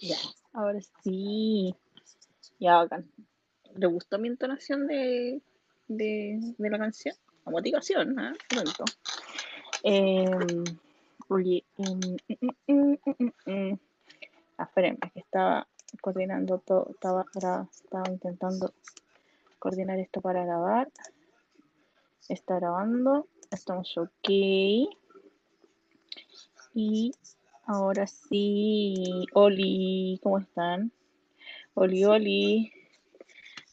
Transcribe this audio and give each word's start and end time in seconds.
Ya, 0.00 0.16
ahora 0.52 0.80
sí. 1.02 1.74
Ya, 2.60 2.76
bacán. 2.78 3.10
¿Le 3.74 3.86
gustó 3.86 4.18
mi 4.18 4.28
entonación 4.28 4.86
de, 4.86 5.40
de, 5.88 6.54
de 6.56 6.70
la 6.70 6.78
canción? 6.78 7.14
La 7.44 7.52
motivación, 7.52 8.18
¿eh? 8.18 8.32
Pronto. 8.48 8.84
Em, 9.82 10.64
oye. 11.28 11.64
Ah, 14.58 14.64
espérenme, 14.64 14.98
que 15.14 15.20
estaba 15.20 15.68
coordinando 16.00 16.58
todo, 16.58 16.88
estaba, 16.90 17.24
estaba 17.34 18.10
intentando 18.10 18.74
coordinar 19.58 19.98
esto 19.98 20.20
para 20.20 20.44
grabar. 20.44 20.90
Está 22.28 22.56
grabando, 22.56 23.28
estamos 23.50 23.96
ok. 23.96 24.28
Y 26.74 27.12
ahora 27.68 28.06
sí, 28.06 29.26
Oli, 29.34 30.18
¿cómo 30.22 30.38
están? 30.38 30.90
Oli, 31.74 32.04
Oli, 32.04 32.72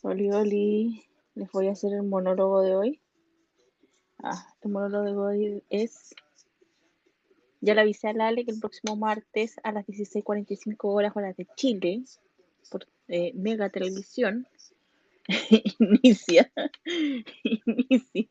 Oli, 0.02 0.32
Oli. 0.32 1.06
Les 1.34 1.52
voy 1.52 1.70
a 1.70 1.72
hacer 1.72 1.94
el 1.94 2.04
monólogo 2.04 2.62
de 2.62 2.76
hoy. 2.76 3.02
Ah, 4.22 4.48
este 4.54 4.68
monólogo 4.68 5.06
de 5.06 5.18
hoy 5.18 5.64
es. 5.70 6.14
Ya 7.62 7.74
le 7.74 7.82
avisé 7.82 8.10
a 8.10 8.14
Lale 8.14 8.46
que 8.46 8.52
el 8.52 8.60
próximo 8.60 8.96
martes 8.96 9.56
a 9.64 9.72
las 9.72 9.88
16.45 9.88 10.76
horas, 10.82 11.16
horas 11.16 11.36
de 11.38 11.48
Chile, 11.56 12.04
por 12.70 12.86
eh, 13.08 13.32
Mega 13.34 13.70
Televisión, 13.70 14.46
inicia, 15.80 16.52
inicia 17.44 18.30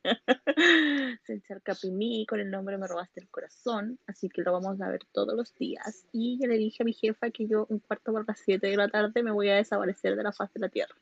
Senchar 1.26 1.60
Capimí 1.62 2.24
con 2.26 2.38
el 2.38 2.50
nombre 2.50 2.78
Me 2.78 2.86
robaste 2.86 3.20
el 3.20 3.28
corazón, 3.28 3.98
así 4.06 4.28
que 4.28 4.42
lo 4.42 4.52
vamos 4.52 4.80
a 4.80 4.88
ver 4.88 5.00
todos 5.12 5.34
los 5.34 5.54
días. 5.56 6.06
Y 6.12 6.38
ya 6.38 6.46
le 6.46 6.56
dije 6.56 6.82
a 6.82 6.86
mi 6.86 6.92
jefa 6.92 7.30
que 7.30 7.46
yo 7.48 7.66
un 7.68 7.80
cuarto 7.80 8.12
por 8.12 8.26
las 8.26 8.38
7 8.40 8.64
de 8.66 8.76
la 8.76 8.88
tarde 8.88 9.22
me 9.22 9.32
voy 9.32 9.48
a 9.48 9.56
desaparecer 9.56 10.14
de 10.14 10.22
la 10.22 10.32
faz 10.32 10.52
de 10.54 10.60
la 10.60 10.68
tierra. 10.68 10.94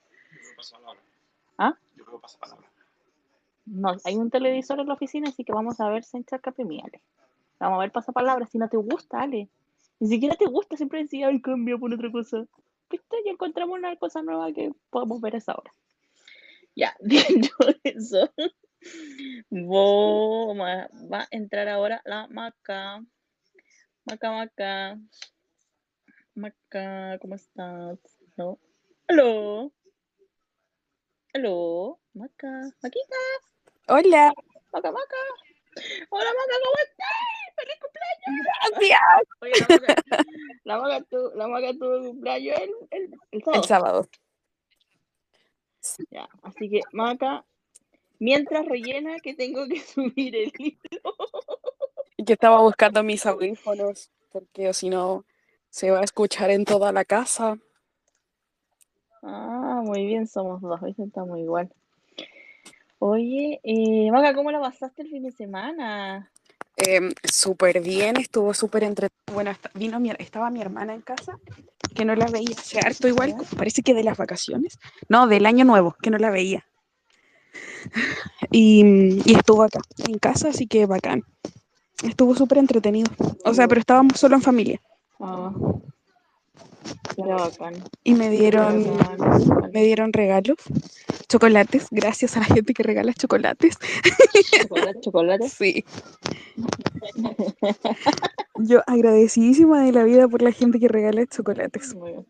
¿Ah? 1.58 1.76
Yo 1.96 2.04
creo 2.04 2.20
palabra. 2.40 2.66
No, 3.66 3.96
hay 4.04 4.16
un 4.16 4.30
televisor 4.30 4.80
en 4.80 4.88
la 4.88 4.94
oficina, 4.94 5.28
así 5.28 5.44
que 5.44 5.52
vamos 5.52 5.78
a 5.80 5.88
ver 5.88 6.04
Senchar 6.04 6.40
Capimí, 6.40 6.80
Ale. 6.80 7.02
Vamos 7.60 7.76
a 7.76 7.80
ver 7.80 7.92
pasapalabras, 7.92 8.50
si 8.50 8.58
no 8.58 8.68
te 8.68 8.78
gusta, 8.78 9.20
Ale. 9.20 9.48
Ni 10.00 10.08
siquiera 10.08 10.34
te 10.36 10.46
gusta, 10.46 10.76
siempre 10.76 11.02
decía, 11.02 11.28
ay, 11.28 11.40
cambia 11.40 11.76
por 11.76 11.92
otra 11.92 12.10
cosa. 12.10 12.46
¿Viste? 12.90 13.16
Ya 13.24 13.30
encontramos 13.30 13.78
una 13.78 13.94
cosa 13.96 14.22
nueva 14.22 14.52
que 14.52 14.72
podemos 14.90 15.20
ver 15.20 15.34
a 15.34 15.38
esa 15.38 15.54
hora. 15.54 15.72
Ya, 16.74 16.96
dicho 17.00 17.54
eso, 17.84 18.32
va 21.12 21.20
a 21.20 21.28
entrar 21.30 21.68
ahora 21.68 22.00
la 22.04 22.26
maca. 22.28 23.04
Maca, 24.04 24.30
maca. 24.32 24.98
Maca, 26.34 27.18
¿cómo 27.20 27.34
estás? 27.34 27.98
¿No? 28.36 28.58
¿Aló? 29.08 29.72
¿Aló? 31.34 32.00
Maca, 32.14 32.48
Maquita, 32.82 33.16
Hola, 33.88 34.32
Maca, 34.72 34.90
Maca. 34.92 35.16
Hola, 36.10 36.30
Maca, 36.30 36.54
¿cómo 36.64 36.78
estás? 36.88 37.54
¡Feliz 37.56 37.78
cumpleaños! 37.80 38.46
gracias. 38.70 39.00
Oye, 39.40 39.52
la 39.60 39.66
Maca, 39.68 40.24
la 40.64 40.78
Maca, 40.78 41.04
tu- 41.04 41.32
la 41.36 41.48
Maca 41.48 41.72
tuvo 41.72 42.06
cumpleaños 42.08 42.56
el, 42.58 42.70
el, 42.90 43.14
el 43.30 43.42
sábado. 43.44 43.62
El 43.62 43.68
sábado. 43.68 44.08
Ya, 46.10 46.28
así 46.42 46.68
que, 46.68 46.80
Maca, 46.92 47.44
mientras 48.18 48.66
rellena 48.66 49.16
que 49.18 49.34
tengo 49.34 49.66
que 49.66 49.80
subir 49.80 50.36
el 50.36 50.52
libro. 50.58 51.14
Y 52.16 52.24
que 52.24 52.34
estaba 52.34 52.60
buscando 52.60 53.02
mis 53.02 53.26
audífonos, 53.26 54.10
porque 54.30 54.72
si 54.72 54.88
no, 54.88 55.24
se 55.70 55.90
va 55.90 56.00
a 56.00 56.04
escuchar 56.04 56.50
en 56.50 56.64
toda 56.64 56.92
la 56.92 57.04
casa. 57.04 57.58
Ah, 59.22 59.82
muy 59.84 60.06
bien, 60.06 60.26
somos 60.26 60.60
dos. 60.60 60.80
Estamos 60.98 61.38
igual. 61.38 61.72
Oye, 62.98 63.60
eh, 63.64 64.10
Maca, 64.10 64.34
¿cómo 64.34 64.50
la 64.50 64.60
pasaste 64.60 65.02
el 65.02 65.10
fin 65.10 65.24
de 65.24 65.32
semana? 65.32 66.31
Em, 66.84 67.12
súper 67.22 67.80
bien, 67.80 68.16
estuvo 68.16 68.52
súper 68.54 68.82
entretenido. 68.82 69.32
Bueno, 69.32 69.52
vino 69.74 70.00
mi, 70.00 70.10
estaba 70.18 70.50
mi 70.50 70.60
hermana 70.60 70.94
en 70.94 71.00
casa, 71.00 71.38
que 71.94 72.04
no 72.04 72.16
la 72.16 72.26
veía 72.26 72.56
hace 72.58 72.80
harto 72.80 73.06
igual, 73.06 73.36
parece 73.56 73.82
que 73.82 73.94
de 73.94 74.02
las 74.02 74.18
vacaciones. 74.18 74.78
No, 75.08 75.28
del 75.28 75.46
año 75.46 75.64
nuevo, 75.64 75.94
que 76.02 76.10
no 76.10 76.18
la 76.18 76.30
veía. 76.30 76.66
Y, 78.50 79.20
y 79.24 79.36
estuvo 79.36 79.62
acá, 79.62 79.80
en 80.08 80.18
casa, 80.18 80.48
así 80.48 80.66
que 80.66 80.86
bacán. 80.86 81.22
Estuvo 82.02 82.34
súper 82.34 82.58
entretenido. 82.58 83.10
O 83.44 83.54
sea, 83.54 83.68
pero 83.68 83.80
estábamos 83.80 84.18
solo 84.18 84.34
en 84.34 84.42
familia. 84.42 84.80
Ah, 85.20 85.52
bacán, 87.16 87.74
Y 88.02 88.14
me 88.14 88.28
dieron, 88.30 88.84
me 89.72 89.84
dieron 89.84 90.12
regalos, 90.12 90.56
chocolates, 91.32 91.86
gracias 91.90 92.36
a 92.36 92.40
la 92.40 92.46
gente 92.46 92.74
que 92.74 92.82
regala 92.82 93.14
chocolates. 93.14 93.78
Chocolate, 94.60 95.00
chocolate. 95.00 95.48
Sí. 95.58 95.84
Yo 98.58 98.82
agradecidísima 98.86 99.82
de 99.82 99.92
la 99.92 100.04
vida 100.04 100.28
por 100.28 100.42
la 100.42 100.52
gente 100.52 100.78
que 100.78 100.88
regala 100.88 101.26
chocolates. 101.26 101.94
Muy 101.94 102.10
bien. 102.12 102.26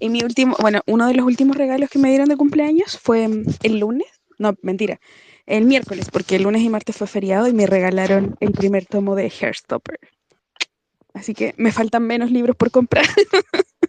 Y 0.00 0.08
mi 0.08 0.22
último, 0.22 0.56
bueno, 0.60 0.80
uno 0.86 1.06
de 1.06 1.14
los 1.14 1.26
últimos 1.26 1.56
regalos 1.56 1.90
que 1.90 1.98
me 1.98 2.08
dieron 2.08 2.28
de 2.28 2.36
cumpleaños 2.36 2.98
fue 2.98 3.28
el 3.62 3.78
lunes, 3.78 4.08
no, 4.38 4.54
mentira, 4.62 4.98
el 5.44 5.66
miércoles, 5.66 6.08
porque 6.10 6.36
el 6.36 6.44
lunes 6.44 6.62
y 6.62 6.70
martes 6.70 6.96
fue 6.96 7.06
feriado 7.06 7.48
y 7.48 7.52
me 7.52 7.66
regalaron 7.66 8.36
el 8.40 8.52
primer 8.52 8.86
tomo 8.86 9.14
de 9.14 9.24
Hairstopper. 9.24 9.98
Así 11.12 11.34
que 11.34 11.54
me 11.58 11.72
faltan 11.72 12.04
menos 12.04 12.30
libros 12.30 12.56
por 12.56 12.70
comprar. 12.70 13.04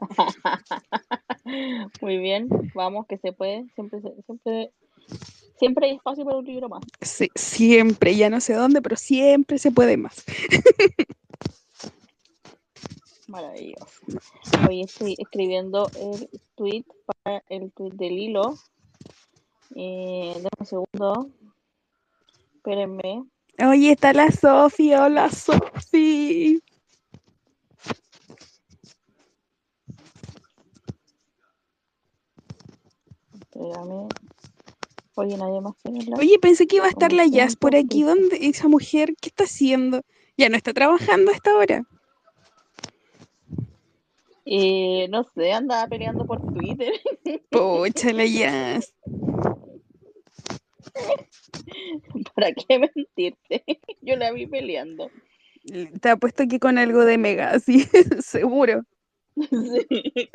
Muy 2.00 2.18
bien, 2.18 2.48
vamos, 2.74 3.06
que 3.06 3.18
se 3.18 3.32
puede. 3.32 3.66
Siempre, 3.74 4.00
siempre, 4.24 4.72
siempre 5.58 5.86
hay 5.86 5.96
espacio 5.96 6.24
para 6.24 6.38
un 6.38 6.44
libro 6.44 6.68
más. 6.68 6.82
Sí, 7.00 7.28
siempre, 7.34 8.16
ya 8.16 8.30
no 8.30 8.40
sé 8.40 8.54
dónde, 8.54 8.82
pero 8.82 8.96
siempre 8.96 9.58
se 9.58 9.70
puede 9.70 9.96
más. 9.96 10.24
Maravilloso. 13.28 14.02
Hoy 14.68 14.82
estoy 14.82 15.16
escribiendo 15.18 15.90
el 16.00 16.28
tweet 16.54 16.84
para 17.06 17.42
el 17.48 17.72
tweet 17.72 17.92
del 17.92 18.18
hilo. 18.18 18.54
Eh, 19.74 20.32
dame 20.36 20.48
un 20.58 20.66
segundo. 20.66 21.30
Espérenme. 22.54 23.24
Oye, 23.68 23.92
está 23.92 24.12
la 24.12 24.30
Sofi, 24.30 24.94
hola 24.94 25.30
Sofi. 25.30 26.62
Espérame. 33.56 34.08
Oye, 35.14 35.36
nadie 35.38 35.60
más 35.62 35.74
tiene 35.78 36.04
la. 36.04 36.16
Oye, 36.18 36.38
pensé 36.38 36.66
que 36.66 36.76
iba 36.76 36.84
a 36.84 36.90
estar 36.90 37.12
la 37.12 37.26
Jazz 37.26 37.56
por 37.56 37.74
aquí. 37.74 38.02
¿Dónde? 38.02 38.38
Esa 38.42 38.68
mujer, 38.68 39.14
¿qué 39.20 39.30
está 39.30 39.44
haciendo? 39.44 40.02
Ya 40.36 40.50
no 40.50 40.56
está 40.56 40.74
trabajando 40.74 41.30
a 41.30 41.34
esta 41.34 41.56
hora. 41.56 41.84
Eh, 44.44 45.08
no 45.08 45.24
sé, 45.34 45.52
andaba 45.52 45.88
peleando 45.88 46.26
por 46.26 46.42
Twitter. 46.52 46.92
Pucha, 47.50 48.12
la 48.12 48.26
Jazz. 48.26 48.94
¿Para 52.34 52.52
qué 52.52 52.78
mentirte? 52.78 53.64
Yo 54.02 54.16
la 54.16 54.32
vi 54.32 54.46
peleando. 54.46 55.10
Te 56.00 56.10
apuesto 56.10 56.44
que 56.46 56.60
con 56.60 56.76
algo 56.76 57.04
de 57.04 57.18
mega, 57.18 57.58
sí, 57.58 57.88
seguro. 58.20 58.82
Sí. 59.34 60.30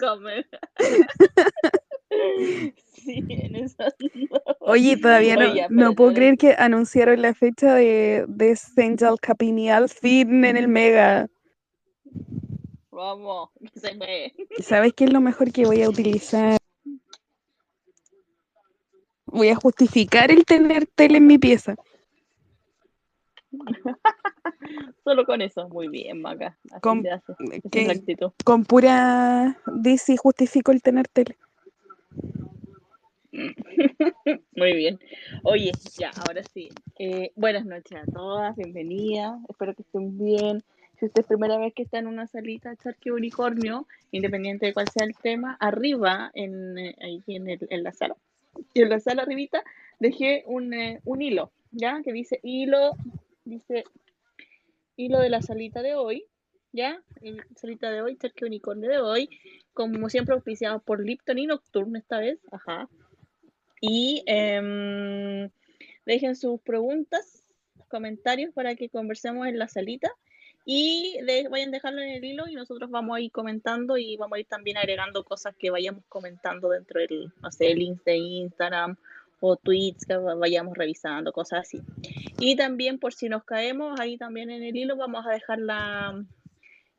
Sí, 3.01 3.25
en 3.29 3.55
esa. 3.55 3.87
Oye, 4.59 4.95
todavía 4.97 5.35
no, 5.35 5.87
Oye, 5.87 5.95
puedo 5.95 6.13
creer 6.13 6.37
que 6.37 6.53
anunciaron 6.55 7.19
la 7.19 7.33
fecha 7.33 7.73
de, 7.73 8.25
de 8.27 8.59
Angel 8.77 9.19
Capinial 9.19 9.89
Fin 9.89 10.45
en 10.45 10.55
el 10.55 10.67
Mega. 10.67 11.27
Vamos, 12.91 13.49
que 13.73 13.79
se. 13.79 14.33
¿Sabes 14.61 14.93
qué 14.93 15.05
es 15.05 15.13
lo 15.13 15.19
mejor 15.19 15.51
que 15.51 15.65
voy 15.65 15.81
a 15.81 15.89
utilizar? 15.89 16.57
Voy 19.25 19.49
a 19.49 19.55
justificar 19.55 20.29
el 20.29 20.45
tener 20.45 20.85
tele 20.85 21.17
en 21.17 21.25
mi 21.25 21.39
pieza. 21.39 21.75
Solo 25.03 25.25
con 25.25 25.41
eso, 25.41 25.67
muy 25.69 25.87
bien, 25.87 26.21
Maca. 26.21 26.57
Así 26.69 26.81
Con- 26.81 27.07
hace. 27.07 27.33
Que-. 27.71 28.03
Con 28.43 28.65
pura 28.65 29.57
DC 29.65 30.17
justifico 30.17 30.71
el 30.71 30.81
tener 30.81 31.07
tele. 31.07 31.37
Muy 34.55 34.73
bien. 34.75 34.99
Oye, 35.43 35.71
ya, 35.97 36.11
ahora 36.27 36.43
sí. 36.43 36.69
Eh, 36.99 37.31
buenas 37.35 37.65
noches 37.65 37.97
a 37.99 38.05
todas, 38.11 38.55
bienvenidas. 38.55 39.39
Espero 39.49 39.73
que 39.75 39.83
estén 39.83 40.17
bien. 40.17 40.63
Si 40.99 41.05
esta 41.05 41.21
es 41.21 41.27
primera 41.27 41.57
vez 41.57 41.73
que 41.73 41.83
está 41.83 41.99
en 41.99 42.07
una 42.07 42.27
salita 42.27 42.75
Charque 42.75 43.11
Unicornio, 43.11 43.87
independiente 44.11 44.67
de 44.67 44.73
cuál 44.73 44.89
sea 44.89 45.05
el 45.05 45.15
tema, 45.15 45.57
arriba, 45.59 46.31
en, 46.33 46.77
eh, 46.77 46.95
ahí 47.01 47.23
en, 47.27 47.49
el- 47.49 47.67
en 47.69 47.83
la 47.83 47.91
sala, 47.93 48.15
y 48.73 48.81
en 48.81 48.89
la 48.89 48.99
sala 48.99 49.23
arribita, 49.23 49.63
dejé 49.99 50.43
un, 50.47 50.73
eh, 50.73 50.99
un 51.05 51.21
hilo, 51.21 51.51
¿ya? 51.71 52.01
Que 52.03 52.11
dice 52.13 52.39
hilo, 52.43 52.91
dice 53.45 53.83
hilo 54.95 55.19
de 55.19 55.29
la 55.29 55.41
salita 55.41 55.81
de 55.81 55.95
hoy. 55.95 56.25
¿Ya? 56.73 57.01
El 57.21 57.43
salita 57.55 57.91
de 57.91 58.01
hoy, 58.01 58.15
Terque 58.15 58.45
Unicornio 58.45 58.89
de 58.89 58.99
hoy, 58.99 59.29
como 59.73 60.09
siempre 60.09 60.35
auspiciado 60.35 60.79
por 60.79 61.03
Lipton 61.05 61.37
y 61.37 61.45
Nocturne 61.45 61.99
esta 61.99 62.19
vez, 62.19 62.39
ajá. 62.51 62.89
Y 63.79 64.23
em, 64.25 65.49
dejen 66.05 66.35
sus 66.35 66.61
preguntas, 66.61 67.43
comentarios 67.87 68.53
para 68.53 68.75
que 68.75 68.89
conversemos 68.89 69.47
en 69.47 69.59
la 69.59 69.67
salita 69.67 70.11
y 70.63 71.17
vayan 71.49 71.69
a 71.69 71.71
dejarlo 71.71 72.01
en 72.01 72.09
el 72.09 72.23
hilo 72.23 72.47
y 72.47 72.55
nosotros 72.55 72.89
vamos 72.89 73.17
a 73.17 73.21
ir 73.21 73.31
comentando 73.31 73.97
y 73.97 74.15
vamos 74.15 74.37
a 74.37 74.39
ir 74.39 74.45
también 74.45 74.77
agregando 74.77 75.23
cosas 75.23 75.55
que 75.57 75.71
vayamos 75.71 76.03
comentando 76.07 76.69
dentro 76.69 77.01
del, 77.01 77.33
no 77.41 77.51
sé, 77.51 77.73
links 77.73 78.03
de 78.05 78.17
Instagram 78.17 78.95
o 79.39 79.55
tweets 79.55 80.05
que 80.05 80.15
vayamos 80.15 80.77
revisando, 80.77 81.33
cosas 81.33 81.61
así. 81.61 81.81
Y 82.39 82.55
también 82.55 82.99
por 82.99 83.13
si 83.13 83.27
nos 83.27 83.43
caemos, 83.43 83.99
ahí 83.99 84.17
también 84.17 84.51
en 84.51 84.63
el 84.63 84.75
hilo 84.75 84.95
vamos 84.95 85.25
a 85.25 85.31
dejar 85.31 85.59
la, 85.59 86.23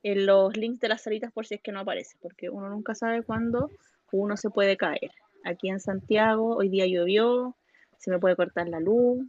en 0.02 0.26
los 0.26 0.56
links 0.56 0.80
de 0.80 0.88
las 0.88 1.02
salitas 1.02 1.32
por 1.32 1.46
si 1.46 1.54
es 1.54 1.60
que 1.60 1.72
no 1.72 1.80
aparece, 1.80 2.16
porque 2.20 2.50
uno 2.50 2.68
nunca 2.68 2.94
sabe 2.94 3.22
cuándo 3.22 3.70
uno 4.12 4.36
se 4.36 4.50
puede 4.50 4.76
caer. 4.76 5.10
Aquí 5.44 5.68
en 5.68 5.80
Santiago 5.80 6.56
hoy 6.56 6.68
día 6.68 6.86
llovió, 6.86 7.56
se 7.98 8.10
me 8.10 8.18
puede 8.18 8.36
cortar 8.36 8.68
la 8.68 8.80
luz, 8.80 9.26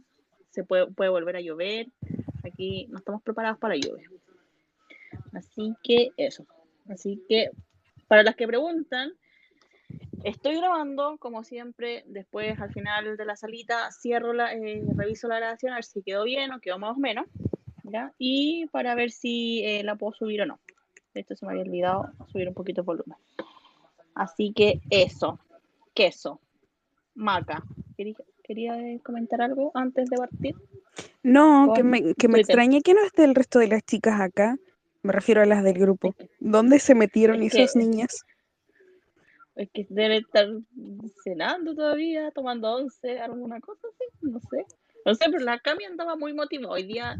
se 0.50 0.64
puede, 0.64 0.86
puede 0.86 1.10
volver 1.10 1.36
a 1.36 1.40
llover. 1.40 1.88
Aquí 2.44 2.86
no 2.90 2.98
estamos 2.98 3.22
preparados 3.22 3.58
para 3.58 3.76
lluvia. 3.76 4.08
Así 5.32 5.74
que 5.82 6.10
eso. 6.16 6.46
Así 6.88 7.22
que 7.28 7.50
para 8.06 8.22
las 8.22 8.36
que 8.36 8.46
preguntan, 8.46 9.12
estoy 10.22 10.56
grabando 10.56 11.18
como 11.18 11.44
siempre. 11.44 12.04
Después 12.06 12.60
al 12.60 12.72
final 12.72 13.16
de 13.16 13.24
la 13.24 13.36
salita 13.36 13.90
cierro 13.90 14.32
la, 14.32 14.54
eh, 14.54 14.82
reviso 14.96 15.28
la 15.28 15.36
grabación 15.36 15.72
a 15.72 15.76
ver 15.76 15.84
si 15.84 16.02
quedó 16.02 16.24
bien 16.24 16.52
o 16.52 16.60
quedó 16.60 16.78
más 16.78 16.96
o 16.96 17.00
menos. 17.00 17.26
¿Ya? 17.84 18.12
Y 18.18 18.66
para 18.72 18.94
ver 18.94 19.10
si 19.10 19.62
eh, 19.64 19.82
la 19.84 19.96
puedo 19.96 20.12
subir 20.12 20.42
o 20.42 20.46
no. 20.46 20.58
Esto 21.14 21.36
se 21.36 21.46
me 21.46 21.52
había 21.52 21.62
olvidado 21.62 22.10
subir 22.32 22.48
un 22.48 22.54
poquito 22.54 22.82
de 22.82 22.86
volumen. 22.86 23.16
Así 24.14 24.52
que 24.52 24.80
eso. 24.90 25.38
Queso. 25.94 26.40
Maca. 27.14 27.62
¿Quería, 28.42 28.76
comentar 29.02 29.40
algo 29.40 29.70
antes 29.74 30.10
de 30.10 30.16
partir? 30.16 30.54
No, 31.22 31.72
que 31.74 31.82
me, 31.82 32.14
que 32.14 32.28
me 32.28 32.40
extrañe 32.40 32.82
que 32.82 32.94
no 32.94 33.02
esté 33.04 33.24
el 33.24 33.34
resto 33.34 33.58
de 33.58 33.68
las 33.68 33.84
chicas 33.84 34.20
acá. 34.20 34.56
Me 35.02 35.12
refiero 35.12 35.42
a 35.42 35.46
las 35.46 35.62
del 35.62 35.78
grupo. 35.78 36.14
¿Dónde 36.40 36.78
se 36.78 36.94
metieron 36.94 37.42
esas 37.42 37.76
niñas? 37.76 38.24
Es 39.54 39.70
que 39.70 39.86
deben 39.88 40.24
estar 40.24 40.48
cenando 41.22 41.74
todavía, 41.74 42.30
tomando 42.32 42.74
once, 42.74 43.20
alguna 43.20 43.60
cosa 43.60 43.86
así, 43.88 44.04
no 44.22 44.40
sé. 44.40 44.66
No 45.06 45.14
sé, 45.14 45.26
pero 45.26 45.44
la 45.44 45.58
Cami 45.60 45.84
andaba 45.84 46.16
muy 46.16 46.32
motivada. 46.32 46.74
Hoy 46.74 46.84
día 46.84 47.16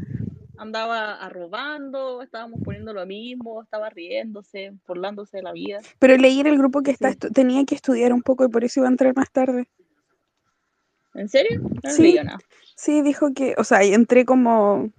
andaba 0.57 1.13
arrobando, 1.15 2.21
estábamos 2.21 2.61
poniendo 2.63 2.93
lo 2.93 3.05
mismo, 3.05 3.61
estaba 3.61 3.89
riéndose, 3.89 4.73
burlándose 4.87 5.37
de 5.37 5.43
la 5.43 5.51
vida. 5.51 5.79
Pero 5.99 6.17
leí 6.17 6.39
en 6.39 6.47
el 6.47 6.57
grupo 6.57 6.81
que 6.81 6.91
está 6.91 7.13
tenía 7.15 7.65
que 7.65 7.75
estudiar 7.75 8.13
un 8.13 8.21
poco 8.21 8.45
y 8.45 8.49
por 8.49 8.63
eso 8.63 8.79
iba 8.79 8.87
a 8.87 8.91
entrar 8.91 9.15
más 9.15 9.31
tarde. 9.31 9.67
¿En 11.13 11.29
serio? 11.29 11.61
No 11.61 11.89
sí, 11.89 12.13
nada. 12.15 12.39
Sí, 12.75 13.01
dijo 13.01 13.33
que, 13.33 13.55
o 13.57 13.63
sea, 13.63 13.81
entré 13.83 14.25
como 14.25 14.91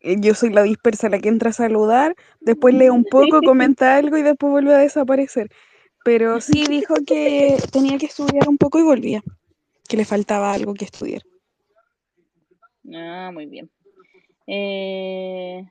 eh, 0.00 0.16
yo 0.20 0.34
soy 0.34 0.50
la 0.50 0.62
dispersa 0.62 1.08
la 1.08 1.18
que 1.18 1.28
entra 1.28 1.50
a 1.50 1.52
saludar, 1.52 2.14
después 2.40 2.74
lee 2.74 2.88
un 2.88 3.04
poco, 3.04 3.40
comenta 3.44 3.96
algo 3.96 4.16
y 4.16 4.22
después 4.22 4.50
vuelve 4.50 4.74
a 4.74 4.78
desaparecer. 4.78 5.50
Pero 6.04 6.40
sí 6.40 6.64
dijo 6.66 6.94
que 7.06 7.58
tenía 7.72 7.98
que 7.98 8.06
estudiar 8.06 8.48
un 8.48 8.56
poco 8.56 8.78
y 8.78 8.82
volvía, 8.82 9.22
que 9.86 9.96
le 9.96 10.04
faltaba 10.04 10.52
algo 10.52 10.72
que 10.72 10.86
estudiar. 10.86 11.22
Ah, 12.94 13.30
muy 13.32 13.46
bien. 13.46 13.70
Eh, 14.52 15.64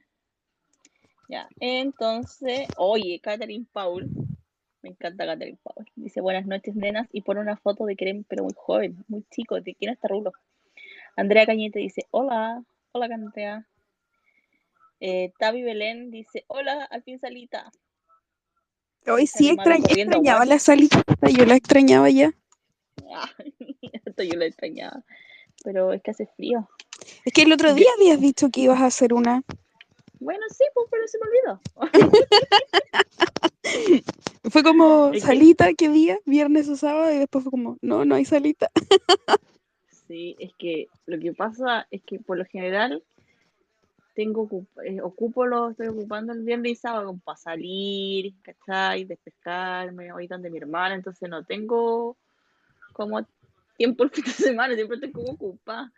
ya, 1.28 1.50
entonces, 1.60 2.66
oye, 2.78 3.20
Catherine 3.22 3.66
Paul, 3.74 4.10
me 4.82 4.92
encanta 4.92 5.26
Catherine 5.26 5.58
Paul, 5.62 5.86
dice 5.98 6.22
buenas 6.22 6.46
noches, 6.46 6.78
nenas, 6.78 7.10
y 7.12 7.20
pone 7.20 7.42
una 7.42 7.58
foto 7.58 7.86
de 7.86 7.98
Kerem, 7.98 8.24
pero 8.24 8.46
muy 8.46 8.54
joven, 8.56 9.04
muy 9.10 9.26
chico, 9.32 9.60
¿de 9.60 9.76
quién 9.76 9.92
está 9.92 10.08
Rulo? 10.08 10.32
Andrea 11.18 11.46
Cañete 11.46 11.80
dice, 11.80 12.06
hola, 12.12 12.64
hola 12.94 13.10
Cantea. 13.10 13.68
Eh, 15.02 15.34
Tavi 15.38 15.62
Belén 15.62 16.10
dice, 16.10 16.46
hola, 16.48 16.86
al 16.86 17.04
fin 17.04 17.20
salita. 17.20 17.70
Hoy 19.08 19.28
sí 19.28 19.50
extrañaba 19.50 20.46
la 20.46 20.58
salita, 20.58 21.04
yo 21.38 21.46
la 21.46 21.56
extrañaba 21.56 22.10
ya. 22.10 22.32
esto 24.06 24.24
yo 24.24 24.38
la 24.38 24.46
extrañaba, 24.46 25.04
pero 25.64 25.94
es 25.94 26.02
que 26.02 26.12
hace 26.12 26.28
frío. 26.36 26.70
Es 27.26 27.34
que 27.34 27.44
el 27.44 27.54
otro 27.54 27.74
día 27.74 27.88
habías 27.98 28.20
dicho 28.20 28.50
que 28.50 28.62
ibas 28.62 28.82
a 28.82 28.88
hacer 28.88 29.14
una. 29.14 29.44
Bueno, 30.20 30.42
sí, 30.50 30.66
pues, 30.74 30.88
pero 30.92 31.08
se 31.08 31.18
me 31.18 31.26
olvidó. 31.28 31.62
fue 34.50 34.64
como 34.64 35.14
salita, 35.20 35.74
¿qué 35.74 35.90
día? 35.90 36.20
Viernes 36.26 36.68
o 36.68 36.76
sábado, 36.76 37.12
y 37.14 37.20
después 37.20 37.44
fue 37.44 37.52
como, 37.52 37.78
no, 37.82 38.04
no 38.06 38.16
hay 38.16 38.26
salita. 38.26 38.70
sí, 40.08 40.36
es 40.40 40.54
que 40.58 40.88
lo 41.06 41.20
que 41.20 41.34
pasa 41.34 41.88
es 41.90 42.02
que 42.04 42.20
por 42.20 42.38
lo 42.38 42.46
general 42.46 43.04
tengo 44.16 44.50
eh, 44.84 45.00
ocupo 45.02 45.46
lo 45.46 45.70
estoy 45.70 45.88
ocupando 45.88 46.34
el 46.34 46.44
viernes 46.44 46.74
y 46.74 46.76
sábado 46.76 47.18
para 47.24 47.38
salir, 47.38 48.34
¿cachai? 48.42 49.06
Despescarme, 49.06 50.12
hoy 50.12 50.28
donde 50.28 50.50
mi 50.50 50.58
hermana, 50.58 50.96
entonces 50.96 51.30
no 51.30 51.46
tengo 51.46 52.18
como 52.92 53.26
tiempo 53.80 54.04
el 54.04 54.10
fin 54.12 54.26
de 54.26 54.32
semana, 54.32 54.76
siempre 54.76 54.96
estoy 54.96 55.12
como 55.12 55.32
ocupada. 55.32 55.92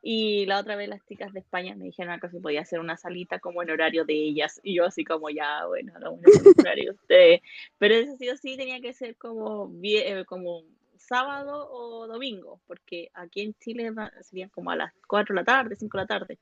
Y 0.00 0.46
la 0.46 0.60
otra 0.60 0.76
vez 0.76 0.88
las 0.88 1.04
chicas 1.04 1.32
de 1.32 1.40
España 1.40 1.74
me 1.76 1.84
dijeron 1.84 2.14
acá 2.14 2.30
si 2.30 2.38
podía 2.38 2.62
hacer 2.62 2.80
una 2.80 2.96
salita 2.96 3.40
como 3.40 3.62
en 3.62 3.70
horario 3.70 4.04
de 4.04 4.14
ellas. 4.14 4.60
Y 4.62 4.76
yo 4.76 4.86
así 4.86 5.04
como 5.04 5.28
ya, 5.28 5.66
bueno, 5.66 5.92
a 5.94 6.10
un 6.10 6.22
horario 6.58 6.96
de 7.08 7.42
Pero 7.78 7.94
eso 7.94 8.16
sí 8.16 8.28
sí 8.40 8.56
tenía 8.56 8.80
que 8.80 8.94
ser 8.94 9.16
como, 9.16 9.70
eh, 9.82 10.24
como 10.24 10.62
sábado 10.96 11.68
o 11.70 12.06
domingo, 12.06 12.60
porque 12.66 13.10
aquí 13.12 13.42
en 13.42 13.54
Chile 13.54 13.92
serían 14.22 14.48
como 14.48 14.70
a 14.70 14.76
las 14.76 14.92
4 15.06 15.34
de 15.34 15.40
la 15.40 15.44
tarde, 15.44 15.76
5 15.76 15.98
de 15.98 16.02
la 16.02 16.06
tarde. 16.06 16.38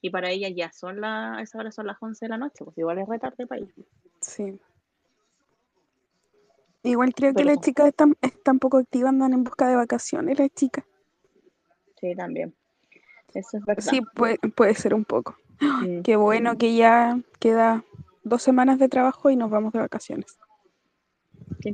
Y 0.00 0.08
para 0.10 0.30
ellas 0.30 0.52
ya 0.54 0.72
son 0.72 1.00
las, 1.00 1.42
esa 1.42 1.58
hora 1.58 1.72
son 1.72 1.86
las 1.86 1.98
11 2.00 2.24
de 2.24 2.28
la 2.30 2.38
noche, 2.38 2.64
pues 2.64 2.78
igual 2.78 2.98
es 2.98 3.08
retarde 3.08 3.46
para 3.46 3.60
ellos. 3.60 3.86
Sí. 4.20 4.58
Igual 6.82 7.14
creo 7.14 7.34
que 7.34 7.44
las 7.44 7.60
chicas 7.60 7.88
están, 7.88 8.16
están 8.22 8.58
poco 8.58 8.78
activas, 8.78 9.10
andan 9.10 9.34
en 9.34 9.44
busca 9.44 9.68
de 9.68 9.76
vacaciones, 9.76 10.38
las 10.38 10.50
chicas. 10.54 10.84
Sí, 12.00 12.14
también. 12.14 12.54
Eso 13.34 13.58
es 13.58 13.64
verdad. 13.64 13.90
Sí, 13.90 14.00
puede, 14.14 14.38
puede 14.54 14.74
ser 14.74 14.94
un 14.94 15.04
poco. 15.04 15.36
Qué 16.04 16.16
bueno 16.16 16.56
que 16.56 16.74
ya 16.74 17.20
queda 17.38 17.84
dos 18.24 18.42
semanas 18.42 18.78
de 18.78 18.88
trabajo 18.88 19.30
y 19.30 19.36
nos 19.36 19.50
vamos 19.50 19.72
de 19.72 19.80
vacaciones. 19.80 20.38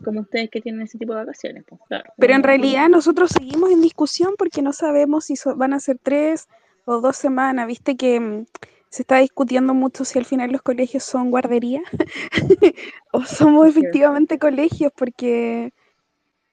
como 0.04 0.20
ustedes 0.20 0.50
que 0.50 0.60
tienen 0.60 0.82
ese 0.82 0.98
tipo 0.98 1.12
de 1.12 1.20
vacaciones, 1.20 1.64
pues 1.68 1.80
claro. 1.86 2.12
Pero 2.16 2.34
en 2.34 2.42
realidad 2.42 2.88
nosotros 2.88 3.30
seguimos 3.30 3.70
en 3.70 3.80
discusión 3.80 4.34
porque 4.36 4.62
no 4.62 4.72
sabemos 4.72 5.26
si 5.26 5.34
van 5.56 5.72
a 5.72 5.80
ser 5.80 5.98
tres 6.02 6.48
o 6.84 7.00
dos 7.00 7.16
semanas. 7.16 7.66
Viste 7.66 7.96
que 7.96 8.18
mm, 8.18 8.46
se 8.88 9.02
está 9.02 9.18
discutiendo 9.18 9.74
mucho 9.74 10.04
si 10.04 10.18
al 10.18 10.24
final 10.24 10.52
los 10.52 10.62
colegios 10.62 11.04
son 11.04 11.30
guarderías 11.30 11.84
o 13.12 13.22
somos 13.24 13.66
efectivamente 13.68 14.38
colegios 14.38 14.92
porque 14.96 15.72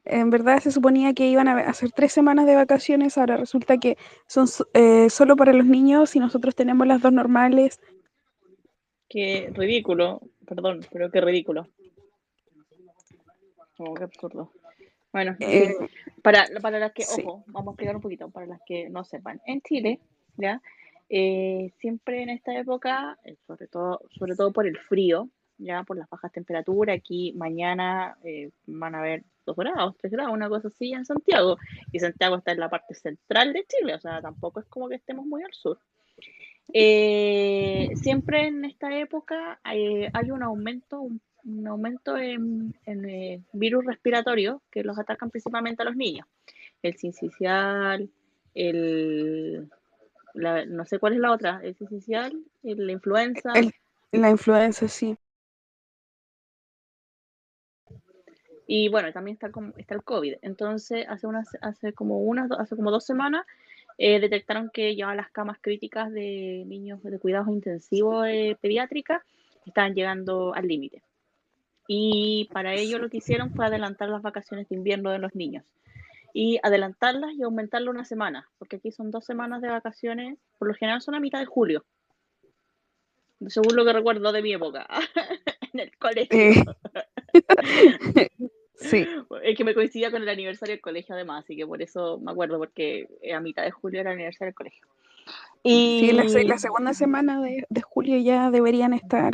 en 0.06 0.30
verdad 0.30 0.60
se 0.60 0.72
suponía 0.72 1.14
que 1.14 1.28
iban 1.28 1.48
a 1.48 1.58
hacer 1.60 1.92
tres 1.92 2.12
semanas 2.12 2.46
de 2.46 2.56
vacaciones, 2.56 3.18
ahora 3.18 3.38
resulta 3.38 3.78
que 3.78 3.98
son 4.28 4.48
eh, 4.74 5.10
solo 5.10 5.36
para 5.36 5.54
los 5.54 5.66
niños 5.66 6.16
y 6.16 6.20
nosotros 6.20 6.56
tenemos 6.56 6.86
las 6.88 7.02
dos 7.02 7.14
normales. 7.14 7.80
Qué 9.08 9.50
ridículo, 9.54 10.22
perdón, 10.46 10.86
pero 10.92 11.10
qué 11.10 11.22
ridículo. 11.22 11.68
Oh, 13.78 13.94
qué 13.94 14.04
absurdo. 14.04 14.52
Bueno, 15.14 15.36
eh, 15.40 15.76
para, 16.22 16.48
para 16.62 16.80
las 16.80 16.92
que, 16.92 17.04
ojo, 17.04 17.44
vamos 17.48 17.70
a 17.70 17.72
explicar 17.74 17.96
un 17.96 18.02
poquito, 18.02 18.30
para 18.30 18.48
las 18.48 18.62
que 18.66 18.90
no 18.90 19.04
sepan. 19.04 19.42
En 19.46 19.62
Chile, 19.62 20.00
¿ya? 20.38 20.62
Eh, 21.10 21.72
siempre 21.80 22.24
en 22.24 22.30
esta 22.30 22.58
época, 22.58 23.18
sobre 23.46 23.68
todo, 23.68 24.02
sobre 24.18 24.36
todo 24.36 24.52
por 24.52 24.68
el 24.68 24.78
frío, 24.78 25.30
ya 25.58 25.84
por 25.84 25.98
las 25.98 26.10
bajas 26.10 26.32
temperaturas, 26.32 26.98
aquí 26.98 27.34
mañana 27.34 28.18
van 28.66 28.96
a 28.96 29.00
haber 29.00 29.24
2 29.46 29.56
grados, 29.56 29.96
3 30.00 30.12
grados, 30.12 30.34
una 30.34 30.50
cosa 30.50 30.70
así 30.70 30.94
en 30.94 31.06
Santiago. 31.06 31.58
Y 31.92 32.00
Santiago 32.00 32.38
está 32.38 32.52
en 32.52 32.60
la 32.60 32.70
parte 32.70 32.94
central 32.94 33.54
de 33.54 33.66
Chile, 33.66 33.96
o 33.96 34.00
sea, 34.00 34.22
tampoco 34.22 34.60
es 34.60 34.66
como 34.68 34.90
que 34.90 34.96
estemos 34.96 35.26
muy 35.26 35.44
al 35.44 35.54
sur. 35.54 35.80
Eh, 36.72 37.90
siempre 37.96 38.48
en 38.48 38.66
esta 38.66 38.98
época 38.98 39.60
hay, 39.64 40.32
un 40.32 40.44
aumento, 40.44 41.02
un, 41.02 41.68
aumento 41.68 42.18
en, 42.18 42.74
eh, 42.86 43.42
virus 43.54 43.86
respiratorios 43.86 44.62
que 44.72 44.84
los 44.84 44.98
atacan 44.98 45.30
principalmente 45.30 45.82
a 45.82 45.86
los 45.86 45.96
niños. 45.96 46.28
El 46.82 46.96
sincicial, 46.98 48.10
el 48.54 49.70
no 50.34 50.86
sé 50.86 51.00
cuál 51.00 51.14
es 51.14 51.20
la 51.20 51.32
otra, 51.32 51.62
el 51.64 51.76
sincicial, 51.76 52.34
la 52.64 52.92
influenza. 52.92 53.54
la 54.12 54.30
influenza, 54.30 54.88
sí. 54.88 55.18
Y 58.66 58.90
bueno, 58.90 59.12
también 59.12 59.36
está, 59.36 59.52
está 59.78 59.96
el 59.96 60.04
COVID. 60.04 60.36
Entonces, 60.42 61.06
hace, 61.08 61.28
unas, 61.28 61.50
hace, 61.62 61.94
como, 61.94 62.20
unas, 62.20 62.50
hace 62.52 62.76
como 62.76 62.92
dos 62.92 63.06
semanas 63.06 63.46
eh, 63.98 64.20
detectaron 64.20 64.70
que 64.74 64.96
ya 64.96 65.14
las 65.14 65.30
camas 65.30 65.58
críticas 65.62 66.12
de 66.12 66.64
niños 66.66 67.04
de 67.04 67.20
cuidados 67.20 67.50
intensivos 67.50 68.28
eh, 68.28 68.58
pediátricas 68.60 69.22
estaban 69.66 69.94
llegando 69.94 70.54
al 70.56 70.68
límite. 70.68 71.04
Y 71.88 72.50
para 72.54 72.74
ello 72.74 72.98
lo 72.98 73.10
que 73.10 73.18
hicieron 73.18 73.52
fue 73.52 73.66
adelantar 73.66 74.10
las 74.10 74.22
vacaciones 74.22 74.70
de 74.70 74.76
invierno 74.76 75.12
de 75.12 75.20
los 75.20 75.36
niños. 75.36 75.64
Y 76.36 76.60
adelantarlas 76.64 77.32
y 77.34 77.44
aumentarlo 77.44 77.92
una 77.92 78.06
semana, 78.06 78.50
porque 78.58 78.78
aquí 78.78 78.92
son 78.92 79.12
dos 79.12 79.24
semanas 79.26 79.62
de 79.62 79.70
vacaciones, 79.70 80.40
por 80.58 80.68
lo 80.68 80.74
general 80.74 81.02
son 81.02 81.14
a 81.16 81.20
mitad 81.20 81.40
de 81.40 81.46
julio. 81.46 81.86
Según 83.48 83.76
lo 83.76 83.86
que 83.86 83.94
recuerdo 83.94 84.32
de 84.32 84.42
mi 84.42 84.54
época, 84.54 84.88
en 85.74 85.80
el 85.80 85.98
colegio. 85.98 86.40
Eh. 86.40 86.64
sí. 88.76 89.06
Es 89.44 89.58
que 89.58 89.64
me 89.64 89.74
coincidía 89.74 90.12
con 90.12 90.22
el 90.22 90.30
aniversario 90.30 90.74
del 90.74 90.82
colegio 90.82 91.14
además, 91.16 91.44
así 91.44 91.56
que 91.56 91.68
por 91.68 91.82
eso 91.82 92.20
me 92.20 92.32
acuerdo, 92.32 92.58
porque 92.58 93.08
a 93.34 93.40
mitad 93.40 93.64
de 93.64 93.72
julio 93.72 94.00
era 94.02 94.12
el 94.12 94.16
aniversario 94.16 94.48
del 94.48 94.56
colegio. 94.56 94.88
Y 95.62 96.08
Sí, 96.08 96.12
la, 96.14 96.24
la 96.44 96.58
segunda 96.58 96.94
semana 96.94 97.42
de, 97.42 97.66
de 97.70 97.82
julio 97.82 98.18
ya 98.18 98.50
deberían 98.52 98.94
estar 98.94 99.32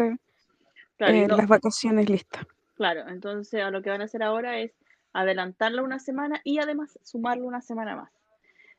claro, 0.97 1.13
eh, 1.13 1.27
no- 1.27 1.37
las 1.37 1.47
vacaciones 1.47 2.09
listas. 2.09 2.45
claro, 2.75 3.07
entonces 3.09 3.61
a 3.63 3.71
lo 3.71 3.81
que 3.81 3.89
van 3.89 4.01
a 4.01 4.05
hacer 4.05 4.21
ahora 4.21 4.59
es 4.59 4.71
adelantarlo 5.13 5.83
una 5.83 5.99
semana 5.99 6.41
y 6.43 6.59
además 6.59 6.97
sumarlo 7.03 7.45
una 7.45 7.61
semana 7.61 7.95
más. 7.95 8.11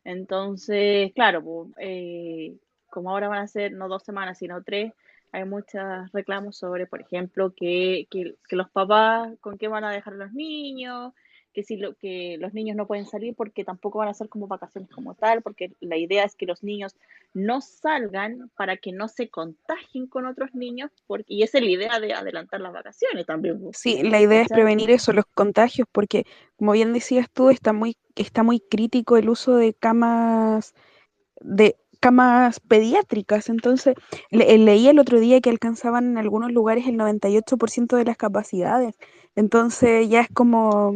Entonces, 0.05 1.13
claro, 1.15 1.43
pues, 1.43 1.69
eh, 1.79 2.57
como 2.91 3.11
ahora 3.11 3.29
van 3.29 3.41
a 3.41 3.49
ser 3.49 3.73
no 3.73 3.89
dos 3.89 4.03
semanas, 4.05 4.39
sino 4.39 4.63
tres, 4.63 4.93
hay 5.33 5.45
muchos 5.45 5.83
reclamos 6.13 6.57
sobre, 6.57 6.87
por 6.87 7.01
ejemplo, 7.01 7.53
que, 7.55 8.07
que, 8.11 8.35
que 8.49 8.57
los 8.57 8.71
papás 8.71 9.31
con 9.41 9.59
qué 9.59 9.69
van 9.69 9.85
a 9.85 9.93
dejar 9.93 10.15
a 10.15 10.17
los 10.17 10.33
niños, 10.33 11.13
que 11.53 11.63
si 11.63 11.77
lo, 11.77 11.95
que 11.95 12.37
los 12.39 12.55
niños 12.55 12.77
no 12.77 12.87
pueden 12.87 13.07
salir 13.07 13.35
porque 13.35 13.65
tampoco 13.65 13.99
van 13.99 14.09
a 14.09 14.15
ser 14.15 14.29
como 14.29 14.47
vacaciones 14.47 14.91
como 14.91 15.15
tal, 15.15 15.43
porque 15.43 15.73
la 15.81 15.97
idea 15.97 16.25
es 16.25 16.37
que 16.37 16.47
los 16.47 16.63
niños 16.63 16.95
no 17.35 17.61
salgan 17.61 18.51
para 18.57 18.77
que 18.77 18.93
no 18.93 19.09
se 19.09 19.29
contagien 19.29 20.07
con 20.07 20.27
otros 20.27 20.55
niños, 20.55 20.91
porque, 21.07 21.25
y 21.35 21.43
esa 21.43 21.59
es 21.59 21.65
la 21.65 21.71
idea 21.71 22.01
de 22.01 22.13
adelantar 22.15 22.61
las 22.61 22.73
vacaciones 22.73 23.27
también. 23.27 23.61
pues. 23.61 23.79
Sí, 23.79 24.03
la 24.03 24.21
idea 24.21 24.43
es 24.43 24.49
prevenir 24.51 24.91
eso, 24.91 25.13
los 25.13 25.25
contagios, 25.35 25.87
porque 25.93 26.25
como 26.57 26.73
bien 26.73 26.93
decías 26.93 27.29
tú, 27.33 27.51
está 27.51 27.73
muy, 27.73 27.97
está 28.17 28.43
muy 28.43 28.61
crítico 28.61 29.17
el 29.17 29.29
uso 29.31 29.57
de 29.57 29.75
camas, 29.75 30.75
de 31.41 31.77
camas 32.01 32.61
pediátricas. 32.61 33.49
Entonces, 33.51 33.97
le- 34.31 34.55
eh, 34.55 34.59
leí 34.59 34.89
el 34.89 34.99
otro 35.01 35.21
día 35.21 35.41
que 35.41 35.51
alcanzaban 35.51 36.07
en 36.13 36.19
algunos 36.19 36.53
lugares 36.53 36.87
el 36.89 36.97
98% 36.99 37.97
de 37.97 38.05
las 38.07 38.17
capacidades. 38.19 38.97
Entonces, 39.37 40.09
ya 40.09 40.21
es 40.23 40.29
como 40.35 40.95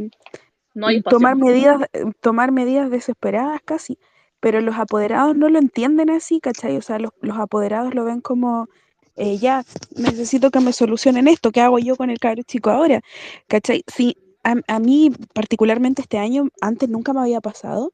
No 0.74 0.86
hay 0.88 1.02
tomar 1.02 1.36
medidas, 1.36 1.82
eh, 1.92 2.04
tomar 2.20 2.52
medidas 2.52 2.90
desesperadas 2.90 3.60
casi. 3.64 3.98
Pero 4.40 4.60
los 4.60 4.76
apoderados 4.76 5.36
no 5.36 5.48
lo 5.48 5.58
entienden 5.58 6.10
así, 6.10 6.40
¿cachai? 6.40 6.76
O 6.76 6.82
sea, 6.82 6.98
los, 6.98 7.12
los 7.22 7.38
apoderados 7.38 7.94
lo 7.94 8.04
ven 8.04 8.20
como, 8.20 8.68
eh, 9.16 9.38
ya, 9.38 9.64
necesito 9.96 10.50
que 10.50 10.60
me 10.60 10.72
solucionen 10.74 11.28
esto, 11.28 11.50
¿qué 11.52 11.60
hago 11.62 11.78
yo 11.78 11.96
con 11.96 12.10
el 12.10 12.18
cabro 12.18 12.42
chico 12.42 12.70
ahora? 12.70 13.00
¿Cachai? 13.48 13.84
Sí, 13.86 14.16
a, 14.44 14.54
a 14.68 14.78
mí 14.80 15.10
particularmente 15.32 16.02
este 16.02 16.18
año, 16.18 16.48
antes 16.60 16.88
nunca 16.90 17.12
me 17.14 17.20
había 17.20 17.40
pasado, 17.40 17.92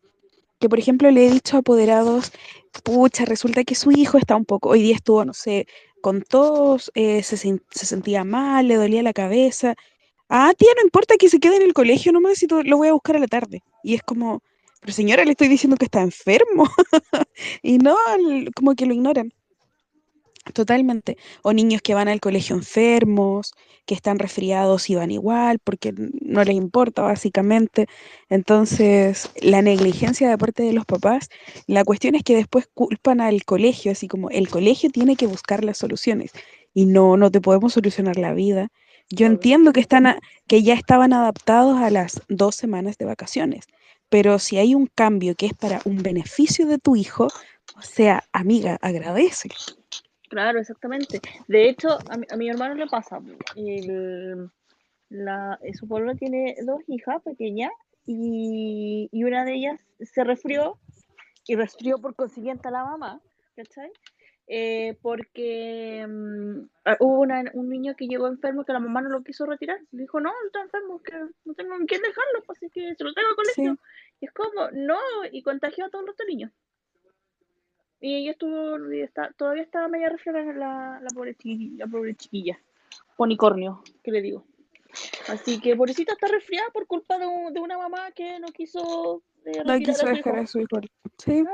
que 0.58 0.68
por 0.68 0.78
ejemplo 0.78 1.10
le 1.10 1.26
he 1.26 1.30
dicho 1.30 1.56
a 1.56 1.60
apoderados, 1.60 2.32
pucha, 2.84 3.24
resulta 3.24 3.64
que 3.64 3.74
su 3.74 3.90
hijo 3.92 4.18
está 4.18 4.36
un 4.36 4.44
poco, 4.44 4.70
hoy 4.70 4.82
día 4.82 4.96
estuvo, 4.96 5.24
no 5.24 5.34
sé, 5.34 5.66
con 6.02 6.22
tos, 6.22 6.90
eh, 6.94 7.22
se, 7.22 7.36
se 7.36 7.86
sentía 7.86 8.24
mal, 8.24 8.68
le 8.68 8.76
dolía 8.76 9.02
la 9.02 9.12
cabeza. 9.12 9.74
Ah, 10.30 10.52
tía, 10.56 10.68
no 10.76 10.82
importa 10.84 11.16
que 11.18 11.28
se 11.28 11.40
quede 11.40 11.56
en 11.56 11.62
el 11.62 11.74
colegio, 11.74 12.12
no 12.12 12.20
me 12.20 12.28
necesito, 12.30 12.62
lo 12.62 12.76
voy 12.78 12.88
a 12.88 12.92
buscar 12.92 13.16
a 13.16 13.18
la 13.20 13.26
tarde. 13.26 13.62
Y 13.82 13.94
es 13.94 14.02
como, 14.02 14.42
pero 14.80 14.92
señora, 14.92 15.24
le 15.24 15.32
estoy 15.32 15.48
diciendo 15.48 15.76
que 15.76 15.86
está 15.86 16.00
enfermo. 16.02 16.64
y 17.62 17.78
no, 17.78 17.96
como 18.54 18.74
que 18.74 18.86
lo 18.86 18.94
ignoran. 18.94 19.32
Totalmente. 20.54 21.16
O 21.42 21.52
niños 21.52 21.82
que 21.82 21.94
van 21.94 22.08
al 22.08 22.20
colegio 22.20 22.56
enfermos, 22.56 23.52
que 23.86 23.94
están 23.94 24.18
resfriados 24.18 24.88
y 24.88 24.94
van 24.94 25.10
igual, 25.10 25.58
porque 25.62 25.92
no 25.96 26.44
les 26.44 26.54
importa 26.54 27.02
básicamente. 27.02 27.86
Entonces, 28.30 29.30
la 29.42 29.62
negligencia 29.62 30.28
de 30.30 30.38
parte 30.38 30.62
de 30.62 30.72
los 30.72 30.86
papás, 30.86 31.28
la 31.66 31.84
cuestión 31.84 32.14
es 32.14 32.22
que 32.24 32.36
después 32.36 32.68
culpan 32.72 33.20
al 33.20 33.44
colegio, 33.44 33.92
así 33.92 34.08
como 34.08 34.30
el 34.30 34.48
colegio 34.48 34.90
tiene 34.90 35.16
que 35.16 35.26
buscar 35.26 35.64
las 35.64 35.78
soluciones 35.78 36.32
y 36.72 36.86
no, 36.86 37.16
no 37.16 37.30
te 37.30 37.40
podemos 37.40 37.74
solucionar 37.74 38.16
la 38.16 38.32
vida. 38.32 38.68
Yo 39.10 39.26
entiendo 39.26 39.72
que 39.72 39.80
están 39.80 40.06
a- 40.06 40.18
que 40.46 40.62
ya 40.62 40.74
estaban 40.74 41.12
adaptados 41.12 41.78
a 41.80 41.90
las 41.90 42.22
dos 42.28 42.54
semanas 42.54 42.96
de 42.96 43.06
vacaciones, 43.06 43.66
pero 44.08 44.38
si 44.38 44.58
hay 44.58 44.74
un 44.74 44.86
cambio 44.86 45.34
que 45.34 45.46
es 45.46 45.54
para 45.54 45.80
un 45.84 46.02
beneficio 46.02 46.66
de 46.66 46.78
tu 46.78 46.96
hijo, 46.96 47.28
o 47.76 47.82
sea, 47.82 48.22
amiga, 48.32 48.78
agradece. 48.80 49.48
Claro, 50.28 50.60
exactamente. 50.60 51.20
De 51.48 51.68
hecho, 51.68 51.98
a 52.08 52.16
mi, 52.16 52.26
a 52.30 52.36
mi 52.36 52.48
hermano 52.48 52.74
le 52.74 52.86
pasa. 52.86 53.20
El, 53.56 54.48
la, 55.08 55.58
eh, 55.62 55.74
su 55.74 55.88
pueblo 55.88 56.14
tiene 56.14 56.54
dos 56.64 56.80
hijas 56.86 57.20
pequeñas 57.24 57.72
y, 58.06 59.08
y 59.10 59.24
una 59.24 59.44
de 59.44 59.54
ellas 59.54 59.80
se 60.00 60.22
resfrió 60.22 60.78
y 61.46 61.56
resfrió 61.56 61.98
por 61.98 62.14
consiguiente 62.14 62.68
a 62.68 62.70
la 62.70 62.84
mamá, 62.84 63.20
¿cachai? 63.56 63.90
Eh, 64.52 64.98
porque 65.00 66.04
mm, 66.08 66.60
ah, 66.84 66.96
hubo 66.98 67.20
una- 67.20 67.44
un 67.54 67.68
niño 67.68 67.94
que 67.94 68.08
llegó 68.08 68.26
enfermo 68.26 68.64
que 68.64 68.72
la 68.72 68.80
mamá 68.80 69.00
no 69.00 69.08
lo 69.08 69.22
quiso 69.22 69.46
retirar. 69.46 69.78
Dijo, 69.92 70.18
no, 70.18 70.32
está 70.46 70.60
enfermo, 70.62 71.00
que 71.00 71.12
no 71.44 71.54
tengo 71.54 71.76
en 71.76 71.86
quién 71.86 72.02
dejarlo, 72.02 72.42
pues 72.44 72.58
así 72.58 72.68
que 72.68 72.94
se 72.96 73.04
lo 73.04 73.12
traigo 73.12 73.30
al 73.30 73.36
colegio. 73.36 73.78
Y 74.20 74.26
es 74.26 74.32
como, 74.32 74.68
no, 74.72 74.98
y 75.30 75.42
contagió 75.42 75.84
a 75.86 75.90
todos 75.90 76.04
los 76.04 76.16
niños. 76.26 76.50
Y 78.00 78.16
ella 78.16 78.32
estuvo, 78.32 78.92
y 78.92 79.02
está, 79.02 79.30
todavía 79.36 79.62
estaba 79.62 79.86
media 79.86 80.08
resfriada 80.08 80.42
la, 80.52 80.98
la 81.00 81.08
pobre 81.14 81.34
chiquilla, 81.36 81.84
la 81.84 81.90
pobre 81.90 82.14
chiquilla. 82.16 82.58
Unicornio, 83.18 83.82
¿qué 84.02 84.10
le 84.10 84.20
digo? 84.20 84.44
Así 85.28 85.60
que 85.60 85.76
pobrecita 85.76 86.14
está 86.14 86.26
resfriada 86.26 86.68
por 86.72 86.88
culpa 86.88 87.18
de, 87.18 87.26
un- 87.26 87.52
de 87.52 87.60
una 87.60 87.78
mamá 87.78 88.10
que 88.12 88.40
no 88.40 88.48
quiso 88.48 89.22
eh, 89.44 89.62
No 89.64 89.78
quiso 89.78 90.06
dejar 90.06 90.34
a 90.38 90.46
su 90.46 90.58
hijo. 90.60 90.80
Sí, 91.18 91.44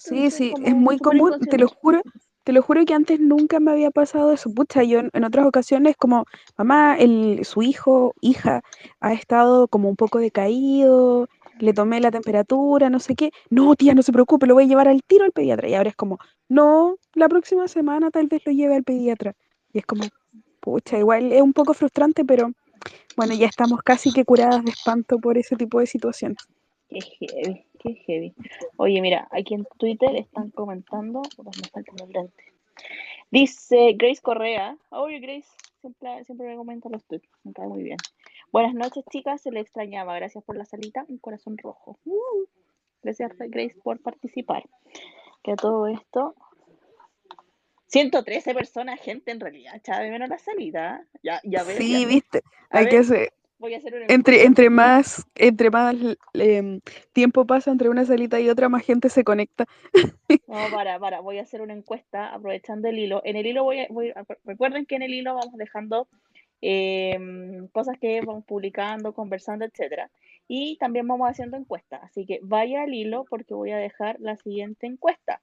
sí, 0.00 0.30
sí, 0.30 0.52
es 0.68 0.74
muy 0.74 0.98
común, 0.98 1.30
te 1.48 1.56
lo 1.58 1.68
juro, 1.68 2.02
te 2.46 2.52
lo 2.52 2.62
juro 2.62 2.84
que 2.84 2.94
antes 2.94 3.18
nunca 3.18 3.58
me 3.58 3.72
había 3.72 3.90
pasado 3.90 4.32
eso. 4.32 4.54
Pucha, 4.54 4.84
yo 4.84 5.00
en, 5.00 5.24
otras 5.24 5.46
ocasiones 5.46 5.96
como, 5.96 6.26
mamá, 6.56 6.96
el, 6.96 7.44
su 7.44 7.60
hijo, 7.62 8.14
hija, 8.20 8.62
ha 9.00 9.12
estado 9.12 9.66
como 9.66 9.88
un 9.88 9.96
poco 9.96 10.20
decaído, 10.20 11.28
le 11.58 11.72
tomé 11.72 12.00
la 12.00 12.12
temperatura, 12.12 12.88
no 12.88 13.00
sé 13.00 13.16
qué. 13.16 13.32
No, 13.50 13.74
tía, 13.74 13.94
no 13.94 14.02
se 14.02 14.12
preocupe, 14.12 14.46
lo 14.46 14.54
voy 14.54 14.62
a 14.62 14.66
llevar 14.68 14.86
al 14.86 15.02
tiro 15.02 15.24
al 15.24 15.32
pediatra. 15.32 15.68
Y 15.68 15.74
ahora 15.74 15.90
es 15.90 15.96
como, 15.96 16.20
no, 16.48 16.98
la 17.14 17.28
próxima 17.28 17.66
semana 17.66 18.12
tal 18.12 18.28
vez 18.28 18.42
lo 18.46 18.52
lleve 18.52 18.76
al 18.76 18.84
pediatra. 18.84 19.34
Y 19.72 19.78
es 19.78 19.84
como, 19.84 20.04
pucha, 20.60 21.00
igual 21.00 21.32
es 21.32 21.42
un 21.42 21.52
poco 21.52 21.74
frustrante, 21.74 22.24
pero 22.24 22.52
bueno, 23.16 23.34
ya 23.34 23.48
estamos 23.48 23.82
casi 23.82 24.12
que 24.12 24.24
curadas 24.24 24.64
de 24.64 24.70
espanto 24.70 25.18
por 25.18 25.36
ese 25.36 25.56
tipo 25.56 25.80
de 25.80 25.86
situaciones. 25.86 26.38
Qué 27.86 27.94
heavy. 28.06 28.34
Oye, 28.76 29.00
mira, 29.00 29.28
aquí 29.30 29.54
en 29.54 29.66
Twitter 29.78 30.16
están 30.16 30.50
comentando, 30.50 31.22
me 31.38 31.68
faltan 31.70 31.96
los 31.98 32.08
lentes. 32.08 32.46
Dice 33.30 33.94
Grace 33.96 34.20
Correa, 34.20 34.76
oye 34.90 35.18
Grace, 35.18 35.48
siempre, 35.80 36.24
siempre 36.24 36.46
me 36.46 36.56
comenta 36.56 36.88
los 36.88 37.04
tweets, 37.04 37.28
me 37.44 37.52
cae 37.52 37.66
muy 37.66 37.82
bien. 37.82 37.96
Buenas 38.52 38.74
noches 38.74 39.04
chicas, 39.10 39.40
se 39.42 39.50
le 39.50 39.60
extrañaba, 39.60 40.14
gracias 40.16 40.44
por 40.44 40.56
la 40.56 40.64
salita, 40.64 41.04
un 41.08 41.18
corazón 41.18 41.56
rojo. 41.58 41.98
Uh, 42.04 42.44
gracias 43.02 43.32
Grace 43.38 43.76
por 43.82 44.00
participar. 44.00 44.64
Que 45.42 45.52
a 45.52 45.56
todo 45.56 45.86
esto, 45.86 46.34
113 47.86 48.54
personas, 48.54 49.00
gente 49.00 49.30
en 49.30 49.40
realidad, 49.40 49.80
chave 49.82 50.10
menos 50.10 50.28
la 50.28 50.38
salida. 50.38 51.06
Ya, 51.22 51.40
ya 51.44 51.62
ves, 51.62 51.76
Sí, 51.76 52.02
ya. 52.02 52.08
viste, 52.08 52.42
A 52.70 52.78
hay 52.78 52.84
que 52.86 52.96
ver, 52.96 53.00
hacer, 53.04 53.32
voy 53.58 53.74
a 53.74 53.78
hacer 53.78 53.94
una 53.94 54.06
entre, 54.08 54.44
entre 54.44 54.70
más, 54.70 55.26
entre 55.34 55.70
más 55.70 55.94
em, 56.34 56.80
tiempo 57.12 57.46
pasa 57.46 57.70
entre 57.70 57.88
una 57.88 58.04
salita 58.04 58.40
y 58.40 58.48
otra, 58.48 58.68
más 58.68 58.84
gente 58.84 59.08
se 59.08 59.24
conecta. 59.24 59.66
No, 60.48 60.54
para, 60.72 60.98
para, 60.98 61.20
voy 61.20 61.38
a 61.38 61.42
hacer 61.42 61.60
una 61.60 61.72
encuesta 61.74 62.32
aprovechando 62.32 62.88
el 62.88 62.98
hilo. 62.98 63.20
En 63.24 63.36
el 63.36 63.46
hilo 63.46 63.64
voy 63.64 63.80
a, 63.80 63.86
voy 63.90 64.10
a- 64.10 64.24
recuerden 64.44 64.86
que 64.86 64.94
en 64.96 65.02
el 65.02 65.12
hilo 65.12 65.34
vamos 65.34 65.56
dejando 65.56 66.08
em, 66.60 67.68
cosas 67.68 67.98
que 67.98 68.20
vamos 68.20 68.44
publicando, 68.44 69.12
conversando, 69.12 69.64
etcétera. 69.64 70.10
Y 70.48 70.76
también 70.78 71.06
vamos 71.08 71.28
haciendo 71.28 71.56
encuestas. 71.56 72.00
Así 72.04 72.26
que 72.26 72.38
vaya 72.42 72.82
al 72.82 72.94
hilo 72.94 73.24
porque 73.28 73.54
voy 73.54 73.72
a 73.72 73.78
dejar 73.78 74.16
la 74.20 74.36
siguiente 74.36 74.86
encuesta. 74.86 75.40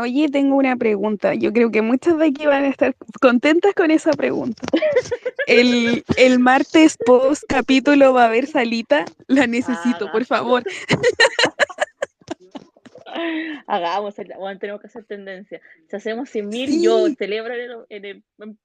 Oye, 0.00 0.28
tengo 0.28 0.56
una 0.56 0.76
pregunta. 0.76 1.34
Yo 1.34 1.52
creo 1.52 1.70
que 1.70 1.82
muchas 1.82 2.18
de 2.18 2.26
aquí 2.26 2.46
van 2.46 2.64
a 2.64 2.68
estar 2.68 2.94
contentas 3.20 3.74
con 3.74 3.90
esa 3.90 4.12
pregunta. 4.12 4.62
El, 5.46 6.02
el 6.16 6.40
martes 6.40 6.96
post 7.06 7.44
capítulo 7.48 8.12
va 8.12 8.24
a 8.24 8.26
haber 8.26 8.48
salita. 8.48 9.04
La 9.28 9.46
necesito, 9.46 10.06
Haga. 10.06 10.12
por 10.12 10.24
favor. 10.24 10.64
Hagamos, 13.68 14.14
bueno, 14.38 14.58
tenemos 14.58 14.80
que 14.80 14.88
hacer 14.88 15.04
tendencia. 15.04 15.60
Si 15.88 15.96
hacemos 15.96 16.28
100.000, 16.34 16.66
Sí. 16.66 16.82
yo 16.82 17.06
celebro 17.16 17.54
en, 17.88 18.04
el, 18.04 18.22
en, 18.40 18.58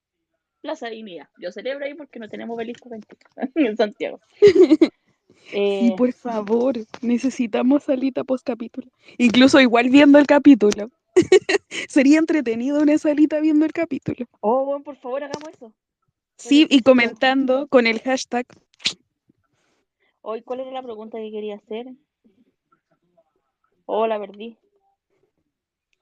Plaza 0.61 0.89
Dignidad. 0.89 1.27
Yo 1.39 1.51
celebro 1.51 1.85
ahí 1.85 1.93
porque 1.93 2.19
no 2.19 2.27
tenemos 2.27 2.55
obelisco 2.55 2.89
21 2.89 3.51
en 3.69 3.77
Santiago. 3.77 4.19
Sí, 4.39 4.77
Eh, 5.53 5.93
por 5.97 6.11
favor. 6.13 6.75
Necesitamos 7.01 7.83
salita 7.83 8.23
post 8.23 8.45
capítulo. 8.45 8.87
Incluso 9.17 9.59
igual 9.59 9.89
viendo 9.89 10.19
el 10.19 10.27
capítulo. 10.27 10.89
Sería 11.89 12.19
entretenido 12.19 12.81
una 12.81 12.97
salita 12.97 13.39
viendo 13.39 13.65
el 13.65 13.71
capítulo. 13.73 14.25
Oh, 14.39 14.65
bueno, 14.65 14.83
por 14.83 14.97
favor, 14.97 15.23
hagamos 15.23 15.49
eso. 15.49 15.73
Sí, 16.37 16.65
y 16.69 16.81
comentando 16.81 17.67
con 17.67 17.85
el 17.87 17.99
hashtag. 18.01 18.45
Hoy, 20.21 20.41
¿cuál 20.41 20.61
era 20.61 20.71
la 20.71 20.81
pregunta 20.83 21.17
que 21.17 21.31
quería 21.31 21.55
hacer? 21.55 21.87
Oh, 23.85 24.07
la 24.07 24.19
perdí. 24.19 24.57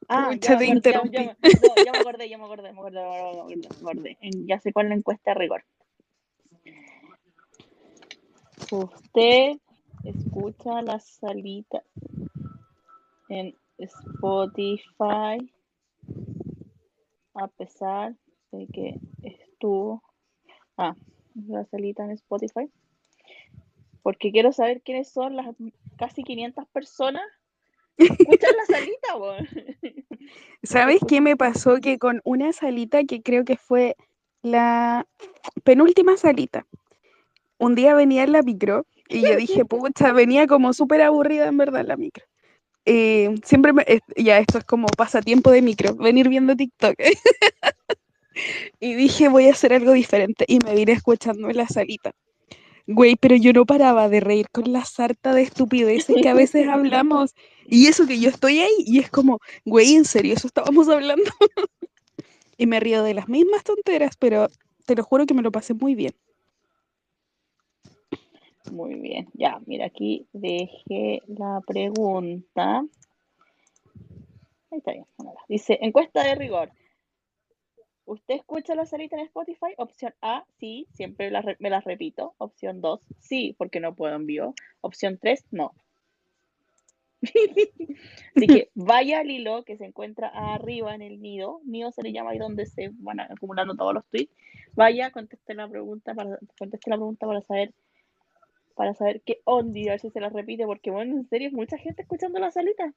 Ah, 0.08 0.34
ya, 0.40 0.58
te 0.58 0.66
me 0.66 0.72
acordé, 0.80 0.92
ya, 0.92 1.04
ya 1.12 1.24
me- 1.24 1.60
no, 1.60 1.78
ya 1.78 1.94
me 1.94 2.00
acordé, 2.00 2.30
ya 2.30 2.38
me 2.38 2.44
acordé, 2.46 2.74
me 2.74 2.80
acordé, 2.80 3.00
me 3.00 3.10
acordé, 3.10 3.56
me 3.58 3.68
acordé. 3.92 4.18
Ya 4.46 4.60
sé 4.60 4.74
cuál 4.74 4.88
es 4.88 4.90
la 4.90 4.96
encuesta 4.96 5.32
de 5.32 5.40
rigor. 5.40 5.64
Usted 8.72 9.58
escucha 10.04 10.82
la 10.82 11.00
salita 11.00 11.84
en 13.30 13.56
Spotify 13.80 15.38
a 17.34 17.48
pesar 17.48 18.16
de 18.52 18.68
que 18.68 19.00
estuvo. 19.24 20.04
Ah, 20.78 20.96
la 21.48 21.66
salita 21.66 22.04
en 22.04 22.12
Spotify. 22.12 22.70
Porque 24.02 24.32
quiero 24.32 24.52
saber 24.52 24.82
quiénes 24.82 25.10
son 25.10 25.36
las 25.36 25.48
casi 25.98 26.24
500 26.24 26.68
personas 26.70 27.24
escuchan 28.00 28.52
la 28.56 28.66
salita, 28.66 29.18
weón. 29.18 29.48
¿Sabes 30.64 31.02
qué 31.08 31.22
me 31.22 31.38
pasó? 31.38 31.80
Que 31.82 31.98
con 31.98 32.22
una 32.24 32.54
salita 32.54 33.04
que 33.04 33.22
creo 33.22 33.46
que 33.46 33.58
fue 33.58 33.96
la 34.42 35.06
penúltima 35.64 36.18
salita, 36.18 36.66
un 37.58 37.76
día 37.76 37.94
venía 37.94 38.24
en 38.24 38.32
la 38.32 38.42
micro 38.42 38.86
y 39.10 39.22
yo 39.22 39.36
dije, 39.36 39.66
pucha, 39.66 40.14
venía 40.14 40.48
como 40.48 40.74
súper 40.74 41.02
aburrida 41.02 41.48
en 41.48 41.58
verdad 41.58 41.86
la 41.86 41.98
micro. 41.98 42.26
Eh, 42.92 43.36
siempre 43.44 43.72
me, 43.72 43.86
ya 44.18 44.40
esto 44.40 44.58
es 44.58 44.64
como 44.64 44.88
pasatiempo 44.88 45.52
de 45.52 45.62
micro, 45.62 45.94
venir 45.94 46.28
viendo 46.28 46.56
TikTok. 46.56 46.96
y 48.80 48.96
dije, 48.96 49.30
voy 49.30 49.46
a 49.46 49.52
hacer 49.52 49.74
algo 49.74 49.92
diferente 49.92 50.44
y 50.48 50.58
me 50.66 50.74
vine 50.74 50.94
escuchando 50.94 51.52
en 51.52 51.58
la 51.58 51.68
salita. 51.68 52.14
Güey, 52.88 53.16
pero 53.16 53.36
yo 53.36 53.54
no 53.54 53.68
paraba 53.68 54.10
de 54.10 54.22
reír 54.22 54.48
con 54.52 54.74
la 54.74 54.86
sarta 54.86 55.36
de 55.36 55.44
estupideces 55.44 56.16
que 56.20 56.30
a 56.30 56.34
veces 56.34 56.68
hablamos. 56.68 57.36
Y 57.68 57.86
eso 57.86 58.08
que 58.08 58.20
yo 58.20 58.30
estoy 58.30 58.62
ahí 58.62 58.74
y 58.80 58.98
es 58.98 59.12
como, 59.12 59.40
güey, 59.66 59.94
en 59.94 60.06
serio, 60.06 60.34
eso 60.34 60.48
estábamos 60.48 60.90
hablando. 60.90 61.30
y 62.58 62.66
me 62.66 62.80
río 62.80 63.04
de 63.04 63.14
las 63.14 63.30
mismas 63.30 63.64
tonteras, 63.64 64.18
pero 64.18 64.48
te 64.88 64.96
lo 64.96 65.04
juro 65.04 65.28
que 65.28 65.36
me 65.36 65.44
lo 65.44 65.52
pasé 65.52 65.76
muy 65.76 65.94
bien. 65.94 66.16
Muy 68.72 68.96
bien, 68.96 69.28
ya, 69.34 69.60
mira, 69.66 69.86
aquí 69.86 70.28
dejé 70.34 71.22
la 71.28 71.62
pregunta. 71.66 72.86
Ahí 74.72 74.78
está 74.78 74.92
bien. 74.92 75.06
Dice, 75.48 75.80
encuesta 75.82 76.24
de 76.24 76.36
rigor. 76.36 76.72
¿Usted 78.06 78.36
escucha 78.36 78.76
la 78.76 78.86
salita 78.86 79.16
en 79.18 79.26
Spotify? 79.26 79.74
Opción 79.78 80.14
A, 80.22 80.44
sí, 80.60 80.88
siempre 80.94 81.32
me 81.60 81.70
las 81.70 81.84
repito. 81.84 82.34
Opción 82.38 82.82
2, 82.82 83.02
sí, 83.20 83.56
porque 83.58 83.80
no 83.80 83.96
puedo 83.96 84.16
envío. 84.16 84.54
Opción 84.82 85.20
3, 85.22 85.46
no. 85.52 85.74
Así 88.36 88.48
que 88.48 88.72
vaya 88.76 89.20
al 89.20 89.30
hilo 89.30 89.64
que 89.64 89.78
se 89.78 89.86
encuentra 89.86 90.30
arriba 90.30 90.96
en 90.96 91.02
el 91.02 91.22
nido. 91.22 91.62
Nido 91.66 91.92
se 91.92 92.02
le 92.02 92.12
llama 92.12 92.32
ahí 92.32 92.40
donde 92.40 92.66
se 92.66 92.92
van 93.00 93.20
acumulando 93.20 93.76
todos 93.76 93.94
los 93.94 94.06
tweets. 94.08 94.34
Vaya, 94.74 95.12
conteste 95.12 95.54
la 95.54 95.68
pregunta 95.68 96.14
para, 96.14 96.40
conteste 96.58 96.90
la 96.90 96.96
pregunta 96.96 97.28
para 97.28 97.42
saber 97.42 97.74
para 98.80 98.94
saber 98.94 99.22
qué 99.26 99.42
onda 99.44 99.78
y 99.78 99.90
a 99.90 99.92
ver 99.92 100.00
si 100.00 100.10
se 100.10 100.22
la 100.22 100.30
repite, 100.30 100.66
porque 100.66 100.90
bueno, 100.90 101.18
en 101.18 101.28
serio, 101.28 101.50
mucha 101.52 101.78
gente 101.78 102.04
escuchando 102.04 102.40
la 102.40 102.50
salita. 102.50 102.94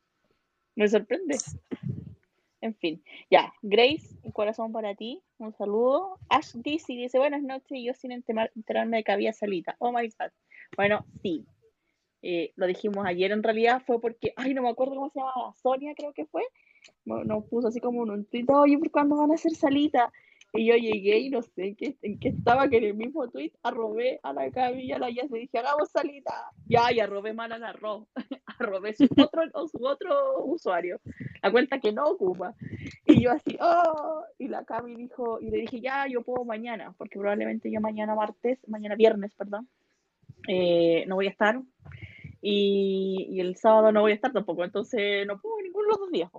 Me 0.76 0.86
sorprende. 0.86 1.36
En 2.60 2.76
fin, 2.76 3.02
ya, 3.28 3.52
Grace, 3.62 4.14
un 4.22 4.30
corazón 4.30 4.70
para 4.70 4.94
ti, 4.94 5.20
un 5.38 5.52
saludo. 5.54 6.18
Ash 6.28 6.52
Dizzy 6.54 6.96
dice, 6.96 7.18
buenas 7.18 7.42
noches, 7.42 7.80
yo 7.82 7.94
sin 7.94 8.12
enterarme 8.12 8.98
de 8.98 9.02
que 9.02 9.10
había 9.10 9.32
salita. 9.32 9.74
Oh 9.80 9.90
my 9.90 10.06
god. 10.06 10.30
Bueno, 10.76 11.04
sí. 11.20 11.44
Eh, 12.22 12.52
lo 12.54 12.68
dijimos 12.68 13.04
ayer, 13.04 13.32
en 13.32 13.42
realidad 13.42 13.82
fue 13.84 14.00
porque, 14.00 14.32
ay, 14.36 14.54
no 14.54 14.62
me 14.62 14.68
acuerdo 14.68 14.94
cómo 14.94 15.10
se 15.10 15.18
llamaba, 15.18 15.52
Sonia 15.60 15.94
creo 15.96 16.12
que 16.12 16.26
fue. 16.26 16.44
No- 17.04 17.24
Nos 17.24 17.44
puso 17.46 17.66
así 17.66 17.80
como 17.80 18.02
un 18.02 18.24
tweet, 18.26 18.46
oye, 18.50 18.78
¿por 18.78 18.92
cuándo 18.92 19.16
van 19.16 19.32
a 19.32 19.34
hacer 19.34 19.56
salita? 19.56 20.12
Y 20.54 20.66
yo 20.66 20.76
llegué 20.76 21.18
y 21.18 21.30
no 21.30 21.40
sé 21.40 21.74
qué, 21.78 21.96
en 22.02 22.18
qué 22.18 22.28
estaba, 22.28 22.68
que 22.68 22.76
en 22.76 22.84
el 22.84 22.94
mismo 22.94 23.28
tweet 23.30 23.52
arrobé 23.62 24.20
a 24.22 24.34
la 24.34 24.50
Cami 24.50 24.84
y 24.84 24.92
a 24.92 24.98
la 24.98 25.10
Jess 25.10 25.30
y 25.30 25.40
dije, 25.40 25.58
hagamos 25.58 25.90
salita. 25.90 26.50
Ya, 26.66 26.92
y 26.92 27.00
arrobé 27.00 27.32
mal 27.32 27.52
a 27.52 27.58
la 27.58 27.72
Ro. 27.72 28.06
arrobé 28.58 28.92
su 28.94 29.04
otro, 29.04 29.42
su 29.68 29.84
otro 29.84 30.44
usuario, 30.44 31.00
la 31.42 31.50
cuenta 31.50 31.80
que 31.80 31.92
no 31.92 32.04
ocupa. 32.04 32.54
Y 33.06 33.22
yo 33.22 33.30
así, 33.32 33.56
oh, 33.60 34.24
y 34.38 34.48
la 34.48 34.64
Cami 34.64 34.94
dijo, 34.94 35.40
y 35.40 35.50
le 35.50 35.58
dije, 35.58 35.80
ya, 35.80 36.06
yo 36.06 36.22
puedo 36.22 36.44
mañana, 36.44 36.94
porque 36.98 37.18
probablemente 37.18 37.70
yo 37.70 37.80
mañana 37.80 38.14
martes, 38.14 38.58
mañana 38.68 38.94
viernes, 38.94 39.34
perdón, 39.34 39.68
eh, 40.48 41.04
no 41.06 41.16
voy 41.16 41.26
a 41.26 41.30
estar. 41.30 41.62
Y, 42.40 43.40
el 43.40 43.56
sábado 43.56 43.92
no 43.92 44.02
voy 44.02 44.12
a 44.12 44.16
estar 44.16 44.32
tampoco, 44.32 44.64
entonces 44.64 45.26
no 45.26 45.40
puedo 45.40 45.62
ninguno 45.62 45.84
de 45.84 45.90
los 45.90 45.98
dos 45.98 46.10
días. 46.10 46.30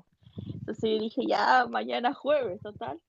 Entonces 0.54 0.89
yo 0.89 0.99
dije, 0.99 1.21
ya, 1.28 1.65
mañana 1.69 2.13
jueves, 2.13 2.62
total. 2.62 2.99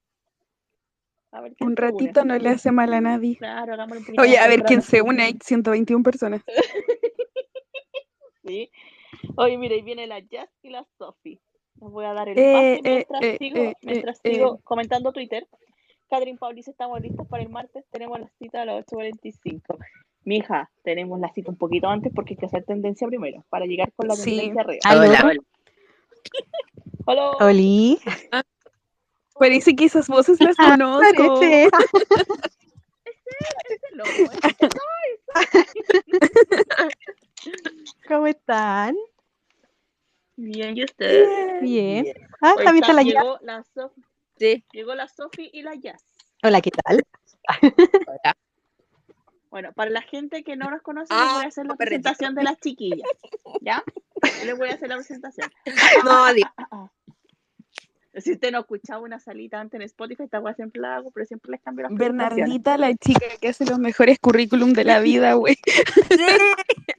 A 1.34 1.40
ver 1.40 1.54
quién 1.56 1.66
Un 1.66 1.72
une. 1.72 1.76
ratito 1.80 2.24
no 2.24 2.38
le 2.38 2.48
hace 2.48 2.70
mal 2.70 2.92
a 2.94 3.00
nadie. 3.00 3.36
Claro, 3.36 3.72
hagámoslo 3.74 3.98
un 4.00 4.04
poquito 4.06 4.22
Oye, 4.22 4.38
a 4.38 4.46
ver 4.46 4.62
quién 4.62 4.82
se 4.82 5.02
une. 5.02 5.22
Hay 5.24 5.36
121 5.42 6.02
personas. 6.02 6.42
Sí. 8.46 8.70
Oye, 9.36 9.56
mira, 9.56 9.74
ahí 9.74 9.80
viene 9.80 10.06
la 10.06 10.18
Jazz 10.20 10.50
y 10.62 10.68
la 10.68 10.84
Sophie. 10.98 11.40
Les 11.80 11.90
voy 11.90 12.04
a 12.04 12.12
dar 12.12 12.28
el 12.28 12.38
Eh, 12.38 12.52
pase 12.52 12.74
eh, 12.74 13.06
mientras 13.08 13.22
eh, 13.22 13.36
sigo, 13.38 13.56
eh, 13.56 13.74
mientras 13.82 14.20
eh, 14.22 14.32
sigo 14.34 14.58
comentando 14.64 15.12
Twitter. 15.12 15.48
Catherine 16.10 16.36
Paulis, 16.38 16.68
estamos 16.68 17.00
listos 17.00 17.26
para 17.26 17.42
el 17.42 17.48
martes. 17.48 17.86
Tenemos 17.90 18.20
la 18.20 18.28
cita 18.38 18.60
a 18.62 18.64
las 18.66 18.84
8.45. 18.84 19.78
Mija, 20.24 20.70
tenemos 20.82 21.18
la 21.20 21.32
cita 21.32 21.50
un 21.50 21.56
poquito 21.56 21.88
antes 21.88 22.12
porque 22.14 22.34
hay 22.34 22.36
que 22.36 22.46
hacer 22.46 22.64
tendencia 22.64 23.06
primero, 23.08 23.42
para 23.48 23.64
llegar 23.64 23.90
con 23.96 24.08
la 24.08 24.14
Sí. 24.14 24.36
tendencia 24.36 24.60
arriba. 24.60 24.80
Aló. 24.84 25.00
Hola, 25.00 25.20
hola. 25.24 25.40
Hola. 27.06 27.30
Oli. 27.40 27.98
Parece 29.38 29.74
que 29.74 29.86
esas 29.86 30.06
voces 30.08 30.38
las 30.40 30.54
Ah, 30.58 30.70
conozco. 30.70 31.40
Parece. 31.40 31.70
¿Cómo 38.08 38.26
están? 38.26 38.96
Bien, 40.36 40.76
¿y 40.76 40.84
usted? 40.84 41.60
Bien. 41.62 42.06
Ah, 42.40 42.54
Hoy 42.56 42.64
también 42.64 42.84
está 42.84 42.92
la 42.92 43.02
la 43.42 43.64
Sof- 43.74 43.92
Sí, 44.36 44.64
llegó 44.72 44.94
la 44.94 45.08
Sophie 45.08 45.48
y 45.52 45.62
la 45.62 45.74
Jazz. 45.76 46.02
Hola, 46.42 46.60
¿qué 46.60 46.70
tal? 46.70 47.02
hola. 48.06 48.36
Bueno, 49.50 49.72
para 49.72 49.90
la 49.90 50.02
gente 50.02 50.42
que 50.42 50.56
no 50.56 50.68
nos 50.70 50.82
conoce, 50.82 51.14
Ah, 51.16 51.24
les 51.24 51.32
voy 51.34 51.44
a 51.44 51.48
hacer 51.48 51.66
la 51.66 51.76
perrito. 51.76 52.02
presentación 52.02 52.34
de 52.34 52.42
las 52.42 52.58
chiquillas. 52.58 53.08
¿Ya? 53.60 53.84
Les 54.44 54.58
voy 54.58 54.70
a 54.70 54.74
hacer 54.74 54.88
la 54.88 54.96
presentación. 54.96 55.50
No, 56.04 56.32
di- 56.34 56.42
Si 58.16 58.32
usted 58.32 58.52
no 58.52 58.60
escuchaba 58.60 59.00
una 59.02 59.18
salita 59.18 59.60
antes 59.60 59.78
en 59.80 59.82
Spotify, 59.86 60.22
esta 60.24 60.40
weá 60.40 60.54
siempre 60.54 60.80
la 60.80 60.96
hago, 60.96 61.10
pero 61.10 61.26
siempre 61.26 61.50
les 61.52 61.60
cambio 61.60 61.82
las. 61.88 61.94
Bernardita, 61.98 62.78
la 62.78 62.94
chica 62.94 63.26
que 63.40 63.48
hace 63.48 63.64
los 63.66 63.78
mejores 63.78 64.18
currículum 64.20 64.72
de 64.72 64.84
la 64.84 65.00
vida, 65.00 65.34
güey. 65.34 65.56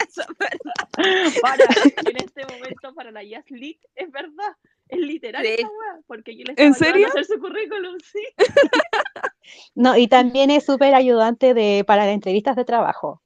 Eso 0.08 0.22
es 0.22 0.38
verdad. 0.38 1.34
Para, 1.42 1.64
en 2.10 2.18
este 2.18 2.46
momento, 2.46 2.94
para 2.94 3.12
la 3.12 3.24
Jazz 3.24 3.46
Lit, 3.50 3.80
es 3.96 4.12
verdad. 4.12 4.56
Es 4.88 5.00
literal 5.00 5.44
Sí. 5.44 5.52
esta 5.54 5.68
weá, 5.68 6.02
porque 6.06 6.36
yo 6.38 6.44
les 6.46 6.58
¿En 6.58 6.72
estaba 6.74 6.92
ayudando 6.94 6.94
serio? 6.94 7.08
a 7.08 7.10
hacer 7.10 7.26
su 7.26 7.40
currículum, 7.42 7.98
sí. 8.00 8.24
No, 9.76 9.96
y 9.98 10.08
también 10.08 10.50
es 10.52 10.66
súper 10.66 10.96
ayudante 10.96 11.54
de, 11.54 11.84
para 11.86 12.06
las 12.06 12.14
entrevistas 12.14 12.56
de 12.56 12.66
trabajo. 12.66 13.22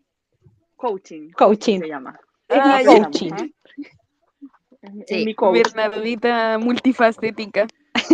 Coaching. 0.76 1.32
Coaching. 1.32 1.80
Se 1.80 1.88
llama. 1.88 2.20
Ah, 2.50 2.82
coaching. 2.86 3.32
Es, 4.82 4.94
mi- 4.94 5.02
es 5.02 5.08
Sí. 5.08 5.26
mi 5.26 5.34
coach. 5.36 5.56
Bernardita 5.58 6.58
multifacética. 6.60 7.68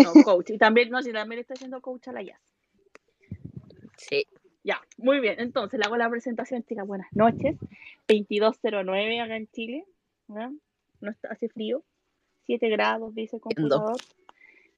No, 0.04 0.24
coach. 0.24 0.50
Y 0.52 0.58
también, 0.58 0.90
no, 0.90 1.02
si 1.02 1.12
también 1.12 1.42
está 1.42 1.54
haciendo 1.54 1.82
coach 1.82 2.08
a 2.08 2.12
la 2.14 2.22
Jazz. 2.24 2.42
Sí. 3.98 4.26
Ya, 4.64 4.82
muy 4.98 5.20
bien. 5.20 5.40
Entonces, 5.40 5.80
le 5.80 5.86
hago 5.86 5.96
la 5.98 6.10
presentación, 6.10 6.64
chicas. 6.64 6.88
Buenas 6.88 7.08
noches. 7.14 7.56
2209 8.08 9.22
acá 9.22 9.36
en 9.38 9.48
Chile. 9.52 9.86
¿ya? 10.28 10.52
No 11.02 11.12
está, 11.12 11.30
hace 11.30 11.50
frío. 11.50 11.84
7 12.46 12.70
grados, 12.70 13.14
dice 13.16 13.38
el 13.38 13.42
computador. 13.42 13.96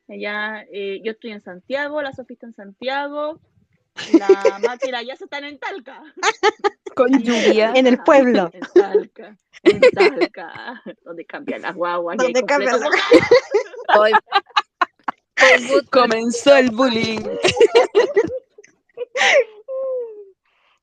Allá, 0.09 0.65
eh, 0.71 1.01
yo 1.03 1.11
estoy 1.11 1.31
en 1.31 1.41
Santiago, 1.41 2.01
la 2.01 2.13
Sofía 2.13 2.35
está 2.35 2.47
en 2.47 2.53
Santiago. 2.53 3.39
La 4.17 4.27
Mati 4.63 4.87
y 4.87 4.91
la 4.91 5.03
Yasa 5.03 5.25
están 5.25 5.43
en 5.43 5.57
Talca. 5.59 6.01
Con 6.95 7.11
lluvia. 7.21 7.73
En 7.75 7.87
el 7.87 7.97
pueblo. 7.99 8.49
En 8.53 8.61
Talca. 8.73 9.37
En 9.63 9.81
Talca. 9.81 10.81
Donde 11.03 11.25
cambian 11.25 11.61
las 11.61 11.75
guaguas. 11.75 12.17
Donde 12.17 12.41
cambian 12.43 12.79
las- 12.79 12.89
Hoy. 13.99 14.11
Comenzó 15.91 16.55
el 16.55 16.71
bullying. 16.71 17.21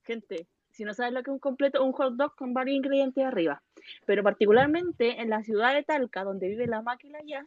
Gente, 0.04 0.46
si 0.70 0.84
no 0.84 0.94
sabes 0.94 1.12
lo 1.12 1.22
que 1.22 1.30
es 1.30 1.34
un 1.34 1.38
completo, 1.38 1.84
un 1.84 1.92
hot 1.92 2.14
dog 2.14 2.34
con 2.36 2.52
varios 2.54 2.76
ingredientes 2.76 3.24
arriba. 3.24 3.62
Pero 4.06 4.22
particularmente 4.22 5.20
en 5.20 5.30
la 5.30 5.42
ciudad 5.42 5.74
de 5.74 5.82
Talca, 5.82 6.24
donde 6.24 6.48
vive 6.48 6.66
la 6.66 6.82
máquina 6.82 7.18
Jazz, 7.24 7.46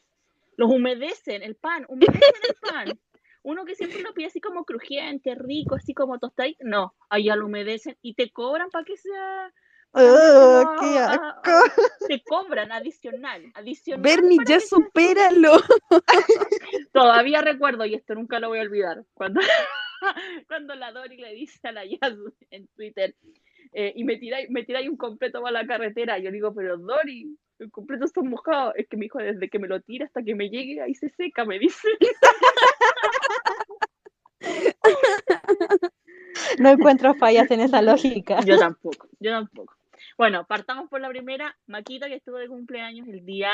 Los 0.56 0.72
humedecen, 0.72 1.43
el 1.43 1.56
pan, 1.56 1.86
humedecen 1.88 2.22
el 2.50 2.56
pan. 2.70 3.00
Uno 3.43 3.65
que 3.65 3.76
siempre 3.76 4.02
lo 4.02 4.13
pide 4.13 4.28
así 4.28 4.41
como 4.41 4.65
crujiente, 4.65 5.36
rico, 5.36 5.76
así 5.76 5.93
como 5.93 6.20
tostadito. 6.20 6.60
No, 6.65 6.96
allá 7.10 7.36
lo 7.36 7.46
humedecen 7.46 7.98
y 8.02 8.15
te 8.15 8.32
cobran 8.32 8.70
para 8.70 8.86
que 8.86 8.98
sea. 8.98 9.54
¡Oh, 9.93 10.63
no- 10.63 10.80
qué 10.80 10.97
a- 11.00 11.06
asco! 11.12 11.52
a- 11.52 11.73
Te 12.08 12.21
cobran 12.23 12.71
adicional, 12.71 13.43
adicional. 13.56 14.02
Bernie, 14.04 14.38
ya 14.45 14.60
supéralo. 14.60 15.54
Todavía 16.93 17.41
recuerdo, 17.41 17.86
y 17.86 17.95
esto 17.95 18.13
nunca 18.15 18.39
lo 18.39 18.50
voy 18.50 18.60
a 18.60 18.63
olvidar, 18.63 19.04
cuando, 19.13 19.41
cuando 20.47 20.76
la 20.76 20.91
Dori 20.91 21.17
le 21.17 21.34
dice 21.34 21.67
a 21.67 21.71
la 21.71 21.86
Yas 21.86 22.13
en 22.52 22.67
Twitter, 22.76 23.15
eh, 23.73 23.91
y 23.95 24.04
me 24.04 24.17
tiráis 24.17 24.50
me 24.50 24.63
tiráis 24.63 24.88
un 24.89 24.97
completo 24.97 25.41
para 25.41 25.62
la 25.62 25.67
carretera. 25.67 26.17
Yo 26.19 26.32
digo, 26.32 26.54
pero 26.54 26.78
Dori, 26.78 27.38
el 27.60 27.69
completo 27.71 28.06
está 28.06 28.21
mojado. 28.21 28.73
Es 28.76 28.88
que 28.88 28.95
me 28.97 29.06
dijo, 29.06 29.17
desde 29.19 29.50
que 29.50 29.60
me 29.60 29.67
lo 29.67 29.82
tira 29.82 30.06
hasta 30.06 30.23
que 30.23 30.36
me 30.36 30.50
llegue, 30.50 30.82
ahí 30.82 30.93
se 30.95 31.10
seca, 31.10 31.43
me 31.43 31.60
dice. 31.60 31.88
No 36.60 36.69
encuentro 36.69 37.13
fallas 37.15 37.50
en 37.52 37.62
esa 37.62 37.82
lógica. 37.82 38.39
Yo 38.45 38.58
tampoco, 38.58 39.08
yo 39.19 39.32
tampoco. 39.32 39.76
Bueno, 40.18 40.46
partamos 40.48 40.90
por 40.90 41.00
la 41.02 41.10
primera, 41.10 41.56
Maquita, 41.68 42.08
que 42.08 42.16
estuvo 42.16 42.38
de 42.38 42.48
cumpleaños 42.48 43.08
el 43.08 43.24
día 43.26 43.52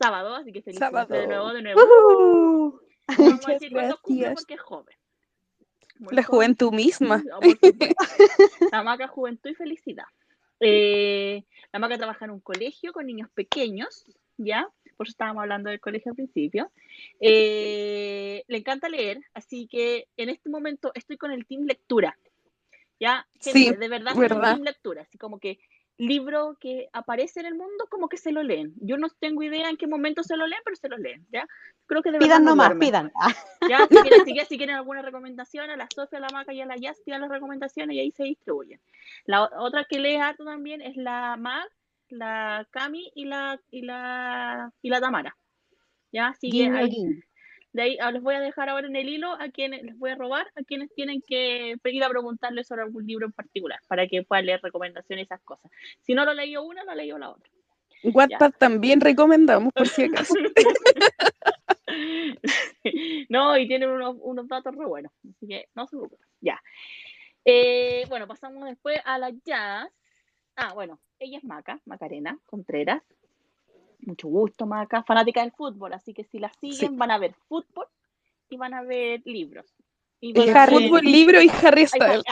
sábado, 0.00 0.34
así 0.34 0.52
que 0.52 0.62
feliz 0.62 0.78
Sábado. 0.78 1.14
de 1.14 1.26
nuevo, 1.26 1.52
de 1.52 1.62
nuevo. 1.62 1.80
Ujú. 1.82 2.80
No 3.08 3.14
vamos 3.16 3.32
a 3.32 3.32
Muchas 3.32 3.46
decir 3.60 3.72
cuándo 3.72 3.98
cumple 4.02 4.24
gracias. 4.26 4.40
porque 4.40 4.54
es 4.54 4.60
joven. 4.60 4.96
Muy 5.98 6.14
La 6.16 6.22
joven. 6.22 6.36
juventud 6.38 6.72
misma. 6.72 7.22
Supuesto. 7.22 7.68
La 8.72 8.82
maca 8.82 9.08
juventud 9.08 9.50
y 9.50 9.54
felicidad. 9.54 10.04
Eh, 10.62 11.44
la 11.72 11.78
maca 11.78 11.96
trabaja 11.96 12.24
en 12.26 12.32
un 12.32 12.40
colegio 12.40 12.92
con 12.92 13.06
niños 13.06 13.30
pequeños, 13.32 14.04
¿ya? 14.36 14.68
Por 14.96 15.06
eso 15.06 15.12
estábamos 15.12 15.40
hablando 15.42 15.70
del 15.70 15.80
colegio 15.80 16.10
al 16.12 16.16
principio. 16.16 16.70
Eh, 17.18 18.44
le 18.46 18.56
encanta 18.58 18.88
leer, 18.90 19.20
así 19.32 19.66
que 19.68 20.08
en 20.18 20.28
este 20.28 20.50
momento 20.50 20.92
estoy 20.94 21.16
con 21.16 21.30
el 21.30 21.46
team 21.46 21.62
lectura, 21.64 22.18
¿ya? 22.98 23.26
Sí, 23.40 23.52
Gente, 23.52 23.78
de 23.78 23.88
verdad, 23.88 24.14
verdad. 24.16 24.54
team 24.54 24.62
lectura, 24.64 25.02
así 25.02 25.16
como 25.16 25.38
que 25.38 25.58
libro 26.00 26.56
que 26.58 26.88
aparece 26.92 27.40
en 27.40 27.46
el 27.46 27.54
mundo, 27.54 27.86
como 27.90 28.08
que 28.08 28.16
se 28.16 28.32
lo 28.32 28.42
leen. 28.42 28.72
Yo 28.80 28.96
no 28.96 29.08
tengo 29.20 29.42
idea 29.42 29.68
en 29.68 29.76
qué 29.76 29.86
momento 29.86 30.22
se 30.22 30.36
lo 30.36 30.46
leen, 30.46 30.62
pero 30.64 30.76
se 30.76 30.88
lo 30.88 30.96
leen, 30.96 31.26
¿ya? 31.30 31.46
Creo 31.86 32.02
que 32.02 32.10
de 32.10 32.18
Pidan 32.18 32.42
no 32.42 32.50
nomás, 32.50 32.74
pidan. 32.78 33.12
Ah, 33.14 33.34
Ya, 33.70 33.86
si 33.86 33.96
quieren, 33.96 34.20
si 34.20 34.32
quieren, 34.32 34.46
si 34.46 34.56
quieren 34.56 34.76
alguna 34.76 35.02
recomendación, 35.02 35.68
a 35.68 35.76
la 35.76 35.86
Sofía, 35.94 36.18
a 36.18 36.22
la 36.22 36.28
Maca 36.32 36.54
y 36.54 36.60
a 36.62 36.66
la 36.66 36.76
Jazz 36.76 37.00
pidan 37.04 37.20
las 37.20 37.30
recomendaciones 37.30 37.94
y 37.96 38.00
ahí 38.00 38.10
se 38.10 38.24
distribuyen. 38.24 38.80
La 39.26 39.44
otra 39.58 39.84
que 39.84 39.98
lee 39.98 40.16
harto 40.16 40.44
también 40.44 40.80
es 40.80 40.96
la 40.96 41.36
Mag, 41.36 41.68
la 42.08 42.66
Cami 42.70 43.12
y 43.14 43.26
la 43.26 43.60
y 43.70 43.82
la 43.82 44.72
y 44.80 44.88
la 44.88 45.00
Tamara. 45.00 45.36
Ya, 46.12 46.28
así 46.28 46.50
que. 46.50 47.20
De 47.72 47.82
ahí 47.82 47.98
ah, 48.00 48.10
les 48.10 48.22
voy 48.22 48.34
a 48.34 48.40
dejar 48.40 48.68
ahora 48.68 48.86
en 48.86 48.96
el 48.96 49.08
hilo 49.08 49.32
a 49.32 49.48
quienes 49.50 49.82
les 49.82 49.98
voy 49.98 50.10
a 50.10 50.16
robar, 50.16 50.46
a 50.56 50.62
quienes 50.62 50.92
tienen 50.94 51.22
que 51.22 51.76
pedir 51.82 52.02
a 52.02 52.08
preguntarles 52.08 52.66
sobre 52.66 52.82
algún 52.82 53.06
libro 53.06 53.26
en 53.26 53.32
particular, 53.32 53.80
para 53.86 54.06
que 54.08 54.22
puedan 54.22 54.46
leer 54.46 54.60
recomendaciones 54.62 55.22
y 55.22 55.26
esas 55.26 55.40
cosas. 55.42 55.70
Si 56.00 56.14
no 56.14 56.24
lo 56.24 56.34
leído 56.34 56.62
una, 56.62 56.84
lo 56.84 56.94
leído 56.94 57.18
la 57.18 57.30
otra. 57.30 57.50
Wattpad 58.02 58.52
también 58.58 59.00
recomendamos, 59.00 59.72
por 59.72 59.86
si 59.86 60.04
acaso. 60.04 60.34
no, 63.28 63.56
y 63.58 63.68
tienen 63.68 63.90
unos, 63.90 64.16
unos 64.20 64.48
datos 64.48 64.74
re 64.74 64.86
buenos, 64.86 65.12
así 65.28 65.46
que 65.46 65.68
no 65.74 65.86
se 65.86 65.96
preocupen. 65.96 66.26
Ya. 66.40 66.60
Eh, 67.44 68.04
bueno, 68.08 68.26
pasamos 68.26 68.64
después 68.64 68.98
a 69.04 69.18
la 69.18 69.30
Jazz. 69.44 69.88
Ah, 70.56 70.72
bueno, 70.74 71.00
ella 71.18 71.38
es 71.38 71.44
Maca, 71.44 71.80
Macarena 71.84 72.38
Contreras. 72.46 73.02
Mucho 74.06 74.28
gusto, 74.28 74.66
Maca, 74.66 75.02
fanática 75.02 75.40
del 75.42 75.52
fútbol, 75.52 75.92
así 75.92 76.12
que 76.14 76.24
si 76.24 76.38
la 76.38 76.50
siguen 76.60 76.96
van 76.96 77.10
a 77.10 77.18
ver 77.18 77.34
fútbol 77.48 77.86
y 78.48 78.56
van 78.56 78.74
a 78.74 78.82
ver 78.82 79.20
libros. 79.24 79.74
Y 80.22 80.32
van 80.32 80.50
a 80.56 80.66
ver- 80.66 80.70
fútbol, 80.74 81.00
libro 81.02 81.40
y 81.40 81.48
Harry 81.62 81.86
Styles. 81.86 82.22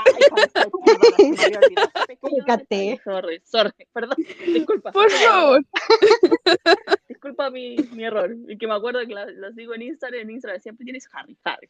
Sorry, 3.05 3.41
sorry, 3.45 3.73
perdón, 3.93 4.17
disculpa. 4.47 4.93
Por 4.93 5.11
favor. 5.11 5.65
Disculpa 7.09 7.51
mi, 7.51 7.77
mi 7.93 8.05
error. 8.05 8.35
Y 8.49 8.57
que 8.59 8.67
me 8.67 8.75
acuerdo 8.75 9.01
que 9.07 9.15
la, 9.15 9.27
la 9.27 9.53
sigo 9.53 9.75
en 9.75 9.83
Instagram. 9.83 10.21
En 10.23 10.31
Instagram 10.31 10.61
siempre 10.61 10.85
tienes 10.85 11.09
Harry, 11.13 11.37
Harry, 11.45 11.69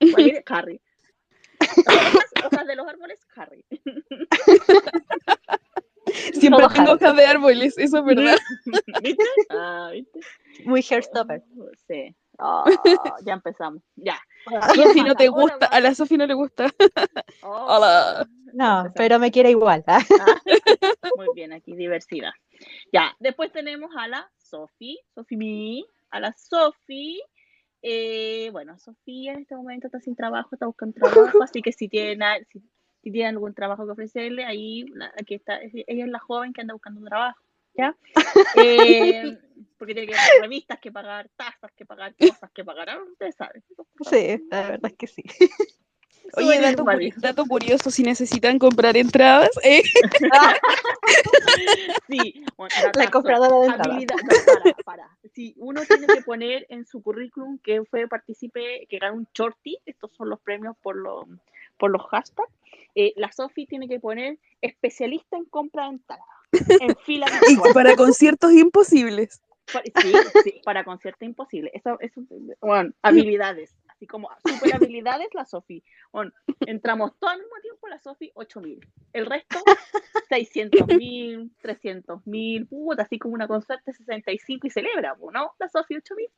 Harry. 0.16 0.42
Harry. 0.46 0.80
Hojas, 1.86 2.32
hojas 2.46 2.66
de 2.66 2.76
los 2.76 2.86
árboles, 2.86 3.20
Harry. 3.36 3.64
Siempre 6.32 6.62
Todo 6.64 6.68
tengo 6.74 6.92
hojas 6.92 7.16
de 7.16 7.26
árboles, 7.26 7.78
eso 7.78 7.98
es 7.98 8.04
verdad. 8.04 8.38
¿Viste? 9.02 9.24
Ah, 9.50 9.90
¿viste? 9.92 10.20
Muy 10.64 10.82
hairstopper. 10.88 11.42
Sí. 11.86 12.14
Ah, 12.38 12.64
ya 13.24 13.32
empezamos. 13.34 13.82
Ya. 13.96 14.18
Si 14.92 15.02
no 15.02 15.14
te 15.16 15.28
gusta, 15.28 15.66
a 15.66 15.80
la 15.80 15.94
Sofi 15.94 16.16
no 16.16 16.26
le 16.26 16.34
gusta. 16.34 16.68
Oh, 17.42 17.66
Hola. 17.76 18.28
No, 18.52 18.92
pero 18.94 19.18
me 19.18 19.30
quiere 19.30 19.50
igual. 19.50 19.82
ah. 19.86 20.00
Ah, 20.20 20.40
Muy 21.16 21.26
bien, 21.34 21.52
aquí 21.52 21.74
diversidad. 21.74 22.30
Ya, 22.92 23.14
después 23.18 23.52
tenemos 23.52 23.90
a 23.96 24.08
la 24.08 24.30
Sofi, 24.36 24.98
Sofi 25.14 25.36
Mi, 25.36 25.84
a 26.10 26.20
la 26.20 26.32
Sofi. 26.32 27.20
eh, 27.82 28.48
bueno, 28.52 28.78
Sofía 28.78 29.32
en 29.32 29.40
este 29.40 29.54
momento 29.54 29.86
está 29.88 30.00
sin 30.00 30.16
trabajo, 30.16 30.48
está 30.52 30.66
buscando 30.66 30.94
trabajo, 30.94 31.42
así 31.42 31.60
que 31.62 31.72
si 31.72 31.88
tiene, 31.88 32.44
si, 32.50 32.60
si 33.02 33.10
tiene 33.12 33.28
algún 33.28 33.54
trabajo 33.54 33.84
que 33.86 33.92
ofrecerle, 33.92 34.44
ahí 34.44 34.84
la- 34.94 35.12
aquí 35.20 35.34
está, 35.34 35.56
es- 35.58 35.72
ella 35.74 36.04
es 36.04 36.10
la 36.10 36.18
joven 36.18 36.52
que 36.52 36.60
anda 36.62 36.74
buscando 36.74 37.00
un 37.00 37.06
trabajo, 37.06 37.40
¿ya? 37.74 37.96
Eh, 38.56 39.38
porque 39.78 39.94
tiene 39.94 40.08
que 40.08 40.14
pagar 40.14 40.40
revistas, 40.40 40.78
que 40.80 40.90
pagar 40.92 41.28
tasas, 41.36 41.70
que 41.76 41.86
pagar 41.86 42.14
cosas, 42.16 42.50
que 42.52 42.64
pagar, 42.64 42.90
ah, 42.90 42.98
ustedes 43.10 43.36
saben. 43.36 43.62
Sí, 44.08 44.44
la 44.50 44.70
verdad 44.70 44.90
es 44.90 44.96
que 44.96 45.06
sí. 45.06 45.22
Oye, 46.34 46.60
dato, 46.60 46.84
dato 47.22 47.46
curioso, 47.46 47.90
si 47.90 48.02
necesitan 48.02 48.58
comprar 48.58 48.96
entradas, 48.98 49.48
eh, 49.64 49.82
Sí, 52.08 52.42
bueno, 52.56 52.74
La 52.78 52.82
datazo. 52.86 53.10
compradora 53.10 53.58
de 53.60 53.66
entradas. 53.66 54.04
No, 54.24 54.62
para, 54.62 54.74
para. 54.84 55.18
Si 55.34 55.54
uno 55.56 55.82
tiene 55.86 56.06
que 56.06 56.22
poner 56.22 56.66
en 56.68 56.86
su 56.86 57.02
currículum 57.02 57.58
que 57.58 57.84
fue 57.84 58.08
partícipe, 58.08 58.86
que 58.88 58.98
ganó 58.98 59.16
un 59.16 59.28
shorty, 59.34 59.78
estos 59.86 60.10
son 60.16 60.30
los 60.30 60.40
premios 60.40 60.76
por, 60.82 60.96
los 60.96 61.26
por 61.78 61.90
los 61.90 62.02
hashtags, 62.08 62.52
eh, 62.94 63.12
la 63.16 63.30
Sofi 63.32 63.66
tiene 63.66 63.88
que 63.88 64.00
poner 64.00 64.38
especialista 64.60 65.36
en 65.36 65.44
compra 65.44 65.84
de 65.84 65.90
entradas, 65.90 66.24
en 66.82 66.96
fila 66.96 67.26
y 67.48 67.72
para 67.72 67.96
conciertos 67.96 68.52
imposibles. 68.52 69.42
Sí, 70.00 70.12
sí, 70.44 70.60
para 70.64 70.82
concierto 70.82 71.24
imposible. 71.24 71.70
Eso, 71.74 71.98
eso, 72.00 72.22
bueno, 72.60 72.90
habilidades. 73.02 73.76
Así 73.98 74.06
como 74.06 74.30
super 74.46 74.76
habilidades, 74.76 75.26
la 75.34 75.44
Sofi. 75.44 75.82
Bueno, 76.12 76.30
entramos 76.60 77.18
todo 77.18 77.30
al 77.30 77.40
mismo 77.40 77.56
tiempo, 77.60 77.88
la 77.88 77.98
Sofi, 77.98 78.30
8000. 78.32 78.78
El 79.12 79.26
resto, 79.26 79.58
600 80.28 80.86
mil, 80.96 81.50
300 81.60 82.24
mil, 82.24 82.68
puta, 82.68 83.02
así 83.02 83.18
como 83.18 83.34
una 83.34 83.48
concerta 83.48 83.90
65 83.90 84.68
y 84.68 84.70
celebra, 84.70 85.16
¿no? 85.32 85.50
La 85.58 85.68
Sofi, 85.68 85.96
8000, 85.96 86.30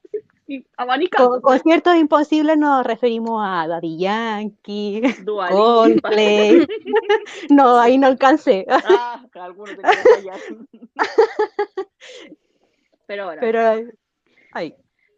y 0.47 0.67
abanicando. 0.79 1.33
Con 1.33 1.43
conciertos 1.43 1.97
imposibles 1.97 2.57
nos 2.57 2.83
referimos 2.87 3.43
a 3.45 3.69
Daddy 3.69 3.99
Yankee. 3.99 5.03
Coldplay. 5.27 6.67
No, 7.51 7.79
ahí 7.79 7.99
no 7.99 8.07
alcancé. 8.07 8.65
Ah, 8.71 9.23
que 9.31 9.39
alguno 9.39 9.77
tenía 9.77 9.91
que 9.91 10.15
fallar. 10.15 10.41
Pero 13.07 13.25
ahora, 13.25 13.41
Pero 13.41 13.91
ahí. 14.53 14.75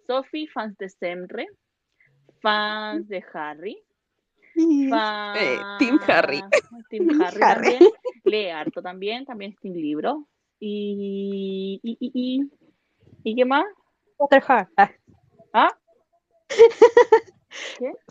Sofi, 0.08 0.48
fans 0.48 0.76
de 0.78 0.88
Semre, 0.88 1.46
fans 2.42 3.08
de 3.08 3.24
Harry, 3.32 3.82
Fan- 4.90 5.36
Eh, 5.38 5.58
Team 5.78 5.98
Harry. 6.06 6.42
Team 6.90 7.08
Harry, 7.22 7.40
Harry. 7.42 7.62
también. 7.78 7.92
Lee 8.24 8.50
harto 8.50 8.82
también, 8.82 9.24
también 9.24 9.56
Team 9.56 9.74
Libro. 9.74 10.26
Y, 10.60 11.80
y, 11.82 11.96
y, 11.98 12.10
y, 12.14 12.50
¿y 13.24 13.34
qué 13.36 13.44
más? 13.44 13.64
Potterheart. 14.18 14.68
Ah, 14.76 14.90
¿Ah? 15.52 15.70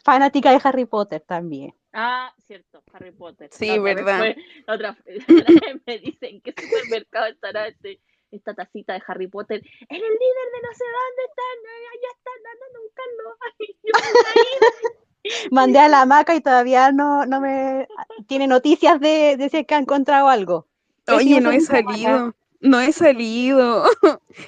fanática 0.03 0.51
de 0.51 0.59
Harry 0.63 0.85
Potter 0.85 1.21
también. 1.21 1.73
Ah, 1.93 2.33
cierto, 2.39 2.83
Harry 2.93 3.11
Potter. 3.11 3.49
Sí, 3.51 3.67
La 3.67 3.73
otra 3.73 3.83
vez 3.83 3.95
verdad. 3.95 4.17
fue- 4.19 4.35
la 4.67 4.73
otra 4.73 4.97
la 5.05 5.43
vez 5.45 5.81
me 5.85 5.97
dicen 5.99 6.41
que 6.41 6.53
supermercado 6.57 7.27
estará 7.27 7.67
este, 7.67 7.99
esta 8.31 8.53
tacita 8.53 8.93
de 8.93 9.01
Harry 9.07 9.27
Potter. 9.27 9.61
En 9.61 9.95
el 9.95 10.01
líder 10.01 10.47
de 10.53 10.61
no 10.63 10.73
sé 10.73 10.83
dónde 10.99 11.23
están, 11.29 11.57
allá 11.91 12.09
están 12.15 12.39
andando 12.51 12.77
a 12.77 12.83
buscarlo. 12.83 13.23
Ay, 13.59 13.75
yo 13.83 14.91
Mandé 15.51 15.79
a 15.79 15.87
la 15.87 16.05
maca 16.05 16.35
y 16.35 16.41
todavía 16.41 16.91
no, 16.91 17.25
no 17.25 17.41
me 17.41 17.87
tiene 18.27 18.47
noticias 18.47 18.99
de, 18.99 19.35
de 19.37 19.49
si 19.49 19.57
es 19.57 19.67
que 19.67 19.75
ha 19.75 19.79
encontrado 19.79 20.27
algo. 20.27 20.67
Oye, 21.07 21.41
no 21.41 21.51
he 21.51 21.61
salido. 21.61 22.33
No 22.59 22.79
he 22.79 22.91
salido. 22.91 23.85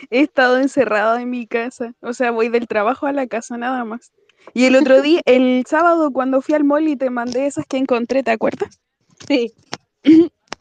He 0.09 0.21
estado 0.21 0.59
encerrada 0.59 1.21
en 1.21 1.29
mi 1.29 1.47
casa. 1.47 1.93
O 2.01 2.13
sea, 2.13 2.31
voy 2.31 2.49
del 2.49 2.67
trabajo 2.67 3.07
a 3.07 3.11
la 3.11 3.27
casa 3.27 3.57
nada 3.57 3.83
más. 3.85 4.11
Y 4.53 4.65
el 4.65 4.75
otro 4.75 5.01
día, 5.01 5.21
el 5.25 5.63
sábado, 5.67 6.11
cuando 6.11 6.41
fui 6.41 6.55
al 6.55 6.63
mall 6.63 6.87
y 6.87 6.95
te 6.95 7.09
mandé 7.09 7.47
esas 7.47 7.65
que 7.65 7.77
encontré, 7.77 8.23
¿te 8.23 8.31
acuerdas? 8.31 8.79
Sí. 9.27 9.53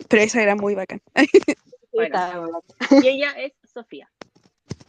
Pero 0.09 0.23
esa 0.23 0.43
era 0.43 0.57
muy 0.57 0.75
bacán. 0.75 1.01
Bueno. 1.93 2.63
Y 3.03 3.09
ella 3.09 3.33
es 3.33 3.53
Sofía. 3.65 4.11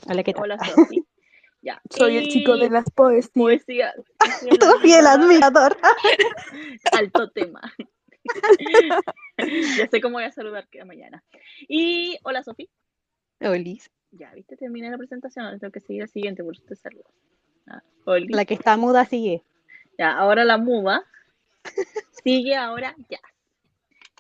Hola, 0.08 0.24
¿qué 0.24 0.34
tal? 0.34 0.44
Hola, 0.44 0.58
Sofi. 0.60 1.06
Ya. 1.62 1.82
Soy 1.90 2.18
el 2.18 2.28
chico 2.30 2.58
de 2.58 2.70
las 2.70 2.90
poesías. 2.92 3.32
poesía. 3.34 3.94
fiel 4.82 5.06
mañana, 5.06 5.14
admirador. 5.14 5.78
Alto 6.92 7.32
tema. 7.32 7.62
ya 9.78 9.88
sé 9.90 10.02
cómo 10.02 10.14
voy 10.14 10.26
a 10.26 10.32
saludar 10.32 10.68
que 10.70 10.84
mañana. 10.84 11.24
Y 11.68 12.18
hola, 12.24 12.44
Sofi. 12.44 12.70
Olis, 13.42 13.92
Ya, 14.12 14.32
viste, 14.34 14.56
terminé 14.56 14.90
la 14.90 14.98
presentación. 14.98 15.46
ahora 15.46 15.60
Tengo 15.60 15.72
que 15.72 15.82
seguir 15.82 16.04
al 16.04 16.10
siguiente, 16.10 16.44
por 16.44 16.56
eso 16.56 16.64
te 16.66 16.76
saludo. 16.76 17.06
Ah, 17.68 17.82
la 18.06 18.46
que 18.46 18.54
está 18.54 18.78
muda 18.78 19.06
sigue. 19.06 19.44
Ya, 19.98 20.12
ahora 20.14 20.44
la 20.46 20.58
muda. 20.58 21.06
Sigue 22.24 22.56
ahora 22.56 22.96
Jazz. 23.10 23.22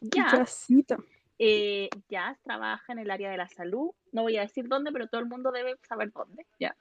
Jazz, 0.01 0.31
Chasito. 0.31 1.03
Eh, 1.45 1.89
Jazz 2.09 2.39
trabaja 2.41 2.93
en 2.93 2.99
el 2.99 3.11
área 3.11 3.29
de 3.31 3.37
la 3.37 3.47
salud. 3.49 3.91
No 4.11 4.21
voy 4.23 4.37
a 4.37 4.41
decir 4.41 4.67
dónde, 4.67 4.91
pero 4.91 5.07
todo 5.07 5.21
el 5.21 5.27
mundo 5.27 5.51
debe 5.51 5.75
saber 5.87 6.11
dónde. 6.11 6.45
Ya. 6.59 6.75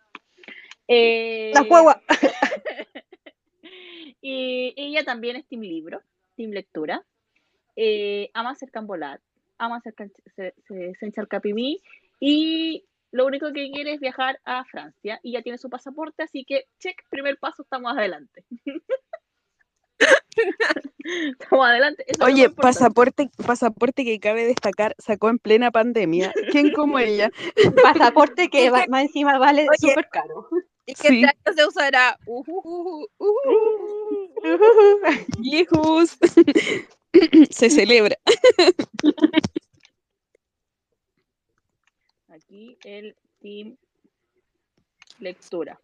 Eh, 0.88 1.50
La 1.54 1.62
guagua. 1.62 2.00
y 4.20 4.72
ella 4.76 5.04
también 5.04 5.36
es 5.36 5.46
Team 5.46 5.62
Libro, 5.62 6.02
Team 6.36 6.50
Lectura. 6.50 7.04
Eh, 7.76 8.30
ama 8.34 8.50
hacer 8.50 8.70
cambolat, 8.70 9.20
ama 9.58 9.76
hacer 9.76 9.94
can- 9.94 10.12
se- 10.36 10.54
se- 10.68 10.94
senchar 10.96 11.26
capimí 11.26 11.80
y 12.20 12.84
lo 13.12 13.24
único 13.26 13.52
que 13.52 13.70
quiere 13.70 13.94
es 13.94 14.00
viajar 14.00 14.38
a 14.44 14.64
Francia 14.64 15.18
y 15.22 15.32
ya 15.32 15.42
tiene 15.42 15.56
su 15.58 15.70
pasaporte, 15.70 16.22
así 16.22 16.44
que 16.44 16.66
check, 16.78 17.02
primer 17.08 17.38
paso, 17.38 17.62
estamos 17.62 17.92
adelante. 17.96 18.44
estamos 21.38 21.66
adelante. 21.66 22.04
eso 22.06 22.24
Oye, 22.24 22.48
pasaporte, 22.50 23.30
pasaporte 23.46 24.04
que 24.04 24.18
cabe 24.20 24.46
destacar, 24.46 24.94
sacó 24.98 25.28
en 25.28 25.38
plena 25.38 25.70
pandemia. 25.70 26.32
¿Quién 26.52 26.72
como 26.72 26.98
ella? 26.98 27.30
Pasaporte 27.82 28.48
que 28.48 28.70
va- 28.70 28.86
más 28.88 29.02
encima 29.02 29.38
vale 29.38 29.66
súper 29.78 30.08
caro. 30.10 30.48
Y 30.86 30.94
que 30.94 31.08
Sí. 31.08 31.22
este 31.24 31.26
año 31.48 31.56
se 31.56 31.66
usará. 31.66 32.18
Viejos. 35.38 36.18
Se 37.50 37.70
celebra. 37.70 38.16
Aquí 42.28 42.76
el 42.84 43.14
Team 43.40 43.76
Lectura. 45.18 45.78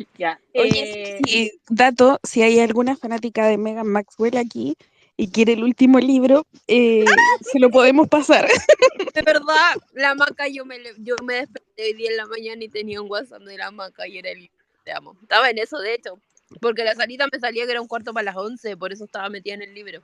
Ya. 0.18 0.40
Oye, 0.54 1.16
eh, 1.16 1.18
y 1.26 1.52
dato, 1.68 2.18
si 2.22 2.42
hay 2.42 2.60
alguna 2.60 2.96
fanática 2.96 3.46
de 3.46 3.58
Megan 3.58 3.86
Maxwell 3.86 4.36
aquí 4.36 4.76
y 5.16 5.30
quiere 5.30 5.52
el 5.52 5.62
último 5.62 5.98
libro, 5.98 6.46
eh, 6.66 7.04
se 7.40 7.58
lo 7.58 7.70
podemos 7.70 8.08
pasar. 8.08 8.48
De 9.14 9.22
verdad, 9.22 9.76
la 9.94 10.14
maca, 10.14 10.48
yo 10.48 10.64
me, 10.64 10.78
le- 10.78 10.94
yo 10.98 11.16
me 11.24 11.34
desperté 11.34 11.82
hoy 11.84 11.94
día 11.94 12.10
en 12.10 12.16
la 12.16 12.26
mañana 12.26 12.64
y 12.64 12.68
tenía 12.68 13.00
un 13.00 13.10
WhatsApp 13.10 13.42
de 13.42 13.56
la 13.58 13.70
maca 13.70 14.06
y 14.06 14.18
era 14.18 14.30
el 14.30 14.40
libro. 14.40 14.56
Te 14.84 14.92
amo. 14.92 15.16
Estaba 15.22 15.50
en 15.50 15.58
eso, 15.58 15.78
de 15.78 15.94
hecho. 15.94 16.18
Porque 16.60 16.84
la 16.84 16.94
salida 16.94 17.26
me 17.32 17.38
salía 17.38 17.64
que 17.64 17.72
era 17.72 17.80
un 17.80 17.88
cuarto 17.88 18.12
para 18.12 18.24
las 18.24 18.36
11, 18.36 18.76
por 18.76 18.92
eso 18.92 19.04
estaba 19.04 19.28
metida 19.28 19.54
en 19.54 19.62
el 19.62 19.74
libro. 19.74 20.02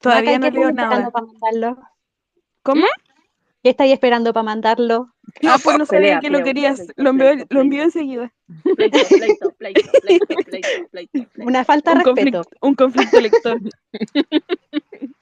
Todavía 0.00 0.38
no 0.38 0.46
Maca, 0.46 0.52
¿qué 0.52 0.58
leo 0.58 0.72
nada. 0.72 1.10
para 1.10 1.26
mandarlo? 1.26 1.78
¿Cómo? 2.62 2.86
¿Qué 3.62 3.70
estáis 3.70 3.92
esperando 3.92 4.32
para 4.32 4.42
mandarlo? 4.42 5.14
Ah, 5.46 5.56
pues 5.62 5.78
no 5.78 5.86
sabía 5.86 6.18
que 6.18 6.30
lo 6.30 6.42
querías. 6.42 6.84
Lo 6.96 7.12
pleito. 7.12 7.82
enseguida. 7.82 8.32
pleito, 8.74 8.98
pleito, 9.08 9.50
pleito, 9.56 9.90
pleito, 10.00 10.26
pleito, 10.26 10.88
pleito, 10.90 11.10
pleito. 11.10 11.28
Una 11.48 11.64
falta 11.64 11.94
de 11.94 12.00
Un 12.00 12.04
respeto. 12.04 12.42
conflicto, 12.42 12.66
un 12.66 12.74
conflicto 12.74 13.20
lector. 13.20 13.60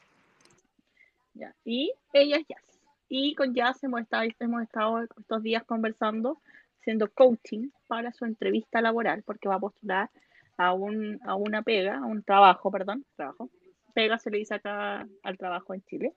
Ya. 1.35 1.55
Y 1.65 1.93
ella 2.13 2.37
es 2.37 2.47
Jazz. 2.49 2.63
Y 3.09 3.35
con 3.35 3.55
Jazz 3.55 3.83
hemos 3.83 4.03
estado, 4.03 4.25
hemos 4.41 4.63
estado 4.63 5.03
estos 5.03 5.43
días 5.43 5.65
conversando, 5.65 6.43
haciendo 6.81 7.11
coaching 7.11 7.71
para 7.87 8.13
su 8.13 8.27
entrevista 8.27 8.83
laboral, 8.83 9.23
porque 9.23 9.49
va 9.49 9.55
a 9.55 9.61
postular 9.61 10.11
a, 10.59 10.75
un, 10.75 11.19
a 11.25 11.37
una 11.37 11.63
pega, 11.63 11.97
a 11.97 12.05
un 12.05 12.23
trabajo, 12.23 12.71
perdón, 12.71 13.07
trabajo. 13.17 13.49
Pega 13.95 14.19
se 14.19 14.31
le 14.31 14.39
dice 14.39 14.55
acá 14.55 15.07
al 15.23 15.39
trabajo 15.39 15.73
en 15.73 15.83
Chile. 15.85 16.13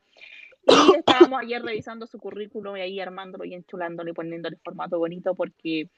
Y 0.67 0.95
estábamos 0.97 1.41
ayer 1.41 1.62
revisando 1.62 2.08
su 2.08 2.19
currículum 2.19 2.78
y 2.78 2.82
ahí 2.82 2.99
armándolo 2.99 3.43
y 3.43 3.54
enchulándolo 3.54 4.10
y 4.10 4.13
poniéndole 4.13 4.58
formato 4.63 4.97
bonito 4.97 5.36
porque 5.36 5.89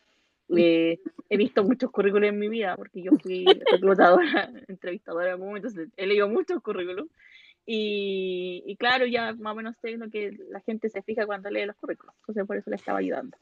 eh, 0.55 0.99
he 1.29 1.37
visto 1.37 1.63
muchos 1.63 1.91
currículums 1.91 2.29
en 2.29 2.39
mi 2.39 2.49
vida, 2.49 2.75
porque 2.75 3.01
yo 3.01 3.11
fui 3.21 3.45
reclutadora, 3.71 4.51
entrevistadora, 4.67 5.33
entonces 5.33 5.89
he 5.97 6.07
leído 6.07 6.29
muchos 6.29 6.61
currículums. 6.61 7.11
Y, 7.67 8.63
y 8.67 8.75
claro, 8.77 9.07
ya 9.07 9.33
más 9.33 9.53
o 9.53 9.55
menos 9.55 9.75
sé 9.81 9.97
lo 9.97 10.09
que 10.09 10.37
la 10.49 10.59
gente 10.61 10.87
se 10.89 11.01
fija 11.01 11.25
cuando 11.25 11.49
lee 11.49 11.65
los 11.65 11.75
currículums. 11.75 12.17
Entonces 12.19 12.45
por 12.45 12.57
eso 12.57 12.69
le 12.69 12.75
estaba 12.75 12.99
ayudando. 12.99 13.37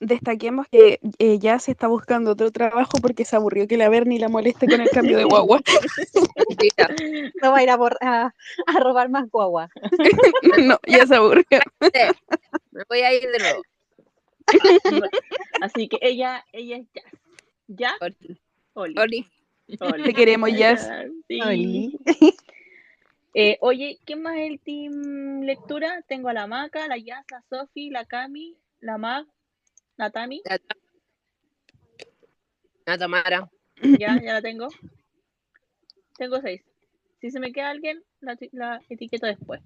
Destaquemos 0.00 0.66
que 0.70 1.00
eh, 1.18 1.38
ya 1.40 1.58
se 1.58 1.72
está 1.72 1.88
buscando 1.88 2.30
otro 2.32 2.52
trabajo 2.52 2.98
porque 3.02 3.24
se 3.24 3.34
aburrió 3.34 3.66
que 3.66 3.76
la 3.76 3.88
Berni 3.88 4.18
la 4.20 4.28
moleste 4.28 4.66
con 4.68 4.80
el 4.80 4.90
cambio 4.90 5.18
de 5.18 5.24
guagua. 5.24 5.60
No 7.42 7.50
va 7.52 7.58
a 7.58 7.62
ir 7.62 7.70
a, 7.70 7.74
a- 8.00 8.34
a 8.66 8.80
robar 8.80 9.08
más 9.10 9.28
guagua. 9.30 9.68
no, 10.62 10.78
ya 10.86 11.06
se 11.06 11.14
aburrió. 11.16 11.44
Me 12.70 12.82
voy 12.88 13.00
a 13.00 13.12
ir 13.12 13.22
de 13.22 13.38
nuevo. 13.38 13.62
Así 15.60 15.88
que 15.88 15.98
ella, 16.00 16.44
ella 16.52 16.78
es 16.78 16.86
Jazz. 16.92 17.12
Jazz, 17.68 18.38
Oli. 18.74 18.96
Oli. 18.98 19.26
Te 20.04 20.14
queremos, 20.14 20.50
Jazz. 20.52 20.90
Sí. 21.28 21.40
Oli. 21.42 21.98
Eh, 23.34 23.58
oye, 23.60 23.98
¿quién 24.04 24.22
más 24.22 24.36
es 24.36 24.50
el 24.50 24.58
team 24.60 25.42
lectura? 25.42 26.02
Tengo 26.08 26.28
a 26.28 26.32
la 26.32 26.46
Maca, 26.46 26.86
la 26.88 26.96
Jazz, 26.96 27.24
la 27.30 27.42
Sofi, 27.50 27.90
la 27.90 28.04
Cami, 28.06 28.56
la 28.80 28.96
Mag, 28.98 29.26
la 29.98 30.10
Tami. 30.10 30.40
La, 30.44 30.58
la 32.86 32.98
Tamara. 32.98 33.50
Ya, 33.82 34.20
ya 34.22 34.32
la 34.32 34.42
tengo. 34.42 34.68
Tengo 36.16 36.40
seis. 36.40 36.62
Si 37.20 37.30
se 37.30 37.40
me 37.40 37.52
queda 37.52 37.70
alguien, 37.70 38.02
la, 38.20 38.36
la 38.52 38.80
etiqueto 38.88 39.26
después. 39.26 39.60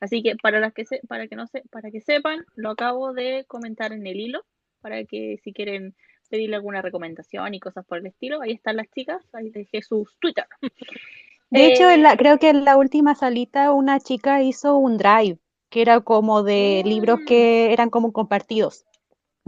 Así 0.00 0.22
que 0.22 0.36
para 0.36 0.60
las 0.60 0.72
que 0.72 0.84
se, 0.84 1.00
para 1.08 1.26
que 1.26 1.36
no 1.36 1.46
se, 1.46 1.62
para 1.70 1.90
que 1.90 2.00
sepan, 2.00 2.44
lo 2.54 2.70
acabo 2.70 3.12
de 3.12 3.44
comentar 3.48 3.92
en 3.92 4.06
el 4.06 4.20
hilo, 4.20 4.44
para 4.80 5.04
que 5.04 5.38
si 5.42 5.52
quieren 5.52 5.94
pedirle 6.28 6.56
alguna 6.56 6.82
recomendación 6.82 7.54
y 7.54 7.60
cosas 7.60 7.86
por 7.86 7.98
el 7.98 8.06
estilo, 8.06 8.42
ahí 8.42 8.52
están 8.52 8.76
las 8.76 8.90
chicas, 8.90 9.22
ahí 9.32 9.50
dejé 9.50 9.82
sus 9.82 10.16
Twitter. 10.20 10.46
De 11.50 11.66
hecho, 11.66 11.88
en 11.88 12.00
Eh, 12.00 12.02
la, 12.02 12.16
creo 12.18 12.38
que 12.38 12.50
en 12.50 12.64
la 12.66 12.76
última 12.76 13.14
salita 13.14 13.72
una 13.72 14.00
chica 14.00 14.42
hizo 14.42 14.76
un 14.76 14.98
drive, 14.98 15.38
que 15.70 15.80
era 15.80 16.00
como 16.02 16.42
de 16.42 16.82
libros 16.84 17.20
Mm. 17.20 17.24
que 17.24 17.72
eran 17.72 17.88
como 17.88 18.12
compartidos. 18.12 18.84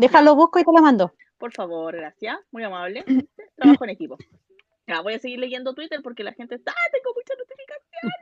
Déjalo, 0.01 0.35
busco 0.35 0.59
y 0.59 0.65
te 0.65 0.73
lo 0.73 0.81
mando. 0.81 1.13
Por 1.37 1.53
favor, 1.53 1.95
gracias, 1.95 2.39
muy 2.53 2.65
amable. 2.65 3.05
Trabajo 3.55 3.85
en 3.85 3.91
equipo. 3.91 4.17
Ya, 4.87 5.03
voy 5.03 5.13
a 5.13 5.19
seguir 5.19 5.39
leyendo 5.39 5.75
Twitter 5.75 6.01
porque 6.03 6.25
la 6.25 6.33
gente 6.33 6.55
está, 6.55 6.73
¡ah, 6.73 6.91
tengo 6.91 7.15
muchas 7.15 7.37
notificaciones. 7.37 8.15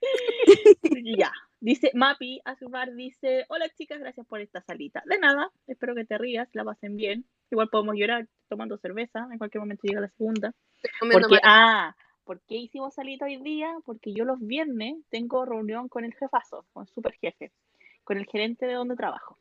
Y 1.04 1.18
ya, 1.18 1.30
dice 1.60 1.90
Mapi 1.92 2.40
Azumar, 2.44 2.94
dice, 2.94 3.44
hola 3.48 3.68
chicas, 3.68 3.98
gracias 3.98 4.26
por 4.26 4.40
esta 4.40 4.62
salita. 4.62 5.02
De 5.04 5.18
nada, 5.18 5.50
espero 5.66 5.94
que 5.94 6.06
te 6.06 6.16
rías, 6.16 6.48
la 6.54 6.64
pasen 6.64 6.96
bien. 6.96 7.26
Igual 7.50 7.68
podemos 7.68 7.94
llorar 7.96 8.26
tomando 8.48 8.78
cerveza, 8.78 9.28
en 9.30 9.36
cualquier 9.36 9.60
momento 9.60 9.82
llega 9.82 10.00
la 10.00 10.08
segunda. 10.08 10.54
Porque, 11.12 11.40
ah, 11.42 11.94
¿por 12.24 12.40
qué 12.48 12.56
hicimos 12.56 12.94
salita 12.94 13.26
hoy 13.26 13.36
día? 13.36 13.74
Porque 13.84 14.14
yo 14.14 14.24
los 14.24 14.40
viernes 14.40 14.96
tengo 15.10 15.44
reunión 15.44 15.88
con 15.88 16.04
el 16.06 16.14
jefazo, 16.14 16.64
con 16.72 16.84
el 16.84 16.88
super 16.88 17.12
jefe, 17.20 17.52
con 18.04 18.16
el 18.16 18.24
gerente 18.24 18.66
de 18.66 18.74
donde 18.74 18.96
trabajo. 18.96 19.36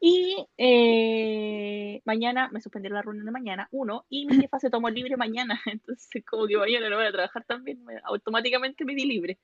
Y 0.00 0.36
eh, 0.58 2.00
mañana 2.04 2.48
me 2.52 2.60
suspendieron 2.60 2.96
la 2.96 3.02
reunión 3.02 3.26
de 3.26 3.32
mañana, 3.32 3.68
uno, 3.72 4.04
y 4.08 4.26
mi 4.26 4.28
jefa 4.48 4.58
se 4.58 4.70
tomó 4.70 4.90
libre 4.90 5.16
mañana, 5.16 5.60
entonces 5.66 6.24
como 6.24 6.46
que 6.46 6.56
mañana 6.56 6.88
no 6.90 6.96
voy 6.96 7.06
a 7.06 7.12
trabajar 7.12 7.44
también, 7.44 7.84
me- 7.84 8.00
automáticamente 8.04 8.84
me 8.84 8.94
di 8.94 9.04
libre. 9.06 9.38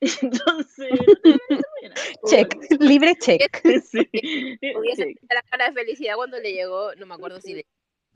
Entonces, 0.22 0.90
no. 1.24 1.36
Check, 2.30 2.54
libre 2.78 3.16
check. 3.16 3.60
Sí, 3.82 4.08
Hubiese 4.76 5.06
sí. 5.06 5.14
la 5.28 5.42
cara 5.42 5.70
de 5.70 5.72
felicidad 5.72 6.14
cuando 6.14 6.38
le 6.38 6.52
llegó, 6.52 6.94
no 6.94 7.06
me 7.06 7.14
acuerdo 7.14 7.40
si 7.40 7.54
le 7.54 7.66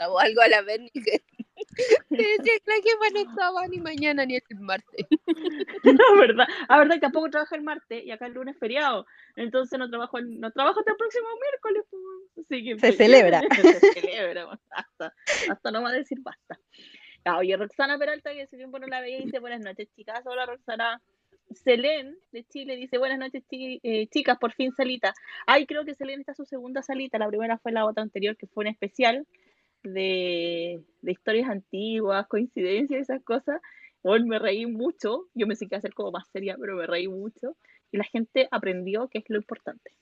o 0.11 0.19
algo 0.19 0.41
a 0.43 0.49
la 0.49 0.63
Berni 0.63 0.91
que, 0.91 1.01
que 2.09 2.17
decía 2.39 2.53
que 2.65 2.71
la 2.71 2.75
jefa 2.77 3.11
no 3.15 3.21
estaba 3.31 3.67
ni 3.69 3.79
mañana 3.81 4.25
ni 4.27 4.37
el 4.37 4.43
martes. 4.61 5.07
No, 5.85 6.17
verdad. 6.19 6.47
A 6.69 6.79
verdad 6.79 6.95
que 6.97 7.01
tampoco 7.01 7.31
trabajo 7.31 7.55
el 7.55 7.63
martes 7.63 8.05
y 8.05 8.11
acá 8.11 8.27
el 8.27 8.35
lunes 8.35 8.55
es 8.55 8.61
feriado. 8.61 9.05
Entonces 9.37 9.79
no 9.79 9.89
trabajo, 9.91 10.19
el- 10.19 10.39
no 10.41 10.51
trabajo 10.53 10.81
hasta 10.81 10.93
el 10.93 10.97
próximo 10.97 11.27
miércoles. 11.41 11.83
pues. 11.91 12.47
Así 12.47 12.65
que, 12.65 12.79
Se 12.79 12.93
celebra. 12.93 13.41
Se 13.41 13.81
celebra. 14.01 14.47
pues, 14.47 14.61
Hasta, 14.71 15.15
hasta 15.51 15.71
no 15.71 15.83
va 15.83 15.91
a 15.91 15.93
decir 15.93 16.19
basta. 16.21 16.59
Ah, 17.25 17.39
oye, 17.39 17.57
Roxana 17.57 17.99
Peralta, 17.99 18.33
que 18.33 18.43
hace 18.43 18.57
tiempo 18.57 18.79
no 18.79 18.87
la 18.87 19.01
veía, 19.01 19.19
dice 19.21 19.39
buenas 19.39 19.61
noches, 19.61 19.89
chicas. 19.97 20.23
Hola, 20.27 20.47
Roxana. 20.47 21.01
Selén 21.51 22.17
de 22.33 22.45
Chile 22.45 22.77
dice 22.77 22.99
buenas 22.99 23.19
noches, 23.19 23.43
chi- 23.49 23.81
eh, 23.83 24.07
chicas, 24.09 24.39
por 24.39 24.53
fin 24.53 24.73
salita. 24.73 25.13
Ay, 25.47 25.67
creo 25.67 25.85
que 25.85 25.95
Selén 25.95 26.21
está 26.21 26.35
su 26.35 26.45
segunda 26.45 26.83
salita. 26.83 27.19
La 27.19 27.29
primera 27.29 27.59
fue 27.59 27.73
la 27.73 27.85
otra 27.87 28.03
anterior, 28.03 28.37
que 28.37 28.47
fue 28.47 28.63
un 28.65 28.69
especial 28.69 29.27
de, 29.83 30.83
de 31.01 31.13
historias 31.13 31.49
antiguas, 31.49 32.27
coincidencias, 32.29 33.03
esas 33.03 33.23
cosas. 33.23 33.61
Hoy 34.03 34.25
me 34.25 34.39
reí 34.39 34.67
mucho. 34.67 35.29
Yo 35.35 35.47
me 35.47 35.57
sé 35.57 35.69
que 35.69 35.77
hacer 35.77 35.95
como 35.95 36.11
más 36.11 36.29
seria, 36.29 36.57
pero 36.59 36.77
me 36.77 36.87
reí 36.87 37.09
mucho. 37.09 37.57
Y 37.91 37.99
la 37.99 38.05
gente 38.05 38.49
aprendió 38.51 39.09
que 39.09 39.19
es 39.19 39.25
lo 39.29 39.37
importante. 39.37 39.93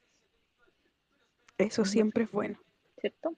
Eso 1.59 1.85
siempre 1.85 2.25
es 2.25 2.31
bueno. 2.31 2.59
¿cierto? 3.01 3.37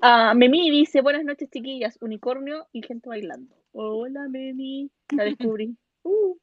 Ah, 0.00 0.34
Memi 0.34 0.70
dice, 0.70 1.00
buenas 1.00 1.24
noches 1.24 1.48
chiquillas, 1.50 1.96
unicornio 2.00 2.66
y 2.72 2.82
gente 2.82 3.08
bailando. 3.08 3.54
Hola 3.72 4.28
Memi, 4.28 4.90
la 5.10 5.24
descubrí. 5.24 5.76
Uh. 6.08 6.38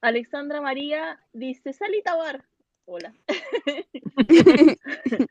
Alexandra 0.00 0.60
María 0.60 1.18
dice, 1.32 1.72
Salita 1.72 2.14
Bar. 2.14 2.44
Hola. 2.84 3.12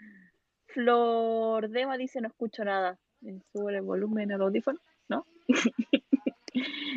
Flor 0.67 1.69
Dema 1.69 1.95
dice, 1.97 2.19
no 2.19 2.27
escucho 2.27 2.65
nada. 2.65 2.99
Eh, 3.25 3.39
Sube 3.51 3.75
el 3.75 3.81
volumen 3.81 4.31
al 4.31 4.41
audífono, 4.41 4.79
¿no? 5.09 5.25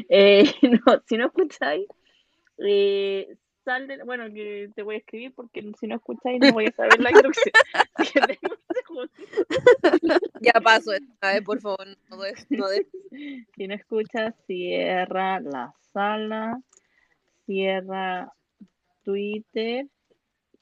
Eh, 0.08 0.44
no, 0.86 1.02
si 1.06 1.16
no 1.16 1.26
escucháis, 1.26 1.84
eh, 2.58 3.36
sal 3.64 3.88
de- 3.88 4.04
bueno, 4.04 4.32
que 4.32 4.70
te 4.74 4.82
voy 4.84 4.94
a 4.94 4.98
escribir 4.98 5.32
porque 5.34 5.68
si 5.80 5.88
no 5.88 5.96
escucháis 5.96 6.38
no 6.40 6.52
voy 6.52 6.66
a 6.66 6.72
saber 6.72 7.00
la 7.00 7.10
instrucción. 7.10 7.52
Ya 10.40 10.52
paso 10.62 10.92
esta 10.92 11.32
vez, 11.32 11.42
por 11.42 11.60
favor. 11.60 11.84
No 12.08 12.18
des- 12.22 12.46
no 12.50 12.68
des- 12.68 12.86
Si 13.56 13.66
no 13.66 13.74
escuchas, 13.74 14.32
cierra 14.46 15.40
la 15.40 15.74
sala, 15.92 16.60
cierra 17.46 18.32
Twitter 19.02 19.86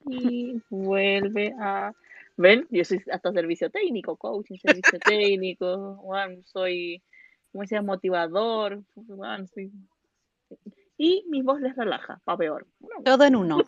y 0.09 0.63
vuelve 0.71 1.53
a... 1.61 1.93
¿Ven? 2.37 2.67
Yo 2.71 2.85
soy 2.85 3.01
hasta 3.11 3.33
servicio 3.33 3.71
técnico, 3.71 4.17
coaching, 4.17 4.59
servicio 4.59 4.99
técnico, 5.01 6.03
soy, 6.45 7.03
¿cómo 7.53 7.67
se 7.67 7.75
llama? 7.77 7.95
Motivador, 7.95 8.83
soy- 9.55 9.73
Y 10.99 11.25
mi 11.29 11.43
voz 11.43 11.61
les 11.61 11.75
relaja, 11.77 12.21
pa' 12.25 12.37
peor. 12.37 12.67
Bueno, 12.79 13.03
Todo 13.05 13.25
en 13.25 13.37
uno. 13.37 13.59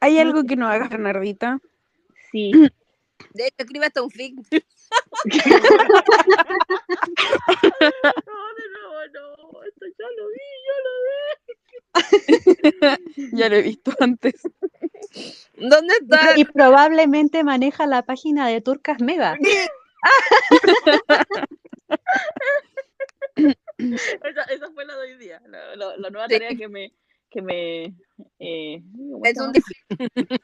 ¿Hay 0.00 0.18
algo 0.18 0.44
que 0.44 0.56
no 0.56 0.66
hagas, 0.68 0.88
Bernardita? 0.90 1.58
sí. 2.32 2.52
De 3.32 3.44
hecho, 3.46 3.56
escribe 3.58 3.86
hasta 3.86 4.02
un 4.02 4.10
fic. 4.10 4.34
No, 4.36 4.42
de 8.54 8.68
nuevo, 8.72 8.94
no, 9.14 9.62
esto 9.64 9.86
ya 9.98 10.08
lo 10.16 10.28
vi, 10.28 10.46
ya 10.66 10.76
lo 12.86 12.96
vi. 13.16 13.36
Ya 13.36 13.48
lo 13.48 13.56
he 13.56 13.62
visto 13.62 13.92
antes. 14.00 14.34
¿Dónde 15.56 15.94
Y, 16.00 16.04
está? 16.04 16.38
y 16.38 16.44
probablemente 16.44 17.42
maneja 17.44 17.86
la 17.86 18.02
página 18.02 18.48
de 18.48 18.60
Turcas 18.60 19.00
Mega. 19.00 19.38
Esa, 23.78 24.42
esa 24.44 24.70
fue 24.72 24.84
la 24.86 24.96
de 24.96 25.12
hoy 25.12 25.18
día, 25.18 25.42
la, 25.46 25.76
la- 25.76 25.96
la 25.96 26.10
nueva 26.10 26.26
Sí. 26.28 26.34
tarea 26.34 26.56
que 26.56 26.68
me, 26.68 26.92
que 27.30 27.42
me, 27.42 27.84
eh, 28.38 28.82
me, 29.22 29.28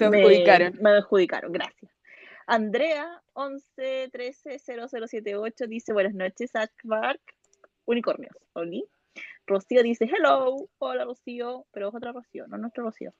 adjudicaron. 0.05 0.79
me 0.81 0.91
adjudicaron, 0.91 1.53
gracias. 1.53 1.91
Andrea 2.47 3.23
11 3.33 4.11
13 4.13 4.59
0078 4.59 5.67
dice 5.67 5.93
buenas 5.93 6.15
noches, 6.15 6.55
Ashbark, 6.55 7.21
unicornios, 7.87 8.37
Oli. 8.53 8.85
Rocío 9.47 9.83
dice 9.83 10.05
hello, 10.05 10.69
hola 10.79 11.05
Rocío, 11.05 11.67
pero 11.73 11.89
es 11.89 11.95
otra 11.95 12.13
Rocío, 12.13 12.47
no 12.49 12.59
nuestro 12.59 12.85
Rocío. 12.85 13.15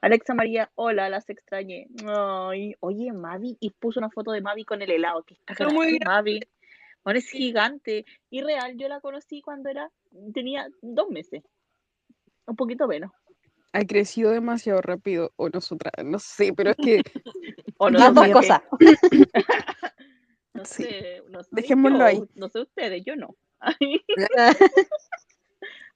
Alexa 0.00 0.34
María, 0.34 0.70
hola, 0.74 1.08
las 1.08 1.28
extrañé. 1.30 1.88
Ay, 2.06 2.74
oye, 2.80 3.12
Mavi, 3.12 3.56
y 3.60 3.70
puso 3.70 4.00
una 4.00 4.10
foto 4.10 4.32
de 4.32 4.40
Mavi 4.40 4.64
con 4.64 4.82
el 4.82 4.90
helado, 4.90 5.22
que 5.22 5.36
está 5.46 5.68
muy 5.68 5.98
Mavi. 6.04 6.40
Es 7.06 7.28
gigante. 7.28 8.04
Y 8.30 8.42
real, 8.42 8.76
yo 8.78 8.88
la 8.88 9.00
conocí 9.00 9.42
cuando 9.42 9.68
era, 9.68 9.90
tenía 10.32 10.68
dos 10.80 11.10
meses. 11.10 11.42
Un 12.46 12.56
poquito 12.56 12.86
menos. 12.86 13.10
Ha 13.72 13.84
crecido 13.84 14.30
demasiado 14.30 14.80
rápido. 14.80 15.32
O 15.36 15.48
nosotras, 15.48 15.92
no 16.04 16.18
sé, 16.18 16.52
pero 16.54 16.70
es 16.70 16.76
que 16.76 17.02
O 17.78 17.90
no, 17.90 17.98
Dios 17.98 18.14
Las 18.14 18.14
dos 18.14 18.32
cosas. 18.32 18.62
No 20.54 20.64
Sí. 20.64 20.84
sé, 20.84 21.20
no 21.28 21.42
sé 21.42 21.48
Dejémoslo 21.50 21.98
yo, 21.98 22.04
ahí. 22.04 22.22
No 22.36 22.48
sé 22.48 22.60
ustedes, 22.60 23.04
yo 23.04 23.16
no. 23.16 23.34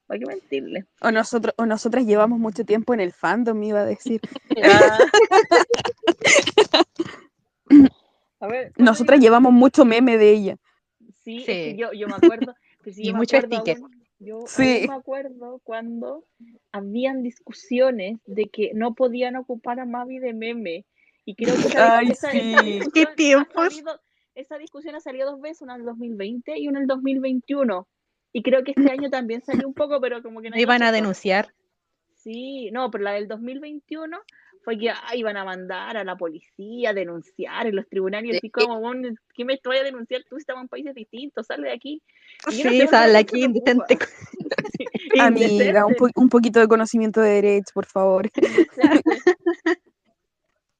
¿Para 0.09 0.19
qué 0.19 0.25
mentirle? 0.25 0.85
o 1.01 1.11
nosotros 1.11 1.53
o 1.55 1.67
nosotras 1.67 2.03
llevamos 2.03 2.39
mucho 2.39 2.65
tiempo 2.65 2.95
en 2.95 2.99
el 2.99 3.13
fandom, 3.13 3.61
iba 3.61 3.81
a 3.81 3.85
decir. 3.85 4.19
A 8.39 8.47
ver, 8.47 8.73
¿cuál 8.73 8.85
Nosotras 8.85 9.19
llevamos 9.19 9.51
mucho 9.53 9.85
meme 9.85 10.17
de 10.17 10.31
ella. 10.31 10.57
Sí, 11.23 11.39
es 11.41 11.45
que 11.45 11.71
Sí. 11.71 11.77
yo, 11.77 11.91
yo 11.93 12.07
me 12.07 12.15
acuerdo. 12.15 12.55
pero 12.83 12.95
sí, 12.95 13.01
Y 13.03 13.07
yo 13.07 13.13
me 13.13 13.19
mucho 13.19 13.37
acuerdo 13.37 13.57
sticker. 13.57 13.77
aún- 13.83 14.03
yo 14.19 14.35
aún 14.37 14.47
Sí. 14.47 14.85
me 14.87 14.95
acuerdo 14.95 15.59
cuando 15.63 16.25
habían 16.71 17.21
discusiones 17.23 18.19
de 18.25 18.45
que 18.49 18.71
no 18.73 18.93
podían 18.95 19.35
ocupar 19.35 19.79
a 19.79 19.85
Mavi 19.85 20.19
de 20.19 20.33
meme. 20.33 20.85
Y 21.25 21.35
creo 21.35 21.55
que 21.55 21.67
esa, 21.67 21.97
Ay, 21.99 22.07
esa- 22.11 22.31
sí. 22.31 22.39
discusión 22.39 22.91
Qué 22.93 23.05
tiempos. 23.15 23.73
salido- 23.73 24.01
esa 24.35 24.57
discusión 24.57 24.95
ha 24.95 25.01
salido 25.01 25.29
dos 25.31 25.41
veces, 25.41 25.61
una 25.61 25.75
en 25.75 25.81
el 25.81 25.85
2020 25.85 26.57
y 26.57 26.67
una 26.69 26.79
en 26.79 26.83
el 26.83 26.87
2021. 26.87 27.87
Y 28.31 28.43
creo 28.43 28.63
que 28.63 28.71
este 28.75 28.91
año 28.91 29.09
también 29.09 29.41
salió 29.43 29.67
un 29.67 29.73
poco, 29.73 29.99
pero 29.99 30.21
como 30.21 30.41
que 30.41 30.49
No 30.49 30.51
nadie 30.51 30.63
iban 30.63 30.83
a 30.83 30.91
denunciar. 30.91 31.53
Sí, 32.15 32.69
no, 32.71 32.91
pero 32.91 33.03
la 33.05 33.13
del 33.13 33.27
2021 33.27 34.19
fue 34.63 34.77
que 34.77 34.89
ah, 34.89 35.15
iban 35.15 35.37
a 35.37 35.45
mandar 35.45 35.95
a 35.97 36.03
la 36.03 36.17
policía 36.17 36.89
a 36.89 36.93
denunciar 36.93 37.65
en 37.67 37.75
los 37.77 37.87
tribunales. 37.87 38.27
Y 38.33 38.37
así 38.37 38.47
Sí. 38.47 38.51
como, 38.51 38.79
"Bueno, 38.81 39.09
¿qué 39.33 39.45
me 39.45 39.53
estoy 39.53 39.77
a 39.77 39.83
denunciar? 39.83 40.23
Tú 40.29 40.35
estamos 40.37 40.63
en 40.63 40.67
países 40.67 40.93
distintos, 40.93 41.47
sale 41.47 41.69
de 41.69 41.73
aquí. 41.73 42.01
Y 42.51 42.57
no 42.57 42.63
sé 42.63 42.69
Sí, 42.69 42.77
qué 42.79 42.87
sale 42.87 43.13
la 43.13 43.19
aquí 43.19 43.43
indecente. 43.43 43.97
Amiga, 45.19 45.85
un, 45.85 45.95
po- 45.95 46.09
un 46.15 46.29
poquito 46.29 46.59
de 46.59 46.67
conocimiento 46.67 47.21
de 47.21 47.29
derechos, 47.41 47.71
por 47.73 47.85
favor. 47.85 48.29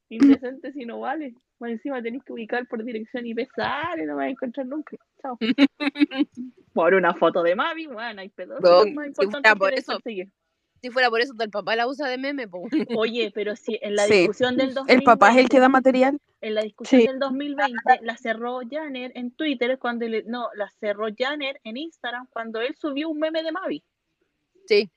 Indecente 0.09 0.71
si 0.73 0.85
no 0.85 0.99
vale. 0.99 1.35
Más 1.59 1.71
encima 1.71 2.01
tenés 2.01 2.23
que 2.23 2.31
ubicar 2.31 2.65
por 2.67 2.83
dirección 2.83 3.25
y 3.27 3.33
sale, 3.55 4.05
no 4.05 4.13
me 4.13 4.15
vas 4.15 4.25
a 4.27 4.29
encontrar 4.29 4.65
nunca. 4.65 4.95
Chao. 5.21 5.37
Por 6.73 6.93
una 6.93 7.13
foto 7.13 7.43
de 7.43 7.55
Mavi, 7.55 7.87
bueno, 7.87 8.21
hay 8.21 8.29
pedófilos 8.29 8.85
No, 8.85 8.93
más 8.93 9.07
si 9.17 9.25
fuera 9.27 9.55
por 9.55 9.73
eso. 9.73 9.93
perseguir. 9.93 10.31
Si 10.81 10.89
fuera 10.91 11.09
por 11.09 11.19
eso, 11.19 11.33
el 11.37 11.49
papá 11.49 11.75
la 11.75 11.87
usa 11.87 12.07
de 12.07 12.17
meme, 12.17 12.47
po. 12.47 12.61
Oye, 12.97 13.31
pero 13.35 13.57
si 13.57 13.77
en 13.81 13.95
la 13.95 14.03
Sí. 14.05 14.19
discusión 14.19 14.55
del 14.55 14.73
2020... 14.73 14.93
El 14.93 15.03
papá 15.03 15.31
es 15.31 15.37
el 15.37 15.49
que 15.49 15.59
da 15.59 15.67
material. 15.67 16.17
En 16.39 16.55
la 16.55 16.61
discusión 16.61 17.01
Sí. 17.01 17.07
del 17.07 17.19
2020 17.19 17.99
la 18.03 18.15
cerró 18.15 18.61
Janer 18.69 19.11
en 19.15 19.31
Twitter 19.31 19.77
cuando 19.77 20.07
le, 20.07 20.23
no, 20.23 20.47
la 20.55 20.71
cerró 20.79 21.07
Janer 21.17 21.59
en 21.65 21.75
Instagram 21.75 22.27
cuando 22.31 22.61
él 22.61 22.73
subió 22.77 23.09
un 23.09 23.19
meme 23.19 23.43
de 23.43 23.51
Mavi. 23.51 23.83
Sí. 24.67 24.89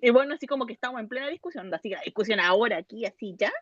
Y 0.00 0.10
bueno, 0.10 0.34
así 0.34 0.48
como 0.48 0.66
que 0.66 0.72
estamos 0.72 1.00
en 1.00 1.06
plena 1.08 1.28
discusión, 1.28 1.72
así 1.72 1.88
que 1.90 1.94
la 1.96 2.02
discusión 2.02 2.40
ahora, 2.40 2.78
aquí, 2.78 3.04
así 3.06 3.36
ya. 3.38 3.52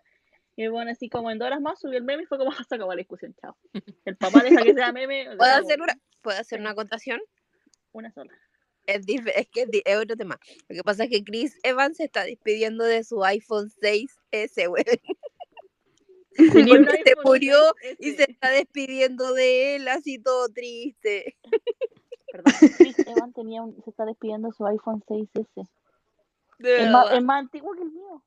Y 0.56 0.68
bueno, 0.68 0.90
así 0.90 1.10
como 1.10 1.30
en 1.30 1.38
dos 1.38 1.46
horas 1.46 1.60
más 1.60 1.78
subió 1.78 1.98
el 1.98 2.04
meme 2.04 2.22
y 2.22 2.26
fue 2.26 2.38
como 2.38 2.50
se 2.68 2.74
acabó 2.74 2.92
la 2.92 2.98
discusión, 2.98 3.34
chao. 3.40 3.56
El 4.04 4.16
papá 4.16 4.42
deja 4.42 4.62
que 4.62 4.74
sea 4.74 4.90
meme. 4.90 5.26
¿Puedo 5.38 5.52
hacer 5.52 5.80
una, 5.80 5.94
¿puedo 6.22 6.38
hacer 6.38 6.60
una 6.60 6.70
acotación? 6.70 7.20
Una 7.92 8.10
sola. 8.10 8.32
Es, 8.86 9.04
es 9.08 9.48
que 9.48 9.66
es, 9.84 9.96
otro 9.98 10.16
tema. 10.16 10.38
Lo 10.68 10.76
que 10.76 10.82
pasa 10.82 11.04
es 11.04 11.10
que 11.10 11.24
Chris 11.24 11.58
Evans 11.62 11.96
se 11.96 12.04
está 12.04 12.24
despidiendo 12.24 12.84
de 12.84 13.04
su 13.04 13.22
iPhone 13.24 13.68
6S, 13.82 14.68
güey. 14.68 14.84
Porque 16.36 17.02
se 17.04 17.14
murió 17.24 17.56
6S. 17.82 17.96
Y 17.98 18.12
se 18.12 18.30
está 18.30 18.50
despidiendo 18.50 19.32
de 19.34 19.76
él, 19.76 19.88
así 19.88 20.18
todo 20.18 20.48
triste. 20.50 21.36
Perdón, 22.30 22.52
Chris 22.76 22.98
Evans 23.00 23.34
tenía 23.34 23.62
un- 23.62 23.82
se 23.82 23.90
está 23.90 24.04
despidiendo 24.04 24.52
su 24.52 24.64
iPhone 24.66 25.02
6S. 25.08 25.68
De 26.58 26.82
Es 26.82 26.90
más, 26.90 27.12
es 27.12 27.24
más 27.24 27.40
antiguo 27.40 27.72
que 27.72 27.82
el 27.82 27.90
mío. 27.90 28.22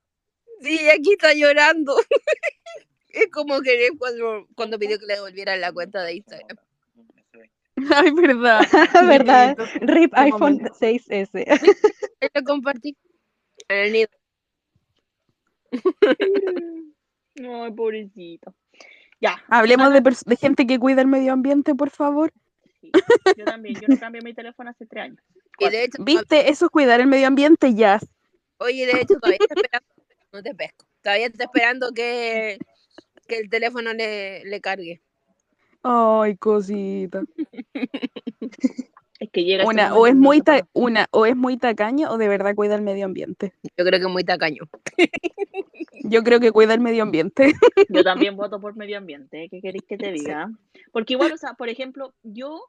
Sí, 0.61 0.89
aquí 0.89 1.13
está 1.13 1.33
llorando. 1.33 1.95
es 3.09 3.27
como 3.31 3.61
querer 3.61 3.91
cuando, 3.97 4.47
cuando 4.55 4.77
pidió 4.79 4.99
que 4.99 5.05
le 5.05 5.15
devolvieran 5.15 5.61
la 5.61 5.71
cuenta 5.71 6.03
de 6.03 6.15
Instagram. 6.15 6.57
Ay, 7.95 8.11
verdad. 8.11 8.61
¿Verdad? 9.07 9.57
RIP 9.81 10.13
iPhone 10.15 10.57
momento. 10.57 10.73
6S. 10.79 11.45
Ahí 11.47 12.29
Lo 12.33 12.43
compartí. 12.43 12.97
En 13.67 13.77
el 13.77 13.93
nido. 13.93 14.09
Ay, 17.37 17.71
pobrecito. 17.71 18.53
Ya, 19.21 19.43
Hablemos 19.49 19.91
de, 19.93 20.01
de 20.01 20.35
gente 20.35 20.65
que 20.65 20.79
cuida 20.79 21.01
el 21.01 21.07
medio 21.07 21.33
ambiente, 21.33 21.75
por 21.75 21.89
favor. 21.89 22.31
sí, 22.81 22.91
yo 23.37 23.45
también. 23.45 23.75
Yo 23.79 23.87
no 23.87 23.99
cambié 23.99 24.21
mi 24.21 24.33
teléfono 24.33 24.69
hace 24.69 24.85
tres 24.85 25.05
años. 25.05 25.23
Y 25.59 25.69
de 25.69 25.83
hecho, 25.83 26.03
¿Viste? 26.03 26.49
Eso 26.49 26.65
es 26.65 26.71
cuidar 26.71 27.01
el 27.01 27.07
medio 27.07 27.27
ambiente, 27.27 27.73
ya. 27.73 27.99
oye, 28.59 28.85
de 28.85 29.01
hecho, 29.01 29.15
todavía 29.19 29.39
está 29.41 29.55
esperando. 29.55 29.88
No 30.31 30.43
te 30.43 30.53
pesco. 30.53 30.85
Todavía 31.01 31.27
está 31.27 31.45
esperando 31.45 31.91
que, 31.93 32.57
que 33.27 33.37
el 33.37 33.49
teléfono 33.49 33.93
le, 33.93 34.43
le 34.45 34.61
cargue. 34.61 35.01
Ay, 35.81 36.35
cosita. 36.37 37.23
Es 39.19 39.29
que 39.31 39.43
llega 39.43 39.65
Una, 39.65 39.95
o 39.95 40.07
es 40.07 40.15
muy 40.15 40.41
ta- 40.41 40.67
una, 40.73 41.07
o 41.11 41.25
es 41.25 41.35
muy 41.35 41.57
tacaño 41.57 42.09
o 42.11 42.17
de 42.17 42.27
verdad 42.27 42.55
cuida 42.55 42.75
el 42.75 42.81
medio 42.81 43.05
ambiente. 43.05 43.53
Yo 43.77 43.85
creo 43.85 43.99
que 43.99 44.05
es 44.05 44.11
muy 44.11 44.23
tacaño. 44.23 44.63
Yo 46.03 46.23
creo 46.23 46.39
que 46.39 46.51
cuida 46.51 46.73
el 46.73 46.79
medio 46.79 47.03
ambiente. 47.03 47.53
Yo 47.89 48.03
también 48.03 48.35
voto 48.35 48.59
por 48.59 48.75
medio 48.75 48.97
ambiente, 48.97 49.43
¿eh? 49.43 49.49
¿qué 49.49 49.61
queréis 49.61 49.83
que 49.83 49.97
te 49.97 50.11
diga? 50.11 50.49
Porque 50.91 51.13
igual, 51.13 51.33
o 51.33 51.37
sea, 51.37 51.53
por 51.53 51.69
ejemplo, 51.69 52.13
yo, 52.23 52.61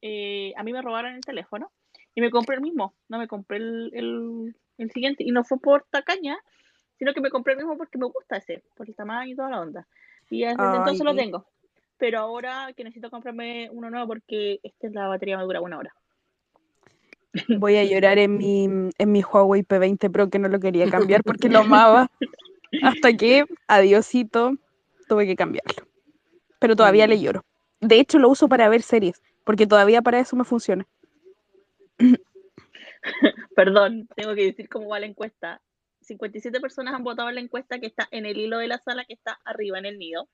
eh, 0.00 0.52
a 0.56 0.62
mí 0.62 0.72
me 0.72 0.80
robaron 0.82 1.14
el 1.14 1.20
teléfono 1.20 1.70
y 2.14 2.20
me 2.20 2.30
compré 2.30 2.56
el 2.56 2.62
mismo, 2.62 2.94
no 3.08 3.18
me 3.18 3.28
compré 3.28 3.58
el, 3.58 3.90
el, 3.94 4.56
el 4.78 4.90
siguiente, 4.90 5.24
y 5.24 5.30
no 5.30 5.44
fue 5.44 5.60
por 5.60 5.84
tacaña, 5.90 6.38
sino 6.98 7.14
que 7.14 7.20
me 7.20 7.30
compré 7.30 7.52
el 7.52 7.58
mismo 7.58 7.76
porque 7.76 7.98
me 7.98 8.06
gusta 8.06 8.36
ese, 8.36 8.62
por 8.76 8.88
el 8.88 8.94
tamaño 8.94 9.32
y 9.32 9.36
toda 9.36 9.50
la 9.50 9.60
onda. 9.60 9.86
Y 10.30 10.40
desde 10.40 10.56
Ay, 10.58 10.76
entonces 10.78 11.04
lo 11.04 11.14
tengo. 11.14 11.46
Pero 11.96 12.20
ahora 12.20 12.72
que 12.76 12.84
necesito 12.84 13.10
comprarme 13.10 13.68
uno 13.72 13.90
nuevo 13.90 14.06
porque 14.08 14.60
este, 14.62 14.90
la 14.90 15.08
batería 15.08 15.36
me 15.36 15.44
dura 15.44 15.60
una 15.60 15.78
hora. 15.78 15.94
Voy 17.58 17.76
a 17.76 17.84
llorar 17.84 18.18
en 18.18 18.36
mi, 18.36 18.64
en 18.64 19.12
mi 19.12 19.22
Huawei 19.22 19.62
P20 19.62 20.10
Pro 20.10 20.28
que 20.28 20.38
no 20.38 20.48
lo 20.48 20.60
quería 20.60 20.88
cambiar 20.90 21.22
porque 21.22 21.48
lo 21.48 21.60
amaba. 21.60 22.10
Hasta 22.82 23.12
que, 23.16 23.44
adiosito, 23.66 24.52
tuve 25.08 25.26
que 25.26 25.36
cambiarlo. 25.36 25.86
Pero 26.58 26.76
todavía 26.76 27.06
Mm. 27.06 27.10
le 27.10 27.20
lloro. 27.20 27.44
De 27.80 28.00
hecho, 28.00 28.18
lo 28.18 28.28
uso 28.28 28.48
para 28.48 28.68
ver 28.68 28.82
series, 28.82 29.22
porque 29.44 29.66
todavía 29.66 30.02
para 30.02 30.18
eso 30.18 30.36
me 30.36 30.44
funciona. 30.44 30.86
Perdón, 33.56 34.08
tengo 34.16 34.34
que 34.34 34.44
decir 34.46 34.68
cómo 34.68 34.88
va 34.88 35.00
la 35.00 35.06
encuesta. 35.06 35.60
57 36.08 36.60
personas 36.60 36.94
han 36.94 37.04
votado 37.04 37.28
en 37.28 37.36
la 37.36 37.40
encuesta 37.40 37.78
que 37.78 37.86
está 37.86 38.08
en 38.10 38.26
el 38.26 38.36
hilo 38.38 38.58
de 38.58 38.66
la 38.68 38.78
sala 38.78 39.04
que 39.04 39.12
está 39.14 39.38
arriba 39.44 39.78
en 39.78 39.86
el 39.86 39.98
nido. 39.98 40.28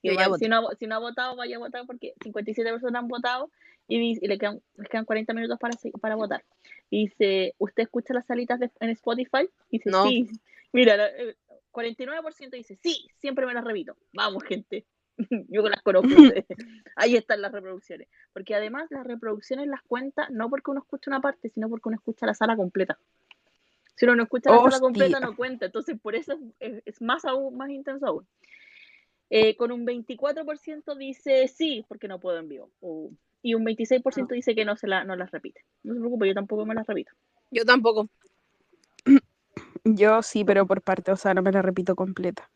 Si, 0.00 0.08
no, 0.08 0.20
ha 0.56 0.60
vo- 0.60 0.76
si 0.78 0.86
no 0.86 0.94
ha 0.94 0.98
votado, 0.98 1.36
vaya 1.36 1.56
a 1.56 1.58
votar 1.58 1.84
porque 1.86 2.14
57 2.22 2.70
personas 2.70 3.02
han 3.02 3.08
votado 3.08 3.50
y, 3.88 4.26
le 4.26 4.38
quedan, 4.38 4.60
les 4.76 4.88
quedan 4.88 5.04
40 5.04 5.34
minutos 5.34 5.58
para, 6.00 6.14
votar. 6.16 6.44
Y 6.88 7.06
dice, 7.08 7.54
¿usted 7.58 7.82
escucha 7.84 8.14
las 8.14 8.26
salitas 8.26 8.60
de- 8.60 8.70
en 8.80 8.90
Spotify? 8.90 9.48
Y 9.70 9.78
dice, 9.78 9.90
No. 9.90 10.04
sí. 10.06 10.28
Mira, 10.72 10.96
la- 10.96 11.08
eh, 11.08 11.36
49% 11.72 12.56
dice, 12.56 12.76
sí, 12.82 13.08
siempre 13.18 13.46
me 13.46 13.54
las 13.54 13.64
repito. 13.64 13.96
Vamos, 14.12 14.44
gente. 14.44 14.84
Yo 15.48 15.68
las 15.68 15.82
conozco. 15.82 16.08
Ahí 16.96 17.16
están 17.16 17.42
las 17.42 17.50
reproducciones. 17.52 18.08
Porque 18.32 18.54
además 18.54 18.86
las 18.90 19.04
reproducciones 19.06 19.66
las 19.66 19.82
cuenta 19.82 20.28
no 20.30 20.48
porque 20.48 20.70
uno 20.70 20.80
escucha 20.80 21.10
una 21.10 21.20
parte, 21.20 21.48
sino 21.50 21.68
porque 21.68 21.88
uno 21.88 21.96
escucha 21.96 22.26
la 22.26 22.34
sala 22.34 22.56
completa. 22.56 22.98
Si 23.98 24.04
uno 24.04 24.14
no 24.14 24.22
escucha 24.22 24.52
la 24.52 24.58
sala 24.58 24.78
completa, 24.78 25.18
no 25.18 25.34
cuenta. 25.34 25.66
Entonces, 25.66 25.98
por 26.00 26.14
eso 26.14 26.38
es, 26.60 27.02
más 27.02 27.24
aún, 27.24 27.56
más 27.56 27.68
intenso 27.68 28.06
aún. 28.06 28.28
Eh, 29.28 29.56
con 29.56 29.72
un 29.72 29.84
24% 29.84 30.96
dice 30.96 31.48
sí, 31.48 31.84
porque 31.88 32.06
no 32.06 32.20
puedo 32.20 32.38
en 32.38 32.48
vivo. 32.48 32.70
O- 32.80 33.10
y 33.42 33.54
un 33.54 33.64
26% 33.64 34.28
dice 34.28 34.54
que 34.54 34.64
no 34.64 34.76
se 34.76 34.86
la, 34.86 35.02
no 35.02 35.16
las 35.16 35.32
repite. 35.32 35.64
No 35.82 35.94
se 35.94 36.00
preocupe, 36.00 36.28
yo 36.28 36.34
tampoco 36.34 36.64
me 36.64 36.76
las 36.76 36.86
repito. 36.86 37.10
Yo 37.50 37.64
tampoco. 37.64 38.08
Yo 39.84 40.22
sí, 40.22 40.44
pero 40.44 40.66
por 40.66 40.82
parte, 40.82 41.10
o 41.10 41.16
sea, 41.16 41.34
no 41.34 41.42
me 41.42 41.50
la 41.50 41.62
repito 41.62 41.96
completa. 41.96 42.50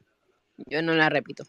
Yo 0.66 0.82
no 0.82 0.94
la 0.94 1.08
repito. 1.08 1.44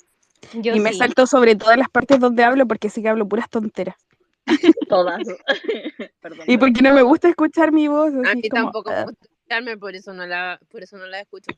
Yo 0.54 0.74
y 0.74 0.80
me 0.80 0.94
salto 0.94 1.28
sobre 1.28 1.56
todas 1.56 1.78
las 1.78 1.90
partes 1.90 2.20
donde 2.20 2.44
hablo 2.44 2.68
porque 2.68 2.90
sí 2.90 3.02
que 3.02 3.10
hablo 3.10 3.28
puras 3.28 3.50
tonteras. 3.50 3.96
Todas. 4.90 5.22
Perdón. 6.22 6.46
Y 6.48 6.58
porque 6.58 6.82
no 6.82 6.94
me 6.94 7.02
gusta 7.02 7.30
escuchar 7.30 7.72
mi 7.72 7.88
voz. 7.88 8.14
A 8.26 8.36
mí 8.36 8.50
como, 8.50 8.64
tampoco 8.64 8.90
ah. 8.90 8.96
me 9.00 9.04
gusta 9.06 9.33
escucharme, 9.44 9.78
por 9.78 9.96
eso 9.96 10.14
no 10.14 10.26
la, 10.26 10.60
por 10.70 10.84
eso 10.84 10.98
no 10.98 11.06
la 11.08 11.20
escucho. 11.22 11.52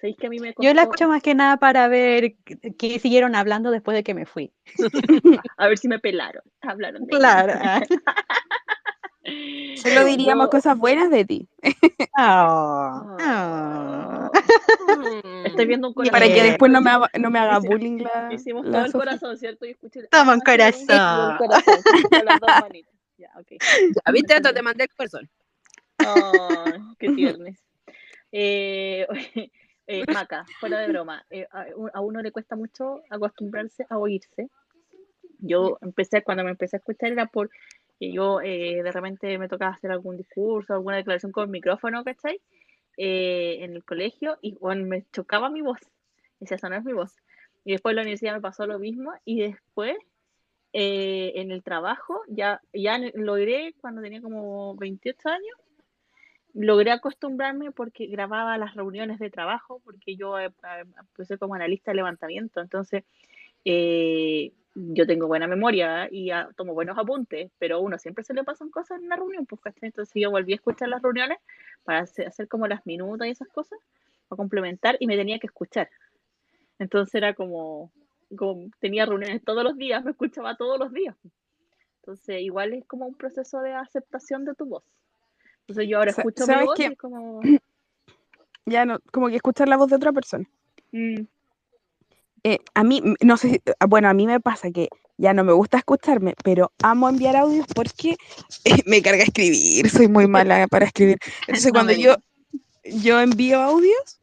¿Sabéis 0.00 0.16
que 0.16 0.26
a 0.28 0.30
mí 0.30 0.38
me 0.40 0.54
Yo 0.58 0.72
la 0.72 0.82
escucho 0.82 1.08
más 1.08 1.22
que 1.22 1.34
nada 1.34 1.58
para 1.58 1.86
ver 1.88 2.34
qué- 2.78 2.98
siguieron 2.98 3.34
hablando 3.34 3.70
después 3.70 3.94
de 3.94 4.02
que 4.02 4.14
me 4.14 4.24
fui. 4.24 4.50
A 5.58 5.68
ver 5.68 5.76
si 5.78 5.88
me 5.88 5.98
pelaron. 5.98 6.42
Hablaron 6.62 7.04
de. 7.04 7.16
Claro. 7.18 7.52
ah. 7.62 7.80
Solo 9.76 10.04
diríamos 10.06 10.48
cosas 10.48 10.78
buenas 10.78 11.10
de 11.10 11.24
ti. 11.26 11.48
Oh, 12.18 13.16
Ah. 13.20 14.30
oh. 14.32 14.38
Estoy 15.44 15.66
viendo 15.66 15.88
un 15.88 15.92
Y 15.92 15.96
corazón. 15.96 16.12
para 16.12 16.26
que 16.26 16.42
después 16.42 16.72
no 16.72 16.80
me 16.80 16.90
haga, 16.90 17.10
no 17.18 17.30
me 17.30 17.38
haga 17.38 17.58
bullying 17.58 17.98
la. 18.02 18.32
Hicimos 18.32 18.64
la 18.64 18.72
todo 18.78 18.86
el 18.86 18.92
corazón, 18.92 19.36
¿cierto? 19.36 19.66
Y 19.66 19.70
escuché. 19.72 20.04
Toma 20.10 20.32
un 20.34 20.40
ah, 20.46 20.72
sí, 20.72 20.86
y 20.88 20.92
el 20.92 21.36
corazón. 21.36 21.36
corazón, 21.36 21.82
con 22.10 22.24
las 22.24 22.40
dos 22.40 22.50
manitas. 22.62 22.94
Ya, 23.18 23.30
ok. 23.38 23.46
Ya, 24.06 24.12
¿Viste? 24.12 24.34
Hasta 24.34 24.54
te 24.54 24.62
mandé 24.62 24.84
el 24.84 24.90
corazón. 24.94 25.28
Ay, 25.98 26.69
qué 27.00 27.10
tiernes. 27.10 27.58
Eh, 28.32 29.08
eh, 29.88 30.04
Maca, 30.06 30.46
fuera 30.60 30.78
de 30.78 30.86
broma, 30.86 31.26
eh, 31.30 31.48
a, 31.50 31.66
a 31.94 32.00
uno 32.00 32.22
le 32.22 32.30
cuesta 32.30 32.54
mucho 32.54 33.02
acostumbrarse 33.10 33.84
a 33.88 33.98
oírse. 33.98 34.48
Yo 35.40 35.78
empecé, 35.80 36.22
cuando 36.22 36.44
me 36.44 36.50
empecé 36.50 36.76
a 36.76 36.78
escuchar 36.78 37.10
era 37.10 37.26
porque 37.26 37.58
yo 37.98 38.40
eh, 38.40 38.82
de 38.82 38.92
repente 38.92 39.38
me 39.38 39.48
tocaba 39.48 39.72
hacer 39.74 39.90
algún 39.90 40.16
discurso, 40.16 40.72
alguna 40.72 40.96
declaración 40.96 41.32
con 41.32 41.44
el 41.44 41.50
micrófono, 41.50 42.02
¿cachai? 42.04 42.40
Eh, 42.96 43.58
en 43.60 43.74
el 43.74 43.84
colegio 43.84 44.38
y 44.40 44.54
bueno, 44.56 44.86
me 44.86 45.04
chocaba 45.12 45.50
mi 45.50 45.60
voz. 45.60 45.80
Decía, 46.38 46.56
esa 46.56 46.68
no 46.68 46.76
es 46.76 46.84
mi 46.84 46.92
voz. 46.92 47.16
Y 47.64 47.72
después 47.72 47.92
en 47.92 47.96
la 47.96 48.02
universidad 48.02 48.34
me 48.34 48.40
pasó 48.40 48.66
lo 48.66 48.78
mismo 48.78 49.12
y 49.24 49.40
después 49.40 49.96
eh, 50.72 51.32
en 51.36 51.50
el 51.50 51.62
trabajo 51.62 52.22
ya, 52.28 52.60
ya 52.72 52.98
logré 53.14 53.74
cuando 53.80 54.00
tenía 54.00 54.22
como 54.22 54.76
28 54.76 55.28
años 55.28 55.56
logré 56.54 56.90
acostumbrarme 56.90 57.72
porque 57.72 58.06
grababa 58.06 58.58
las 58.58 58.74
reuniones 58.74 59.18
de 59.18 59.30
trabajo, 59.30 59.80
porque 59.84 60.16
yo 60.16 60.38
eh, 60.38 60.46
eh, 60.46 60.84
empecé 60.98 61.38
como 61.38 61.54
analista 61.54 61.90
de 61.90 61.96
levantamiento, 61.96 62.60
entonces 62.60 63.04
eh, 63.64 64.52
yo 64.74 65.06
tengo 65.06 65.26
buena 65.26 65.46
memoria 65.46 66.08
y 66.10 66.30
ah, 66.30 66.48
tomo 66.56 66.74
buenos 66.74 66.96
apuntes, 66.96 67.50
pero 67.58 67.80
uno 67.80 67.98
siempre 67.98 68.24
se 68.24 68.34
le 68.34 68.44
pasan 68.44 68.70
cosas 68.70 68.98
en 68.98 69.06
una 69.06 69.16
reunión, 69.16 69.46
pues. 69.46 69.60
Entonces 69.80 70.12
yo 70.14 70.30
volví 70.30 70.52
a 70.52 70.56
escuchar 70.56 70.88
las 70.88 71.02
reuniones 71.02 71.38
para 71.84 72.00
hacer, 72.00 72.26
hacer 72.26 72.48
como 72.48 72.66
las 72.66 72.86
minutas 72.86 73.26
y 73.26 73.30
esas 73.30 73.48
cosas, 73.48 73.78
para 74.28 74.36
complementar, 74.36 74.96
y 75.00 75.06
me 75.06 75.16
tenía 75.16 75.38
que 75.38 75.48
escuchar. 75.48 75.90
Entonces 76.78 77.14
era 77.14 77.34
como, 77.34 77.92
como 78.36 78.70
tenía 78.78 79.06
reuniones 79.06 79.44
todos 79.44 79.64
los 79.64 79.76
días, 79.76 80.04
me 80.04 80.12
escuchaba 80.12 80.56
todos 80.56 80.78
los 80.78 80.92
días. 80.92 81.16
Entonces 81.96 82.40
igual 82.40 82.72
es 82.72 82.86
como 82.86 83.06
un 83.06 83.14
proceso 83.14 83.60
de 83.60 83.74
aceptación 83.74 84.44
de 84.44 84.54
tu 84.54 84.66
voz. 84.66 84.84
Entonces 85.70 85.88
yo 85.88 85.98
ahora 85.98 86.10
escucho 86.10 86.44
mi 86.48 86.96
como... 86.96 87.40
Ya 88.66 88.84
no, 88.84 88.98
como 89.12 89.28
que 89.28 89.36
escuchar 89.36 89.68
la 89.68 89.76
voz 89.76 89.88
de 89.88 89.96
otra 89.96 90.12
persona. 90.12 90.44
mm, 90.92 91.22
Eh, 92.44 92.58
a 92.74 92.84
mí, 92.84 93.02
no 93.20 93.36
sé, 93.36 93.62
ah, 93.78 93.86
bueno, 93.86 94.08
a 94.08 94.14
mí 94.14 94.26
me 94.26 94.40
pasa 94.40 94.70
que 94.70 94.88
ya 95.16 95.32
no 95.32 95.44
me 95.44 95.52
gusta 95.52 95.78
escucharme, 95.78 96.34
pero 96.44 96.72
amo 96.82 97.08
enviar 97.08 97.36
audios 97.36 97.66
porque 97.74 98.16
eh, 98.64 98.70
me 98.86 99.00
carga 99.02 99.22
escribir, 99.22 99.88
soy 99.90 100.08
muy 100.08 100.26
mala 100.26 100.66
para 100.68 100.86
escribir. 100.86 101.18
Entonces 101.46 101.66
No 101.72 101.72
cuando 101.72 101.92
yo, 101.92 102.16
yo 102.84 103.20
envío 103.20 103.60
audios, 103.60 104.20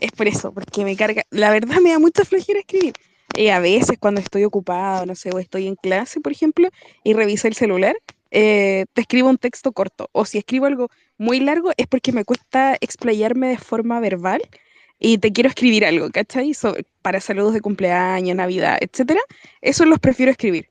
es 0.00 0.12
por 0.12 0.26
eso, 0.26 0.52
porque 0.52 0.84
me 0.84 0.96
carga, 0.96 1.22
la 1.30 1.50
verdad 1.50 1.78
me 1.80 1.90
da 1.90 1.98
mucha 1.98 2.24
flojera 2.24 2.60
escribir. 2.60 2.94
Y 3.36 3.48
a 3.48 3.60
veces 3.60 3.98
cuando 4.00 4.20
estoy 4.20 4.44
ocupada, 4.44 5.06
no 5.06 5.14
sé, 5.14 5.30
o 5.32 5.38
estoy 5.38 5.68
en 5.68 5.76
clase, 5.76 6.20
por 6.20 6.32
ejemplo, 6.32 6.68
y 7.04 7.14
reviso 7.14 7.46
el 7.46 7.54
celular, 7.54 7.96
eh, 8.30 8.86
te 8.92 9.00
escribo 9.02 9.28
un 9.30 9.38
texto 9.38 9.72
corto. 9.72 10.08
O 10.12 10.24
si 10.24 10.38
escribo 10.38 10.66
algo 10.66 10.88
muy 11.16 11.40
largo, 11.40 11.70
es 11.76 11.86
porque 11.86 12.12
me 12.12 12.24
cuesta 12.24 12.76
explayarme 12.80 13.48
de 13.48 13.58
forma 13.58 14.00
verbal 14.00 14.42
y 14.98 15.18
te 15.18 15.32
quiero 15.32 15.48
escribir 15.48 15.84
algo, 15.86 16.10
¿cachai? 16.10 16.54
So- 16.54 16.74
para 17.02 17.20
saludos 17.20 17.54
de 17.54 17.60
cumpleaños, 17.60 18.36
Navidad, 18.36 18.78
etcétera. 18.80 19.20
Eso 19.60 19.84
los 19.84 19.98
prefiero 20.00 20.32
escribir. 20.32 20.68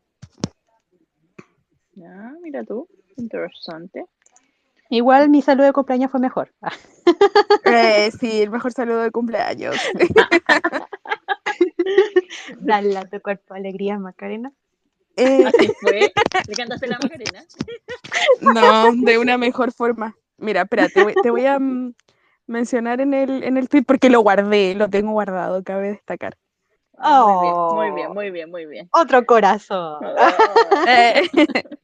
ya, 1.95 2.33
mira 2.41 2.63
tú, 2.63 2.87
interesante. 3.17 4.05
Igual 4.89 5.29
mi 5.29 5.41
salud 5.41 5.63
de 5.65 5.73
cumpleaños 5.73 6.11
fue 6.11 6.19
mejor. 6.19 6.53
Ah, 6.61 6.71
Eh, 7.65 8.11
sí, 8.19 8.41
el 8.41 8.49
mejor 8.49 8.71
saludo 8.71 9.01
de 9.01 9.11
cumpleaños. 9.11 9.75
Dale 12.59 12.97
a 12.97 13.05
tu 13.05 13.19
cuerpo 13.21 13.53
alegría, 13.53 13.97
Macarena. 13.97 14.51
Eh, 15.17 15.45
Así 15.45 15.71
fue. 15.81 16.13
¿Le 16.47 16.55
cantaste 16.55 16.87
la 16.87 16.97
Macarena? 17.03 17.43
no, 18.41 18.91
de 18.93 19.17
una 19.17 19.37
mejor 19.37 19.71
forma. 19.73 20.15
Mira, 20.37 20.61
espera, 20.61 20.87
te 20.89 21.03
voy, 21.03 21.13
te 21.21 21.31
voy 21.31 21.45
a 21.45 21.57
mm, 21.59 21.93
mencionar 22.45 23.01
en 23.01 23.13
el, 23.13 23.43
en 23.43 23.57
el 23.57 23.67
tweet 23.67 23.83
porque 23.83 24.09
lo 24.09 24.21
guardé, 24.21 24.75
lo 24.75 24.89
tengo 24.89 25.11
guardado, 25.11 25.63
cabe 25.63 25.89
destacar. 25.89 26.37
Oh. 26.99 27.73
Muy 27.75 27.91
bien, 27.91 28.11
muy 28.11 28.31
bien, 28.31 28.49
muy 28.49 28.65
bien, 28.65 28.89
Otro 28.91 29.25
corazón. 29.25 29.99
bien. 30.01 30.15
Eh, 30.87 31.21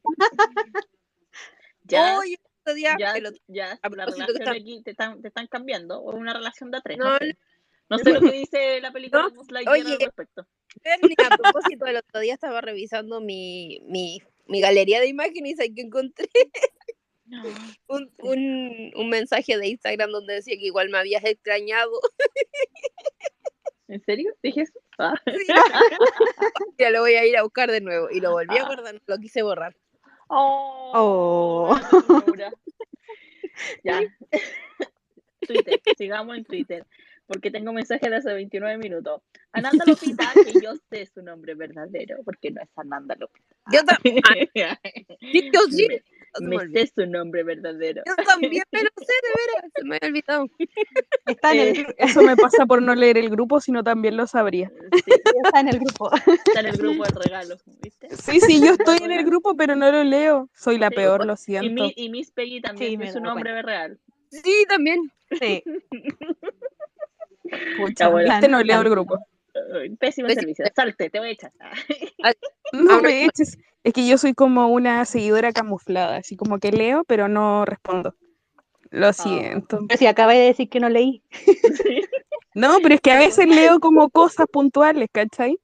Ya, 1.85 2.17
Hoy, 2.17 2.37
otro 2.61 2.75
día, 2.75 2.95
ya, 2.97 3.11
el 3.11 3.25
otro- 3.25 3.41
ya, 3.47 3.77
la 3.83 4.05
relación 4.05 4.47
aquí 4.47 4.81
te 4.83 4.91
están, 4.91 5.21
te 5.21 5.27
están 5.27 5.47
cambiando, 5.47 5.99
o 5.99 6.15
una 6.15 6.33
relación 6.33 6.71
de 6.71 6.77
a 6.77 6.81
tres, 6.81 6.97
no, 6.97 7.09
No, 7.11 7.17
sé. 7.17 7.37
No 7.89 7.97
sé 7.97 8.11
lo 8.13 8.21
que 8.21 8.31
dice 8.31 8.81
la 8.81 8.91
película 8.91 9.23
No, 9.23 9.29
de 9.29 9.35
Buzz 9.35 9.51
Lightyear 9.51 9.75
al 9.75 9.85
oye. 9.85 9.97
respecto. 10.05 10.41
A 10.41 11.37
propósito, 11.37 11.85
el 11.85 11.97
otro 11.97 12.19
día 12.21 12.33
estaba 12.33 12.61
revisando 12.61 13.21
mi, 13.21 13.79
mi, 13.87 14.21
mi 14.47 14.61
galería 14.61 14.99
de 14.99 15.07
imágenes 15.07 15.59
y 15.63 15.73
que 15.73 15.81
encontré 15.81 16.27
un, 17.87 18.11
un, 18.19 18.91
un 18.95 19.09
mensaje 19.09 19.57
de 19.57 19.67
Instagram 19.67 20.11
donde 20.11 20.35
decía 20.35 20.55
que 20.57 20.65
igual 20.65 20.89
me 20.89 20.97
habías 20.97 21.23
extrañado. 21.23 21.91
¿En 23.87 24.01
serio? 24.03 24.33
¿Dije 24.41 24.61
eso? 24.61 24.73
Ah. 24.99 25.15
ya 26.77 26.91
lo 26.91 26.99
voy 27.01 27.15
a 27.15 27.25
ir 27.25 27.35
a 27.35 27.41
buscar 27.41 27.71
de 27.71 27.81
nuevo. 27.81 28.07
Y 28.11 28.19
lo 28.21 28.31
volví 28.31 28.55
a 28.57 28.61
Ah. 28.61 28.65
guardar, 28.67 29.01
lo 29.07 29.17
quise 29.17 29.41
borrar. 29.41 29.75
Oh, 30.27 30.91
Oh. 30.95 31.75
Ya. 33.83 34.01
Twitter, 35.41 35.81
sigamos 35.97 36.37
en 36.37 36.45
Twitter, 36.45 36.85
porque 37.33 37.49
tengo 37.49 37.73
mensaje 37.73 38.09
de 38.09 38.15
hace 38.15 38.31
29 38.31 38.77
minutos. 38.77 39.21
Ananda 39.51 39.83
Lopita, 39.87 40.31
que 40.45 40.53
yo 40.61 40.73
sé 40.91 41.07
su 41.07 41.23
nombre 41.23 41.55
verdadero, 41.55 42.17
porque 42.23 42.51
no 42.51 42.61
es 42.61 42.69
Ananda 42.75 43.15
Lopita. 43.19 43.55
Yo 43.71 43.83
ta- 43.83 43.97
sí, 45.31 45.49
yo 45.51 45.59
sí. 45.71 45.87
se 46.35 46.43
me 46.45 46.57
sé 46.69 46.91
su 46.95 47.05
nombre 47.07 47.43
verdadero. 47.43 48.03
Yo 48.05 48.15
también 48.23 48.63
me 48.71 48.83
lo 48.83 48.89
sé, 48.97 49.13
de 49.23 49.29
veras. 49.29 49.71
Se 49.75 49.83
me 49.83 49.95
había 49.95 50.09
olvidado. 50.09 50.47
Está 51.25 51.53
en, 51.53 51.59
el, 51.59 51.79
Eh, 51.79 51.95
Eso 51.97 52.21
me 52.21 52.37
pasa 52.37 52.65
por 52.67 52.81
no 52.83 52.93
leer 52.93 53.17
el 53.17 53.29
grupo, 53.31 53.59
sino 53.59 53.83
también 53.83 54.15
lo 54.15 54.27
sabría. 54.27 54.71
Sí, 54.93 55.11
está 55.43 55.59
en 55.59 55.69
el 55.69 55.79
grupo. 55.79 56.11
está 56.45 56.59
en 56.59 56.65
el 56.67 56.77
grupo 56.77 57.03
de 57.03 57.11
regalos, 57.25 57.63
¿viste? 57.81 58.09
Sí, 58.15 58.39
sí, 58.41 58.59
yo 58.63 58.73
estoy 58.73 58.97
en 59.01 59.11
el 59.11 59.25
grupo, 59.25 59.55
pero 59.55 59.75
no 59.75 59.91
lo 59.91 60.03
leo. 60.03 60.49
Soy 60.53 60.77
la 60.77 60.89
Sí, 60.89 60.95
peor, 60.95 61.25
lo 61.25 61.33
Y, 61.33 61.37
siento. 61.37 61.83
mi, 61.85 61.93
y 61.95 62.09
Miss 62.09 62.31
Peggy 62.31 62.61
también 62.61 62.91
Sí, 62.91 62.97
me 62.97 63.05
es 63.07 63.13
su 63.13 63.19
nombre 63.19 63.59
real. 63.63 63.99
Sí, 64.29 64.65
también. 64.67 65.11
Sí. 65.39 65.63
Pucha, 67.77 68.09
viste, 68.09 68.47
no 68.47 68.61
leo 68.63 68.81
el 68.81 68.89
grupo. 68.89 69.17
Pésimo 69.99 69.99
Pésimo. 69.99 70.29
servicio. 70.29 70.65
Salte, 70.75 71.09
te 71.09 71.19
voy 71.19 71.29
a 71.29 71.31
echar. 71.31 71.51
No 72.73 72.93
Ahora- 72.93 73.03
me 73.09 73.25
eches. 73.25 73.57
Es 73.83 73.93
que 73.93 74.07
yo 74.07 74.17
soy 74.17 74.33
como 74.33 74.67
una 74.69 75.03
seguidora 75.05 75.51
camuflada, 75.51 76.17
así 76.17 76.35
como 76.37 76.57
que 76.57 76.71
leo, 76.71 77.03
pero 77.03 77.27
no 77.27 77.65
respondo. 77.65 78.15
Lo 78.89 79.11
siento. 79.13 79.79
Pero 79.87 79.97
si 79.99 80.05
acabé 80.07 80.35
de 80.39 80.45
decir 80.45 80.69
que 80.69 80.79
no 80.79 80.87
leí. 80.89 81.21
Sí. 81.31 82.01
No, 82.55 82.77
pero 82.81 82.95
es 82.95 83.01
que 83.01 83.11
a 83.11 83.19
veces 83.19 83.47
leo 83.47 83.79
como 83.79 84.09
cosas 84.09 84.47
puntuales, 84.51 85.09
¿cachai? 85.11 85.57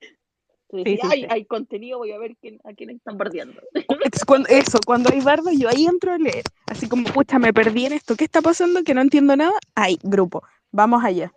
Sí, 0.00 0.82
dices, 0.84 1.00
sí, 1.02 1.08
Ay, 1.12 1.20
sí. 1.22 1.26
hay 1.30 1.44
contenido, 1.46 1.98
voy 1.98 2.10
a 2.12 2.18
ver 2.18 2.36
quién, 2.40 2.58
a 2.64 2.72
quién 2.74 2.90
están 2.90 3.16
bardeando. 3.16 3.60
Cuando- 4.26 4.48
eso, 4.48 4.78
cuando 4.84 5.10
hay 5.12 5.20
bardo, 5.20 5.50
yo 5.52 5.68
ahí 5.68 5.86
entro 5.86 6.12
a 6.12 6.18
leer. 6.18 6.42
Así 6.66 6.88
como, 6.88 7.04
pucha, 7.12 7.38
me 7.38 7.52
perdí 7.54 7.86
en 7.86 7.92
esto. 7.94 8.16
¿Qué 8.16 8.24
está 8.24 8.42
pasando? 8.42 8.82
Que 8.82 8.92
no 8.94 9.00
entiendo 9.00 9.36
nada. 9.36 9.54
Ay, 9.74 9.98
grupo. 10.02 10.42
Vamos 10.76 11.02
allá. 11.02 11.32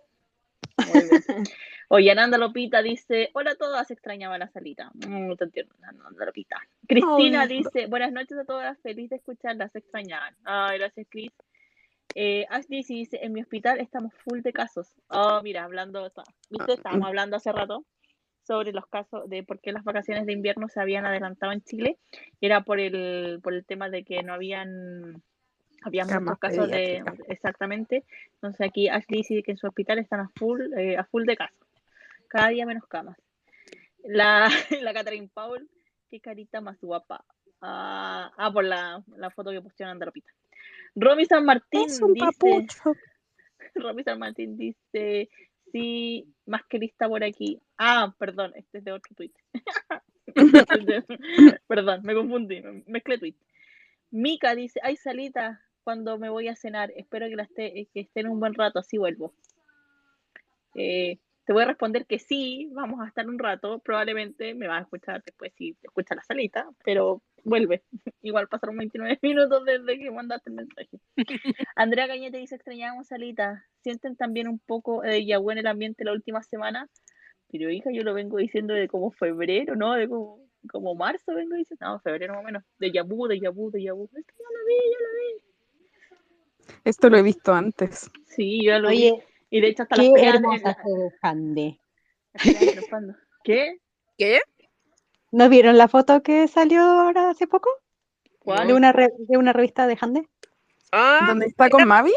Muy 0.76 1.00
bien. 1.00 1.44
Oye, 1.88 2.10
Ananda 2.10 2.36
Lopita 2.36 2.82
dice, 2.82 3.30
hola 3.32 3.52
a 3.52 3.54
todas, 3.54 3.90
extrañaba 3.90 4.36
la 4.36 4.48
salita. 4.48 4.90
Mm, 4.92 5.28
No 5.28 5.36
te 5.36 5.44
entiendo, 5.44 5.74
Ananda 5.82 6.26
Lopita. 6.26 6.60
Cristina 6.86 7.40
Ay, 7.40 7.48
dice, 7.48 7.86
buenas 7.86 8.12
noches 8.12 8.36
a 8.36 8.44
todas, 8.44 8.78
feliz 8.80 9.08
de 9.08 9.16
escucharlas, 9.16 9.74
extrañaban. 9.74 10.36
Ay, 10.44 10.78
gracias, 10.78 11.06
Cris. 11.08 11.32
Eh, 12.14 12.44
Ashley 12.50 12.82
dice, 12.82 13.18
en 13.22 13.32
mi 13.32 13.40
hospital 13.40 13.80
estamos 13.80 14.12
full 14.12 14.42
de 14.42 14.52
casos. 14.52 14.94
Oh, 15.08 15.40
mira, 15.42 15.64
hablando, 15.64 16.12
¿viste? 16.50 16.74
Estábamos 16.74 17.08
hablando 17.08 17.36
hace 17.36 17.50
rato 17.50 17.86
sobre 18.42 18.72
los 18.72 18.86
casos 18.88 19.26
de 19.30 19.42
por 19.42 19.58
qué 19.60 19.72
las 19.72 19.84
vacaciones 19.84 20.26
de 20.26 20.34
invierno 20.34 20.68
se 20.68 20.80
habían 20.80 21.06
adelantado 21.06 21.52
en 21.52 21.62
Chile. 21.62 21.98
Era 22.42 22.60
por 22.62 22.78
el, 22.78 23.40
por 23.42 23.54
el 23.54 23.64
tema 23.64 23.88
de 23.88 24.04
que 24.04 24.22
no 24.22 24.34
habían, 24.34 25.22
había 25.82 26.04
muchos 26.04 26.38
casos 26.38 26.70
de, 26.70 27.02
exactamente. 27.28 28.04
Entonces 28.34 28.60
aquí 28.66 28.88
Ashley 28.88 29.20
dice 29.20 29.42
que 29.42 29.52
en 29.52 29.56
su 29.56 29.66
hospital 29.66 29.98
están 29.98 30.20
a 30.20 30.28
full, 30.36 30.60
eh, 30.76 30.96
a 30.96 31.04
full 31.04 31.24
de 31.24 31.36
casos. 31.36 31.56
Cada 32.28 32.48
día 32.48 32.66
menos 32.66 32.86
camas. 32.86 33.16
La, 34.04 34.48
la 34.82 34.92
Catherine 34.94 35.28
Paul, 35.32 35.68
qué 36.10 36.20
carita 36.20 36.60
más 36.60 36.80
guapa. 36.80 37.24
Ah, 37.60 38.32
ah, 38.36 38.52
por 38.52 38.64
la, 38.64 39.02
la 39.16 39.30
foto 39.30 39.50
que 39.50 39.60
pusieron 39.60 39.92
Andaropita. 39.92 40.32
Romy 40.94 41.26
San 41.26 41.44
Martín 41.44 41.82
Es 41.86 42.00
un 42.00 42.14
dice, 42.14 42.26
papucho. 42.26 42.94
Romy 43.74 44.02
San 44.02 44.18
Martín 44.18 44.56
dice, 44.56 45.28
sí, 45.70 46.32
más 46.46 46.62
que 46.66 46.78
lista 46.78 47.08
por 47.08 47.22
aquí. 47.22 47.60
Ah, 47.78 48.14
perdón, 48.18 48.52
este 48.56 48.78
es 48.78 48.84
de 48.84 48.92
otro 48.92 49.14
tweet. 49.14 49.32
perdón, 51.66 52.00
me 52.02 52.14
confundí, 52.14 52.62
me- 52.62 52.82
mezclé 52.86 53.18
tweet. 53.18 53.34
Mika 54.10 54.54
dice, 54.54 54.80
ay 54.82 54.96
Salita, 54.96 55.60
cuando 55.82 56.18
me 56.18 56.28
voy 56.28 56.48
a 56.48 56.56
cenar, 56.56 56.92
espero 56.96 57.28
que, 57.28 57.36
la 57.36 57.44
esté, 57.44 57.88
que 57.92 58.00
estén 58.00 58.28
un 58.28 58.40
buen 58.40 58.54
rato, 58.54 58.78
así 58.78 58.98
vuelvo. 58.98 59.32
Eh, 60.74 61.18
te 61.44 61.52
voy 61.52 61.62
a 61.62 61.66
responder 61.66 62.06
que 62.06 62.18
sí, 62.18 62.70
vamos 62.72 63.00
a 63.00 63.08
estar 63.08 63.28
un 63.28 63.38
rato, 63.38 63.80
probablemente 63.80 64.54
me 64.54 64.68
vas 64.68 64.78
a 64.78 64.82
escuchar 64.82 65.22
después 65.24 65.52
si 65.56 65.72
te 65.74 65.88
escucha 65.88 66.14
la 66.14 66.22
salita, 66.22 66.68
pero 66.84 67.22
vuelve. 67.44 67.82
Igual 68.22 68.46
pasaron 68.48 68.76
29 68.76 69.18
minutos 69.22 69.64
desde 69.64 69.98
que 69.98 70.10
mandaste 70.10 70.50
el 70.50 70.56
mensaje. 70.56 71.00
Andrea 71.74 72.06
Cañete 72.06 72.38
dice, 72.38 72.54
extrañamos 72.54 73.08
salita, 73.08 73.66
sienten 73.82 74.14
también 74.14 74.46
un 74.46 74.58
poco 74.60 75.02
de 75.02 75.24
yagüe 75.24 75.54
en 75.54 75.58
el 75.58 75.66
ambiente 75.66 76.04
la 76.04 76.12
última 76.12 76.42
semana, 76.42 76.88
pero 77.50 77.68
hija, 77.70 77.90
yo 77.92 78.04
lo 78.04 78.14
vengo 78.14 78.36
diciendo 78.36 78.74
de 78.74 78.86
como 78.86 79.10
febrero, 79.10 79.74
¿no? 79.74 79.94
De 79.94 80.08
como, 80.08 80.38
como 80.70 80.94
marzo 80.94 81.34
vengo 81.34 81.56
diciendo, 81.56 81.84
no, 81.84 82.00
febrero 82.00 82.34
más 82.34 82.42
o 82.42 82.46
menos, 82.46 82.62
de 82.78 82.92
yabú, 82.92 83.26
de 83.26 83.40
yabú, 83.40 83.72
de 83.72 83.82
yabú. 83.82 84.08
Es 84.14 84.24
que 84.24 84.34
ya 84.38 84.56
lo 84.56 84.66
vi, 84.66 84.74
ya 84.92 84.98
lo 85.00 85.49
Esto 86.84 87.08
lo 87.10 87.18
he 87.18 87.22
visto 87.22 87.52
antes. 87.54 88.10
vi. 88.12 88.22
Sí, 88.26 88.64
yo 88.64 88.72
ya 88.72 88.78
lo 88.78 88.88
vi. 88.90 89.10
Oye, 89.10 89.24
Y 89.50 89.60
de 89.60 89.68
hecho 89.68 89.82
hasta 89.82 89.96
las 89.96 90.06
qué 90.06 90.12
peleas 90.12 90.34
hermosa 90.36 90.62
la- 90.64 90.82
las. 90.82 91.80
¿Qué? 93.44 93.78
¿Qué? 94.16 94.40
¿No 95.32 95.48
vieron 95.48 95.76
la 95.78 95.88
foto 95.88 96.22
que 96.22 96.48
salió 96.48 96.82
ahora 96.82 97.30
hace 97.30 97.46
poco? 97.46 97.70
¿Cuál? 98.38 98.68
De 98.68 98.74
una, 98.74 98.92
re- 98.92 99.12
de 99.18 99.36
una 99.36 99.52
revista 99.52 99.86
de 99.86 99.98
Hande. 100.00 100.28
Ah, 100.92 101.24
¿Dónde 101.28 101.46
está 101.46 101.68
con 101.70 101.86
Mavi? 101.86 102.12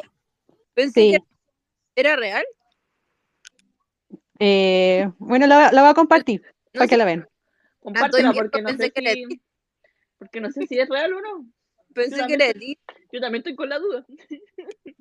pensé 0.74 1.01
Sí. 1.01 1.11
que 1.11 1.20
era 1.95 2.16
real. 2.16 2.43
Eh, 4.39 5.11
bueno, 5.20 5.45
la, 5.47 5.72
la 5.72 5.82
voy 5.82 5.91
a 5.91 5.93
compartir 5.93 6.41
No 6.74 6.80
para 6.80 6.88
que 6.88 6.97
la 6.97 7.05
ven. 7.05 7.28
Compártela 7.80 8.32
viendo, 8.32 8.41
porque 8.41 8.61
no 8.61 8.70
sé 8.78 8.91
que 8.91 9.01
si... 9.14 9.28
ti. 9.28 9.41
Porque 10.18 10.41
no 10.41 10.51
sé 10.51 10.66
si 10.68 10.80
es 10.80 10.89
real 10.89 11.14
o 11.14 11.22
no. 11.22 11.45
Pensé 11.93 12.25
que 12.27 12.33
era 12.33 12.47
Edith. 12.47 12.79
Yo 13.11 13.19
también 13.19 13.39
estoy 13.41 13.55
con 13.55 13.69
la 13.69 13.79
duda. 13.79 14.05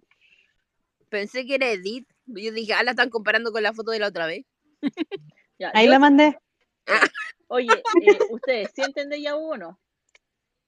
Pensé 1.09 1.47
que 1.47 1.55
era 1.57 1.71
Edith. 1.71 2.09
Yo 2.27 2.53
dije, 2.53 2.73
ah, 2.75 2.83
la 2.83 2.93
están 2.93 3.11
comparando 3.11 3.53
con 3.53 3.63
la 3.63 3.73
foto 3.73 3.91
de 3.91 3.99
la 3.99 4.09
otra 4.09 4.27
vez. 4.27 4.45
Ya, 5.59 5.71
Ahí 5.75 5.85
yo- 5.87 5.93
la 5.93 5.99
mandé. 6.01 6.39
Oye, 7.47 7.69
eh, 8.01 8.19
¿ustedes 8.31 8.71
sienten 8.75 9.09
de 9.11 9.19
vu 9.33 9.53
o 9.53 9.57
no? 9.57 9.79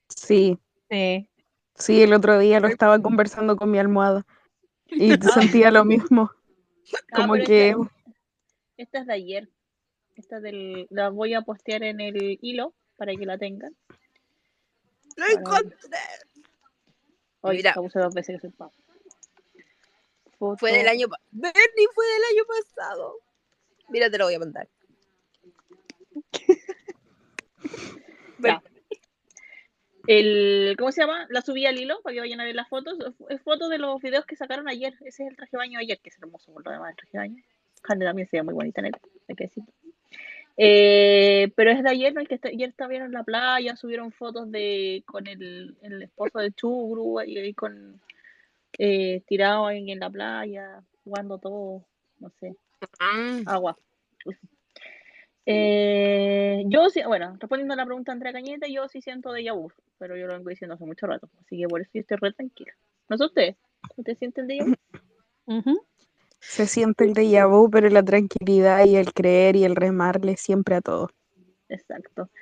Sí, 0.09 0.57
Sí. 0.89 1.29
sí, 1.75 2.03
el 2.03 2.13
otro 2.13 2.39
día 2.39 2.61
lo 2.61 2.69
estaba 2.69 3.01
conversando 3.01 3.57
con 3.57 3.71
mi 3.73 3.79
almohada 3.79 4.25
y 4.87 5.15
sentía 5.15 5.73
lo 5.73 5.85
mismo. 5.85 6.31
Ah, 7.11 7.17
Como 7.17 7.35
que 7.35 7.71
Esta, 7.71 7.81
esta 8.77 8.99
es 9.01 9.07
de 9.07 9.13
ayer. 9.15 9.49
Esta 10.15 10.39
del, 10.39 10.87
la 10.91 11.09
voy 11.09 11.35
a 11.35 11.43
postear 11.43 11.83
en 11.83 12.01
el 12.01 12.39
hilo 12.41 12.75
para 12.97 13.17
que 13.17 13.27
la 13.27 13.39
tengan. 13.39 13.75
¡Lo 15.17 15.27
encontré! 15.27 15.99
Oye, 17.41 17.57
Mira. 17.59 17.73
la 17.77 17.83
puse 17.83 17.99
dos 17.99 18.15
veces 18.15 18.37
que 18.37 18.41
soy 18.41 18.51
pavo. 18.51 18.73
Fue 20.59 20.73
del 20.73 20.89
año 20.89 21.09
pasado. 21.09 21.29
Bernie 21.31 21.89
fue 21.95 22.05
del 22.07 22.23
año 22.33 22.45
pasado. 22.47 23.21
Mira, 23.89 24.11
te 24.11 24.19
lo 24.19 24.25
voy 24.25 24.35
a 24.35 24.39
mandar. 24.39 24.69
El, 30.07 30.77
¿Cómo 30.79 30.93
se 30.93 31.01
llama? 31.01 31.27
La 31.31 31.41
subí 31.41 31.65
al 31.65 31.79
hilo 31.79 32.03
para 32.03 32.13
que 32.13 32.21
vayan 32.21 32.39
a 32.41 32.45
ver 32.45 32.55
las 32.55 32.69
fotos. 32.69 32.99
Es 33.31 33.41
foto 33.41 33.71
de 33.71 33.79
los 33.79 34.03
videos 34.03 34.27
que 34.27 34.37
sacaron 34.37 34.69
ayer. 34.69 34.93
Ese 35.01 35.23
es 35.23 35.31
el 35.31 35.37
traje 35.37 35.53
de 35.53 35.59
baño 35.59 35.79
de 35.79 35.85
ayer, 35.85 35.99
que 35.99 36.11
es 36.11 36.19
hermoso 36.19 36.53
por 36.53 36.63
lo 36.65 36.71
demás 36.71 36.91
el 36.91 36.97
traje 36.97 37.13
de 37.13 37.19
baño. 37.19 37.43
Hande 37.85 38.05
también 38.05 38.29
se 38.29 38.37
ve 38.37 38.43
muy 38.43 38.53
bonita 38.55 38.81
en 38.81 38.89
él, 38.89 38.97
hay 39.29 39.35
que 39.35 39.45
decirlo. 39.45 39.73
Eh, 40.57 41.53
pero 41.57 41.71
es 41.73 41.83
de 41.83 41.91
ayer, 41.91 42.15
¿no? 42.15 42.21
El 42.21 42.29
que 42.29 42.37
está- 42.37 42.49
ayer 42.49 42.69
estuvieron 42.69 43.07
en 43.09 43.13
la 43.13 43.25
playa, 43.25 43.75
subieron 43.77 44.13
fotos 44.13 44.51
de 44.53 45.03
con 45.07 45.27
el, 45.27 45.77
el 45.83 46.03
esposo 46.03 46.39
de 46.39 46.53
Chugru 46.53 47.21
y, 47.23 47.39
y 47.39 47.55
con 47.55 48.01
eh, 48.79 49.23
tirado 49.27 49.67
ahí 49.67 49.91
en 49.91 49.99
la 50.01 50.11
playa, 50.11 50.81
jugando 51.05 51.39
todo, 51.39 51.85
no 52.21 52.31
sé, 52.41 52.55
Ah, 53.01 53.41
agua. 53.47 53.77
Eh, 55.47 56.63
yo 56.67 56.89
sí, 56.89 57.03
bueno, 57.07 57.37
respondiendo 57.39 57.75
a 57.75 57.77
la 57.77 57.85
pregunta 57.85 58.13
de 58.13 58.15
Andrea 58.15 58.33
Cañete, 58.33 58.73
yo 58.73 58.89
sí 58.89 59.03
siento 59.03 59.33
de 59.33 59.51
vu, 59.51 59.71
pero 59.99 60.17
yo 60.17 60.27
lo 60.27 60.35
vengo 60.35 60.49
diciendo 60.49 60.75
hace 60.75 60.87
mucho 60.87 61.07
rato, 61.07 61.29
así 61.41 61.59
que 61.59 61.69
por 61.69 61.83
eso 61.83 61.91
yo 61.93 62.01
estoy 62.01 62.17
re 62.21 62.33
tranquila. 62.33 62.73
¿No 63.09 63.19
sé 63.19 63.25
ustedes? 63.27 63.57
¿Ustedes 63.97 64.19
sienten 64.19 64.47
de 64.47 64.59
vu? 64.65 64.75
Ujú. 65.47 65.85
Se 66.49 66.67
siente 66.67 67.05
el 67.05 67.15
déjà 67.15 67.49
vu, 67.49 67.71
pero 67.71 67.89
la 67.89 68.03
tranquilidad 68.03 68.85
y 68.85 68.97
el 68.97 69.13
creer 69.13 69.57
y 69.57 69.65
el 69.65 69.77
remarle 69.77 70.37
siempre 70.37 70.77
a 70.77 70.81
todo. 70.81 71.11
Exacto. 71.69 72.23
Hasta 72.23 72.33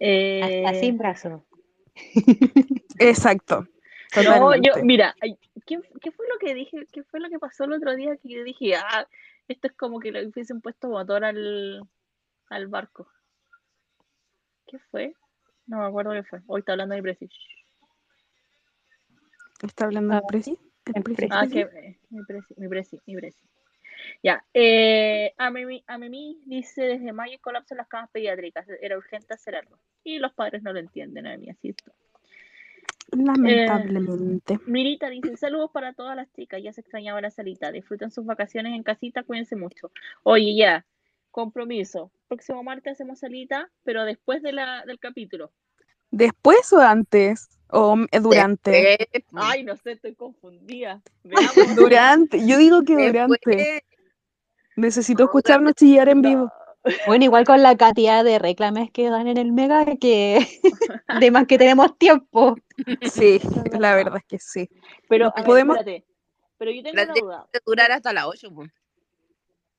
Eh, 0.00 0.80
sin 0.80 0.98
brazo. 0.98 1.44
Exacto. 2.98 3.66
No, 4.24 4.54
yo, 4.56 4.72
mira, 4.82 5.14
¿qué, 5.66 5.78
qué 6.00 6.10
fue 6.12 6.26
lo 6.28 6.38
que 6.38 6.54
dije? 6.54 6.86
¿Qué 6.92 7.02
fue 7.04 7.20
lo 7.20 7.28
que 7.28 7.38
pasó 7.38 7.64
el 7.64 7.74
otro 7.74 7.94
día 7.94 8.16
que 8.16 8.28
yo 8.28 8.42
dije, 8.42 8.74
ah, 8.76 9.06
esto 9.48 9.68
es 9.68 9.74
como 9.74 10.00
que 10.00 10.12
le 10.12 10.26
hubiesen 10.26 10.60
puesto 10.60 10.88
motor 10.88 11.24
al, 11.24 11.82
al 12.48 12.66
barco? 12.68 13.08
¿Qué 14.66 14.78
fue? 14.90 15.14
No 15.66 15.78
me 15.78 15.86
acuerdo 15.86 16.12
qué 16.12 16.22
fue. 16.22 16.40
Hoy 16.46 16.60
está 16.60 16.72
hablando 16.72 16.94
de 16.94 17.02
Preci. 17.02 17.28
¿Está 19.62 19.84
hablando 19.84 20.14
Ah, 20.14 20.18
el 20.18 20.22
presi? 20.24 20.58
¿El 20.88 20.96
el 20.96 21.02
presi? 21.02 21.28
presi. 21.28 21.32
Ah, 21.32 21.46
que 21.46 21.60
eh, 21.60 21.98
mi 22.10 22.24
Preci, 22.24 22.54
mi 22.56 22.68
mi 23.06 23.16
Preci. 23.20 23.46
Ya, 24.22 24.44
eh, 24.54 25.34
a 25.36 25.50
Mimi, 25.50 25.82
a 25.86 25.98
Mimi 25.98 26.40
dice 26.46 26.82
desde 26.82 27.12
mayo 27.12 27.38
colapso 27.40 27.74
en 27.74 27.78
las 27.78 27.88
camas 27.88 28.10
pediátricas, 28.10 28.66
era 28.80 28.96
urgente 28.96 29.34
hacer 29.34 29.56
algo. 29.56 29.78
Y 30.04 30.18
los 30.18 30.32
padres 30.32 30.62
no 30.62 30.72
lo 30.72 30.78
entienden, 30.78 31.26
a 31.26 31.36
mí, 31.36 31.50
así 31.50 31.70
es. 31.70 31.76
Lamentablemente. 33.10 34.58
Mirita 34.66 35.08
dice, 35.08 35.36
saludos 35.36 35.70
para 35.72 35.94
todas 35.94 36.14
las 36.14 36.30
chicas, 36.32 36.62
ya 36.62 36.72
se 36.72 36.80
extrañaba 36.80 37.20
la 37.20 37.30
salita, 37.30 37.72
disfruten 37.72 38.10
sus 38.10 38.26
vacaciones 38.26 38.74
en 38.74 38.82
casita, 38.82 39.22
cuídense 39.22 39.56
mucho. 39.56 39.90
Oye, 40.24 40.54
ya, 40.54 40.84
compromiso, 41.30 42.10
próximo 42.28 42.62
martes 42.62 42.92
hacemos 42.92 43.20
salita, 43.20 43.70
pero 43.82 44.04
después 44.04 44.42
de 44.42 44.52
la, 44.52 44.84
del 44.84 44.98
capítulo. 44.98 45.52
¿Después 46.10 46.72
o 46.72 46.80
antes? 46.80 47.57
O 47.70 47.96
mm, 47.96 48.06
eh, 48.10 48.20
durante. 48.20 48.70
Después, 49.12 49.44
Ay, 49.44 49.64
no 49.64 49.76
sé, 49.76 49.92
estoy 49.92 50.14
confundida. 50.14 51.02
Veamos. 51.24 51.76
Durante. 51.76 52.46
Yo 52.46 52.58
digo 52.58 52.82
que 52.82 52.94
durante. 52.94 53.38
después, 53.44 53.82
Necesito 54.76 55.24
escucharnos 55.24 55.74
chillar 55.74 56.08
en 56.08 56.22
vivo. 56.22 56.52
Bueno, 57.06 57.24
igual 57.24 57.44
con 57.44 57.62
la 57.62 57.76
cantidad 57.76 58.22
de 58.24 58.38
reclames 58.38 58.90
que 58.92 59.10
dan 59.10 59.26
en 59.26 59.36
el 59.36 59.52
Mega, 59.52 59.84
que 59.96 60.38
de 61.20 61.30
más 61.32 61.46
que 61.46 61.58
tenemos 61.58 61.98
tiempo. 61.98 62.56
Sí, 63.02 63.40
la 63.78 63.96
verdad 63.96 64.18
es 64.18 64.24
que 64.24 64.38
sí. 64.38 64.70
Pero, 65.08 65.32
ver, 65.36 65.44
podemos-. 65.44 65.78
Pero 66.58 66.70
yo 66.70 66.82
tengo 66.82 66.96
La 66.96 67.04
una 67.04 67.14
duda. 67.14 67.48
durar 67.66 67.90
hasta 67.90 68.12
las 68.12 68.26
8. 68.26 68.54
Pues. 68.54 68.70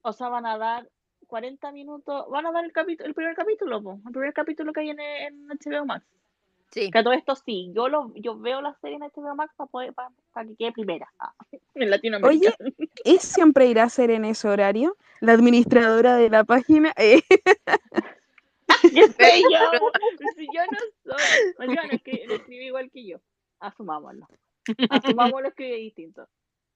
O 0.01 0.11
sea, 0.11 0.27
van 0.27 0.45
a 0.45 0.57
dar 0.57 0.89
40 1.27 1.71
minutos. 1.71 2.25
Van 2.29 2.45
a 2.45 2.51
dar 2.51 2.65
el 2.65 2.73
capítulo, 2.73 3.07
el 3.07 3.15
primer 3.15 3.35
capítulo, 3.35 3.81
po, 3.81 4.01
el 4.05 4.11
primer 4.11 4.33
capítulo 4.33 4.73
que 4.73 4.81
hay 4.81 4.89
en, 4.89 4.99
en 4.99 5.47
HBO 5.47 5.85
Max. 5.85 6.05
Sí. 6.71 6.91
Que 6.91 7.03
todo 7.03 7.13
esto 7.13 7.35
sí, 7.35 7.71
yo 7.73 7.87
lo, 7.89 8.13
yo 8.15 8.37
veo 8.37 8.61
la 8.61 8.75
serie 8.75 8.97
en 8.97 9.01
HBO 9.01 9.35
Max 9.35 9.53
para 9.57 9.69
poder, 9.69 9.93
para, 9.93 10.11
que 10.47 10.55
quede 10.55 10.71
primera. 10.71 11.11
Ah, 11.19 11.33
en 11.75 11.89
Latinoamérica. 11.89 12.55
Oye, 12.59 12.75
¿es 13.03 13.23
siempre 13.23 13.65
irá 13.67 13.83
a 13.83 13.89
ser 13.89 14.11
en 14.11 14.25
ese 14.25 14.47
horario? 14.47 14.95
La 15.19 15.33
administradora 15.33 16.15
de 16.15 16.29
la 16.29 16.43
página. 16.43 16.93
eh, 16.97 17.21
¿Qué 18.81 19.07
sé 19.07 19.41
yo? 19.51 19.71
Si 20.35 20.45
yo 20.53 20.61
no 20.71 20.77
soy. 21.11 21.53
Mariano, 21.57 21.89
es 21.91 22.01
que 22.03 22.23
lo 22.27 22.35
escribe 22.35 22.65
igual 22.65 22.91
que 22.91 23.05
yo. 23.05 23.17
Asumámoslo. 23.59 24.27
Asumámoslo 24.89 25.51
que 25.53 25.73
es 25.73 25.79
distinto. 25.81 26.27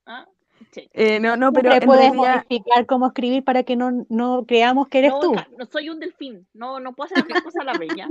¿Ah? 0.06 0.28
Sí. 0.72 0.90
eh, 0.94 1.20
no, 1.20 1.36
no, 1.36 1.52
pero 1.52 1.74
en 1.74 1.82
puedes 1.82 2.12
realidad. 2.12 2.46
modificar 2.48 2.86
cómo 2.86 3.08
escribir 3.08 3.44
para 3.44 3.64
que 3.64 3.76
no, 3.76 4.06
no 4.10 4.46
creamos 4.48 4.88
que 4.88 5.00
eres 5.00 5.12
no, 5.12 5.20
tú. 5.20 5.36
no 5.58 5.66
soy 5.66 5.90
un 5.90 6.00
delfín. 6.00 6.48
No, 6.54 6.80
no 6.80 6.94
puedo 6.94 7.14
hacer 7.14 7.26
las 7.30 7.44
cosas 7.44 7.62
a 7.68 7.74
la 7.74 7.96
¿ya? 7.96 8.10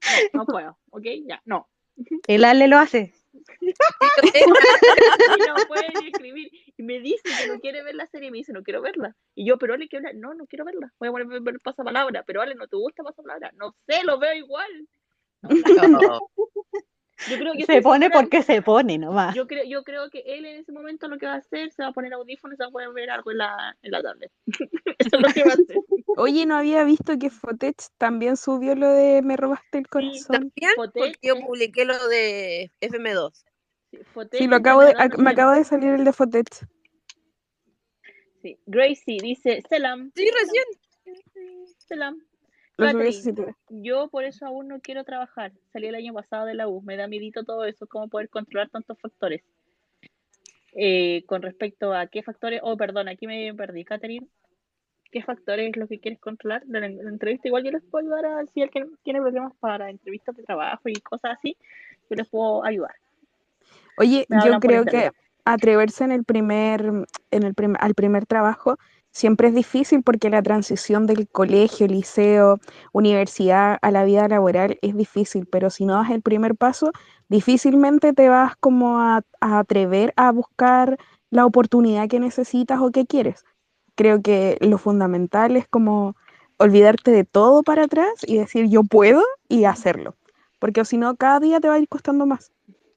No, 0.32 0.46
puedo. 0.46 0.78
¿Ok? 0.90 1.04
Ya, 1.26 1.42
no. 1.44 1.68
El 2.26 2.44
Ale 2.44 2.68
lo 2.68 2.78
hace. 2.78 3.14
Y 4.22 5.46
no 5.46 5.54
puede 5.68 5.88
ni 6.00 6.08
escribir. 6.08 6.50
Y 6.76 6.82
me 6.82 7.00
dice 7.00 7.22
que 7.22 7.46
no 7.46 7.60
quiere 7.60 7.82
ver 7.82 7.94
la 7.94 8.06
serie 8.06 8.28
y 8.28 8.30
me 8.30 8.38
dice, 8.38 8.52
no 8.52 8.62
quiero 8.62 8.80
verla. 8.80 9.14
Y 9.34 9.46
yo, 9.46 9.58
pero 9.58 9.74
Ale, 9.74 9.88
¿qué 9.88 9.98
habla? 9.98 10.12
No, 10.14 10.34
no 10.34 10.46
quiero 10.46 10.64
verla. 10.64 10.92
Voy 10.98 11.08
a 11.08 11.12
poner 11.12 11.26
a 11.26 11.40
ver 11.40 11.60
pasapalabra. 11.60 12.24
Pero 12.24 12.40
Ale, 12.40 12.54
¿no 12.54 12.66
te 12.66 12.76
gusta 12.76 13.02
pasapalabra? 13.02 13.52
No 13.56 13.74
sé, 13.86 14.02
lo 14.04 14.18
veo 14.18 14.34
igual. 14.34 14.88
No. 15.42 16.20
Yo 17.26 17.38
creo 17.38 17.52
que 17.54 17.64
Se 17.64 17.82
pone 17.82 18.10
porque 18.10 18.42
se 18.42 18.62
pone 18.62 18.98
nomás. 18.98 19.34
Yo 19.34 19.46
creo, 19.46 19.64
yo 19.64 19.82
creo 19.82 20.08
que 20.10 20.22
él 20.24 20.44
en 20.44 20.60
ese 20.60 20.72
momento 20.72 21.08
lo 21.08 21.18
que 21.18 21.26
va 21.26 21.34
a 21.34 21.38
hacer, 21.38 21.72
se 21.72 21.82
va 21.82 21.88
a 21.88 21.92
poner 21.92 22.12
audífonos 22.12 22.54
y 22.54 22.56
se 22.56 22.62
va 22.62 22.68
a 22.68 22.72
poder 22.72 22.92
ver 22.92 23.10
algo 23.10 23.30
en 23.30 23.38
la, 23.38 23.76
en 23.82 23.90
la 23.90 24.02
tablet. 24.02 24.30
Eso 24.98 25.16
es 25.16 25.20
lo 25.20 25.28
que 25.28 25.44
va 25.44 25.50
a 25.50 25.54
hacer. 25.54 25.76
Oye, 26.16 26.46
no 26.46 26.56
había 26.56 26.84
visto 26.84 27.18
que 27.18 27.30
Fotech 27.30 27.76
también 27.98 28.36
subió 28.36 28.74
lo 28.74 28.88
de 28.88 29.22
Me 29.22 29.36
robaste 29.36 29.78
el 29.78 29.88
corazón. 29.88 30.52
También 30.54 30.72
porque 30.76 31.18
yo 31.22 31.40
publiqué 31.40 31.84
lo 31.84 32.08
de 32.08 32.70
FM2. 32.80 33.32
Sí, 33.90 33.98
Fotech 34.12 34.40
Sí, 34.40 34.46
lo 34.46 34.56
acabo 34.56 34.82
de, 34.82 34.94
me 35.18 35.30
acaba 35.30 35.56
de 35.56 35.64
salir 35.64 35.94
el 35.94 36.04
de 36.04 36.12
Fotech. 36.12 36.48
Sí. 38.42 38.58
Gracie 38.66 39.18
dice, 39.20 39.62
Selam. 39.68 40.12
Sí, 40.14 40.28
recién. 40.30 40.64
Selam. 41.78 42.22
Sitio. 43.12 43.56
Yo 43.68 44.08
por 44.08 44.24
eso 44.24 44.46
aún 44.46 44.68
no 44.68 44.80
quiero 44.80 45.04
trabajar. 45.04 45.52
Salí 45.72 45.88
el 45.88 45.94
año 45.94 46.14
pasado 46.14 46.46
de 46.46 46.54
la 46.54 46.68
U. 46.68 46.80
Me 46.82 46.96
da 46.96 47.08
miedito 47.08 47.44
todo 47.44 47.64
eso, 47.64 47.86
cómo 47.86 48.08
poder 48.08 48.28
controlar 48.28 48.70
tantos 48.70 48.98
factores. 49.00 49.42
Eh, 50.74 51.24
con 51.26 51.42
respecto 51.42 51.92
a 51.92 52.06
qué 52.06 52.22
factores, 52.22 52.60
oh, 52.62 52.76
perdón, 52.76 53.08
aquí 53.08 53.26
me 53.26 53.52
perdí, 53.54 53.84
Catherine. 53.84 54.28
¿Qué 55.10 55.22
factores 55.22 55.70
es 55.70 55.76
lo 55.76 55.88
que 55.88 55.98
quieres 55.98 56.20
controlar? 56.20 56.64
De 56.66 56.80
la, 56.80 56.86
entrevista 56.86 57.48
igual 57.48 57.64
yo 57.64 57.70
les 57.70 57.82
puedo 57.82 58.06
ayudar 58.06 58.26
a 58.26 58.46
si 58.46 58.62
alguien 58.62 58.90
tiene 59.02 59.20
problemas 59.20 59.54
para 59.58 59.90
entrevistas 59.90 60.36
de 60.36 60.42
trabajo 60.42 60.82
y 60.88 60.94
cosas 61.00 61.36
así, 61.38 61.56
yo 62.10 62.16
les 62.16 62.28
puedo 62.28 62.64
ayudar. 62.64 62.94
Oye, 63.96 64.26
yo 64.44 64.60
creo 64.60 64.84
que 64.84 65.10
atreverse 65.44 66.04
en 66.04 66.12
el 66.12 66.24
primer, 66.24 66.82
en 67.30 67.42
el 67.42 67.54
prim- 67.54 67.76
al 67.80 67.94
primer 67.94 68.26
trabajo 68.26 68.76
siempre 69.12 69.48
es 69.48 69.54
difícil 69.54 70.02
porque 70.02 70.30
la 70.30 70.42
transición 70.42 71.06
del 71.06 71.28
colegio, 71.28 71.86
liceo, 71.86 72.58
universidad 72.92 73.78
a 73.82 73.90
la 73.90 74.04
vida 74.04 74.28
laboral 74.28 74.78
es 74.82 74.96
difícil, 74.96 75.46
pero 75.46 75.70
si 75.70 75.84
no 75.86 75.94
das 75.94 76.10
el 76.10 76.22
primer 76.22 76.54
paso, 76.56 76.92
difícilmente 77.28 78.12
te 78.12 78.28
vas 78.28 78.56
como 78.56 79.00
a, 79.00 79.22
atrever 79.40 80.12
a 80.16 80.32
buscar 80.32 80.98
la 81.30 81.46
oportunidad 81.46 82.08
que 82.08 82.20
necesitas 82.20 82.80
o 82.80 82.90
que 82.90 83.06
quieres. 83.06 83.44
Creo 83.96 84.22
que 84.22 84.56
lo 84.60 84.78
fundamental 84.78 85.56
es 85.56 85.66
como 85.68 86.16
olvidarte 86.58 87.10
de 87.10 87.24
todo 87.24 87.62
para 87.62 87.84
atrás 87.84 88.08
y 88.26 88.38
decir 88.38 88.68
yo 88.68 88.82
puedo 88.84 89.22
y 89.48 89.64
hacerlo, 89.64 90.16
porque 90.58 90.84
si 90.84 90.96
no, 90.98 91.16
cada 91.16 91.40
día 91.40 91.60
te 91.60 91.68
va 91.68 91.74
a 91.74 91.78
ir 91.78 91.88
costando 91.88 92.26
más. 92.26 92.52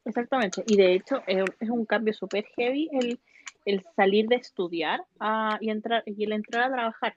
Exactamente. 0.06 0.64
Y 0.68 0.78
de 0.78 0.94
hecho 0.96 1.22
es, 1.28 1.38
un- 1.42 1.54
es 1.60 1.70
un 1.70 1.86
cambio 1.86 2.14
súper 2.14 2.46
heavy 2.56 2.90
el, 2.94 3.20
el 3.66 3.84
salir 3.96 4.28
de 4.28 4.36
estudiar 4.36 5.04
y, 5.60 5.70
entrar, 5.70 6.04
y 6.06 6.24
el 6.24 6.34
entrar 6.34 6.64
a 6.64 6.74
trabajar. 6.76 7.16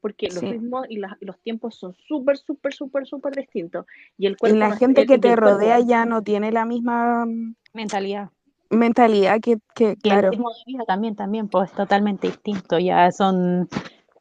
Porque 0.00 0.28
los 0.28 0.40
Sí. 0.40 0.50
ritmos 0.52 0.86
y, 0.88 0.98
las- 0.98 1.16
y 1.20 1.24
los 1.24 1.38
tiempos 1.40 1.76
son 1.76 1.94
súper, 1.94 2.36
súper, 2.36 2.72
súper, 2.72 3.06
súper 3.06 3.34
distintos. 3.34 3.86
Y 4.18 4.26
el 4.26 4.36
Y 4.42 4.52
la 4.52 4.70
no 4.70 4.76
gente 4.76 5.02
el- 5.02 5.06
que 5.08 5.18
te 5.18 5.28
el 5.28 5.34
cuerpo- 5.40 5.50
rodea 5.50 5.80
ya 5.80 6.04
no 6.04 6.22
tiene 6.22 6.52
la 6.52 6.64
misma 6.64 7.26
Mentalidad. 7.72 8.30
mentalidad 8.70 9.40
que, 9.40 9.58
que 9.74 9.84
Y 9.84 9.90
el 9.90 9.96
claro, 10.02 10.30
ritmo 10.30 10.50
de 10.50 10.56
vida 10.66 10.84
también, 10.86 11.14
también, 11.16 11.48
pues 11.48 11.70
totalmente 11.72 12.26
distinto. 12.28 12.78
Ya 12.78 13.10
son 13.12 13.68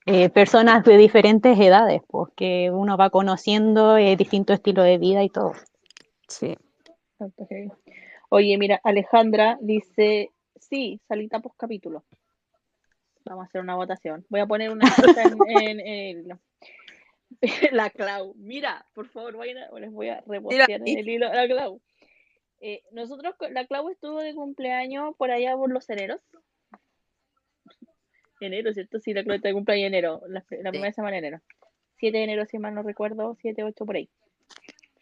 eh, 0.06 0.30
personas 0.30 0.84
de 0.86 0.98
diferentes 0.98 1.60
edades, 1.60 2.02
pues 2.08 2.32
que 2.36 2.70
uno 2.72 2.96
va 2.96 3.10
conociendo 3.10 3.98
eh, 3.98 4.16
distinto 4.16 4.54
estilo 4.54 4.84
de 4.84 4.98
vida 5.00 5.24
y 5.24 5.30
todo. 5.30 5.54
sí. 6.28 6.56
Oye, 8.30 8.58
mira, 8.58 8.80
Alejandra 8.84 9.58
dice, 9.62 10.32
sí, 10.60 11.00
salita 11.08 11.40
post 11.40 11.56
capítulo. 11.58 12.04
Vamos 13.26 13.44
a 13.44 13.48
hacer 13.48 13.62
una 13.62 13.76
votación. 13.76 14.26
Voy 14.30 14.40
a 14.40 14.46
poner 14.46 14.70
una 14.72 14.86
cosa 14.96 15.24
en, 15.50 15.80
en- 15.80 15.80
en- 16.32 16.40
la 17.72 17.90
Clau. 17.90 18.34
Mira, 18.38 18.86
por 18.94 19.08
favor, 19.10 19.36
vayan 19.38 19.58
a- 19.58 19.80
les 19.80 19.92
voy 19.92 20.10
a 20.10 20.22
repostear 20.28 20.70
en 20.72 20.88
el 21.00 21.10
hilo 21.10 21.28
a 21.28 21.34
la 21.36 21.48
Clau. 21.48 21.82
Eh, 22.62 22.82
nosotros, 22.92 23.36
la 23.52 23.66
Clau 23.66 23.90
estuvo 23.90 24.20
de 24.22 24.34
cumpleaños 24.34 25.16
por 25.18 25.32
allá 25.32 25.56
por 25.56 25.72
los 25.72 25.90
eneros. 25.90 26.22
Enero, 28.40 28.74
¿cierto? 28.74 29.00
Sí, 29.00 29.14
la 29.14 29.24
Clau 29.24 29.36
está 29.38 29.48
de 29.48 29.54
cumpleaños 29.54 29.88
en 29.88 29.94
enero, 29.94 30.22
la, 30.28 30.44
la 30.62 30.72
primera 30.72 30.92
semana 30.92 31.14
de 31.14 31.18
enero. 31.20 31.42
7 31.98 32.18
de 32.18 32.24
enero, 32.26 32.46
si 32.46 32.60
mal 32.60 32.74
no 32.76 32.84
recuerdo, 32.84 33.36
7, 33.42 33.64
8 33.64 33.86
por 33.86 33.96
ahí. 33.96 34.10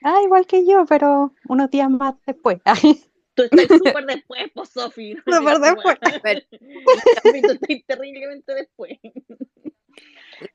Ah, 0.04 0.22
igual 0.24 0.46
que 0.46 0.66
yo, 0.66 0.86
pero 0.86 1.34
unos 1.50 1.70
días 1.72 1.90
más 1.90 2.16
después. 2.26 2.60
Tú 3.36 3.44
estás 3.44 3.68
súper 3.68 4.06
después, 4.06 4.52
pues, 4.54 4.70
Sofi. 4.70 5.16
no 5.26 5.38
Súper 5.38 5.60
después. 5.60 5.98
tú 7.24 7.30
estás 7.34 7.60
terriblemente 7.88 8.54
después. 8.54 9.00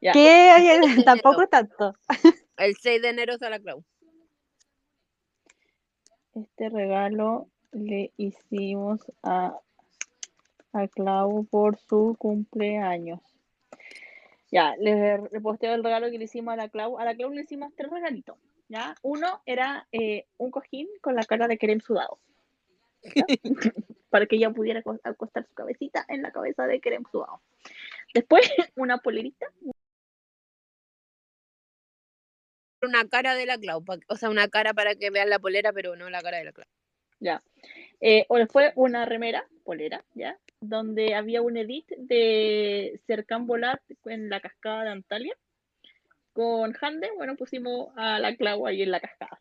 Ya. 0.02 0.12
que 0.12 1.02
tampoco 1.04 1.46
tanto. 1.46 1.94
El 2.58 2.76
6 2.76 3.00
de 3.00 3.08
enero 3.08 3.34
está 3.34 3.48
la 3.48 3.58
Clau. 3.58 3.82
Este 6.34 6.68
regalo 6.68 7.48
le 7.72 8.12
hicimos 8.18 9.00
a, 9.22 9.56
a 10.72 10.88
Clau 10.88 11.46
por 11.46 11.78
su 11.78 12.16
cumpleaños. 12.18 13.20
Ya, 14.50 14.74
le, 14.76 15.22
le 15.30 15.40
posteo 15.40 15.74
el 15.74 15.84
regalo 15.84 16.10
que 16.10 16.18
le 16.18 16.24
hicimos 16.24 16.52
a 16.52 16.56
la 16.56 16.68
Clau. 16.68 16.98
A 16.98 17.04
la 17.04 17.14
Clau 17.14 17.30
le 17.30 17.42
hicimos 17.42 17.72
tres 17.74 17.90
regalitos. 17.90 18.36
¿ya? 18.68 18.94
Uno 19.02 19.40
era 19.46 19.86
eh, 19.92 20.26
un 20.36 20.50
cojín 20.50 20.88
con 21.00 21.14
la 21.14 21.24
cara 21.24 21.48
de 21.48 21.58
Kerem 21.58 21.80
sudado. 21.80 22.18
Para 24.10 24.26
que 24.26 24.36
ella 24.36 24.50
pudiera 24.50 24.80
acos- 24.82 25.00
acostar 25.04 25.46
su 25.46 25.54
cabecita 25.54 26.04
en 26.08 26.22
la 26.22 26.32
cabeza 26.32 26.66
de 26.66 26.80
Kerem 26.80 27.04
sudado. 27.10 27.42
Después, 28.14 28.42
una 28.76 28.98
polerita. 28.98 29.46
Una 32.82 33.08
cara 33.08 33.34
de 33.34 33.46
la 33.46 33.58
Clau. 33.58 33.84
O 34.08 34.16
sea, 34.16 34.30
una 34.30 34.48
cara 34.48 34.72
para 34.72 34.94
que 34.94 35.10
vean 35.10 35.30
la 35.30 35.38
polera, 35.38 35.72
pero 35.72 35.96
no 35.96 36.08
la 36.10 36.22
cara 36.22 36.38
de 36.38 36.44
la 36.44 36.52
Clau. 36.52 36.66
Ya. 37.20 37.42
Eh, 38.00 38.24
o 38.28 38.38
después 38.38 38.72
una 38.76 39.04
remera, 39.04 39.46
polera, 39.64 40.04
¿ya? 40.14 40.38
Donde 40.60 41.14
había 41.14 41.42
un 41.42 41.56
edit 41.56 41.88
de 41.96 43.00
Cercán 43.06 43.46
Volar 43.46 43.82
en 44.04 44.30
la 44.30 44.40
cascada 44.40 44.84
de 44.84 44.90
Antalya. 44.90 45.34
Con 46.32 46.74
Hande, 46.80 47.10
bueno, 47.16 47.36
pusimos 47.36 47.88
a 47.96 48.20
la 48.20 48.36
Clau 48.36 48.66
ahí 48.66 48.82
en 48.82 48.92
la 48.92 49.00
cascada. 49.00 49.40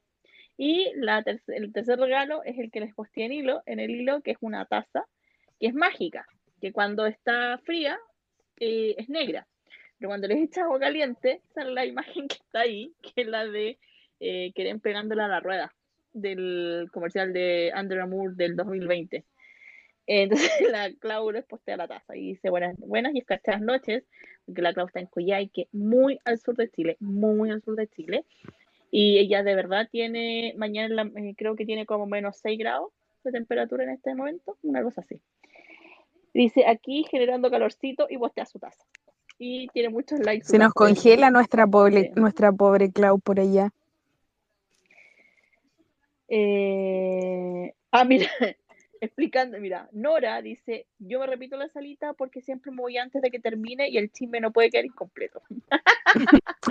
Y 0.57 0.91
la 0.95 1.23
ter- 1.23 1.41
el 1.47 1.71
tercer 1.71 1.99
regalo 1.99 2.43
es 2.43 2.57
el 2.57 2.71
que 2.71 2.79
les 2.79 2.93
posté 2.93 3.23
en 3.25 3.31
hilo, 3.33 3.61
en 3.65 3.79
el 3.79 3.91
hilo, 3.91 4.21
que 4.21 4.31
es 4.31 4.37
una 4.41 4.65
taza, 4.65 5.05
que 5.59 5.67
es 5.67 5.73
mágica, 5.73 6.25
que 6.61 6.71
cuando 6.71 7.05
está 7.05 7.59
fría 7.59 7.99
eh, 8.59 8.95
es 8.97 9.09
negra. 9.09 9.47
Pero 9.99 10.09
cuando 10.09 10.27
les 10.27 10.39
echa 10.39 10.63
agua 10.63 10.79
caliente, 10.79 11.41
sale 11.53 11.71
la 11.73 11.85
imagen 11.85 12.27
que 12.27 12.35
está 12.35 12.61
ahí, 12.61 12.93
que 13.01 13.21
es 13.21 13.27
la 13.27 13.45
de 13.45 13.77
eh, 14.19 14.51
pegándola 14.81 15.25
a 15.25 15.29
la 15.29 15.39
rueda 15.39 15.73
del 16.13 16.87
comercial 16.91 17.33
de 17.33 17.71
Under 17.79 18.01
Armour 18.01 18.35
del 18.35 18.55
2020. 18.55 19.25
Entonces 20.07 20.49
la 20.71 20.91
Clau 20.99 21.31
les 21.31 21.45
postea 21.45 21.77
la 21.77 21.87
taza 21.87 22.15
y 22.15 22.29
dice 22.29 22.49
buenas, 22.49 22.75
buenas 22.77 23.13
y 23.13 23.19
escarchadas 23.19 23.61
noches, 23.61 24.03
porque 24.45 24.61
la 24.61 24.73
Clau 24.73 24.87
está 24.87 24.99
en 24.99 25.07
Coyhaique, 25.07 25.67
muy 25.71 26.19
al 26.25 26.39
sur 26.39 26.55
de 26.55 26.69
Chile, 26.69 26.97
muy 26.99 27.51
al 27.51 27.61
sur 27.61 27.75
de 27.75 27.87
Chile. 27.87 28.25
Y 28.91 29.17
ella 29.19 29.43
de 29.43 29.55
verdad 29.55 29.87
tiene, 29.91 30.53
mañana 30.57 31.03
la- 31.03 31.11
eh, 31.21 31.33
creo 31.37 31.55
que 31.55 31.65
tiene 31.65 31.85
como 31.85 32.05
menos 32.05 32.37
6 32.41 32.57
grados 32.57 32.91
de 33.23 33.31
temperatura 33.31 33.83
en 33.83 33.89
este 33.91 34.15
momento, 34.15 34.57
una 34.63 34.81
cosa 34.83 35.01
así. 35.01 35.19
Dice 36.33 36.65
aquí 36.67 37.03
generando 37.09 37.49
calorcito 37.49 38.07
y 38.09 38.17
postea 38.17 38.45
su 38.45 38.59
taza. 38.59 38.83
Y 39.39 39.67
tiene 39.69 39.89
muchos 39.89 40.19
likes. 40.19 40.45
Se 40.47 40.57
nos 40.57 40.73
congela 40.73 41.29
nuestra 41.29 41.67
pobre, 41.67 42.03
Sí. 42.13 42.19
nuestra 42.19 42.51
pobre 42.51 42.91
Clau 42.91 43.19
por 43.19 43.39
allá. 43.39 43.69
Eh, 46.29 47.73
Ah, 47.91 48.03
mira, 48.03 48.27
explicando, 49.01 49.59
mira, 49.59 49.89
Nora 49.91 50.41
dice, 50.41 50.87
yo 50.99 51.19
me 51.19 51.27
repito 51.27 51.57
la 51.57 51.69
salita 51.69 52.13
porque 52.13 52.41
siempre 52.41 52.71
me 52.71 52.81
voy 52.81 52.97
antes 52.97 53.21
de 53.21 53.29
que 53.31 53.39
termine 53.39 53.89
y 53.89 53.97
el 53.97 54.11
chisme 54.11 54.39
no 54.39 54.51
puede 54.51 54.69
quedar 54.69 54.85
incompleto. 54.85 55.41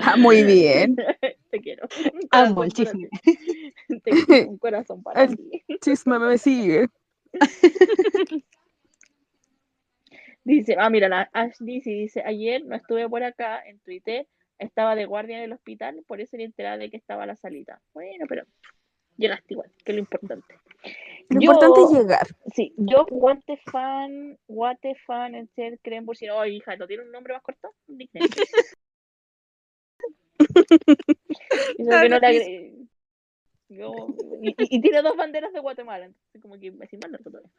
Ah, 0.03 0.17
muy 0.17 0.43
bien. 0.45 0.97
Te 1.51 1.61
quiero. 1.61 1.89
Amo 2.31 2.65
el 2.65 2.73
chisme. 2.73 3.09
Te 4.03 4.11
quiero, 4.27 4.51
un 4.51 4.59
corazón 4.59 5.03
para 5.03 5.25
El- 5.25 5.37
ti. 5.37 5.65
Chisme 5.81 6.19
me 6.19 6.39
sigue. 6.39 6.89
Dice, 10.45 10.77
ah, 10.79 10.91
mira, 10.91 11.09
la 11.09 11.29
Ash 11.33 11.57
dice, 11.59 11.91
dice, 11.91 12.23
ayer 12.25 12.65
no 12.65 12.77
estuve 12.77 13.09
por 13.09 13.23
acá 13.25 13.61
en 13.67 13.81
Twitter, 13.81 14.29
estaba 14.59 14.95
de 14.95 15.05
guardia 15.05 15.39
en 15.39 15.45
el 15.45 15.53
hospital, 15.53 16.05
por 16.07 16.21
eso 16.21 16.37
ni 16.37 16.45
enterada 16.45 16.79
de 16.79 16.89
que 16.89 16.97
estaba 16.97 17.27
la 17.27 17.35
salita. 17.35 17.81
Bueno, 17.93 18.27
pero 18.29 18.45
llegaste 19.17 19.55
igual, 19.55 19.73
que 19.85 19.91
es 19.93 19.97
lo 19.97 20.01
importante. 20.01 20.55
Lo 21.29 21.41
Yo- 21.41 21.53
importante 21.53 21.81
es 21.83 21.91
llegar. 21.91 22.27
Sí, 22.55 22.73
yo, 22.77 23.07
Guate 23.11 23.57
fan, 23.71 24.39
Guate 24.47 24.95
fan, 25.07 25.35
en 25.35 25.49
ser 25.55 25.79
creen 25.81 26.07
por 26.07 26.17
si 26.17 26.27
no, 26.27 26.39
oh, 26.39 26.45
hija, 26.45 26.77
¿no 26.77 26.87
tiene 26.87 27.03
un 27.03 27.13
nombre 27.13 27.35
más 27.35 27.43
corto? 27.43 27.75
No 31.79 32.21
Yo- 33.69 34.07
y, 34.43 34.81
tiene 34.81 35.03
dos 35.03 35.17
banderas 35.17 35.53
de 35.53 35.61
Guatemala, 35.61 36.05
entonces 36.07 36.41
como 36.41 36.59
que 36.59 36.71
me 36.71 36.87
mandar 37.03 37.23
todavía. 37.23 37.51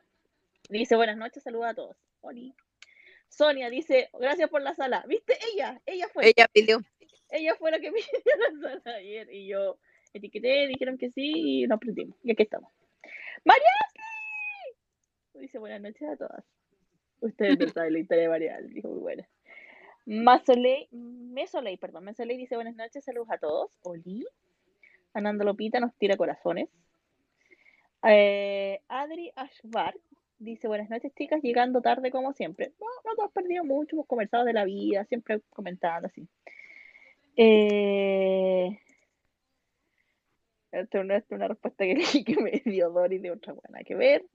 Dice, 0.70 0.96
buenas 0.96 1.18
noches, 1.18 1.44
saluda 1.44 1.70
a 1.70 1.74
todos. 1.74 1.98
Oli. 2.22 2.54
Sonia 3.30 3.70
dice, 3.70 4.10
gracias 4.14 4.50
por 4.50 4.62
la 4.62 4.74
sala. 4.74 5.04
¿Viste? 5.08 5.38
Ella, 5.54 5.82
ella 5.86 6.08
fue. 6.14 6.28
Ella 6.28 6.48
pidió. 6.52 6.80
Ella 7.30 7.56
fue 7.56 7.72
la 7.72 7.80
que 7.80 7.92
pidió 7.92 8.62
la 8.62 8.80
sala 8.82 8.98
ayer 8.98 9.32
y 9.34 9.48
yo 9.48 9.78
etiqueté, 10.14 10.68
dijeron 10.68 10.98
que 10.98 11.12
sí 11.12 11.32
y 11.36 11.68
nos 11.68 11.80
prendimos. 11.80 12.18
Y 12.24 12.32
aquí 12.32 12.44
estamos. 12.44 12.72
¡Mariasli! 13.46 14.82
Dice 15.36 15.60
buenas 15.60 15.82
noches 15.82 16.10
a 16.10 16.18
todas. 16.18 16.46
Ustedes 17.22 17.60
no 17.60 17.68
saben 17.74 17.94
la 17.94 18.00
historia 18.00 18.24
de 18.24 18.30
Marial, 18.30 18.70
dijo 18.70 18.90
muy 18.90 19.00
buena. 19.00 19.28
Masoley, 20.06 20.88
Mesoley, 20.92 21.78
perdón, 21.78 22.06
Mesoley 22.06 22.38
dice 22.38 22.56
buenas 22.56 22.76
noches, 22.76 23.04
saludos 23.04 23.30
a 23.32 23.38
todos. 23.38 23.72
Oli. 23.84 24.26
Ananda 25.14 25.44
Lopita 25.44 25.80
nos 25.80 25.96
tira 25.96 26.16
corazones. 26.16 26.70
Eh, 28.04 28.82
Adri 28.88 29.32
Ashbar 29.36 29.96
dice 30.40 30.68
buenas 30.68 30.90
noches 30.90 31.12
chicas, 31.16 31.42
llegando 31.42 31.82
tarde 31.82 32.12
como 32.12 32.34
siempre. 32.34 32.74
No, 32.80 32.88
no 33.06 33.16
te 33.16 33.24
has 33.24 33.32
perdido 33.32 33.64
mucho, 33.64 33.96
hemos 33.96 34.08
conversado 34.08 34.46
de 34.46 34.54
la 34.54 34.66
vida, 34.66 35.04
siempre 35.06 35.42
comentando 35.50 36.08
así. 36.08 36.28
Eh, 37.36 38.80
esta 40.72 41.00
es 41.00 41.26
una 41.30 41.48
respuesta 41.48 41.86
que, 41.86 41.96
leí 41.96 42.24
que 42.24 42.42
me 42.42 42.62
dio 42.66 42.90
Dori 42.90 43.20
de 43.20 43.32
otra 43.32 43.54
buena 43.54 43.84
que 43.84 43.96
ver. 43.96 44.26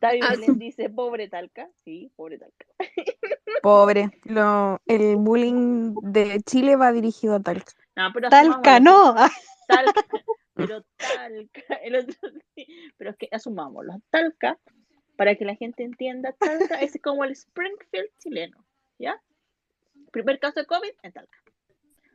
Tavi 0.00 0.20
Ah, 0.22 0.34
dice, 0.56 0.88
pobre 0.88 1.28
Talca. 1.28 1.68
Sí, 1.84 2.10
pobre 2.16 2.38
Talca. 2.38 2.66
Pobre. 3.62 4.10
Lo, 4.24 4.80
el 4.86 5.16
bullying 5.16 5.94
de 6.02 6.40
Chile 6.40 6.76
va 6.76 6.92
dirigido 6.92 7.34
a 7.34 7.40
Talca. 7.40 7.72
No, 7.96 8.10
pero 8.14 8.30
Talca, 8.30 8.80
no. 8.80 9.14
Talca, 9.68 10.04
pero 10.54 10.82
Talca, 10.96 11.74
el 11.82 11.96
otro 11.96 12.30
pero 12.96 13.10
es 13.10 13.16
que 13.16 13.28
asumámoslo, 13.30 14.00
Talca, 14.10 14.58
para 15.16 15.34
que 15.34 15.44
la 15.44 15.56
gente 15.56 15.82
entienda, 15.82 16.32
Talca 16.32 16.80
es 16.80 16.98
como 17.02 17.24
el 17.24 17.32
Springfield 17.32 18.08
chileno, 18.18 18.64
¿ya? 18.98 19.20
Primer 20.12 20.38
caso 20.38 20.60
de 20.60 20.66
COVID 20.66 20.92
en 21.02 21.12
Talca. 21.12 21.38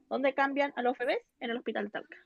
¿Dónde 0.09 0.33
cambian 0.33 0.73
a 0.75 0.81
los 0.81 0.97
bebés? 0.97 1.21
En 1.39 1.51
el 1.51 1.57
hospital 1.57 1.91
Talca. 1.91 2.17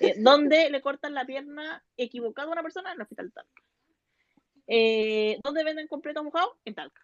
Eh, 0.00 0.14
¿Dónde 0.18 0.70
le 0.70 0.80
cortan 0.80 1.14
la 1.14 1.24
pierna 1.24 1.82
equivocada 1.96 2.48
a 2.48 2.52
una 2.52 2.62
persona? 2.62 2.90
En 2.90 2.96
el 2.96 3.02
hospital 3.02 3.32
Talca. 3.32 3.62
Eh, 4.66 5.38
¿Dónde 5.42 5.64
venden 5.64 5.88
completo 5.88 6.22
mojado? 6.22 6.56
En 6.64 6.74
Talca. 6.74 7.00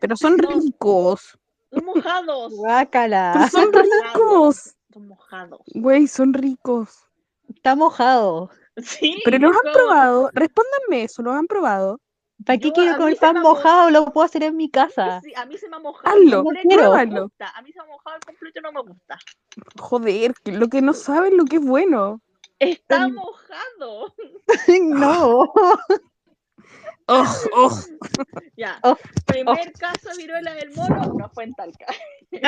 Pero 0.00 0.16
son 0.16 0.36
No. 0.36 0.48
ricos. 0.60 1.38
Son 1.70 1.84
mojados. 1.84 2.52
Pero 2.52 2.56
Guácala. 2.56 3.48
son 3.50 3.72
ricos. 3.72 4.74
Son 4.92 5.08
mojados. 5.08 5.60
Güey, 5.74 6.06
son 6.06 6.32
ricos. 6.32 7.08
Está 7.48 7.74
mojado. 7.74 8.50
Sí, 8.78 9.20
Pero 9.24 9.38
los 9.38 9.56
han 9.56 9.72
probado. 9.72 10.30
Respóndanme 10.34 11.04
eso, 11.04 11.22
¿los 11.22 11.34
han 11.34 11.46
probado? 11.46 11.98
¿Para 12.44 12.58
qué 12.58 12.68
Yo- 12.68 12.74
quiero 12.74 13.08
se 13.08 13.16
pan 13.16 13.40
mojado? 13.40 13.90
Lo 13.90 14.06
puedo 14.12 14.24
hacer 14.24 14.42
en 14.42 14.56
mi 14.56 14.70
casa. 14.70 15.20
Sí, 15.22 15.32
a 15.36 15.46
mí 15.46 15.56
se 15.56 15.68
me 15.68 15.76
ha 15.76 15.78
mojado 15.78 16.08
Hazlo, 16.14 16.38
el 16.38 16.44
completo, 16.44 16.68
quiero. 16.68 16.82
no 16.84 16.90
me 16.90 16.96
pruébalo. 17.06 17.22
gusta. 17.24 17.48
A 17.56 17.62
mí 17.62 17.72
se 17.72 17.78
me 17.78 17.84
ha 17.84 17.88
mojado 17.88 18.16
el 18.16 18.24
completo 18.24 18.60
no 18.60 18.72
me 18.72 18.80
gusta. 18.82 19.18
Joder, 19.80 20.34
lo 20.44 20.68
que 20.68 20.82
no 20.82 20.92
saben 20.92 21.36
lo 21.36 21.44
que 21.44 21.56
es 21.56 21.62
bueno. 21.64 22.20
Está 22.58 23.08
Mm. 23.08 23.14
mojado. 23.14 24.14
no. 24.82 25.52
Oh, 27.08 27.24
oh. 27.54 27.80
Ya. 28.56 28.78
Oh, 28.82 28.96
Primer 29.26 29.72
caso 29.72 30.08
de 30.10 30.16
viruela 30.16 30.54
del 30.54 30.70
mono 30.74 31.12
no 31.18 31.28
fue 31.28 31.44
en 31.44 31.54
Talca, 31.54 31.86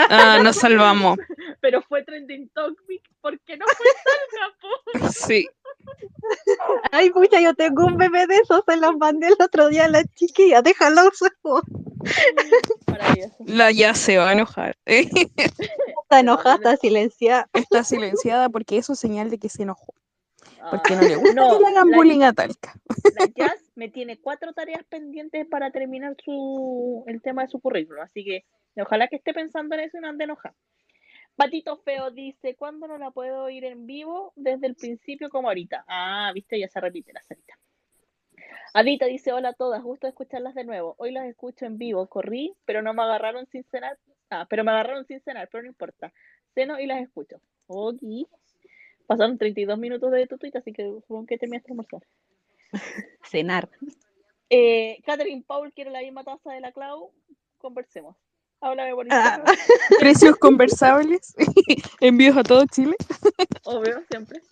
Ah, 0.09 0.41
nos 0.43 0.57
salvamos. 0.57 1.19
pero 1.61 1.83
fue 1.83 2.03
trending 2.03 2.49
topic 2.51 3.03
porque 3.21 3.57
no 3.57 3.67
fue 3.67 3.87
en 3.87 3.95
Talca, 4.05 4.57
po. 4.61 5.09
Sí. 5.13 5.47
Ay, 6.93 7.11
pucha, 7.11 7.41
yo 7.41 7.55
tengo 7.55 7.87
un 7.87 7.97
bebé 7.97 8.27
de 8.27 8.37
esos, 8.37 8.63
se 8.67 8.77
los 8.77 8.97
mandé 8.97 9.29
el 9.29 9.37
otro 9.39 9.69
día 9.69 9.85
a 9.85 9.89
la 9.89 10.05
chiquilla, 10.05 10.63
déjalo. 10.63 11.11
La 13.47 13.71
ya 13.71 13.95
se 13.95 14.19
va 14.19 14.31
a 14.31 14.33
enojar. 14.33 14.77
Está 14.85 16.21
enojada, 16.21 16.55
está 16.57 16.77
silenciada. 16.77 17.49
Está 17.53 17.85
silenciada 17.85 18.49
porque 18.49 18.79
eso 18.79 18.95
es 18.95 18.99
señal 18.99 19.31
de 19.31 19.39
que 19.39 19.49
se 19.49 19.63
enojó. 19.63 19.95
Porque 20.71 20.97
no 20.97 21.03
le 21.03 21.17
gusta 21.17 21.35
no, 21.35 21.57
que 21.57 21.61
le 21.61 21.67
hagan 21.69 21.91
la- 21.91 21.97
bullying 21.97 22.23
a 22.23 22.33
Talca. 22.33 22.75
La 23.15 23.27
Jazz 23.27 23.73
me 23.75 23.89
tiene 23.89 24.19
cuatro 24.21 24.53
tareas 24.53 24.85
pendientes 24.85 25.47
para 25.47 25.71
terminar 25.71 26.17
su, 26.25 27.05
el 27.07 27.23
tema 27.23 27.43
de 27.43 27.49
su 27.49 27.61
currículum, 27.61 28.03
así 28.03 28.25
que 28.25 28.45
ojalá 28.81 29.09
que 29.09 29.17
esté 29.17 29.33
pensando 29.33 29.75
en 29.75 29.83
eso 29.83 29.99
y 29.99 30.01
no 30.01 30.09
ande 30.09 30.25
enojada. 30.25 30.55
Patito 31.37 31.77
Feo 31.79 32.11
dice, 32.11 32.57
¿cuándo 32.57 32.89
no 32.89 32.99
la 32.99 33.13
puedo 33.13 33.45
oír 33.45 33.65
en 33.65 33.87
vivo? 33.87 34.33
Desde 34.35 34.67
el 34.67 34.75
principio 34.75 35.31
como 35.31 35.49
ahorita. 35.49 35.85
Ah, 35.87 36.33
viste, 36.35 36.59
ya 36.59 36.69
se 36.69 36.81
repite 36.81 37.13
la 37.13 37.23
salita. 37.23 37.57
Adita 38.75 39.07
dice, 39.07 39.33
hola 39.33 39.51
a 39.51 39.53
todas, 39.55 39.83
gusto 39.83 40.07
escucharlas 40.07 40.55
de 40.55 40.65
nuevo. 40.65 40.95
Hoy 40.99 41.13
las 41.13 41.27
escucho 41.27 41.65
en 41.65 41.79
vivo, 41.79 42.07
corrí, 42.09 42.55
pero 42.65 42.83
no 42.83 42.93
me 42.93 43.03
agarraron 43.03 43.47
sin 43.47 43.65
cenar. 43.65 43.99
Ah, 44.31 44.47
pero 44.51 44.65
me 44.65 44.73
agarraron 44.73 45.07
sin 45.07 45.21
cenar, 45.21 45.49
pero 45.51 45.63
no 45.63 45.69
importa. 45.69 46.13
Ceno 46.55 46.79
y 46.79 46.87
las 46.87 47.01
escucho. 47.01 47.41
Ok. 47.67 48.03
Pasaron 49.09 49.39
32 49.39 49.79
minutos 49.79 50.13
de 50.13 50.27
tu 50.27 50.37
tweet, 50.39 50.53
así 50.55 50.73
que 50.73 50.85
supongo 50.85 51.27
que 51.27 51.39
terminaste 51.39 51.69
de 51.69 51.73
almorzar. 51.73 52.03
Cenar. 53.25 53.69
Eh, 54.51 54.99
Catherine 55.05 55.43
Paul 55.47 55.73
quiere 55.73 55.91
la 55.91 56.01
misma 56.01 56.23
taza 56.25 56.53
de 56.53 56.61
la 56.61 56.73
Clau. 56.73 57.11
Conversemos. 57.59 58.15
Háblame 58.61 58.95
por 58.95 59.07
Ah. 59.11 59.43
Precios 59.99 60.37
conversables. 60.37 61.35
Envíos 62.01 62.37
a 62.37 62.43
todo 62.43 62.65
Chile. 62.67 62.97
Obvio, 63.65 64.03
siempre. 64.11 64.43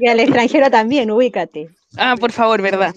Y 0.00 0.08
al 0.08 0.20
extranjero 0.20 0.70
también, 0.70 1.10
ubícate. 1.10 1.68
Ah, 1.96 2.14
por 2.18 2.32
favor, 2.32 2.62
¿verdad? 2.62 2.94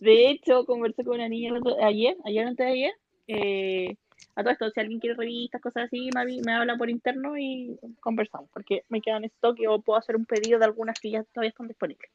De 0.00 0.30
hecho, 0.30 0.64
conversé 0.64 1.04
con 1.04 1.14
una 1.16 1.28
niña 1.28 1.52
ayer, 1.82 2.16
ayer 2.24 2.46
antes 2.46 2.66
de 2.66 2.72
ayer. 2.72 2.92
eh, 3.26 3.96
a 4.36 4.42
todo 4.42 4.52
esto, 4.52 4.70
si 4.70 4.80
alguien 4.80 5.00
quiere 5.00 5.16
revistas, 5.16 5.60
cosas 5.60 5.84
así, 5.84 6.10
me, 6.14 6.24
me 6.42 6.52
habla 6.52 6.76
por 6.76 6.90
interno 6.90 7.36
y 7.38 7.76
conversamos, 8.00 8.48
porque 8.52 8.84
me 8.88 9.00
quedan 9.00 9.24
en 9.24 9.30
stock 9.30 9.58
o 9.68 9.80
puedo 9.80 9.98
hacer 9.98 10.16
un 10.16 10.26
pedido 10.26 10.58
de 10.58 10.64
algunas 10.64 10.98
que 10.98 11.10
ya 11.10 11.22
todavía 11.32 11.50
están 11.50 11.68
disponibles. 11.68 12.10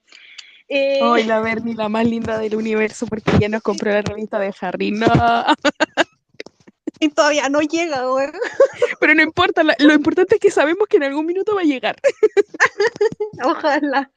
Eh, 0.67 0.99
Hoy 1.01 1.23
la 1.23 1.39
Bernie, 1.39 1.73
la 1.75 1.89
más 1.89 2.05
linda 2.05 2.37
del 2.37 2.55
universo, 2.55 3.07
porque 3.07 3.31
ya 3.39 3.49
nos 3.49 3.61
compró 3.63 3.91
la 3.91 4.01
revista 4.03 4.37
de 4.37 4.53
Harry. 4.61 4.91
No, 4.91 5.07
Y 7.01 7.09
todavía 7.09 7.47
no 7.49 7.61
llega, 7.61 8.05
güey. 8.05 8.27
pero 8.99 9.15
no 9.15 9.21
importa. 9.23 9.63
la- 9.63 9.75
lo 9.79 9.93
importante 9.93 10.35
es 10.35 10.41
que 10.41 10.51
sabemos 10.51 10.87
que 10.87 10.97
en 10.97 11.03
algún 11.03 11.25
minuto 11.25 11.55
va 11.55 11.61
a 11.61 11.65
llegar. 11.65 11.95
Ojalá. 13.43 14.11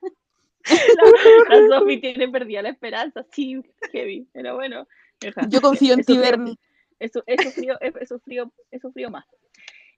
la, 0.69 1.57
la 1.61 1.79
Sofi 1.79 2.01
tiene 2.01 2.29
perdida 2.29 2.63
la 2.63 2.71
esperanza, 2.71 3.25
sí, 3.33 3.61
heavy, 3.93 4.27
pero 4.33 4.57
bueno. 4.57 4.87
deja. 5.21 5.43
Yo 5.49 5.61
confío 5.61 5.95
en 5.95 6.05
ti, 6.05 6.19
Bernie. 6.19 6.57
He, 7.03 7.11
he 7.27 7.39
sufrido, 7.43 7.79
he, 7.81 8.07
sufrido, 8.07 8.53
he 8.71 8.79
sufrido 8.79 9.11
más. 9.11 9.25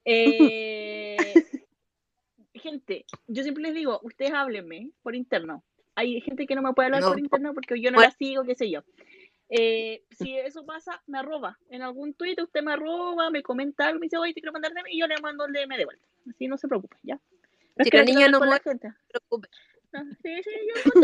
Eh, 0.05 1.35
gente, 2.55 3.05
yo 3.27 3.43
siempre 3.43 3.63
les 3.63 3.75
digo, 3.75 4.01
ustedes 4.03 4.33
háblenme 4.33 4.91
por 5.03 5.15
interno. 5.15 5.65
Hay 5.97 6.21
gente 6.23 6.47
que 6.47 6.55
no 6.55 6.63
me 6.63 6.73
puede 6.73 6.87
hablar 6.87 7.03
No. 7.03 7.09
por 7.11 7.19
interno 7.21 7.55
porque 7.55 7.81
yo 7.81 7.91
no 7.91 7.97
Bueno. 7.97 8.11
la 8.11 8.17
sigo, 8.17 8.45
qué 8.45 8.55
sé 8.55 8.71
yo. 8.71 8.83
Eh, 9.51 10.03
si 10.11 10.37
eso 10.37 10.65
pasa, 10.65 11.03
me 11.07 11.19
arroba. 11.19 11.59
En 11.69 11.83
algún 11.83 12.15
tweet 12.15 12.37
usted 12.43 12.63
me 12.63 12.73
arroba, 12.73 13.31
me 13.31 13.43
comenta 13.43 13.87
algo, 13.87 14.01
me 14.01 14.07
dice, 14.07 14.17
oye, 14.17 14.33
te 14.35 14.41
quiero 14.41 14.53
mandar 14.53 14.73
DM 14.73 14.89
y 14.91 14.99
yo 15.01 15.07
le 15.07 15.21
mando 15.21 15.45
el 15.45 15.53
DM 15.53 15.77
de 15.77 15.85
vuelta. 15.85 16.07
Así 16.31 16.49
no 16.49 16.57
se 16.57 16.67
preocupe, 16.67 16.97
¿ya? 17.03 17.21
es 17.77 17.85
Si 17.89 17.97
la 17.97 18.05
niña 18.05 18.29
no 18.29 18.41
muere, 18.41 18.63
gente. 18.65 18.89
no 18.89 18.95
te 19.13 19.19
preocupes. 19.21 19.51
Ah, 19.93 20.03
Sí, 20.23 20.43
sí, 20.43 20.51
yo. 20.75 21.03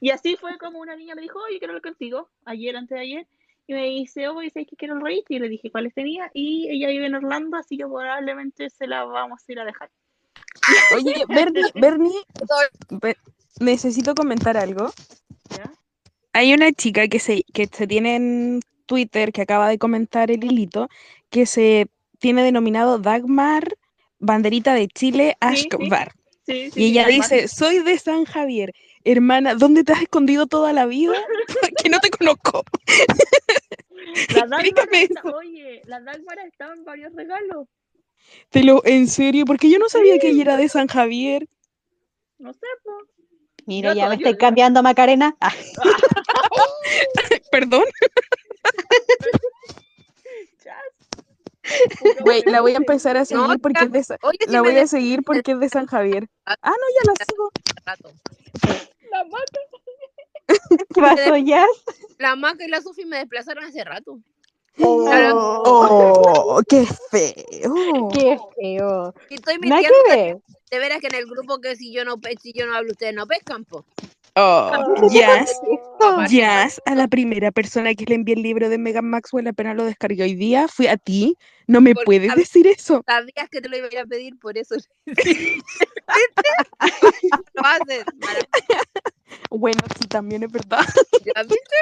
Y 0.00 0.10
así 0.10 0.36
fue 0.36 0.58
como 0.58 0.80
una 0.80 0.94
niña 0.96 1.14
me 1.14 1.22
dijo, 1.22 1.38
oye, 1.42 1.58
quiero 1.58 1.72
hablar 1.72 1.82
contigo, 1.82 2.28
ayer, 2.44 2.76
antes 2.76 2.96
de 2.96 3.00
ayer. 3.02 3.26
Y 3.70 3.72
me 3.72 3.84
dice, 3.86 4.26
oye, 4.26 4.50
¿sabes 4.50 4.66
que 4.66 4.74
quiero 4.74 4.94
el 4.96 5.00
rate? 5.00 5.22
Y 5.28 5.38
le 5.38 5.48
dije 5.48 5.70
cuáles 5.70 5.94
tenía. 5.94 6.28
Y 6.34 6.68
ella 6.72 6.88
vive 6.88 7.06
en 7.06 7.14
Orlando, 7.14 7.56
así 7.56 7.76
que 7.76 7.84
probablemente 7.84 8.68
se 8.68 8.88
la 8.88 9.04
vamos 9.04 9.42
a 9.48 9.52
ir 9.52 9.60
a 9.60 9.64
dejar. 9.64 9.88
Oye, 10.90 11.14
Bernie, 11.28 11.62
Bernie, 11.76 12.18
Be- 12.90 13.16
necesito 13.60 14.16
comentar 14.16 14.56
algo. 14.56 14.90
¿Ya? 15.56 15.70
Hay 16.32 16.52
una 16.52 16.72
chica 16.72 17.06
que 17.06 17.20
se, 17.20 17.44
que 17.54 17.68
se 17.68 17.86
tiene 17.86 18.16
en 18.16 18.60
Twitter, 18.86 19.30
que 19.32 19.42
acaba 19.42 19.68
de 19.68 19.78
comentar 19.78 20.32
el 20.32 20.42
hilito, 20.42 20.88
que 21.30 21.46
se 21.46 21.86
tiene 22.18 22.42
denominado 22.42 22.98
Dagmar, 22.98 23.76
banderita 24.18 24.74
de 24.74 24.88
Chile, 24.88 25.36
Sí, 25.40 25.48
sí. 25.60 25.66
Ashkbar. 25.68 26.12
Sí, 26.44 26.70
sí, 26.72 26.80
Y 26.80 26.86
ella 26.86 27.02
Dagmar. 27.02 27.30
dice, 27.30 27.46
soy 27.46 27.78
de 27.84 27.96
San 28.00 28.24
Javier. 28.24 28.74
Hermana, 29.04 29.54
¿dónde 29.54 29.82
te 29.84 29.92
has 29.92 30.02
escondido 30.02 30.46
toda 30.46 30.72
la 30.72 30.86
vida? 30.86 31.14
que 31.82 31.88
no 31.88 31.98
te 32.00 32.10
conozco. 32.10 32.62
La 34.34 34.40
Explícame 34.44 35.02
está- 35.04 35.20
eso. 35.20 35.36
oye, 35.36 35.82
la 35.86 36.00
Dagmar 36.00 36.38
estaba 36.40 36.74
en 36.74 36.84
varios 36.84 37.12
regalos. 37.14 37.66
Te 38.50 38.62
lo, 38.62 38.84
en 38.84 39.08
serio, 39.08 39.44
porque 39.44 39.70
yo 39.70 39.78
no 39.78 39.88
sabía 39.88 40.18
que 40.18 40.28
ella 40.28 40.42
era 40.42 40.56
de 40.56 40.68
San 40.68 40.86
Javier. 40.88 41.48
No 42.38 42.52
sé, 42.52 42.66
po. 42.84 42.92
Mira, 43.66 43.90
Yo 43.92 43.96
ya 44.00 44.08
me 44.08 44.14
estoy 44.16 44.36
cambiando, 44.36 44.82
Macarena. 44.82 45.36
Ah, 45.40 45.52
Perdón. 47.50 47.84
Chas. 50.62 50.99
Güey, 52.20 52.42
la 52.46 52.60
voy 52.60 52.72
a 52.72 52.76
empezar 52.76 53.16
a 53.16 53.24
seguir 53.24 53.46
No, 53.46 53.58
porque 53.58 53.84
es 53.84 53.92
de 53.92 54.04
Sa- 54.04 54.18
Oye, 54.22 54.38
si 54.46 54.50
la 54.50 54.60
voy 54.62 54.70
a 54.76 54.80
de- 54.80 54.86
seguir 54.88 55.22
porque 55.22 55.52
es 55.52 55.60
de 55.60 55.68
San 55.68 55.86
Javier. 55.86 56.28
Ah, 56.46 56.56
no, 56.64 56.72
ya 56.72 57.12
la 57.12 57.14
sigo. 57.24 57.50
rato. 57.84 58.10
La 59.10 59.24
mata. 59.24 59.60
¿Qué 60.94 61.00
pasó, 61.00 61.36
Jazz? 61.36 61.68
La 62.18 62.36
Maca 62.36 62.64
y 62.64 62.68
la 62.68 62.80
Sofi 62.80 63.04
me 63.04 63.18
desplazaron 63.18 63.64
hace 63.64 63.84
rato. 63.84 64.18
Oh, 64.82 65.62
Oh, 65.66 66.62
qué 66.68 66.86
feo. 67.10 68.08
¡Qué 68.12 68.38
feo! 68.56 69.14
Y 69.28 69.34
estoy 69.34 69.58
mintiendo 69.58 69.96
de 70.70 70.78
veras 70.78 71.00
que 71.00 71.08
en 71.08 71.14
el 71.16 71.26
grupo 71.26 71.60
que 71.60 71.74
si 71.76 71.92
yo 71.92 72.04
no 72.04 72.16
si 72.40 72.52
yo 72.52 72.66
no 72.66 72.74
hablo, 72.76 72.92
ustedes 72.92 73.14
no 73.14 73.26
pescan, 73.26 73.64
po. 73.64 73.84
Oh, 74.42 74.70
Jazz, 75.12 75.60
Jazz, 76.28 76.80
a 76.86 76.94
la 76.94 77.08
primera 77.08 77.50
persona 77.50 77.94
que 77.94 78.06
le 78.06 78.14
envié 78.14 78.34
el 78.34 78.42
libro 78.42 78.70
de 78.70 78.78
Megan 78.78 79.04
Maxwell 79.04 79.46
apenas 79.48 79.76
lo 79.76 79.84
descargué 79.84 80.22
hoy 80.22 80.34
día, 80.34 80.66
fui 80.66 80.86
a 80.86 80.96
ti. 80.96 81.36
No 81.66 81.80
me 81.80 81.94
Porque 81.94 82.06
puedes 82.06 82.34
decir 82.34 82.66
eso. 82.66 83.02
Sabías 83.06 83.48
que 83.50 83.60
te 83.60 83.68
lo 83.68 83.76
iba 83.76 83.86
a 83.86 83.92
ir 83.92 83.98
a 83.98 84.06
pedir, 84.06 84.38
por 84.38 84.56
eso. 84.56 84.76
lo 87.54 87.62
haces. 87.64 88.04
Bueno, 89.50 89.80
sí, 90.00 90.08
también 90.08 90.42
es 90.42 90.50
verdad. 90.50 90.84
¿Ya 91.24 91.42
viste? 91.42 91.76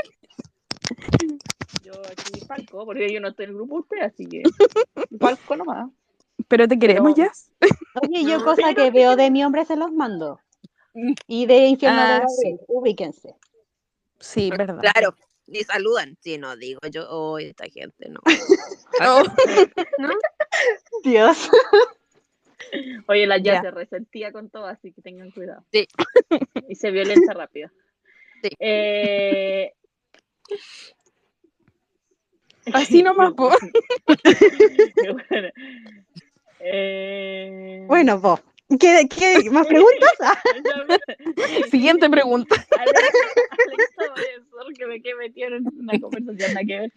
Yo 1.84 1.92
aquí 2.10 2.40
falco, 2.46 2.84
porque 2.84 3.12
yo 3.12 3.20
no 3.20 3.28
estoy 3.28 3.44
en 3.44 3.50
el 3.50 3.56
grupo 3.56 3.74
de 3.76 3.80
usted, 3.80 4.00
así 4.02 4.26
que 4.26 4.42
falco 5.20 5.56
nomás. 5.56 5.88
Pero 6.48 6.66
te 6.66 6.78
queremos, 6.78 7.14
Pero- 7.14 7.28
Jazz. 7.28 7.52
Oye, 8.02 8.24
yo 8.24 8.38
No, 8.38 8.44
cosa 8.44 8.74
que 8.74 8.90
veo 8.90 9.16
de 9.16 9.30
mi 9.30 9.44
hombre 9.44 9.64
se 9.64 9.76
los 9.76 9.92
mando. 9.92 10.40
Y 11.26 11.46
de 11.46 11.66
Infierno 11.66 11.98
de 12.00 12.12
Ah, 12.14 12.20
Gabriel, 12.20 12.60
ubíquense. 12.68 13.34
Sí, 14.20 14.50
verdad. 14.50 14.78
Claro. 14.80 15.14
Y 15.46 15.64
saludan. 15.64 16.16
Sí, 16.20 16.36
no 16.38 16.56
digo 16.56 16.80
yo, 16.90 17.06
oh, 17.08 17.38
esta 17.38 17.64
gente, 17.68 18.08
no. 18.08 18.20
Oh, 19.00 19.22
¿No? 19.98 20.10
Dios. 21.04 21.48
Oye, 23.06 23.26
la 23.26 23.38
ya 23.38 23.54
Ya. 23.54 23.62
se 23.62 23.70
resentía 23.70 24.32
con 24.32 24.50
todo, 24.50 24.66
así 24.66 24.92
que 24.92 25.00
tengan 25.02 25.30
cuidado. 25.30 25.64
Sí. 25.72 25.86
Y 26.68 26.74
se 26.74 26.90
violenta 26.90 27.32
rápido. 27.34 27.70
Sí. 28.42 28.50
Eh, 28.58 29.72
Así 32.72 33.02
nomás, 33.02 33.32
po. 33.34 33.50
bueno. 33.50 35.48
Eh, 36.60 37.84
Bueno, 37.86 38.18
vos. 38.20 38.40
¿Qué, 38.78 39.08
qué 39.08 39.50
más 39.50 39.66
preguntas? 39.68 40.10
Siguiente 41.70 42.10
pregunta. 42.10 42.54
Alexa 42.78 44.14
María, 44.14 44.44
sorry 44.50 44.74
que 44.74 44.86
me 44.86 45.00
quedé 45.02 45.14
metida 45.14 45.46
en 45.46 45.66
una 45.78 45.98
conversación 46.00 46.54
nada 46.54 46.66
que 46.66 46.78
ver. 46.80 46.92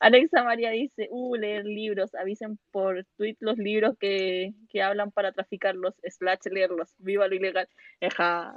Alexa 0.00 0.42
María 0.44 0.70
dice, 0.70 1.08
uh, 1.10 1.34
leer 1.36 1.64
libros, 1.64 2.14
avisen 2.14 2.58
por 2.70 3.04
tweet 3.16 3.36
los 3.40 3.58
libros 3.58 3.96
que, 3.98 4.54
que 4.70 4.82
hablan 4.82 5.10
para 5.10 5.32
traficarlos, 5.32 5.94
slash 6.08 6.40
leerlos, 6.50 6.94
viva 6.98 7.28
lo 7.28 7.34
ilegal. 7.34 7.68
Eja. 8.00 8.54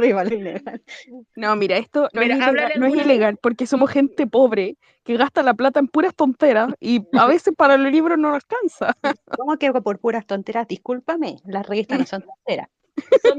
viva 0.00 0.24
lo 0.24 0.34
ilegal. 0.34 0.82
No, 1.36 1.56
mira, 1.56 1.76
esto 1.78 2.08
no, 2.12 2.20
Mira, 2.20 2.34
es, 2.36 2.40
ilegal, 2.42 2.54
no 2.76 2.86
es 2.86 2.92
alguna- 2.92 3.02
ilegal 3.02 3.38
porque 3.42 3.66
somos 3.66 3.90
gente 3.90 4.26
pobre 4.26 4.76
que 5.02 5.16
gasta 5.18 5.42
la 5.42 5.52
plata 5.54 5.80
en 5.80 5.88
puras 5.88 6.14
tonteras 6.14 6.72
y 6.80 7.02
a 7.12 7.26
veces 7.26 7.54
para 7.54 7.76
los 7.76 7.92
libros 7.92 8.18
no 8.18 8.34
alcanza. 8.34 8.94
¿Cómo 9.36 9.56
que 9.58 9.70
por 9.72 9.98
puras 9.98 10.26
tonteras? 10.26 10.66
Discúlpame, 10.66 11.23
las 11.46 11.66
revistas 11.66 11.98
no 11.98 12.06
son 12.06 12.22
tonteras. 12.22 12.68
Son 13.22 13.38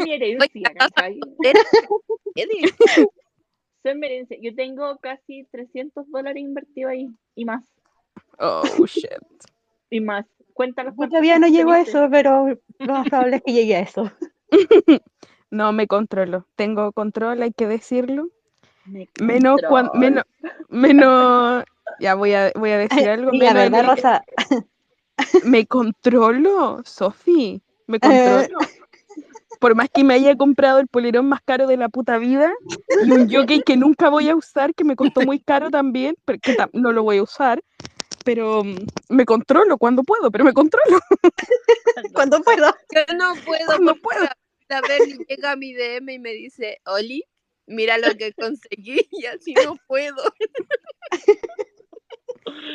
mi 3.99 4.07
herencia. 4.07 4.37
Yo 4.41 4.55
tengo 4.55 4.97
casi 4.97 5.45
300 5.51 6.09
dólares 6.09 6.41
invertidos 6.41 6.91
ahí 6.91 7.09
y 7.35 7.45
más. 7.45 7.63
Oh, 8.39 8.63
shit. 8.85 9.11
Y 9.89 10.01
más. 10.01 10.25
Cuéntanos 10.53 10.95
Yo 10.97 11.07
todavía 11.07 11.37
no 11.37 11.47
llego 11.47 11.71
a 11.71 11.81
eso, 11.81 12.07
pero 12.09 12.47
lo 12.79 12.93
más 12.93 13.07
probable 13.07 13.37
es 13.37 13.43
que 13.43 13.53
llegue 13.53 13.75
a 13.75 13.81
eso. 13.81 14.11
No 15.51 15.71
me 15.71 15.87
controlo. 15.87 16.47
Tengo 16.55 16.91
control, 16.91 17.41
hay 17.41 17.53
que 17.53 17.67
decirlo. 17.67 18.29
Me 18.85 19.07
Menos 19.21 19.61
cuando 19.69 19.93
menos 19.93 20.25
menos 20.67 21.63
ya 21.99 22.15
voy 22.15 22.33
a 22.33 22.51
voy 22.55 22.71
a 22.71 22.79
decir 22.79 23.07
algo. 23.07 23.31
La 23.31 23.53
menos 23.53 23.63
en 23.63 23.71
verdad, 23.71 23.95
Rosa, 23.95 24.25
Me 25.45 25.65
controlo, 25.65 26.81
Sofi. 26.83 27.61
Me 27.87 27.97
Eh. 27.97 27.99
controlo. 28.01 28.59
Por 29.59 29.73
más 29.73 29.89
que 29.89 30.03
me 30.03 30.13
haya 30.15 30.35
comprado 30.35 30.79
el 30.79 30.87
polerón 30.87 31.27
más 31.29 31.39
caro 31.43 31.65
de 31.65 31.77
la 31.77 31.87
puta 31.89 32.17
vida 32.17 32.53
y 33.03 33.11
un 33.11 33.29
jockey 33.31 33.61
que 33.61 33.77
nunca 33.77 34.09
voy 34.09 34.27
a 34.29 34.35
usar, 34.35 34.75
que 34.75 34.83
me 34.83 34.95
costó 34.95 35.21
muy 35.21 35.39
caro 35.39 35.71
también, 35.71 36.15
pero 36.25 36.39
que 36.39 36.53
tam- 36.53 36.69
no 36.73 36.91
lo 36.91 37.03
voy 37.03 37.17
a 37.17 37.23
usar, 37.23 37.63
pero 38.25 38.63
mm, 38.63 38.75
me 39.09 39.25
controlo 39.25 39.77
cuando 39.77 40.03
puedo, 40.03 40.29
pero 40.29 40.43
me 40.43 40.53
controlo 40.53 40.99
cuando 42.13 42.41
puedo. 42.41 42.75
Yo 42.93 43.15
no 43.15 43.33
puedo 43.45 43.65
cuando 43.65 43.95
porque 43.95 44.01
puedo. 44.01 44.27
la 44.67 44.81
Bernie 44.81 45.25
llega 45.27 45.51
a 45.53 45.55
mi 45.55 45.73
DM 45.73 46.13
y 46.13 46.19
me 46.19 46.31
dice, 46.33 46.79
Oli, 46.85 47.23
mira 47.65 47.97
lo 47.97 48.13
que 48.15 48.33
conseguí 48.33 49.07
y 49.11 49.25
así 49.25 49.53
no 49.53 49.77
puedo. 49.87 50.21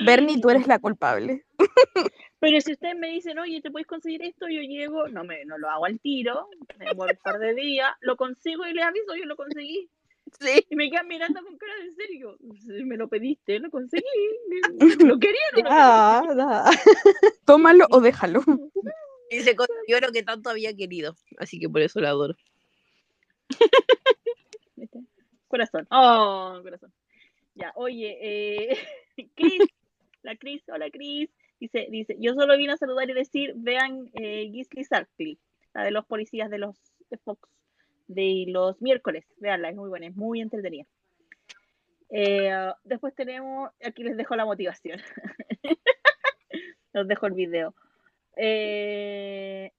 Bernie, 0.05 0.41
tú 0.41 0.49
eres 0.51 0.67
la 0.67 0.79
culpable. 0.79 1.45
Pero 2.41 2.61
si 2.63 2.73
ustedes 2.73 2.97
me 2.97 3.09
dicen, 3.09 3.39
oye, 3.39 3.61
¿te 3.61 3.71
puedes 3.71 3.87
conseguir 3.87 4.23
esto? 4.23 4.49
Yo 4.49 4.63
llego, 4.63 5.09
no 5.09 5.25
me 5.25 5.45
no 5.45 5.59
lo 5.59 5.69
hago 5.69 5.85
al 5.85 6.01
tiro, 6.01 6.49
me 6.79 6.87
demoro 6.87 7.13
un 7.13 7.19
par 7.23 7.39
de 7.39 7.55
días, 7.55 7.91
lo 8.01 8.17
consigo 8.17 8.67
y 8.67 8.73
les 8.73 8.85
aviso, 8.85 9.15
yo 9.15 9.27
lo 9.27 9.37
conseguí. 9.37 9.89
Sí. 10.41 10.65
Y 10.71 10.77
me 10.77 10.89
quedan 10.91 11.09
mirando 11.09 11.43
con 11.43 11.59
cara 11.59 11.73
de 11.83 11.91
serio. 11.93 12.37
"Sí, 12.61 12.85
Me 12.85 12.97
lo 12.97 13.09
pediste, 13.09 13.59
lo 13.59 13.71
conseguí. 13.71 14.05
Lo 15.15 15.19
quería, 15.19 15.41
no 15.55 15.63
lo 15.63 15.69
Ah, 15.71 16.23
ah. 16.41 16.71
Tómalo 17.45 17.87
o 17.91 18.01
déjalo. 18.01 18.43
Y 19.31 19.41
se 19.41 19.57
consiguió 19.57 20.01
lo 20.01 20.13
que 20.13 20.23
tanto 20.23 20.51
había 20.51 20.75
querido. 20.75 21.17
Así 21.39 21.59
que 21.59 21.69
por 21.69 21.81
eso 21.83 22.01
la 22.01 22.11
adoro. 22.11 22.35
Corazón. 25.49 25.87
Oh, 25.91 26.61
corazón. 26.63 26.93
Ya, 27.55 27.73
oye, 27.77 28.19
eh, 28.23 28.79
Cris, 29.35 29.63
la 30.23 30.37
Cris, 30.37 30.63
hola 30.69 30.91
Cris. 30.91 31.31
Dice, 31.61 31.87
dice, 31.91 32.17
yo 32.19 32.33
solo 32.35 32.57
vine 32.57 32.73
a 32.73 32.77
saludar 32.79 33.09
y 33.11 33.13
decir, 33.13 33.53
vean 33.55 34.11
eh, 34.15 34.49
Gisli 34.51 34.83
Sarkly, 34.83 35.39
la 35.75 35.85
de 35.85 35.91
los 35.91 36.07
policías 36.07 36.51
de 36.51 36.59
los 36.59 36.77
Fox, 37.23 37.49
de 38.09 38.47
los 38.49 38.81
miércoles. 38.81 39.27
Veanla, 39.39 39.69
es 39.71 39.77
muy 39.77 39.89
buena, 39.91 40.07
es 40.07 40.17
muy 40.17 40.41
entretenida. 40.41 40.87
Eh, 42.09 42.73
después 42.85 43.15
tenemos, 43.15 43.71
aquí 43.85 44.03
les 44.03 44.17
dejo 44.17 44.35
la 44.37 44.45
motivación. 44.45 45.01
Los 46.93 47.07
dejo 47.07 47.27
el 47.27 47.35
video. 47.35 47.73
Eh, 48.37 49.71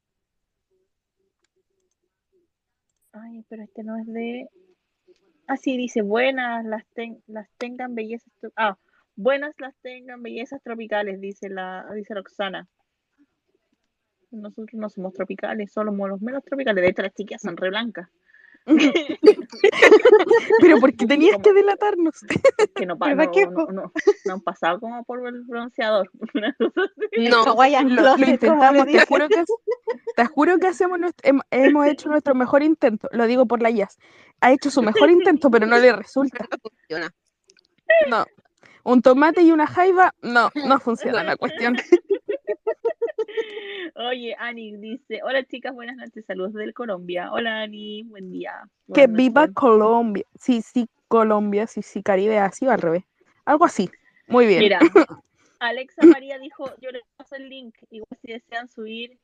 Ay, 3.14 3.44
pero 3.50 3.64
este 3.64 3.84
no 3.84 3.98
es 3.98 4.08
de. 4.08 4.48
Ah, 5.48 5.58
sí, 5.58 5.76
dice 5.76 6.02
buenas, 6.02 6.64
las, 6.66 6.86
ten- 6.94 7.22
las 7.28 7.50
tengan 7.58 7.94
bellezas. 7.96 8.32
Ah, 8.56 8.78
buenas 9.22 9.54
las 9.60 9.76
tengan 9.82 10.22
bellezas 10.24 10.62
tropicales, 10.64 11.22
dice 11.22 11.50
la 11.50 11.86
dice 11.94 12.14
Roxana. 12.14 12.68
Nosotros 14.32 14.74
no 14.74 14.90
somos 14.90 15.14
tropicales, 15.14 15.72
somos 15.72 16.10
los 16.10 16.22
menos 16.22 16.44
tropicales. 16.44 16.82
De 16.84 16.90
hecho, 16.90 17.02
las 17.02 17.14
chiquillas 17.14 17.42
son 17.42 17.58
re 17.58 17.70
blancas. 17.70 18.10
Pero 20.62 20.80
porque 20.80 21.06
tenías 21.08 21.38
que 21.42 21.52
delatarnos. 21.52 22.22
Que 22.76 22.86
no, 22.86 22.98
pa- 22.98 23.08
¿Verdad 23.10 23.26
no, 23.26 23.32
que 23.32 23.46
no, 23.48 23.66
no, 23.68 23.92
no 24.26 24.34
han 24.34 24.42
pasado 24.42 24.80
como 24.80 25.04
por 25.04 25.28
el 25.28 25.44
bronceador. 25.44 26.10
No, 27.18 27.44
Lo, 27.44 28.18
intentamos, 28.18 28.86
te 28.86 29.06
juro 29.06 29.28
que 29.28 29.44
te 30.16 30.26
juro 30.26 30.58
que 30.60 30.68
hacemos 30.68 30.98
hemos 31.52 31.88
hecho 31.88 32.08
nuestro 32.08 32.34
mejor 32.34 32.64
intento. 32.64 33.10
Lo 33.12 33.28
digo 33.28 33.46
por 33.46 33.62
la 33.62 33.70
IAS. 33.70 33.98
Ha 34.40 34.54
hecho 34.54 34.72
su 34.72 34.82
mejor 34.82 35.10
intento, 35.12 35.52
pero 35.52 35.66
no 35.66 35.78
le 35.78 35.92
resulta. 35.94 36.48
No. 38.08 38.26
Un 38.84 39.02
tomate 39.02 39.42
y 39.42 39.52
una 39.52 39.68
jaiba, 39.68 40.14
no, 40.22 40.50
no 40.68 40.80
funciona 40.80 41.24
la 41.24 41.38
cuestión. 41.38 41.78
Oye, 43.96 44.36
Ani 44.40 44.78
dice, 44.78 45.22
hola 45.24 45.44
chicas, 45.46 45.74
buenas 45.74 45.98
noches, 45.98 46.26
saludos 46.26 46.54
del 46.54 46.74
Colombia. 46.74 47.32
Hola 47.32 47.62
Ani, 47.62 48.04
buen 48.04 48.32
día. 48.32 48.54
Que 48.94 49.08
Buenas 49.08 49.18
viva 49.18 49.42
noches. 49.42 49.56
Colombia. 49.56 50.26
Sí, 50.40 50.62
sí, 50.62 50.88
Colombia, 51.08 51.68
sí, 51.68 51.82
sí, 51.82 52.02
Caribe, 52.02 52.38
así 52.38 52.68
o 52.68 52.72
al 52.72 52.82
revés. 52.82 53.04
Algo 53.46 53.66
así. 53.66 53.90
Muy 54.28 54.48
bien. 54.48 54.60
Mira, 54.60 54.80
Alexa 55.60 56.06
María 56.06 56.40
dijo, 56.40 56.66
yo 56.82 56.92
les 56.92 57.04
paso 57.16 57.36
el 57.36 57.50
link, 57.50 57.76
igual 57.90 58.18
si 58.22 58.32
desean 58.32 58.68
subir, 58.68 59.20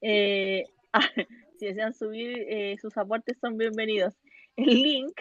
eh, 0.00 0.64
ah, 0.92 1.08
si 1.58 1.66
desean 1.66 1.94
subir 1.94 2.44
eh, 2.48 2.76
sus 2.80 2.96
aportes 2.96 3.38
son 3.40 3.56
bienvenidos. 3.56 4.14
El 4.56 4.82
link, 4.82 5.16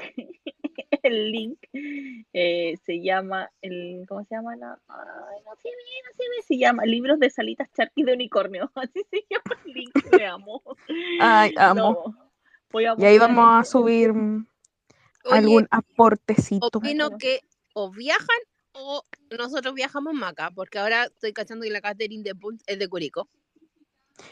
el 1.03 1.31
link 1.31 1.59
eh, 2.33 2.75
se 2.85 3.01
llama, 3.01 3.49
el, 3.61 4.05
¿cómo 4.07 4.23
se 4.25 4.35
llama? 4.35 4.55
La, 4.55 4.79
ay, 4.87 5.41
no 5.45 5.55
se 5.55 5.69
ve, 5.69 5.75
no 6.03 6.17
ve, 6.17 6.43
se 6.47 6.57
llama 6.57 6.85
Libros 6.85 7.19
de 7.19 7.29
Salitas 7.29 7.69
Charquis 7.73 8.05
de 8.05 8.13
Unicornio, 8.13 8.71
así 8.75 9.01
se 9.09 9.25
llama 9.29 9.61
el 9.65 9.73
link, 9.73 10.13
le 10.17 10.25
amo. 10.25 10.61
Ay, 11.19 11.53
amo. 11.57 12.03
No, 12.05 12.31
voy 12.71 12.85
a 12.85 12.95
Y 12.97 13.05
ahí 13.05 13.17
vamos 13.17 13.45
a 13.49 13.63
subir 13.63 14.11
Oye, 14.11 14.43
algún 15.29 15.67
aportecito. 15.71 16.69
opino 16.73 17.17
que 17.17 17.41
o 17.73 17.91
viajan 17.91 18.39
o 18.73 19.03
nosotros 19.37 19.73
viajamos 19.73 20.13
Maca, 20.13 20.51
porque 20.51 20.79
ahora 20.79 21.05
estoy 21.05 21.33
cachando 21.33 21.63
que 21.63 21.71
la 21.71 21.81
catering 21.81 22.23
de 22.23 22.35
Punch 22.35 22.61
es 22.65 22.79
de 22.79 22.87
Curicó. 22.87 23.27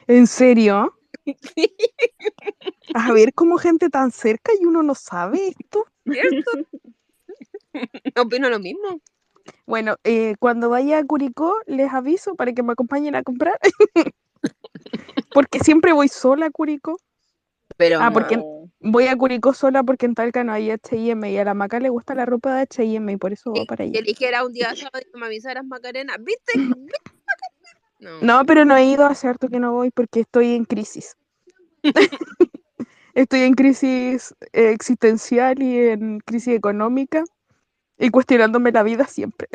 ¿En 0.08 0.28
serio? 0.28 0.98
A 2.94 3.12
ver, 3.12 3.34
como 3.34 3.58
gente 3.58 3.90
tan 3.90 4.12
cerca 4.12 4.52
y 4.60 4.66
uno 4.66 4.84
no 4.84 4.96
sabe 4.96 5.50
esto. 5.60 5.86
¿Cierto? 6.12 6.52
opino 8.18 8.50
lo 8.50 8.60
mismo. 8.60 9.02
Bueno, 9.66 9.96
eh, 10.04 10.36
cuando 10.40 10.70
vaya 10.70 10.98
a 11.00 11.06
Curicó, 11.06 11.56
les 11.68 11.92
aviso 11.94 12.36
para 12.36 12.52
que 12.54 12.64
me 12.64 12.74
acompañen 12.74 13.16
a 13.16 13.24
comprar. 13.24 13.58
porque 15.34 15.60
siempre 15.60 15.94
voy 15.94 16.08
sola 16.08 16.48
a 16.48 16.52
Curicó. 16.52 17.00
Pero 17.78 18.00
Ah, 18.02 18.12
porque- 18.12 18.38
No. 18.38 18.54
Voy 18.80 19.08
a 19.08 19.16
Curicó 19.16 19.54
sola 19.56 19.82
porque 19.84 20.06
en 20.06 20.14
Talca 20.14 20.44
no 20.44 20.54
hay 20.54 20.70
H&M 20.70 21.32
y 21.32 21.38
a 21.38 21.44
la 21.44 21.56
Maca 21.56 21.80
le 21.80 21.90
gusta 21.90 22.14
la 22.14 22.28
ropa 22.28 22.54
de 22.56 22.62
H&M 22.62 23.12
y 23.12 23.18
por 23.18 23.34
eso 23.34 23.52
va 23.52 23.66
para 23.66 23.78
que 23.86 23.90
allá. 23.90 24.00
eligiera 24.00 24.46
un 24.46 24.54
día 24.54 24.76
sábado 24.76 25.00
y 25.02 25.12
que 25.12 25.18
me 25.20 25.26
avisaras 25.26 25.66
Macarena. 25.66 26.16
¿Viste? 26.20 26.54
¿Viste? 26.58 26.76
No. 28.00 28.22
No, 28.22 28.46
pero 28.46 28.64
no 28.64 28.78
he 28.78 28.86
ido 28.86 29.08
hace 29.08 29.28
harto 29.28 29.50
que 29.50 29.58
no 29.60 29.74
voy 29.74 29.90
porque 29.90 30.20
estoy 30.20 30.54
en 30.54 30.66
crisis. 30.66 31.18
Estoy 33.22 33.42
en 33.42 33.56
crisis 33.56 34.34
existencial 34.54 35.62
y 35.62 35.90
en 35.90 36.20
crisis 36.20 36.54
económica 36.54 37.26
y 37.98 38.10
cuestionándome 38.10 38.72
la 38.72 38.84
vida 38.84 39.06
siempre. 39.06 39.50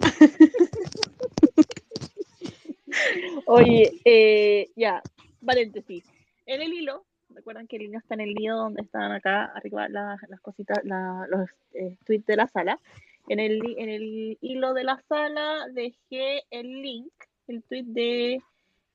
Oye, 3.46 4.00
eh, 4.04 4.70
ya, 4.74 5.00
paréntesis. 5.44 6.04
En 6.46 6.60
el 6.60 6.72
hilo, 6.72 7.04
recuerdan 7.28 7.68
que 7.68 7.76
el 7.76 7.82
hilo 7.82 7.98
está 7.98 8.14
en 8.14 8.22
el 8.22 8.30
hilo 8.30 8.56
donde 8.56 8.82
están 8.82 9.12
acá 9.12 9.44
arriba 9.44 9.88
las, 9.88 10.18
cositas, 10.42 10.78
los 10.82 11.48
eh, 11.74 11.96
tweets 12.04 12.26
de 12.26 12.36
la 12.36 12.48
sala. 12.48 12.80
En 13.28 13.38
el, 13.38 13.60
en 13.78 13.90
el 13.90 14.38
hilo 14.40 14.74
de 14.74 14.82
la 14.82 15.00
sala 15.08 15.68
dejé 15.72 16.42
el 16.50 16.82
link, 16.82 17.12
el 17.46 17.62
tweet 17.62 17.84
de, 17.84 18.42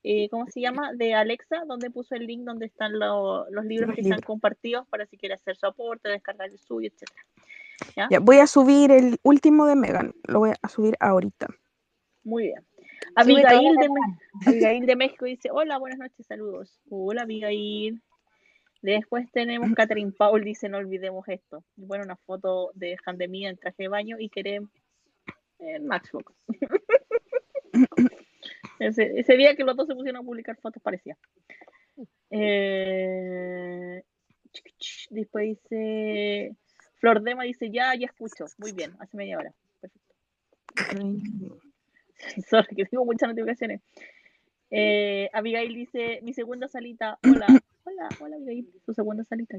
eh, 0.03 0.27
¿cómo 0.29 0.45
se 0.47 0.59
llama? 0.61 0.93
De 0.93 1.13
Alexa, 1.13 1.63
donde 1.65 1.89
puso 1.89 2.15
el 2.15 2.27
link 2.27 2.43
donde 2.43 2.65
están 2.65 2.97
lo- 2.99 3.49
los 3.49 3.65
libros 3.65 3.87
Los 3.89 3.95
que 3.95 4.01
están 4.01 4.21
compartidos 4.21 4.87
para 4.89 5.05
si 5.05 5.17
quiere 5.17 5.35
hacer 5.35 5.55
su 5.55 5.65
aporte, 5.65 6.09
descargar 6.09 6.49
el 6.49 6.59
suyo, 6.59 6.89
etc. 6.89 7.09
Ya, 8.09 8.19
voy 8.19 8.37
a 8.37 8.47
subir 8.47 8.91
el 8.91 9.17
último 9.23 9.65
de 9.65 9.75
Megan, 9.75 10.13
lo 10.27 10.39
voy 10.39 10.51
a 10.61 10.67
subir 10.69 10.95
ahorita. 10.99 11.47
Muy 12.23 12.43
bien. 12.43 12.65
Abigail 13.15 13.75
de, 13.75 13.89
Me- 13.89 14.17
Abigail 14.47 14.85
de 14.85 14.95
México 14.95 15.25
dice, 15.25 15.49
hola, 15.51 15.77
buenas 15.77 15.99
noches, 15.99 16.25
saludos. 16.25 16.79
Hola, 16.89 17.23
Abigail. 17.23 18.01
Después 18.81 19.29
tenemos 19.31 19.69
Catherine 19.77 20.11
Paul, 20.11 20.43
dice, 20.43 20.69
no 20.69 20.77
olvidemos 20.77 21.27
esto. 21.27 21.63
Y 21.77 21.85
bueno, 21.85 22.03
una 22.05 22.15
foto 22.17 22.71
de 22.75 22.97
Jandemía 22.97 23.49
en 23.49 23.57
traje 23.57 23.83
de 23.83 23.89
baño 23.89 24.17
y 24.19 24.29
queremos 24.29 24.69
en 25.59 25.85
Maxbox. 25.87 26.33
ese, 28.87 29.37
día 29.37 29.55
que 29.55 29.63
los 29.63 29.75
dos 29.75 29.87
se 29.87 29.95
pusieron 29.95 30.21
a 30.21 30.25
publicar 30.25 30.57
fotos 30.57 30.81
parecía. 30.81 31.17
Eh, 32.29 34.03
después 35.09 35.45
dice, 35.45 36.55
Flor 36.95 37.21
Dema 37.21 37.43
dice, 37.43 37.69
ya, 37.69 37.93
ya 37.95 38.07
escucho. 38.07 38.45
Muy 38.57 38.71
bien, 38.71 38.95
hace 38.99 39.17
media 39.17 39.37
hora. 39.37 39.53
Perfecto. 39.79 40.15
Sorry, 42.49 42.75
que 42.75 42.85
tengo 42.85 43.05
muchas 43.05 43.29
notificaciones. 43.29 43.81
Eh, 44.71 45.29
Abigail 45.33 45.73
dice, 45.73 46.19
mi 46.23 46.33
segunda 46.33 46.67
salita, 46.67 47.19
hola, 47.23 47.45
hola, 47.83 48.09
hola 48.19 48.35
Abigail, 48.37 48.67
tu 48.85 48.93
segunda 48.93 49.23
salita. 49.23 49.57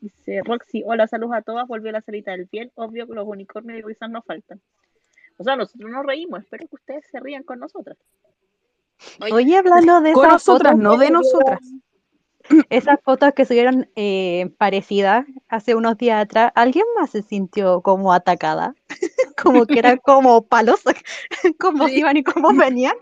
Dice 0.00 0.42
Roxy, 0.44 0.82
hola, 0.84 1.06
saludos 1.06 1.36
a 1.36 1.42
todas, 1.42 1.66
volvió 1.66 1.90
la 1.92 2.02
salita 2.02 2.32
del 2.32 2.46
piel, 2.46 2.70
obvio 2.74 3.06
que 3.06 3.14
los 3.14 3.26
unicornios 3.26 3.78
y 3.78 3.82
risas 3.82 4.10
no 4.10 4.20
faltan. 4.20 4.60
O 5.38 5.44
sea, 5.44 5.56
nosotros 5.56 5.90
nos 5.90 6.04
reímos, 6.04 6.40
espero 6.40 6.68
que 6.68 6.74
ustedes 6.74 7.06
se 7.10 7.18
rían 7.20 7.42
con 7.42 7.58
nosotras. 7.58 7.96
Oye, 9.32 9.56
hablando 9.56 10.00
de 10.00 10.12
Con 10.12 10.24
esas 10.26 10.32
nosotras, 10.34 10.72
fotos 10.72 10.82
no 10.82 10.96
de 10.96 11.10
nosotras. 11.10 11.60
Esas 12.68 12.98
fotos 13.04 13.32
que 13.34 13.44
subieron 13.44 13.88
eh, 13.94 14.50
parecidas 14.58 15.24
hace 15.48 15.76
unos 15.76 15.96
días 15.96 16.24
atrás, 16.24 16.50
¿alguien 16.56 16.84
más 16.98 17.10
se 17.10 17.22
sintió 17.22 17.80
como 17.80 18.12
atacada? 18.12 18.74
como 19.40 19.66
que 19.66 19.78
era 19.78 19.96
como 19.98 20.42
palos, 20.42 20.80
cómo 21.60 21.86
Sí. 21.86 21.98
iban 22.00 22.16
y 22.16 22.24
cómo 22.24 22.52
venían. 22.54 22.96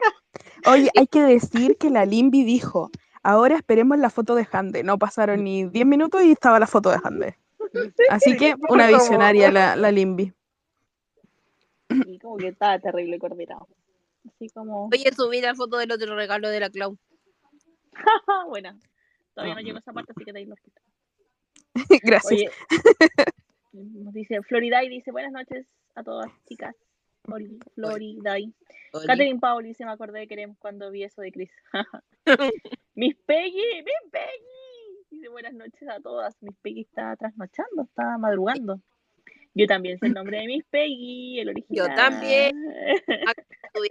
Oye, 0.66 0.90
hay 0.96 1.06
que 1.06 1.22
decir 1.22 1.78
que 1.78 1.88
la 1.88 2.04
Limbi 2.04 2.44
dijo, 2.44 2.90
ahora 3.22 3.56
esperemos 3.56 3.98
la 3.98 4.10
foto 4.10 4.34
de 4.34 4.46
Hande. 4.52 4.82
No 4.82 4.98
pasaron 4.98 5.42
ni 5.44 5.64
10 5.64 5.86
minutos 5.86 6.22
y 6.24 6.32
estaba 6.32 6.58
la 6.60 6.66
foto 6.66 6.90
de 6.90 6.98
Hande. 7.02 7.38
Así 8.10 8.36
que 8.36 8.54
una 8.68 8.86
Como- 8.86 8.98
visionaria 8.98 9.50
la, 9.50 9.76
la 9.76 9.90
Limbi. 9.90 10.32
Y 11.88 12.18
como 12.18 12.36
que 12.36 12.48
estaba 12.48 12.78
terrible 12.78 13.18
coordinado. 13.18 13.66
Así 14.34 14.48
como, 14.50 14.86
Oye, 14.86 15.12
subí 15.14 15.40
la 15.40 15.54
foto 15.54 15.78
del 15.78 15.92
otro 15.92 16.14
regalo 16.14 16.48
de 16.48 16.60
la 16.60 16.70
Clau. 16.70 16.96
buena. 18.48 18.78
Todavía 19.34 19.54
no 19.54 19.60
llego 19.60 19.76
a 19.76 19.80
esa 19.80 19.92
parte, 19.92 20.12
así 20.14 20.24
que 20.24 20.32
de 20.32 20.40
ahí 20.40 20.46
lo 20.46 20.56
quito. 20.56 20.80
Gracias. 22.02 22.32
Oye, 22.32 22.50
nos 23.72 24.12
dice 24.12 24.42
Florida 24.42 24.82
y 24.84 24.88
dice 24.88 25.12
buenas 25.12 25.32
noches 25.32 25.66
a 25.94 26.02
todas 26.02 26.30
chicas. 26.46 26.74
Oli, 27.30 27.58
Florida. 27.74 28.32
Oli. 28.32 28.54
Catherine 29.06 29.38
Paul 29.38 29.64
dice 29.64 29.84
me 29.84 29.92
acordé 29.92 30.20
de 30.20 30.28
Queremos 30.28 30.56
cuando 30.58 30.90
vi 30.90 31.04
eso 31.04 31.20
de 31.20 31.30
Chris. 31.30 31.50
Miss 32.94 33.16
Peggy, 33.26 33.82
Miss 33.84 34.10
Peggy. 34.10 35.06
Dice 35.10 35.28
buenas 35.28 35.54
noches 35.54 35.88
a 35.88 36.00
todas. 36.00 36.36
Miss 36.40 36.56
Peggy 36.62 36.82
está 36.82 37.16
trasnochando, 37.16 37.82
está 37.82 38.18
madrugando. 38.18 38.80
Yo 39.54 39.66
también 39.66 39.98
sé 39.98 40.06
el 40.06 40.14
nombre 40.14 40.38
de 40.38 40.46
Miss 40.46 40.64
Peggy, 40.70 41.40
el 41.40 41.48
original. 41.50 41.94
también. 41.94 42.56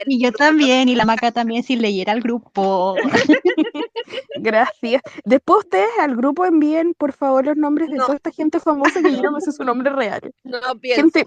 Y 0.05 0.21
yo 0.21 0.31
también, 0.31 0.89
y 0.89 0.95
la 0.95 1.05
maca 1.05 1.31
también, 1.33 1.63
si 1.63 1.75
leyera 1.75 2.13
el 2.13 2.21
grupo. 2.21 2.95
Gracias. 4.35 5.01
Después 5.25 5.59
ustedes 5.65 5.89
al 5.99 6.15
grupo 6.15 6.45
envíen, 6.45 6.93
por 6.93 7.13
favor, 7.13 7.45
los 7.45 7.57
nombres 7.57 7.89
de 7.89 7.97
No. 7.97 8.05
toda 8.05 8.15
esta 8.17 8.31
gente 8.31 8.59
famosa 8.59 9.01
que 9.01 9.11
yo 9.11 9.21
no 9.21 9.31
me 9.31 9.41
sé 9.41 9.51
su 9.51 9.63
nombre 9.63 9.91
real. 9.91 10.33
No 10.43 10.59
pienso. 10.79 11.01
Gente, 11.01 11.25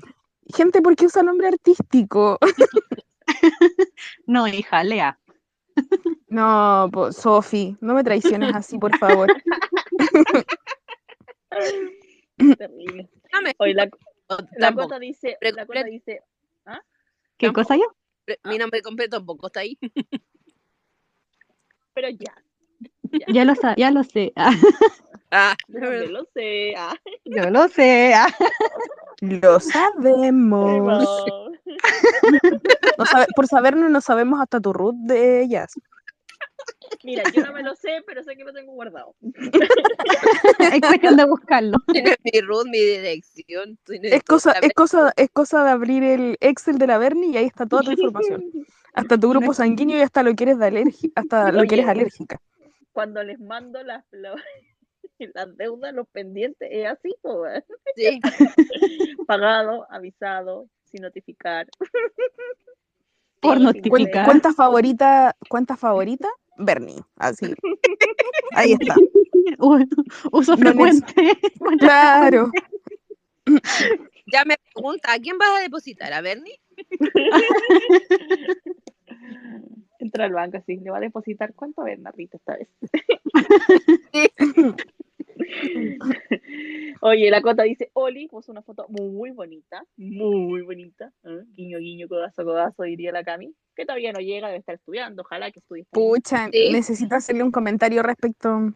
gente, 0.54 0.82
¿por 0.82 0.96
qué 0.96 1.06
usa 1.06 1.22
nombre 1.22 1.48
artístico? 1.48 2.38
No, 4.26 4.46
hija, 4.48 4.82
lea. 4.82 5.18
No, 6.28 6.90
Sofi, 7.12 7.76
no 7.80 7.94
me 7.94 8.02
traiciones 8.04 8.54
así, 8.54 8.76
por 8.78 8.96
favor. 8.98 9.32
Terrible. 12.36 13.08
Oye, 13.58 13.74
la, 13.74 13.88
la. 14.56 14.74
Cota 14.74 14.98
dice, 14.98 15.36
la 15.40 15.66
Cota 15.66 15.84
dice, 15.84 16.22
¿Qué 17.36 17.46
Tampoco. 17.46 17.62
cosa 17.62 17.76
yo? 17.76 17.84
Mi 18.44 18.58
nombre 18.58 18.82
completo 18.82 19.16
tampoco 19.18 19.46
está 19.48 19.60
ahí. 19.60 19.78
pero 21.94 22.08
ya. 22.10 22.34
Ya 23.28 23.44
lo, 23.44 23.54
ya 23.76 23.90
lo 23.90 24.04
sé. 24.04 24.32
Ah, 24.36 24.52
Ah, 25.32 25.56
Yo 25.68 25.80
lo 26.08 26.24
sé. 26.32 26.74
Ah, 26.76 26.94
yo 27.24 27.50
lo 27.50 27.68
sé. 27.68 28.12
ah. 28.14 28.28
Lo 29.20 29.58
sabemos. 29.60 30.80
no. 30.82 31.50
No 32.98 33.06
sabe- 33.06 33.26
por 33.34 33.46
sabernos, 33.46 33.90
no 33.90 34.00
sabemos 34.00 34.40
hasta 34.40 34.60
tu 34.60 34.72
root 34.72 34.94
de 34.96 35.42
ellas. 35.42 35.72
Mira, 37.02 37.22
yo 37.34 37.44
no 37.44 37.52
me 37.52 37.62
lo 37.62 37.74
sé, 37.74 38.02
pero 38.06 38.22
sé 38.22 38.36
que 38.36 38.44
lo 38.44 38.52
tengo 38.52 38.72
guardado. 38.72 39.14
Es 40.72 40.80
cuestión 40.80 41.16
de 41.16 41.24
buscarlo. 41.24 41.78
Tienes 41.92 42.16
mi 42.22 42.40
root, 42.40 42.66
mi 42.66 42.78
dirección. 42.78 43.78
Es 43.88 44.22
cosa, 44.24 44.52
es 44.52 44.72
cosa, 44.74 45.12
es 45.16 45.30
cosa 45.30 45.64
de 45.64 45.70
abrir 45.70 46.02
el 46.02 46.36
Excel 46.40 46.78
de 46.78 46.86
la 46.86 46.98
Bernie 46.98 47.30
y 47.30 47.36
ahí 47.38 47.46
está 47.46 47.66
toda 47.66 47.82
tu 47.82 47.92
información. 47.92 48.44
Hasta 48.92 49.16
tu 49.16 49.30
grupo 49.30 49.54
sanguíneo 49.54 49.96
y 49.98 50.02
hasta 50.02 50.24
lo 50.24 50.34
que 50.34 50.42
eres 50.44 50.58
de 50.58 50.66
alergi- 50.66 51.12
hasta 51.14 51.52
lo 51.52 51.62
que 51.62 51.76
eres 51.76 51.86
alérgica. 51.86 52.40
Cuando 52.92 53.22
les 53.22 53.38
mando 53.38 53.84
las, 53.84 54.04
deudas, 55.56 55.94
los 55.94 56.08
pendientes, 56.08 56.68
es 56.72 56.88
así, 56.88 57.14
weón. 57.22 57.62
sí. 57.94 58.20
pagado, 59.28 59.86
avisado, 59.90 60.66
sin 60.86 61.02
notificar. 61.02 61.68
Por 63.40 63.60
notificar. 63.60 64.24
Cuenta 64.24 64.52
favorita, 64.52 65.36
cuenta 65.48 65.76
favorita, 65.76 66.28
Bernie. 66.58 67.00
Así. 67.16 67.54
Ahí 68.54 68.72
está. 68.78 68.94
Uso 70.32 70.56
No 70.56 70.58
frecuente. 70.58 71.14
Claro. 71.78 72.50
Ya 74.26 74.44
me 74.44 74.56
pregunta, 74.72 75.12
¿a 75.12 75.18
quién 75.18 75.38
vas 75.38 75.48
a 75.58 75.62
depositar? 75.62 76.12
¿A 76.12 76.20
Bernie? 76.20 76.60
Entra 79.98 80.24
al 80.24 80.32
banco 80.32 80.58
así, 80.58 80.76
le 80.76 80.90
va 80.90 80.98
a 80.98 81.00
depositar 81.00 81.52
cuánto 81.54 81.82
a 81.82 81.84
ver, 81.84 81.98
Narrita, 81.98 82.36
esta 82.36 82.56
vez. 82.56 82.68
Oye, 87.02 87.30
la 87.30 87.40
Cota 87.42 87.62
dice, 87.62 87.90
Oli 87.94 88.28
puso 88.28 88.52
una 88.52 88.62
foto 88.62 88.86
muy 88.88 89.30
bonita, 89.30 89.84
muy 89.96 90.62
bonita. 90.62 91.12
¿eh? 91.24 91.42
Guiño, 91.54 91.78
guiño, 91.78 92.08
codazo, 92.08 92.44
codazo, 92.44 92.82
diría 92.82 93.12
la 93.12 93.24
Cami, 93.24 93.54
que 93.74 93.84
todavía 93.86 94.12
no 94.12 94.20
llega, 94.20 94.48
debe 94.48 94.58
estar 94.58 94.74
estudiando, 94.74 95.22
ojalá 95.22 95.50
que 95.50 95.60
estudie. 95.60 95.86
Pucha, 95.90 96.48
Sí. 96.52 96.70
necesito 96.72 97.14
hacerle 97.14 97.42
un 97.42 97.50
comentario 97.50 98.02
respecto 98.02 98.74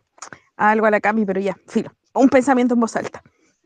a 0.57 0.70
algo 0.70 0.87
a 0.87 0.91
la 0.91 1.01
Cami, 1.01 1.25
pero 1.27 1.41
ya, 1.41 1.57
filo. 1.68 1.91
Un 2.14 2.29
pensamiento 2.29 2.75
en 2.75 2.81
voz 2.81 2.97
alta. 2.97 3.22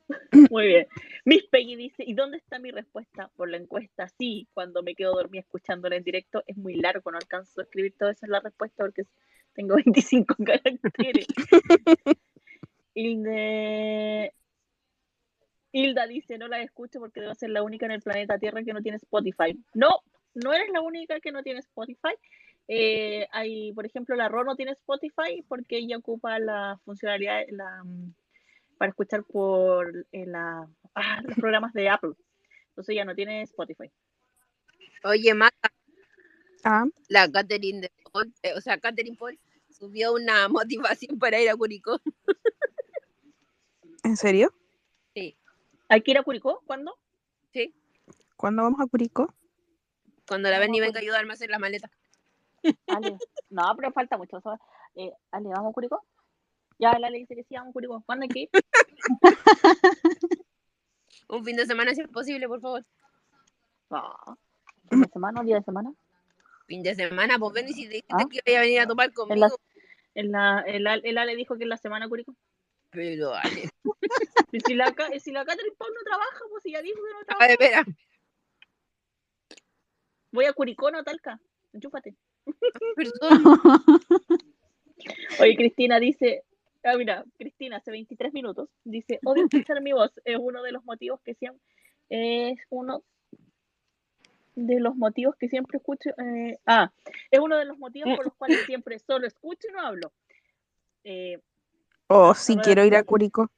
Muy 0.50 0.66
bien. 0.66 0.86
Miss 1.24 1.44
Peggy 1.50 1.76
dice, 1.76 2.02
¿y 2.06 2.14
dónde 2.14 2.38
está 2.38 2.58
mi 2.58 2.70
respuesta 2.70 3.30
por 3.36 3.50
la 3.50 3.58
encuesta? 3.58 4.08
Sí, 4.18 4.48
cuando 4.54 4.82
me 4.82 4.94
quedo 4.94 5.12
dormida 5.14 5.42
escuchándola 5.42 5.96
en 5.96 6.02
directo, 6.04 6.42
es 6.46 6.56
muy 6.56 6.76
largo, 6.76 7.10
no 7.10 7.18
alcanzo 7.18 7.60
a 7.60 7.64
escribir 7.64 7.94
todo 7.98 8.08
eso 8.08 8.24
en 8.24 8.32
la 8.32 8.40
respuesta 8.40 8.84
porque 8.84 9.02
tengo 9.52 9.74
25 9.84 10.34
caracteres. 10.44 11.26
Hilde... 12.94 14.32
Hilda 15.72 16.06
dice, 16.06 16.38
no 16.38 16.48
la 16.48 16.62
escucho 16.62 16.98
porque 16.98 17.20
debo 17.20 17.34
ser 17.34 17.50
la 17.50 17.62
única 17.62 17.86
en 17.86 17.92
el 17.92 18.00
planeta 18.02 18.38
Tierra 18.38 18.62
que 18.64 18.72
no 18.72 18.82
tiene 18.82 18.96
Spotify. 18.96 19.58
No, 19.74 20.00
no 20.34 20.52
eres 20.52 20.70
la 20.70 20.80
única 20.80 21.20
que 21.20 21.30
no 21.30 21.42
tiene 21.42 21.60
Spotify. 21.60 22.14
Eh, 22.68 23.26
hay, 23.32 23.72
por 23.72 23.84
ejemplo, 23.86 24.16
la 24.16 24.28
Ro 24.28 24.44
no 24.44 24.56
tiene 24.56 24.72
Spotify 24.72 25.44
porque 25.46 25.78
ella 25.78 25.98
ocupa 25.98 26.38
la 26.38 26.78
funcionalidad, 26.84 27.44
la, 27.50 27.82
mm, 27.84 28.14
para 28.78 28.90
escuchar 28.90 29.24
por 29.24 30.06
eh, 30.12 30.26
la- 30.26 30.68
ah, 30.94 31.20
los 31.22 31.36
programas 31.36 31.72
de 31.74 31.88
Apple. 31.88 32.12
Entonces 32.70 32.94
ya 32.96 33.04
no 33.04 33.14
tiene 33.14 33.42
Spotify. 33.42 33.90
Oye, 35.04 35.34
Maca, 35.34 35.72
Ah, 36.64 36.84
la 37.08 37.30
Catherine 37.30 37.80
de 37.82 37.90
Paul, 38.12 38.32
eh, 38.42 38.52
o 38.54 38.60
sea, 38.60 38.78
Catherine 38.78 39.16
Paul 39.16 39.38
subió 39.78 40.12
una 40.14 40.48
motivación 40.48 41.18
para 41.18 41.40
ir 41.40 41.48
a 41.50 41.56
Curicó. 41.56 42.00
¿en 44.04 44.16
serio? 44.16 44.52
Sí, 45.14 45.36
¿Hay 45.88 46.02
que 46.02 46.10
ir 46.12 46.18
a 46.18 46.22
Curicó? 46.22 46.62
¿Cuándo? 46.66 46.98
sí. 47.52 47.74
¿Cuándo 48.36 48.62
vamos 48.62 48.80
a 48.80 48.86
Curicó? 48.86 49.34
Cuando 50.26 50.48
la 50.50 50.58
Bernie 50.60 50.80
a 50.80 50.84
venga 50.84 50.98
a 51.00 51.02
ayudarme 51.02 51.30
a 51.32 51.34
hacer 51.34 51.50
la 51.50 51.58
maleta. 51.58 51.90
Ale. 52.86 53.16
No, 53.50 53.62
pero 53.76 53.90
falta 53.92 54.16
mucho. 54.16 54.38
Eh, 54.94 55.12
Ale, 55.32 55.48
¿vamos 55.48 55.70
a 55.70 55.72
Curicó? 55.72 56.04
Ya, 56.78 56.96
la 56.98 57.08
Ale 57.08 57.18
dice 57.18 57.34
que 57.34 57.42
sí, 57.44 57.54
vamos 57.56 57.70
a 57.70 57.72
Curicó. 57.72 58.02
¿Cuándo 58.06 58.22
hay 58.24 58.28
que 58.28 58.40
ir? 58.40 58.50
Un 61.28 61.44
fin 61.44 61.56
de 61.56 61.66
semana 61.66 61.94
si 61.94 62.00
es 62.02 62.08
posible, 62.08 62.46
por 62.46 62.60
favor. 62.60 62.84
No. 63.90 64.14
¿Fin 64.90 65.02
de 65.02 65.08
semana 65.08 65.40
o 65.40 65.44
día 65.44 65.56
de 65.56 65.62
semana? 65.64 65.92
Fin 66.66 66.82
de 66.82 66.94
semana, 66.94 67.38
pues 67.38 67.54
Bernie, 67.54 67.74
si 67.74 67.84
te 67.84 67.94
dijiste 67.94 68.14
Ah. 68.14 68.24
que 68.30 68.40
iba 68.52 68.58
a 68.60 68.62
venir 68.62 68.80
a 68.80 68.86
tomar 68.86 69.12
conmigo. 69.12 69.34
en 69.34 69.40
la, 69.40 69.50
el, 70.20 70.86
Al- 70.86 71.02
el 71.04 71.18
Ale 71.18 71.36
dijo 71.36 71.56
que 71.56 71.64
en 71.64 71.68
la 71.70 71.76
semana 71.76 72.06
a 72.06 72.08
Curicó. 72.08 72.34
Pero, 72.90 73.34
Ale. 73.34 73.70
Y 74.52 74.60
si 74.60 74.74
la, 74.74 74.94
si 75.20 75.30
la 75.32 75.44
Catherine 75.44 75.74
Paul 75.76 75.92
no 75.94 76.00
trabaja, 76.04 76.44
pues 76.50 76.62
si 76.62 76.72
ya 76.72 76.80
dijo 76.82 76.96
que 76.96 77.12
no 77.12 77.18
A 77.20 77.24
trabaja. 77.24 77.46
ver, 77.46 77.50
espera. 77.60 77.84
Voy 80.32 80.44
a 80.46 80.52
Curicó, 80.52 80.90
no 80.90 80.98
a 80.98 81.04
Talca. 81.04 81.40
Enchúfate. 81.72 82.14
Perdón. 82.96 83.60
Oye, 85.40 85.56
Cristina 85.56 86.00
dice, 86.00 86.44
ah, 86.82 86.96
mira, 86.96 87.24
Cristina 87.38 87.76
hace 87.76 87.90
23 87.90 88.32
minutos, 88.32 88.68
dice, 88.84 89.20
odio 89.24 89.44
escuchar 89.44 89.80
mi 89.82 89.92
voz, 89.92 90.10
es 90.24 90.36
uno 90.40 90.62
de 90.62 90.72
los 90.72 90.84
motivos 90.84 91.20
que 91.22 91.34
siempre, 91.34 91.62
es 92.08 92.58
uno 92.70 93.04
de 94.66 94.80
los 94.80 94.96
motivos 94.96 95.36
que 95.36 95.48
siempre 95.48 95.78
escucho, 95.78 96.10
eh, 96.18 96.58
ah, 96.66 96.90
es 97.30 97.40
uno 97.40 97.56
de 97.56 97.64
los 97.64 97.78
motivos 97.78 98.16
por 98.16 98.24
los 98.24 98.34
cuales 98.34 98.64
siempre 98.66 98.98
solo 98.98 99.26
escucho 99.26 99.68
y 99.68 99.72
no 99.72 99.80
hablo. 99.80 100.12
Eh, 101.04 101.40
Oh, 102.10 102.34
sí, 102.34 102.56
quiero 102.56 102.84
ir 102.84 102.96
a 102.96 103.04
Curicó. 103.04 103.50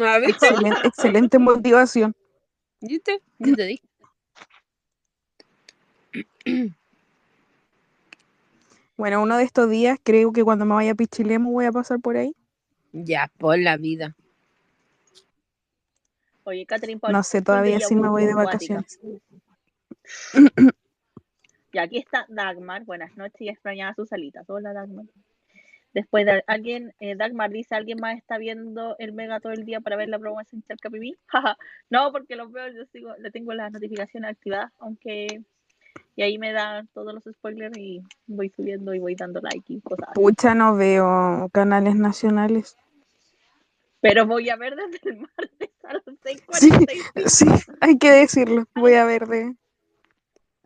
A 0.00 0.18
ver, 0.18 0.30
Excelente, 0.30 0.86
excelente 0.86 1.38
motivación. 1.38 2.14
¿viste? 2.80 3.20
Yo 3.38 3.56
te 3.56 3.64
dije. 3.64 3.82
Bueno, 8.96 9.20
uno 9.20 9.36
de 9.36 9.42
estos 9.42 9.68
días, 9.68 9.98
creo 10.02 10.32
que 10.32 10.44
cuando 10.44 10.64
me 10.64 10.74
vaya 10.74 10.92
a 10.92 10.94
Pichilemu 10.94 11.50
voy 11.50 11.64
a 11.64 11.72
pasar 11.72 11.98
por 11.98 12.16
ahí. 12.16 12.36
Ya, 12.92 13.32
por 13.38 13.58
la 13.58 13.76
vida. 13.76 14.14
oye, 16.44 16.64
Catherine 16.66 17.00
No 17.08 17.22
sé 17.24 17.42
todavía 17.42 17.80
si 17.80 17.96
me 17.96 18.08
voy 18.08 18.26
de 18.26 18.34
vacaciones. 18.34 19.00
Y 21.72 21.78
aquí 21.78 21.98
está 21.98 22.26
Dagmar, 22.28 22.84
buenas 22.84 23.16
noches, 23.16 23.40
y 23.40 23.48
extrañaba 23.48 23.94
sus 23.94 24.12
alitas. 24.12 24.48
Hola 24.48 24.72
Dagmar. 24.72 25.06
Después 25.94 26.24
de 26.24 26.42
alguien, 26.46 26.94
eh, 27.00 27.16
Dagmar 27.16 27.50
dice, 27.50 27.74
¿alguien 27.74 27.98
más 28.00 28.16
está 28.16 28.38
viendo 28.38 28.96
el 28.98 29.12
Mega 29.12 29.40
todo 29.40 29.52
el 29.52 29.64
día 29.64 29.80
para 29.80 29.96
ver 29.96 30.08
la 30.08 30.18
promoción 30.18 30.60
en 30.62 30.66
Charcapiví? 30.68 31.16
Jaja. 31.26 31.56
no, 31.90 32.12
porque 32.12 32.36
lo 32.36 32.48
veo, 32.48 32.68
yo 32.68 32.84
sigo, 32.86 33.14
le 33.18 33.30
tengo 33.30 33.52
las 33.54 33.72
notificaciones 33.72 34.30
activadas, 34.30 34.72
aunque 34.78 35.42
y 36.14 36.22
ahí 36.22 36.38
me 36.38 36.52
da 36.52 36.84
todos 36.92 37.14
los 37.14 37.24
spoilers 37.24 37.76
y 37.78 38.02
voy 38.26 38.50
subiendo 38.50 38.94
y 38.94 38.98
voy 38.98 39.14
dando 39.14 39.40
like 39.40 39.72
y 39.72 39.80
cosas. 39.80 40.08
así. 40.10 40.20
Pucha, 40.20 40.54
no 40.54 40.76
veo 40.76 41.48
canales 41.52 41.96
nacionales. 41.96 42.76
Pero 44.00 44.26
voy 44.26 44.50
a 44.50 44.56
ver 44.56 44.76
desde 44.76 45.10
el 45.10 45.18
martes 45.38 45.70
a 45.84 45.92
las 45.94 46.02
Sí, 46.52 46.70
6.45. 46.70 47.28
sí, 47.28 47.46
hay 47.80 47.98
que 47.98 48.10
decirlo. 48.10 48.64
Voy 48.74 48.94
a 48.94 49.04
ver 49.04 49.26
de. 49.26 49.54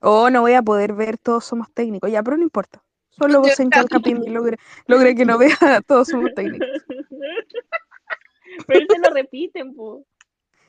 Oh, 0.00 0.30
no 0.30 0.42
voy 0.42 0.52
a 0.52 0.62
poder 0.62 0.92
ver 0.92 1.18
Todos 1.18 1.44
Somos 1.44 1.72
Técnicos. 1.72 2.10
Ya, 2.10 2.22
pero 2.22 2.36
no 2.36 2.42
importa. 2.42 2.82
Solo 3.10 3.40
vos 3.40 3.58
en 3.60 3.70
logra, 4.26 4.58
logra 4.86 5.14
que 5.14 5.24
no 5.24 5.38
vea 5.38 5.56
Todos 5.86 6.08
Somos 6.08 6.34
Técnicos. 6.34 6.68
Pero 8.66 8.86
se 8.88 8.98
lo 8.98 9.10
repiten, 9.10 9.74
po. 9.74 10.04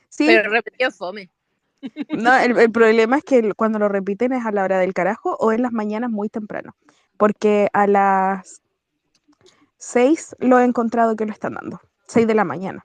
Sí, 0.09 0.25
Pero 0.25 0.49
repetió 0.49 0.91
fome. 0.91 1.29
no, 2.09 2.35
el, 2.37 2.57
el 2.57 2.71
problema 2.71 3.17
es 3.17 3.23
que 3.23 3.53
cuando 3.53 3.79
lo 3.79 3.87
repiten 3.87 4.33
es 4.33 4.45
a 4.45 4.51
la 4.51 4.63
hora 4.63 4.79
del 4.79 4.93
carajo 4.93 5.35
o 5.39 5.51
en 5.51 5.61
las 5.61 5.71
mañanas 5.71 6.09
muy 6.09 6.29
temprano. 6.29 6.75
Porque 7.17 7.69
a 7.73 7.87
las 7.87 8.61
6 9.77 10.35
lo 10.39 10.59
he 10.59 10.63
encontrado 10.63 11.15
que 11.15 11.25
lo 11.25 11.31
están 11.31 11.53
dando. 11.53 11.79
6 12.07 12.27
de 12.27 12.35
la 12.35 12.43
mañana. 12.43 12.83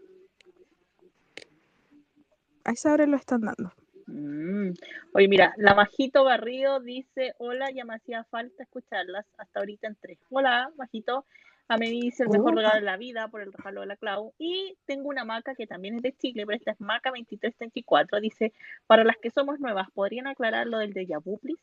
A 2.65 2.73
esa 2.73 2.93
hora 2.93 3.07
lo 3.07 3.17
están 3.17 3.41
dando. 3.41 3.73
Mm. 4.13 4.75
Oye, 5.15 5.29
mira, 5.29 5.55
la 5.57 5.75
Majito 5.75 6.23
Barrido 6.25 6.81
dice, 6.81 7.35
hola, 7.39 7.71
ya 7.71 7.87
me 7.87 7.95
hacía 7.95 8.25
falta 8.25 8.63
escucharlas, 8.63 9.25
hasta 9.39 9.61
ahorita 9.61 9.87
entré. 9.87 10.19
Hola, 10.29 10.71
Majito, 10.77 11.25
a 11.69 11.79
mí 11.79 11.87
me 11.87 11.93
dice 11.93 12.25
el 12.25 12.29
mejor 12.29 12.55
regalo 12.55 12.75
de 12.75 12.83
la 12.83 12.99
vida 12.99 13.29
por 13.29 13.41
el 13.41 13.55
regalo 13.55 13.81
de 13.81 13.87
la 13.87 13.97
Clau. 13.97 14.35
Y 14.39 14.77
tengo 14.85 15.09
una 15.09 15.25
maca 15.25 15.55
que 15.55 15.67
también 15.67 15.97
es 15.97 16.03
de 16.03 16.13
Chile, 16.15 16.45
pero 16.45 16.59
esta 16.59 16.73
es 16.73 16.81
maca 16.81 17.09
2334. 17.09 18.21
Dice, 18.21 18.53
para 18.87 19.03
las 19.03 19.17
que 19.17 19.31
somos 19.31 19.59
nuevas, 19.61 19.91
¿podrían 19.93 20.27
aclarar 20.27 20.67
lo 20.67 20.79
del 20.79 20.93
déjà 20.93 21.19
vu, 21.19 21.39
please? 21.39 21.63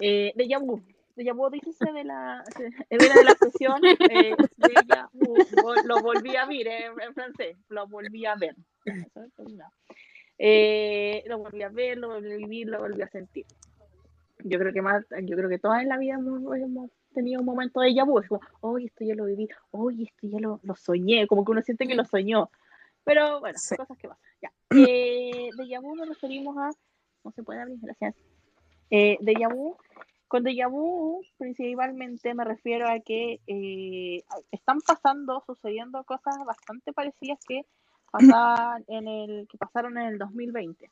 Eh, 0.00 0.32
déjà 0.34 0.58
vu. 0.58 0.82
Déjà 1.14 1.32
vu, 1.32 1.48
dícese 1.50 1.92
de 1.92 2.02
la, 2.02 2.42
de 2.90 3.24
la 3.24 3.30
expresión 3.30 3.80
eh, 3.84 4.34
déjà 4.56 5.08
vu. 5.12 5.36
Lo 5.84 6.02
volví 6.02 6.34
a 6.34 6.46
ver 6.46 6.66
eh, 6.66 6.90
en 7.00 7.14
francés, 7.14 7.56
lo 7.68 7.86
volví 7.86 8.26
a 8.26 8.34
ver. 8.34 8.56
Eh, 10.38 11.22
lo 11.26 11.38
volví 11.38 11.62
a 11.62 11.68
ver, 11.68 11.98
lo 11.98 12.08
volví 12.08 12.32
a 12.32 12.36
vivir, 12.36 12.68
lo 12.68 12.80
volví 12.80 13.02
a 13.02 13.08
sentir. 13.08 13.46
Yo 14.44 14.58
creo 14.58 14.72
que 14.72 14.82
más, 14.82 15.04
yo 15.22 15.36
creo 15.36 15.48
que 15.48 15.58
todas 15.58 15.82
en 15.82 15.88
la 15.88 15.98
vida 15.98 16.14
hemos, 16.14 16.56
hemos 16.56 16.90
tenido 17.14 17.40
un 17.40 17.46
momento 17.46 17.80
de 17.80 17.92
vu, 18.04 18.18
es 18.18 18.28
como, 18.28 18.40
hoy 18.60 18.86
esto 18.86 19.04
ya 19.04 19.14
lo 19.14 19.24
viví, 19.24 19.48
hoy 19.70 20.04
esto 20.04 20.26
ya 20.28 20.38
lo, 20.38 20.60
lo 20.62 20.76
soñé, 20.76 21.26
como 21.26 21.44
que 21.44 21.52
uno 21.52 21.62
siente 21.62 21.86
que 21.86 21.94
lo 21.94 22.04
soñó. 22.04 22.50
Pero 23.04 23.40
bueno, 23.40 23.58
Sí. 23.58 23.76
cosas 23.76 23.96
que 23.96 24.08
pasan. 24.08 24.22
Ya. 24.42 24.52
Eh, 24.70 25.50
déjà 25.56 25.80
vu 25.80 25.94
nos 25.96 26.08
referimos 26.08 26.56
a, 26.58 26.70
no 27.24 27.30
se 27.32 27.42
puede 27.42 27.62
abrir, 27.62 27.78
gracias. 27.80 28.14
Eh, 28.90 29.16
déjà 29.20 29.48
vu 29.48 29.76
Con 30.28 30.42
déjà 30.42 30.68
vu, 30.68 31.22
principalmente 31.38 32.34
me 32.34 32.44
refiero 32.44 32.88
a 32.88 32.98
que 32.98 33.40
eh, 33.46 34.24
están 34.50 34.80
pasando, 34.80 35.40
sucediendo 35.46 36.02
cosas 36.02 36.34
bastante 36.44 36.92
parecidas 36.92 37.38
que, 37.46 37.64
pasaban 38.10 38.84
en 38.88 39.08
el, 39.08 39.48
que 39.48 39.58
pasaron 39.58 39.98
en 39.98 40.06
el 40.06 40.18
2020. 40.18 40.90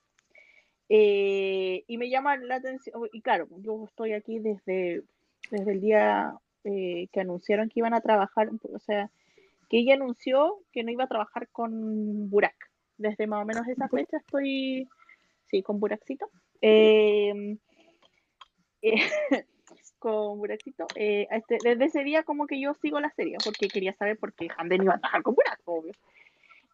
Eh, 0.88 1.84
y 1.86 1.98
me 1.98 2.10
llama 2.10 2.36
la 2.36 2.56
atención, 2.56 3.08
y 3.12 3.22
claro, 3.22 3.48
yo 3.58 3.84
estoy 3.84 4.12
aquí 4.12 4.38
desde, 4.38 5.02
desde 5.50 5.72
el 5.72 5.80
día 5.80 6.34
eh, 6.64 7.08
que 7.12 7.20
anunciaron 7.20 7.68
que 7.68 7.80
iban 7.80 7.94
a 7.94 8.00
trabajar, 8.00 8.50
o 8.62 8.78
sea, 8.78 9.10
que 9.68 9.78
ella 9.78 9.94
anunció 9.94 10.58
que 10.72 10.82
no 10.82 10.90
iba 10.90 11.04
a 11.04 11.08
trabajar 11.08 11.48
con 11.48 12.28
Burak. 12.30 12.70
Desde 12.96 13.26
más 13.26 13.42
o 13.42 13.46
menos 13.46 13.66
esa 13.66 13.88
fecha 13.88 14.18
estoy, 14.18 14.88
sí, 15.50 15.62
con 15.62 15.80
Burakcito. 15.80 16.28
Eh, 16.60 17.56
eh, 18.82 18.94
con 19.98 20.38
Burakcito. 20.38 20.86
Eh, 20.94 21.26
este, 21.30 21.58
desde 21.62 21.86
ese 21.86 22.04
día 22.04 22.22
como 22.22 22.46
que 22.46 22.60
yo 22.60 22.74
sigo 22.74 23.00
la 23.00 23.10
serie, 23.10 23.36
porque 23.42 23.68
quería 23.68 23.94
saber 23.94 24.18
por 24.18 24.32
qué 24.34 24.48
Hamden 24.56 24.82
iba 24.82 24.94
a 24.94 24.98
trabajar 24.98 25.22
con 25.22 25.34
Burak, 25.34 25.60
obvio. 25.64 25.92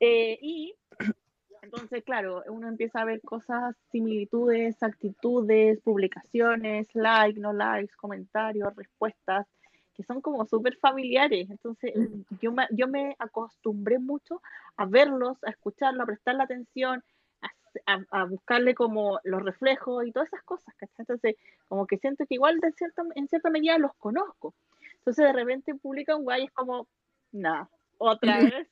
Eh, 0.01 0.39
y 0.41 0.75
entonces, 1.63 2.03
claro, 2.05 2.43
uno 2.49 2.69
empieza 2.69 3.01
a 3.01 3.05
ver 3.05 3.21
cosas, 3.23 3.77
similitudes, 3.93 4.83
actitudes, 4.83 5.81
publicaciones, 5.83 6.89
likes, 6.95 7.39
no 7.41 7.53
likes, 7.53 7.95
comentarios, 7.97 8.75
respuestas, 8.77 9.47
que 9.95 10.03
son 10.05 10.21
como 10.23 10.47
súper 10.47 10.77
familiares. 10.79 11.51
Entonces, 11.51 11.93
yo 12.41 12.53
me, 12.53 12.67
yo 12.71 12.89
me 12.89 13.15
acostumbré 13.19 13.99
mucho 13.99 14.41
a 14.77 14.87
verlos, 14.87 15.39
a 15.45 15.51
escucharlos, 15.51 16.03
a 16.03 16.07
prestarle 16.07 16.43
atención, 16.45 17.05
a, 17.43 17.95
a- 17.95 18.23
a 18.23 18.25
buscarle 18.25 18.75
como 18.75 19.21
los 19.25 19.43
reflejos 19.43 20.07
y 20.07 20.13
todas 20.13 20.29
esas 20.29 20.43
cosas, 20.45 20.75
¿cachai? 20.77 20.97
Entonces, 21.01 21.37
como 21.69 21.87
que 21.87 21.99
siento 21.99 22.25
que 22.27 22.35
igual 22.37 22.59
de 22.61 22.73
cierta, 22.73 23.03
en 23.15 23.29
cierta 23.29 23.51
medida 23.51 23.79
los 23.79 23.95
conozco. 23.97 24.55
Entonces, 24.99 25.27
de 25.27 25.33
repente 25.33 25.75
publica 25.75 26.17
un 26.17 26.25
guay 26.25 26.43
y 26.43 26.47
es 26.47 26.53
como, 26.53 26.89
nada, 27.33 27.69
otra 27.99 28.39
vez. 28.55 28.69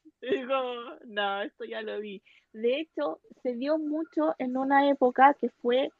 No, 1.06 1.42
esto 1.42 1.64
ya 1.64 1.82
lo 1.82 2.00
vi. 2.00 2.22
De 2.52 2.80
hecho, 2.80 3.20
se 3.42 3.54
dio 3.54 3.78
mucho 3.78 4.34
en 4.38 4.56
una 4.56 4.88
época 4.90 5.34
que 5.34 5.48
fue, 5.62 5.90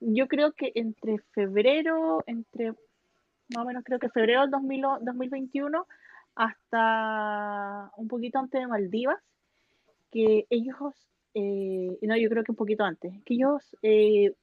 yo 0.00 0.28
creo 0.28 0.52
que 0.52 0.72
entre 0.74 1.18
febrero, 1.32 2.22
entre 2.26 2.72
más 3.54 3.64
o 3.64 3.66
menos 3.66 3.84
creo 3.84 3.98
que 3.98 4.10
febrero 4.10 4.42
del 4.42 4.50
2000 4.50 4.84
o- 4.84 4.98
2021 5.00 5.86
hasta 6.36 7.90
un 7.96 8.08
poquito 8.08 8.38
antes 8.38 8.60
de 8.60 8.66
Maldivas, 8.66 9.20
que 10.12 10.46
ellos, 10.50 10.94
eh, 11.34 11.98
no, 12.02 12.16
yo 12.16 12.28
creo 12.30 12.44
que 12.44 12.52
un 12.52 12.56
poquito 12.56 12.84
antes, 12.84 13.12
que 13.24 13.34
ellos 13.34 13.76
eh, 13.82 14.34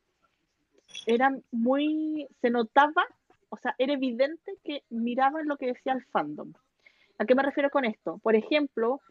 eran 1.06 1.44
muy, 1.52 2.28
se 2.42 2.50
notaba, 2.50 3.06
o 3.50 3.58
sea, 3.58 3.76
era 3.78 3.94
evidente 3.94 4.58
que 4.64 4.84
miraban 4.90 5.48
lo 5.48 5.58
que 5.58 5.68
decía 5.68 5.94
el 5.94 6.04
fandom. 6.06 6.54
¿A 7.18 7.26
qué 7.26 7.36
me 7.36 7.44
refiero 7.44 7.70
con 7.70 7.86
esto? 7.86 8.20
Por 8.24 8.36
ejemplo, 8.36 9.02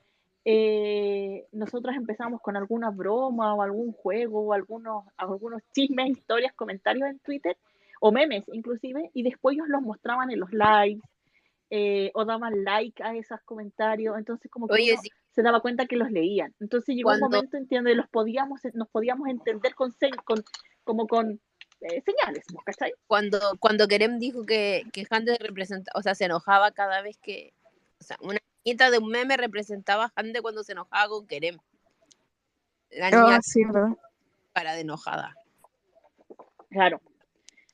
eh, 0.45 1.47
nosotros 1.53 1.95
empezamos 1.95 2.41
con 2.41 2.57
alguna 2.57 2.91
broma 2.91 3.55
o 3.55 3.63
algún 3.63 3.93
juego 3.93 4.41
o 4.41 4.53
algunos, 4.53 5.05
algunos 5.17 5.63
chismes, 5.73 6.11
historias, 6.11 6.53
comentarios 6.55 7.09
en 7.09 7.19
Twitter 7.21 7.57
o 8.01 8.11
memes 8.11 8.45
inclusive, 8.53 9.11
y 9.15 9.23
después 9.23 9.55
ellos 9.55 9.69
los 9.69 9.81
mostraban 9.81 10.33
en 10.33 10.41
los 10.41 10.51
lives 10.53 11.01
eh, 11.71 12.11
o 12.15 12.25
daban 12.25 12.65
like 12.65 13.01
a 13.03 13.15
esos 13.15 13.41
comentarios, 13.45 14.19
entonces 14.19 14.51
como 14.51 14.67
que 14.67 14.75
Oye, 14.75 14.93
uno 14.93 15.03
sí, 15.03 15.11
se 15.31 15.43
daba 15.43 15.61
cuenta 15.61 15.87
que 15.87 15.97
los 15.97 16.11
leían. 16.11 16.53
Entonces 16.59 16.97
llegó 16.97 17.13
un 17.13 17.21
momento, 17.21 17.57
entiende, 17.57 17.95
los 17.95 18.09
podíamos, 18.09 18.61
nos 18.75 18.89
podíamos 18.89 19.29
entender 19.29 19.75
con, 19.77 19.95
con 20.25 20.45
como 20.83 21.07
con 21.07 21.41
eh, 21.81 22.03
señales. 22.03 22.45
¿cachai? 22.67 22.93
cuando, 23.07 23.39
cuando 23.61 23.87
Kerem 23.87 24.19
dijo 24.19 24.45
que, 24.45 24.83
que 24.93 25.07
Hande 25.09 25.39
representa, 25.39 25.93
o 25.95 26.03
sea, 26.03 26.17
se 26.17 26.25
enojaba 26.25 26.73
cada 26.73 27.03
vez 27.03 27.19
que, 27.23 27.53
o 28.03 28.05
sea, 28.05 28.17
una 28.21 28.39
niñita 28.65 28.91
de 28.91 28.99
un 28.99 29.09
meme 29.11 29.37
representaba 29.37 30.07
a 30.07 30.13
Hande 30.17 30.43
cuando 30.43 30.65
se 30.65 30.73
enojaba 30.73 31.09
con 31.09 31.27
Kerem. 31.27 31.57
La 32.91 33.11
niña 33.11 33.37
Ah, 33.37 33.41
sí, 33.43 33.65
¿verdad? 33.65 33.97
para 34.53 34.75
de 34.75 34.81
enojada. 34.81 35.35
Claro. 36.71 37.01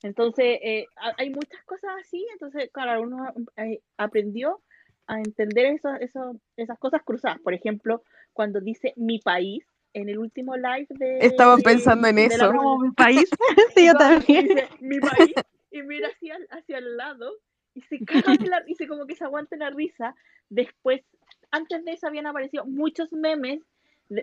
Entonces, 0.02 0.58
eh, 0.62 0.86
ha- 0.96 1.14
hay 1.16 1.30
muchas 1.30 1.62
cosas 1.64 1.90
así, 2.00 2.24
entonces, 2.32 2.70
claro, 2.72 3.02
uno 3.02 3.32
eh, 3.56 3.80
aprendió 3.96 4.60
a 5.06 5.18
entender 5.18 5.66
eso, 5.66 5.88
eso- 5.94 6.36
esas 6.56 6.78
cosas 6.78 7.02
cruzadas. 7.02 7.40
Por 7.40 7.54
ejemplo, 7.54 8.02
cuando 8.32 8.60
dice 8.60 8.92
mi 8.96 9.18
país, 9.18 9.64
en 9.94 10.08
el 10.10 10.18
último 10.18 10.54
live 10.56 10.86
de... 10.90 11.18
Estaba 11.20 11.56
pensando 11.56 12.06
en 12.06 12.16
de 12.16 12.28
la 12.28 12.34
eso. 12.34 12.52
Como 12.52 12.78
mi 12.80 12.90
país. 12.92 13.28
sí, 13.74 13.86
yo 13.86 13.94
también. 13.94 14.46
dice, 14.46 14.68
mi 14.80 15.00
país, 15.00 15.32
y 15.70 15.82
mira 15.82 16.08
hacia, 16.08 16.36
el- 16.36 16.48
hacia 16.50 16.78
el 16.78 16.96
lado 16.96 17.32
y 17.78 17.82
se 17.82 18.04
caga 18.04 18.34
de 18.36 18.46
la 18.48 18.62
se 18.76 18.86
como 18.86 19.06
que 19.06 19.14
se 19.16 19.24
aguanta 19.24 19.56
la 19.56 19.70
risa. 19.70 20.14
Después, 20.48 21.02
antes 21.50 21.84
de 21.84 21.92
eso 21.92 22.06
habían 22.06 22.26
aparecido 22.26 22.64
muchos 22.66 23.12
memes, 23.12 23.60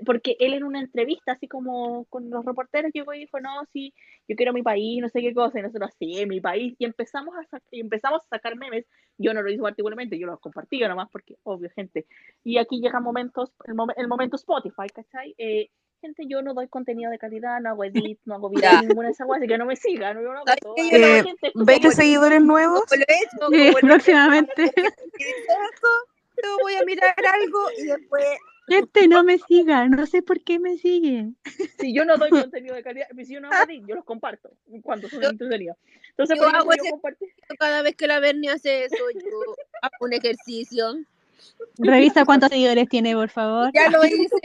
porque 0.04 0.36
él 0.40 0.56
en 0.56 0.64
una 0.64 0.80
entrevista, 0.80 1.34
así 1.34 1.48
como 1.48 2.06
con 2.06 2.30
los 2.32 2.44
reporteros, 2.44 2.92
llegó 2.92 3.14
y 3.14 3.20
dijo, 3.20 3.40
no, 3.40 3.52
sí, 3.72 3.94
yo 4.28 4.36
quiero 4.36 4.52
mi 4.52 4.64
país, 4.64 5.00
no 5.00 5.10
sé 5.10 5.22
qué 5.22 5.32
cosa, 5.34 5.60
y 5.60 5.62
nosotros, 5.62 5.92
sí, 6.00 6.26
mi 6.26 6.42
país, 6.42 6.76
y 6.80 6.86
empezamos 6.86 7.36
a, 7.36 7.60
y 7.70 7.82
empezamos 7.82 8.22
a 8.24 8.28
sacar 8.28 8.56
memes. 8.56 8.86
Yo 9.18 9.34
no 9.34 9.42
lo 9.44 9.52
hice 9.52 9.62
particularmente, 9.62 10.18
yo 10.18 10.26
los 10.28 10.40
compartía 10.40 10.88
nomás, 10.88 11.10
porque, 11.12 11.36
obvio, 11.44 11.70
gente. 11.76 12.08
Y 12.44 12.58
aquí 12.58 12.82
llegan 12.82 13.04
momentos, 13.04 13.54
el, 13.66 13.76
momen- 13.76 13.94
el 13.98 14.08
momento 14.08 14.36
Spotify, 14.38 14.88
¿cachai? 14.94 15.36
Eh, 15.38 15.70
gente, 16.06 16.24
yo 16.28 16.42
no 16.42 16.54
doy 16.54 16.68
contenido 16.68 17.12
de 17.12 17.18
calidad, 17.18 17.60
no 17.62 17.70
hago 17.70 17.84
edit, 18.14 18.20
no 18.26 18.36
hago 18.36 18.50
video, 18.50 18.82
ninguna 18.82 19.08
de 19.08 19.14
esas 19.14 19.28
cosas, 19.28 19.42
así 19.42 19.48
que 19.48 19.58
no 19.58 19.66
me 19.66 19.76
sigan. 19.76 20.22
Yo 20.22 20.34
no 20.34 20.42
Eh, 20.78 21.24
gente, 21.24 21.48
esto 21.48 21.66
20 21.66 21.88
como- 21.88 21.96
seguidores 21.96 22.42
nuevos. 22.42 22.82
Como 22.86 23.00
lo 23.00 23.06
he 23.08 23.24
hecho, 23.24 23.72
como 23.72 23.88
próximamente. 23.88 24.74
yo 26.44 26.58
voy 26.62 26.76
a 26.76 26.84
mirar 26.84 27.16
algo 27.34 27.60
y 27.78 27.84
después 27.86 28.26
Gente, 28.68 29.08
no 29.08 29.24
me 29.24 29.38
siga. 29.38 29.88
No 29.88 30.08
sé 30.08 30.24
por 30.24 30.42
qué 30.42 30.60
me 30.60 30.78
siguen. 30.78 31.38
Si 31.80 31.94
yo 31.94 32.04
no 32.04 32.18
doy 32.18 32.30
contenido 32.32 32.74
de 32.76 32.82
calidad, 32.84 33.08
si 33.16 33.34
yo 33.34 33.40
no 33.40 33.50
hago 33.52 33.70
edit, 33.70 33.86
yo 33.88 33.96
los 33.96 34.06
comparto 34.06 34.50
cuando 34.82 35.08
son 35.08 35.24
entretenidos. 35.24 35.78
Entonces, 36.10 36.38
yo 36.40 36.48
hago 36.48 36.72
yo 36.84 36.92
compartí. 36.92 37.26
cada 37.60 37.82
vez 37.82 37.96
que 37.96 38.08
la 38.08 38.20
Bernie 38.20 38.50
hace 38.50 38.86
eso, 38.86 38.96
yo 39.14 39.56
hago 39.82 39.96
un 40.00 40.14
ejercicio. 40.14 40.96
Revisa 41.78 42.26
cuántos 42.26 42.50
seguidores 42.50 42.88
tiene, 42.90 43.14
por 43.14 43.30
favor. 43.30 43.70
Ya 43.74 43.90
lo 43.90 44.04
hice, 44.06 44.36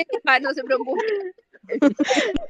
no 0.43 0.53
se 0.53 0.65
preocupe. 0.65 1.03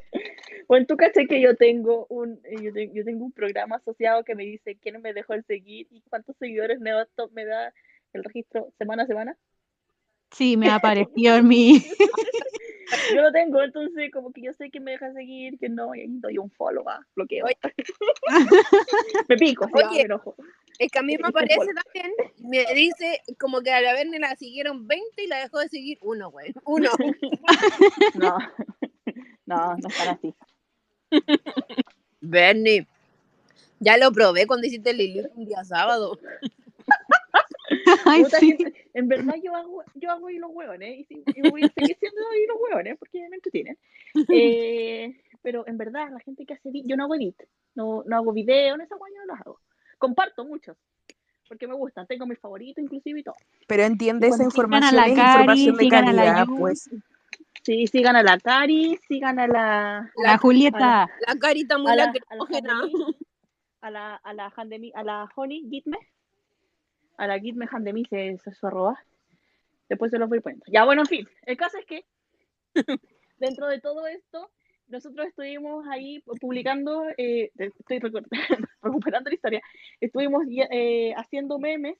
Bueno, 0.68 0.86
tú 0.86 0.96
caché 0.96 1.26
que 1.26 1.40
yo 1.40 1.56
tengo 1.56 2.06
un 2.10 2.40
eh, 2.44 2.62
yo, 2.62 2.72
te- 2.72 2.92
yo 2.92 3.04
tengo 3.04 3.24
un 3.24 3.32
programa 3.32 3.76
asociado 3.76 4.22
que 4.22 4.36
me 4.36 4.44
dice 4.44 4.76
quién 4.80 5.02
me 5.02 5.12
dejó 5.12 5.34
el 5.34 5.44
seguir 5.44 5.88
y 5.90 6.00
cuántos 6.08 6.36
seguidores 6.36 6.78
me 6.78 6.92
me 7.32 7.44
da 7.44 7.74
el 8.12 8.22
registro 8.22 8.72
semana 8.78 9.02
a 9.02 9.06
semana. 9.06 9.36
Sí, 10.30 10.56
me 10.56 10.70
apareció 10.70 11.34
en 11.34 11.48
mi. 11.48 11.80
Yo 13.14 13.22
lo 13.22 13.32
tengo, 13.32 13.62
entonces 13.62 14.10
como 14.12 14.32
que 14.32 14.42
yo 14.42 14.52
sé 14.52 14.70
que 14.70 14.78
me 14.80 14.92
deja 14.92 15.12
seguir, 15.12 15.58
que 15.58 15.68
no, 15.68 15.94
y 15.94 16.00
ahí 16.02 16.06
doy 16.08 16.38
un 16.38 16.50
follow, 16.50 16.84
va, 16.84 17.04
bloqueo. 17.16 17.46
Me 19.28 19.36
pico, 19.36 19.68
va, 19.70 19.88
Oye. 19.88 19.98
me 19.98 20.02
enojo. 20.02 20.34
Es 20.78 20.90
que 20.90 20.98
a 20.98 21.02
mí 21.02 21.16
me 21.18 21.28
aparece 21.28 21.56
también, 21.84 22.12
me 22.38 22.64
dice 22.74 23.20
como 23.38 23.60
que 23.60 23.70
a 23.72 23.80
la 23.80 23.92
Bernie 23.92 24.18
la 24.18 24.34
siguieron 24.36 24.86
20 24.86 25.22
y 25.24 25.26
la 25.26 25.38
dejó 25.40 25.58
de 25.58 25.68
seguir 25.68 25.98
uno, 26.00 26.30
güey. 26.30 26.54
Uno. 26.64 26.90
No, 28.14 28.38
no, 29.50 29.76
no 29.76 29.88
están 29.88 30.08
así. 30.16 30.34
Bernie, 32.20 32.86
ya 33.80 33.96
lo 33.96 34.12
probé 34.12 34.46
cuando 34.46 34.66
hiciste 34.66 34.90
el 34.90 34.98
Lili 34.98 35.22
un 35.34 35.44
día 35.44 35.64
sábado. 35.64 36.18
Ay, 38.04 38.24
sí. 38.38 38.56
gente, 38.56 38.88
en 38.94 39.08
verdad 39.08 39.34
yo 39.42 39.54
hago, 39.54 39.82
yo 39.94 40.10
hago 40.10 40.30
hilos 40.30 40.50
hueones 40.52 41.06
y, 41.10 41.22
y 41.26 41.50
voy 41.50 41.64
a 41.64 41.68
seguir 41.68 41.96
siendo 41.98 42.20
hilos 42.34 42.56
hueones 42.60 42.98
porque 42.98 43.28
me 43.28 43.36
entretienen. 43.36 43.78
Eh, 44.28 45.22
pero 45.40 45.66
en 45.68 45.78
verdad 45.78 46.10
la 46.10 46.18
gente 46.18 46.44
que 46.44 46.54
hace 46.54 46.68
edit, 46.68 46.84
yo 46.84 46.96
no 46.96 47.04
hago 47.04 47.14
edit, 47.14 47.36
no, 47.76 48.02
no 48.04 48.16
hago 48.16 48.32
video, 48.32 48.74
en 48.74 48.80
esa 48.80 48.96
yo 48.96 49.20
no 49.20 49.34
los 49.34 49.40
hago. 49.40 49.60
Comparto 49.98 50.44
muchos 50.44 50.76
porque 51.48 51.66
me 51.66 51.74
gustan, 51.74 52.06
tengo 52.06 52.26
mis 52.26 52.38
favoritos 52.38 52.82
inclusive 52.82 53.20
y 53.20 53.22
todo. 53.24 53.34
Pero 53.66 53.82
entiende, 53.82 54.28
esa 54.28 54.36
sigan 54.36 54.82
a 54.82 54.86
información 54.90 54.96
la 54.96 55.06
es 55.06 55.14
Cari, 55.14 55.30
información 55.30 55.76
de 55.76 55.82
sigan 55.82 56.08
a 56.08 56.12
la 56.12 56.24
calidad, 56.24 56.46
pues. 56.58 56.90
Sí, 57.62 57.86
sigan 57.86 58.16
a 58.16 58.22
la 58.22 58.38
Cari, 58.38 58.98
sigan 59.06 59.38
a 59.38 59.46
la 59.46 60.10
La 60.16 60.38
Julieta. 60.38 61.08
La 61.26 61.34
carita 61.36 61.76
muy 61.78 61.90
a 61.92 61.96
la, 61.96 62.02
a 62.04 62.06
la 62.06 62.12
lacrimógena. 62.12 62.80
A 63.82 63.90
la 63.90 64.14
a 64.16 64.34
la 64.34 64.52
Handemi, 64.56 64.92
a 64.94 65.02
la 65.04 65.28
Honey 65.34 65.66
Gitme, 65.70 65.98
a 67.16 67.26
la 67.26 67.38
Gitme 67.38 67.66
Handemi 67.70 68.04
se, 68.06 68.38
se 68.38 68.52
su 68.52 68.66
arroba. 68.66 68.98
Después 69.88 70.10
se 70.10 70.18
los 70.18 70.28
voy 70.28 70.40
poniendo. 70.40 70.64
Ya, 70.68 70.84
bueno, 70.84 71.02
en 71.02 71.06
fin, 71.06 71.28
el 71.46 71.56
caso 71.56 71.78
es 71.78 71.84
que 71.86 72.04
dentro 73.38 73.66
de 73.68 73.80
todo 73.80 74.06
esto, 74.06 74.50
nosotros 74.88 75.26
estuvimos 75.28 75.86
ahí 75.88 76.20
publicando, 76.40 77.04
eh, 77.16 77.50
estoy 77.56 77.98
recu- 78.00 78.26
recuperando 78.82 79.30
la 79.30 79.34
historia, 79.34 79.62
estuvimos 80.00 80.44
eh, 80.48 81.12
haciendo 81.16 81.58
memes 81.58 81.96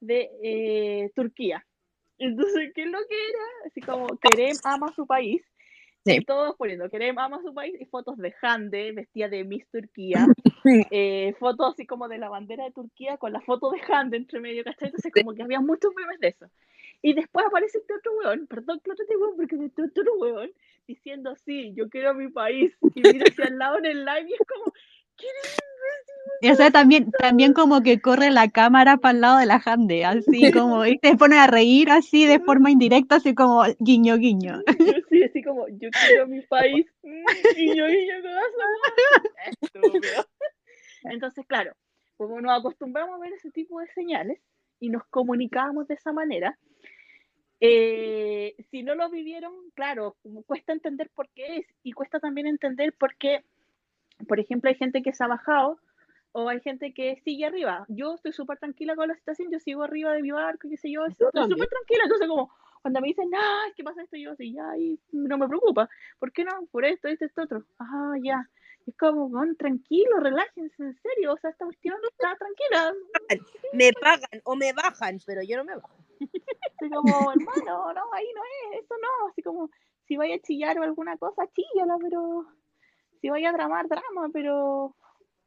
de 0.00 0.30
eh, 0.42 1.10
Turquía. 1.14 1.64
Entonces, 2.24 2.72
¿qué 2.74 2.82
es 2.82 2.90
lo 2.90 2.98
que 3.08 3.14
era? 3.14 3.44
Así 3.66 3.80
como 3.80 4.06
Kerem 4.18 4.56
ama 4.64 4.92
su 4.94 5.06
país 5.06 5.42
Sí. 6.06 6.16
Y 6.16 6.24
todos 6.24 6.54
poniendo, 6.56 6.90
queremos, 6.90 7.24
ama 7.24 7.40
su 7.42 7.54
país, 7.54 7.74
y 7.80 7.86
fotos 7.86 8.18
de 8.18 8.34
Hande, 8.42 8.92
vestida 8.92 9.28
de 9.28 9.42
Miss 9.42 9.66
Turquía, 9.70 10.26
eh, 10.90 11.34
fotos 11.38 11.72
así 11.72 11.86
como 11.86 12.08
de 12.08 12.18
la 12.18 12.28
bandera 12.28 12.64
de 12.64 12.72
Turquía 12.72 13.16
con 13.16 13.32
la 13.32 13.40
foto 13.40 13.70
de 13.70 13.80
Hande 13.88 14.18
entre 14.18 14.40
medio, 14.40 14.64
¿cachai? 14.64 14.88
Entonces 14.88 15.10
como 15.12 15.32
que 15.32 15.42
había 15.42 15.60
muchos 15.60 15.94
memes 15.96 16.20
de 16.20 16.28
eso. 16.28 16.50
Y 17.00 17.14
después 17.14 17.46
aparece 17.46 17.78
este 17.78 17.94
otro 17.94 18.12
weón, 18.18 18.46
perdón 18.46 18.80
trate 18.80 19.04
de 19.08 19.16
weón, 19.16 19.36
porque 19.36 19.56
este 19.56 19.82
otro 19.82 20.14
weón, 20.18 20.50
diciendo 20.86 21.30
así, 21.30 21.72
yo 21.74 21.88
quiero 21.88 22.10
a 22.10 22.14
mi 22.14 22.28
país, 22.28 22.76
y 22.94 23.00
mira 23.00 23.24
hacia 23.26 23.46
el 23.46 23.58
lado 23.58 23.78
en 23.78 23.86
el 23.86 24.04
live, 24.04 24.26
y 24.28 24.32
es 24.34 24.40
como, 24.46 24.64
¿quién 24.64 24.74
es 24.74 24.93
Y, 26.40 26.50
o 26.50 26.54
sea, 26.56 26.70
también, 26.70 27.10
también 27.12 27.54
como 27.54 27.82
que 27.82 28.00
corre 28.00 28.30
la 28.30 28.50
cámara 28.50 28.98
para 28.98 29.14
el 29.14 29.20
lado 29.20 29.38
de 29.38 29.46
la 29.46 29.62
Hande, 29.64 30.04
así 30.04 30.50
como, 30.52 30.84
y 30.84 30.98
te 30.98 31.16
pone 31.16 31.38
a 31.38 31.46
reír 31.46 31.90
así 31.90 32.26
de 32.26 32.40
forma 32.40 32.70
indirecta, 32.70 33.16
así 33.16 33.34
como 33.34 33.62
guiño, 33.78 34.16
guiño. 34.18 34.60
Sí, 35.08 35.22
así 35.22 35.42
como, 35.42 35.66
yo 35.68 35.88
quiero 35.90 36.26
mi 36.26 36.42
país, 36.42 36.86
mm, 37.02 37.56
guiño, 37.56 37.86
guiño, 37.86 38.14
estúpido. 39.62 40.26
Entonces, 41.04 41.46
claro, 41.46 41.72
como 42.16 42.40
nos 42.40 42.58
acostumbramos 42.58 43.16
a 43.16 43.18
ver 43.18 43.32
ese 43.32 43.50
tipo 43.50 43.80
de 43.80 43.86
señales 43.94 44.38
y 44.80 44.88
nos 44.90 45.04
comunicábamos 45.06 45.88
de 45.88 45.94
esa 45.94 46.12
manera, 46.12 46.58
eh, 47.60 48.54
si 48.70 48.82
no 48.82 48.94
lo 48.94 49.08
vivieron, 49.08 49.52
claro, 49.74 50.16
cuesta 50.46 50.72
entender 50.72 51.08
por 51.14 51.28
qué 51.30 51.58
es 51.58 51.66
y 51.82 51.92
cuesta 51.92 52.20
también 52.20 52.46
entender 52.46 52.92
por 52.92 53.16
qué, 53.16 53.44
por 54.24 54.40
ejemplo, 54.40 54.68
hay 54.70 54.76
gente 54.76 55.02
que 55.02 55.12
se 55.12 55.24
ha 55.24 55.28
bajado 55.28 55.78
o 56.32 56.48
hay 56.48 56.60
gente 56.60 56.92
que 56.92 57.20
sigue 57.24 57.46
arriba. 57.46 57.84
Yo 57.88 58.14
estoy 58.14 58.32
súper 58.32 58.58
tranquila 58.58 58.96
con 58.96 59.08
la 59.08 59.14
situación, 59.14 59.50
yo 59.50 59.60
sigo 59.60 59.82
arriba 59.82 60.12
de 60.12 60.22
mi 60.22 60.32
barco, 60.32 60.68
qué 60.68 60.76
sé 60.76 60.90
yo, 60.90 61.06
estoy 61.06 61.28
también. 61.32 61.50
súper 61.58 61.68
tranquila, 61.68 62.02
entonces 62.04 62.28
como 62.28 62.50
cuando 62.82 63.00
me 63.00 63.08
dicen, 63.08 63.30
ah, 63.34 63.64
¿qué 63.74 63.82
pasa 63.82 64.02
esto? 64.02 64.16
Yo 64.16 64.32
así, 64.32 64.52
ya, 64.52 64.76
y 64.76 65.00
no 65.12 65.38
me 65.38 65.48
preocupa. 65.48 65.88
¿Por 66.18 66.32
qué 66.32 66.44
no? 66.44 66.66
Por 66.70 66.84
esto, 66.84 67.08
esto, 67.08 67.24
esto, 67.24 67.42
otro. 67.42 67.64
Ah, 67.78 68.12
ya. 68.22 68.50
Es 68.86 68.94
como, 68.98 69.24
"Weón, 69.24 69.56
tranquilo, 69.56 70.18
relájense, 70.18 70.82
en 70.82 70.94
serio. 71.00 71.32
O 71.32 71.38
sea, 71.38 71.48
esta 71.48 71.64
cuestión 71.64 71.96
está 72.10 72.36
tranquila. 72.36 72.92
Me 73.72 73.90
pagan 73.94 74.40
o 74.44 74.54
me 74.54 74.74
bajan, 74.74 75.18
pero 75.24 75.40
yo 75.42 75.56
no 75.56 75.64
me 75.64 75.76
bajo. 75.76 75.96
Así 76.78 76.90
como, 76.90 77.32
hermano, 77.32 77.92
no, 77.94 78.02
ahí 78.12 78.26
no 78.34 78.42
es, 78.44 78.84
eso 78.84 78.94
no. 79.00 79.28
Así 79.30 79.42
como, 79.42 79.70
si 80.06 80.16
vaya 80.18 80.34
a 80.34 80.40
chillar 80.40 80.78
o 80.78 80.82
alguna 80.82 81.16
cosa, 81.16 81.48
chíllala, 81.54 81.96
pero 82.02 82.44
si 83.24 83.30
vaya 83.30 83.48
a 83.48 83.52
dramar, 83.54 83.88
drama, 83.88 84.28
pero, 84.34 84.94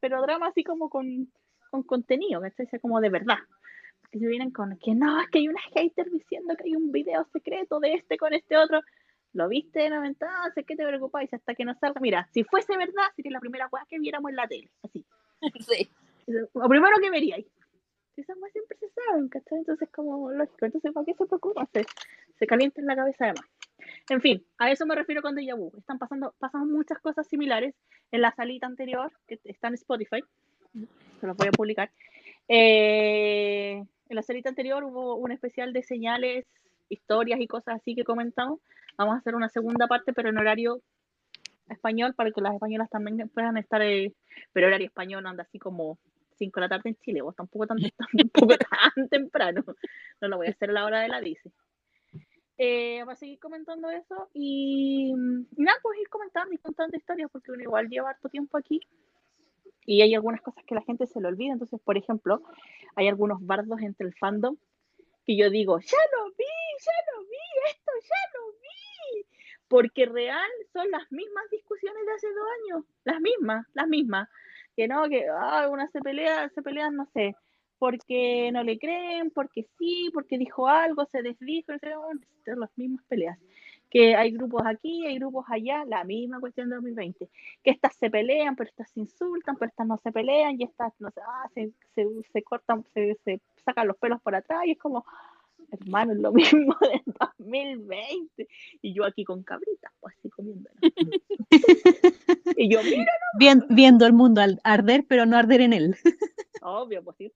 pero 0.00 0.20
drama 0.20 0.48
así 0.48 0.64
como 0.64 0.90
con, 0.90 1.32
con 1.70 1.84
contenido, 1.84 2.40
¿cachai? 2.40 2.66
O 2.66 2.68
sea, 2.70 2.80
como 2.80 3.00
de 3.00 3.08
verdad. 3.08 3.38
Porque 4.00 4.18
si 4.18 4.26
vienen 4.26 4.50
con 4.50 4.76
que 4.80 4.96
no, 4.96 5.20
es 5.20 5.30
que 5.30 5.38
hay 5.38 5.46
una 5.46 5.60
hater 5.72 6.10
diciendo 6.10 6.56
que 6.56 6.64
hay 6.64 6.74
un 6.74 6.90
video 6.90 7.24
secreto 7.32 7.78
de 7.78 7.94
este 7.94 8.18
con 8.18 8.34
este 8.34 8.56
otro. 8.56 8.80
Lo 9.32 9.46
viste 9.46 9.88
ventana, 9.88 10.50
sé 10.56 10.64
que 10.64 10.74
te 10.74 10.84
preocupáis 10.84 11.32
hasta 11.32 11.54
que 11.54 11.64
no 11.64 11.72
salga. 11.74 12.00
Mira, 12.00 12.28
si 12.32 12.42
fuese 12.42 12.76
verdad, 12.76 13.04
sería 13.14 13.30
la 13.30 13.38
primera 13.38 13.68
weá 13.70 13.86
que 13.88 14.00
viéramos 14.00 14.30
en 14.30 14.36
la 14.36 14.48
tele, 14.48 14.68
así. 14.82 15.06
Sí. 15.70 15.88
Lo 16.26 16.68
primero 16.68 16.96
que 17.00 17.10
veríais. 17.10 17.46
Esas 18.16 18.36
weas 18.38 18.52
siempre 18.52 18.76
se 18.78 18.88
saben, 18.88 19.28
¿cachai? 19.28 19.58
Entonces, 19.58 19.88
como 19.94 20.32
lógico. 20.32 20.66
Entonces, 20.66 20.92
¿para 20.92 21.06
qué 21.06 21.14
se 21.14 21.26
preocupan? 21.26 21.68
Se, 21.72 21.86
se 22.40 22.46
calienta 22.48 22.80
en 22.80 22.88
la 22.88 22.96
cabeza 22.96 23.26
además. 23.26 23.46
En 24.10 24.22
fin, 24.22 24.44
a 24.56 24.70
eso 24.70 24.86
me 24.86 24.94
refiero 24.94 25.20
con 25.20 25.34
Deja 25.34 25.54
Vu. 25.54 25.70
Están 25.76 25.98
pasando, 25.98 26.34
pasan 26.38 26.70
muchas 26.70 26.98
cosas 26.98 27.26
similares 27.26 27.74
en 28.10 28.22
la 28.22 28.32
salita 28.34 28.66
anterior, 28.66 29.12
que 29.26 29.38
está 29.44 29.68
en 29.68 29.74
Spotify. 29.74 30.22
Se 31.20 31.26
los 31.26 31.36
voy 31.36 31.48
a 31.48 31.52
publicar. 31.52 31.90
Eh, 32.48 33.82
en 34.08 34.16
la 34.16 34.22
salita 34.22 34.48
anterior 34.48 34.82
hubo 34.84 35.16
un 35.16 35.30
especial 35.30 35.74
de 35.74 35.82
señales, 35.82 36.46
historias 36.88 37.40
y 37.40 37.46
cosas 37.46 37.76
así 37.76 37.94
que 37.94 38.04
comentamos. 38.04 38.60
Vamos 38.96 39.14
a 39.14 39.18
hacer 39.18 39.34
una 39.34 39.50
segunda 39.50 39.86
parte, 39.86 40.14
pero 40.14 40.30
en 40.30 40.38
horario 40.38 40.80
español, 41.68 42.14
para 42.14 42.30
que 42.30 42.40
las 42.40 42.54
españolas 42.54 42.88
también 42.88 43.28
puedan 43.28 43.58
estar, 43.58 43.82
eh, 43.82 44.14
pero 44.54 44.68
horario 44.68 44.86
español 44.86 45.26
anda 45.26 45.42
así 45.42 45.58
como 45.58 45.98
5 46.38 46.60
de 46.60 46.64
la 46.64 46.68
tarde 46.68 46.90
en 46.90 46.96
Chile, 46.96 47.20
vos 47.20 47.36
tampoco 47.36 47.66
tan, 47.66 47.76
tampoco 48.16 48.56
tan 48.56 49.08
temprano. 49.10 49.62
No 50.20 50.28
lo 50.28 50.38
voy 50.38 50.46
a 50.46 50.50
hacer 50.50 50.70
a 50.70 50.72
la 50.72 50.84
hora 50.86 51.00
de 51.00 51.08
la 51.08 51.20
dice. 51.20 51.50
Eh, 52.60 53.02
voy 53.04 53.12
a 53.12 53.16
seguir 53.16 53.38
comentando 53.38 53.88
eso 53.88 54.28
y, 54.34 55.14
nada, 55.56 55.78
pues 55.80 56.00
ir 56.00 56.08
comentando 56.08 56.52
y 56.52 56.58
contando 56.58 56.96
historias 56.96 57.30
porque 57.30 57.52
uno 57.52 57.62
igual 57.62 57.88
lleva 57.88 58.10
harto 58.10 58.28
tiempo 58.28 58.58
aquí 58.58 58.80
y 59.86 60.02
hay 60.02 60.12
algunas 60.14 60.42
cosas 60.42 60.64
que 60.64 60.74
la 60.74 60.82
gente 60.82 61.06
se 61.06 61.20
le 61.20 61.28
olvida. 61.28 61.52
Entonces, 61.52 61.80
por 61.80 61.96
ejemplo, 61.96 62.42
hay 62.96 63.06
algunos 63.06 63.38
bardos 63.46 63.80
entre 63.80 64.08
el 64.08 64.14
fandom 64.14 64.56
que 65.24 65.36
yo 65.36 65.50
digo, 65.50 65.78
ya 65.78 65.98
lo 66.16 66.30
vi, 66.30 66.44
ya 66.84 66.92
lo 67.14 67.22
vi, 67.22 67.70
esto 67.70 67.92
ya 68.02 68.38
lo 68.38 68.52
vi. 68.52 69.26
Porque 69.68 70.06
real 70.06 70.50
son 70.72 70.90
las 70.90 71.10
mismas 71.12 71.44
discusiones 71.50 72.04
de 72.04 72.12
hace 72.12 72.26
dos 72.28 72.48
años, 72.62 72.84
las 73.04 73.20
mismas, 73.20 73.66
las 73.72 73.86
mismas. 73.86 74.28
Que 74.74 74.88
no, 74.88 75.08
que 75.08 75.26
ah, 75.28 75.68
una 75.70 75.88
se 75.88 76.00
pelea, 76.00 76.48
se 76.48 76.62
pelean, 76.62 76.96
no 76.96 77.06
sé, 77.14 77.36
porque 77.78 78.50
no 78.52 78.62
le 78.64 78.78
creen, 78.78 79.30
porque 79.30 79.66
sí, 79.78 80.10
porque 80.12 80.38
dijo 80.38 80.68
algo, 80.68 81.06
se 81.06 81.22
desdijo, 81.22 81.72
son 81.80 82.60
las 82.60 82.76
mismas 82.76 83.04
peleas. 83.08 83.38
Que 83.90 84.14
hay 84.16 84.32
grupos 84.32 84.62
aquí, 84.66 85.06
hay 85.06 85.18
grupos 85.18 85.46
allá, 85.48 85.84
la 85.86 86.04
misma 86.04 86.40
cuestión 86.40 86.68
de 86.68 86.74
2020. 86.76 87.28
Que 87.62 87.70
estas 87.70 87.96
se 87.96 88.10
pelean, 88.10 88.54
pero 88.54 88.68
estas 88.68 88.90
se 88.90 89.00
insultan, 89.00 89.56
pero 89.56 89.70
estas 89.70 89.86
no 89.86 89.96
se 89.98 90.12
pelean, 90.12 90.60
y 90.60 90.64
estas 90.64 90.92
no 91.00 91.08
ah, 91.26 91.48
se, 91.54 91.70
se, 91.94 92.06
se 92.32 92.42
cortan, 92.42 92.84
se, 92.92 93.16
se 93.24 93.40
sacan 93.64 93.86
los 93.88 93.96
pelos 93.96 94.20
por 94.20 94.34
atrás, 94.34 94.66
y 94.66 94.72
es 94.72 94.78
como, 94.78 95.06
hermano, 95.70 96.12
es 96.12 96.18
lo 96.18 96.32
mismo 96.72 96.76
del 96.80 97.02
2020. 97.18 98.48
Y 98.82 98.92
yo 98.92 99.04
aquí 99.04 99.24
con 99.24 99.42
cabritas, 99.42 99.90
pues 100.00 100.14
así 100.18 100.28
comiendo. 100.28 100.68
y 102.56 102.68
yo, 102.68 102.82
mira, 102.82 103.12
Vien- 103.38 103.66
viendo 103.70 104.06
el 104.06 104.12
mundo 104.12 104.42
arder, 104.64 105.04
pero 105.08 105.24
no 105.26 105.36
arder 105.36 105.60
en 105.62 105.72
él. 105.72 105.96
obvio, 106.60 107.02
pues 107.02 107.16
sí. 107.16 107.32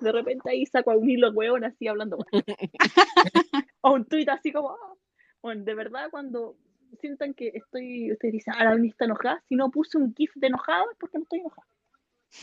De 0.00 0.12
repente 0.12 0.50
ahí 0.50 0.64
saco 0.66 0.90
a 0.90 0.96
un 0.96 1.08
hilo 1.08 1.30
hueón 1.30 1.64
así 1.64 1.86
hablando. 1.88 2.18
o 3.82 3.92
un 3.92 4.04
tuit 4.06 4.28
así 4.28 4.52
como, 4.52 4.70
ah. 4.70 4.94
bueno, 5.42 5.64
de 5.64 5.74
verdad 5.74 6.08
cuando 6.10 6.56
sientan 7.00 7.34
que 7.34 7.52
estoy, 7.54 8.12
ustedes 8.12 8.32
dicen, 8.32 8.54
ah, 8.56 8.64
la 8.64 8.86
está 8.86 9.04
enojada, 9.04 9.42
si 9.48 9.54
no 9.54 9.70
puse 9.70 9.98
un 9.98 10.14
gif 10.14 10.32
de 10.34 10.48
enojada 10.48 10.84
es 10.90 10.98
porque 10.98 11.18
no 11.18 11.24
estoy 11.24 11.40
enojada. 11.40 11.66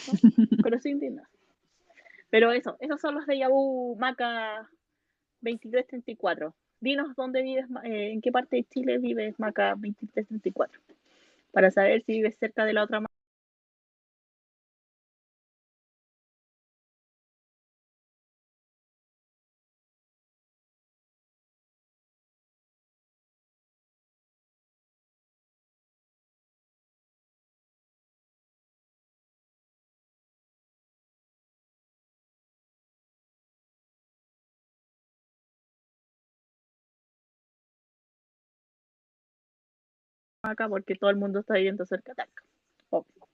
¿no? 0.08 0.60
Pero 0.64 0.76
estoy 0.76 0.92
indignada. 0.92 1.30
Pero 2.30 2.52
eso, 2.52 2.78
esos 2.80 3.00
son 3.00 3.16
los 3.16 3.26
de 3.26 3.40
Yabu 3.40 3.96
Maca 3.98 4.70
2334. 5.42 6.54
Dinos 6.80 7.16
dónde 7.16 7.42
vives, 7.42 7.66
eh, 7.84 8.12
en 8.12 8.22
qué 8.22 8.32
parte 8.32 8.58
de 8.58 8.64
Chile 8.66 8.98
vives 9.00 9.40
Maca 9.40 9.70
2334. 9.72 10.80
Para 11.52 11.72
saber 11.72 12.04
si 12.04 12.14
vives 12.14 12.38
cerca 12.38 12.66
de 12.66 12.74
la 12.74 12.84
otra 12.84 13.02
Maca 40.48 40.70
porque 40.70 40.96
todo 40.96 41.10
el 41.10 41.18
mundo 41.18 41.40
está 41.40 41.56
viviendo 41.56 41.86
cerca 41.86 42.14
de 42.16 42.24
acá. 42.24 42.42
Obvio. 42.90 43.28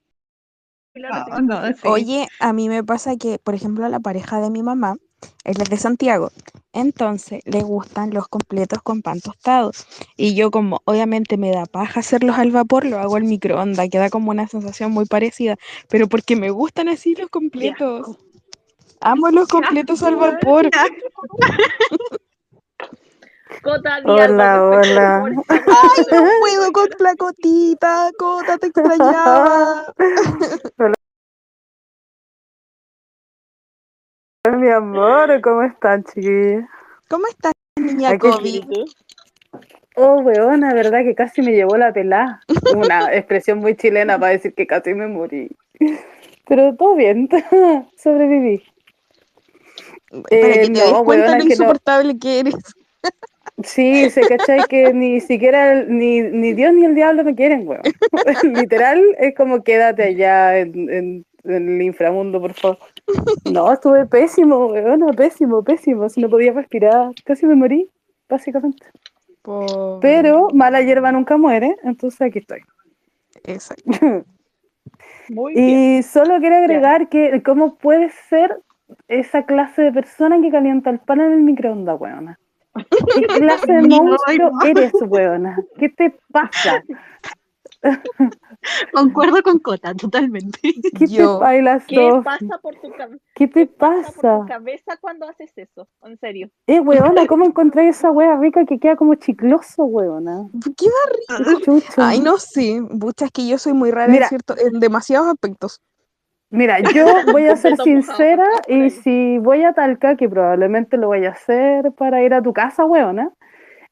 No, 1.43 1.67
sí. 1.67 1.81
Oye, 1.83 2.27
a 2.39 2.53
mí 2.53 2.69
me 2.69 2.83
pasa 2.83 3.15
que, 3.17 3.39
por 3.39 3.55
ejemplo, 3.55 3.87
la 3.87 3.99
pareja 3.99 4.39
de 4.39 4.49
mi 4.49 4.61
mamá, 4.63 4.95
él 5.43 5.55
es 5.59 5.69
de 5.69 5.77
Santiago, 5.77 6.31
entonces 6.71 7.41
le 7.45 7.61
gustan 7.61 8.11
los 8.11 8.27
completos 8.27 8.79
con 8.81 9.01
pan 9.01 9.19
tostado. 9.19 9.71
Y 10.17 10.35
yo 10.35 10.51
como 10.51 10.81
obviamente 10.85 11.37
me 11.37 11.51
da 11.51 11.65
paja 11.65 11.99
hacerlos 11.99 12.37
al 12.37 12.51
vapor, 12.51 12.85
lo 12.85 12.99
hago 12.99 13.15
al 13.15 13.23
microondas, 13.23 13.89
queda 13.89 14.09
como 14.09 14.31
una 14.31 14.47
sensación 14.47 14.91
muy 14.91 15.05
parecida, 15.05 15.57
pero 15.89 16.07
porque 16.07 16.35
me 16.35 16.49
gustan 16.49 16.89
así 16.89 17.15
los 17.15 17.29
completos. 17.29 18.17
Amo 19.01 19.29
los 19.29 19.47
completos 19.47 20.01
al 20.03 20.15
vapor. 20.15 20.69
Cota, 23.61 23.99
Hola, 24.05 24.63
hola. 24.63 25.23
Ay, 25.49 26.05
no 26.11 26.23
puedo 26.39 26.71
con 26.71 26.89
la 26.99 27.15
cotita, 27.15 28.09
Cota, 28.17 28.57
te 28.57 28.67
extrañaba. 28.67 29.93
Mi 34.57 34.69
amor, 34.69 35.39
¿cómo 35.41 35.63
están, 35.63 36.03
chiquillos? 36.03 36.65
¿Cómo 37.09 37.27
estás, 37.27 37.53
niña 37.79 38.09
Aquí 38.09 38.29
COVID? 38.29 38.65
Oh, 39.95 40.15
weona, 40.21 40.73
verdad 40.73 41.03
que 41.03 41.15
casi 41.15 41.41
me 41.41 41.51
llevó 41.53 41.77
la 41.77 41.93
pelá. 41.93 42.41
Una 42.75 43.13
expresión 43.15 43.59
muy 43.59 43.75
chilena 43.75 44.19
para 44.19 44.33
decir 44.33 44.53
que 44.53 44.67
casi 44.67 44.93
me 44.93 45.07
morí. 45.07 45.49
Pero 46.47 46.75
todo 46.75 46.95
bien, 46.95 47.29
sobreviví. 47.97 48.63
Para 50.09 50.23
que 50.23 50.35
Eh, 50.35 50.69
te 50.71 50.79
des 50.81 50.91
no, 50.91 51.03
cuenta 51.05 51.25
weona, 51.25 51.37
lo 51.37 51.37
es 51.37 51.43
que 51.43 51.47
no. 51.47 51.51
insoportable 51.53 52.19
que 52.19 52.39
eres. 52.39 52.55
Sí, 53.61 54.09
se 54.09 54.21
cachai 54.21 54.61
que 54.67 54.93
ni 54.93 55.19
siquiera 55.19 55.73
el- 55.73 55.95
ni, 55.95 56.21
ni 56.21 56.53
Dios 56.53 56.73
ni 56.73 56.85
el 56.85 56.95
diablo 56.95 57.23
me 57.23 57.35
quieren, 57.35 57.67
weón. 57.67 57.81
Literal, 58.55 59.01
es 59.19 59.35
como 59.35 59.63
quédate 59.63 60.03
allá 60.03 60.57
en, 60.59 60.89
en- 60.89 61.25
en 61.45 61.75
el 61.75 61.81
inframundo, 61.81 62.39
por 62.39 62.53
favor. 62.53 62.77
No, 63.51 63.71
estuve 63.73 64.05
pésimo, 64.05 64.67
weón, 64.67 65.01
pésimo, 65.15 65.61
pésimo. 65.63 66.07
Si 66.09 66.21
no 66.21 66.29
podía 66.29 66.53
respirar, 66.53 67.11
casi 67.25 67.45
me 67.45 67.55
morí, 67.55 67.89
básicamente. 68.29 68.85
Pero 70.01 70.47
mala 70.53 70.81
hierba 70.81 71.11
nunca 71.11 71.35
muere, 71.37 71.75
entonces 71.83 72.21
aquí 72.21 72.39
estoy. 72.39 72.61
Exacto. 73.43 73.83
Muy 75.29 75.53
bien. 75.53 75.69
Y 75.99 76.03
solo 76.03 76.39
quiero 76.39 76.55
agregar 76.57 77.09
que 77.09 77.41
cómo 77.43 77.75
puedes 77.77 78.13
ser 78.29 78.57
esa 79.07 79.45
clase 79.45 79.81
de 79.83 79.91
persona 79.91 80.39
que 80.41 80.49
calienta 80.49 80.89
el 80.89 80.99
pan 80.99 81.19
en 81.21 81.31
el 81.33 81.41
microondas, 81.41 81.99
weona. 81.99 82.39
¿Qué 83.15 83.21
clase 83.27 83.71
de 83.73 83.81
monstruo 83.83 84.51
eres, 84.65 84.91
weona? 85.07 85.57
¿Qué 85.77 85.89
te 85.89 86.17
pasa? 86.31 86.83
Concuerdo 88.93 89.41
con 89.43 89.59
Cota, 89.59 89.93
totalmente. 89.93 90.59
¿Qué 90.97 91.07
Yo- 91.07 91.37
te 91.37 91.43
bailas 91.43 91.83
¿Qué 91.85 91.99
dos? 91.99 92.23
pasa 92.23 92.57
por 92.61 92.75
tu 92.79 92.89
cabeza? 92.91 93.21
¿Qué 93.35 93.47
te 93.47 93.65
pasa 93.67 94.03
por 94.03 94.21
pasa? 94.21 94.39
tu 94.39 94.45
cabeza 94.47 94.97
cuando 95.01 95.27
haces 95.27 95.51
eso? 95.57 95.87
En 96.03 96.17
serio. 96.17 96.49
Eh, 96.67 96.79
weona, 96.79 97.27
¿cómo 97.27 97.45
encontré 97.45 97.89
esa 97.89 98.09
wea 98.11 98.37
rica 98.37 98.65
que 98.65 98.79
queda 98.79 98.95
como 98.95 99.15
chicloso, 99.15 99.83
weona? 99.83 100.47
¿Qué 100.77 100.85
da 100.85 101.43
rico? 101.45 101.59
Chucha. 101.59 102.07
Ay, 102.07 102.19
no 102.21 102.37
sé. 102.37 102.81
Pucha, 102.99 103.25
es 103.25 103.31
que 103.31 103.47
yo 103.47 103.57
soy 103.57 103.73
muy 103.73 103.91
rara 103.91 104.11
Mira. 104.11 104.25
en, 104.25 104.29
cierto, 104.29 104.55
en 104.57 104.79
demasiados 104.79 105.27
aspectos. 105.27 105.81
Mira, 106.53 106.81
yo 106.81 107.23
voy 107.25 107.47
a 107.47 107.55
ser 107.57 107.77
sincera 107.77 108.45
y 108.67 108.91
si 108.91 109.39
voy 109.39 109.63
a 109.63 109.73
Talca, 109.73 110.15
que 110.15 110.29
probablemente 110.29 110.97
lo 110.97 111.07
voy 111.07 111.25
a 111.25 111.31
hacer 111.31 111.91
para 111.93 112.23
ir 112.23 112.33
a 112.33 112.43
tu 112.43 112.53
casa, 112.53 112.85
weona, 112.85 113.31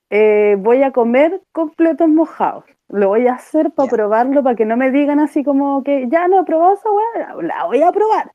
eh, 0.09 0.55
voy 0.59 0.83
a 0.83 0.91
comer 0.91 1.41
completos 1.53 2.09
mojados. 2.09 2.65
Lo 2.89 3.09
voy 3.09 3.27
a 3.27 3.35
hacer 3.35 3.71
para 3.73 3.89
probarlo, 3.89 4.43
para 4.43 4.55
que 4.55 4.65
no 4.65 4.77
me 4.77 4.91
digan 4.91 5.19
así 5.19 5.43
como 5.43 5.83
que 5.83 6.07
ya 6.09 6.27
no 6.29 6.41
he 6.41 6.45
probado 6.45 6.75
esa 6.75 6.89
weá, 6.91 7.35
la- 7.43 7.65
voy 7.65 7.83
a 7.83 7.91
probar. 7.93 8.31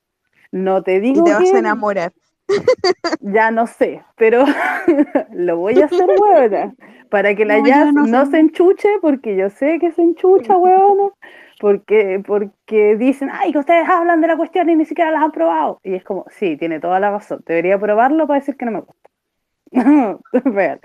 No 0.52 0.82
te 0.82 1.00
Y 1.12 1.22
digo 1.22 1.24
te 1.24 1.32
vas 1.32 1.52
que 1.52 1.52
a 1.52 1.58
enamorar. 1.58 2.12
ya 3.20 3.50
no 3.50 3.66
sé, 3.66 4.04
pero 4.16 4.44
lo 5.32 5.56
voy 5.58 5.80
a 5.80 5.86
hacer, 5.86 6.08
weona, 6.18 6.74
para 7.10 7.34
que 7.34 7.44
la 7.44 7.58
No, 7.58 7.60
Jazz 7.60 7.90
no 7.92 8.06
no, 8.06 8.26
sé. 8.26 8.26
se 8.26 8.38
enchuche, 8.38 8.88
porque 9.00 9.36
yo 9.36 9.50
sé 9.50 9.78
que 9.80 9.92
se 9.92 10.02
enchucha, 10.02 10.56
weona, 10.56 11.10
porque, 11.58 12.22
porque 12.26 12.96
dicen, 12.96 13.30
ay, 13.32 13.52
que 13.52 13.58
ustedes 13.58 13.88
hablan 13.88 14.20
de 14.20 14.28
la 14.28 14.36
cuestión 14.36 14.68
y 14.68 14.76
ni 14.76 14.84
siquiera 14.84 15.10
las 15.10 15.22
han 15.22 15.32
probado. 15.32 15.80
Y 15.82 15.94
es 15.94 16.04
como, 16.04 16.24
sí, 16.30 16.56
tiene 16.56 16.80
toda 16.80 17.00
la 17.00 17.10
razón, 17.10 17.42
debería 17.46 17.78
probarlo 17.78 18.26
para 18.26 18.40
decir 18.40 18.56
que 18.56 18.66
no 18.66 18.72
me 18.72 18.80
gusta. 18.80 19.10
Real. 20.44 20.80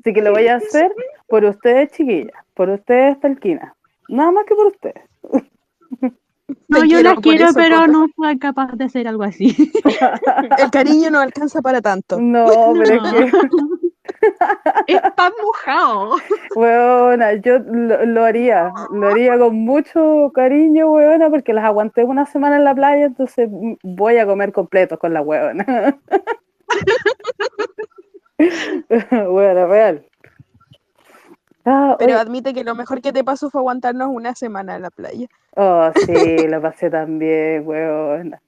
Así 0.00 0.12
que 0.12 0.22
lo 0.22 0.32
voy 0.32 0.46
a 0.46 0.56
hacer 0.56 0.92
por 1.26 1.44
ustedes, 1.44 1.90
chiquillas, 1.92 2.44
por 2.54 2.70
ustedes, 2.70 3.18
talquinas. 3.20 3.72
Nada 4.08 4.30
más 4.30 4.44
que 4.46 4.54
por 4.54 4.66
ustedes. 4.66 5.02
No, 6.66 6.80
Te 6.80 6.88
yo 6.88 6.96
quiero 6.96 7.10
las 7.10 7.20
quiero, 7.20 7.44
eso, 7.44 7.54
pero 7.54 7.86
no 7.86 8.06
soy 8.16 8.38
capaz 8.38 8.72
de 8.72 8.84
hacer 8.84 9.06
algo 9.06 9.22
así. 9.22 9.54
El 10.58 10.70
cariño 10.70 11.10
no 11.10 11.20
alcanza 11.20 11.60
para 11.60 11.82
tanto. 11.82 12.18
No, 12.18 12.72
pero 12.72 12.94
es 12.94 13.32
que, 13.32 13.87
es 14.86 15.00
pan 15.16 15.32
mojado. 15.42 16.16
weona, 16.54 17.34
yo 17.34 17.58
lo, 17.58 18.04
lo 18.06 18.24
haría, 18.24 18.72
lo 18.92 19.08
haría 19.08 19.38
con 19.38 19.54
mucho 19.56 20.30
cariño, 20.34 20.90
weona, 20.90 21.30
porque 21.30 21.52
las 21.52 21.64
aguanté 21.64 22.04
una 22.04 22.26
semana 22.26 22.56
en 22.56 22.64
la 22.64 22.74
playa, 22.74 23.06
entonces 23.06 23.48
voy 23.82 24.18
a 24.18 24.26
comer 24.26 24.52
completos 24.52 24.98
con 24.98 25.14
la 25.14 25.22
weona. 25.22 25.98
Weona, 29.10 29.66
real. 29.66 30.04
Ah, 31.64 31.96
Pero 31.98 32.12
oye, 32.12 32.20
admite 32.20 32.54
que 32.54 32.64
lo 32.64 32.74
mejor 32.74 33.02
que 33.02 33.12
te 33.12 33.24
pasó 33.24 33.50
fue 33.50 33.60
aguantarnos 33.60 34.08
una 34.10 34.34
semana 34.34 34.76
en 34.76 34.82
la 34.82 34.90
playa. 34.90 35.26
Oh, 35.56 35.90
sí, 36.06 36.46
lo 36.46 36.62
pasé 36.62 36.88
también, 36.88 37.66
weona. 37.66 38.40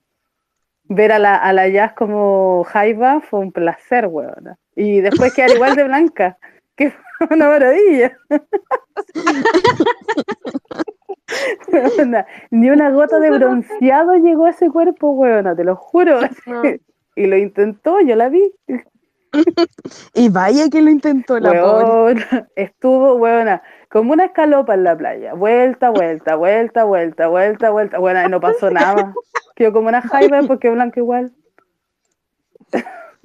Ver 0.93 1.13
a 1.13 1.21
la, 1.21 1.37
a 1.37 1.53
la 1.53 1.69
Jazz 1.69 1.93
como 1.93 2.65
Jaiba 2.65 3.21
fue 3.21 3.39
un 3.39 3.53
placer, 3.53 4.09
weona. 4.09 4.59
Y 4.75 5.01
después 5.01 5.33
quedar 5.33 5.53
igual 5.53 5.77
de 5.77 5.85
blanca, 5.85 6.37
que 6.77 6.91
fue 6.91 7.29
una 7.31 7.49
maravilla. 7.49 8.13
Weona, 11.73 12.27
Ni 12.51 12.71
una 12.71 12.91
gota 12.91 13.21
de 13.21 13.31
bronceado 13.31 14.17
llegó 14.17 14.47
a 14.47 14.51
ese 14.51 14.69
cuerpo, 14.69 15.13
weona, 15.13 15.55
te 15.55 15.63
lo 15.65 15.77
juro. 15.77 16.19
Y 17.15 17.27
lo 17.27 17.37
intentó, 17.37 18.01
yo 18.01 18.17
la 18.17 18.29
vi. 18.29 18.53
Y 20.15 20.29
vaya 20.29 20.69
que 20.69 20.83
lo 20.83 20.91
intentó 20.91 21.39
la 21.39 21.51
pobre. 21.53 21.85
Weona, 21.85 22.49
estuvo, 22.57 23.15
weona, 23.15 23.63
como 23.91 24.13
una 24.13 24.25
escalopa 24.27 24.75
en 24.75 24.85
la 24.85 24.97
playa. 24.97 25.35
Vuelta, 25.35 25.91
vuelta, 25.91 26.37
vuelta, 26.37 26.85
vuelta, 26.85 27.29
vuelta, 27.29 27.71
vuelta. 27.71 27.99
Bueno, 27.99 28.25
y 28.25 28.29
no 28.31 28.41
pasó 28.41 28.71
nada. 28.71 29.13
Quedó 29.57 29.73
como 29.73 29.89
una 29.89 30.01
jaiba 30.01 30.41
porque 30.49 30.71
blanca 30.71 31.01
igual. 31.01 31.33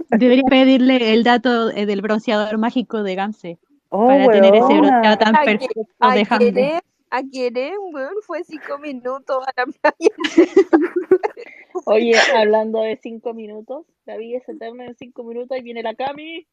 Debería 0.10 0.44
pedirle 0.50 1.14
el 1.14 1.24
dato 1.24 1.70
eh, 1.70 1.86
del 1.86 2.02
bronceador 2.02 2.58
mágico 2.58 3.04
de 3.04 3.16
Gamse 3.16 3.60
Oh, 3.90 4.08
para 4.08 4.28
tener 4.28 4.56
ese 4.56 4.78
bronceado 4.80 5.18
tan 5.18 5.36
¿A, 5.36 5.40
qué- 5.42 5.46
perfecto 5.46 5.82
a 6.00 6.14
de 6.16 6.28
Hamlet. 6.30 6.84
¿A 7.12 7.22
querer, 7.32 7.74
weón? 7.94 8.16
Fue 8.26 8.44
cinco 8.44 8.78
minutos 8.80 9.46
a 9.48 9.52
la 9.56 9.66
playa. 9.66 10.16
Oye, 11.86 12.14
hablando 12.36 12.82
de 12.82 12.98
cinco 13.02 13.34
minutos, 13.34 13.86
la 14.06 14.18
vida 14.18 14.38
es 14.38 14.48
eterna 14.48 14.86
en 14.86 14.96
cinco 14.96 15.24
minutos 15.24 15.58
y 15.58 15.62
viene 15.62 15.84
la 15.84 15.96
Cami. 15.96 16.48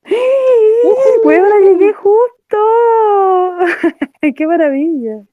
Weona, 1.24 1.60
llegué 1.60 1.92
justo. 1.92 2.58
Qué 4.36 4.46
maravilla. 4.46 5.24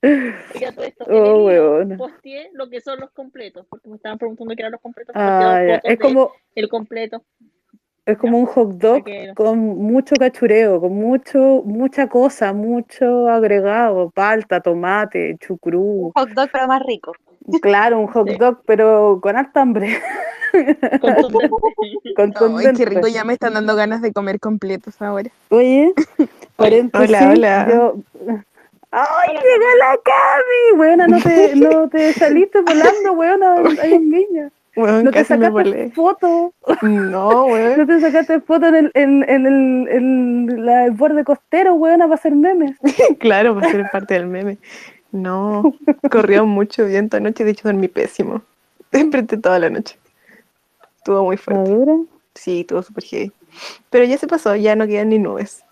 Todo 0.00 0.84
esto. 0.84 1.04
Oh, 1.08 1.50
el 1.50 1.96
posteé 1.96 2.50
lo 2.52 2.68
que 2.68 2.82
son 2.82 3.00
los 3.00 3.10
completos, 3.12 3.66
porque 3.70 3.88
me 3.88 3.96
estaban 3.96 4.18
preguntando 4.18 4.54
qué 4.54 4.60
eran 4.60 4.72
los 4.72 4.80
completos. 4.82 5.14
Ah, 5.16 5.62
fotos 5.66 5.90
Es 5.90 5.98
como, 5.98 6.32
el 6.54 6.68
completo. 6.68 7.24
es 8.04 8.18
como 8.18 8.38
un 8.38 8.44
hot 8.44 8.72
dog 8.72 9.04
con 9.34 9.58
mucho 9.58 10.14
cachureo, 10.16 10.78
con 10.78 10.92
mucho, 10.92 11.62
mucha 11.64 12.06
cosa, 12.06 12.52
mucho 12.52 13.28
agregado, 13.30 14.10
palta, 14.10 14.60
tomate, 14.60 15.38
chucrú. 15.40 16.12
Hot 16.14 16.28
dog, 16.30 16.50
pero 16.52 16.68
más 16.68 16.82
rico. 16.84 17.12
Claro, 17.62 17.98
un 18.00 18.06
hot 18.08 18.28
Sí. 18.28 18.36
dog, 18.38 18.58
pero 18.66 19.18
con 19.22 19.36
harta 19.36 19.60
hambre. 19.62 19.98
Contundente. 21.00 21.48
Ay, 22.06 22.14
Contundente. 22.14 22.84
qué 22.84 22.90
rico, 22.90 23.08
ya 23.08 23.24
me 23.24 23.32
están 23.32 23.54
dando 23.54 23.74
ganas 23.74 24.02
de 24.02 24.12
comer 24.12 24.38
completos 24.38 25.00
ahora. 25.02 25.30
Oye, 25.50 25.92
paréntesis, 26.56 27.08
hola, 27.10 27.30
hola. 27.32 27.66
yo... 27.68 27.94
¡Ay, 28.92 29.32
llegó 29.32 29.66
la 29.80 29.98
Cami! 30.04 30.78
Weona, 30.80 31.06
no 31.08 31.20
te, 31.20 31.56
no 31.56 31.88
te 31.88 32.12
saliste 32.12 32.60
volando, 32.60 33.12
weona, 33.14 33.56
hay 33.82 33.94
un 33.94 34.08
niño. 34.10 34.50
No 34.76 35.10
te 35.10 35.24
sacaste 35.24 35.90
foto, 35.90 36.52
No, 36.82 37.46
weón. 37.46 37.78
no 37.78 37.86
te 37.86 38.00
sacaste 38.00 38.40
foto 38.40 38.66
en 38.66 38.74
el, 38.76 38.90
en, 38.94 39.28
en 39.28 39.46
el, 39.46 39.88
en 39.88 40.66
la- 40.66 40.84
el 40.86 40.92
borde 40.92 41.24
costero, 41.24 41.74
weona, 41.74 42.04
para 42.04 42.14
hacer 42.14 42.34
memes. 42.36 42.76
Claro, 43.18 43.54
para 43.56 43.70
ser 43.70 43.88
parte 43.90 44.14
del 44.14 44.26
meme. 44.26 44.58
No, 45.14 45.62
corrió 46.10 46.44
mucho 46.46 46.86
viento 46.86 47.16
anoche, 47.16 47.44
de 47.44 47.52
hecho 47.52 47.68
dormí 47.68 47.86
pésimo. 47.88 48.42
Desperté 48.92 49.36
toda 49.36 49.58
la 49.60 49.70
noche. 49.70 49.96
Estuvo 50.96 51.24
muy 51.24 51.36
fuerte. 51.36 51.70
¿Madura? 51.70 51.96
Sí, 52.34 52.60
estuvo 52.60 52.82
súper 52.82 53.04
heavy. 53.04 53.32
Pero 53.90 54.04
ya 54.06 54.18
se 54.18 54.26
pasó, 54.26 54.56
ya 54.56 54.74
no 54.74 54.86
quedan 54.88 55.10
ni 55.10 55.18
nubes. 55.20 55.64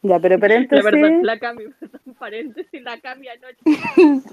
Ya, 0.00 0.18
pero 0.18 0.34
La 0.36 0.40
paréntesis, 0.40 0.84
verdad, 0.84 1.20
la 1.22 1.38
perdón, 1.40 1.74
paréntesis, 2.18 2.82
la 2.82 3.00
Cami 3.00 3.28
anoche. 3.28 3.56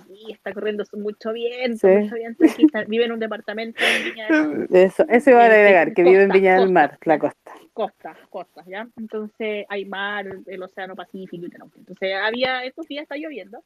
Sí, 0.08 0.32
está 0.32 0.54
corriendo 0.54 0.84
mucho 0.94 1.32
viento, 1.34 1.78
Sí. 1.88 1.88
mucho 1.88 2.16
viento. 2.16 2.44
Aquí 2.46 2.66
está- 2.66 2.84
vive 2.86 3.06
en 3.06 3.12
un 3.14 3.20
departamento 3.20 3.82
en 3.84 4.04
Viña 4.14 4.28
del 4.28 4.58
Mar. 4.60 4.68
eso, 4.72 5.06
eso 5.10 5.30
iba 5.30 5.42
a 5.42 5.46
agregar, 5.46 5.94
que 5.94 6.04
vive 6.04 6.24
en 6.24 6.28
costa, 6.30 6.40
Viña 6.40 6.52
del 6.56 6.62
costa. 6.64 6.74
Mar, 6.74 6.98
la 7.04 7.20
costa. 7.20 7.52
Costa, 7.74 8.18
costa, 8.30 8.64
¿ya? 8.68 8.88
Entonces 8.98 9.66
hay 9.70 9.86
mar, 9.86 10.26
el 10.46 10.64
océano 10.64 10.96
Pacífico 10.96 11.46
y 11.46 11.50
tal. 11.50 11.70
Entonces 11.78 12.14
había, 12.22 12.64
estos 12.66 12.88
días 12.88 13.04
está 13.04 13.16
lloviendo. 13.16 13.62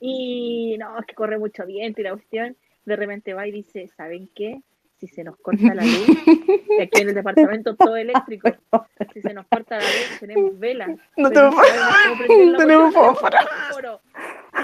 Y 0.00 0.76
no, 0.78 0.98
es 0.98 1.06
que 1.06 1.14
corre 1.14 1.38
mucho 1.38 1.64
viento 1.66 2.00
y 2.00 2.04
la 2.04 2.12
cuestión. 2.12 2.56
De 2.84 2.96
repente 2.96 3.34
va 3.34 3.46
y 3.46 3.52
dice, 3.52 3.88
¿saben 3.96 4.28
qué? 4.34 4.60
Si 4.98 5.08
se 5.08 5.24
nos 5.24 5.36
corta 5.36 5.74
la 5.74 5.82
luz, 5.84 6.08
y 6.78 6.80
aquí 6.80 7.02
en 7.02 7.08
el 7.10 7.14
departamento 7.14 7.76
todo 7.76 7.96
eléctrico, 7.96 8.48
si 9.12 9.20
se 9.20 9.34
nos 9.34 9.46
corta 9.46 9.76
la 9.76 9.82
luz, 9.84 10.20
tenemos 10.20 10.58
velas. 10.58 10.88
No 11.18 11.28
tenemos- 11.30 11.54
la 12.52 12.56
tenemos 12.58 12.94
fósforo. 12.94 14.00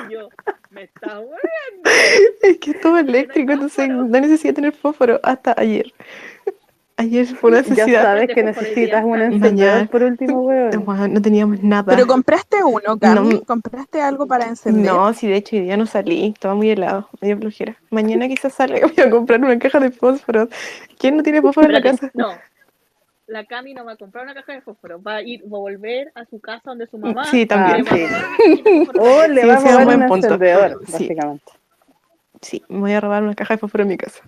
Y 0.09 0.13
yo, 0.15 0.29
me 0.71 0.85
está 0.85 1.19
bueno. 1.19 1.39
Es 2.43 2.59
que 2.59 2.71
es 2.71 2.81
todo 2.81 2.99
eléctrico, 2.99 3.53
entonces 3.53 3.89
no 3.91 4.05
necesito 4.07 4.55
tener 4.55 4.73
fósforo 4.73 5.21
hasta 5.23 5.55
ayer. 5.59 5.93
Ayer 6.99 7.27
fue 7.27 7.51
una 7.51 7.63
Ya 7.63 7.69
necesidad. 7.71 8.03
sabes 8.03 8.29
que 8.35 8.43
necesitas 8.43 9.05
un 9.05 9.21
encendedor 9.21 9.89
por 9.89 10.03
último, 10.03 10.43
weón. 10.43 10.71
No, 10.85 11.09
no 11.09 11.23
teníamos 11.23 11.63
nada. 11.63 11.85
Pero 11.95 12.07
compraste 12.07 12.63
uno, 12.63 12.99
Cami. 12.99 13.35
No. 13.35 13.43
¿Compraste 13.43 14.01
algo 14.03 14.27
para 14.27 14.47
encender? 14.47 14.93
No, 14.93 15.13
sí, 15.15 15.27
de 15.27 15.37
hecho 15.37 15.57
hoy 15.57 15.63
día 15.63 15.77
no 15.77 15.87
salí, 15.87 16.27
estaba 16.29 16.55
muy 16.55 16.71
helado, 16.71 17.09
medio 17.21 17.39
flojera. 17.39 17.77
Mañana 17.91 18.29
quizás 18.29 18.53
salga, 18.55 18.81
voy 18.97 19.05
a 19.05 19.11
comprar 19.11 19.41
una 19.41 19.59
caja 19.59 19.81
de 19.81 19.91
fósforos. 19.91 20.49
¿Quién 20.99 21.17
no 21.17 21.23
tiene 21.23 21.41
fósforo 21.41 21.67
en 21.67 21.73
la 21.73 21.83
casa? 21.83 22.11
No. 22.15 22.29
la 23.27 23.45
Cami 23.47 23.73
no 23.73 23.85
va 23.87 23.93
a 23.93 23.97
comprar 23.97 24.25
una 24.25 24.35
caja 24.35 24.53
de 24.53 24.61
fósforo, 24.61 25.03
va 25.03 25.17
a 25.17 25.23
ir, 25.23 25.43
va 25.45 25.57
a 25.57 25.61
volver 25.61 26.13
a 26.15 26.27
su 26.27 26.39
casa 26.41 26.63
donde 26.67 26.87
su 26.87 26.99
mamá. 26.99 27.25
Sí, 27.25 27.47
también. 27.47 27.85
le 27.85 28.07
va 28.07 28.19
a 28.19 28.37
sí. 28.37 28.89
O 28.99 29.27
le 29.29 29.41
Sí, 29.41 29.47
va 29.49 29.55
a 29.55 29.61
robar 29.61 29.97
un 29.97 30.03
encendedor, 30.03 30.81
Sí. 30.87 30.93
básicamente. 30.93 31.53
Sí, 32.43 32.63
me 32.69 32.81
voy 32.81 32.93
a 32.93 33.01
robar 33.01 33.23
una 33.23 33.35
caja 33.35 33.55
de 33.55 33.59
fósforo 33.59 33.83
en 33.83 33.89
mi 33.89 33.97
casa. 33.97 34.23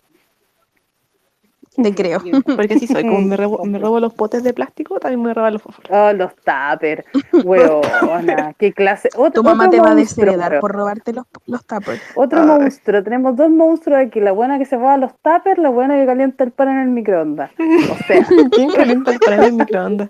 Te 1.83 1.95
creo. 1.95 2.21
Porque 2.45 2.75
así 2.75 2.87
soy, 2.87 3.03
como 3.03 3.21
me 3.23 3.37
robo, 3.37 3.65
me 3.65 3.79
robo 3.81 3.99
los 4.01 4.15
potes 4.15 4.43
de 4.45 4.53
plástico, 4.53 5.01
también 5.01 5.23
me 5.23 5.35
robar 5.35 5.53
los 5.53 5.63
fósforos. 5.63 5.91
Oh, 5.91 6.13
los 6.13 6.33
tupper, 6.37 7.05
huevona, 7.45 8.55
qué 8.59 8.73
clase. 8.73 9.09
Otro, 9.17 9.43
Tu 9.43 9.45
mamá 9.45 9.67
otro 9.67 9.71
te 9.71 9.81
va 9.81 9.93
a 9.93 9.95
desheredar 9.95 10.61
por 10.61 10.73
robarte 10.73 11.13
los, 11.13 11.25
los 11.47 11.65
tuppers. 11.67 12.01
Otro 12.15 12.41
Ay. 12.41 12.47
monstruo, 12.47 13.03
tenemos 13.03 13.37
dos 13.37 13.51
monstruos 13.51 13.99
aquí, 14.01 14.21
la 14.21 14.33
buena 14.33 14.59
que 14.59 14.67
se 14.67 14.77
roba 14.77 14.97
los 14.97 15.13
tuppers, 15.21 15.59
la 15.59 15.71
buena 15.71 15.97
que 15.97 16.07
calienta 16.07 16.45
el 16.45 16.53
pan 16.53 16.69
en 16.69 16.79
el 16.81 16.89
microondas. 16.89 17.51
O 17.59 17.97
sea, 18.07 18.25
¿Quién 18.53 18.71
calienta 18.71 19.13
el 19.13 19.19
pan 19.19 19.35
en 19.35 19.43
el 19.43 19.53
microondas? 19.55 20.09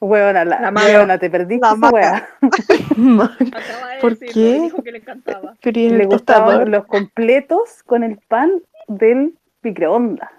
huevona, 0.00 0.44
la, 0.44 0.60
La 0.60 0.70
huevona, 0.70 1.18
te 1.18 1.30
perdiste 1.30 1.66
La 1.66 2.22
de 2.40 4.00
¿Por 4.00 4.18
decirlo, 4.18 4.32
qué? 4.34 4.60
dijo 4.60 4.82
que 4.82 4.92
le 4.92 4.98
encantaba. 4.98 5.54
Pero 5.62 5.80
¿y 5.80 5.86
en 5.86 5.98
Le 5.98 6.06
gustaban 6.06 6.70
los 6.70 6.86
completos 6.86 7.82
con 7.84 8.02
el 8.02 8.18
pan 8.28 8.50
del 8.88 9.34
microondas. 9.62 10.30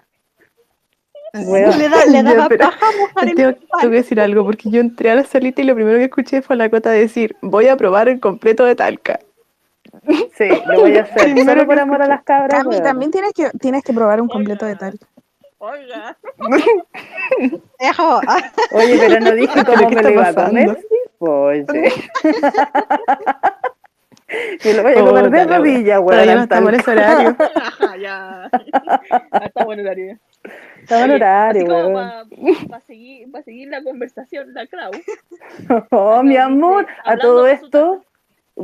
Weón. 1.34 1.78
Le, 1.80 1.90
da, 1.90 2.06
le 2.06 2.24
daba 2.24 2.50
pero 2.50 2.66
paja 2.66 2.86
mojar 3.00 3.30
el 3.30 3.36
Tengo, 3.36 3.52
pan. 3.54 3.80
tengo 3.80 3.92
que 3.92 3.98
decir 3.98 4.20
algo, 4.20 4.44
porque 4.44 4.70
yo 4.70 4.82
entré 4.82 5.12
a 5.12 5.16
la 5.16 5.24
salita 5.24 5.62
y 5.62 5.66
lo 5.66 5.76
primero 5.76 5.98
que 5.98 6.06
escuché 6.06 6.42
fue 6.42 6.56
a 6.56 6.58
la 6.58 6.70
cota 6.70 6.90
decir, 6.92 7.36
voy 7.42 7.68
a 7.68 7.78
probar 7.78 8.10
el 8.10 8.20
completo 8.20 8.66
de 8.66 8.76
Talca. 8.76 9.20
Sí, 10.38 10.48
lo 10.68 10.82
voy 10.82 10.98
a 10.98 11.02
hacer. 11.04 11.24
Primero 11.24 11.52
Solo 11.52 11.66
por 11.66 11.80
amor 11.80 12.02
a 12.02 12.08
las 12.08 12.24
cabras. 12.24 12.64
Cami, 12.64 12.82
también 12.82 13.12
tienes 13.12 13.34
que, 13.34 13.50
tienes 13.60 13.84
que 13.84 13.94
probar 13.94 14.22
un 14.22 14.28
completo 14.28 14.66
de 14.66 14.76
tal. 14.76 14.98
Oiga, 15.64 16.18
Dejo. 17.80 18.20
Oye, 18.72 18.98
pero 18.98 19.20
no 19.20 19.32
dije 19.36 19.64
¿Pero 19.64 19.74
cómo 19.76 19.90
me 19.92 20.02
lo 20.02 20.10
iba 20.10 20.28
a 20.30 20.34
comer. 20.34 20.78
Oye. 21.20 21.66
Me 24.64 24.74
lo 24.74 24.84
voy 24.84 24.94
a 24.94 24.96
comer 24.96 25.30
de 25.30 25.46
rodilla, 25.46 26.00
weón. 26.00 26.12
Todavía 26.12 26.34
no 26.36 26.40
al 26.40 26.44
estamos 26.44 26.74
en 26.74 26.82
talco. 26.82 26.92
ese 26.92 26.92
horario. 26.92 28.00
Ya. 28.00 28.50
Está 29.46 29.66
bueno 29.66 29.82
horario. 29.84 30.20
Estaba 30.82 31.06
en 31.06 31.12
Oye, 31.12 31.16
horario, 31.16 31.68
para 32.68 32.80
seguir, 32.82 33.32
pa 33.32 33.44
seguir 33.44 33.70
la 33.70 33.84
conversación, 33.84 34.54
la 34.54 34.66
Clau. 34.68 34.92
Oh, 35.92 36.24
mi 36.24 36.38
amor, 36.38 36.88
a 37.06 37.18
todo 37.18 37.48
esto, 37.48 38.04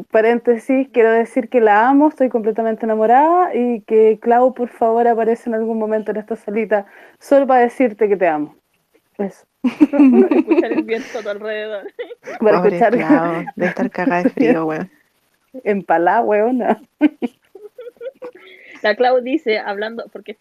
paréntesis, 0.09 0.87
quiero 0.91 1.11
decir 1.11 1.49
que 1.49 1.61
la 1.61 1.87
amo, 1.87 2.09
estoy 2.09 2.29
completamente 2.29 2.85
enamorada 2.85 3.53
y 3.53 3.81
que 3.81 4.17
Clau, 4.19 4.53
por 4.53 4.69
favor, 4.69 5.07
aparece 5.07 5.49
en 5.49 5.55
algún 5.55 5.77
momento 5.77 6.11
en 6.11 6.17
esta 6.17 6.35
salita 6.35 6.87
solo 7.19 7.45
para 7.45 7.61
decirte 7.61 8.09
que 8.09 8.17
te 8.17 8.27
amo. 8.27 8.55
Eso. 9.17 9.45
Escuchar 9.63 10.71
el 10.71 10.83
viento 10.83 11.19
a 11.19 11.21
tu 11.21 11.29
alrededor. 11.29 11.87
Para 12.39 12.57
Pobre 12.57 12.77
escuchar 12.77 12.97
Clau, 12.97 13.45
de 13.55 13.65
estar 13.65 13.89
cagada 13.91 14.23
de 14.23 14.29
frío, 14.29 14.65
weón. 14.65 14.96
Empalada, 15.63 16.21
weona. 16.21 16.81
La 18.83 18.95
Clau 18.95 19.21
dice, 19.21 19.59
hablando, 19.59 20.05
porque 20.11 20.37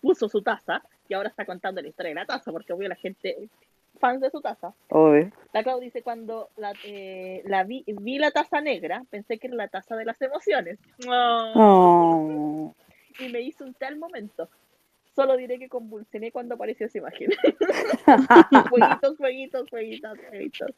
puso 0.00 0.28
su 0.28 0.42
taza 0.42 0.82
y 1.08 1.14
ahora 1.14 1.28
está 1.28 1.44
contando 1.44 1.80
la 1.80 1.88
historia 1.88 2.10
de 2.10 2.14
la 2.16 2.26
taza, 2.26 2.52
porque 2.52 2.72
obvio 2.72 2.88
la 2.88 2.94
gente 2.94 3.48
fans 3.98 4.20
de 4.20 4.30
su 4.30 4.40
taza. 4.40 4.74
Obvio. 4.88 5.30
La 5.52 5.62
Clau 5.62 5.80
dice, 5.80 6.02
cuando 6.02 6.50
la, 6.56 6.72
eh, 6.84 7.42
la 7.46 7.64
vi, 7.64 7.84
vi 7.86 8.18
la 8.18 8.30
taza 8.30 8.60
negra, 8.60 9.04
pensé 9.10 9.38
que 9.38 9.46
era 9.46 9.56
la 9.56 9.68
taza 9.68 9.96
de 9.96 10.04
las 10.04 10.20
emociones. 10.22 10.78
Oh. 11.06 12.74
Y 13.18 13.28
me 13.28 13.40
hizo 13.40 13.64
un 13.64 13.74
tal 13.74 13.98
momento. 13.98 14.48
Solo 15.14 15.36
diré 15.36 15.58
que 15.58 15.68
convulsioné 15.68 16.30
cuando 16.30 16.54
apareció 16.54 16.86
esa 16.86 16.98
imagen. 16.98 17.30
jueguitos, 18.70 19.16
jueguitos, 19.16 19.68
jueguitos, 19.68 20.18
jueguitos. 20.28 20.70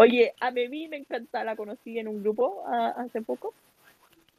Oye, 0.00 0.32
a 0.38 0.52
mí 0.52 0.86
me 0.86 0.96
encanta, 0.96 1.42
la 1.42 1.56
conocí 1.56 1.98
en 1.98 2.06
un 2.06 2.22
grupo 2.22 2.62
hace 2.68 3.20
poco. 3.20 3.52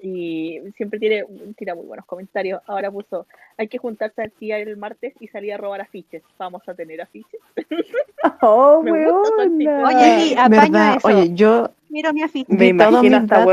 Y 0.02 0.58
siempre 0.78 1.00
tiene, 1.00 1.26
tira 1.58 1.76
muy 1.76 1.86
buenos 1.86 2.06
comentarios. 2.06 2.62
Ahora 2.66 2.90
puso, 2.90 3.28
hay 3.58 3.68
que 3.68 3.78
juntarse 3.78 4.24
aquí 4.24 4.54
el 4.54 4.78
martes 4.78 5.14
y 5.20 5.28
salir 5.28 5.52
a 5.54 5.58
robar 5.58 5.82
afiches. 5.82 6.24
Vamos 6.38 6.62
a 6.66 6.74
tener 6.74 7.02
afiches. 7.02 7.42
Oh, 8.42 8.82
Me 8.84 8.92
gusta. 8.92 9.44
Oye, 9.44 10.20
sí, 10.20 10.36
apaño 10.38 10.50
¿Verdad? 10.50 10.98
eso. 10.98 11.08
Oye, 11.08 11.34
yo 11.34 11.70
Miro 11.90 12.14
mi 12.14 12.22
afiche. 12.22 12.54
Me 12.54 12.68
imagino 12.68 13.18
esta 13.18 13.46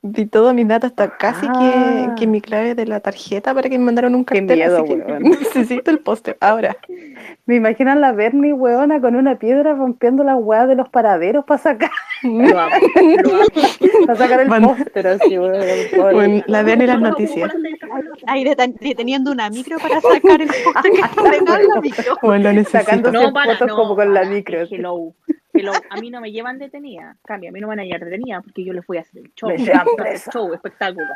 di 0.00 0.26
todos 0.26 0.54
mis 0.54 0.66
datos 0.68 0.90
hasta 0.90 1.16
casi 1.16 1.46
Ah. 1.48 2.14
que, 2.14 2.20
que 2.20 2.26
mi 2.28 2.40
clave 2.40 2.74
de 2.76 2.86
la 2.86 3.00
tarjeta 3.00 3.52
para 3.52 3.68
que 3.68 3.78
me 3.78 3.84
mandaran 3.84 4.14
un 4.14 4.24
Qué 4.24 4.38
cartel. 4.38 4.56
miedo, 4.58 4.76
así 4.78 4.88
que 4.88 4.94
weón. 4.94 5.22
necesito 5.22 5.90
el 5.90 5.98
póster 5.98 6.36
ahora. 6.40 6.76
Me 7.46 7.56
imagino 7.56 7.90
a 7.90 7.94
la 7.96 8.12
Bernie, 8.12 8.52
weona, 8.52 9.00
con 9.00 9.16
una 9.16 9.38
piedra 9.38 9.74
rompiendo 9.74 10.22
las 10.22 10.36
weas 10.38 10.68
de 10.68 10.76
los 10.76 10.88
paraderos 10.88 11.44
para 11.44 11.58
sacar, 11.58 11.90
Lo 12.22 12.30
amo, 12.60 12.76
lo 13.24 13.34
amo. 13.34 13.44
para 14.06 14.18
sacar 14.18 14.40
el 14.40 14.48
póster 14.62 15.06
así, 15.08 15.38
weón. 15.38 16.12
Bueno, 16.12 16.44
la 16.46 16.62
vean 16.62 16.80
en 16.82 16.86
las 16.86 17.00
noticias. 17.00 17.50
Ahí 18.26 18.44
deten- 18.44 18.78
deteniendo 18.78 19.32
una 19.32 19.50
micro 19.50 19.78
para 19.78 20.00
sacar 20.00 20.40
el 20.42 20.48
póster 20.48 20.92
que 20.92 21.00
está 21.00 21.22
pegado 21.22 21.60
en 21.60 21.68
la 21.68 21.80
micro. 21.80 22.16
Bueno, 22.22 22.44
lo 22.44 22.52
necesito. 22.52 22.78
Sacando- 22.84 23.10
No, 23.12 23.32
para, 23.32 23.52
fotos 23.54 23.68
no, 23.68 23.76
como 23.76 23.96
con 23.96 24.14
la 24.14 24.24
micro, 24.24 24.60
es 24.60 24.70
hello. 25.52 25.72
A 25.90 26.00
mí 26.00 26.10
no 26.10 26.20
me 26.20 26.30
llevan 26.30 26.58
detenida. 26.58 27.16
Cambia, 27.24 27.50
a 27.50 27.52
mí 27.52 27.60
no 27.60 27.66
me 27.66 27.72
van 27.72 27.80
a 27.80 27.84
llevar 27.84 28.04
detenida 28.04 28.40
porque 28.40 28.64
yo 28.64 28.72
les 28.72 28.86
voy 28.86 28.98
a 28.98 29.00
hacer 29.00 29.22
el 29.22 29.32
show. 29.34 29.48
Me 29.50 29.58
llevan 29.58 29.86
el 29.88 29.96
presa. 29.96 30.30
show, 30.32 30.52
espectáculo. 30.52 31.06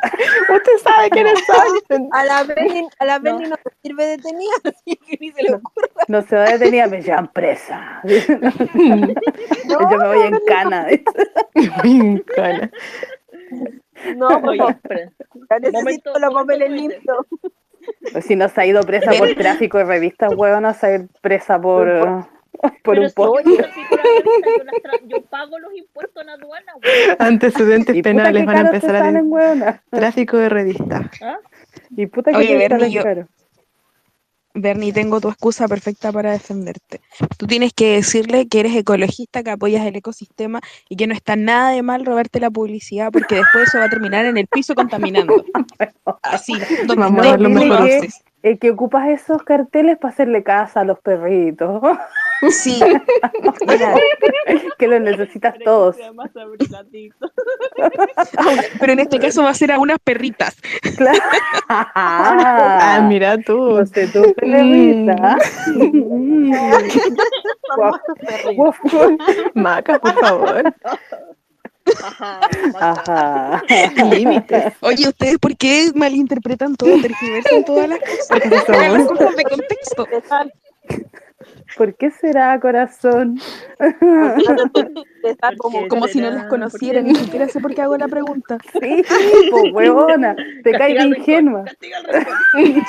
Usted 0.55 0.73
sabe 0.83 1.11
quiénes 1.11 1.39
son. 1.45 2.09
A 2.13 2.25
la 2.25 2.45
Benny, 2.45 2.89
a 2.99 3.05
la 3.05 3.19
Benny 3.19 3.49
no. 3.49 3.57
se 3.57 3.71
sirve 3.83 4.07
de 4.07 4.19
tenida, 4.19 4.53
así 4.65 4.97
que 4.97 5.19
ni 5.21 5.33
se 5.33 5.43
le 5.43 5.55
ocurre. 5.55 5.89
No 6.09 6.23
se 6.23 6.37
va 6.37 6.45
detenida, 6.45 6.87
me 6.87 7.03
llevan 7.03 7.29
presa. 7.33 8.03
Yo 8.05 9.79
me 9.81 10.09
voy 10.09 10.27
en 10.27 10.39
cana. 10.47 10.87
Muy 11.85 12.23
cana. 12.23 12.71
No, 14.17 14.55
ya 14.55 15.59
necesito 15.61 16.19
los 16.19 16.35
papeles 16.35 16.71
limpios. 16.71 17.27
Pues 18.13 18.25
si 18.25 18.37
no 18.37 18.49
se 18.49 18.61
ha 18.61 18.67
ido 18.67 18.83
presa 18.83 19.13
por 19.13 19.35
tráfico 19.35 19.79
de 19.79 19.85
revistas, 19.85 20.35
weona, 20.35 20.73
se 20.75 20.87
va 20.87 20.93
a 20.93 20.97
ir 20.97 21.09
presa 21.21 21.61
por, 21.61 22.29
por 22.83 22.95
Pero 22.95 23.03
un 23.03 23.09
si 23.45 23.55
yo, 25.09 25.23
pago 25.23 25.59
los 25.59 25.75
impuestos 25.75 26.23
en 26.23 26.31
aduana, 26.31 26.73
güey. 26.75 27.17
Antecedentes 27.19 27.97
Y 27.97 28.03
penales 28.03 28.47
van 28.47 28.57
a 28.57 28.61
empezar 28.61 28.97
a 28.97 29.83
tráfico 29.91 30.37
de 30.37 30.49
revista. 30.49 31.11
¿Ah? 31.23 31.39
Y 31.97 32.07
puta 32.07 32.31
que 32.31 32.37
Oye, 32.39 32.91
yo-. 32.91 33.03
Bernie, 34.55 34.93
tengo 34.93 35.21
tu 35.21 35.29
excusa 35.29 35.67
perfecta 35.67 36.13
para 36.13 36.33
defenderte. 36.33 37.01
Tú 37.39 37.47
tienes 37.47 37.73
que 37.73 37.95
decirle 37.95 38.49
que 38.49 38.61
eres 38.61 38.77
ecologista, 38.77 39.43
que 39.43 39.51
apoyas 39.51 39.87
el 39.87 39.97
ecosistema 39.97 40.61
y 40.89 40.97
que 40.97 41.07
no 41.07 41.15
está 41.15 41.37
nada 41.37 41.71
de 41.71 41.83
mal 41.83 42.05
robarte 42.05 42.39
la 42.39 42.51
publicidad 42.51 43.11
porque 43.11 43.37
después 43.37 43.69
eso 43.69 43.79
va 43.79 43.85
a 43.85 43.91
terminar 43.91 44.27
en 44.27 44.37
el 44.37 44.47
piso 44.47 44.75
contaminando. 44.75 45.43
Así, 46.23 46.55
donde 46.87 46.97
Vamos 46.97 47.27
a 47.27 47.37
no 47.39 47.45
lo 47.45 47.49
mejor. 47.49 47.79
conoces. 47.79 48.23
El 48.43 48.59
que 48.59 48.71
ocupas 48.71 49.09
esos 49.09 49.43
carteles 49.43 49.99
para 49.99 50.13
hacerle 50.13 50.43
casa 50.43 50.81
a 50.81 50.85
los 50.85 50.99
perritos, 51.01 51.81
Sí, 52.51 52.81
mira, 53.69 53.95
que 54.79 54.89
los 54.89 55.01
necesitas 55.01 55.55
todos. 55.65 55.97
Más 56.15 56.31
pero 58.81 58.93
en 58.93 58.99
este 58.99 59.19
caso 59.21 59.45
va 59.45 59.51
a 59.51 59.55
ser 59.55 59.71
a 59.71 59.79
unas 59.79 59.99
perritas. 60.01 60.57
Claro. 60.97 61.21
Ah, 61.69 63.05
mira 63.09 63.39
tú. 63.39 63.79
No 63.79 63.87
sé, 63.87 64.09
tú, 64.09 64.35
perrita. 64.35 65.39
Mm. 65.75 66.53
Guau. 68.57 69.17
Maca, 69.55 69.99
por 70.01 70.15
favor. 70.19 70.75
Ajá. 72.03 72.41
Ajá. 72.81 73.63
Límites. 74.11 74.75
Oye, 74.81 75.09
¿ustedes 75.09 75.39
por 75.39 75.57
qué 75.57 75.91
malinterpretan 75.95 76.77
todo, 76.77 77.01
tergiversan 77.01 77.65
todas 77.65 77.89
las 77.89 77.99
cosas? 78.01 78.27
Porque 78.29 78.89
las 78.89 79.09
cosas 79.09 79.37
de 79.37 79.45
contexto. 79.45 80.07
¿Por 81.77 81.95
qué 81.97 82.11
será, 82.11 82.59
corazón? 82.61 83.41
Como, 85.59 85.89
Como 85.89 86.07
si 86.07 86.21
no 86.21 86.31
las 86.31 86.47
conociera, 86.47 87.01
ni 87.01 87.15
siquiera 87.15 87.49
sé 87.49 87.61
por 87.61 87.75
qué 87.75 87.83
hago 87.83 87.97
la 87.97 88.09
pregunta. 88.09 88.59
Sí, 88.81 89.03
pues, 89.51 89.73
huevona. 89.73 90.37
Te 90.63 90.73
caes 90.73 90.99
de 90.99 91.05
ingenua. 91.05 91.65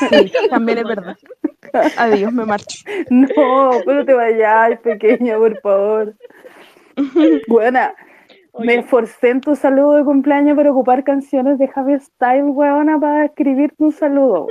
Sí, 0.10 0.32
también 0.50 0.80
es 0.80 0.84
verdad. 0.84 1.18
Adiós, 1.98 2.32
me 2.34 2.46
marcho. 2.46 2.80
No, 3.10 3.72
pero 3.86 4.06
te 4.06 4.14
vayas, 4.14 4.80
pequeña, 4.82 5.38
por 5.38 5.60
favor. 5.62 6.14
Buena, 7.48 7.94
me 8.60 8.76
esforcé 8.76 9.30
en 9.30 9.42
tu 9.42 9.56
saludo 9.56 9.94
de 9.94 10.04
cumpleaños 10.04 10.56
para 10.56 10.72
ocupar 10.72 11.04
canciones 11.04 11.58
de 11.58 11.68
Javier 11.68 12.02
Style, 12.02 12.44
huevona, 12.44 13.00
para 13.00 13.26
escribirte 13.26 13.76
un 13.84 13.92
saludo. 13.92 14.48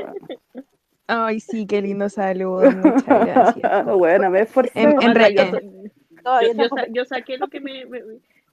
Ay, 1.07 1.41
sí, 1.41 1.67
qué 1.67 1.83
lindo 1.83 2.09
saludo. 2.09 2.71
Muchas 2.71 3.05
gracias. 3.27 3.85
Buena, 3.99 4.31
me 4.31 4.41
esforcé. 4.41 4.81
En- 4.81 4.91
en 4.91 5.11
Ana, 5.11 5.13
re- 5.15 5.35
yo, 6.91 7.05
saqué 7.05 7.37
lo 7.39 7.49
que 7.49 7.61
me, 7.61 7.85
me- 7.87 8.03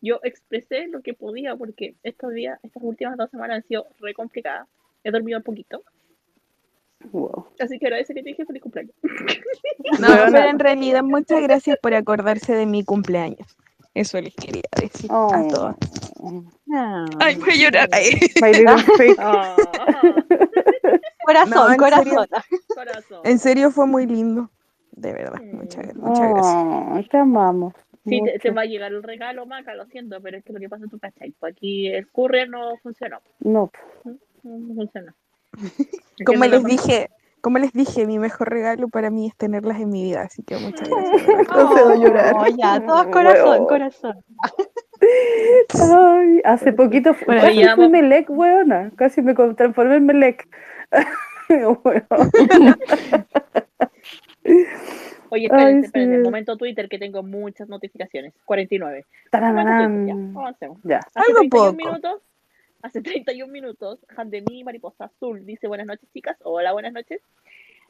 yo 0.02 0.20
expresé 0.24 0.88
lo 0.88 1.02
que 1.02 1.14
podía 1.14 1.56
porque 1.56 1.96
estos 2.04 2.34
días, 2.34 2.60
estas 2.64 2.82
últimas 2.84 3.18
dos 3.18 3.30
semanas 3.30 3.58
han 3.58 3.64
sido 3.64 3.86
re 4.00 4.14
complicadas. 4.14 4.68
He 5.04 5.12
dormido 5.12 5.38
un 5.38 5.44
poquito. 5.44 5.82
Wow. 7.12 7.46
Así 7.60 7.80
que 7.80 7.86
agradece 7.86 8.14
que 8.14 8.22
te 8.24 8.30
dije 8.30 8.46
feliz 8.46 8.62
cumpleaños. 8.62 8.94
No, 10.02 10.08
Weona. 10.08 10.32
pero 10.32 10.50
en 10.50 10.60
realidad 10.60 11.04
muchas 11.04 11.42
gracias 11.42 11.78
por 11.82 11.94
acordarse 11.94 12.54
de 12.54 12.66
mi 12.66 12.84
cumpleaños. 12.84 13.56
Eso 13.94 14.22
les 14.22 14.34
quería 14.36 14.62
decir 14.80 15.12
a 15.12 15.16
Oh. 15.28 15.48
todos. 15.48 15.76
Ah. 16.74 17.06
Ay, 17.20 17.36
voy 17.38 17.50
a 17.52 17.56
llorar. 17.56 17.90
Ay. 17.92 18.12
My 18.42 18.52
little 18.54 18.78
freak. 18.96 19.18
Ah, 19.20 19.56
Corazón, 21.26 21.50
No, 21.52 21.72
en 21.72 21.78
corazón. 21.78 22.28
corazón. 22.76 23.22
En 23.24 23.40
serio 23.40 23.72
fue 23.72 23.86
muy 23.88 24.06
lindo. 24.06 24.50
De 24.92 25.14
verdad, 25.14 25.40
muchas, 25.54 25.96
muchas 25.96 26.30
gracias. 26.30 26.56
Oh, 26.56 27.02
te 27.10 27.18
amamos. 27.18 27.74
Sí, 28.08 28.22
te, 28.24 28.40
te 28.40 28.52
va 28.52 28.62
a 28.62 28.66
llegar 28.66 28.92
el 28.92 29.04
regalo, 29.04 29.46
Maca, 29.46 29.76
lo 29.76 29.86
siento, 29.88 30.20
pero 30.22 30.38
es 30.38 30.44
que 30.44 30.54
lo 30.54 30.60
que 30.60 30.68
pasa 30.70 30.86
es 30.86 31.00
cachai. 31.00 31.32
Pues 31.40 31.54
aquí 31.54 31.88
el 31.88 32.08
courier 32.10 32.50
no 32.50 32.76
funcionó. 32.78 33.20
No, 33.40 33.72
No 34.44 34.76
funcionó. 34.76 35.14
Como 36.26 36.46
les 36.46 36.64
dije, 36.64 37.10
como 37.42 37.58
les 37.60 37.72
dije, 37.74 38.06
mi 38.06 38.20
mejor 38.20 38.50
regalo 38.50 38.88
para 38.90 39.10
mí 39.10 39.28
es 39.28 39.36
tenerlas 39.36 39.80
en 39.80 39.90
mi 39.90 40.04
vida, 40.04 40.22
así 40.24 40.44
que 40.44 40.58
muchas 40.58 40.88
gracias. 40.90 41.28
de 41.28 41.34
verdad. 41.36 41.56
No 41.56 41.76
cedo 41.76 41.96
llorar. 41.96 42.36
Oh, 42.38 42.46
ya, 42.48 42.80
todos 42.86 43.06
corazón, 43.12 43.66
corazón. 43.68 44.16
Ay, 45.80 46.42
hace 46.44 46.74
poquito 46.74 47.14
fu- 47.14 47.26
Bueno, 47.26 47.42
casi 47.42 47.60
ya 47.60 47.76
fui. 47.76 47.90
Melec, 47.90 48.30
weona. 48.30 48.92
Casi 48.98 49.22
me 49.22 49.34
transformé 49.34 49.96
en 49.96 50.06
Melec. 50.06 50.48
Oye, 55.32 55.44
Ay, 55.44 55.46
espérense, 55.46 55.86
espérense. 55.88 56.18
sí. 56.18 56.24
Momento 56.24 56.58
Twitter 56.58 56.90
que 56.90 56.98
tengo 56.98 57.22
muchas 57.24 57.70
notificaciones. 57.70 58.34
49. 58.46 58.90
Momento 58.92 59.06
Twitter, 59.06 59.30
Tarararán. 59.32 60.08
ya, 60.08 60.40
avancemos. 60.40 60.78
Ya. 60.84 60.98
Hace 60.98 61.20
Algo 61.20 61.40
31 61.42 61.50
poco. 61.50 61.74
minutos, 61.78 62.22
hace 62.82 63.02
31 63.02 63.52
minutos, 63.52 64.00
Handemí 64.16 64.64
Mariposa 64.64 65.06
Azul 65.06 65.46
dice 65.46 65.68
buenas 65.68 65.88
noches 65.88 66.10
chicas, 66.14 66.38
hola, 66.44 66.72
buenas 66.74 66.94
noches. 66.94 67.22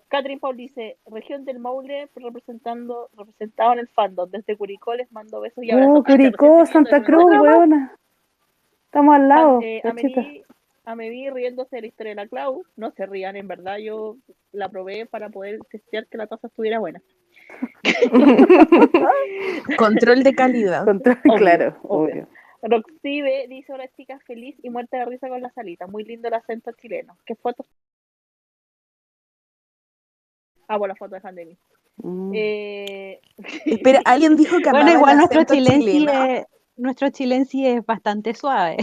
Catherine 0.07 0.39
Paul 0.39 0.57
dice, 0.57 0.97
región 1.05 1.45
del 1.45 1.59
Maule 1.59 2.09
representando, 2.15 3.09
representado 3.15 3.73
en 3.73 3.79
el 3.79 3.87
fandom, 3.89 4.29
desde 4.31 4.57
Curicó 4.57 4.95
les 4.95 5.11
mando 5.11 5.39
besos 5.39 5.63
y 5.63 5.69
abrazos. 5.69 5.99
Oh, 5.99 6.03
Curicó, 6.03 6.65
Santa 6.65 7.03
Cruz, 7.03 7.25
weona. 7.25 7.95
Estamos 8.85 9.15
al 9.15 9.27
lado. 9.27 9.59
Eh. 9.61 9.81
Amelie, 9.83 10.43
Amelie 10.83 11.29
riéndose 11.29 11.75
de 11.75 11.81
la 11.83 11.87
historia 11.87 12.09
de 12.11 12.15
la 12.15 12.27
Clau, 12.27 12.63
no 12.75 12.89
se 12.89 13.05
rían, 13.05 13.35
en 13.35 13.47
verdad 13.47 13.77
yo 13.77 14.17
la 14.51 14.69
probé 14.69 15.05
para 15.05 15.29
poder 15.29 15.59
testear 15.69 16.07
que 16.07 16.17
la 16.17 16.25
taza 16.25 16.47
estuviera 16.47 16.79
buena. 16.79 17.03
Control 19.77 20.23
de 20.23 20.33
calidad. 20.33 20.85
Control, 20.85 21.19
Obvio, 21.23 21.37
claro, 21.37 21.77
obvio. 21.83 22.23
obvio. 22.23 22.38
Roxibe 22.61 23.47
dice, 23.47 23.71
hola 23.73 23.87
chicas, 23.95 24.21
feliz 24.25 24.55
y 24.63 24.69
muerta 24.69 24.97
de 24.97 25.05
risa 25.05 25.29
con 25.29 25.41
la 25.41 25.49
salita. 25.51 25.87
Muy 25.87 26.03
lindo 26.03 26.27
el 26.27 26.33
acento 26.33 26.71
chileno. 26.73 27.17
¿Qué 27.25 27.35
fotos? 27.35 27.65
Ah, 30.67 30.77
bueno, 30.77 30.93
la 30.93 30.97
foto 30.97 31.15
de 31.15 31.21
Handemi. 31.23 31.57
Mm. 31.97 32.31
Eh... 32.35 33.21
Espera, 33.65 34.01
alguien 34.05 34.35
dijo 34.35 34.57
que 34.63 34.69
Bueno, 34.71 34.91
igual 34.91 35.17
nuestro 35.17 35.43
chilensi 35.43 35.91
chileno. 35.99 36.25
es, 36.25 36.45
nuestro 36.77 37.09
chilensi 37.09 37.65
es 37.67 37.85
bastante 37.85 38.33
suave. 38.33 38.77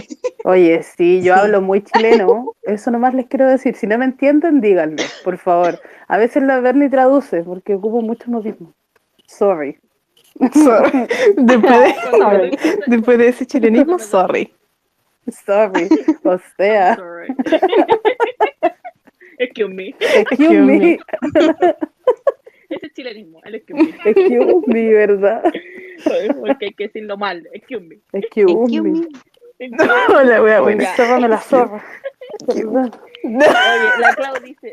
Oye, 0.45 0.83
sí, 0.83 1.23
yo 1.23 1.35
Sí. 1.35 1.41
hablo 1.41 1.61
muy 1.63 1.83
chileno. 1.83 2.53
Eso 2.63 2.91
nomás 2.91 3.15
les 3.15 3.27
quiero 3.27 3.49
decir. 3.49 3.75
Si 3.77 3.87
no 3.87 3.99
me 3.99 4.05
entienden, 4.05 4.61
díganme, 4.61 5.03
por 5.25 5.39
favor. 5.39 5.81
A 6.09 6.19
veces 6.19 6.43
la 6.43 6.61
Bernie 6.61 6.89
traduce 6.91 7.43
porque 7.45 7.75
ocupo 7.75 8.01
muchos 8.01 8.29
modismos. 8.29 8.75
Sorry. 9.27 9.79
Sorry. 10.53 11.07
Después, 11.37 11.95
de, 12.13 12.83
después 12.87 13.19
de 13.19 13.29
ese 13.29 13.47
chilenismo, 13.47 13.99
sorry. 13.99 14.53
Sorry. 15.45 15.89
O 16.25 16.39
sea, 16.57 16.97
Sorry. 16.97 17.29
Excuse 19.39 19.75
me. 19.75 19.95
excuse 20.01 20.61
me. 20.63 20.99
Ese 22.69 22.87
es 22.87 22.93
chilenismo, 22.95 23.41
el 23.45 23.55
excuse 23.57 23.83
me. 23.83 24.11
Excuse 24.11 24.63
me, 24.67 24.93
¿verdad? 24.93 25.43
Porque 26.41 26.67
hay 26.67 26.73
que 26.75 26.85
decirlo 26.89 27.17
mal. 27.17 27.47
Excuse 27.53 27.85
me. 27.85 27.99
Excuse 28.13 28.53
Excuse 28.53 28.83
me. 28.83 29.01
me. 29.59 29.69
No, 29.71 30.23
la 30.23 30.43
wea 30.43 30.61
buena. 30.61 30.95
Sórrame 30.97 31.29
la 31.29 31.39
zorra. 31.39 31.83
La 33.25 34.15
Clau 34.17 34.35
dice. 34.43 34.71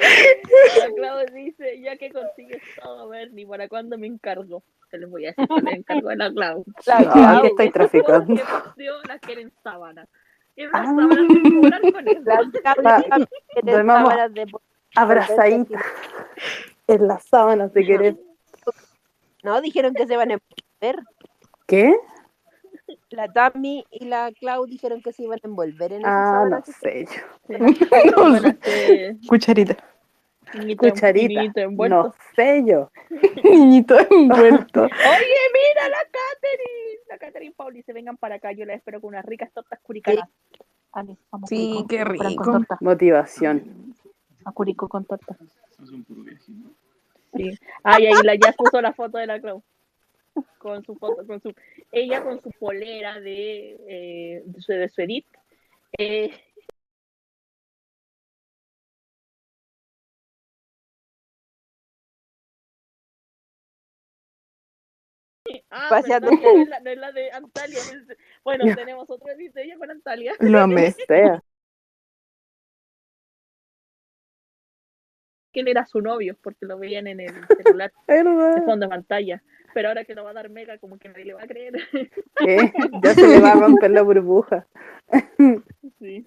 La 0.78 0.94
Clau 0.94 1.26
dice, 1.34 1.80
ya 1.80 1.96
que 1.96 2.10
consigues 2.10 2.62
todo, 2.82 3.08
Bernie, 3.08 3.46
¿para 3.46 3.68
cuándo 3.68 3.98
me 3.98 4.06
encargo? 4.06 4.62
Te 4.90 4.98
les 4.98 5.08
voy 5.08 5.26
a 5.26 5.28
decir 5.28 5.46
que 5.48 5.62
me 5.62 5.72
encargo 5.72 6.08
de 6.08 6.16
la 6.16 6.30
Clau. 6.32 6.64
Ah, 6.88 7.38
que 7.42 7.48
estáis 7.48 7.70
Esas 7.70 7.90
traficando. 7.90 8.34
las 9.08 9.20
quieren 9.20 9.52
sábana. 9.62 10.06
Quieren 10.54 10.74
Ah. 10.74 10.90
una 10.90 11.02
sábana 11.08 11.28
circular 11.42 11.80
con 11.92 12.08
eso. 12.08 12.24
Pa- 12.82 13.04
dormamos 13.62 14.14
abrazaditas 14.96 15.82
en 16.88 17.06
las 17.06 17.24
sábanas 17.24 17.72
de 17.72 17.86
querer. 17.86 18.16
No, 19.42 19.60
dijeron 19.60 19.94
que 19.94 20.06
se 20.06 20.16
van 20.16 20.32
a 20.32 20.34
envolver. 20.34 21.04
¿Qué? 21.66 21.94
La 23.10 23.28
Tami 23.32 23.84
y 23.90 24.04
la 24.06 24.30
Clau 24.38 24.66
dijeron 24.66 25.02
que 25.02 25.12
se 25.12 25.22
iban 25.24 25.38
a 25.42 25.46
envolver 25.46 25.92
en 25.92 26.00
esa 26.00 26.42
Ah, 26.42 26.48
no 26.48 26.62
que- 26.62 26.72
sé 26.72 27.04
yo. 27.06 27.58
No 27.58 28.30
Bueno, 28.30 28.52
sé. 28.62 29.16
Cucharita. 29.28 29.76
niñito- 30.54 30.88
Cucharita. 30.90 31.40
niñito 31.40 31.60
envuelto. 31.60 31.96
No 32.04 32.14
sé 32.36 32.64
yo. 32.66 32.90
Niñito 33.44 33.96
envuelto. 34.10 34.82
Oye, 34.84 35.40
mira 35.52 35.88
la 35.88 35.98
Catherine. 36.04 37.00
La 37.08 37.18
Catherine 37.18 37.54
Pauli, 37.56 37.82
se 37.82 37.92
vengan 37.92 38.16
para 38.16 38.36
acá. 38.36 38.52
Yo 38.52 38.64
la 38.64 38.74
espero 38.74 39.00
con 39.00 39.08
unas 39.08 39.24
ricas 39.24 39.50
tortas 39.52 39.78
curicanas. 39.80 40.28
Ale, 40.92 41.16
vamos 41.30 41.48
Sí, 41.48 41.70
Curicó, 41.72 41.88
qué 41.88 41.98
con 42.04 42.28
rico. 42.28 42.44
torta. 42.52 42.78
Motivación. 42.80 43.94
A 44.44 44.52
Curicó 44.52 44.88
con 44.88 45.04
torta. 45.04 45.36
Sí. 47.34 47.58
Ay, 47.84 48.06
ahí 48.06 48.22
la 48.24 48.34
ya 48.34 48.52
puso 48.52 48.80
la 48.80 48.92
foto 48.92 49.18
de 49.18 49.26
la 49.26 49.40
Clau. 49.40 49.62
Con 50.58 50.84
su 50.84 50.94
foto, 50.96 51.26
con 51.26 51.40
su, 51.40 51.52
ella 51.92 52.22
con 52.22 52.40
su 52.42 52.50
polera 52.58 53.20
de, 53.20 53.76
eh, 53.88 54.42
de 54.44 54.60
su, 54.60 54.72
de 54.72 54.88
su 54.88 55.00
edit. 55.02 55.26
Eh, 55.98 56.30
Ah, 65.70 65.86
Paseando. 65.90 66.30
No 66.30 66.62
es 66.62 66.68
la, 66.68 66.80
no 66.80 66.90
es 66.90 66.98
la 66.98 67.12
de 67.12 67.30
Antalya. 67.32 67.78
es- 67.78 68.16
Bueno, 68.44 68.64
tenemos 68.74 69.08
otro 69.10 69.30
edit 69.32 69.52
de 69.54 69.64
ella 69.64 69.76
con 69.78 69.90
Antalya. 69.90 70.32
Lo 70.40 70.60
amé. 70.60 70.92
Sea. 70.92 71.42
quién 75.52 75.66
era 75.66 75.84
su 75.84 76.00
novio, 76.00 76.36
porque 76.40 76.64
lo 76.64 76.78
veían 76.78 77.08
en 77.08 77.18
el 77.18 77.32
celular 77.64 77.90
de 78.06 78.62
fondo 78.64 78.86
de 78.86 78.88
pantalla. 78.88 79.42
Pero 79.72 79.88
ahora 79.88 80.04
que 80.04 80.14
lo 80.14 80.24
va 80.24 80.30
a 80.30 80.34
dar 80.34 80.50
Mega, 80.50 80.78
como 80.78 80.98
que 80.98 81.08
nadie 81.08 81.24
le 81.26 81.34
va 81.34 81.42
a 81.42 81.46
creer. 81.46 81.74
¿Qué? 82.36 82.72
Ya 83.02 83.14
se 83.14 83.26
le 83.28 83.40
va 83.40 83.52
a 83.52 83.54
romper 83.54 83.90
la 83.90 84.02
burbuja. 84.02 84.66
sí. 86.00 86.26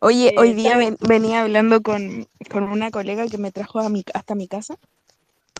Oye, 0.00 0.34
Eh, 0.34 0.34
hoy 0.36 0.54
día 0.54 0.76
venía 1.00 1.42
hablando 1.42 1.82
con, 1.82 2.26
con 2.50 2.64
una 2.64 2.90
colega 2.90 3.26
que 3.28 3.38
me 3.38 3.52
trajo 3.52 3.80
a 3.80 3.88
mi, 3.88 4.04
hasta 4.14 4.34
mi 4.34 4.48
casa 4.48 4.76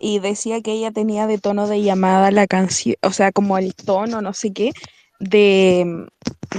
y 0.01 0.21
decía 0.21 0.61
que 0.61 0.73
ella 0.73 0.91
tenía 0.93 1.27
de 1.27 1.39
tono 1.39 1.67
de 1.67 1.83
llamada 1.83 2.31
la 2.31 2.47
canción, 2.47 2.97
o 3.03 3.11
sea, 3.13 3.33
como 3.33 3.59
el 3.59 3.75
tono, 3.75 4.23
no 4.23 4.33
sé 4.33 4.53
qué, 4.53 4.73
de 5.21 6.07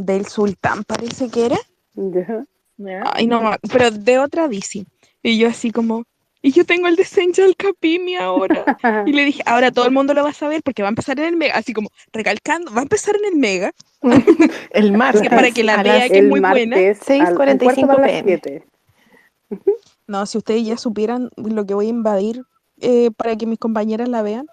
del 0.02 0.26
sultán, 0.26 0.84
parece 0.84 1.30
que 1.30 1.46
era. 1.46 1.58
Ya. 1.96 2.46
¿Ya? 2.78 3.04
Ay, 3.14 3.28
no, 3.28 3.52
pero 3.72 3.92
de 3.92 4.20
otra 4.20 4.48
DC. 4.48 4.86
Y 5.24 5.38
yo 5.38 5.50
así 5.50 5.72
como, 5.72 6.06
y 6.42 6.52
yo 6.52 6.66
tengo 6.66 6.88
el 6.88 6.96
de 6.96 7.06
Angel 7.22 7.56
Capimi 7.56 8.16
ahora. 8.16 8.78
Y 9.08 9.14
le 9.14 9.26
dije, 9.26 9.42
ahora 9.46 9.72
todo 9.72 9.86
el 9.86 9.92
mundo 9.92 10.14
lo 10.14 10.24
va 10.24 10.30
a 10.30 10.34
saber 10.34 10.62
porque 10.64 10.82
va 10.82 10.88
a 10.88 10.92
empezar 10.96 11.20
en 11.20 11.26
el 11.26 11.36
Mega, 11.38 11.56
así 11.56 11.74
como 11.74 11.90
recalcando, 12.14 12.72
va 12.74 12.80
a 12.80 12.84
empezar 12.84 13.16
en 13.16 13.26
el 13.34 13.36
Mega, 13.40 13.74
El 14.72 14.94
martes. 14.94 15.22
que 15.22 15.30
para 15.30 15.52
que 15.52 15.64
la 15.64 15.82
vea 15.84 16.00
las- 16.00 16.10
que 16.10 16.20
es 16.20 16.24
muy 16.26 16.40
buena. 16.40 16.76
martes. 16.76 17.10
al- 17.10 17.20
un 17.34 17.38
6:45 17.38 17.64
cuarto 17.64 17.88
para 17.88 18.02
las 18.02 18.12
PM. 18.24 18.64
No, 20.08 20.26
si 20.26 20.38
ustedes 20.38 20.66
ya 20.66 20.78
supieran 20.78 21.30
lo 21.36 21.66
que 21.66 21.74
voy 21.74 21.88
a 21.88 21.90
invadir 21.90 22.44
eh, 22.82 23.12
para 23.16 23.36
que 23.36 23.46
mis 23.46 23.60
compañeras 23.60 24.08
la 24.10 24.22
vean, 24.22 24.48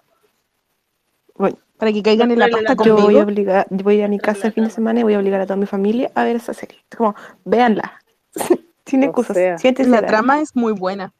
Bueno, 1.35 1.57
para 1.77 1.93
que 1.93 2.03
caigan 2.03 2.31
en 2.31 2.39
la 2.39 2.49
pasta 2.49 2.75
yo 2.83 2.93
voy 2.95 3.01
a 3.01 3.03
conmigo. 3.05 3.21
obligar, 3.21 3.67
yo 3.69 3.83
voy 3.83 3.95
a 3.95 3.97
ir 3.99 4.03
a 4.03 4.07
mi 4.07 4.19
casa 4.19 4.47
el 4.47 4.53
fin 4.53 4.65
de 4.65 4.69
semana 4.69 4.99
y 4.99 5.03
voy 5.03 5.13
a 5.13 5.19
obligar 5.19 5.39
a 5.41 5.45
toda 5.45 5.55
mi 5.57 5.65
familia 5.67 6.11
a 6.15 6.23
ver 6.25 6.35
esa 6.35 6.53
serie. 6.53 6.79
Como, 6.95 7.15
véanla. 7.45 8.01
Sin 8.85 9.01
O 9.03 9.05
excusas. 9.05 9.35
sea. 9.37 9.55
a 9.55 9.83
La 9.87 10.05
trama 10.05 10.41
es 10.41 10.55
muy 10.55 10.73
buena. 10.73 11.13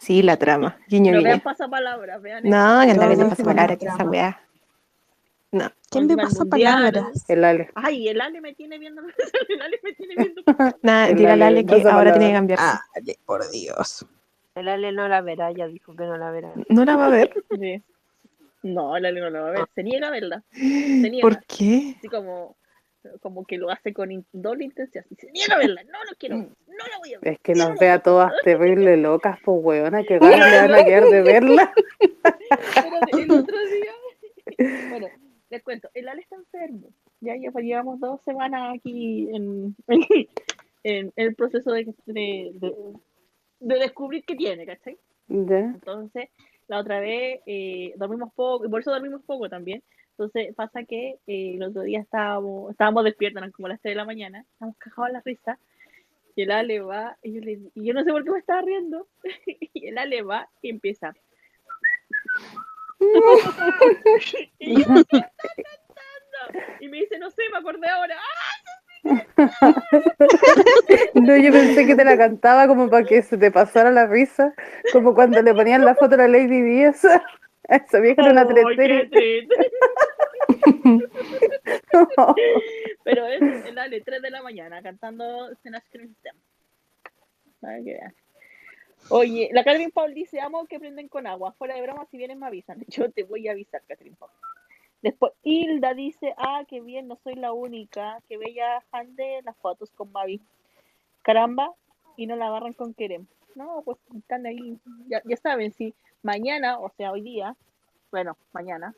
Sí, 0.00 0.22
la 0.22 0.38
trama. 0.38 0.78
Guiño, 0.88 1.12
Pero 1.12 1.22
vean 1.22 1.40
pasapalabras, 1.40 2.22
vean 2.22 2.42
No, 2.44 2.80
que 2.80 2.94
No, 2.94 3.04
no, 3.06 3.12
en 3.12 3.36
sí, 3.36 3.42
palabra 3.44 3.74
no, 3.74 3.78
que 3.78 3.84
esa 3.86 4.04
weá. 4.04 4.40
No. 5.52 5.70
¿Quién 5.90 6.06
me 6.06 6.16
pasa 6.16 6.44
palabras? 6.46 7.24
El 7.28 7.44
Ale. 7.44 7.70
Ay, 7.74 8.08
el 8.08 8.20
Ale 8.20 8.40
me 8.40 8.54
tiene 8.54 8.78
viendo. 8.78 9.02
El 9.48 9.60
Ale 9.60 9.78
me 9.82 9.92
tiene 9.92 10.14
viendo. 10.16 10.42
Nada, 10.82 11.08
El 11.08 11.16
dígale 11.16 11.44
a 11.44 11.48
Ale, 11.48 11.66
que 11.66 11.74
ahora 11.74 11.84
palabra. 11.84 12.12
tiene 12.14 12.28
que 12.28 12.32
cambiarse. 12.34 12.64
Ah, 12.66 12.80
por 13.26 13.50
Dios. 13.50 14.06
El 14.54 14.68
Ale 14.68 14.92
no 14.92 15.06
la 15.06 15.20
verá, 15.20 15.52
ya 15.52 15.66
dijo 15.66 15.94
que 15.94 16.04
no 16.04 16.16
la 16.16 16.30
verá. 16.30 16.52
No 16.70 16.84
la 16.84 16.96
va 16.96 17.06
a 17.06 17.10
ver. 17.10 17.34
Sí. 17.60 17.82
No, 18.62 18.96
el 18.96 19.04
Ale 19.04 19.20
no 19.20 19.28
lo 19.30 19.42
va 19.42 19.48
a 19.48 19.52
ver. 19.52 19.68
Se 19.74 19.82
niega 19.82 20.08
a 20.08 20.10
verla. 20.10 20.42
Se 20.52 21.10
niega. 21.10 21.20
¿Por 21.20 21.44
qué? 21.44 21.96
Así 21.98 22.08
como. 22.08 22.56
Como 23.20 23.44
que 23.44 23.58
lo 23.58 23.70
hace 23.70 23.92
con 23.92 24.10
in- 24.12 24.26
doble 24.32 24.64
intención. 24.64 25.04
Dice, 25.10 25.28
niega 25.32 25.56
verla, 25.58 25.82
no 25.84 26.04
lo 26.04 26.16
quiero, 26.18 26.36
no 26.36 26.46
la 26.90 26.98
voy 26.98 27.14
a 27.14 27.18
ver. 27.20 27.32
Es 27.34 27.38
que 27.40 27.54
nos 27.54 27.70
no 27.70 27.76
ve 27.80 27.88
a 27.90 28.02
todas 28.02 28.32
terrible 28.44 28.96
locas, 28.96 29.38
pues 29.44 29.58
weona, 29.62 30.02
que 30.04 30.14
le 30.14 30.20
van 30.20 30.74
a 30.74 30.84
quedar 30.84 31.04
de 31.04 31.22
verla. 31.22 31.72
Espérate, 31.98 33.22
el 33.22 33.30
otro 33.30 33.56
día. 33.66 33.92
Bueno, 34.90 35.06
les 35.48 35.62
cuento, 35.62 35.88
el 35.94 36.08
Ale 36.08 36.22
está 36.22 36.36
enfermo. 36.36 36.88
Ya, 37.20 37.34
ya 37.36 37.50
llevamos 37.60 38.00
dos 38.00 38.20
semanas 38.24 38.74
aquí 38.76 39.28
en, 39.32 39.74
en, 40.82 41.12
el 41.16 41.34
proceso 41.34 41.70
de, 41.72 41.84
de, 42.06 42.50
de, 42.54 42.74
de 43.60 43.74
descubrir 43.78 44.24
qué 44.24 44.34
tiene, 44.34 44.66
¿cachai? 44.66 44.98
Entonces, 45.28 46.28
la 46.66 46.78
otra 46.80 47.00
vez 47.00 47.40
eh, 47.46 47.92
dormimos 47.96 48.32
poco, 48.34 48.66
y 48.66 48.68
por 48.68 48.80
eso 48.80 48.90
dormimos 48.90 49.22
poco 49.24 49.48
también. 49.48 49.82
Entonces, 50.20 50.54
pasa 50.54 50.84
que 50.84 51.18
eh, 51.26 51.54
el 51.54 51.62
otro 51.62 51.80
día 51.80 52.00
estábamos, 52.00 52.72
estábamos 52.72 53.04
despiertos, 53.04 53.40
eran 53.40 53.52
como 53.52 53.68
las 53.68 53.80
3 53.80 53.92
de 53.92 53.96
la 53.96 54.04
mañana, 54.04 54.44
estábamos 54.52 54.76
cagados 54.76 55.08
en 55.08 55.12
la 55.14 55.22
risa. 55.24 55.58
Y 56.36 56.42
el 56.42 56.50
Ale 56.50 56.80
va, 56.80 57.16
y 57.22 57.32
yo, 57.32 57.40
le, 57.40 57.58
y 57.74 57.86
yo 57.86 57.94
no 57.94 58.04
sé 58.04 58.10
por 58.10 58.22
qué 58.22 58.30
me 58.30 58.38
estaba 58.38 58.60
riendo. 58.60 59.08
y 59.72 59.86
el 59.86 59.96
Ale 59.96 60.20
va 60.20 60.46
y 60.60 60.68
empieza. 60.68 61.14
y 64.58 64.76
yo, 64.76 64.84
¿qué 64.84 65.16
estás 65.16 65.30
cantando? 65.56 66.66
Y 66.80 66.88
me 66.88 66.98
dice, 66.98 67.18
no 67.18 67.30
sé, 67.30 67.44
me 67.50 67.56
acordé 67.56 67.88
ahora. 67.88 68.18
¡Ah! 68.18 69.24
No, 71.14 71.34
yo 71.34 71.50
pensé 71.50 71.86
que 71.86 71.96
te 71.96 72.04
la 72.04 72.18
cantaba 72.18 72.68
como 72.68 72.90
para 72.90 73.06
que 73.06 73.22
se 73.22 73.38
te 73.38 73.50
pasara 73.50 73.90
la 73.90 74.06
risa, 74.06 74.52
como 74.92 75.14
cuando 75.14 75.40
le 75.40 75.54
ponían 75.54 75.86
la 75.86 75.94
foto 75.94 76.16
a 76.16 76.18
la 76.18 76.28
Lady 76.28 76.60
Díaz. 76.60 77.06
Esa 77.70 78.00
vieja 78.00 78.22
era 78.22 78.32
una 78.32 78.42
¡Ay, 78.42 78.48
qué 78.48 78.74
tretera. 78.74 79.46
Pero 83.04 83.26
es 83.26 83.66
el 83.66 83.78
Ale, 83.78 84.00
3 84.00 84.22
de 84.22 84.30
la 84.30 84.42
mañana, 84.42 84.82
cantando 84.82 85.54
Snatch 85.56 85.88
Cream. 85.90 86.14
Oye, 89.08 89.48
la 89.52 89.64
Catherine 89.64 89.90
Paul 89.90 90.14
dice, 90.14 90.40
amo 90.40 90.66
que 90.66 90.78
prenden 90.78 91.08
con 91.08 91.26
agua. 91.26 91.52
Fuera 91.52 91.74
de 91.74 91.82
broma, 91.82 92.06
si 92.10 92.16
vienen 92.16 92.38
me 92.38 92.46
avisan. 92.46 92.80
Yo 92.88 93.10
te 93.10 93.24
voy 93.24 93.48
a 93.48 93.52
avisar, 93.52 93.82
Catherine 93.86 94.16
Paul. 94.16 94.30
Después, 95.02 95.32
Hilda 95.42 95.94
dice, 95.94 96.34
ah, 96.36 96.64
qué 96.68 96.80
bien, 96.80 97.08
no 97.08 97.16
soy 97.16 97.34
la 97.34 97.52
única. 97.52 98.20
Que 98.28 98.36
bella 98.36 98.84
Hande 98.92 99.40
las 99.44 99.56
fotos 99.56 99.90
con 99.92 100.12
Mavi. 100.12 100.40
Caramba, 101.22 101.72
y 102.16 102.26
no 102.26 102.36
la 102.36 102.48
agarran 102.48 102.72
con 102.72 102.94
Kerem. 102.94 103.26
No, 103.54 103.82
pues 103.84 103.98
están 104.16 104.46
ahí. 104.46 104.78
Ya, 105.08 105.22
ya 105.24 105.36
saben, 105.36 105.72
si 105.72 105.94
mañana, 106.22 106.78
o 106.78 106.90
sea, 106.90 107.12
hoy 107.12 107.22
día, 107.22 107.56
bueno, 108.10 108.36
mañana, 108.52 108.94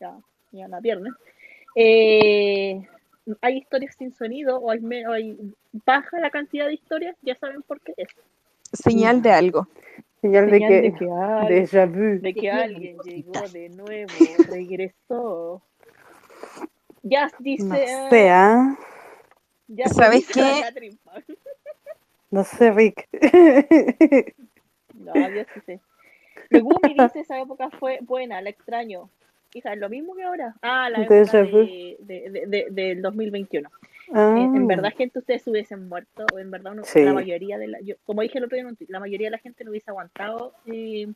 ya, 0.00 0.18
mañana 0.54 0.78
viernes, 0.80 1.12
eh, 1.74 2.86
hay 3.40 3.58
historias 3.58 3.96
sin 3.96 4.12
sonido 4.12 4.58
o 4.58 4.70
hay, 4.70 4.80
me- 4.80 5.06
o 5.08 5.12
hay 5.12 5.36
baja 5.84 6.20
la 6.20 6.30
cantidad 6.30 6.66
de 6.66 6.74
historias, 6.74 7.16
ya 7.22 7.34
saben 7.34 7.62
por 7.62 7.80
qué 7.80 7.94
es. 7.96 8.08
Señal 8.72 9.20
de 9.20 9.32
algo. 9.32 9.66
Señal 10.20 10.50
de 10.50 10.58
que, 10.60 10.80
de 10.80 10.94
que, 10.94 11.10
al- 11.10 11.48
déjà 11.48 11.86
vu. 11.86 12.20
de 12.20 12.34
que 12.34 12.50
alguien 12.50 12.98
llegó 13.00 13.32
de 13.52 13.68
nuevo, 13.70 14.12
regresó. 14.48 15.62
Jazz 17.02 17.32
dice. 17.40 17.64
No 17.64 17.74
ah, 17.74 18.08
sé, 18.10 18.30
¿ah? 18.30 18.76
Jazz 19.68 19.94
¿Sabes 19.94 20.26
qué? 20.28 20.62
No 22.30 22.44
sé, 22.44 22.70
Rick. 22.70 23.08
No, 24.94 25.12
Dios 25.12 25.46
dice. 25.54 25.80
Megumi 26.50 26.94
dice: 26.94 27.20
Esa 27.20 27.38
época 27.40 27.68
fue 27.78 27.98
buena, 28.02 28.40
la 28.40 28.50
extraño. 28.50 29.10
Hija, 29.54 29.72
es 29.72 29.78
lo 29.78 29.88
mismo 29.88 30.14
que 30.16 30.24
ahora. 30.24 30.54
Ah, 30.62 30.90
la 30.90 31.02
época 31.02 31.14
de, 31.42 31.96
de, 32.00 32.30
de- 32.30 32.46
de- 32.48 32.66
del 32.70 33.00
2021. 33.02 33.70
Ah, 34.12 34.34
En, 34.36 34.56
en 34.56 34.66
verdad, 34.66 34.92
gente, 34.96 35.20
ustedes 35.20 35.46
hubiesen 35.46 35.88
muerto. 35.88 36.26
o 36.34 36.38
En 36.40 36.50
verdad, 36.50 36.72
uno- 36.72 36.82
Sí. 36.84 37.04
la 37.04 37.12
mayoría 37.12 37.56
de 37.56 37.68
la. 37.68 37.80
yo- 37.80 37.94
como 38.04 38.22
dije 38.22 38.38
el 38.38 38.44
otro 38.44 38.56
día, 38.56 38.66
la 38.88 38.98
mayoría 39.00 39.28
de 39.28 39.30
la 39.32 39.38
gente 39.38 39.62
no 39.64 39.70
hubiese 39.70 39.90
aguantado 39.90 40.54
eh, 40.66 41.06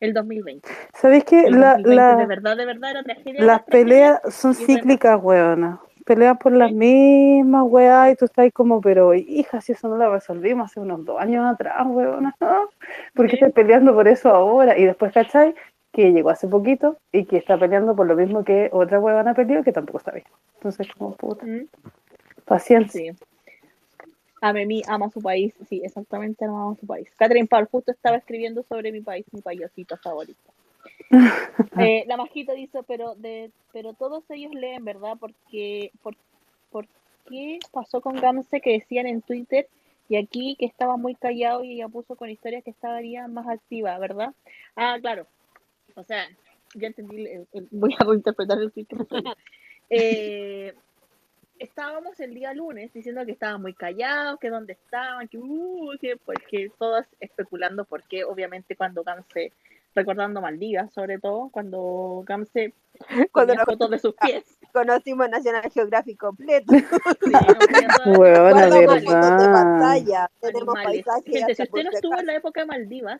el 0.00 0.12
2020. 0.12 0.68
¿Sabéis 0.94 1.24
que 1.24 1.48
la, 1.48 1.76
2020 1.76 1.88
de 1.88 1.94
la, 1.94 2.26
verdad, 2.26 2.56
de 2.56 2.66
verdad 2.66 2.90
era 2.90 3.02
tragedia. 3.04 3.44
las 3.44 3.64
tragedia. 3.64 3.84
peleas 3.84 4.34
son 4.34 4.54
cíclicas, 4.54 5.18
weona? 5.22 5.80
Pelean 6.04 6.36
por 6.38 6.52
las 6.52 6.70
mismas, 6.72 7.64
weá, 7.66 8.10
y 8.10 8.16
tú 8.16 8.26
estás 8.26 8.44
ahí 8.44 8.50
como, 8.52 8.80
pero 8.80 9.12
hija, 9.14 9.60
si 9.60 9.72
eso 9.72 9.88
no 9.88 9.96
lo 9.96 10.12
resolvimos 10.12 10.70
hace 10.70 10.78
unos 10.80 11.04
dos 11.04 11.20
años 11.20 11.44
atrás, 11.52 11.84
weona, 11.86 12.34
¿no? 12.40 12.68
¿Por 13.14 13.26
qué 13.28 13.36
estás 13.36 13.52
peleando 13.52 13.94
por 13.94 14.06
eso 14.08 14.28
ahora? 14.30 14.76
Y 14.76 14.84
después, 14.84 15.12
¿cachai? 15.12 15.54
Que 15.96 16.12
llegó 16.12 16.28
hace 16.28 16.46
poquito 16.46 16.98
y 17.10 17.24
que 17.24 17.38
está 17.38 17.58
peleando 17.58 17.96
por 17.96 18.06
lo 18.06 18.14
mismo 18.14 18.44
que 18.44 18.68
otra 18.70 19.00
huevona 19.00 19.32
peleó 19.32 19.64
que 19.64 19.72
tampoco 19.72 19.96
está 19.96 20.10
bien. 20.10 20.26
Entonces, 20.56 20.86
como 20.92 21.16
puta, 21.16 21.46
Mm, 21.46 21.68
paciencia. 22.44 23.14
Sí. 23.14 23.18
Amemi 24.42 24.82
ama 24.86 25.08
su 25.08 25.22
país. 25.22 25.54
Sí, 25.70 25.80
exactamente, 25.82 26.44
ama 26.44 26.76
su 26.78 26.86
país. 26.86 27.08
Catherine 27.16 27.48
Paul 27.48 27.66
justo 27.72 27.92
estaba 27.92 28.18
escribiendo 28.18 28.62
sobre 28.62 28.92
mi 28.92 29.00
país, 29.00 29.24
mi 29.32 29.40
payasito 29.40 29.96
favorito. 29.96 30.52
Eh, 31.78 32.04
la 32.06 32.18
majita 32.18 32.52
dice, 32.52 32.80
pero 32.86 33.14
de, 33.14 33.50
pero 33.72 33.94
todos 33.94 34.24
ellos 34.30 34.52
leen, 34.52 34.84
¿verdad? 34.84 35.16
Porque, 35.18 35.92
por, 36.02 36.14
por 36.70 36.86
qué 37.28 37.58
pasó 37.72 38.02
con 38.02 38.16
Gamse 38.16 38.60
que 38.60 38.72
decían 38.72 39.06
en 39.06 39.22
Twitter 39.22 39.66
y 40.08 40.16
aquí 40.16 40.56
que 40.58 40.66
estaba 40.66 40.96
muy 40.96 41.14
callado 41.14 41.64
y 41.64 41.72
ella 41.74 41.88
puso 41.88 42.16
con 42.16 42.28
historias 42.30 42.62
que 42.64 42.70
estaría 42.70 43.26
más 43.28 43.46
activa, 43.48 43.98
¿verdad? 43.98 44.34
Ah, 44.74 44.98
claro. 45.00 45.26
O 45.96 46.04
sea, 46.04 46.28
ya 46.74 46.86
entendí, 46.88 47.26
el- 47.26 47.48
el- 47.52 47.68
voy 47.72 47.94
a 47.98 48.04
reinterpretar 48.04 48.58
el 48.58 48.70
salió. 48.72 48.96
Eh, 49.88 50.74
estábamos 51.60 52.18
el 52.18 52.34
día 52.34 52.52
lunes 52.52 52.92
diciendo 52.92 53.24
que 53.24 53.30
estaban 53.30 53.62
muy 53.62 53.72
callados, 53.72 54.40
que 54.40 54.50
dónde 54.50 54.72
estaban, 54.72 55.28
que, 55.28 55.38
uh, 55.38 55.92
que 56.00 56.16
porque 56.16 56.72
todas 56.76 57.06
especulando 57.20 57.84
porque 57.84 58.24
obviamente 58.24 58.74
cuando 58.74 59.04
Gamse, 59.04 59.52
recordando 59.96 60.40
Maldivas 60.40 60.92
sobre 60.92 61.18
todo, 61.18 61.48
cuando 61.50 62.22
Gamse 62.26 62.72
Cuando 63.32 63.54
fotos 63.64 63.90
de 63.90 63.98
sus 63.98 64.14
pies. 64.14 64.44
conocimos 64.72 65.28
National 65.28 65.68
Geographic 65.72 66.18
completo. 66.18 66.72
Sí, 67.24 67.32
Huevona, 68.06 68.68
Guardamos 68.68 68.86
fotos 68.86 69.02
de 69.02 69.12
verdad. 69.12 69.52
pantalla. 69.52 70.30
Tenemos 70.40 70.76
animales. 70.76 71.04
paisajes. 71.04 71.34
Gente, 71.34 71.54
si 71.56 71.62
usted 71.64 71.84
no 71.84 71.90
estuvo 71.90 72.18
en 72.18 72.26
la 72.26 72.34
época 72.36 72.60
de 72.60 72.66
Maldivas, 72.66 73.18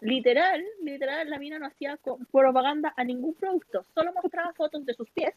literal, 0.00 0.64
literal, 0.82 1.28
la 1.28 1.38
mina 1.38 1.58
no 1.58 1.66
hacía 1.66 1.98
propaganda 2.32 2.94
a 2.96 3.04
ningún 3.04 3.34
producto, 3.34 3.84
solo 3.94 4.12
mostraba 4.14 4.52
fotos 4.54 4.86
de 4.86 4.94
sus 4.94 5.08
pies. 5.10 5.34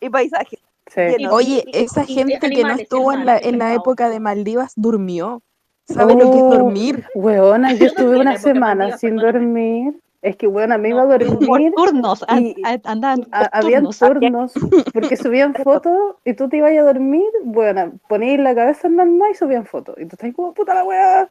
Y 0.00 0.10
paisajes. 0.10 0.58
Sí. 0.88 1.00
Oye, 1.30 1.62
y- 1.66 1.84
esa 1.84 2.02
y 2.02 2.14
gente 2.14 2.40
que 2.40 2.48
no 2.48 2.54
animales, 2.56 2.80
estuvo 2.82 3.12
en 3.12 3.24
la, 3.24 3.38
en 3.38 3.58
la 3.58 3.72
época 3.74 4.08
de 4.08 4.18
Maldivas 4.20 4.72
durmió. 4.76 5.42
¿Sabe 5.84 6.14
lo 6.14 6.30
que 6.30 6.36
es 6.38 6.42
Oh, 6.42 6.50
dormir? 6.58 7.04
Huevona, 7.14 7.72
yo 7.72 7.78
Yo 7.78 7.86
estuve 7.86 8.18
una 8.18 8.36
semana 8.38 8.74
Maldivas, 8.76 9.00
sin 9.00 9.16
perdóname. 9.16 9.32
dormir. 9.38 10.00
Es 10.22 10.36
que, 10.36 10.46
bueno, 10.46 10.78
me 10.78 10.90
No, 10.90 11.04
iba 11.04 11.14
a 11.14 11.18
yo- 11.18 11.36
Por 11.38 11.46
dormir 11.46 11.72
turnos, 11.74 12.24
y- 12.38 12.54
andaban 12.84 13.26
a- 13.32 13.50
habían 13.58 13.88
turnos. 13.90 14.52
porque 14.94 15.16
subían 15.16 15.52
fotos 15.66 16.16
y 16.24 16.34
tú 16.34 16.48
te 16.48 16.58
ibas 16.58 16.70
a 16.72 16.82
dormir, 16.82 17.26
bueno, 17.42 17.92
ponías 18.08 18.38
la 18.38 18.54
cabeza 18.54 18.86
en 18.86 19.00
el 19.00 19.10
mar 19.10 19.30
y 19.32 19.34
subían 19.34 19.66
fotos. 19.66 19.96
Y 19.98 20.06
tú 20.06 20.14
estás 20.14 20.32
como, 20.34 20.54
puta 20.54 20.74
la 20.74 20.84
weá. 20.84 21.28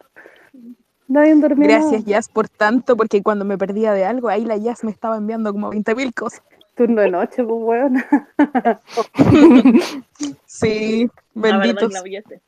Nadie 1.07 1.35
dormía. 1.35 1.67
Gracias, 1.79 2.03
Jazz, 2.05 2.29
por 2.29 2.47
tanto, 2.49 2.95
porque 2.97 3.23
cuando 3.23 3.45
me 3.45 3.57
perdía 3.57 3.93
de 3.93 4.03
algo, 4.05 4.27
ahí 4.29 4.43
la 4.45 4.57
Jazz 4.57 4.83
me 4.83 4.91
estaba 4.91 5.15
enviando 5.17 5.51
como 5.53 5.71
20.000 5.71 6.13
cosas. 6.13 6.43
Turno 6.75 7.01
de 7.01 7.09
noche, 7.11 7.43
pues 7.43 7.63
weón. 7.63 8.03
Sí, 10.45 11.09
La 11.33 11.57
benditos. 11.57 11.93
Este. 12.05 12.41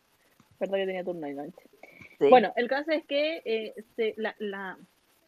Verdad 0.59 0.77
que 0.77 0.85
tenía 0.85 1.03
turno 1.03 1.27
de 1.27 1.33
noche. 1.33 1.69
Sí. 2.19 2.27
Bueno, 2.29 2.53
el 2.55 2.67
caso 2.67 2.91
es 2.91 3.05
que 3.05 3.41
eh, 3.45 3.73
se- 3.95 4.13
la, 4.17 4.35
la, 4.39 4.77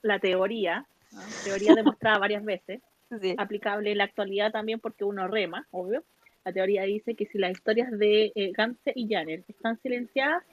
la 0.02 0.20
teoría, 0.20 0.86
¿no? 1.16 1.22
teoría 1.44 1.74
demostrada 1.74 2.20
varias 2.20 2.44
veces, 2.44 2.82
Sí. 3.22 3.36
aplicable 3.38 3.92
en 3.92 4.00
la 4.00 4.04
actualidad 4.06 4.52
también 4.52 4.80
porque 4.80 5.04
uno 5.04 5.28
rema, 5.28 5.68
obvio. 5.72 6.04
La 6.44 6.52
teoría 6.52 6.84
dice 6.84 7.16
que 7.16 7.26
si 7.26 7.38
las 7.38 7.52
historias 7.52 7.90
de 7.92 8.32
eh, 8.36 8.52
Gamse 8.52 8.92
y 8.96 9.08
Janel 9.12 9.44
están 9.48 9.80
silenciadas 9.82 10.44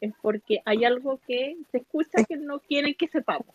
es 0.00 0.12
porque 0.22 0.60
hay 0.64 0.84
algo 0.84 1.20
que 1.26 1.56
se 1.70 1.78
escucha 1.78 2.24
que 2.24 2.36
no 2.36 2.60
quieren 2.60 2.94
que 2.94 3.08
sepamos. 3.08 3.46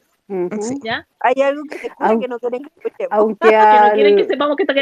¿ya? 0.83 1.07
Hay 1.19 1.41
algo 1.41 1.63
que 1.69 1.77
se 1.77 1.87
escucha 1.87 2.19
que 2.19 2.27
no 2.27 2.39
quieren 2.39 2.63
que 2.63 2.69
escuchemos. 2.75 3.11
Aunque 3.11 3.49
Que 3.49 3.79
no 3.79 3.93
quieren 3.93 4.17
que 4.17 4.25
sepamos 4.25 4.57
que 4.57 4.63
está 4.63 4.73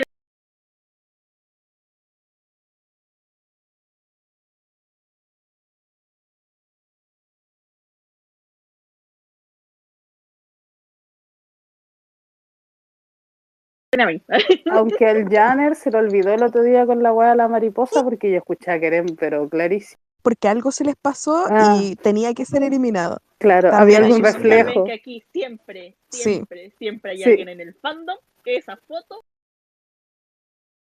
a 14.01 14.05
mí. 14.07 14.21
aunque 14.71 15.05
al 15.05 15.29
Janner 15.29 15.75
se 15.75 15.91
le 15.91 15.97
olvidó 15.97 16.33
el 16.33 16.43
otro 16.43 16.63
día 16.63 16.85
con 16.85 17.01
la 17.03 17.13
weá 17.13 17.31
de 17.31 17.35
la 17.37 17.47
mariposa 17.47 18.03
porque 18.03 18.31
yo 18.31 18.37
escuché 18.37 18.71
a 18.71 18.79
Keren, 18.79 19.15
pero 19.19 19.47
clarísimo. 19.49 20.01
Porque 20.21 20.47
algo 20.47 20.71
se 20.71 20.85
les 20.85 20.95
pasó 20.95 21.45
Ah. 21.49 21.77
y 21.81 21.95
tenía 21.97 22.33
que 22.33 22.45
ser 22.45 22.63
eliminado. 22.63 23.19
Claro, 23.39 23.71
También 23.71 24.03
había 24.03 24.15
algún 24.15 24.23
reflejo. 24.23 24.85
que 24.85 24.93
aquí 24.93 25.23
siempre, 25.33 25.97
Sí. 26.09 26.21
siempre, 26.21 26.71
siempre 26.79 27.11
hay 27.11 27.17
Sí. 27.17 27.29
alguien 27.29 27.49
en 27.49 27.59
el 27.59 27.73
fandom 27.75 28.15
que 28.43 28.55
esa 28.55 28.77
foto 28.77 29.25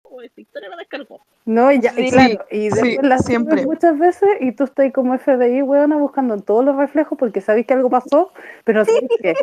o 0.05 0.23
esta 0.23 0.41
historia 0.41 0.69
la 0.69 0.77
descargó. 0.77 1.21
No, 1.45 1.71
y 1.73 1.81
ya, 1.81 1.93
y 1.93 2.05
Sí, 2.09 2.11
claro, 2.11 2.47
y 2.51 2.69
después 2.69 2.83
sí, 2.83 2.99
la 3.03 3.17
subes 3.19 3.27
siempre. 3.27 3.67
muchas 3.67 3.99
veces 3.99 4.29
y 4.41 4.53
tú 4.53 4.65
estás 4.65 4.93
como 4.93 5.19
FBI, 5.19 5.63
weona, 5.63 5.97
buscando 5.97 6.35
en 6.35 6.43
todos 6.43 6.65
los 6.65 6.77
reflejos 6.77 7.19
porque 7.19 7.41
sabéis 7.41 7.67
que 7.67 7.75
algo 7.75 7.91
pasó, 7.91 8.33
pero 8.65 8.81
no 8.81 8.85
sabéis 8.85 9.11
qué. 9.21 9.35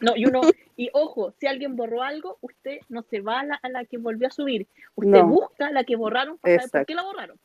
No, 0.00 0.16
y 0.16 0.26
uno, 0.26 0.40
y 0.76 0.90
ojo, 0.92 1.32
si 1.38 1.46
alguien 1.46 1.76
borró 1.76 2.02
algo, 2.02 2.38
usted 2.40 2.78
no 2.88 3.02
se 3.02 3.20
va 3.20 3.40
a 3.40 3.44
la, 3.44 3.54
a 3.62 3.68
la 3.68 3.84
que 3.84 3.98
volvió 3.98 4.28
a 4.28 4.30
subir. 4.30 4.66
Usted 4.94 5.10
No. 5.10 5.26
busca 5.26 5.70
la 5.70 5.84
que 5.84 5.96
borraron 5.96 6.38
para 6.38 6.56
saber 6.58 6.70
por 6.70 6.86
qué 6.86 6.94
la 6.94 7.02
borraron. 7.02 7.38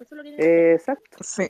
Eso 0.00 0.14
es 0.14 0.18
lo 0.18 0.22
que. 0.22 0.72
Exacto. 0.74 1.18
Sí. 1.20 1.48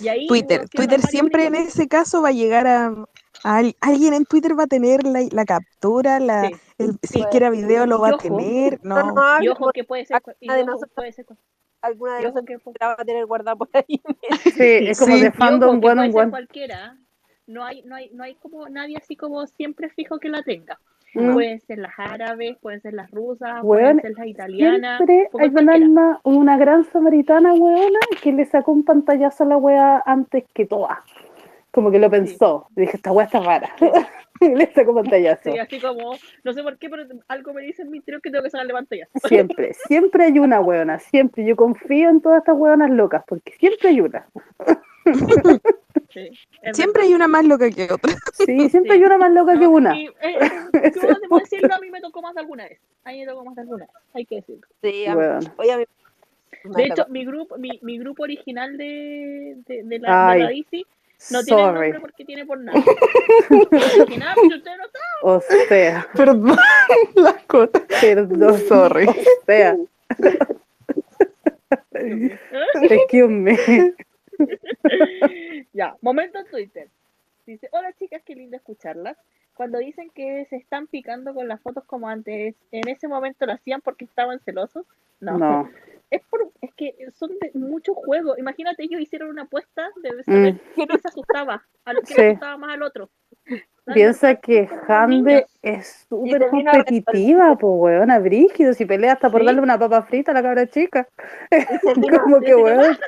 Y 0.00 0.08
ahí 0.08 0.26
Twitter. 0.26 0.68
Twitter 0.68 1.00
siempre 1.00 1.46
en 1.46 1.54
ese 1.54 1.86
caso 1.88 2.22
va 2.22 2.28
a 2.30 2.32
llegar 2.32 2.66
a 2.66 2.94
al- 3.44 3.76
alguien 3.80 4.14
en 4.14 4.24
Twitter 4.24 4.58
va 4.58 4.64
a 4.64 4.66
tener 4.66 5.04
la, 5.04 5.20
la 5.30 5.44
captura, 5.44 6.18
la, 6.18 6.48
Sí. 6.48 6.54
el- 6.78 6.98
si 7.02 7.20
es 7.20 7.26
que 7.28 7.36
era 7.36 7.50
video 7.50 7.86
lo 7.86 8.00
va 8.00 8.08
y 8.08 8.12
a 8.12 8.14
ojo. 8.16 8.22
tener. 8.22 8.80
No, 8.82 9.12
No. 9.14 9.42
Y 9.42 9.48
ojo 9.48 9.70
que 9.72 9.84
puede 9.84 10.04
ser, 10.06 10.20
y 10.40 10.50
ojo, 10.50 10.64
nosotras- 10.66 10.90
puede 10.94 11.12
ser, 11.12 11.26
alguna 11.82 12.12
de 12.18 12.26
ojo 12.26 12.40
nosotras 12.40 12.60
que 12.64 12.72
la 12.80 12.88
va 12.88 12.96
a 12.98 13.04
tener 13.04 13.26
guardada 13.26 13.56
por 13.56 13.68
ahí. 13.74 14.00
Sí, 14.42 14.88
es 14.88 14.98
como 14.98 15.14
Sí. 15.16 15.22
de 15.22 15.30
fandom 15.32 15.70
ojo 15.70 15.80
bueno 15.80 16.02
en 16.02 16.16
one. 16.16 16.30
cualquiera. 16.30 16.96
No 17.46 17.62
hay, 17.64 17.82
no 17.82 17.94
hay, 17.94 18.10
no 18.14 18.24
hay 18.24 18.34
como 18.36 18.68
nadie 18.70 18.96
así 18.96 19.16
como 19.16 19.46
siempre 19.46 19.90
fijo 19.90 20.18
que 20.18 20.30
la 20.30 20.42
tenga. 20.42 20.80
Mm. 21.14 21.32
Pueden 21.34 21.60
ser 21.60 21.78
las 21.78 21.92
árabes, 21.98 22.56
pueden 22.60 22.80
ser 22.80 22.94
las 22.94 23.08
rusas, 23.12 23.62
Weón, 23.62 23.98
pueden 23.98 24.00
ser 24.00 24.12
las 24.16 24.26
italianas. 24.26 24.96
Siempre 24.96 25.16
hay 25.18 25.24
un 25.48 25.52
cualquiera. 25.52 25.74
alma, 25.74 26.20
una 26.24 26.56
gran 26.56 26.84
samaritana, 26.86 27.52
weona, 27.52 28.00
que 28.22 28.32
le 28.32 28.46
sacó 28.46 28.72
un 28.72 28.82
pantallazo 28.84 29.44
a 29.44 29.46
la 29.46 29.56
wea 29.58 30.02
antes 30.06 30.44
que 30.54 30.64
todas. 30.66 30.98
Como 31.74 31.90
que 31.90 31.98
lo 31.98 32.08
pensó. 32.08 32.68
Dije, 32.76 32.96
esta 32.96 33.10
wea 33.10 33.26
está 33.26 33.40
rara. 33.40 33.74
y 34.40 34.48
le 34.54 34.72
sacó 34.72 34.94
pantallazo. 34.94 35.50
Sí, 35.52 35.58
así 35.58 35.80
como, 35.80 36.12
no 36.44 36.52
sé 36.52 36.62
por 36.62 36.78
qué, 36.78 36.88
pero 36.88 37.02
algo 37.26 37.52
me 37.52 37.62
dice 37.62 37.82
en 37.82 37.90
mi 37.90 37.96
interior 37.98 38.22
que 38.22 38.30
tengo 38.30 38.44
que 38.44 38.50
sacarle 38.50 38.72
pantalla. 38.72 39.08
Siempre, 39.26 39.74
siempre 39.88 40.24
hay 40.24 40.38
una 40.38 40.60
weona, 40.60 41.00
siempre. 41.00 41.44
Yo 41.44 41.56
confío 41.56 42.10
en 42.10 42.20
todas 42.20 42.38
estas 42.38 42.56
weonas 42.56 42.90
locas, 42.90 43.24
porque 43.26 43.52
siempre 43.58 43.88
hay 43.88 44.00
una. 44.00 44.24
Sí, 46.10 46.30
Siempre 46.72 47.02
hay 47.02 47.14
una 47.14 47.26
más 47.26 47.44
loca 47.44 47.68
que 47.70 47.92
otra. 47.92 48.12
Sí, 48.34 48.68
siempre 48.70 48.92
Sí. 48.92 48.98
hay 48.98 49.04
una 49.04 49.18
más 49.18 49.32
loca 49.32 49.46
verdad. 49.52 49.60
que 49.60 49.64
No, 49.66 49.70
una. 49.72 49.98
y, 49.98 50.06
eh, 50.06 50.12
yo 51.02 51.18
debo 51.20 51.38
decirlo, 51.40 51.74
a 51.74 51.80
mí 51.80 51.90
me 51.90 52.00
tocó 52.00 52.22
más 52.22 52.34
de 52.34 52.40
alguna 52.40 52.64
vez. 52.68 52.78
A 53.04 53.10
mí 53.10 53.18
me 53.20 53.26
tocó 53.26 53.44
más 53.44 53.54
de 53.56 53.62
alguna 53.62 53.84
vez, 53.86 53.94
hay 54.14 54.24
que 54.24 54.36
decirlo. 54.36 54.66
Sí, 54.80 55.06
a 55.06 55.14
mí- 55.16 55.20
Weón. 55.20 55.52
oye, 55.56 55.72
a 55.72 55.78
mí 55.78 55.84
De 56.76 56.84
hecho, 56.84 57.06
mi 57.08 57.24
grupo, 57.24 57.58
mi, 57.58 57.80
mi 57.82 57.98
grupo 57.98 58.22
original 58.22 58.76
de, 58.78 59.56
de, 59.66 59.82
de 59.82 59.98
la, 59.98 60.34
de 60.34 60.38
la 60.38 60.52
No 61.30 61.42
tiene 61.42 61.62
sorry. 61.62 61.80
nombre 61.92 62.00
porque 62.00 62.24
tiene 62.24 62.46
por 62.46 62.58
nada. 62.60 62.82
Porque 63.98 64.18
nada, 64.18 64.34
porque 64.34 64.56
usted 64.56 64.70
no 64.76 64.84
sabe. 64.84 65.04
O 65.22 65.40
sea, 65.40 66.08
Perdón, 66.14 66.56
la 67.16 67.36
cota. 67.46 67.82
perdón. 68.00 68.58
Sorry. 68.68 69.06
O 69.06 69.14
sea. 69.46 69.76
Excuse 72.82 73.28
me. 73.28 73.56
Ya, 75.72 75.96
momento 76.02 76.38
en 76.38 76.46
Twitter. 76.46 76.88
Dice, 77.46 77.68
hola 77.72 77.92
chicas, 77.94 78.22
qué 78.24 78.34
lindo 78.34 78.56
escucharlas. 78.56 79.16
Cuando 79.54 79.78
dicen 79.78 80.10
que 80.14 80.46
se 80.50 80.56
están 80.56 80.86
picando 80.88 81.32
con 81.34 81.46
las 81.46 81.60
fotos 81.60 81.84
como 81.84 82.08
antes, 82.08 82.54
¿en 82.72 82.88
ese 82.88 83.06
momento 83.06 83.46
lo 83.46 83.52
hacían 83.52 83.80
porque 83.80 84.04
estaban 84.04 84.40
celosos? 84.40 84.84
No. 85.32 85.38
No. 85.38 85.70
Es, 86.10 86.22
por, 86.30 86.48
es 86.60 86.72
que 86.74 86.94
son 87.14 87.30
de 87.40 87.50
mucho 87.58 87.92
juego. 87.92 88.36
Imagínate, 88.38 88.84
ellos 88.84 89.00
hicieron 89.00 89.30
una 89.30 89.42
apuesta 89.42 89.90
de 90.00 90.22
saber 90.22 90.54
Mm. 90.54 90.58
quién 90.76 90.88
se 91.00 91.08
asustaba, 91.08 91.66
a 91.84 91.92
lo- 91.92 92.02
quién 92.02 92.16
Sí. 92.16 92.26
asustaba 92.26 92.56
más 92.56 92.74
al 92.74 92.82
otro. 92.84 93.10
Piensa 93.92 94.36
que 94.36 94.68
Hande 94.86 95.44
es 95.62 96.06
súper 96.08 96.48
competitiva, 96.50 97.56
pues 97.56 97.72
weona, 97.76 98.20
brígido. 98.20 98.74
Si 98.74 98.86
pelea 98.86 99.14
hasta 99.14 99.28
por 99.28 99.40
Sí. 99.40 99.46
darle 99.46 99.60
una 99.62 99.76
papa 99.76 100.02
frita 100.02 100.30
a 100.30 100.34
la 100.34 100.42
cabra 100.42 100.66
chica. 100.68 101.08
Como 102.30 102.40
que 102.40 102.54
weón. 102.54 102.96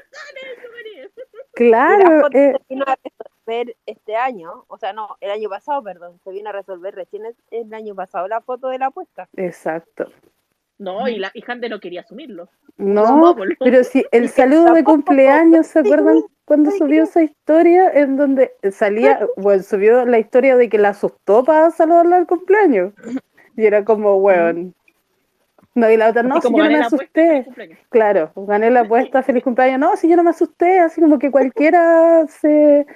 Claro, 1.55 2.23
foto 2.23 2.37
eh, 2.37 2.53
se 2.59 2.75
vino 2.75 2.85
a 2.87 2.97
resolver 3.03 3.77
este 3.87 4.15
año, 4.17 4.65
o 4.69 4.77
sea, 4.79 4.93
no, 4.93 5.17
el 5.21 5.31
año 5.31 5.49
pasado, 5.49 5.83
perdón, 5.83 6.21
se 6.23 6.31
vino 6.31 6.51
a 6.51 6.53
resolver 6.53 6.95
recién 6.95 7.25
el, 7.25 7.35
el 7.51 7.73
año 7.73 7.95
pasado 7.95 8.29
la 8.29 8.41
foto 8.43 8.69
de 8.69 8.79
la 8.79 8.87
apuesta. 8.87 9.29
exacto. 9.37 10.11
No, 10.79 11.09
y, 11.09 11.19
la, 11.19 11.33
Hande 11.47 11.69
no 11.69 11.81
quería 11.81 12.03
asumirlo. 12.03 12.49
No, 12.77 13.35
boludo. 13.35 13.57
pero 13.61 13.83
si 13.85 14.05
el 14.13 14.29
saludo 14.29 14.75
de 14.75 14.85
cumpleaños, 14.85 15.67
¿se 15.69 15.79
acuerdan 15.79 16.23
cuando 16.45 16.71
subió 16.71 17.05
esa 17.05 17.23
historia 17.23 17.91
en 17.93 18.17
donde 18.17 18.53
salía, 18.71 19.27
bueno, 19.37 19.63
subió 19.63 20.05
la 20.05 20.19
historia 20.19 20.57
de 20.57 20.69
que 20.69 20.79
la 20.79 20.91
asustó 20.91 21.45
para 21.45 21.71
saludarla 21.71 22.17
al 22.17 22.27
cumpleaños? 22.27 22.93
Y 23.57 23.65
era 23.65 23.85
como, 23.85 24.17
weón. 24.17 24.75
No, 25.75 25.91
y 25.91 25.97
la 25.99 26.09
otra, 26.09 26.23
no, 26.23 26.41
si 26.41 26.49
yo 26.51 26.57
no 26.57 26.71
me 26.71 26.79
asusté. 26.79 27.47
Claro, 27.91 28.33
gané 28.35 28.71
la 28.71 28.81
apuesta, 28.81 29.23
feliz 29.23 29.45
cumpleaños. 29.45 29.79
No, 29.79 29.97
si 29.97 30.09
yo 30.09 30.17
no 30.17 30.23
me 30.23 30.31
asusté, 30.31 30.79
así 30.79 31.03
como 31.03 31.19
que 31.19 31.31
cualquiera 31.31 32.27
se, 32.29 32.87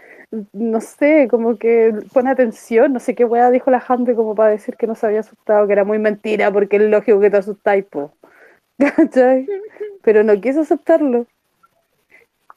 no 0.53 0.81
sé, 0.81 1.29
como 1.29 1.59
que 1.59 1.93
pone 2.13 2.31
atención, 2.31 2.93
no 2.93 3.01
sé 3.01 3.15
qué 3.15 3.25
weá 3.25 3.51
dijo 3.51 3.71
la 3.71 3.81
gente 3.81 4.15
como 4.15 4.35
para 4.35 4.51
decir 4.51 4.77
que 4.77 4.87
no 4.87 4.95
se 4.95 5.07
había 5.07 5.21
asustado, 5.21 5.67
que 5.67 5.73
era 5.73 5.85
muy 5.85 5.99
mentira, 5.99 6.53
porque 6.53 6.77
es 6.77 6.83
lógico 6.83 7.21
que 7.21 7.31
te 7.31 7.37
asustáis, 7.39 7.85
po. 7.85 8.13
¿Cachai? 8.79 9.47
Pero 10.03 10.25
no 10.25 10.41
quiso 10.41 10.63
aceptarlo. 10.63 11.27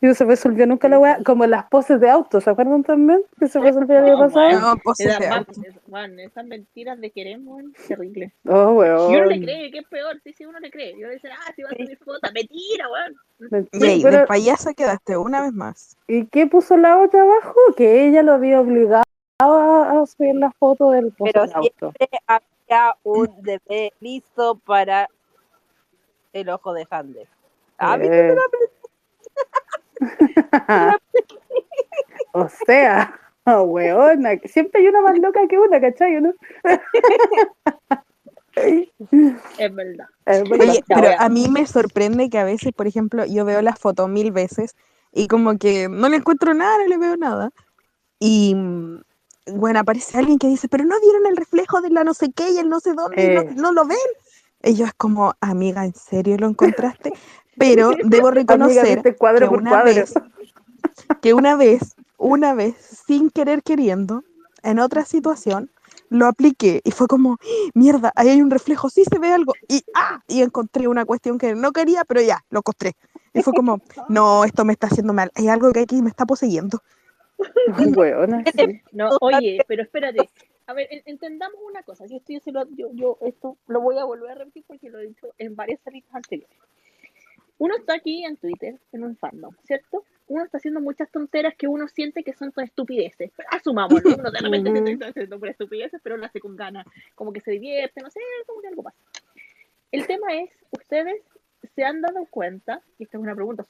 Y 0.04 0.08
no 0.08 0.14
se 0.16 0.26
resolvió 0.26 0.68
nunca 0.68 0.90
la 0.90 1.00
weá, 1.00 1.20
como 1.24 1.46
en 1.46 1.52
las 1.52 1.64
poses 1.70 1.98
de 2.02 2.10
auto, 2.10 2.42
¿se 2.42 2.50
acuerdan 2.50 2.84
también? 2.84 3.24
Que 3.40 3.48
se 3.48 3.58
resolvió 3.62 4.00
el 4.00 4.04
año 4.04 4.20
pasado. 4.20 4.60
No, 4.60 4.76
poses 4.84 5.18
de 5.18 5.28
auto. 5.28 5.52
es- 5.66 5.88
man, 5.88 6.20
esas 6.20 6.46
mentiras 6.46 7.00
de 7.00 7.10
queremos, 7.10 7.56
weón, 7.56 7.74
terrible. 7.88 8.34
Oh, 8.46 8.84
Y 8.84 8.90
uno 9.16 9.26
le 9.28 9.28
weón. 9.28 9.42
cree, 9.44 9.72
que 9.72 9.78
es 9.80 9.88
peor, 9.88 10.20
sí, 10.22 10.34
sí, 10.34 10.46
uno 10.46 10.60
le 10.60 10.70
cree. 10.72 10.92
Y 10.98 11.04
uno 11.06 11.14
dice, 11.14 11.30
ah, 11.32 11.54
si 11.56 11.64
va 11.64 11.70
a 11.70 11.76
subir 11.76 11.98
foto, 12.00 12.20
mentira, 12.34 12.90
weón. 12.92 13.16
Mentira, 13.50 13.86
Y 13.86 13.90
ahí, 13.92 14.04
pero- 14.04 14.18
de 14.20 14.26
payasa 14.28 14.74
quedaste 14.74 15.16
una 15.16 15.42
vez 15.42 15.54
más. 15.54 15.96
¿Y 16.08 16.26
qué 16.26 16.48
puso 16.48 16.76
la 16.76 17.00
otra 17.00 17.22
abajo? 17.22 17.56
Que 17.78 18.06
ella 18.06 18.24
lo 18.24 18.34
había 18.34 18.60
obligado 18.60 19.04
a, 19.40 20.02
a 20.02 20.06
subir 20.06 20.36
la 20.36 20.52
foto 20.52 20.92
del 20.92 21.14
pozo 21.14 21.32
Pero 21.32 21.48
de 21.48 21.54
auto. 21.54 21.94
siempre 21.98 22.20
había 22.28 22.96
un 23.04 23.42
DP 23.42 23.94
listo 24.02 24.56
para 24.66 25.08
el 26.34 26.50
ojo 26.50 26.74
de 26.74 26.86
Hande. 26.90 27.26
Ah, 27.78 27.96
¿viste? 27.96 28.32
Eh. 28.32 28.36
o 32.34 32.48
sea, 32.66 33.20
oh, 33.46 33.62
weona, 33.64 34.32
siempre 34.46 34.82
hay 34.82 34.88
una 34.88 35.02
más 35.02 35.18
loca 35.20 35.48
que 35.48 35.58
una, 35.58 35.80
¿cachai? 35.82 36.22
¿no? 36.22 36.34
Es 38.56 39.76
verdad. 39.76 40.08
Es 40.26 40.48
verdad. 40.50 40.70
Oye, 40.70 40.84
pero 40.88 41.10
a- 41.18 41.30
mí 41.30 41.48
me 41.50 41.66
sorprende 41.66 42.30
que 42.30 42.38
a 42.38 42.44
veces, 42.44 42.72
por 42.74 42.88
ejemplo, 42.88 43.26
yo 43.26 43.46
veo 43.46 43.62
las 43.62 43.80
fotos 43.80 44.10
mil 44.10 44.32
veces 44.32 44.76
y 45.12 45.28
como 45.28 45.58
que 45.58 45.90
no 45.90 46.10
le 46.10 46.18
encuentro 46.18 46.54
nada, 46.54 46.78
no 46.80 46.86
le 46.88 46.98
veo 46.98 47.18
nada. 47.18 47.52
Y 48.20 48.54
mm, 48.56 49.02
bueno, 49.56 49.80
aparece 49.80 50.18
alguien 50.18 50.38
que 50.40 50.48
dice, 50.48 50.68
pero 50.70 50.86
no 50.86 51.00
vieron 51.02 51.26
el 51.28 51.36
reflejo 51.36 51.82
de 51.82 51.90
la 51.90 52.04
no 52.04 52.14
sé 52.14 52.32
qué 52.34 52.52
y 52.52 52.58
el 52.60 52.70
no 52.70 52.80
sé 52.80 52.94
dónde, 52.94 53.24
y 53.24 53.28
no, 53.36 53.42
Eh. 53.42 53.50
no 53.56 53.72
lo 53.74 53.86
ven. 53.86 53.98
Y 54.64 54.76
yo 54.76 54.86
es 54.86 54.94
como, 54.94 55.34
amiga, 55.42 55.84
¿en 55.86 55.94
serio 55.94 56.38
lo 56.38 56.48
encontraste? 56.48 57.12
Pero 57.58 57.92
debo 58.04 58.28
Amiga, 58.28 58.42
reconocer 58.42 59.18
cuadro 59.18 59.48
que 59.48 59.50
por 59.50 59.62
una 59.62 59.84
vez, 59.84 60.14
que 61.22 61.34
una 61.34 61.56
vez, 61.56 61.96
una 62.18 62.54
vez, 62.54 62.76
sin 63.08 63.30
querer 63.30 63.64
queriendo, 63.64 64.24
en 64.64 64.80
otra 64.80 65.06
situación, 65.06 65.70
lo 66.10 66.28
apliqué 66.28 66.82
y 66.84 66.92
fue 66.92 67.08
como, 67.08 67.38
mierda, 67.74 68.12
ahí 68.16 68.30
hay 68.30 68.42
un 68.42 68.52
reflejo, 68.52 68.90
sí 68.90 69.04
se 69.04 69.20
ve 69.20 69.32
algo, 69.34 69.54
y 69.68 69.84
¡ah! 69.96 70.22
Y 70.28 70.42
encontré 70.42 70.88
una 70.88 71.06
cuestión 71.06 71.38
que 71.38 71.56
no 71.56 71.72
quería, 71.72 72.06
pero 72.06 72.22
ya, 72.22 72.44
lo 72.50 72.60
encontré. 72.60 72.94
Y 73.34 73.42
fue 73.42 73.54
como, 73.54 73.82
no, 74.10 74.44
esto 74.46 74.64
me 74.64 74.74
está 74.74 74.88
haciendo 74.88 75.14
mal, 75.14 75.32
hay 75.36 75.48
algo 75.48 75.72
que 75.72 75.82
aquí 75.82 76.02
me 76.02 76.10
está 76.10 76.26
poseyendo. 76.26 76.82
Sí. 78.56 78.82
No, 78.92 79.10
oye, 79.22 79.60
pero 79.68 79.84
espérate. 79.84 80.30
A 80.68 80.74
ver, 80.74 80.88
en- 80.92 81.02
entendamos 81.06 81.58
una 81.68 81.84
cosa. 81.84 82.08
Si 82.08 82.16
esto 82.16 82.32
yo, 82.32 82.40
se 82.40 82.52
lo- 82.52 82.70
yo, 82.70 82.90
yo 82.94 83.18
esto 83.22 83.58
lo 83.68 83.82
voy 83.82 83.98
a 83.98 84.06
volver 84.06 84.32
a 84.32 84.36
repetir 84.36 84.64
porque 84.68 84.90
lo 84.90 85.00
he 85.00 85.08
dicho 85.08 85.28
en 85.38 85.56
varias 85.56 85.80
salidas 85.82 86.14
anteriores. 86.14 86.56
Uno 87.58 87.76
está 87.76 87.96
aquí 87.96 88.26
en 88.26 88.38
Twitter, 88.38 88.76
en 88.92 89.04
un 89.04 89.16
fandom, 89.16 89.56
¿cierto? 89.64 90.04
Uno 90.28 90.44
está 90.44 90.58
haciendo 90.58 90.82
muchas 90.82 91.10
tonteras 91.12 91.54
que 91.56 91.68
uno 91.68 91.88
siente 91.88 92.24
que 92.24 92.34
son 92.34 92.52
estupideces. 92.58 93.32
Asumámoslo, 93.52 94.16
uno 94.16 94.32
de 94.32 94.40
repente 94.40 94.74
que 94.86 94.92
está 94.92 95.08
haciendo 95.08 95.40
puras 95.40 95.54
estupideces, 95.54 96.02
pero 96.04 96.18
lo 96.18 96.26
hace 96.26 96.40
con 96.40 96.56
ganas. 96.56 96.86
Como 97.16 97.32
que 97.32 97.42
se 97.42 97.52
divierte, 97.52 98.02
no 98.02 98.10
sé, 98.10 98.20
como 98.48 98.62
que 98.62 98.68
algo 98.68 98.84
pasa. 98.84 98.98
El 99.92 100.08
tema 100.08 100.34
es, 100.34 100.50
ustedes 100.72 101.22
se 101.76 101.84
han 101.84 102.02
dado 102.02 102.26
cuenta, 102.26 102.82
y 102.98 103.04
esta 103.04 103.18
es 103.18 103.24
una 103.24 103.36
pregunta 103.36 103.64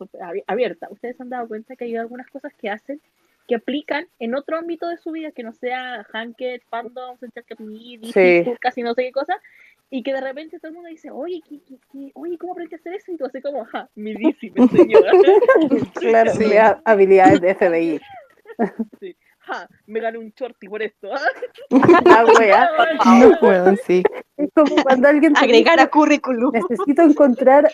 abierta, 0.48 0.88
ustedes 0.90 1.18
se 1.18 1.24
han 1.24 1.30
dado 1.30 1.48
cuenta 1.48 1.76
que 1.76 1.86
hay 1.86 1.96
algunas 1.96 2.30
cosas 2.30 2.54
que 2.54 2.70
hacen 2.70 3.02
que 3.48 3.56
aplican 3.56 4.08
en 4.20 4.36
otro 4.36 4.58
ámbito 4.58 4.88
de 4.88 4.98
su 4.98 5.12
vida 5.12 5.32
que 5.32 5.44
no 5.44 5.52
sea 5.52 6.06
Hanket, 6.14 6.64
Fandom, 6.70 7.18
Central 7.18 7.46
Capri, 7.46 7.98
DC, 7.98 8.44
Sí. 8.46 8.52
casi 8.60 8.84
no 8.84 8.94
sé 8.94 9.04
qué 9.04 9.12
cosa, 9.12 9.38
y 9.90 10.02
que 10.04 10.14
de 10.14 10.22
repente 10.22 10.60
todo 10.60 10.70
el 10.70 10.76
mundo 10.76 10.90
dice, 10.90 11.12
oye, 11.12 11.42
¿qué, 11.48 11.60
qué, 11.68 11.76
qué- 11.92 12.12
oye 12.16 12.38
¿cómo 12.38 12.54
aprendí 12.54 12.74
a 12.76 12.78
hacer 12.78 12.94
eso? 12.96 13.12
Y 13.12 13.18
tú 13.18 13.26
así 13.26 13.42
como, 13.42 13.64
ja, 13.66 13.90
mi 13.96 14.14
DC 14.16 14.52
me 14.56 14.64
enseñó. 14.64 15.00
Claro, 15.94 16.32
Sí. 16.34 16.46
le 16.46 16.56
da 16.56 16.82
habilidades 16.86 17.42
de 17.42 17.56
FBI. 17.56 18.02
Sí. 19.00 19.16
Ja, 19.46 19.68
me 19.88 20.00
gané 20.00 20.18
un 20.20 20.30
shorty 20.32 20.70
por 20.70 20.82
esto. 20.82 21.10
La 21.70 22.24
weá. 22.26 22.70
No, 23.20 23.38
weón, 23.42 23.78
sí. 23.86 24.02
como 24.56 24.82
cuando 24.84 25.10
alguien 25.10 25.34
te 25.34 25.40
Agregar 25.44 25.74
dice, 25.76 25.84
a 25.84 25.90
currículum. 25.90 26.52
necesito 26.54 27.02
encontrar 27.02 27.70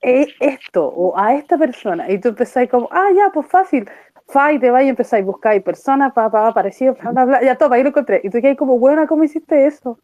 eh, 0.00 0.28
esto 0.40 0.86
o 0.86 1.18
a 1.18 1.34
esta 1.34 1.58
persona. 1.58 2.10
Y 2.10 2.18
tú 2.20 2.28
empezáis 2.30 2.70
como, 2.70 2.88
ah, 2.90 3.08
ya, 3.14 3.30
pues 3.34 3.46
fácil. 3.48 3.86
Fa, 4.30 4.52
y 4.52 4.58
te 4.60 4.70
vas 4.70 4.84
y 4.84 4.88
empezáis 4.88 5.22
a 5.22 5.26
buscar 5.26 5.60
personas, 5.62 6.12
pa, 6.12 6.30
pa, 6.30 6.54
parecido, 6.54 6.94
bla, 6.94 7.10
bla, 7.10 7.24
bla. 7.24 7.42
Ya, 7.42 7.56
toma, 7.56 7.76
ahí 7.76 7.82
lo 7.82 7.88
encontré. 7.88 8.20
Y 8.22 8.30
tú 8.30 8.40
quedas 8.40 8.56
como, 8.56 8.78
buena, 8.78 9.06
¿cómo 9.06 9.24
hiciste 9.24 9.66
eso? 9.66 9.98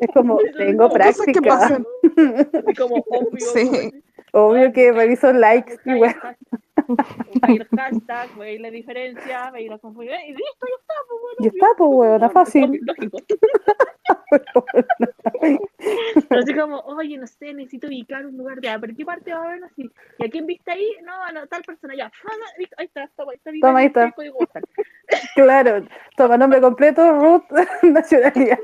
Es 0.00 0.08
como, 0.14 0.38
tengo 0.56 0.88
Cosas 0.88 1.16
que 1.26 1.40
práctica. 1.40 1.48
pasan. 1.48 1.86
Como 2.78 2.96
obvio. 2.96 3.46
Sí. 3.52 4.02
Obvio 4.36 4.70
que 4.70 4.92
reviso 4.92 5.32
likes 5.32 5.78
y 5.86 5.94
bueno. 5.94 6.20
A 7.40 7.50
ir 7.50 7.66
hashtag, 7.74 8.28
a 8.38 8.50
ir 8.50 8.60
la 8.60 8.70
diferencia, 8.70 9.48
a 9.48 9.58
ir 9.58 9.70
la 9.70 9.78
confusión. 9.78 10.20
Y 10.26 10.32
listo, 10.32 10.66
ya 10.68 10.76
está, 10.78 10.94
pues 11.08 11.20
bueno. 11.22 11.36
Ya 11.40 11.48
está, 11.48 11.66
pues, 11.78 11.90
weón, 11.90 12.14
está 12.16 12.28
fácil. 12.28 12.80
Lógico. 12.82 13.18
Pero 16.28 16.40
así 16.42 16.54
como, 16.54 16.80
oye, 16.80 17.16
no 17.16 17.26
sé, 17.26 17.54
necesito 17.54 17.86
ubicar 17.86 18.26
un 18.26 18.36
lugar 18.36 18.60
de, 18.60 18.68
ah, 18.68 18.78
pero 18.78 18.92
¿qué 18.94 19.06
parte 19.06 19.32
va 19.32 19.38
a 19.38 19.44
haber 19.44 19.64
así? 19.64 19.90
¿Y 20.18 20.26
a 20.26 20.28
quién 20.28 20.44
viste 20.44 20.70
ahí? 20.70 20.86
No, 21.02 21.32
no, 21.32 21.46
tal 21.46 21.62
persona, 21.62 21.94
ya. 21.96 22.06
Ah, 22.06 22.32
Ahí 22.76 22.84
está, 22.84 23.08
toma, 23.16 23.32
ahí 23.32 23.38
está. 23.38 23.50
Toma, 23.62 23.78
ahí 23.78 23.86
está. 23.86 24.14
el. 24.18 24.64
Claro, 25.34 25.86
toma 26.14 26.36
nombre 26.36 26.60
completo, 26.60 27.10
Ruth, 27.10 27.44
nacionalidad. 27.84 28.58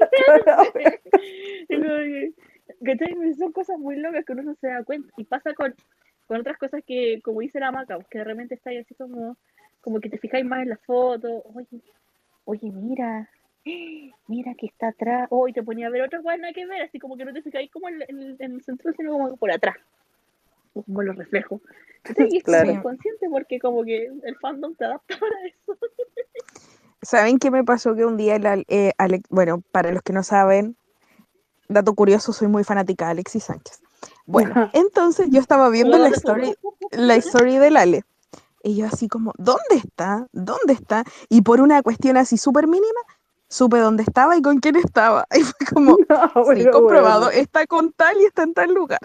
¿Cachai? 2.85 3.15
Son 3.39 3.53
cosas 3.53 3.79
muy 3.79 3.97
locas 3.97 4.25
que 4.25 4.33
uno 4.33 4.43
no 4.43 4.55
se 4.57 4.69
da 4.69 4.85
cuenta. 4.85 5.13
Y 5.17 5.25
pasa 5.25 5.55
con, 5.55 5.75
con 6.27 6.41
otras 6.41 6.59
cosas 6.59 6.83
que, 6.87 7.21
como 7.23 7.41
dice 7.41 7.61
la 7.61 7.73
maca, 7.73 7.99
que 8.11 8.19
de 8.19 8.25
repente 8.25 8.55
está 8.55 8.71
ahí 8.71 8.79
así 8.79 8.95
como, 8.95 9.37
como 9.81 10.01
que 10.01 10.11
te 10.11 10.19
fijáis 10.19 10.45
más 10.45 10.63
en 10.63 10.71
la 10.71 10.79
foto. 10.79 11.43
Oye, 11.55 11.81
oye, 12.45 12.71
mira, 12.71 13.29
mira 14.29 14.55
que 14.59 14.67
está 14.67 14.89
atrás. 14.89 15.29
Oh, 15.31 15.49
y 15.49 15.53
te 15.53 15.63
ponía 15.63 15.87
a 15.87 15.91
ver 15.91 16.03
otras 16.03 16.23
cosas 16.23 16.39
nada 16.41 16.53
que 16.53 16.67
ver, 16.67 16.83
así 16.83 16.99
como 16.99 17.17
que 17.17 17.25
no 17.25 17.33
te 17.33 17.43
fijáis 17.43 17.71
como 17.71 17.89
en, 17.89 18.03
en- 18.09 18.37
en 18.39 18.53
el 18.53 18.63
centro, 18.63 18.93
sino 18.93 19.13
como 19.13 19.37
por 19.37 19.51
atrás. 19.51 19.77
Como 20.75 21.03
los 21.03 21.17
reflejos. 21.17 21.61
Y 22.17 22.39
es 22.39 22.45
Claro. 22.45 22.73
inconsciente 22.73 23.29
porque 23.31 23.59
como 23.61 23.85
que 23.85 24.07
el 24.07 24.37
fandom 24.41 24.75
te 24.75 24.85
adapta 24.87 25.17
para 25.19 25.37
eso. 25.47 25.79
¿Saben 27.03 27.39
qué 27.39 27.51
me 27.51 27.65
pasó? 27.65 27.95
Que 27.97 28.05
un 28.05 28.17
día, 28.17 28.37
el 28.37 28.65
eh, 28.69 28.93
Ale- 28.97 29.23
bueno, 29.29 29.61
para 29.73 29.91
los 29.93 30.03
que 30.03 30.13
no 30.13 30.23
saben, 30.23 30.77
dato 31.73 31.95
curioso, 31.95 32.33
soy 32.33 32.49
muy 32.49 32.65
fanática 32.65 33.07
de 33.07 33.11
Alexis 33.13 33.45
Sánchez. 33.45 33.81
Bueno, 34.27 34.71
entonces 34.73 35.29
yo 35.31 35.41
estaba 35.41 35.69
viendo 35.69 35.97
la 35.99 36.09
story, 36.09 36.55
la 36.91 37.17
story 37.17 37.59
del 37.59 37.77
Ale. 37.77 38.05
Y 38.65 38.77
yo 38.77 38.87
así 38.87 39.09
como, 39.09 39.33
¿dónde 39.39 39.77
está? 39.77 40.27
¿Dónde 40.33 40.73
está? 40.73 41.05
Y 41.29 41.43
por 41.43 41.61
una 41.61 41.83
cuestión 41.83 42.17
así 42.17 42.39
súper 42.39 42.69
mínima, 42.69 43.01
supe 43.49 43.79
dónde 43.79 44.03
estaba 44.05 44.37
y 44.37 44.43
con 44.43 44.59
quién 44.59 44.77
estaba. 44.77 45.27
Y 45.37 45.43
fue 45.43 45.67
como, 45.73 45.97
No, 46.09 46.55
sí, 46.55 46.67
comprobado, 46.71 47.25
bueno. 47.27 47.41
está 47.41 47.67
con 47.67 47.93
tal 47.93 48.21
y 48.21 48.25
está 48.25 48.45
en 48.45 48.55
tal 48.55 48.73
lugar. 48.73 49.01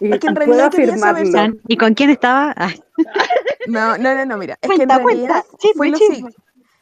Y 0.00 0.12
Es 0.12 0.20
que 0.20 0.26
en 0.26 0.36
realidad 0.36 0.70
quería 0.70 0.98
saber. 0.98 1.26
¿Y 1.68 1.76
con 1.76 1.94
quién 1.94 2.10
estaba? 2.10 2.54
Ah, 2.56 2.72
No, 3.68 3.96
no, 3.98 4.14
no, 4.14 4.26
no, 4.26 4.36
mira, 4.36 4.58
es 4.60 4.68
que 4.68 4.82
en 4.82 4.88
Cuenta, 4.88 4.98
realidad 4.98 5.44
cuenta, 5.44 5.58
chisme, 5.58 5.74
fue 5.76 5.90
lo 5.90 5.98
siguiente. 5.98 6.36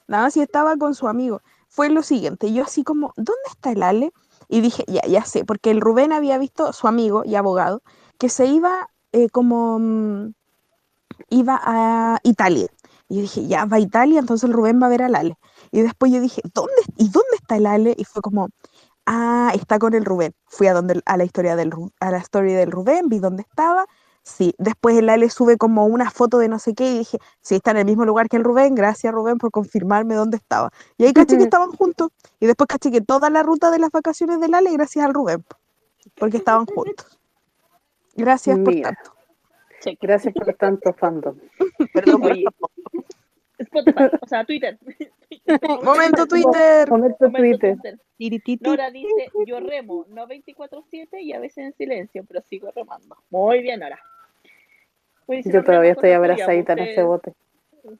Nada, 0.08 0.30
si 0.30 0.40
estaba 0.40 0.76
con 0.76 0.94
su 0.94 1.08
amigo. 1.08 1.42
Fue 1.68 1.90
lo 1.90 2.02
siguiente, 2.02 2.52
yo 2.52 2.62
así 2.64 2.84
como, 2.84 3.12
¿dónde 3.16 3.42
está 3.50 3.72
el 3.72 3.82
Ale? 3.82 4.12
Y 4.48 4.60
dije, 4.60 4.84
ya, 4.88 5.02
ya 5.02 5.24
sé, 5.24 5.44
porque 5.44 5.70
el 5.70 5.80
Rubén 5.80 6.12
había 6.12 6.38
visto, 6.38 6.72
su 6.72 6.88
amigo 6.88 7.22
y 7.24 7.34
abogado, 7.34 7.82
que 8.18 8.28
se 8.28 8.46
iba 8.46 8.88
eh, 9.12 9.28
como, 9.30 9.78
mm, 9.78 10.32
iba 11.30 11.60
a 11.62 12.18
Italia. 12.22 12.68
Y 13.08 13.16
yo 13.16 13.20
dije, 13.22 13.46
ya, 13.46 13.64
va 13.66 13.76
a 13.78 13.80
Italia, 13.80 14.18
entonces 14.20 14.48
el 14.48 14.54
Rubén 14.54 14.80
va 14.82 14.86
a 14.86 14.90
ver 14.90 15.02
al 15.02 15.14
Ale. 15.14 15.36
Y 15.70 15.82
después 15.82 16.12
yo 16.12 16.20
dije, 16.20 16.42
¿dónde, 16.54 16.72
¿y 16.96 17.08
dónde 17.08 17.36
está 17.40 17.56
el 17.56 17.66
Ale? 17.66 17.94
Y 17.96 18.04
fue 18.04 18.22
como, 18.22 18.48
ah, 19.06 19.52
está 19.54 19.78
con 19.78 19.94
el 19.94 20.04
Rubén. 20.04 20.34
Fui 20.46 20.66
a, 20.66 20.74
donde, 20.74 21.00
a 21.06 21.16
la 21.16 21.24
historia 21.24 21.56
del, 21.56 21.72
a 22.00 22.10
la 22.10 22.18
story 22.18 22.52
del 22.54 22.70
Rubén, 22.72 23.08
vi 23.08 23.18
dónde 23.18 23.42
estaba. 23.42 23.86
Sí, 24.26 24.56
después 24.58 24.98
el 24.98 25.08
Ale 25.08 25.30
sube 25.30 25.56
como 25.56 25.86
una 25.86 26.10
foto 26.10 26.38
de 26.38 26.48
no 26.48 26.58
sé 26.58 26.74
qué 26.74 26.90
y 26.90 26.98
dije, 26.98 27.18
sí, 27.42 27.54
está 27.54 27.70
en 27.70 27.76
el 27.76 27.84
mismo 27.84 28.04
lugar 28.04 28.28
que 28.28 28.36
el 28.36 28.42
Rubén, 28.42 28.74
gracias 28.74 29.14
Rubén 29.14 29.38
por 29.38 29.52
confirmarme 29.52 30.16
dónde 30.16 30.36
estaba. 30.36 30.72
Y 30.98 31.04
ahí 31.04 31.12
caché 31.12 31.36
que 31.36 31.44
estaban 31.54 31.70
juntos. 31.70 32.10
Y 32.40 32.46
después 32.46 32.66
caché 32.66 32.90
que 32.90 33.00
toda 33.00 33.30
la 33.30 33.44
ruta 33.44 33.70
de 33.70 33.78
las 33.78 33.92
vacaciones 33.92 34.40
del 34.40 34.52
Ale 34.54 34.72
gracias 34.72 35.04
al 35.04 35.14
Rubén, 35.14 35.44
po, 35.44 35.56
porque 36.16 36.38
estaban 36.38 36.66
juntos. 36.66 37.20
Gracias 38.16 38.58
por 38.58 38.74
Mira. 38.74 38.94
tanto. 38.94 39.14
Check. 39.80 39.98
Gracias 40.02 40.34
por 40.34 40.52
tanto 40.54 40.92
fandom. 40.92 41.36
Perdón, 41.94 42.24
Oye, 42.24 42.44
Spotify, 43.58 44.04
o 44.20 44.26
sea, 44.26 44.44
Twitter. 44.44 44.76
Momento 45.84 46.26
Twitter. 46.26 46.90
Momento 46.90 47.30
Momento 47.30 47.76
Twitter. 48.18 48.60
Nora 48.62 48.90
dice, 48.90 49.30
yo 49.46 49.60
remo, 49.60 50.04
no 50.08 50.26
24-7 50.26 51.22
y 51.22 51.32
a 51.32 51.38
veces 51.38 51.58
en 51.58 51.72
silencio, 51.74 52.24
pero 52.26 52.42
sigo 52.42 52.72
remando. 52.74 53.16
Muy 53.30 53.62
bien, 53.62 53.78
Nora. 53.78 54.00
Oye, 55.26 55.42
si 55.42 55.50
Yo 55.50 55.58
no 55.58 55.64
todavía 55.64 55.92
estoy 55.92 56.12
abrazadita 56.12 56.72
en 56.72 56.78
pues, 56.78 56.90
ese 56.90 57.02
bote. 57.02 57.32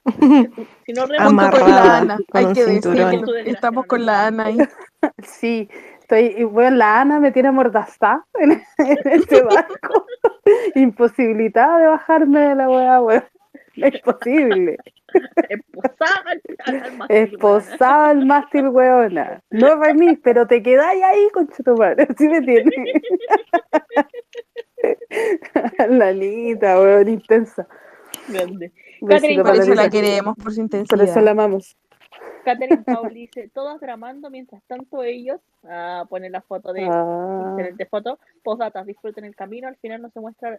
Si 0.86 0.92
no 0.92 1.02
Junto 1.02 1.16
con 1.16 1.16
la 1.16 1.24
Amarrada 1.26 1.98
Ana, 1.98 2.16
con 2.16 2.40
hay 2.40 2.44
un 2.46 2.54
que 2.54 2.64
decirlo. 2.64 3.36
Estamos 3.36 3.86
con 3.86 4.06
la 4.06 4.26
Ana 4.26 4.46
ahí. 4.46 4.58
Sí, 5.22 5.68
estoy, 6.00 6.34
y 6.36 6.44
bueno, 6.44 6.76
la 6.78 7.00
Ana 7.00 7.20
me 7.20 7.30
tiene 7.30 7.48
amordazada 7.48 8.24
en, 8.40 8.52
en 8.78 8.98
ese 9.04 9.42
barco, 9.42 10.06
imposibilitada 10.74 11.78
de 11.78 11.86
bajarme 11.86 12.40
de 12.40 12.54
la 12.54 12.68
weá, 12.68 13.00
weón. 13.00 13.24
Es 13.76 14.00
posible. 14.00 14.78
esposada 15.48 16.22
al, 16.64 16.96
mástil, 16.96 17.06
weona. 17.06 17.06
Esposada 17.08 18.08
al 18.10 18.26
mástil, 18.26 18.68
weona. 18.68 19.42
No 19.50 19.76
remis, 19.76 20.18
pero 20.22 20.46
te 20.46 20.62
quedáis 20.62 21.02
ahí, 21.02 21.28
concha 21.32 21.62
tu 21.62 21.76
madre. 21.76 22.06
Así 22.10 22.28
me 22.28 22.40
tiene. 22.40 22.70
La 25.88 26.08
Anita, 26.08 26.80
weón, 26.80 27.08
intensa. 27.08 27.66
Grande. 28.28 28.72
Catherine, 29.06 29.42
para 29.42 29.54
Por 29.54 29.62
eso 29.62 29.74
la 29.74 29.90
queremos, 29.90 30.36
por 30.36 30.52
su 30.52 30.60
Por 30.68 30.78
eso 30.78 30.86
intensidad. 30.86 31.22
la 31.22 31.30
amamos. 31.32 31.76
Catherine 32.44 32.84
Paul 32.86 33.12
dice, 33.12 33.50
todas 33.52 33.80
dramando 33.80 34.30
mientras 34.30 34.62
tanto 34.68 35.02
ellos, 35.02 35.40
ah, 35.64 36.04
pone 36.08 36.30
la 36.30 36.40
foto 36.40 36.72
de 36.72 36.84
Ah, 36.88 37.48
excelente 37.50 37.86
foto, 37.86 38.18
postdatas, 38.44 38.86
disfruten 38.86 39.24
el 39.24 39.34
camino, 39.34 39.66
al 39.66 39.76
final 39.76 40.00
no 40.00 40.10
se 40.10 40.20
muestra, 40.20 40.56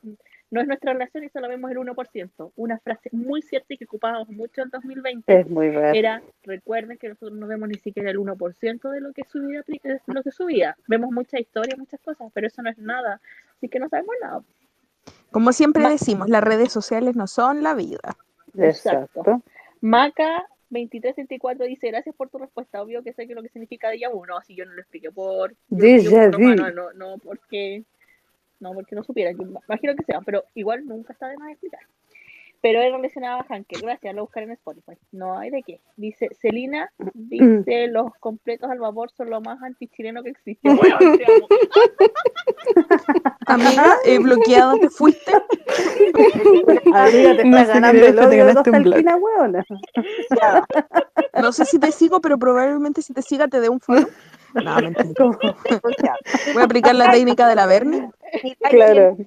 no 0.51 0.61
es 0.61 0.67
nuestra 0.67 0.91
relación 0.93 1.23
y 1.23 1.29
solo 1.29 1.47
vemos 1.47 1.71
el 1.71 1.77
1%. 1.77 2.51
Una 2.57 2.77
frase 2.79 3.09
muy 3.13 3.41
cierta 3.41 3.73
y 3.73 3.77
que 3.77 3.85
ocupábamos 3.85 4.29
mucho 4.29 4.61
en 4.63 4.69
2020 4.69 5.39
es 5.39 5.49
muy 5.49 5.67
era, 5.67 6.21
recuerden 6.43 6.97
que 6.97 7.07
nosotros 7.09 7.37
no 7.37 7.47
vemos 7.47 7.69
ni 7.69 7.75
siquiera 7.75 8.11
el 8.11 8.17
1% 8.19 8.89
de 8.91 8.99
lo 9.01 9.13
que 9.13 9.23
su 9.23 9.39
vida, 9.47 9.63
pri- 9.63 9.79
de 9.81 10.01
lo 10.07 10.23
que 10.23 10.31
su 10.31 10.45
vida. 10.45 10.75
Vemos 10.87 11.11
mucha 11.11 11.39
historia, 11.39 11.75
muchas 11.77 12.01
cosas, 12.01 12.29
pero 12.33 12.47
eso 12.47 12.61
no 12.61 12.69
es 12.69 12.77
nada, 12.77 13.21
así 13.57 13.69
que 13.69 13.79
no 13.79 13.89
sabemos 13.89 14.15
nada. 14.21 14.41
Como 15.31 15.51
siempre 15.51 15.83
Ma- 15.83 15.89
decimos, 15.89 16.29
las 16.29 16.43
redes 16.43 16.71
sociales 16.71 17.15
no 17.15 17.27
son 17.27 17.63
la 17.63 17.73
vida. 17.73 18.17
Exacto. 18.57 19.21
Exacto. 19.21 19.41
Maca 19.81 20.47
2334 20.69 21.65
dice, 21.65 21.87
gracias 21.87 22.15
por 22.15 22.29
tu 22.29 22.37
respuesta, 22.39 22.81
obvio 22.81 23.03
que 23.03 23.13
sé 23.13 23.27
que 23.27 23.35
lo 23.35 23.41
que 23.41 23.49
significa 23.49 23.89
déjà 23.89 24.11
vu, 24.11 24.25
no, 24.25 24.41
si 24.41 24.55
yo 24.55 24.65
no 24.65 24.73
lo 24.73 24.81
expliqué 24.81 25.11
por, 25.11 25.55
Déjà 25.69 26.29
vu. 26.31 26.55
no, 26.55 26.71
no, 26.71 26.93
no 26.93 27.17
porque 27.19 27.83
no 28.59 28.73
porque 28.73 28.95
no 28.95 29.03
supiera, 29.03 29.31
yo 29.31 29.43
imagino 29.43 29.95
que 29.95 30.03
sea, 30.03 30.19
pero 30.21 30.43
igual 30.55 30.85
nunca 30.85 31.13
está 31.13 31.27
de 31.29 31.37
más 31.37 31.51
explicar. 31.51 31.81
Pero 32.61 32.81
es 32.81 32.91
relacionado 32.91 33.41
a 33.41 33.45
Hanker, 33.47 33.81
gracias, 33.81 34.15
lo 34.15 34.23
buscaré 34.23 34.45
en 34.47 34.53
Spotify. 34.53 34.93
No 35.11 35.37
hay 35.37 35.49
de 35.51 35.63
qué. 35.63 35.79
Dice, 35.95 36.29
Celina 36.41 36.91
dice, 37.13 37.87
los 37.87 38.11
completos 38.19 38.69
al 38.69 38.79
vapor 38.79 39.11
son 39.11 39.29
lo 39.29 39.41
más 39.41 39.61
antichileno 39.61 40.23
que 40.23 40.31
existe. 40.31 40.69
Bueno. 40.73 40.97
Amiga, 43.45 43.95
eh, 44.05 44.19
bloqueada 44.19 44.73
te 44.79 44.89
fuiste. 44.89 45.31
Amiga, 46.93 47.37
te 47.37 47.45
No 47.45 47.57
está 47.57 47.73
ganando 47.73 48.05
el 48.05 48.07
esto, 48.07 48.29
te 48.29 48.29
odio 48.29 48.45
de. 48.45 49.63
No 51.41 51.51
sé 51.51 51.65
si 51.65 51.79
te 51.79 51.91
sigo, 51.91 52.19
pero 52.19 52.37
probablemente 52.39 53.01
si 53.01 53.13
te 53.13 53.21
siga 53.21 53.47
te 53.47 53.59
dé 53.59 53.69
un 53.69 53.79
follow. 53.79 54.07
No, 54.53 54.75
mentira. 54.75 55.13
Voy 56.53 56.61
a 56.61 56.65
aplicar 56.65 56.95
la 56.95 57.11
técnica 57.11 57.47
de 57.47 57.55
la 57.55 57.65
Bernie. 57.67 58.09
Claro. 58.69 59.17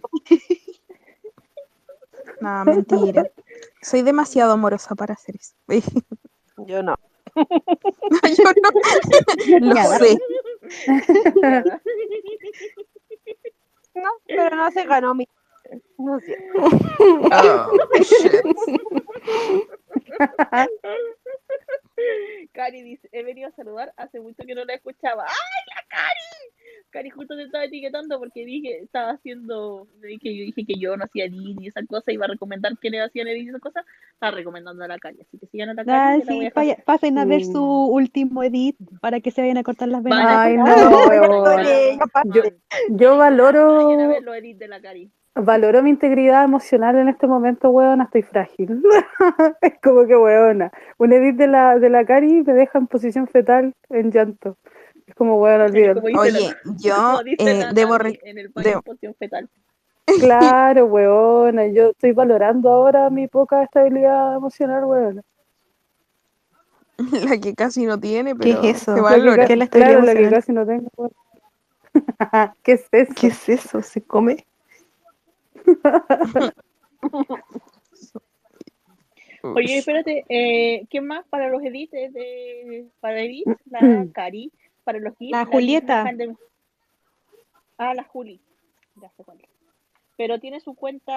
No, 2.43 2.65
mentira. 2.65 3.31
Soy 3.83 4.03
demasiado 4.03 4.53
amorosa 4.53 4.95
para 4.95 5.15
hacer 5.15 5.37
eso. 5.37 5.55
Yo 6.67 6.83
no. 6.83 6.97
Yo 7.37 7.45
no. 9.61 9.75
Lo 9.75 9.99
sé. 9.99 10.19
No, 13.95 14.11
pero 14.27 14.57
no 14.57 14.71
se 14.71 14.85
ganó 14.85 15.15
mi. 15.15 15.29
No 15.99 16.19
sé. 16.21 16.37
Oh, 16.59 17.79
shit. 17.99 18.33
Cari 22.53 22.83
dice, 22.83 23.09
he 23.13 23.23
venido 23.23 23.49
a 23.49 23.53
saludar, 23.53 23.93
hace 23.97 24.21
mucho 24.21 24.43
que 24.47 24.55
no 24.55 24.65
la 24.65 24.75
escuchaba. 24.75 25.25
¡Ay, 25.25 25.75
la 25.75 25.83
Cari! 25.89 26.55
Cari 26.91 27.11
justo 27.11 27.37
te 27.37 27.45
estaba 27.45 27.65
etiquetando 27.65 28.19
porque 28.19 28.45
dije, 28.45 28.79
estaba 28.83 29.13
haciendo, 29.13 29.87
dije, 30.03 30.37
yo 30.37 30.45
dije 30.45 30.65
que 30.67 30.75
yo 30.79 30.97
no 30.97 31.05
hacía 31.05 31.27
edit 31.27 31.61
y 31.61 31.69
esas 31.69 31.87
cosas, 31.87 32.09
iba 32.13 32.25
a 32.25 32.29
recomendar 32.29 32.77
quiénes 32.79 33.07
hacían 33.07 33.29
edit 33.29 33.47
y 33.47 33.49
esas 33.51 33.61
cosas, 33.61 33.85
estaba 34.13 34.33
recomendando 34.37 34.83
a 34.85 34.89
la 34.89 34.99
Cari, 34.99 35.21
así 35.21 35.39
que 35.39 35.47
sigan 35.47 35.71
a 35.71 35.75
la 35.75 35.85
Cari, 35.85 35.99
Ah, 35.99 36.19
que 36.19 36.25
la 36.25 36.33
voy 36.33 36.41
sí, 36.41 36.41
a 36.41 36.49
dejar. 36.49 36.55
vaya- 36.55 36.77
pasen 36.85 37.19
a 37.19 37.25
ver 37.25 37.41
Mm. 37.43 37.53
su 37.53 37.63
último 37.65 38.43
edit 38.43 38.77
para 39.01 39.21
que 39.21 39.31
se 39.31 39.41
vayan 39.41 39.59
a 39.59 39.63
cortar 39.63 39.89
las 39.89 40.03
venas. 40.03 40.27
Ay, 40.29 40.57
no, 40.57 40.65
weón. 40.65 41.99
Yo, 42.33 42.43
yo 42.89 43.17
Vayan 43.17 43.17
a 43.17 43.17
valoro, 43.17 44.09
ver 44.09 44.23
los 44.23 44.37
edits 44.37 44.59
de 44.59 44.69
la 44.69 44.81
Cari. 44.81 45.11
valoro 45.37 45.83
mi 45.83 45.91
integridad 45.91 46.45
emocional 46.45 46.97
en 46.97 47.09
este 47.09 47.27
momento, 47.27 47.71
weona, 47.71 48.05
estoy 48.05 48.23
frágil. 48.23 48.83
es 49.63 49.75
como 49.83 50.07
que 50.07 50.17
weona. 50.17 50.73
Un 50.99 51.13
edit 51.13 51.37
de 51.37 51.47
la, 51.47 51.79
de 51.79 51.89
la 51.89 52.05
Cari 52.05 52.43
me 52.43 52.53
deja 52.53 52.79
en 52.79 52.87
posición 52.89 53.27
fetal 53.29 53.73
en 53.91 54.11
llanto. 54.11 54.57
Es 55.11 55.17
como 55.17 55.41
weona, 55.41 55.65
olvídalo. 55.65 56.03
Oye, 56.03 56.31
la- 56.31 56.57
yo 56.79 57.21
eh, 57.37 57.65
debo 57.75 57.97
en 58.01 58.39
el 58.39 58.55
debo- 58.55 59.17
fetal. 59.19 59.49
Claro, 60.21 60.87
weona. 60.87 61.67
Yo 61.67 61.89
estoy 61.91 62.13
valorando 62.13 62.71
ahora 62.71 63.11
mi 63.11 63.27
poca 63.27 63.65
estabilidad 63.65 64.37
emocional, 64.37 64.85
weona. 64.85 65.23
la 67.29 67.39
que 67.41 67.57
casi 67.57 67.87
no 67.87 67.99
tiene, 67.99 68.37
¿Qué 68.37 68.39
pero 68.39 68.63
es 68.63 68.83
eso? 68.83 68.95
se 68.95 69.01
valora. 69.01 69.47
¿Qué 69.47 69.55
es 69.55 69.59
la 69.59 69.65
estabilidad 69.65 70.01
claro, 70.01 70.07
la 70.07 70.13
que 70.15 70.21
emocional? 70.21 70.41
casi 70.41 70.53
no 70.53 70.67
tengo. 70.67 70.89
weona. 70.97 72.55
¿Qué 72.63 72.73
es 72.73 72.87
eso? 72.93 73.15
¿Qué 73.21 73.27
es 73.27 73.49
eso? 73.49 73.83
¿Se 73.83 74.01
come? 74.01 74.47
Oye, 79.43 79.79
espérate, 79.79 80.25
eh, 80.29 80.87
¿quién 80.91 81.07
más 81.07 81.27
para 81.29 81.49
los 81.49 81.63
edits? 81.65 81.91
De, 81.91 82.87
para 83.01 83.23
edits, 83.23 83.51
la 83.71 84.07
Cari. 84.13 84.53
Para 84.91 84.99
los 85.05 85.17
gifs, 85.19 85.31
La 85.31 85.45
Julieta. 85.47 86.03
Handel- 86.05 86.37
Ah, 87.79 87.95
la 87.95 88.03
Juli. 88.03 88.41
Ya 89.01 89.09
sé 89.17 89.23
cuál 89.25 89.39
es. 89.41 89.49
Pero 90.17 90.41
tiene 90.41 90.59
su 90.59 90.75
cuenta. 90.75 91.15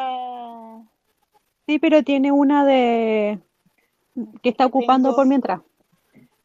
Sí, 1.65 1.79
pero 1.79 2.03
tiene 2.03 2.31
una 2.31 2.63
de 2.65 3.39
que 4.43 4.49
está 4.49 4.67
ocupando 4.67 5.09
Tengo- 5.09 5.15
por 5.15 5.25
mientras. 5.27 5.61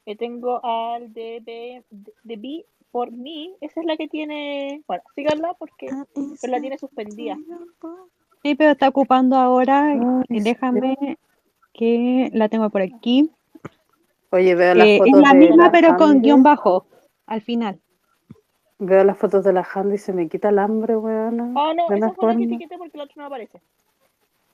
que 0.06 0.16
tengo 0.16 0.64
al 0.64 1.12
de, 1.12 1.42
de, 1.44 1.82
de 2.24 2.36
Be 2.38 2.64
por 2.90 3.10
mí. 3.12 3.54
Esa 3.60 3.80
es 3.80 3.86
la 3.86 3.98
que 3.98 4.08
tiene. 4.08 4.82
Bueno, 4.86 5.02
síganla 5.14 5.52
porque 5.58 5.88
pero 6.40 6.50
la 6.50 6.60
tiene 6.62 6.78
suspendida. 6.78 7.36
Sí, 8.42 8.54
pero 8.54 8.70
está 8.70 8.88
ocupando 8.88 9.36
ahora. 9.36 9.94
Y 10.30 10.40
Déjame 10.40 11.18
que 11.74 12.30
la 12.32 12.48
tengo 12.48 12.70
por 12.70 12.80
aquí. 12.80 13.30
Oye, 14.30 14.54
veo 14.54 14.74
las 14.74 14.86
Eh, 14.86 14.94
es 14.94 14.98
fotos 15.00 15.20
la 15.20 15.28
de 15.34 15.38
misma, 15.38 15.64
la 15.64 15.70
pero 15.72 15.96
con 15.98 16.22
guion 16.22 16.42
bajo 16.42 16.86
al 17.28 17.40
final. 17.40 17.78
Veo 18.80 19.02
las 19.04 19.18
fotos 19.18 19.44
de 19.44 19.52
la 19.52 19.66
Handy 19.74 19.96
y 19.96 19.98
se 19.98 20.12
me 20.12 20.28
quita 20.28 20.50
el 20.50 20.58
hambre, 20.58 20.96
weona. 20.96 21.52
Ah, 21.56 21.72
no, 21.76 21.88
de 21.88 21.96
esa 21.96 22.06
una 22.06 22.14
fue 22.14 22.28
la 22.28 22.32
que 22.32 22.38
forma. 22.38 22.44
etiqueté 22.44 22.78
porque 22.78 22.98
la 22.98 23.04
otra 23.04 23.14
no 23.16 23.26
aparece. 23.26 23.60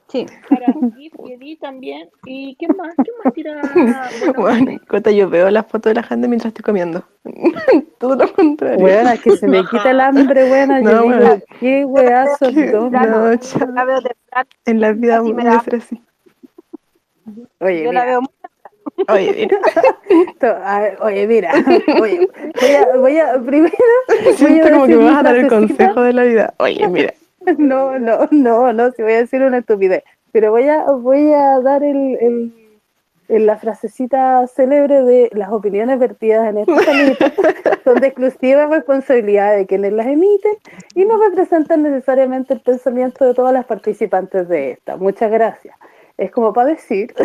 Sí. 0.09 0.27
Para 0.49 0.73
GIF 0.97 1.15
y 1.41 1.57
también. 1.57 2.09
¿Y 2.25 2.57
quién 2.57 2.77
más? 2.77 2.95
¿Quién 2.95 3.17
más 3.25 3.35
tira? 3.35 3.61
Bueno, 4.37 4.41
Bueno, 4.41 4.81
Cota, 4.87 5.11
yo 5.11 5.29
veo 5.29 5.51
la 5.51 5.63
foto 5.63 5.89
de 5.89 5.95
la 5.97 6.03
gente 6.03 6.29
mientras 6.29 6.51
estoy 6.51 6.63
comiendo. 6.63 7.05
Todo 7.99 8.17
lo 8.17 8.33
contrario. 8.33 8.85
Weona, 8.85 9.17
que 9.17 9.37
se 9.37 9.49
me 9.49 9.63
quita 9.67 9.91
el 9.91 10.01
hambre. 10.01 10.49
Yo 10.49 10.67
No, 10.83 11.03
digo, 11.03 11.43
qué 11.59 11.85
weazo 11.85 12.47
¿Qué? 12.53 12.67
No, 12.73 13.37
chao. 13.37 13.67
La 13.73 13.85
veo 13.85 14.03
temprano. 14.03 14.49
En 14.67 14.81
la 14.81 14.93
vida 14.93 15.19
a 15.19 15.61
ser 15.63 15.77
así. 15.77 16.01
Oye, 17.61 17.85
Yo 17.85 17.93
la 17.93 18.01
mira, 18.01 18.05
veo 18.05 18.21
muy 18.21 18.31
Oye, 19.09 19.33
mira. 19.37 20.97
oye, 21.01 21.27
mira. 21.27 21.53
Oye, 22.01 22.29
voy 22.61 22.71
a, 22.75 22.97
voy 22.97 23.19
a, 23.19 23.41
primero, 23.41 23.75
Siento 24.37 24.71
como 24.71 24.87
que 24.87 24.97
me 24.97 25.05
vas 25.05 25.17
a 25.19 25.23
dar 25.23 25.37
el 25.37 25.49
consejo 25.49 26.03
de 26.03 26.13
la 26.13 26.23
vida. 26.25 26.55
Oye, 26.59 26.87
mira. 26.89 27.13
No, 27.59 27.99
no, 27.99 28.29
no, 28.31 28.73
no, 28.73 28.91
si 28.93 29.03
voy 29.03 29.13
a 29.13 29.19
decir 29.19 29.43
una 29.43 29.59
estupidez. 29.59 30.03
Pero 30.33 30.51
voy 30.51 30.69
a, 30.69 30.83
voy 30.85 31.33
a 31.33 31.61
dar 31.61 31.83
el, 31.85 32.17
el- 32.21 32.53
la 33.29 33.57
frasecita 33.57 34.47
célebre 34.49 35.03
de 35.03 35.31
las 35.33 35.51
opiniones 35.51 35.99
vertidas 35.99 36.47
en 36.47 36.59
esta 36.59 36.79
salita 36.83 37.33
son 37.83 37.99
de 38.01 38.09
exclusiva 38.09 38.67
responsabilidad 38.67 39.57
de 39.57 39.67
quienes 39.67 39.95
las 39.95 40.07
emiten 40.07 40.53
y 40.95 41.07
no 41.07 41.17
representan 41.17 41.83
necesariamente 41.83 42.53
el 42.53 42.61
pensamiento 42.61 43.25
de 43.25 43.33
todas 43.33 43.55
las 43.55 43.65
participantes 43.65 44.47
de 44.49 44.73
esta. 44.73 44.97
Muchas 44.99 45.31
gracias. 45.31 45.75
Es 46.17 46.31
como 46.31 46.53
para 46.53 46.69
decir, 46.71 47.13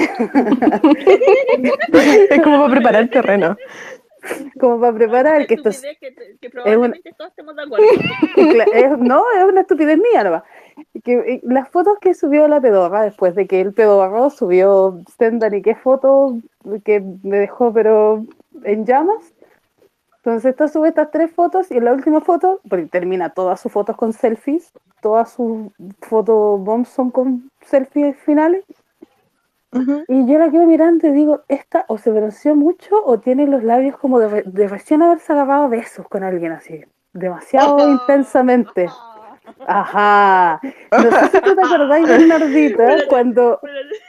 Es 2.30 2.42
como 2.44 2.60
para 2.60 2.72
preparar 2.72 3.02
el 3.04 3.10
terreno. 3.10 3.56
como 4.60 4.80
para 4.82 4.94
preparar 4.94 5.48
que 5.48 5.54
esto 5.56 5.70
es 5.70 5.82
que, 6.00 6.14
que 6.42 6.50
probablemente 6.50 7.14
todos 7.18 7.30
estemos 7.32 7.56
de 7.56 7.62
acuerdo. 7.64 7.86
Cla- 8.36 8.68
es- 8.74 8.98
no, 8.98 9.24
es 9.38 9.44
una 9.46 9.62
estupidez 9.62 9.98
mía 9.98 10.24
nomás. 10.24 10.44
Que, 11.04 11.40
las 11.44 11.70
fotos 11.70 11.98
que 12.02 12.14
subió 12.14 12.48
la 12.48 12.60
pedorra 12.62 13.04
después 13.04 13.36
de 13.36 13.48
que 13.48 13.62
el 13.62 13.74
pedorro 13.74 14.30
subió 14.30 15.00
senda 15.18 15.50
ni 15.50 15.62
qué 15.62 15.76
foto 15.76 16.38
que 16.84 17.02
me 17.24 17.38
dejó 17.40 17.72
pero 17.74 18.26
en 18.64 18.86
llamas. 18.86 19.34
Entonces 20.18 20.50
esta 20.52 20.68
sube 20.68 20.90
estas 20.90 21.12
tres 21.12 21.32
fotos 21.32 21.72
y 21.72 21.78
en 21.78 21.86
la 21.86 21.94
última 21.94 22.20
foto, 22.20 22.60
porque 22.70 22.86
termina 22.88 23.30
todas 23.30 23.62
sus 23.62 23.72
fotos 23.72 23.96
con 23.96 24.12
selfies, 24.12 24.72
todas 25.02 25.32
sus 25.32 25.72
fotobombs 26.02 26.90
son 26.90 27.10
con 27.10 27.50
selfies 27.62 28.18
finales. 28.18 28.66
Y 30.08 30.26
yo 30.26 30.40
la 30.40 30.50
quedo 30.50 30.66
mirando 30.66 31.08
y 31.08 31.12
digo, 31.12 31.42
esta 31.48 31.86
o 31.88 31.98
se 31.98 32.12
bronceó 32.12 32.56
mucho 32.56 32.96
o 33.06 33.20
tiene 33.20 33.46
los 33.48 33.64
labios 33.64 33.98
como 33.98 34.20
de, 34.20 34.28
re- 34.28 34.44
de 34.46 34.68
recién 34.68 35.02
haberse 35.04 35.32
agarrado 35.34 35.64
a 35.66 35.68
besos 35.68 36.08
con 36.08 36.24
alguien 36.24 36.52
así, 36.54 36.82
demasiado 37.14 37.78
intensamente. 37.90 38.90
Ajá. 39.68 40.60
No 40.92 41.12
sé 41.12 41.28
si 41.32 41.42
tú 41.42 41.56
te 41.56 41.62
acordáis 41.62 42.08
de 42.08 42.26
Nardita 42.28 42.98
cuando, 43.10 43.60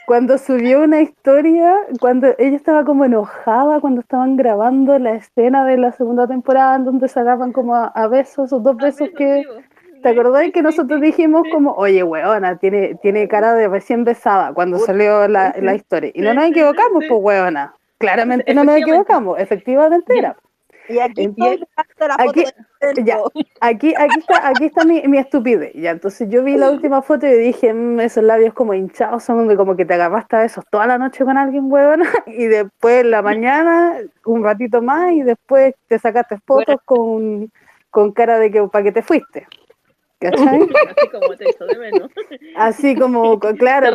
cuando 0.07 0.39
subió 0.39 0.83
una 0.83 1.01
historia, 1.03 1.77
cuando 2.01 2.29
ella 2.39 2.57
estaba 2.57 2.85
como 2.85 3.05
enojada 3.05 3.81
cuando 3.81 4.01
estaban 4.01 4.37
grabando 4.37 4.99
la 4.99 5.13
escena 5.15 5.65
de 5.65 5.77
la 5.77 5.93
segunda 5.93 6.27
temporada 6.27 6.77
en 6.77 6.85
donde 6.85 7.09
se 7.09 7.21
agarran 7.21 7.53
como 7.53 7.75
a, 7.75 7.87
a 7.87 8.09
besos, 8.09 8.47
esos 8.47 8.63
dos 8.63 8.77
besos 8.77 9.11
que... 9.17 9.43
¿Te 10.03 10.09
acordáis 10.09 10.53
que 10.53 10.63
nosotros 10.63 11.01
dijimos 11.01 11.43
como, 11.53 11.73
oye, 11.73 12.03
weona, 12.03 12.57
tiene, 12.59 12.95
tiene 13.03 13.29
cara 13.29 13.55
de 13.55 13.69
recién 13.69 14.05
besada 14.05 14.53
cuando 14.55 14.79
salió 14.79 15.29
la, 15.29 15.55
la 15.61 15.75
historia? 15.75 16.11
Y 16.15 16.21
no 16.23 16.33
nos 16.35 16.45
equivocamos, 16.47 17.05
pues, 17.09 17.21
weona. 17.23 17.75
Claramente 17.99 18.55
no 18.55 18.65
nos 18.65 18.77
equivocamos, 18.77 19.39
efectivamente 19.39 20.19
era. 20.19 20.37
Y 20.89 20.99
aquí 20.99 21.23
Entonces, 21.25 21.61
estoy 21.61 21.67
dejando 21.77 22.09
la 22.09 22.17
foto 22.25 22.31
aquí- 22.31 22.45
del 22.81 23.05
ya. 23.05 23.15
centro. 23.15 23.31
Aquí, 23.61 23.95
aquí 23.97 24.19
está, 24.19 24.49
aquí 24.49 24.65
está 24.65 24.85
mi, 24.85 25.03
mi 25.07 25.19
estupidez. 25.19 25.73
Ya, 25.75 25.91
entonces 25.91 26.29
yo 26.31 26.43
vi 26.43 26.57
la 26.57 26.71
última 26.71 27.03
foto 27.03 27.27
y 27.29 27.35
dije, 27.35 27.73
"Mm, 27.73 28.01
esos 28.01 28.25
labios 28.25 28.55
como 28.55 28.75
hinchados 28.75 29.23
son 29.23 29.47
de 29.47 29.57
como 29.57 29.77
que 29.77 29.85
te 29.85 29.95
agarraste 29.95 30.35
a 30.37 30.45
esos 30.45 30.65
toda 30.71 30.87
la 30.87 30.99
noche 30.99 31.25
con 31.25 31.37
alguien, 31.39 31.71
huevona, 31.71 32.05
y 32.27 32.47
después 32.47 33.03
en 33.05 33.11
la 33.13 33.23
mañana 33.23 33.99
un 34.25 34.43
ratito 34.43 34.83
más 34.83 35.13
y 35.13 35.23
después 35.23 35.75
te 35.87 35.99
sacaste 35.99 36.39
fotos 36.45 36.77
con, 36.87 37.53
con 37.91 38.11
cara 38.13 38.39
de 38.39 38.51
que 38.51 38.63
para 38.65 38.83
que 38.83 38.93
te 38.93 39.03
fuiste. 39.03 39.47
¿Cachai? 40.21 40.61
Así 40.97 41.09
como 41.11 41.37
te 41.37 41.49
echo 41.51 41.67
de 41.67 41.79
menos. 41.79 42.11
Así 42.55 42.95
como, 42.95 43.39
claro, 43.59 43.93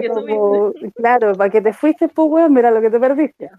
que 0.00 0.08
como, 0.08 0.72
claro, 0.94 1.32
para 1.34 1.50
que 1.50 1.60
te 1.60 1.72
fuiste, 1.72 2.08
pues, 2.08 2.28
weón, 2.30 2.54
mira 2.54 2.70
lo 2.70 2.80
que 2.80 2.90
te 2.90 3.00
perdiste. 3.00 3.50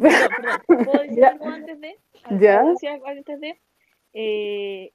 Perdón. 0.00 0.28
¿Puedo 0.66 0.92
decir 1.02 1.18
Ya. 1.18 1.28
algo 1.28 1.46
antes 1.48 1.80
de? 1.80 1.98
Ya. 2.38 2.60
¿Puedo 2.60 2.72
decir 2.74 2.88
algo 2.90 3.06
antes 3.08 3.40
de? 3.40 3.60
Eh, 4.12 4.92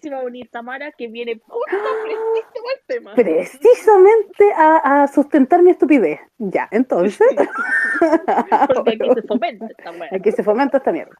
se 0.00 0.10
va 0.10 0.20
a 0.20 0.24
unir 0.24 0.48
Tamara, 0.50 0.92
que 0.92 1.08
viene 1.08 1.40
justo 1.46 1.76
preciso 2.02 2.64
al 2.68 2.86
tema. 2.86 3.14
Precisamente 3.14 4.52
a, 4.56 5.02
a 5.02 5.08
sustentar 5.08 5.62
mi 5.62 5.70
estupidez. 5.70 6.20
Ya, 6.38 6.68
entonces. 6.70 7.28
Porque 8.74 8.90
aquí 8.92 9.10
se 9.14 9.22
fomenta 9.22 9.66
esta 9.66 9.90
weá. 9.90 10.08
Aquí 10.12 10.32
se 10.32 10.42
fomenta 10.42 10.78
esta 10.78 10.92
mierda. 10.92 11.16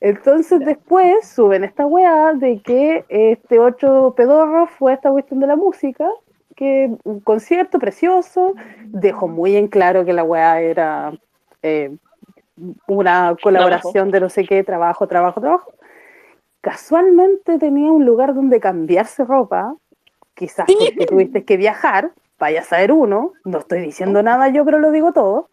Entonces 0.00 0.60
después 0.60 1.26
suben 1.26 1.64
esta 1.64 1.86
weá 1.86 2.34
de 2.34 2.60
que 2.60 3.04
este 3.08 3.58
otro 3.58 4.14
pedorro 4.16 4.66
fue 4.66 4.92
a 4.92 4.94
esta 4.96 5.10
cuestión 5.10 5.40
de 5.40 5.46
la 5.46 5.56
música, 5.56 6.08
que 6.56 6.90
un 7.04 7.20
concierto 7.20 7.78
precioso, 7.78 8.54
dejó 8.86 9.28
muy 9.28 9.56
en 9.56 9.68
claro 9.68 10.04
que 10.04 10.12
la 10.12 10.24
weá 10.24 10.60
era 10.60 11.12
eh, 11.62 11.96
una 12.86 13.36
colaboración 13.42 14.10
de 14.10 14.20
no 14.20 14.28
sé 14.28 14.44
qué, 14.44 14.62
trabajo, 14.62 15.06
trabajo, 15.06 15.40
trabajo. 15.40 15.72
Casualmente 16.64 17.58
tenía 17.58 17.92
un 17.92 18.06
lugar 18.06 18.32
donde 18.34 18.58
cambiarse 18.58 19.22
ropa, 19.22 19.76
quizás 20.32 20.64
porque 20.66 21.04
tuviste 21.06 21.44
que 21.44 21.58
viajar, 21.58 22.12
vaya 22.38 22.60
a 22.60 22.64
saber 22.64 22.90
uno, 22.90 23.32
no 23.44 23.58
estoy 23.58 23.80
diciendo 23.82 24.22
nada 24.22 24.48
yo, 24.48 24.64
pero 24.64 24.78
lo 24.78 24.90
digo 24.90 25.12
todo. 25.12 25.50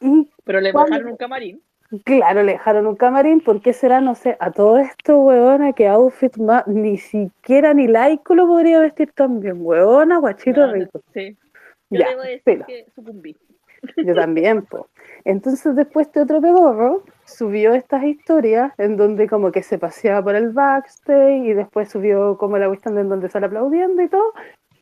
Y 0.00 0.28
Pero 0.44 0.60
le 0.60 0.70
¿Cuándo? 0.70 0.90
bajaron 0.90 1.12
un 1.12 1.16
camarín. 1.16 1.62
Claro, 2.04 2.42
le 2.42 2.52
dejaron 2.52 2.86
un 2.86 2.96
camarín, 2.96 3.40
¿por 3.40 3.62
qué 3.62 3.72
será? 3.72 4.02
No 4.02 4.14
sé, 4.14 4.36
a 4.38 4.50
todo 4.50 4.76
esto, 4.76 5.18
weona, 5.18 5.72
que 5.72 5.88
outfit 5.88 6.36
más, 6.36 6.66
ni 6.66 6.98
siquiera 6.98 7.72
ni 7.72 7.86
laico 7.86 8.34
lo 8.34 8.46
podría 8.46 8.80
vestir 8.80 9.12
tan 9.12 9.40
bien, 9.40 9.56
weona, 9.60 10.18
guachito 10.18 10.66
No, 10.66 10.74
rico. 10.74 11.00
Sí. 11.14 11.38
Yo 11.88 12.00
Ya, 12.00 12.10
debo 12.10 12.20
decir 12.20 12.42
filo. 12.44 12.66
que 12.66 12.86
sucumbí. 12.94 13.34
Yo 13.96 14.14
también, 14.14 14.62
po. 14.66 14.88
Entonces 15.24 15.74
después 15.74 16.06
este 16.08 16.20
otro 16.20 16.40
pedorro 16.42 17.02
subió 17.34 17.74
estas 17.74 18.04
historias 18.04 18.72
en 18.78 18.96
donde 18.96 19.28
como 19.28 19.52
que 19.52 19.62
se 19.62 19.78
paseaba 19.78 20.22
por 20.22 20.34
el 20.34 20.50
backstage 20.50 21.44
y 21.44 21.52
después 21.54 21.90
subió 21.90 22.36
como 22.38 22.58
la 22.58 22.68
cuestión 22.68 22.98
en 22.98 23.08
donde 23.08 23.28
sale 23.28 23.46
aplaudiendo 23.46 24.02
y 24.02 24.08
todo. 24.08 24.32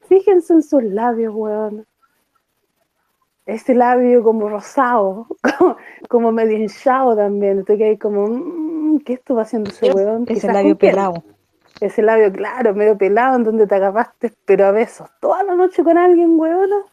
Fíjense 0.09 0.53
en 0.55 0.63
sus 0.63 0.83
labios, 0.83 1.35
weón. 1.35 1.87
Ese 3.47 3.75
labio 3.75 4.23
como 4.23 4.49
rosado, 4.49 5.27
como, 5.59 5.77
como 6.09 6.33
medio 6.33 6.57
hinchado 6.57 7.17
también. 7.17 7.59
Entonces 7.59 7.79
que 7.79 7.85
hay 7.91 7.99
como, 7.99 8.27
mm, 8.27 9.01
¿qué 9.01 9.15
estuvo 9.15 9.41
haciendo 9.41 9.71
ese 9.71 9.93
weón? 9.93 10.25
Ese 10.25 10.35
Quizás 10.35 10.53
labio 10.53 10.77
pelado. 10.77 11.25
Ese 11.81 12.03
labio, 12.03 12.31
claro, 12.33 12.75
medio 12.75 12.99
pelado, 12.99 13.37
en 13.37 13.45
donde 13.45 13.67
te 13.67 13.75
agarraste, 13.75 14.33
pero 14.45 14.67
a 14.67 14.71
besos 14.71 15.09
toda 15.21 15.43
la 15.43 15.55
noche 15.55 15.83
con 15.83 15.97
alguien, 15.97 16.39
weona. 16.39 16.85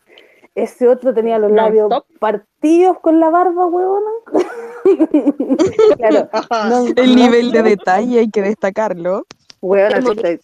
Ese 0.55 0.87
otro 0.87 1.13
tenía 1.13 1.37
los 1.37 1.51
labios 1.51 1.91
partidos 2.19 2.99
con 2.99 3.19
la 3.19 3.29
barba, 3.29 3.65
weona. 3.65 4.11
claro, 5.97 6.29
no- 6.69 6.87
El 6.95 7.15
no 7.15 7.21
nivel 7.23 7.51
de 7.51 7.63
detalle 7.63 8.19
hay 8.19 8.29
que 8.29 8.41
destacarlo. 8.41 9.25
Weona, 9.61 10.01
te 10.01 10.11
estoy, 10.11 10.39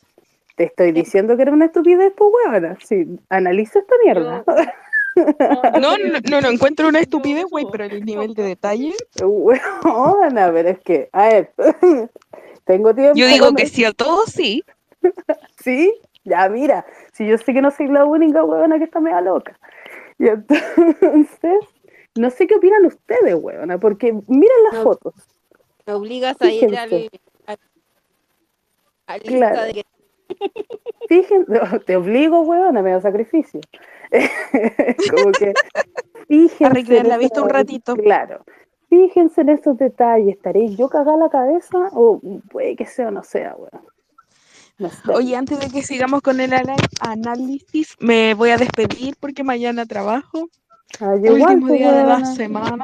te 0.56 0.64
estoy 0.65 0.91
diciendo 0.91 1.36
que 1.36 1.44
era 1.44 1.52
una 1.52 1.65
estupidez, 1.65 2.14
pues, 2.15 2.30
weona. 2.45 2.78
Sí, 2.84 3.07
analiza 3.30 3.80
esta 3.80 3.95
mierda. 4.03 4.44
No, 5.15 5.95
no, 5.95 6.20
no, 6.28 6.41
no 6.41 6.49
encuentro 6.49 6.88
una 6.88 6.99
estupidez, 6.99 7.45
güey, 7.45 7.68
pero 7.72 7.84
el 7.84 8.03
nivel 8.03 8.34
de 8.34 8.41
detalle. 8.41 8.95
Weona, 9.24 10.52
pero 10.52 10.70
es 10.70 10.80
que, 10.80 11.07
a 11.11 11.28
ver, 11.28 11.52
tengo 12.65 12.95
tiempo. 12.95 13.15
Yo 13.15 13.28
digo 13.28 13.53
que 13.53 13.68
sí 13.68 13.86
a 13.86 13.91
todo, 13.91 14.26
sí. 14.26 14.64
¿Sí? 15.64 15.94
Ya, 16.24 16.49
mira, 16.49 16.84
si 17.11 17.28
yo 17.28 17.38
sé 17.38 17.53
que 17.53 17.61
no 17.61 17.70
soy 17.70 17.90
la 17.90 18.06
única 18.06 18.44
huevona 18.44 18.80
que 18.80 18.86
está 18.86 18.99
media 18.99 19.22
loca. 19.22 19.56
Y 20.18 20.30
entonces, 20.30 21.60
no 22.15 22.30
sé 22.30 22.48
qué 22.48 22.56
opinan 22.56 22.85
ustedes, 22.85 23.35
huevona, 23.35 23.77
porque 23.77 24.14
miren 24.27 24.64
las 24.72 24.73
No. 24.76 24.84
fotos. 24.84 25.14
Me 25.85 25.94
obligas 25.94 26.41
a 26.41 26.52
ir 26.52 26.77
al, 26.77 27.10
al, 27.45 27.60
al 29.07 29.19
lista 29.19 29.38
Claro. 29.38 29.61
de 29.64 29.73
que 29.73 29.84
Fíjense, 31.07 31.45
te 31.85 31.95
obligo, 31.95 32.41
huevona, 32.41 32.81
me 32.81 32.91
da 32.91 33.02
sacrificio. 33.02 33.60
Como 35.11 35.31
que, 35.31 35.53
fíjense. 36.27 36.65
Arreglar 36.65 36.99
en 37.06 37.10
la 37.10 37.18
vista 37.18 37.41
un 37.41 37.49
ratito. 37.49 37.95
Claro. 37.95 38.44
Fíjense 38.90 39.41
en 39.41 39.49
esos 39.49 39.77
detalles. 39.77 40.35
¿Estaré 40.35 40.69
yo 40.76 40.88
cagada 40.88 41.18
la 41.18 41.30
cabeza? 41.30 41.77
O 41.94 42.22
puede 42.49 42.76
que 42.76 42.85
sea 42.85 43.07
o 43.10 43.11
no 43.11 43.23
sea, 43.23 43.56
huevona. 43.56 43.84
No 44.80 44.90
sé. 44.90 45.11
Oye, 45.11 45.35
antes 45.35 45.60
de 45.60 45.69
que 45.69 45.81
sigamos 45.84 46.22
con 46.22 46.40
el 46.40 46.52
análisis, 47.02 47.95
me 47.99 48.34
voy 48.34 48.49
a 48.52 48.57
despedir 48.57 49.15
porque 49.19 49.44
mañana 49.44 49.85
trabajo. 49.85 50.49
Ah, 50.99 51.15
yo 51.15 51.35
igual, 51.35 51.53
Último 51.55 51.68
pues, 51.68 51.80
día 51.80 51.91
de 51.91 52.03
la 52.03 52.26
semana. 52.26 52.84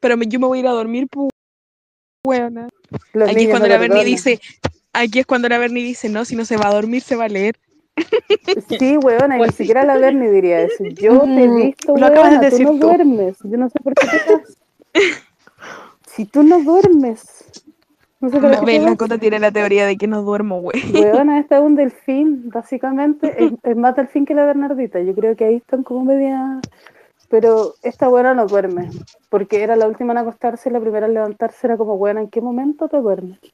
Pero 0.00 0.16
me- 0.16 0.26
yo 0.26 0.40
me 0.40 0.46
voy 0.46 0.58
a 0.58 0.60
ir 0.60 0.66
a 0.66 0.72
dormir, 0.72 1.06
pues. 1.10 1.30
Los 3.12 3.30
Aquí 3.30 3.44
es 3.44 3.48
cuando 3.50 3.66
no 3.68 3.74
la 3.74 3.78
Berni 3.78 3.94
perdonan. 3.96 4.06
dice, 4.06 4.40
aquí 4.92 5.18
es 5.20 5.26
cuando 5.26 5.48
la 5.48 5.58
Berni 5.58 5.82
dice, 5.82 6.08
no, 6.08 6.24
si 6.24 6.36
no 6.36 6.44
se 6.44 6.56
va 6.56 6.68
a 6.68 6.74
dormir, 6.74 7.02
se 7.02 7.16
va 7.16 7.24
a 7.24 7.28
leer. 7.28 7.58
Sí, 8.78 8.96
weona, 8.98 9.36
y 9.36 9.38
Pues 9.38 9.50
ni 9.52 9.56
sí. 9.56 9.62
siquiera 9.64 9.84
la 9.84 9.96
Berni 9.96 10.28
diría 10.28 10.60
eso. 10.62 10.84
Yo 10.84 11.22
te 11.22 11.44
he 11.44 11.48
visto, 11.48 11.96
lo 11.96 12.06
acabas 12.06 12.40
de 12.40 12.48
weona, 12.48 12.50
tú 12.50 12.62
no 12.62 12.70
tú. 12.72 12.86
duermes. 12.86 13.36
Yo 13.44 13.56
no 13.56 13.68
sé 13.70 13.78
por 13.80 13.94
qué 13.94 14.06
te 14.06 14.18
pasa. 14.18 14.54
Si 16.06 16.24
tú 16.26 16.42
no 16.42 16.60
duermes. 16.60 17.44
No 18.20 18.28
sé 18.28 18.38
por 18.38 18.50
qué 18.50 18.66
Ven, 18.66 18.84
la. 18.84 18.96
Cota 18.96 19.16
tiene 19.16 19.38
la 19.38 19.50
teoría 19.50 19.86
de 19.86 19.96
que 19.96 20.06
no 20.06 20.22
duermo, 20.22 20.60
güey. 20.60 20.78
Weona, 20.92 21.38
este 21.38 21.54
es 21.54 21.60
un 21.60 21.74
delfín, 21.74 22.50
básicamente. 22.50 23.34
Es, 23.44 23.52
es 23.62 23.76
más 23.76 23.96
delfín 23.96 24.26
que 24.26 24.34
la 24.34 24.44
Bernardita. 24.44 25.00
Yo 25.00 25.14
creo 25.14 25.34
que 25.36 25.44
ahí 25.46 25.56
están 25.56 25.82
como 25.82 26.04
media... 26.04 26.60
Pero 27.30 27.74
esta 27.82 28.08
buena 28.08 28.34
no 28.34 28.46
duerme. 28.46 28.90
Porque 29.30 29.62
era 29.62 29.76
la 29.76 29.86
última 29.86 30.12
en 30.12 30.18
acostarse, 30.18 30.70
la 30.70 30.80
primera 30.80 31.06
en 31.06 31.14
levantarse 31.14 31.66
era 31.66 31.76
como, 31.76 31.96
buena, 31.96 32.20
¿en 32.20 32.28
qué 32.28 32.40
momento 32.40 32.88
te 32.88 32.98
duermes? 32.98 33.38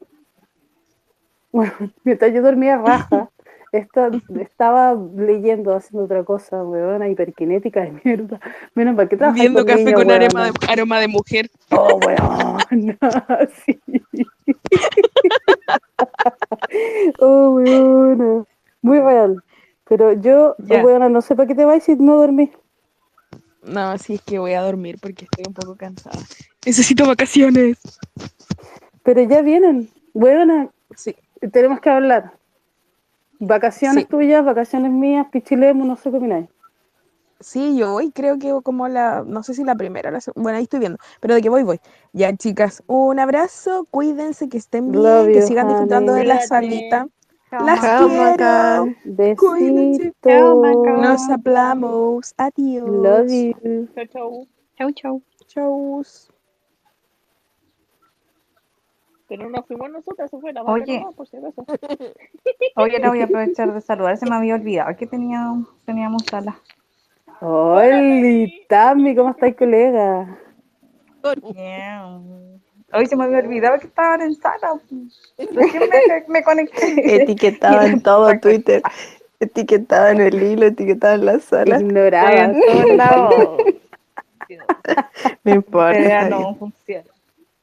Bueno, 1.53 1.73
mientras 2.05 2.35
yo 2.35 2.43
dormía 2.43 2.77
raja, 2.77 3.31
esta, 3.73 4.11
estaba 4.39 4.95
leyendo, 5.17 5.75
haciendo 5.75 6.05
otra 6.05 6.23
cosa, 6.23 6.63
weona, 6.63 7.09
hiperkinética 7.09 7.81
de 7.81 7.99
mierda. 8.05 8.39
Menos 8.75 8.95
mal 8.95 9.09
que 9.09 9.17
trabajas 9.17 9.41
Viendo 9.41 9.61
con 9.61 9.69
café 9.69 9.85
niños, 9.85 10.03
con 10.03 10.11
aroma 10.11 10.45
de, 10.45 10.53
aroma 10.69 11.01
de 11.01 11.09
mujer. 11.09 11.51
Oh, 11.71 11.99
weona, 12.05 12.99
sí. 13.65 13.81
Oh, 17.19 17.51
weona. 17.57 18.45
Muy 18.83 18.99
real. 19.01 19.43
Pero 19.89 20.13
yo, 20.15 20.55
Ya. 20.59 20.83
oh, 20.83 20.87
weona, 20.87 21.09
no 21.09 21.21
sé 21.23 21.35
para 21.37 21.47
qué 21.47 21.55
te 21.55 21.65
vas 21.65 21.83
si 21.85 21.95
no 21.97 22.17
dormís. 22.17 22.51
No, 23.63 23.97
sí 23.99 24.15
es 24.15 24.23
que 24.23 24.39
voy 24.39 24.53
a 24.53 24.63
dormir 24.63 24.99
porque 25.01 25.25
estoy 25.25 25.45
un 25.49 25.55
poco 25.55 25.77
cansada. 25.77 26.19
Necesito 26.65 27.07
vacaciones. 27.07 27.79
Pero 29.03 29.23
ya 29.23 29.43
vienen. 29.43 29.89
Weona, 30.15 30.69
Sí. 30.95 31.15
tenemos 31.53 31.81
que 31.81 31.91
hablar. 31.91 32.33
Vacaciones 33.39 34.05
Sí. 34.05 34.09
tuyas, 34.11 34.45
vacaciones 34.45 34.91
mías, 34.91 35.27
pichilemos, 35.31 35.87
no 35.87 35.97
sé 35.97 36.11
qué 36.11 36.17
opináis. 36.17 36.49
Sí, 37.41 37.77
yo 37.77 37.93
voy, 37.93 38.11
creo 38.13 38.39
que 38.39 38.53
como 38.63 38.89
la, 38.89 39.23
no 39.27 39.43
sé 39.43 39.53
si 39.53 39.63
la 39.63 39.75
primera, 39.75 40.11
la 40.11 40.21
bueno, 40.35 40.57
ahí 40.57 40.65
estoy 40.65 40.81
viendo, 40.81 40.99
pero 41.21 41.35
de 41.35 41.43
que 41.43 41.51
voy, 41.51 41.65
voy. 41.65 41.81
Ya, 42.13 42.35
chicas, 42.35 42.83
un 42.87 43.19
abrazo, 43.19 43.87
cuídense, 43.91 44.49
que 44.49 44.57
estén 44.57 44.91
Love 44.91 45.27
bien, 45.27 45.33
que 45.33 45.41
you, 45.41 45.47
sigan 45.47 45.69
disfrutando 45.69 46.15
de 46.15 46.25
la 46.25 46.41
salita. 46.41 47.09
Las. 47.51 47.81
Chao, 47.81 48.09
quiero. 48.09 48.95
Besitos. 49.05 50.13
Chao. 50.23 50.63
Nos 50.97 51.29
hablamos. 51.31 52.35
Adiós. 52.37 52.89
Love 52.89 53.29
you. 53.29 53.89
Chau, 53.95 54.07
chau. 54.07 54.47
Chau, 54.77 54.93
chau. 54.93 55.23
Chau. 55.47 56.03
Pero 59.29 59.51
no 59.51 59.63
fuimos 59.65 59.91
nosotras, 59.91 60.31
fue 60.31 60.53
la 60.53 60.63
Oye. 60.63 61.05
por 61.17 61.27
si 61.27 61.37
acaso. 61.37 61.65
Oye, 62.77 62.99
la 62.99 63.09
voy 63.09 63.21
a 63.21 63.25
aprovechar 63.27 63.73
de 63.73 63.81
saludar. 63.81 64.17
Se 64.17 64.27
me 64.27 64.37
había 64.37 64.55
olvidado 64.55 64.97
que 64.97 65.07
tenía, 65.07 65.53
teníamos 65.85 66.25
sala. 66.31 66.61
Hola, 67.41 68.47
Tami, 68.69 69.15
¿cómo 69.15 69.31
estáis, 69.31 69.57
colega? 69.57 70.39
Hoy 72.93 73.07
se 73.07 73.17
me 73.17 73.25
había 73.25 73.39
olvidado 73.39 73.79
que 73.79 73.89
estaban 73.89 74.23
en 74.23 74.35
sala. 74.35 74.81
Recién 75.37 75.83
me, 75.91 76.25
me 76.29 76.43
conecté. 76.43 77.23
Etiquetado 77.23 77.83
en 77.83 78.01
todo 78.01 78.39
Twitter. 78.41 78.83
Etiquetado 79.39 80.09
en 80.09 80.21
el 80.21 80.43
hilo, 80.43 80.67
etiquetado 80.67 81.15
en 81.15 81.27
la 81.27 81.39
sala. 81.41 81.79
Ignorada. 81.79 82.45
En 82.45 82.61
todos 82.61 82.97
lados. 82.97 83.61
No 85.43 85.55
importa. 85.55 85.99
Pero 85.99 86.39
no 86.39 86.55
funciona. 86.55 87.11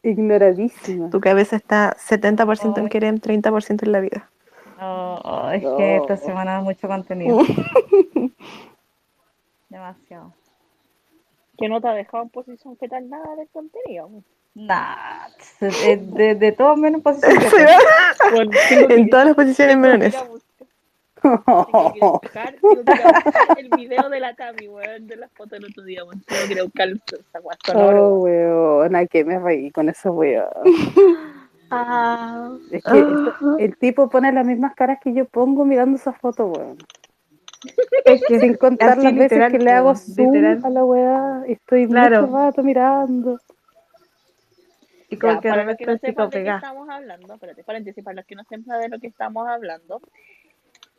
Ignoradísima. 0.02 1.10
Tu 1.10 1.22
cabeza 1.22 1.56
está 1.56 1.96
70% 1.96 2.78
en 2.78 2.90
querer, 2.90 3.14
30% 3.22 3.84
en 3.84 3.92
la 3.94 4.02
vida. 4.02 4.30
No, 4.78 5.50
es 5.52 5.64
que 5.78 5.96
esta 5.96 6.18
semana 6.18 6.60
mucho 6.60 6.90
contenido. 6.90 7.40
Demasiado. 9.74 10.34
Que 11.58 11.68
no 11.68 11.82
te 11.82 11.88
ha 11.88 11.94
dejado 11.94 12.24
en 12.24 12.30
posición 12.30 12.78
fetal 12.78 13.10
nada 13.10 13.36
del 13.36 13.50
contenido. 13.50 14.10
Nah, 14.56 15.30
de, 15.60 15.98
de, 15.98 16.36
de 16.36 16.52
todo 16.52 16.76
menos 16.78 17.02
posición. 17.02 17.32
Fetal. 17.42 17.80
Bueno, 18.32 18.52
en 18.90 19.10
todas 19.10 19.26
las 19.26 19.36
posiciones 19.36 19.78
menos 19.78 19.96
a 19.96 20.00
tengo 20.00 20.14
que 20.14 20.18
a 20.18 20.26
buscar- 20.26 20.52
tengo 22.62 22.84
que 22.84 22.92
a 22.92 23.22
buscar 23.24 23.60
el 23.60 23.70
video 23.70 24.10
de 24.10 24.20
la 24.20 24.36
Tami, 24.36 24.68
weón, 24.68 25.08
de 25.08 25.16
la 25.16 25.28
foto 25.30 25.56
del 25.56 25.66
otro 25.66 25.84
día, 25.84 26.04
weón. 26.04 26.22
Tengo 26.28 26.46
que 26.48 26.54
ir 26.54 26.60
a 26.60 26.64
buscar 26.66 26.88
esa 26.90 27.40
Oh, 27.76 28.20
weón. 28.20 28.78
weona, 28.82 29.06
que 29.08 29.24
me 29.26 29.40
reí 29.40 29.72
con 29.72 29.90
esa 29.90 30.12
weón. 30.12 30.46
Ah, 31.72 32.52
Es 32.72 32.84
que 32.84 33.00
esto- 33.00 33.58
el 33.58 33.78
tipo 33.78 34.08
pone 34.10 34.32
las 34.34 34.46
mismas 34.46 34.76
caras 34.76 35.00
que 35.02 35.14
yo 35.14 35.26
pongo 35.26 35.64
mirando 35.66 35.96
esa 35.98 36.12
foto, 36.14 36.46
weón. 36.48 36.78
Es 38.06 38.22
que 38.28 38.40
Sin 38.40 38.56
contar 38.56 38.92
así 38.92 39.04
las 39.04 39.14
veces 39.14 39.32
literal, 39.32 39.52
que 39.52 39.60
le 39.60 39.72
hago 39.72 39.94
po, 39.94 40.00
zoom 40.00 40.34
literal. 40.34 40.60
a 40.66 40.70
la 40.70 40.86
weá. 40.86 41.44
Estoy 41.48 41.88
Claro. 41.88 42.22
mucho 42.28 42.34
rato 42.38 42.64
mirando. 42.64 43.40
Y 45.10 45.18
como 45.18 45.34
Ya, 45.34 45.40
que 45.42 45.50
para 45.50 45.64
los 45.64 45.78
que 45.78 45.86
no 45.86 45.98
sepan 45.98 46.30
de 46.30 46.44
qué 46.44 46.50
estamos 46.50 46.90
hablando, 46.90 47.34
espérate, 47.36 47.64
paréntesis, 47.64 48.04
para 48.04 48.16
los 48.16 48.26
que 48.26 48.36
no 48.36 48.44
sepan 48.44 48.82
de 48.82 48.90
lo 48.90 49.00
que 49.00 49.08
estamos 49.08 49.48
hablando, 49.48 50.02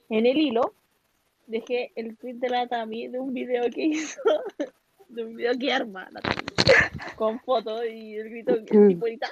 en 0.08 0.26
el 0.26 0.36
hilo 0.38 0.74
dejé 1.46 1.92
el 1.96 2.16
tweet 2.16 2.34
de 2.34 2.48
la 2.48 2.66
Tami 2.66 3.08
de 3.08 3.18
un 3.18 3.34
video 3.34 3.64
que 3.70 3.82
hizo, 3.84 4.20
de 5.08 5.24
un 5.24 5.36
video 5.36 5.52
que 5.58 5.72
arma 5.72 6.08
la 6.12 6.20
Tami, 6.20 6.36
con 7.16 7.40
fotos 7.40 7.84
y 7.86 8.16
el 8.16 8.30
grito, 8.30 8.54
el 8.54 8.64
tipo 8.88 9.06
grita, 9.06 9.28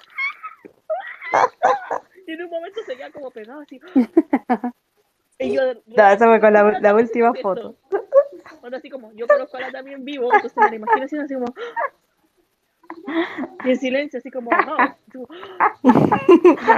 y 2.26 2.32
en 2.32 2.42
un 2.42 2.50
momento 2.50 2.80
se 2.84 2.96
queda 2.96 3.10
como 3.10 3.30
pegado 3.30 3.60
así. 3.60 3.80
Y 5.42 5.54
yo, 5.54 5.62
No, 5.86 6.08
esa 6.08 6.26
fue 6.26 6.40
con 6.40 6.52
la- 6.52 6.94
última 6.94 7.32
foto. 7.34 7.76
Bueno, 8.60 8.76
así 8.76 8.90
como, 8.90 9.12
yo 9.12 9.26
conozco 9.26 9.56
a 9.56 9.60
la 9.60 9.70
Tami 9.72 9.92
en 9.92 10.04
vivo, 10.04 10.32
entonces 10.32 10.56
me 10.56 10.70
la 10.70 10.76
imagino 10.76 11.04
así, 11.04 11.16
así 11.18 11.34
como... 11.34 11.46
Y 13.64 13.70
en 13.70 13.76
silencio, 13.76 14.18
así 14.18 14.30
como, 14.30 14.50
no, 14.50 14.76
como, 15.12 15.26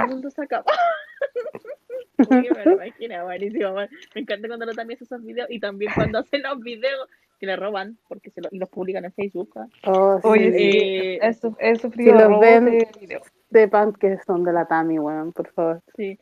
el 0.01 0.07
mundo 0.07 0.29
se 0.29 0.43
acaba. 0.43 0.65
Me 2.29 2.49
lo 2.65 2.71
imagino, 2.73 3.23
buenísimo, 3.25 3.73
man. 3.73 3.89
Me 4.13 4.21
encanta 4.21 4.47
cuando 4.47 4.65
lo 4.65 4.73
también 4.73 4.95
hace 4.97 5.03
esos 5.03 5.23
videos 5.23 5.49
y 5.51 5.59
también 5.59 5.91
cuando 5.93 6.19
hace 6.19 6.37
los 6.39 6.59
videos 6.61 7.09
que 7.39 7.45
le 7.45 7.57
roban 7.57 7.97
porque 8.07 8.29
se 8.31 8.41
lo, 8.41 8.47
y 8.51 8.57
los 8.57 8.69
publican 8.69 9.03
en 9.03 9.11
Facebook. 9.13 9.51
¿ah? 9.57 9.67
Oh, 9.85 10.19
sí. 10.21 10.27
Oye, 10.27 10.51
sí, 10.53 11.19
Eh, 11.59 11.75
sufrido 11.75 12.29
los 12.29 12.39
ven-. 12.39 12.87
Sepan 13.51 13.93
que 13.93 14.17
son 14.25 14.43
de 14.45 14.53
la 14.53 14.65
Tami, 14.65 14.97
weón, 14.97 15.33
por 15.33 15.51
favor. 15.51 15.81
Sí, 15.97 16.17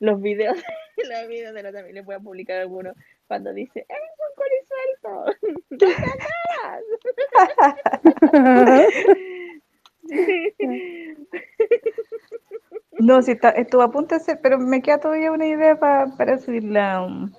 los 0.00 0.20
videos, 0.20 0.58
los 1.08 1.28
videos 1.28 1.54
de 1.54 1.62
la 1.62 1.72
también 1.72 1.94
les 1.94 2.04
voy 2.04 2.14
a 2.14 2.20
publicar 2.20 2.58
algunos 2.60 2.94
cuando 3.26 3.52
dice, 3.52 3.86
¡es 3.88 3.98
un 4.24 5.36
corisuelto! 5.70 5.98
¡No 8.32 8.82
No, 12.98 13.22
sí, 13.22 13.32
está, 13.32 13.50
estuvo 13.50 13.82
a 13.82 13.90
punto 13.92 14.14
de 14.14 14.20
ser, 14.20 14.40
pero 14.42 14.58
me 14.58 14.82
queda 14.82 14.98
todavía 14.98 15.30
una 15.32 15.46
idea 15.46 15.78
pa- 15.78 16.14
para 16.16 16.38
subirla 16.38 17.02
um, 17.02 17.30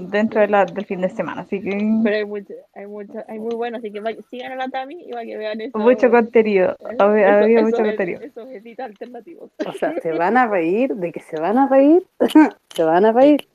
dentro 0.00 0.40
de 0.40 0.48
la, 0.48 0.64
del 0.64 0.84
fin 0.86 1.00
de 1.00 1.08
semana. 1.08 1.42
Así 1.42 1.60
que 1.60 1.78
Pero 2.02 2.16
hay 2.16 2.24
mucho, 2.24 2.54
hay 2.74 2.86
mucho, 2.86 3.12
hay 3.28 3.38
muy 3.38 3.54
bueno, 3.54 3.78
así 3.78 3.90
que 3.92 4.00
vaya- 4.00 4.20
sigan 4.30 4.52
a 4.52 4.56
la 4.56 4.68
Tami 4.68 5.04
y 5.06 5.10
para 5.12 5.24
que 5.24 5.36
vean 5.36 5.60
eso. 5.60 5.78
mucho 5.78 6.10
contenido. 6.10 6.76
Había, 6.98 7.38
había 7.40 7.62
mucho 7.62 7.76
contenido. 7.76 8.20
Esos 8.20 8.44
objetivos 8.44 8.80
alternativos. 8.80 9.50
O 9.66 9.72
sea, 9.72 9.94
se 10.00 10.12
van 10.12 10.36
a 10.36 10.46
reír, 10.48 10.94
de 10.94 11.12
que 11.12 11.20
se 11.20 11.38
van 11.38 11.58
a 11.58 11.68
reír, 11.68 12.04
se 12.74 12.82
van 12.82 13.04
a 13.04 13.12
reír. 13.12 13.46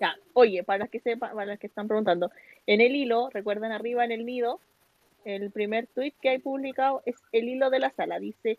Ya, 0.00 0.16
oye, 0.32 0.64
para 0.64 0.78
los 0.80 0.88
que 0.88 1.00
sepan, 1.00 1.34
para 1.34 1.46
los 1.46 1.58
que 1.58 1.66
están 1.66 1.86
preguntando, 1.86 2.30
en 2.66 2.80
el 2.80 2.94
hilo, 2.96 3.28
recuerden 3.30 3.70
arriba 3.70 4.04
en 4.04 4.12
el 4.12 4.24
nido, 4.24 4.58
el 5.24 5.50
primer 5.50 5.86
tweet 5.88 6.14
que 6.22 6.30
hay 6.30 6.38
publicado 6.38 7.02
es 7.04 7.16
el 7.32 7.48
hilo 7.48 7.68
de 7.68 7.78
la 7.80 7.90
sala. 7.90 8.18
Dice 8.18 8.58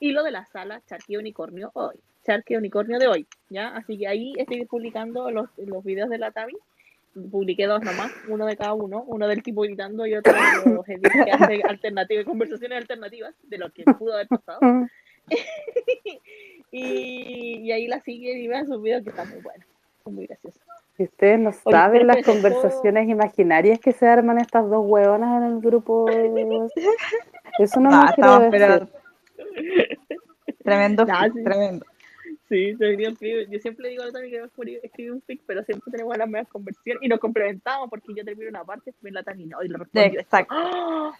hilo 0.00 0.22
de 0.22 0.30
la 0.30 0.46
sala, 0.46 0.80
charque 0.86 1.18
unicornio 1.18 1.70
hoy. 1.74 1.96
Charque 2.26 2.56
unicornio 2.58 2.98
de 2.98 3.06
hoy, 3.06 3.26
¿ya? 3.50 3.68
Así 3.76 3.96
que 3.98 4.08
ahí 4.08 4.32
estoy 4.36 4.64
publicando 4.66 5.30
los, 5.30 5.48
los 5.58 5.84
videos 5.84 6.10
de 6.10 6.18
la 6.18 6.32
Tami. 6.32 6.54
Publiqué 7.30 7.66
dos 7.66 7.80
nomás, 7.82 8.12
uno 8.28 8.44
de 8.44 8.56
cada 8.56 8.74
uno, 8.74 9.02
uno 9.06 9.26
del 9.28 9.42
tipo 9.42 9.62
gritando 9.62 10.06
y 10.06 10.14
otro 10.14 10.32
de 10.34 10.70
los 10.74 10.84
que 11.24 11.30
hace 11.30 11.62
alternativas, 11.66 12.24
conversaciones 12.26 12.76
alternativas 12.78 13.34
de 13.44 13.58
lo 13.58 13.70
que 13.70 13.84
pudo 13.84 14.14
haber 14.14 14.26
pasado. 14.28 14.60
y, 16.72 17.60
y 17.62 17.72
ahí 17.72 17.86
la 17.86 18.00
siguen 18.00 18.38
y 18.38 18.48
vean 18.48 18.66
sus 18.66 18.82
videos 18.82 19.02
que 19.02 19.10
están 19.10 19.28
muy 19.30 19.40
buenos, 19.40 19.66
son 20.04 20.14
muy 20.14 20.26
graciosos. 20.26 20.60
Si 20.96 21.04
ustedes 21.04 21.38
no 21.38 21.52
saben 21.52 22.06
las 22.06 22.18
espérate, 22.18 22.42
conversaciones 22.42 23.08
imaginarias 23.08 23.78
que 23.80 23.92
se 23.92 24.06
arman 24.06 24.38
estas 24.38 24.68
dos 24.68 24.82
huevonas 24.86 25.42
en 25.42 25.48
el 25.54 25.60
grupo. 25.60 26.06
Eso 27.58 27.80
no 27.80 27.90
me 27.90 27.96
Ah, 27.96 28.12
quiero 28.14 28.38
decir. 28.40 28.50
pero 28.50 28.88
tremendo, 30.64 31.04
Nah, 31.06 31.28
sí. 31.32 31.42
tremendo. 31.44 31.86
Sí. 32.48 32.76
Yo 32.78 33.58
siempre 33.58 33.88
digo 33.88 34.04
a 34.04 34.12
Tami 34.12 34.30
que 34.30 34.42
escribir 34.82 35.12
un 35.12 35.22
fic, 35.22 35.42
pero 35.46 35.64
siempre 35.64 35.90
tenemos 35.90 36.16
las 36.16 36.28
mismas 36.28 36.48
conversaciones 36.48 37.02
y 37.02 37.08
nos 37.08 37.18
complementamos 37.18 37.90
porque 37.90 38.14
yo 38.14 38.24
termino 38.24 38.50
una 38.50 38.64
parte 38.64 38.94
y 39.02 39.10
la 39.10 39.22
Tami 39.22 39.46
no, 39.46 39.62
y 39.62 39.68
le 39.68 39.78
respondo. 39.78 40.14
yo, 40.14 40.20
Exacto. 40.20 40.54
¡Ah! 40.56 41.12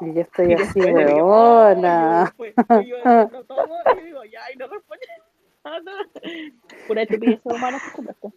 Y 0.00 0.14
yo 0.14 0.20
estoy 0.20 0.50
Y 0.50 0.54
así, 0.54 0.80
después 0.80 0.94
le 0.94 1.06
digo, 1.06 1.26
huevona. 1.26 2.22
"Ay", 2.38 2.54
y 2.82 2.84
y 2.84 2.88
yo 2.90 2.96
lo 3.32 3.44
tomo 3.44 3.74
y 4.00 4.04
digo, 4.04 4.24
ya, 4.24 4.40
y 4.54 4.56
no 4.56 4.68
responde 4.68 5.06
nada. 5.64 5.92
Pura 6.86 7.02
estupidez 7.02 7.40
humana, 7.44 7.78
supuesto. 7.94 8.32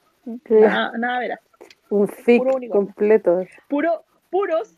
Nada, 0.50 0.92
nada 0.98 1.20
verás. 1.20 1.40
Un 1.90 2.08
fic 2.08 2.42
Puro 2.44 2.58
completo. 2.72 3.46
Puro, 3.70 4.04
puros, 4.32 4.76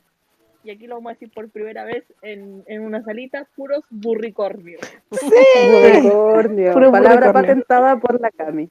y 0.64 0.72
aquí 0.72 0.88
lo 0.88 0.96
vamos 0.96 1.12
a 1.12 1.14
decir 1.14 1.32
por 1.32 1.50
primera 1.50 1.84
vez 1.86 2.06
en, 2.22 2.64
en 2.68 2.82
una 2.84 3.04
salita, 3.04 3.48
puros 3.56 3.84
burricornios. 3.90 4.82
Unicornio. 5.12 6.74
Puro 6.74 6.92
Palabra 6.92 7.28
unicornio. 7.28 7.34
patentada 7.34 7.98
por 8.00 8.20
la 8.22 8.32
Cami. 8.32 8.70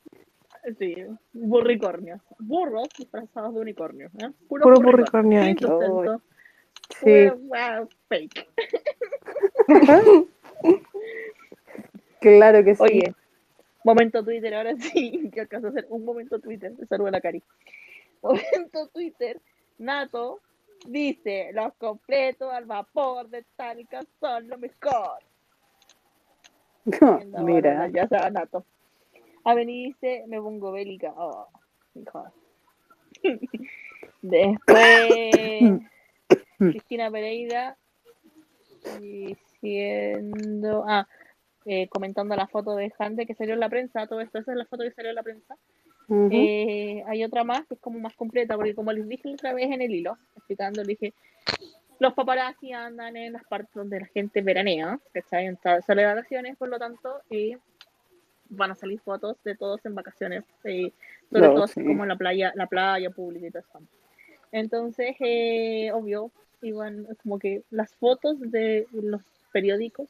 Sí, 0.78 0.94
burricornios. 1.32 2.20
Burros 2.38 2.88
disfrazados 2.96 3.54
de 3.54 3.60
unicornios. 3.60 4.12
¿eh? 4.14 4.30
Puro, 4.48 4.62
Puro 4.62 4.80
burricornio. 4.80 5.40
burricornio. 5.40 6.22
Sí, 6.90 7.28
Puro, 7.28 7.38
wow, 7.48 7.88
fake. 8.08 8.48
claro 12.20 12.64
que 12.64 12.74
sí. 12.74 12.82
Oye, 12.82 13.14
momento 13.84 14.22
Twitter, 14.24 14.54
ahora 14.54 14.76
sí, 14.76 15.30
que 15.34 15.40
alcanzo 15.40 15.68
a 15.68 15.70
hacer 15.70 15.86
un 15.90 16.04
momento 16.04 16.38
Twitter. 16.38 16.72
Te 16.76 16.86
saludo 16.86 17.08
a 17.08 17.12
la 17.12 17.20
Cari. 17.20 17.42
Momento 18.22 18.88
Twitter, 18.92 19.40
Nato 19.78 20.40
dice: 20.86 21.50
Los 21.52 21.74
completos 21.74 22.52
al 22.52 22.64
vapor 22.64 23.28
de 23.28 23.44
Talca 23.56 24.00
son 24.20 24.48
lo 24.48 24.58
mejor. 24.58 25.18
Mira, 27.44 27.88
Ya 27.88 28.08
sabe, 28.08 28.30
Nato. 28.30 28.64
Aveni 29.44 29.86
dice: 29.86 30.24
Me 30.28 30.40
pongo 30.40 30.72
bélica. 30.72 31.12
Oh, 31.16 31.48
hijo. 31.94 32.24
Después, 34.22 35.80
Cristina 36.58 37.10
Pereira 37.10 37.76
diciendo, 39.00 40.84
ah, 40.86 41.06
eh, 41.64 41.88
comentando 41.88 42.34
la 42.34 42.48
foto 42.48 42.74
de 42.74 42.92
Hande 42.98 43.26
que 43.26 43.34
salió 43.34 43.54
en 43.54 43.60
la 43.60 43.68
prensa, 43.68 44.06
todo 44.06 44.20
esto, 44.20 44.38
esa 44.38 44.52
es 44.52 44.58
la 44.58 44.66
foto 44.66 44.82
que 44.84 44.92
salió 44.92 45.10
en 45.10 45.16
la 45.16 45.22
prensa. 45.22 45.56
Ujú. 46.08 46.28
Eh, 46.30 47.02
hay 47.06 47.24
otra 47.24 47.44
más 47.44 47.66
que 47.66 47.74
es 47.74 47.80
como 47.80 47.98
más 47.98 48.14
completa, 48.14 48.56
porque 48.56 48.74
como 48.74 48.92
les 48.92 49.08
dije 49.08 49.32
otra 49.32 49.52
vez 49.54 49.70
en 49.70 49.82
el 49.82 49.94
hilo, 49.94 50.18
explicando, 50.36 50.82
les 50.82 50.98
dije, 50.98 51.14
los 51.98 52.14
paparazzi 52.14 52.72
andan 52.72 53.16
en 53.16 53.32
las 53.32 53.44
partes 53.44 53.72
donde 53.74 54.00
la 54.00 54.06
gente 54.06 54.42
veranea, 54.42 54.98
¿cachai? 55.12 55.46
En 55.46 55.58
sale 55.86 56.04
vacaciones, 56.04 56.56
por 56.56 56.68
lo 56.68 56.78
tanto, 56.78 57.20
y 57.30 57.56
van 58.48 58.70
a 58.70 58.74
salir 58.74 59.00
fotos 59.00 59.36
de 59.44 59.56
todos 59.56 59.84
en 59.86 59.94
vacaciones, 59.94 60.44
eh, 60.64 60.92
sobre 61.30 61.48
No, 61.48 61.54
todo 61.54 61.66
sí. 61.66 61.82
como 61.84 62.02
en 62.04 62.08
la 62.08 62.16
playa, 62.16 62.52
la 62.54 62.66
playa 62.66 63.10
pública 63.10 63.46
y 63.46 63.50
todo 63.50 63.62
eso. 63.62 63.80
Entonces, 64.50 65.16
eh, 65.20 65.90
obvio, 65.92 66.30
iban 66.60 67.06
como 67.22 67.38
que 67.38 67.62
las 67.70 67.94
fotos 67.94 68.38
de 68.40 68.86
los 68.92 69.22
periódicos 69.52 70.08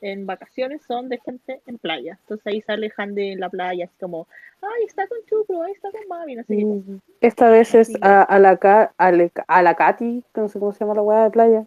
en 0.00 0.26
vacaciones 0.26 0.82
son 0.86 1.08
de 1.08 1.18
gente 1.18 1.60
en 1.66 1.78
playa. 1.78 2.18
Entonces 2.22 2.46
ahí 2.46 2.60
sale 2.62 2.92
Hande 2.96 3.32
en 3.32 3.40
la 3.40 3.48
playa, 3.50 3.84
así 3.86 3.94
como, 4.00 4.26
ay, 4.62 4.84
está 4.86 5.06
con 5.06 5.18
Chupro, 5.26 5.62
ay, 5.62 5.72
está 5.72 5.90
con 5.90 6.06
Mavi, 6.08 6.36
no 6.36 6.42
sé 6.44 6.56
qué. 6.56 6.64
Mm, 6.64 6.96
Esta 7.20 7.50
vez 7.50 7.74
es 7.74 7.92
a, 8.02 8.22
a 8.22 8.38
la 8.38 8.58
a, 8.98 9.12
le- 9.12 9.32
a 9.46 9.62
la 9.62 9.74
Katy, 9.74 10.24
no 10.34 10.48
sé 10.48 10.58
cómo 10.58 10.72
se 10.72 10.80
llama 10.80 10.94
la 10.94 11.02
hueá 11.02 11.24
de 11.24 11.30
playa. 11.30 11.64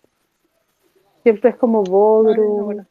Siempre 1.23 1.51
es 1.51 1.55
como 1.55 1.79
Ah, 1.79 1.83
no, 1.83 1.91
Bodrum 1.91 2.65
bueno. 2.65 2.85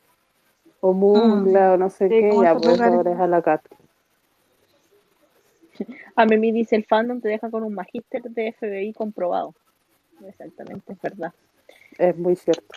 o 0.81 0.93
Mungla 0.93 1.73
o 1.75 1.77
no 1.77 1.91
sé 1.91 2.09
Sí, 2.09 2.21
qué, 2.21 2.31
ya 2.41 2.55
pues 2.55 2.81
ahora 2.81 3.13
es 3.13 3.21
a 3.21 3.27
la 3.27 3.43
Katy. 3.43 3.69
A 6.17 6.27
mí 6.27 6.53
dice 6.53 6.77
el 6.77 6.85
fandom 6.85 7.21
te 7.21 7.29
deja 7.29 7.51
con 7.51 7.63
un 7.65 7.75
magíster 7.75 8.23
de 8.23 8.49
FBI 8.49 8.93
comprobado. 8.93 9.55
Exactamente, 10.29 10.93
es 10.93 11.01
verdad. 11.03 11.33
Es 11.99 12.17
muy 12.17 12.37
cierto. 12.37 12.75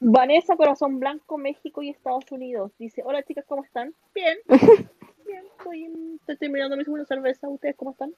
Vanessa 0.00 0.56
Corazón 0.56 1.00
Blanco, 1.00 1.38
México 1.38 1.82
y 1.82 1.90
Estados 1.90 2.30
Unidos. 2.30 2.72
Dice, 2.78 3.02
hola 3.04 3.22
chicas, 3.22 3.44
¿cómo 3.48 3.64
están? 3.64 3.94
Bien. 4.14 4.36
Bien, 5.26 5.42
estoy, 5.58 5.84
en- 5.84 6.16
estoy 6.20 6.36
terminando 6.36 6.76
mi 6.76 6.84
segunda 6.84 7.04
cerveza. 7.06 7.48
¿Ustedes 7.48 7.74
cómo 7.76 7.90
están? 7.92 8.14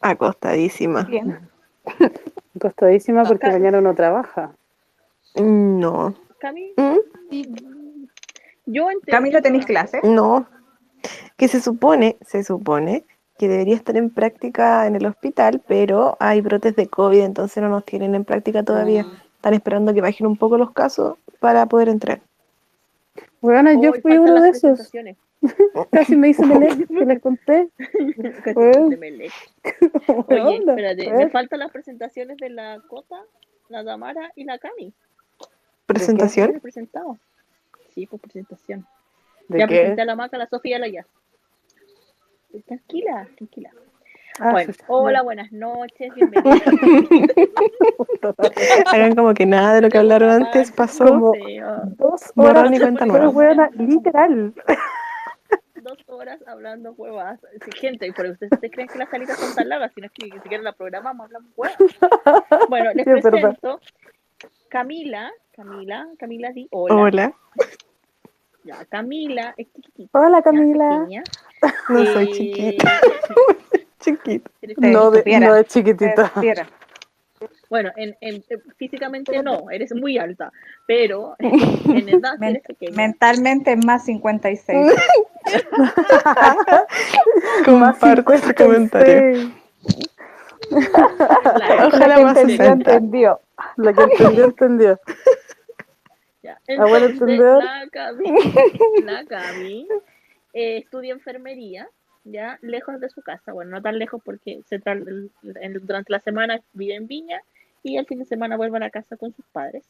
Acostadísima. 0.00 1.02
Bien. 1.02 1.38
Costadísima 2.60 3.24
porque 3.24 3.48
mañana 3.48 3.80
no 3.80 3.94
trabaja. 3.94 4.52
No. 5.36 6.14
Cami, 6.38 6.72
¿Mm? 6.76 8.04
yo 8.66 8.86
Camila, 9.06 9.40
¿tenéis 9.42 9.66
clase? 9.66 10.00
No. 10.04 10.46
Que 11.36 11.48
se 11.48 11.60
supone, 11.60 12.16
se 12.20 12.44
supone 12.44 13.04
que 13.38 13.48
debería 13.48 13.74
estar 13.74 13.96
en 13.96 14.10
práctica 14.10 14.86
en 14.86 14.94
el 14.94 15.06
hospital, 15.06 15.62
pero 15.66 16.16
hay 16.20 16.40
brotes 16.40 16.76
de 16.76 16.86
COVID, 16.86 17.20
entonces 17.22 17.62
no 17.62 17.68
nos 17.68 17.84
tienen 17.84 18.14
en 18.14 18.24
práctica 18.24 18.62
todavía. 18.62 19.06
Están 19.44 19.52
esperando 19.52 19.92
que 19.92 20.00
bajen 20.00 20.26
un 20.26 20.38
poco 20.38 20.56
los 20.56 20.70
casos 20.70 21.18
para 21.38 21.66
poder 21.66 21.90
entrar. 21.90 22.22
Bueno, 23.42 23.78
yo 23.78 23.92
fui 24.00 24.16
uno 24.16 24.40
de 24.40 24.48
esos. 24.48 24.90
Casi 25.92 26.16
me 26.16 26.30
hice 26.30 26.46
Melec, 26.46 26.88
que 26.88 27.04
les 27.04 27.20
conté. 27.20 27.68
Casi 28.42 28.54
Bueno. 28.54 28.88
de 28.88 28.96
Melec. 28.96 29.32
Oye, 30.28 30.40
Onda, 30.40 30.72
espérate, 30.72 31.12
me 31.12 31.28
faltan 31.28 31.58
las 31.58 31.70
presentaciones 31.70 32.38
de 32.38 32.48
la 32.48 32.80
Cota, 32.88 33.20
la 33.68 33.84
Tamara 33.84 34.32
y 34.34 34.44
la 34.44 34.58
Cami. 34.58 34.94
¿Presentación? 35.84 36.56
¿He 36.56 36.60
presentado? 36.60 37.18
Sí, 37.90 38.06
pues 38.06 38.22
presentación. 38.22 38.86
¿De 39.48 39.58
ya 39.58 39.66
qué? 39.66 39.74
presenté 39.74 40.00
a 40.00 40.06
la 40.06 40.16
Maca, 40.16 40.38
a 40.38 40.38
la 40.38 40.46
Sofía 40.46 40.70
y 40.70 40.74
a 40.76 40.78
la 40.78 40.88
Jazz. 40.88 41.06
Tranquila, 42.66 43.28
tranquila. 43.36 43.72
Ah, 44.40 44.50
bueno, 44.50 44.72
hola, 44.88 45.22
buenas 45.22 45.52
noches, 45.52 46.12
bienvenidos. 46.14 46.60
Hagan 48.86 49.14
como 49.14 49.32
que 49.34 49.46
nada 49.46 49.74
de 49.74 49.80
lo 49.82 49.88
que 49.88 49.98
hablaron 49.98 50.30
antes 50.30 50.72
pasó. 50.72 51.04
Como-. 51.04 51.32
Dos 51.96 52.32
horas 52.36 52.70
y 52.72 52.80
cuenta 52.80 53.00
pero 53.06 53.12
nueva. 53.12 53.28
huevona, 53.30 53.70
literal. 53.78 54.54
Dos 55.82 55.98
horas 56.08 56.40
hablando 56.46 56.92
huevas. 56.92 57.38
Sí, 57.64 57.70
gente, 57.78 58.10
pero 58.16 58.30
ustedes, 58.32 58.50
ustedes 58.52 58.72
creen 58.72 58.88
que 58.88 58.98
las 58.98 59.10
salidas 59.10 59.38
son 59.38 59.54
tan 59.54 59.68
largas, 59.68 59.92
sino 59.94 60.06
es 60.06 60.12
que 60.12 60.26
ni 60.26 60.40
siquiera 60.40 60.62
la 60.62 60.72
programamos, 60.72 61.26
hablamos 61.26 61.50
huevas. 61.56 61.76
Bueno, 62.70 62.90
les 62.94 63.04
Sí, 63.04 63.20
presento 63.20 63.78
Camila, 64.70 65.30
Camila, 65.54 66.06
Camila 66.18 66.50
di 66.52 66.66
hola. 66.70 66.94
Hola, 66.94 67.34
Ya, 68.64 68.82
Camila 68.86 69.52
es 69.58 69.70
chiquitita. 69.74 70.18
Hola 70.18 70.40
Camila. 70.42 71.06
no 71.90 72.06
soy 72.06 72.24
Eh, 72.24 72.30
chiquita. 72.32 72.90
Chiquito. 74.04 74.50
No, 74.78 75.10
de- 75.10 75.40
no 75.40 75.56
es 75.56 75.66
chiquitita. 75.66 76.32
Bueno, 77.68 77.90
en, 77.96 78.16
en- 78.20 78.44
eh, 78.48 78.58
físicamente 78.76 79.42
no, 79.42 79.70
eres 79.70 79.94
muy 79.94 80.16
alta, 80.18 80.52
pero 80.86 81.34
en 81.38 82.08
edad 82.08 82.34
Men- 82.38 82.50
eres 82.50 82.62
pequeña. 82.62 82.96
Mentalmente 82.96 83.72
es 83.72 83.84
más 83.84 84.04
56. 84.04 84.92
Comparto 87.64 88.32
ese 88.32 88.54
comentario. 88.54 89.50
Ojalá 90.70 92.06
La 92.06 92.16
que 92.16 92.24
más 92.24 92.36
entendió, 92.36 92.56
60. 92.56 92.70
entendió. 92.94 93.40
La 93.76 93.92
que 93.92 94.02
entendió, 94.02 94.44
entendió. 94.44 95.00
ya. 96.42 96.58
Entonces, 96.66 97.10
entender. 97.10 97.56
la 97.64 97.84
Cami, 97.92 98.34
la 99.04 99.24
Cami, 99.26 99.88
eh, 100.52 100.78
estudia 100.78 101.12
enfermería, 101.12 101.88
ya, 102.24 102.58
lejos 102.62 103.00
de 103.00 103.08
su 103.08 103.22
casa. 103.22 103.52
Bueno, 103.52 103.72
no 103.72 103.82
tan 103.82 103.98
lejos 103.98 104.20
porque 104.24 104.60
se 104.66 104.80
durante 105.80 106.12
la 106.12 106.20
semana 106.20 106.60
vive 106.72 106.94
en 106.94 107.06
Viña 107.06 107.40
y 107.82 107.96
el 107.96 108.06
fin 108.06 108.18
de 108.18 108.24
semana 108.24 108.56
vuelve 108.56 108.76
a 108.78 108.80
la 108.80 108.90
casa 108.90 109.16
con 109.16 109.32
sus 109.34 109.44
padres. 109.46 109.84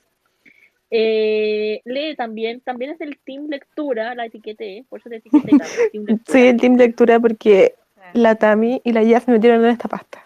Eh, 0.90 1.80
lee 1.84 2.14
también, 2.14 2.60
también 2.60 2.92
es 2.92 2.98
del 2.98 3.18
Team 3.18 3.46
Lectura, 3.48 4.14
la 4.14 4.26
etiqueté, 4.26 4.84
por 4.88 5.00
eso 5.00 5.08
te 5.08 5.16
etiqueté, 5.16 5.50
Cami, 5.52 5.58
Team 5.92 6.04
Lectura. 6.04 6.32
Soy 6.38 6.46
el 6.48 6.60
team 6.60 6.76
lectura 6.76 7.18
porque 7.18 7.74
la 8.12 8.34
Tami 8.36 8.80
y 8.84 8.92
la 8.92 9.02
Jazz 9.02 9.24
se 9.24 9.32
metieron 9.32 9.64
en 9.64 9.70
esta 9.70 9.88
pasta. 9.88 10.24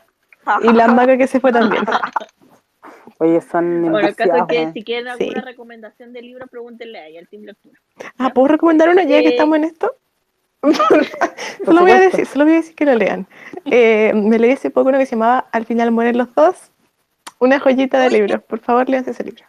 Y 0.62 0.72
la 0.72 0.88
Maca 0.88 1.16
que 1.16 1.26
se 1.26 1.40
fue 1.40 1.52
también. 1.52 1.84
Oye, 3.18 3.40
son 3.40 3.82
Bueno, 3.90 4.08
el 4.08 4.16
caso 4.16 4.36
es 4.36 4.42
que 4.48 4.72
si 4.72 4.84
quieren 4.84 5.08
alguna 5.08 5.40
Sí. 5.40 5.46
recomendación 5.46 6.12
de 6.12 6.22
libro, 6.22 6.46
pregúntenle 6.46 6.98
a 6.98 7.06
ella, 7.08 7.20
el 7.20 7.28
Team 7.28 7.42
Lectura. 7.44 7.78
Ah, 8.18 8.30
¿puedo 8.32 8.48
recomendar 8.48 8.88
una 8.88 9.02
ya 9.04 9.20
que 9.22 9.28
Eh, 9.28 9.30
estamos 9.30 9.56
en 9.56 9.64
esto? 9.64 9.94
Solo 11.64 11.80
voy 11.82 11.90
a 11.92 12.00
decir, 12.00 12.26
solo 12.26 12.44
voy 12.44 12.54
a 12.54 12.56
decir 12.56 12.74
que 12.74 12.84
lo 12.84 12.94
lean. 12.94 13.26
Eh, 13.66 14.12
me 14.14 14.38
leí 14.38 14.52
hace 14.52 14.70
poco 14.70 14.88
uno 14.88 14.98
que 14.98 15.06
se 15.06 15.12
llamaba 15.12 15.46
Al 15.52 15.66
final 15.66 15.90
mueren 15.90 16.18
los 16.18 16.34
dos. 16.34 16.56
Una 17.38 17.60
joyita 17.60 18.00
de 18.00 18.10
libro. 18.10 18.40
Por 18.40 18.58
favor, 18.58 18.88
lean 18.88 19.04
ese 19.06 19.22
libro. 19.22 19.44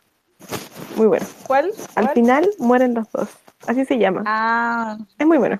Muy 0.95 1.07
bueno. 1.07 1.25
¿Cuál? 1.47 1.71
Al 1.95 2.05
¿Cuál? 2.05 2.13
final 2.15 2.49
mueren 2.59 2.93
los 2.93 3.11
dos. 3.11 3.29
Así 3.67 3.85
se 3.85 3.97
llama. 3.97 4.23
Ah, 4.25 4.97
Es 5.17 5.25
muy 5.25 5.37
bueno. 5.37 5.59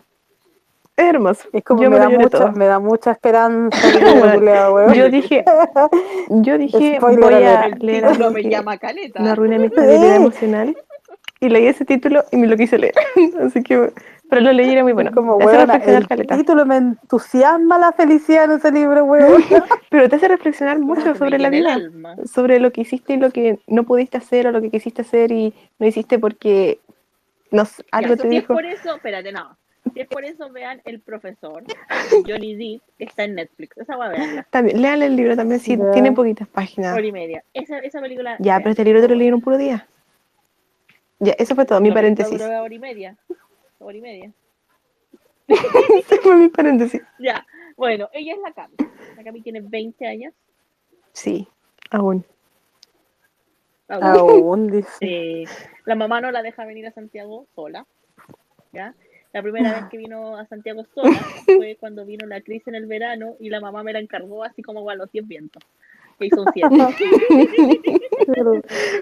Es 0.95 1.05
hermoso. 1.05 1.47
Es 1.53 1.63
como 1.63 1.81
Yo 1.81 1.89
me, 1.89 1.97
me 1.97 2.01
da 2.03 2.09
mucha, 2.09 2.51
me 2.51 2.65
da 2.65 2.79
mucha 2.79 3.11
esperanza. 3.11 3.77
Yo 4.93 5.09
dije, 5.09 5.43
yo 6.29 6.57
dije, 6.57 6.97
Spoiler 6.97 7.19
voy 7.23 7.33
a 7.43 7.67
leer 7.79 8.05
algo 8.05 8.31
me 8.31 8.43
llama 8.43 8.77
Caleta. 8.77 9.19
no 9.21 9.31
arruine 9.31 9.59
mi 9.59 9.65
estabilidad 9.67 10.15
emocional. 10.17 10.77
Y 11.39 11.47
leí 11.47 11.67
ese 11.67 11.85
título 11.85 12.25
y 12.31 12.37
me 12.37 12.47
lo 12.47 12.57
quise 12.57 12.77
leer. 12.77 12.93
Así 13.41 13.63
que, 13.63 13.93
pero 14.29 14.41
lo 14.41 14.51
leí 14.53 14.71
era 14.71 14.83
muy 14.83 14.93
bueno. 14.93 15.11
como 15.11 15.39
reflexionar 15.39 16.01
el 16.01 16.07
caleta. 16.07 16.37
título 16.37 16.65
me 16.65 16.77
entusiasma 16.77 17.77
la 17.79 17.91
felicidad 17.91 18.45
en 18.45 18.51
ese 18.51 18.71
libro, 18.71 19.03
weón. 19.05 19.41
Pero 19.89 20.07
te 20.07 20.15
hace 20.17 20.27
reflexionar 20.27 20.79
mucho 20.79 21.15
sobre 21.15 21.39
la 21.39 21.49
vida. 21.49 21.77
Sobre 22.31 22.59
lo 22.59 22.71
que 22.71 22.81
hiciste 22.81 23.13
y 23.13 23.17
lo 23.17 23.31
que 23.31 23.59
no 23.67 23.83
pudiste 23.83 24.17
hacer 24.17 24.47
o 24.47 24.51
lo 24.51 24.61
que 24.61 24.69
quisiste 24.69 25.01
hacer 25.01 25.31
y 25.31 25.53
no 25.79 25.87
hiciste 25.87 26.19
porque 26.19 26.79
no 27.51 27.65
sé, 27.65 27.83
algo 27.91 28.09
Ya, 28.15 28.15
te 28.17 28.21
si 28.21 28.27
es 28.27 28.41
dijo. 28.41 28.53
por 28.53 28.65
eso, 28.65 28.95
espérate, 28.95 29.31
no. 29.31 29.57
Si 29.93 30.01
es 30.01 30.07
por 30.07 30.23
eso, 30.23 30.51
vean 30.51 30.81
El 30.85 30.99
Profesor, 30.99 31.63
Johnny 32.27 32.53
Depp, 32.55 32.81
que 32.99 33.05
está 33.05 33.23
en 33.23 33.33
Netflix. 33.35 33.75
Esa 33.77 33.97
va 33.97 34.05
a 34.05 34.09
verla. 34.09 34.45
También, 34.51 34.79
lean 34.81 35.01
el 35.01 35.15
libro 35.15 35.35
también, 35.35 35.59
sí, 35.59 35.75
Ya. 35.75 35.89
tiene 35.91 36.11
poquitas 36.11 36.47
páginas. 36.47 36.93
Hora 36.95 37.07
y 37.07 37.11
media. 37.11 37.43
Esa, 37.53 37.79
esa 37.79 37.99
película. 37.99 38.35
Ya, 38.39 38.57
pero 38.59 38.69
este 38.71 38.83
libro 38.83 39.01
te 39.01 39.07
lo 39.07 39.15
leí 39.15 39.29
en 39.29 39.33
un 39.33 39.41
puro 39.41 39.57
día. 39.57 39.87
Ya, 41.17 41.33
eso 41.39 41.55
fue 41.55 41.65
todo, 41.65 41.81
mi 41.81 41.91
paréntesis. 41.91 42.39
Hora 42.41 42.67
y 42.73 42.79
media. 42.79 43.15
Hora 43.79 43.97
y 43.97 44.01
media. 44.01 44.31
Ese 45.47 46.17
fue 46.21 46.35
mi 46.35 46.49
paréntesis. 46.49 47.01
Ya. 47.19 47.45
Bueno, 47.75 48.09
ella 48.13 48.33
es 48.33 48.39
la 48.39 48.53
Cami. 48.53 48.75
La 49.15 49.23
Cami 49.23 49.41
tiene 49.41 49.61
20 49.61 50.05
años. 50.05 50.33
Sí, 51.13 51.47
aún. 51.91 52.25
Aún. 53.87 54.03
Aún 54.03 54.67
dice. 54.71 54.97
Eh, 55.01 55.45
la 55.85 55.95
mamá 55.95 56.21
no 56.21 56.31
la 56.31 56.43
deja 56.43 56.65
venir 56.65 56.85
a 56.87 56.91
Santiago 56.91 57.47
sola. 57.55 57.85
¿ya? 58.71 58.93
La 59.31 59.41
primera 59.41 59.73
vez 59.73 59.85
que 59.89 59.97
vino 59.97 60.37
a 60.37 60.45
Santiago 60.45 60.85
sola 60.93 61.19
fue 61.45 61.75
cuando 61.79 62.05
vino 62.05 62.27
la 62.27 62.41
crisis 62.41 62.67
en 62.67 62.75
el 62.75 62.85
verano 62.85 63.35
y 63.39 63.49
la 63.49 63.61
mamá 63.61 63.83
me 63.83 63.93
la 63.93 63.99
encargó 63.99 64.43
así 64.43 64.61
como 64.61 64.87
a 64.89 64.95
los 64.95 65.11
10 65.11 65.27
vientos. 65.27 65.63
Que 66.17 66.25
hizo 66.25 66.41
un 66.41 66.51
7. 66.51 66.67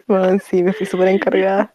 Bueno, 0.05 0.39
sí, 0.39 0.61
me 0.61 0.71
fui 0.71 0.85
súper 0.85 1.07
encargada. 1.07 1.73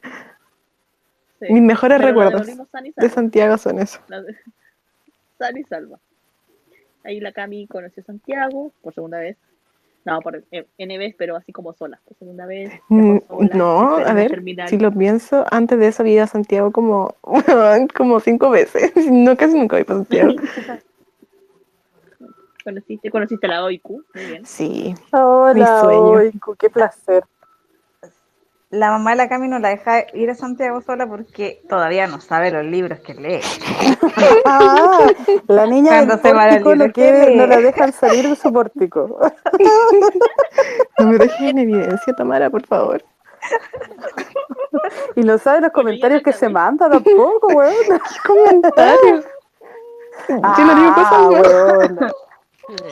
Sí. 1.42 1.52
Mis 1.52 1.62
mejores 1.62 2.00
recuerdos 2.00 2.46
de. 2.46 3.08
Santiago 3.08 3.58
son 3.58 3.80
eso. 3.80 4.00
De- 4.08 5.60
y 5.60 5.64
salva. 5.64 5.98
Ahí 7.02 7.18
la 7.18 7.32
Cami 7.32 7.66
conoció 7.66 8.04
Santiago 8.04 8.72
por 8.80 8.94
segunda 8.94 9.18
vez. 9.18 9.36
No, 10.04 10.20
por 10.20 10.44
eh, 10.52 10.66
N 10.78 10.98
vez, 10.98 11.16
pero 11.18 11.36
así 11.36 11.52
como 11.52 11.72
sola. 11.72 12.00
Por 12.04 12.16
segunda 12.16 12.46
vez. 12.46 12.72
Mm, 12.88 13.18
sola, 13.26 13.54
No, 13.54 13.96
a 13.96 14.12
ver, 14.12 14.30
terminal. 14.30 14.68
si 14.68 14.78
lo 14.78 14.92
pienso, 14.92 15.44
antes 15.50 15.78
de 15.80 15.88
eso 15.88 16.02
había 16.04 16.14
ido 16.14 16.24
a 16.24 16.28
Santiago 16.28 16.70
como, 16.70 17.16
como 17.96 18.20
cinco 18.20 18.50
veces. 18.50 18.92
No, 19.10 19.36
casi 19.36 19.54
nunca 19.58 19.76
voy 19.76 19.84
para 19.84 19.98
Santiago. 20.00 20.34
Conociste, 22.62 23.10
conociste 23.10 23.46
a 23.46 23.50
la 23.50 23.64
OIQ. 23.64 23.88
Muy 23.90 24.26
bien. 24.26 24.46
Sí, 24.46 24.94
Hola, 25.10 25.80
sueño. 25.80 26.02
Oiku, 26.18 26.54
qué 26.54 26.70
placer. 26.70 27.24
La 28.72 28.88
mamá 28.90 29.10
de 29.10 29.16
la 29.16 29.28
Cami 29.28 29.48
no 29.48 29.58
la 29.58 29.68
deja 29.68 30.06
ir 30.14 30.30
a 30.30 30.34
Santiago 30.34 30.80
sola 30.80 31.06
porque 31.06 31.62
todavía 31.68 32.06
no 32.06 32.20
sabe 32.20 32.50
los 32.50 32.64
libros 32.64 33.00
que 33.00 33.12
lee. 33.14 33.40
Ah, 34.46 35.06
la 35.46 35.66
niña 35.66 35.90
Cuando 36.06 36.16
del 36.16 36.22
se 36.22 36.32
pórtico 36.32 36.74
no, 36.76 36.84
¿qué 36.86 36.92
quiere, 36.92 37.36
no 37.36 37.46
la 37.46 37.58
dejan 37.58 37.92
salir 37.92 38.28
de 38.28 38.34
su 38.34 38.50
pórtico. 38.52 39.20
no 40.98 41.06
me 41.06 41.18
dejes 41.18 41.40
en 41.40 41.58
evidencia, 41.58 42.14
Tamara, 42.14 42.48
por 42.48 42.66
favor. 42.66 43.04
Y 45.16 45.20
no 45.20 45.36
sabe 45.36 45.60
los 45.60 45.72
comentarios 45.72 46.22
que 46.22 46.32
se 46.32 46.48
manda 46.48 46.88
tampoco, 46.88 47.48
weón. 47.48 47.74
Comentario. 48.26 49.22
Yo 50.28 50.64
no 50.64 50.74
digo 50.74 50.94
cosas 50.94 51.12
Ah, 51.12 51.28
malas. 51.30 51.52
weona. 51.52 52.12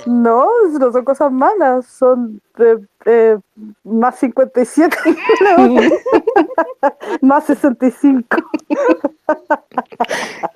No, 0.06 0.48
no 0.78 0.92
son 0.92 1.04
cosas 1.04 1.32
malas, 1.32 1.86
son 1.86 2.40
eh, 2.58 2.76
eh, 3.06 3.38
más 3.84 4.18
57, 4.18 4.96
más 7.22 7.44
65. 7.44 8.26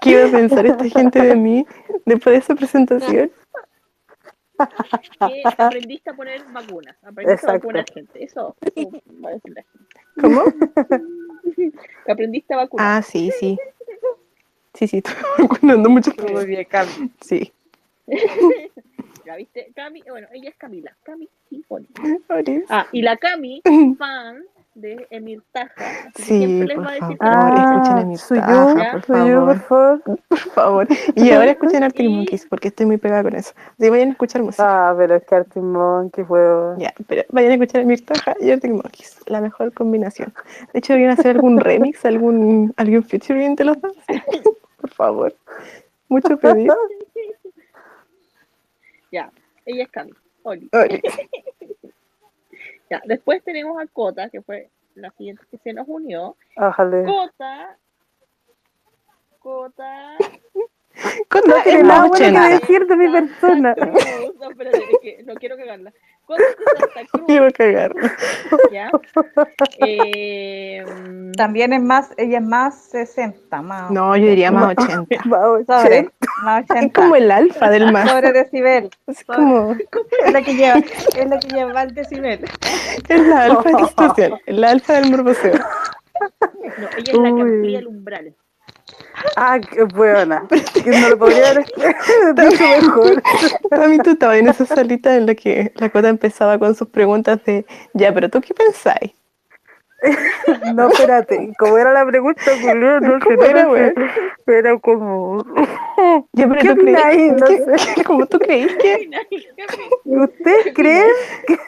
¿Qué 0.00 0.10
iba 0.10 0.28
a 0.28 0.30
pensar 0.30 0.66
esta 0.66 0.84
gente 0.84 1.22
de 1.22 1.36
mí 1.36 1.66
después 2.04 2.34
de 2.34 2.38
esa 2.38 2.54
presentación? 2.54 3.30
que 5.26 5.42
aprendiste 5.58 6.10
a 6.10 6.14
poner 6.14 6.44
vacunas, 6.52 6.96
aprendiste 7.02 7.30
a 7.30 7.34
Exacto. 7.34 7.52
vacunar 7.52 7.84
gente. 7.92 8.24
Eso, 8.24 8.54
eso 8.74 8.90
va 9.24 9.30
a 9.30 9.32
decir 9.32 9.52
la 9.54 9.62
gente. 9.62 10.00
¿Cómo? 10.20 10.42
Que 12.04 12.12
aprendiste 12.12 12.54
a 12.54 12.56
vacunar. 12.56 12.98
Ah, 12.98 13.02
sí, 13.02 13.30
sí. 13.38 13.56
Sí, 14.74 14.88
sí, 14.88 14.96
estoy 14.98 15.14
vacunando 15.38 15.88
muchas 15.88 16.14
Muy 16.18 16.46
bien, 16.46 16.64
Cami. 16.64 17.12
Sí. 17.20 17.52
¿Ya 19.24 19.36
viste? 19.36 19.72
Cami, 19.74 20.02
bueno, 20.08 20.28
ella 20.32 20.50
es 20.50 20.56
Camila. 20.56 20.94
Cami. 21.02 21.28
Ah, 22.68 22.86
y 22.92 23.02
la 23.02 23.16
Cami, 23.16 23.62
fan 23.98 24.44
de 24.74 25.06
Emir 25.10 25.42
Taja. 25.52 26.10
Sí, 26.16 26.38
siempre 26.38 26.66
les 26.66 26.78
va 26.78 26.90
a 26.90 26.94
decir 26.94 27.16
favor. 27.16 27.54
que 27.54 27.60
escuchen 27.60 28.40
taja, 28.40 28.84
yo, 28.84 28.92
por 28.92 29.04
soy 29.04 29.28
yo, 29.28 29.46
por 29.46 29.60
favor. 29.60 30.02
Por 30.28 30.38
favor. 30.38 30.88
Y 31.14 31.30
ahora 31.30 31.52
escuchen 31.52 31.84
Arctic 31.84 32.10
Monkeys, 32.10 32.46
porque 32.46 32.68
estoy 32.68 32.86
muy 32.86 32.96
pegada 32.96 33.22
con 33.22 33.34
eso. 33.36 33.52
Así 33.78 33.88
vayan 33.88 34.08
a 34.08 34.12
escuchar 34.12 34.42
música. 34.42 34.90
Ah, 34.90 34.94
pero 34.96 35.14
es 35.14 35.24
que 35.24 35.34
Arctic 35.34 35.62
Monkey, 35.62 36.24
weón. 36.24 36.78
Ya, 36.78 36.92
pero 37.06 37.22
vayan 37.30 37.52
a 37.52 37.54
escuchar 37.54 37.80
a 37.80 37.84
Emir 37.84 38.04
Taja 38.04 38.34
y 38.40 38.50
Arctic 38.50 38.72
Monkeys. 38.72 39.20
La 39.26 39.40
mejor 39.40 39.72
combinación. 39.72 40.34
De 40.72 40.80
hecho, 40.80 40.92
deberían 40.92 41.18
hacer 41.18 41.36
algún 41.36 41.60
remix, 41.60 42.04
algún, 42.04 42.74
algún 42.76 43.04
featuring 43.04 43.54
de 43.54 43.64
los 43.64 43.80
dos. 43.80 43.96
Sí. 44.08 44.20
Por 44.80 44.90
favor. 44.90 45.34
Mucho 46.08 46.36
pedir. 46.36 46.70
Ya, 49.14 49.30
ella 49.64 49.84
es 49.84 49.90
Cami. 49.90 50.12
Oli. 50.42 50.68
Oris. 50.72 51.00
Ya, 52.90 53.00
después 53.06 53.42
tenemos 53.42 53.80
a 53.82 53.86
Cota, 53.86 54.28
que 54.28 54.42
fue 54.42 54.68
la 54.94 55.10
siguiente 55.12 55.42
que 55.50 55.56
se 55.58 55.72
nos 55.72 55.88
unió. 55.88 56.36
Ájale. 56.56 57.04
Cota. 57.04 57.78
Cota. 59.38 60.16
Cota 61.30 61.48
No 61.48 61.56
es 61.56 61.64
tiene 61.64 61.82
más 61.82 61.88
nada 61.96 62.08
bueno 62.08 62.18
que 62.18 62.24
80. 62.24 62.48
decir 62.60 62.86
de 62.86 62.96
mi 62.96 63.10
persona. 63.10 63.74
No, 63.74 64.50
espérate, 64.50 64.78
es 64.78 64.98
que 65.00 65.22
no 65.22 65.34
quiero 65.36 65.56
cagarla. 65.56 65.92
Cota 66.26 66.42
de 66.42 66.54
Santa 66.80 67.10
Cruz. 67.12 67.24
Iba 67.28 67.46
a 67.46 67.50
cagar. 67.50 67.92
¿ya? 68.72 68.90
Eh, 69.86 70.84
También 71.36 71.72
es 71.72 71.82
más, 71.82 72.10
ella 72.16 72.38
es 72.38 72.44
más 72.44 72.74
60, 72.90 73.62
más. 73.62 73.90
No, 73.90 74.16
yo 74.16 74.26
diría 74.28 74.50
más 74.50 74.74
80. 74.78 75.22
Vamos, 75.26 75.66
Sobre, 75.66 76.10
más 76.42 76.64
80. 76.64 76.80
Es 76.86 76.92
como 76.92 77.16
el 77.16 77.30
alfa 77.30 77.70
del 77.70 77.92
más. 77.92 78.08
Sobre 78.10 78.32
decibel. 78.32 78.90
Es 79.06 79.24
como 79.24 79.72
Es 80.24 80.32
la 80.32 80.42
que 80.42 80.54
lleva, 80.54 80.78
es 80.78 81.28
la 81.28 81.38
que 81.38 81.48
lleva 81.48 81.82
el 81.82 81.94
decibel. 81.94 82.44
es 83.08 83.26
la 83.26 83.44
alfa 83.44 83.70
de 84.16 84.28
la. 84.28 84.40
El 84.46 84.64
alfa 84.64 84.92
del 84.94 85.10
morboseo. 85.10 85.54
no, 85.54 86.88
ella 86.96 87.12
es 87.12 87.18
la 87.18 87.28
que 87.28 87.32
Uy. 87.34 87.40
amplía 87.42 87.78
el 87.80 87.86
umbral. 87.86 88.34
Ah, 89.36 89.58
qué 89.60 89.84
buena. 89.84 90.46
Que 90.82 90.90
no 90.90 91.08
lo 91.10 91.18
podría 91.18 91.50
haber 91.50 91.64
dicho 92.34 92.64
mejor. 92.82 93.22
A 93.70 93.86
mí 93.88 93.98
tú 93.98 94.10
estabas 94.10 94.36
en 94.38 94.48
esa 94.48 94.66
salita 94.66 95.16
en 95.16 95.26
la 95.26 95.34
que 95.34 95.72
la 95.76 95.88
Cota 95.90 96.08
empezaba 96.08 96.58
con 96.58 96.74
sus 96.74 96.88
preguntas 96.88 97.42
de, 97.44 97.64
ya, 97.94 98.12
pero 98.12 98.28
tú 98.28 98.40
qué 98.40 98.54
pensáis? 98.54 99.12
No, 100.74 100.90
espérate. 100.90 101.52
¿Cómo 101.58 101.78
era 101.78 101.90
la 101.92 102.04
pregunta, 102.04 102.42
Julio? 102.60 103.00
No 103.00 103.18
sé, 103.18 103.24
¿Cómo 103.24 103.42
era, 103.42 103.64
güey? 103.64 103.92
Era 104.46 104.78
como... 104.78 105.42
Ya, 106.34 106.46
pero 106.48 106.60
¿Qué 106.60 106.68
tú 106.68 106.76
creí? 106.82 107.30
No 107.30 107.46
¿qué- 107.46 107.78
sé. 107.78 108.04
como 108.04 108.26
tú 108.26 108.38
creís 108.38 108.74
que 108.76 109.08
¿Usted 110.04 110.74
cree? 110.74 111.04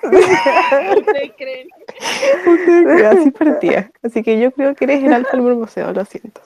¿Ustedes 0.02 1.32
creen? 1.38 1.68
así 3.06 3.30
partía. 3.30 3.90
Así 4.02 4.22
que 4.22 4.38
yo 4.38 4.50
creo 4.52 4.74
que 4.74 4.84
eres 4.84 5.02
el 5.04 5.12
alfa 5.14 5.30
del 5.36 5.42
museo, 5.56 5.92
lo 5.92 6.04
siento. 6.04 6.40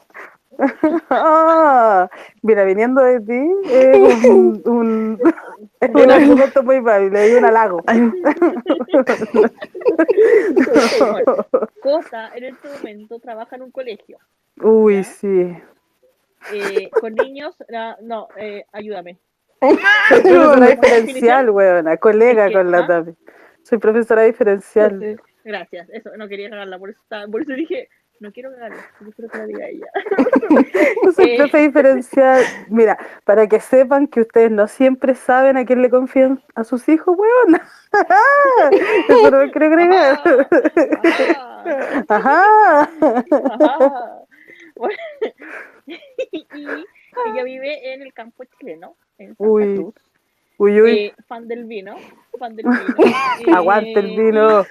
Ah, 1.11 2.09
mira, 2.43 2.65
viniendo 2.65 3.03
de 3.03 3.21
ti, 3.21 3.53
es 3.71 4.25
un, 4.25 4.63
un, 4.67 5.21
es 5.81 5.91
un 5.95 6.11
argumento 6.11 6.63
muy 6.63 6.81
válido 6.81 7.27
y 7.27 7.33
un 7.35 7.45
halago. 7.45 7.83
Cosa, 11.83 12.31
en 12.35 12.45
este 12.45 12.69
momento 12.69 13.19
trabaja 13.21 13.57
en 13.57 13.63
un 13.63 13.71
colegio. 13.71 14.19
Uy, 14.63 15.05
sí. 15.05 15.57
eh, 16.53 16.91
con 17.01 17.15
niños, 17.15 17.57
no, 17.69 17.97
no 18.03 18.29
eh, 18.37 18.65
ayúdame. 18.73 19.19
Soy 19.61 19.77
profesora 20.23 20.55
¿Cómo 20.55 20.67
diferencial, 20.67 21.51
weona, 21.51 21.97
colega 21.99 22.47
Es 22.47 22.51
que, 22.51 22.57
con 22.57 22.71
la. 22.71 22.87
Tami. 22.87 23.15
Soy 23.63 23.79
profesora 23.79 24.23
diferencial. 24.23 25.21
Gracias, 25.45 25.89
eso, 25.91 26.11
no 26.17 26.29
quería 26.29 26.49
cagarla, 26.51 26.79
por 26.79 26.91
eso, 26.91 27.01
estaba- 27.03 27.27
por 27.27 27.43
eso 27.43 27.53
dije, 27.53 27.89
no 28.21 28.31
quiero 28.33 28.53
cagarla, 28.53 28.77
yo 29.01 29.11
quiero 29.13 29.31
que 29.31 29.39
la 29.39 29.47
diga 29.47 29.67
ella. 29.67 29.87
Eh. 31.19 31.37
profe 31.37 31.59
diferencial. 31.59 32.43
Mira, 32.69 32.99
para 33.25 33.47
que 33.47 33.61
sepan 33.61 34.07
que 34.07 34.21
ustedes 34.21 34.51
no 34.51 34.69
siempre 34.69 35.15
saben 35.15 35.57
a 35.57 35.67
quién 35.67 35.83
le 35.83 35.91
confían 35.91 36.43
a 36.55 36.65
sus 36.65 36.89
hijos, 36.89 37.17
weona. 37.19 37.69
Eso 39.09 39.31
no 39.31 39.51
quiero 39.51 39.67
agregar. 39.67 40.21
Ah, 41.37 42.05
Ajá. 42.09 42.91
Ajá. 43.61 44.25
Bueno, 44.77 44.97
y 45.87 46.47
ella 47.27 47.45
vive 47.45 47.93
en 47.93 48.03
el 48.03 48.15
campo 48.15 48.45
chileno, 48.45 48.97
en 49.19 49.35
Uy. 49.39 49.93
Uy, 50.57 50.81
uy. 50.81 50.91
Eh, 50.91 51.15
fan 51.27 51.49
del 51.49 51.65
vino, 51.65 51.97
fan 52.39 52.57
del 52.57 52.67
vino. 52.67 53.57
Aguante 53.57 53.99
el 53.99 54.17
vino. 54.17 54.65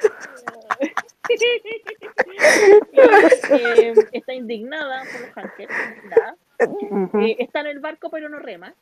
Eh, 3.50 3.94
está 4.12 4.34
indignada 4.34 5.04
por 5.12 5.22
los 5.22 5.32
hackers. 5.32 5.74
Eh, 6.60 7.36
está 7.40 7.62
en 7.62 7.68
el 7.68 7.80
barco 7.80 8.10
pero 8.10 8.30
no 8.30 8.40
rema, 8.40 8.74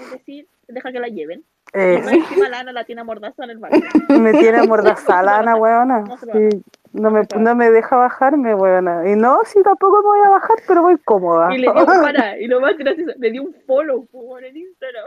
es 0.00 0.12
decir, 0.12 0.46
deja 0.66 0.92
que 0.92 1.00
la 1.00 1.08
lleven. 1.08 1.44
Eh, 1.74 2.00
encima 2.02 2.48
la 2.48 2.60
Ana 2.60 2.72
la 2.72 2.84
tiene 2.84 3.04
mordaza 3.04 3.44
en 3.44 3.50
el 3.50 3.58
barco. 3.58 3.76
me 4.08 4.32
tiene 4.32 4.66
mordazada, 4.66 5.38
Ana, 5.38 5.56
weona. 5.56 6.00
No 6.00 6.16
Sí, 6.16 6.62
no, 6.92 7.10
me, 7.10 7.22
no 7.38 7.54
me 7.54 7.70
deja 7.70 7.96
bajarme, 7.96 8.54
weona. 8.54 9.08
Y 9.10 9.16
no, 9.16 9.40
sí, 9.44 9.62
tampoco 9.62 9.98
me 9.98 10.08
voy 10.08 10.20
a 10.26 10.30
bajar, 10.30 10.56
pero 10.66 10.82
voy 10.82 10.96
cómoda. 11.04 11.54
Y 11.54 11.58
le 11.58 11.70
dio, 11.72 11.74
para, 12.02 12.38
y 12.38 12.46
lo 12.46 12.60
más 12.60 12.76
gracioso, 12.78 13.12
le 13.18 13.30
dio 13.30 13.42
un 13.42 13.54
follow 13.66 14.06
en 14.42 14.56
Instagram. 14.56 15.04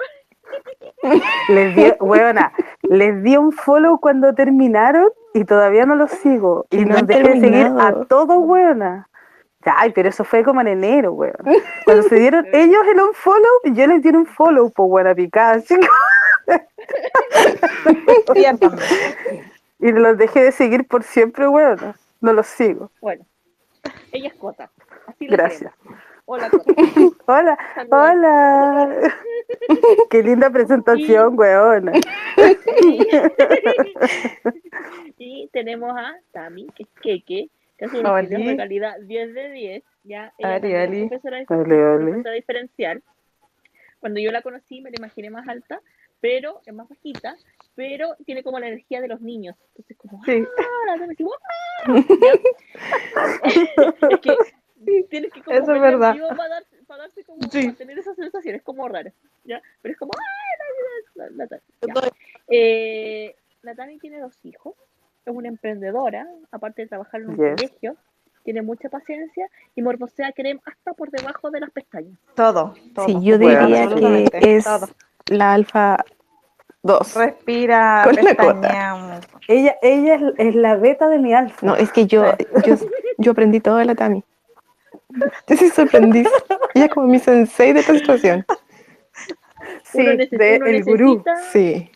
Les 1.49 1.75
di, 1.75 1.93
weona, 1.99 2.53
les 2.83 3.23
di 3.23 3.35
un 3.35 3.51
follow 3.51 3.99
cuando 3.99 4.33
terminaron 4.33 5.09
y 5.33 5.45
todavía 5.45 5.85
no 5.85 5.95
los 5.95 6.11
sigo. 6.11 6.65
Y 6.69 6.77
Que 6.77 6.85
no 6.85 6.91
los 6.91 6.99
han 6.99 7.07
dejé 7.07 7.23
de 7.23 7.39
seguir 7.39 7.71
a 7.79 8.05
todos, 8.05 8.37
weona. 8.37 9.07
Ay, 9.63 9.91
pero 9.91 10.09
eso 10.09 10.23
fue 10.23 10.43
como 10.43 10.61
en 10.61 10.67
enero, 10.67 11.13
weón. 11.13 11.35
Cuando 11.85 12.03
se 12.03 12.15
dieron 12.15 12.45
ellos 12.53 12.81
el 12.91 12.99
unfollow, 12.99 13.73
yo 13.73 13.87
les 13.87 14.01
di 14.01 14.09
un 14.09 14.25
follow, 14.25 14.71
pues, 14.71 14.89
buena 14.89 15.15
picada, 15.15 15.59
Ciértame. 18.33 18.77
Y 19.79 19.91
los 19.91 20.15
dejé 20.15 20.43
de 20.43 20.51
seguir 20.51 20.87
por 20.87 21.01
siempre, 21.01 21.47
weona. 21.47 21.95
No 22.19 22.33
los 22.33 22.45
sigo. 22.45 22.91
Bueno, 23.01 23.25
ella 24.11 24.27
es. 24.27 24.35
Así 25.07 25.27
la 25.27 25.37
Gracias. 25.37 25.73
Hola. 26.25 26.49
Hola, 27.25 27.57
Saludos. 27.75 27.99
hola. 27.99 29.13
Qué 30.09 30.23
linda 30.23 30.49
presentación, 30.49 31.37
weona. 31.37 31.91
y 35.17 35.47
tenemos 35.51 35.91
a 35.97 36.15
Tami, 36.31 36.67
que 36.75 36.83
es 36.83 36.89
Keke, 37.01 37.49
que 37.77 37.85
hace 37.85 37.97
de 37.97 38.57
calidad 38.57 38.99
10 39.01 39.33
de 39.33 39.51
10. 39.51 39.83
Ya, 40.03 40.33
ella 40.37 40.57
es 40.57 40.89
oli. 40.89 41.07
profesora, 41.07 41.37
de- 41.39 41.45
profesora 41.45 42.31
diferencial. 42.33 43.03
Cuando 43.99 44.19
yo 44.19 44.31
la 44.31 44.41
conocí 44.41 44.81
me 44.81 44.89
la 44.89 44.95
imaginé 44.97 45.29
más 45.29 45.47
alta, 45.47 45.79
pero 46.21 46.61
es 46.65 46.73
más 46.73 46.89
bajita, 46.89 47.35
pero 47.75 48.15
tiene 48.25 48.43
como 48.43 48.59
la 48.59 48.67
energía 48.67 48.99
de 49.01 49.07
los 49.07 49.21
niños. 49.21 49.55
Entonces, 49.69 49.97
como, 49.97 50.23
Sí. 50.23 50.43
¡ah! 50.57 50.63
La 50.87 50.97
¡ah! 53.15 53.39
Es 54.09 54.19
que 54.21 54.35
tienes 55.09 55.31
que 55.31 55.41
como 55.41 55.57
Eso 55.57 55.75
es 55.75 55.81
verdad. 55.81 56.15
para, 56.35 56.49
dar- 56.49 56.63
para 56.87 57.03
darte 57.03 57.23
como, 57.23 57.41
Sí. 57.49 57.65
para 57.65 57.77
tener 57.77 57.99
esa 57.99 58.13
sensación, 58.15 58.55
es 58.55 58.61
como 58.63 58.87
raro, 58.87 59.11
¿ya? 59.43 59.61
Pero 59.81 59.93
es 59.93 59.97
como, 59.99 60.11
¡ah! 60.17 60.21
La, 61.15 61.29
la. 61.29 61.61
Eh, 62.47 63.35
tiene 63.99 64.19
dos 64.19 64.37
hijos, 64.43 64.75
es 65.25 65.33
una 65.35 65.47
emprendedora, 65.47 66.27
aparte 66.51 66.81
de 66.83 66.87
trabajar 66.87 67.21
en 67.21 67.29
un 67.29 67.37
Yes. 67.37 67.55
colegio, 67.55 67.95
tiene 68.43 68.61
mucha 68.61 68.89
paciencia 68.89 69.47
y 69.75 69.81
morbosea 69.81 70.31
crema 70.31 70.61
hasta 70.65 70.93
por 70.93 71.11
debajo 71.11 71.51
de 71.51 71.59
las 71.59 71.69
pestañas. 71.71 72.17
Todo, 72.35 72.73
todo. 72.95 73.05
Sí, 73.05 73.13
yo 73.21 73.37
Bueno, 73.37 73.67
diría 73.67 73.87
que 73.87 74.55
es 74.55 74.63
todo. 74.63 74.87
la 75.27 75.53
alfa 75.53 75.97
2. 76.81 77.15
Respira, 77.15 78.03
Con. 78.37 78.63
Ella, 79.47 79.75
ella 79.81 80.15
es, 80.15 80.21
es 80.37 80.55
la 80.55 80.75
beta 80.75 81.07
de 81.07 81.19
mi 81.19 81.33
alfa. 81.33 81.65
No, 81.65 81.75
es 81.75 81.91
que 81.91 82.07
yo, 82.07 82.25
yo, 82.65 82.75
yo 83.17 83.31
aprendí 83.31 83.59
todo 83.59 83.77
de 83.77 83.85
la 83.85 83.95
Tami. 83.95 84.23
Yo 85.47 85.57
sí 85.57 85.69
sorprendí. 85.69 86.25
Ella 86.73 86.85
es 86.85 86.91
como 86.91 87.07
mi 87.07 87.19
sensei 87.19 87.73
de 87.73 87.81
esta 87.81 87.93
situación. 87.93 88.45
sí, 89.83 90.03
de 90.03 90.57
uno 90.59 90.65
el 90.67 90.83
gurú. 90.83 91.23
Sí. 91.51 91.91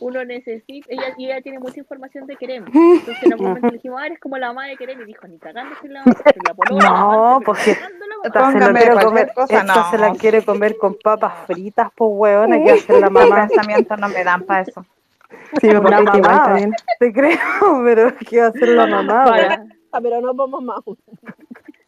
uno 0.00 0.24
necesita, 0.24 0.86
ella, 0.90 1.14
y 1.18 1.26
ella 1.26 1.42
tiene 1.42 1.58
mucha 1.58 1.78
información 1.80 2.26
de 2.26 2.36
Kerem. 2.36 2.64
Entonces 2.74 3.22
en 3.22 3.32
algún 3.32 3.48
momento 3.48 3.68
le 3.68 3.74
dijimos, 3.74 4.00
ah, 4.00 4.06
eres 4.06 4.18
como 4.18 4.38
la 4.38 4.48
mamá 4.48 4.66
de 4.66 4.76
Kerem, 4.76 5.00
y 5.02 5.04
dijo, 5.04 5.26
ni 5.28 5.38
cagando 5.38 5.74
la 5.82 6.02
la 6.04 6.12
la 6.44 6.54
No, 6.70 6.86
amante, 7.36 7.44
pues 7.44 7.66
la 7.66 7.74
mamá". 7.74 7.90
Esta 8.24 8.52
se, 8.52 8.58
lo 8.58 9.00
comer, 9.00 9.32
cosa, 9.34 9.60
esta 9.60 9.90
se 9.90 9.98
la 9.98 10.12
quiere 10.12 10.42
comer 10.42 10.78
con 10.78 10.96
papas 11.02 11.46
fritas, 11.46 11.90
pues 11.94 12.10
huevona, 12.12 12.62
que 12.62 12.70
hacer 12.72 13.00
la 13.00 13.10
Mis 13.10 13.20
mamá. 13.20 13.46
pensamientos 13.48 13.98
no 13.98 14.08
me 14.08 14.24
dan 14.24 14.42
para 14.44 14.62
eso. 14.62 14.86
Sí, 15.60 15.66
me 15.68 15.74
igual 15.74 16.04
mamá. 16.04 16.54
bien. 16.54 16.74
Te 16.98 17.12
creo, 17.12 17.38
pero 17.84 18.14
¿qué 18.28 18.40
va 18.40 18.46
a 18.46 18.48
hacer 18.48 18.68
la 18.68 18.86
mamá? 18.86 19.24
Para, 19.24 19.64
pero 20.02 20.20
no 20.20 20.34
vamos 20.34 20.62
más. 20.62 20.80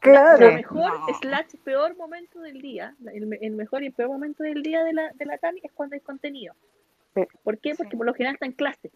Claro. 0.01 0.39
lo 0.40 0.48
Sí. 0.51 0.55
mejor, 0.56 1.01
No. 1.01 1.06
slash 1.20 1.55
peor 1.64 1.97
momento 1.97 2.40
del 2.40 2.60
día, 2.60 2.94
el, 3.12 3.27
me- 3.27 3.39
el 3.40 3.52
mejor 3.52 3.82
y 3.82 3.86
el 3.86 3.93
peor 3.93 4.10
momento 4.10 4.43
del 4.43 4.62
día 4.62 4.85
de 4.85 4.93
la, 4.93 5.10
de 5.14 5.24
la 5.27 5.39
Tami 5.39 5.60
es 5.62 5.73
cuando 5.73 5.94
hay 5.94 6.01
contenido. 6.01 6.55
Sí. 7.14 7.23
¿Por 7.43 7.59
qué? 7.59 7.74
Porque 7.74 7.97
por 7.97 8.06
lo 8.06 8.12
general 8.14 8.35
está 8.35 8.47
en 8.47 8.52
clase. 8.52 8.90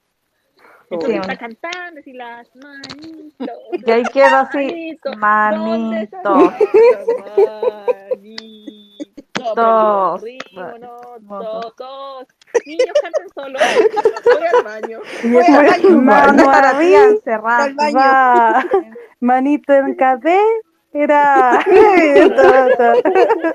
Entonces 0.90 1.10
Sí, 1.10 1.16
está 1.20 1.36
cantando 1.36 2.00
y 2.04 2.12
las 2.12 2.50
manitos. 2.56 3.48
Y 3.86 3.90
ahí 3.90 4.02
quedo 4.12 4.36
así, 4.36 4.58
Manito, 4.58 5.10
¿dónde 5.12 6.02
está 6.02 6.22
manito. 6.22 6.60
Manito, 8.16 9.54
Dos. 9.54 10.20
perdió 10.20 10.34
el 10.34 10.40
ritmo, 10.40 10.78
no, 10.80 11.00
Dos. 11.20 11.62
dos, 11.62 11.74
dos. 11.78 12.26
Niños 12.66 12.86
cantan 13.00 13.28
solo. 13.34 13.58
Voy 14.24 14.46
al 14.46 14.64
baño. 14.64 15.00
Y 15.22 15.36
esa 15.36 15.88
mano 15.92 16.26
¿Dónde 16.26 16.42
está 16.42 16.60
la 16.60 16.78
tía 16.78 16.98
arriba, 16.98 17.04
encerrada? 17.04 17.64
Al 17.64 17.74
baño. 17.74 18.68
manito 19.20 19.72
en 19.72 19.94
cadera, 20.92 21.64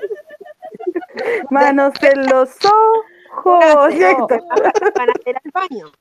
manos 1.50 1.94
en 2.02 2.26
los 2.26 2.50
ojos. 2.64 3.94
Ya 3.94 4.12
está. 4.12 4.38
Van 4.96 5.10
a 5.10 5.30
ir 5.30 5.36
al 5.36 5.50
baño. 5.52 5.92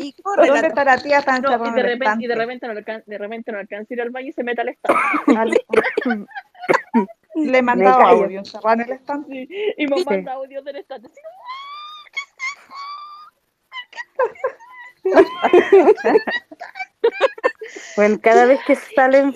Y 0.00 0.12
corre 0.22 0.46
¿Dónde 0.46 0.62
la 0.62 0.68
está 0.68 0.84
la 0.84 0.98
tía? 0.98 1.18
Está 1.18 1.38
No, 1.38 1.66
y 1.66 1.72
de 1.72 1.82
repente, 1.82 2.24
y 2.24 2.26
de 2.26 2.34
repente 2.34 2.66
no 2.66 2.72
alcanza, 2.72 3.04
de 3.06 3.18
repente 3.18 3.52
no 3.52 3.58
alcanza 3.58 3.88
a 3.90 3.94
ir 3.94 4.00
al 4.00 4.10
baño 4.10 4.28
y 4.28 4.32
se 4.32 4.42
mete 4.42 4.60
al 4.62 4.68
estante. 4.70 5.00
Le 7.34 7.64
callo. 7.64 7.88
audio, 7.88 8.38
encerrada 8.40 8.74
en 8.74 8.80
el 8.82 8.92
estante. 8.92 9.48
Y 9.76 9.86
me 9.86 9.96
Sí. 9.98 10.04
manda 10.04 10.32
audios 10.34 10.64
del 10.64 10.76
estante. 10.76 11.08
Bueno, 17.96 18.18
cada 18.20 18.44
vez 18.46 18.60
que 18.66 18.74
salen 18.74 19.34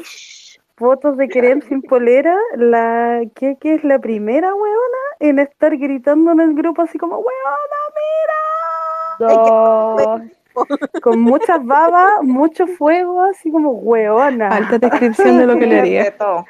fotos 0.76 1.16
de 1.16 1.28
Kerem 1.28 1.62
sin 1.62 1.82
polera, 1.82 2.36
la 2.56 3.22
que 3.34 3.56
es 3.62 3.84
la 3.84 3.98
primera 3.98 4.54
huevona 4.54 4.98
en 5.20 5.38
estar 5.38 5.76
gritando 5.76 6.32
en 6.32 6.40
el 6.40 6.54
grupo 6.54 6.82
así 6.82 6.98
como 6.98 7.16
huevona, 7.18 7.76
mira. 9.18 9.18
Dos. 9.18 10.20
con 11.02 11.20
muchas 11.20 11.64
babas, 11.64 12.22
mucho 12.22 12.66
fuego, 12.66 13.22
así 13.22 13.50
como 13.50 13.70
hueona. 13.72 14.48
Alta 14.48 14.78
descripción 14.78 15.38
de 15.38 15.46
lo 15.46 15.58
que 15.58 15.66
le 15.66 15.80
haría. 15.80 16.16
todo. 16.16 16.44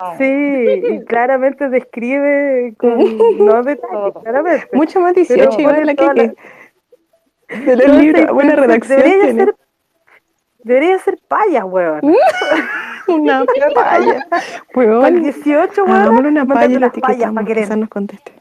No. 0.00 0.16
Sí, 0.16 0.24
y 0.24 1.04
claramente 1.04 1.68
describe 1.68 2.74
con 2.78 2.96
no 3.38 3.62
detalles, 3.62 4.14
claramente. 4.22 4.68
Mucho 4.72 5.00
más 5.00 5.12
Pero 5.12 5.26
18 5.26 5.60
igual 5.60 5.86
la 5.86 5.92
buena 8.32 8.56
redacción 8.56 8.98
Debería 8.98 9.24
tiene. 9.24 9.44
ser, 9.44 9.54
debería 10.64 10.98
ser 10.98 11.18
paya, 11.28 11.64
weón. 11.64 12.00
Una 13.08 13.44
paya. 13.74 14.26
Para 14.74 15.08
el 15.08 15.14
Weón, 15.20 15.22
18, 15.22 15.84
weón. 15.84 15.96
hagámosle 15.96 16.28
una 16.28 16.44
paya 16.46 16.66
y 16.74 16.78
la 16.78 16.78
unas 16.78 16.92
payas 16.98 17.28
etiquetamos, 17.28 17.34
pa' 17.34 17.44
querer. 17.44 17.64
quizás 17.64 17.78
nos 17.78 17.88
conteste. 17.88 18.32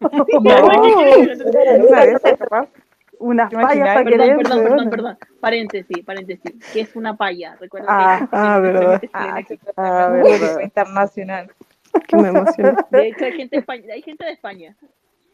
Una 0.00 2.04
de 2.04 2.12
esas, 2.12 2.38
capaz. 2.38 2.68
Unas 3.18 3.48
¿Te 3.48 3.56
payas 3.56 3.88
para 3.94 4.04
Perdón, 4.04 4.06
querer, 4.18 4.36
perdón, 4.36 4.58
weón. 4.58 4.68
perdón, 4.70 4.90
perdón. 4.90 5.18
Paréntesis, 5.40 6.04
paréntesis. 6.04 6.52
¿Qué 6.72 6.80
es 6.82 6.94
una 6.96 7.16
paya? 7.16 7.56
Recuerda 7.58 7.86
Ah, 7.92 8.18
que 8.20 8.28
ah, 8.36 8.58
verdad. 8.58 9.02
Ah, 9.14 9.40
sí, 9.48 9.58
Ah, 9.76 10.08
verdad. 10.10 10.60
internacional. 10.60 11.50
Que 12.08 12.16
me 12.16 12.28
emociona. 12.28 12.76
de 12.90 13.08
hecho 13.08 13.24
hay 13.24 13.32
gente, 13.32 13.56
de 13.56 13.60
España, 13.60 13.94
hay 13.94 14.02
gente 14.02 14.24
de 14.24 14.32
España, 14.32 14.76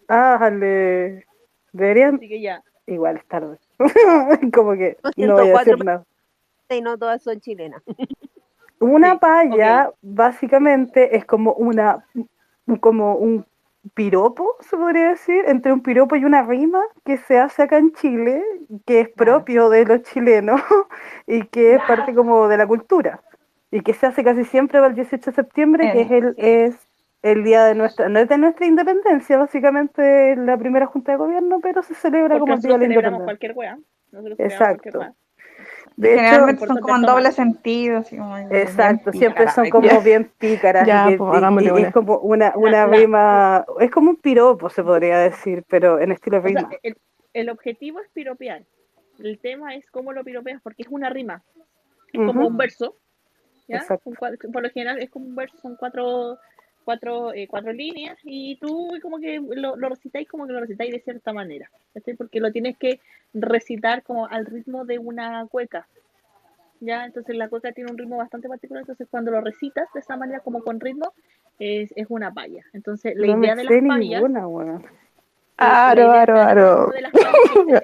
Ah, 0.08 0.36
jale. 0.38 1.26
Deberían, 1.72 2.16
así 2.16 2.28
que 2.28 2.40
ya. 2.40 2.62
igual 2.86 3.16
es 3.16 3.26
tarde. 3.26 3.56
Como 4.52 4.72
que 4.72 4.96
no 5.16 5.34
voy 5.34 5.50
a 5.50 5.58
decir 5.58 5.84
nada. 5.84 6.04
Y 6.68 6.80
no 6.80 6.96
todas 6.96 7.22
son 7.22 7.40
chilenas. 7.40 7.82
Una 8.80 9.12
Sí, 9.12 9.18
paya, 9.20 9.90
básicamente, 10.02 11.16
es 11.16 11.24
como 11.24 11.52
una, 11.52 12.04
como 12.80 13.14
un 13.14 13.46
piropo, 13.94 14.56
se 14.60 14.76
podría 14.76 15.10
decir, 15.10 15.44
entre 15.46 15.72
un 15.72 15.82
piropo 15.82 16.16
y 16.16 16.24
una 16.24 16.42
rima 16.42 16.82
que 17.04 17.16
se 17.16 17.38
hace 17.38 17.62
acá 17.62 17.78
en 17.78 17.92
Chile, 17.92 18.42
que 18.84 19.00
es 19.02 19.08
propio 19.08 19.68
de 19.68 19.84
los 19.84 20.02
chilenos 20.02 20.60
y 21.28 21.44
que 21.46 21.74
es 21.74 21.82
parte 21.84 22.12
como 22.12 22.48
de 22.48 22.56
la 22.56 22.66
cultura. 22.66 23.22
Y 23.70 23.82
que 23.82 23.94
se 23.94 24.06
hace 24.06 24.24
casi 24.24 24.44
siempre 24.44 24.84
el 24.84 24.94
18 24.94 25.30
de 25.30 25.34
septiembre, 25.34 25.92
que 25.92 26.00
es 26.02 26.10
el, 26.10 26.34
es 26.36 26.88
el 27.22 27.44
día 27.44 27.64
de 27.64 27.74
nuestra, 27.74 28.08
no 28.08 28.18
es 28.18 28.28
de 28.28 28.38
nuestra 28.38 28.66
independencia, 28.66 29.38
básicamente 29.38 30.32
es 30.32 30.38
la 30.38 30.56
primera 30.56 30.86
junta 30.86 31.12
de 31.12 31.18
gobierno, 31.18 31.60
pero 31.60 31.82
se 31.82 31.94
celebra 31.94 32.38
Porque 32.38 32.40
como 32.40 32.54
el 32.54 32.60
día 32.60 32.72
de 32.72 32.78
la 32.78 32.84
independencia. 32.86 33.24
cualquier 33.24 33.52
wea. 33.56 33.78
Nosotros 34.10 34.36
celebramos 34.36 34.36
cualquier 34.36 34.50
Exacto. 34.52 34.98
wea. 34.98 35.14
De 35.94 36.12
hecho, 36.14 36.22
Generalmente 36.22 36.66
son 36.66 36.76
como 36.80 36.96
en 36.96 37.02
doble 37.02 37.32
sentido. 37.32 37.98
Así 37.98 38.16
como 38.16 38.36
Exacto, 38.38 39.12
siempre 39.12 39.44
pícara. 39.44 39.52
son 39.52 39.64
Ay, 39.64 39.70
como 39.70 39.86
ya. 39.88 40.00
bien 40.00 40.30
pícaras. 40.38 40.86
Ya, 40.86 41.10
y 41.10 41.16
pues, 41.16 41.42
y- 41.60 41.64
y 41.80 41.82
es 41.84 41.92
como 41.92 42.18
una, 42.18 42.52
una 42.56 42.70
La- 42.70 42.86
la- 42.86 42.96
rima, 42.96 43.64
es 43.78 43.90
como 43.90 44.10
un 44.10 44.16
piropo, 44.16 44.68
se 44.70 44.82
podría 44.82 45.18
decir, 45.18 45.64
pero 45.68 46.00
en 46.00 46.10
estilo 46.12 46.38
O 46.38 46.40
sea, 46.40 46.48
rima. 46.48 46.70
el, 46.82 46.96
el 47.34 47.50
objetivo 47.50 48.00
es 48.00 48.08
piropear. 48.10 48.64
El 49.22 49.38
tema 49.38 49.74
es 49.76 49.88
cómo 49.90 50.12
lo 50.12 50.24
piropeas, 50.24 50.60
porque 50.62 50.82
es 50.82 50.88
una 50.88 51.10
rima. 51.10 51.42
Es 52.12 52.18
como 52.20 52.40
Ujú. 52.40 52.46
un 52.48 52.56
verso. 52.56 52.96
¿ya? 53.68 53.76
Exacto. 53.76 54.08
Un 54.10 54.16
cuadro- 54.16 54.38
por 54.52 54.62
lo 54.62 54.70
general 54.70 54.98
es 54.98 55.10
como 55.10 55.26
un 55.26 55.36
verso, 55.36 55.56
son 55.58 55.76
cuatro, 55.76 56.38
cuatro, 56.84 57.32
eh, 57.32 57.46
cuatro 57.48 57.72
líneas 57.72 58.18
y 58.24 58.56
tú 58.56 58.90
como 59.02 59.18
que 59.18 59.40
lo, 59.40 59.76
lo 59.76 59.88
recitáis 59.88 60.28
como 60.28 60.46
que 60.46 60.52
lo 60.52 60.60
recitáis 60.60 60.92
de 60.92 61.00
cierta 61.00 61.32
manera. 61.32 61.70
Porque 62.16 62.40
lo 62.40 62.52
tienes 62.52 62.76
que 62.78 63.00
recitar 63.34 64.02
como 64.02 64.26
al 64.26 64.46
ritmo 64.46 64.84
de 64.84 64.98
una 64.98 65.46
cueca. 65.46 65.86
¿ya? 66.82 67.04
Entonces 67.04 67.36
la 67.36 67.48
cueca 67.48 67.72
tiene 67.72 67.90
un 67.90 67.98
ritmo 67.98 68.16
bastante 68.16 68.48
particular, 68.48 68.82
entonces 68.82 69.06
cuando 69.10 69.30
lo 69.30 69.40
recitas 69.40 69.88
de 69.94 70.00
esa 70.00 70.16
manera 70.16 70.40
como 70.40 70.62
con 70.62 70.80
ritmo, 70.80 71.12
es, 71.58 71.92
es 71.96 72.06
una 72.08 72.32
palla. 72.32 72.64
Entonces 72.72 73.14
la 73.16 73.28
No 73.28 73.38
idea 73.38 73.54
de 73.54 73.64
las 73.64 73.72
payas 73.72 74.22
ninguna, 74.22 74.80
Aro, 75.56 76.10
aro, 76.10 76.40
aro. 76.40 76.86
de 76.88 77.02
las 77.02 77.12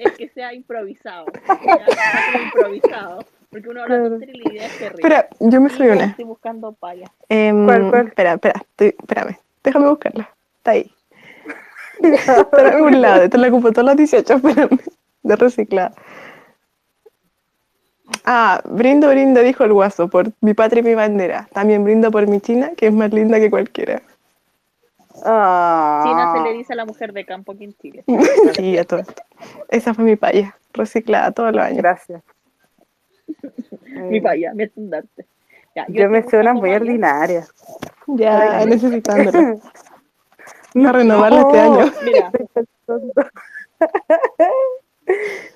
es 0.01 0.17
que 0.17 0.29
sea 0.29 0.53
improvisado. 0.53 1.27
Porque 3.51 3.69
uno 3.69 3.83
habla 3.83 3.99
la 3.99 4.17
idea 4.53 4.67
es. 4.67 4.83
Espera, 4.83 5.29
yo 5.41 5.61
me 5.61 5.71
yo 5.71 5.93
una. 5.93 6.05
Estoy 6.05 6.25
buscando 6.25 6.73
paya. 6.73 7.11
Em, 7.29 7.65
¿Cuál, 7.65 7.91
cuál? 7.91 8.07
Espera, 8.09 8.35
espera, 8.35 8.61
estoy, 8.61 8.89
espérame. 8.89 9.39
Déjame 9.65 9.89
buscarla. 9.89 10.31
Está 10.59 10.71
ahí. 10.73 10.93
Está 12.03 12.77
en 12.77 12.83
un 12.83 13.01
lado, 13.01 13.23
esta 13.23 13.39
la 13.39 13.49
ocupó 13.49 13.73
todas 13.73 13.87
las 13.87 13.97
18, 13.97 14.35
espérame. 14.35 14.79
De 15.23 15.37
reciclada. 15.37 15.93
Ah, 18.25 18.61
brindo, 18.65 19.09
brindo, 19.09 19.41
dijo 19.43 19.65
el 19.65 19.73
guaso, 19.73 20.09
por 20.09 20.33
mi 20.41 20.55
patria 20.55 20.81
y 20.81 20.85
mi 20.85 20.95
bandera. 20.95 21.49
También 21.53 21.85
brindo 21.85 22.11
por 22.11 22.27
mi 22.27 22.41
China, 22.41 22.73
que 22.77 22.87
es 22.87 22.93
más 22.93 23.13
linda 23.13 23.39
que 23.39 23.51
cualquiera. 23.51 24.03
Ah. 25.25 26.03
China 26.05 26.33
se 26.35 26.41
le 26.41 26.59
dice 26.59 26.73
a 26.75 26.77
la 26.77 26.85
mujer 26.85 27.13
de 27.13 27.25
campo 27.25 27.53
aquí 27.53 27.65
en 27.65 27.75
Chile. 27.75 28.05
Sí, 28.55 28.79
a 28.79 28.85
todo 28.85 29.01
esto. 29.01 29.23
Esa 29.69 29.95
fue 29.95 30.05
mi 30.05 30.17
paya, 30.17 30.57
reciclada 30.73 31.33
todos 31.33 31.55
los 31.55 31.65
años. 31.65 31.79
Gracias. 31.79 32.23
Mi 34.05 34.21
paya, 34.21 34.55
mi 34.55 34.65
estandarte. 34.65 35.27
Ya, 35.75 35.87
Yo 35.89 36.09
me 36.09 36.23
sé 36.23 36.39
unas 36.39 36.55
muy 36.55 36.63
payas. 36.71 36.81
ordinarias. 36.81 37.55
Ya 38.07 38.65
necesitándolo. 38.67 39.61
A 40.87 40.93
renovarla 40.93 41.41
este 41.41 41.59
año. 41.61 41.85
Mira, 42.05 42.31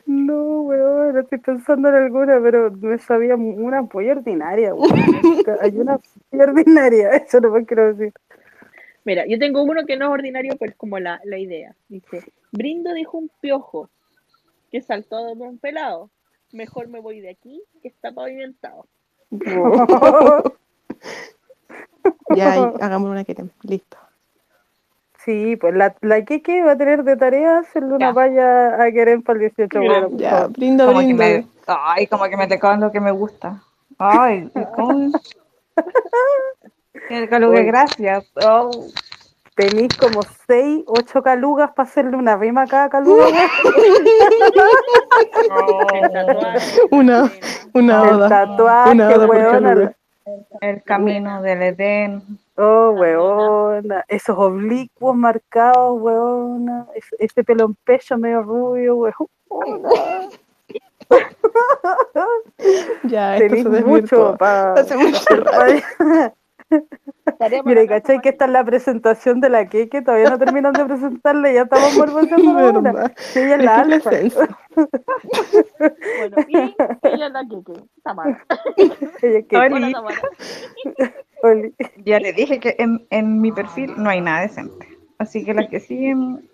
No, 0.06 0.62
weón, 0.62 1.18
estoy 1.18 1.38
pensando 1.38 1.88
en 1.90 1.94
alguna, 1.96 2.40
pero 2.42 2.70
me 2.72 2.98
sabía 2.98 3.36
una 3.36 3.82
muy 3.82 4.08
ordinaria, 4.10 4.74
weón. 4.74 4.92
Hay 5.60 5.76
una 5.78 5.98
muy 6.30 6.40
ordinaria, 6.40 7.10
eso 7.10 7.40
no 7.40 7.50
me 7.50 7.64
quiero 7.66 7.92
decir. 7.94 8.12
mira, 9.04 9.26
yo 9.26 9.38
tengo 9.38 9.62
uno 9.62 9.84
que 9.84 9.96
no 9.96 10.06
es 10.06 10.10
ordinario, 10.12 10.56
pero 10.58 10.72
es 10.72 10.78
como 10.78 10.98
la, 10.98 11.20
la 11.24 11.38
idea. 11.38 11.74
Dice, 11.88 12.22
Brindo 12.52 12.92
dijo 12.94 13.18
un 13.18 13.30
piojo 13.40 13.90
que 14.70 14.80
saltó 14.80 15.34
de 15.34 15.42
un 15.42 15.58
pelado. 15.58 16.08
Mejor 16.52 16.88
me 16.88 17.00
voy 17.00 17.20
de 17.20 17.30
aquí, 17.30 17.62
que 17.82 17.88
está 17.88 18.12
pavimentado. 18.12 18.86
Ya, 22.34 22.52
ahí, 22.52 22.60
hagamos 22.80 23.10
una 23.10 23.24
que 23.24 23.36
listo. 23.62 23.96
Sí, 25.24 25.56
pues 25.56 25.74
la, 25.74 25.94
la 26.00 26.24
Keke 26.24 26.62
va 26.64 26.72
a 26.72 26.76
tener 26.76 27.04
de 27.04 27.16
tarea 27.16 27.58
hacerle 27.58 27.94
una 27.94 28.12
valla 28.12 28.82
a 28.82 28.90
Keren 28.90 29.22
para 29.22 29.38
el 29.38 29.52
18, 29.54 29.78
Mira, 29.78 29.98
weón. 30.00 30.18
Ya, 30.18 30.46
brindo, 30.48 30.86
Como 30.86 30.98
que 30.98 31.14
me, 31.14 31.46
ay, 31.68 32.08
como 32.08 32.24
que 32.24 32.36
me 32.36 32.48
tocó 32.48 32.74
lo 32.74 32.90
que 32.90 33.00
me 33.00 33.12
gusta. 33.12 33.62
Ay, 33.98 34.50
¿cómo? 34.74 35.12
Gracias. 37.64 38.32
Oh, 38.34 38.70
Tenéis 39.62 39.96
como 39.96 40.22
6, 40.48 40.82
8 40.88 41.22
calugas 41.22 41.70
para 41.70 41.88
hacerle 41.88 42.16
una 42.16 42.36
rima 42.36 42.62
a 42.62 42.66
cada 42.66 42.88
caluga, 42.88 43.26
tatuaje, 45.30 46.80
Una-. 46.90 47.30
Una 47.72 48.08
El 48.08 48.14
oda. 48.16 48.28
tatuaje, 48.28 48.90
Una 48.90 49.08
oda 49.08 49.94
el 50.60 50.82
camino 50.82 51.42
del 51.42 51.62
Edén. 51.62 52.22
Oh, 52.56 52.90
weona. 52.90 54.04
Esos 54.08 54.36
oblicuos 54.36 55.14
marcados, 55.14 56.00
weona. 56.02 56.86
Ese, 56.96 57.14
ese 57.20 57.44
pelo 57.44 57.66
en 57.66 57.74
pecho 57.84 58.18
medio 58.18 58.42
rubio, 58.42 58.96
weona. 58.96 59.88
Ya, 63.04 63.36
esto 63.36 63.70
se 63.70 63.84
mucho 63.84 64.36
para 64.38 64.72
Hace 64.74 64.96
mucho 64.96 65.36
rato. 65.36 66.34
Mira, 67.64 67.86
¿cachai? 67.86 68.20
Que 68.20 68.30
esta 68.30 68.44
es 68.46 68.50
la 68.50 68.64
presentación 68.64 69.40
de 69.40 69.48
la 69.48 69.66
Keke, 69.68 70.02
todavía 70.02 70.30
no 70.30 70.38
terminan 70.38 70.72
de 70.72 70.84
presentarla 70.84 71.50
y 71.50 71.54
ya 71.54 71.62
estamos 71.62 71.96
morboseando. 71.96 72.92
Sí, 73.16 73.40
ella 73.40 73.56
es 73.56 73.64
la 73.64 73.78
alfa. 73.80 74.10
Bueno, 76.18 76.36
y 76.48 76.56
ella 76.56 77.26
es 77.26 77.32
la 77.32 77.44
que, 77.48 77.62
Tamara. 78.02 78.44
Ella 78.76 79.38
es 79.38 79.46
Keke. 79.46 79.56
Oli. 81.42 81.74
Ya 82.04 82.20
le 82.20 82.32
dije 82.32 82.58
que 82.60 82.76
en, 82.78 83.06
en 83.10 83.40
mi 83.40 83.50
perfil 83.52 83.92
no 83.96 84.08
hay 84.08 84.20
nada 84.20 84.42
decente. 84.42 84.86
Así 85.18 85.44
que 85.44 85.52
las 85.54 85.68
que 85.68 85.80
siguen, 85.80 86.48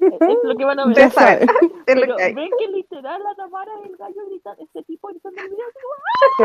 Es 0.00 0.10
lo 0.44 0.56
que 0.56 0.64
van 0.64 0.78
a 0.80 0.86
ver. 0.86 0.90
ustedes 0.92 1.12
saben. 1.14 1.46
Lo 1.46 1.84
Pero 1.86 2.16
que 2.16 2.22
hay. 2.22 2.34
ven 2.34 2.50
que 2.58 2.66
literal 2.68 3.22
la 3.22 3.34
Tamara 3.36 3.70
es 3.82 3.90
el 3.90 3.96
gallo 3.96 4.26
gritando, 4.28 4.62
este 4.62 4.82
tipo 4.82 5.08
gritando 5.08 5.40
el 5.40 5.48
video. 5.48 5.66
Sí. 6.36 6.44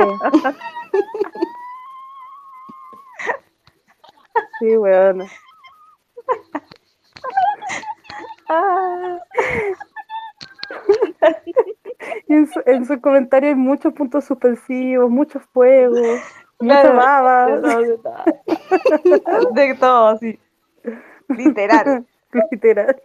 Sí, 4.59 4.77
weona. 4.77 5.25
Ah, 8.49 9.19
en, 12.27 12.47
su, 12.47 12.61
en 12.65 12.99
comentarios 12.99 13.49
hay 13.49 13.55
muchos 13.55 13.93
puntos 13.93 14.25
suspensivos, 14.25 15.09
muchos 15.09 15.43
fuegos, 15.53 16.19
mucha 16.59 16.81
Claro, 16.81 16.95
baba. 16.95 17.45
de 17.47 17.61
todo, 17.61 17.81
de 17.81 19.19
todo. 19.19 19.51
De 19.53 19.75
todo, 19.75 20.17
sí. 20.17 20.39
Literal. 21.29 22.05
Literal. 22.51 23.01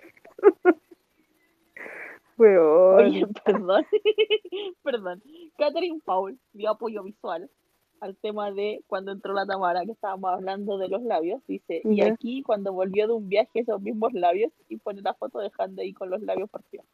Weón. 2.37 3.05
Oye, 3.05 3.27
perdón. 3.45 3.87
perdón. 4.83 5.23
Catherine 5.59 6.01
Paul 6.05 6.39
dio 6.53 6.71
apoyo 6.71 7.03
visual 7.03 7.51
al 8.01 8.17
tema 8.17 8.51
de 8.51 8.83
cuando 8.87 9.13
entró 9.13 9.33
la 9.33 9.47
Tamara, 9.47 9.85
que 9.85 9.93
estábamos 9.93 10.31
hablando 10.33 10.79
de 10.79 10.89
los 10.89 11.03
labios. 11.03 11.41
Dice, 11.47 11.83
y 11.85 12.03
aquí 12.03 12.43
cuando 12.43 12.73
volvió 12.73 13.07
de 13.07 13.15
un 13.15 13.29
viaje 13.29 13.61
esos 13.61 13.81
mismos 13.81 14.13
labios 14.13 14.53
y 14.69 14.77
pone 14.77 15.03
la 15.03 15.15
foto 15.15 15.39
de 15.39 15.51
Handy 15.57 15.83
ahí 15.83 15.93
con 15.93 16.11
los 16.11 16.23
labios 16.23 16.49
partidos. 16.51 16.87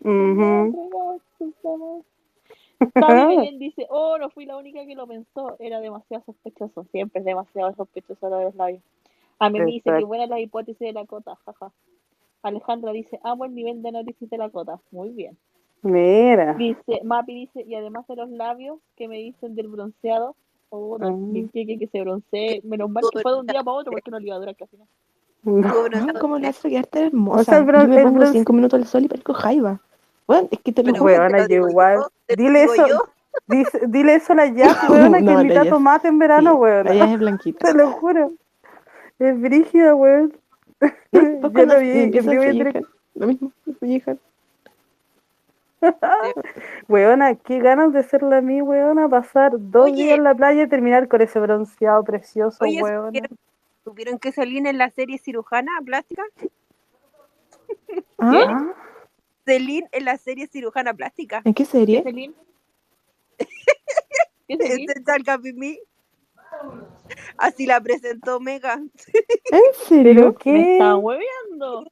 Ujú. 0.00 1.20
Tavi 2.94 3.36
Belén 3.36 3.58
dice, 3.58 3.86
oh, 3.90 4.18
no 4.18 4.30
fui 4.30 4.46
la 4.46 4.56
única 4.56 4.84
que 4.86 4.94
lo 4.94 5.06
pensó, 5.06 5.56
era 5.58 5.80
demasiado 5.80 6.24
sospechoso, 6.24 6.84
siempre 6.92 7.20
es 7.20 7.24
demasiado 7.24 7.74
sospechoso 7.74 8.28
lo 8.28 8.38
de 8.38 8.44
los 8.44 8.54
labios. 8.54 8.82
A 9.40 9.50
mí 9.50 9.60
me 9.60 9.66
dice 9.66 9.90
que 9.96 10.04
buena 10.04 10.26
la 10.26 10.40
hipótesis 10.40 10.78
de 10.78 10.92
la 10.92 11.06
cota, 11.06 11.36
jaja. 11.44 11.72
Alejandra 12.42 12.92
dice, 12.92 13.20
amo 13.22 13.44
el 13.44 13.54
nivel 13.54 13.82
de 13.82 13.88
análisis 13.88 14.28
de 14.30 14.38
la 14.38 14.50
cota, 14.50 14.80
muy 14.90 15.10
bien. 15.10 15.36
Mira. 15.82 16.54
Dice, 16.54 17.00
Mapi 17.04 17.34
dice, 17.34 17.64
y 17.66 17.74
además 17.74 18.06
de 18.08 18.16
los 18.16 18.30
labios 18.30 18.80
que 18.96 19.08
me 19.08 19.16
dicen 19.18 19.54
del 19.54 19.68
bronceado, 19.68 20.34
oh, 20.70 20.98
no, 20.98 21.08
Ah. 21.08 21.48
que, 21.52 21.66
que, 21.66 21.78
que 21.78 21.86
se 21.86 22.00
broncee, 22.00 22.60
menos 22.64 22.90
mal 22.90 23.02
que 23.12 23.20
fue 23.20 23.32
de 23.32 23.38
un 23.40 23.46
día 23.46 23.62
para 23.62 23.76
otro 23.76 23.92
porque 23.92 24.10
no 24.10 24.18
le 24.18 24.26
iba 24.26 24.36
a 24.36 24.38
durar 24.38 24.56
casi 24.56 24.76
nada. 24.76 24.88
No, 25.44 26.20
¿cómo 26.20 26.38
le 26.38 26.48
hace 26.48 26.68
quedarte 26.68 27.06
hermosa? 27.06 27.40
O 27.40 27.44
sea, 27.44 27.58
el 27.58 27.64
bron- 27.64 27.82
yo 27.82 27.88
me 27.88 28.02
pongo 28.02 28.18
bronce- 28.20 28.32
cinco 28.32 28.52
minutos 28.52 28.78
al 28.80 28.86
sol 28.86 29.04
y 29.04 29.08
parezco 29.08 29.32
jaiba. 29.34 29.80
Bueno, 30.26 30.48
es 30.50 30.58
que 30.60 30.72
te 30.72 30.82
lo 30.82 30.92
Pero 30.92 31.02
juro. 31.02 31.14
Weona, 31.14 31.38
lo 31.38 31.48
yo 31.48 31.68
igual. 31.68 31.96
lo 31.98 32.36
Dile 32.36 32.64
eso, 32.64 32.84
dice- 33.46 33.80
dile 33.86 34.14
eso 34.16 34.32
a 34.32 34.36
la 34.36 34.46
Jazz, 34.46 34.76
weona, 34.90 35.18
que 35.18 35.24
No, 35.24 35.34
la 35.34 35.42
invita 35.42 35.62
Jazz. 35.62 35.70
tomate 35.70 36.08
en 36.08 36.18
verano, 36.18 36.52
Sí, 36.52 36.58
weona. 36.58 36.92
ella 36.92 37.12
es 37.12 37.18
blanquita. 37.18 37.66
Te 37.72 37.74
lo 37.78 37.92
juro. 37.92 38.32
Es 39.18 39.40
brígida, 39.40 39.94
weón. 39.94 40.32
Yo 41.12 41.20
lo 41.20 41.78
vi, 41.80 42.10
yo 42.10 42.20
a 42.20 42.34
vi 42.34 42.72
lo 43.14 43.26
mismo. 43.26 43.52
Weona, 46.88 47.34
qué 47.36 47.58
ganas 47.60 47.92
de 47.92 48.02
ser 48.02 48.22
la 48.22 48.40
mí, 48.40 48.60
weona, 48.62 49.08
pasar 49.08 49.52
dos 49.56 49.86
Oye. 49.86 50.04
días 50.04 50.18
en 50.18 50.24
la 50.24 50.34
playa 50.34 50.64
y 50.64 50.68
terminar 50.68 51.08
con 51.08 51.20
ese 51.20 51.38
bronceado 51.40 52.02
precioso, 52.04 52.64
Oye, 52.64 52.82
weona. 52.82 53.06
¿supieron, 53.06 53.38
supieron 53.84 54.18
que 54.18 54.32
Celine 54.32 54.70
en 54.70 54.78
la 54.78 54.90
serie 54.90 55.18
cirujana 55.18 55.72
plástica? 55.84 56.22
¿Ah? 58.18 58.72
Celine 59.44 59.88
en 59.92 60.04
la 60.04 60.16
serie 60.18 60.46
cirujana 60.46 60.94
plástica. 60.94 61.42
¿En 61.44 61.54
qué 61.54 61.64
¿Qué 61.64 61.70
serie? 61.70 62.02
Celine? 62.02 62.34
¿Qué 64.48 64.56
Celine? 64.56 65.78
Así 67.38 67.66
la 67.66 67.80
presentó 67.80 68.40
Mega. 68.40 68.74
¿En 68.74 68.90
¿Pero 69.50 69.72
serio? 69.86 70.26
Me 70.26 70.34
qué? 70.36 70.72
está 70.72 70.96
hueveando. 70.96 71.86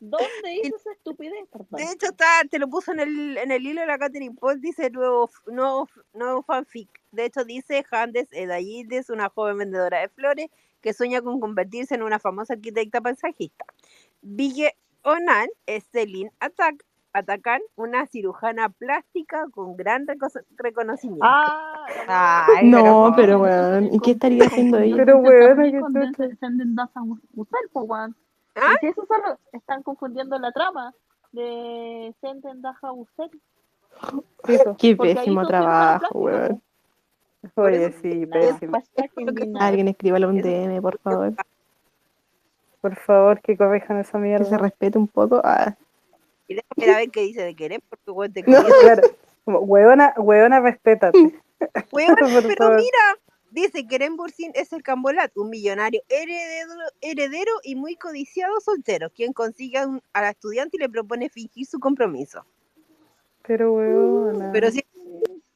¿Dónde 0.00 0.54
hizo 0.62 0.76
esa 0.76 0.92
estupidez? 0.92 1.46
Perdón. 1.50 1.68
De 1.70 1.84
hecho, 1.84 2.06
está, 2.06 2.26
te 2.50 2.58
lo 2.58 2.68
puso 2.68 2.92
en 2.92 3.00
el, 3.00 3.38
en 3.38 3.50
el 3.50 3.66
hilo 3.66 3.80
de 3.80 3.86
la 3.86 3.98
Catherine 3.98 4.36
Paul, 4.38 4.60
dice 4.60 4.90
nuevo, 4.90 5.30
nuevo, 5.46 5.88
nuevo 6.12 6.42
fanfic. 6.42 6.88
De 7.12 7.24
hecho, 7.26 7.44
dice 7.44 7.84
Handes 7.90 8.28
Edayildes, 8.32 9.10
una 9.10 9.28
joven 9.30 9.58
vendedora 9.58 10.00
de 10.00 10.08
flores 10.08 10.48
que 10.80 10.92
sueña 10.92 11.20
con 11.22 11.40
convertirse 11.40 11.94
en 11.94 12.02
una 12.02 12.18
famosa 12.18 12.54
arquitecta 12.54 13.00
paisajista. 13.00 13.64
Ville 14.22 14.74
Onan 15.02 15.48
es 15.66 15.84
Celine 15.90 16.32
Attack, 16.40 16.84
Atacan, 17.12 17.60
una 17.74 18.06
cirujana 18.06 18.68
plástica 18.68 19.46
con 19.50 19.76
gran 19.76 20.06
reco- 20.06 20.44
reconocimiento. 20.56 21.24
Ah, 21.26 21.84
Ay, 22.56 22.68
No, 22.70 23.12
pero 23.16 23.40
weón, 23.40 23.92
¿y 23.92 23.98
qué 23.98 24.12
estaría 24.12 24.44
haciendo 24.44 24.78
ella? 24.78 24.96
Pero, 24.96 25.18
weona, 25.18 25.64
qué 25.64 25.80
con 25.80 25.92
chucha. 25.94 26.26
Descendent 26.28 26.76
Daza 26.76 27.00
Usel, 27.02 27.68
po, 27.72 27.80
weón. 27.82 28.14
¿Ah? 28.54 28.74
Y 28.74 28.78
si 28.78 28.86
eso 28.88 29.04
solo 29.06 29.38
están 29.52 29.82
confundiendo 29.82 30.38
la 30.38 30.52
trama 30.52 30.92
de 31.32 32.14
Senten 32.20 32.62
Daja. 32.62 32.90
Qué 34.78 34.96
pésimo 34.96 35.46
trabajo, 35.46 36.06
weón. 36.18 36.62
Oye, 37.56 37.92
sí, 38.02 38.26
pésimo. 38.26 38.78
Alguien 39.58 39.88
escríbale 39.88 40.26
un 40.26 40.40
DM, 40.40 40.80
por 40.80 40.98
favor. 40.98 41.32
Por 42.80 42.96
favor, 42.96 43.40
que 43.40 43.56
corrijan 43.56 43.98
esa 43.98 44.12
Que 44.12 44.18
se 44.18 44.18
mierda. 44.18 44.58
respete 44.58 44.96
un 44.98 45.08
poco. 45.08 45.40
Ah, 45.44 45.74
Y 46.50 46.54
déjame 46.56 46.98
ver 46.98 47.10
qué 47.10 47.20
dice 47.22 47.42
de 47.44 47.54
querer, 47.54 47.80
porque 47.88 48.10
weón, 48.10 48.32
te 48.32 48.42
No. 48.42 48.62
Claro. 48.82 49.02
Como, 49.44 49.60
Weona, 49.60 50.12
weona, 50.18 50.60
respétate. 50.60 51.16
Pero 51.92 52.16
favor. 52.56 52.76
mira, 52.76 53.18
dice 53.50 53.86
que 53.86 53.94
Eren 53.94 54.16
Bursin 54.16 54.50
es 54.54 54.72
el 54.72 54.82
Cambolat, 54.82 55.30
un 55.36 55.50
millonario 55.50 56.02
heredero, 56.08 56.72
heredero 57.00 57.52
y 57.62 57.74
muy 57.76 57.94
codiciado 57.96 58.58
soltero, 58.60 59.10
quien 59.10 59.32
consigue 59.32 59.78
a, 59.78 59.86
un- 59.86 60.02
a 60.12 60.22
la 60.22 60.30
estudiante 60.30 60.76
y 60.76 60.80
le 60.80 60.88
propone 60.88 61.28
fingir 61.28 61.66
su 61.66 61.78
compromiso. 61.78 62.44
Pero, 63.46 63.72
weona. 63.74 64.50
Pero 64.52 64.70
si 64.70 64.84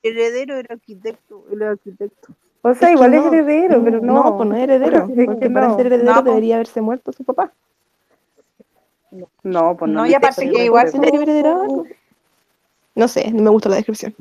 heredero 0.02 0.56
era 0.56 0.74
arquitecto, 0.74 1.44
él 1.50 1.62
era 1.62 1.70
arquitecto. 1.72 2.32
O 2.62 2.72
sea, 2.74 2.88
Es 2.88 2.88
que 2.88 2.92
igual 2.92 3.14
es 3.14 3.20
no, 3.22 3.28
heredero, 3.32 3.84
pero 3.84 4.00
no. 4.00 4.14
No, 4.24 4.36
pues 4.36 4.48
no 4.48 4.56
es 4.56 4.62
heredero. 4.62 5.04
Es 5.10 5.14
que 5.16 5.24
Porque 5.26 5.50
para 5.50 5.68
no. 5.68 5.76
ser 5.76 5.86
heredero 5.86 6.14
No, 6.14 6.22
debería 6.22 6.54
haberse 6.56 6.80
muerto 6.80 7.12
su 7.12 7.24
papá. 7.24 7.52
No, 9.42 9.76
pues 9.76 9.90
no. 9.90 10.00
No, 10.00 10.06
y 10.06 10.14
aparte 10.14 10.50
que 10.50 10.64
igual. 10.64 10.90
No 12.94 13.08
sé, 13.08 13.30
no 13.32 13.42
me 13.42 13.50
gustó 13.50 13.68
la 13.68 13.76
descripción. 13.76 14.14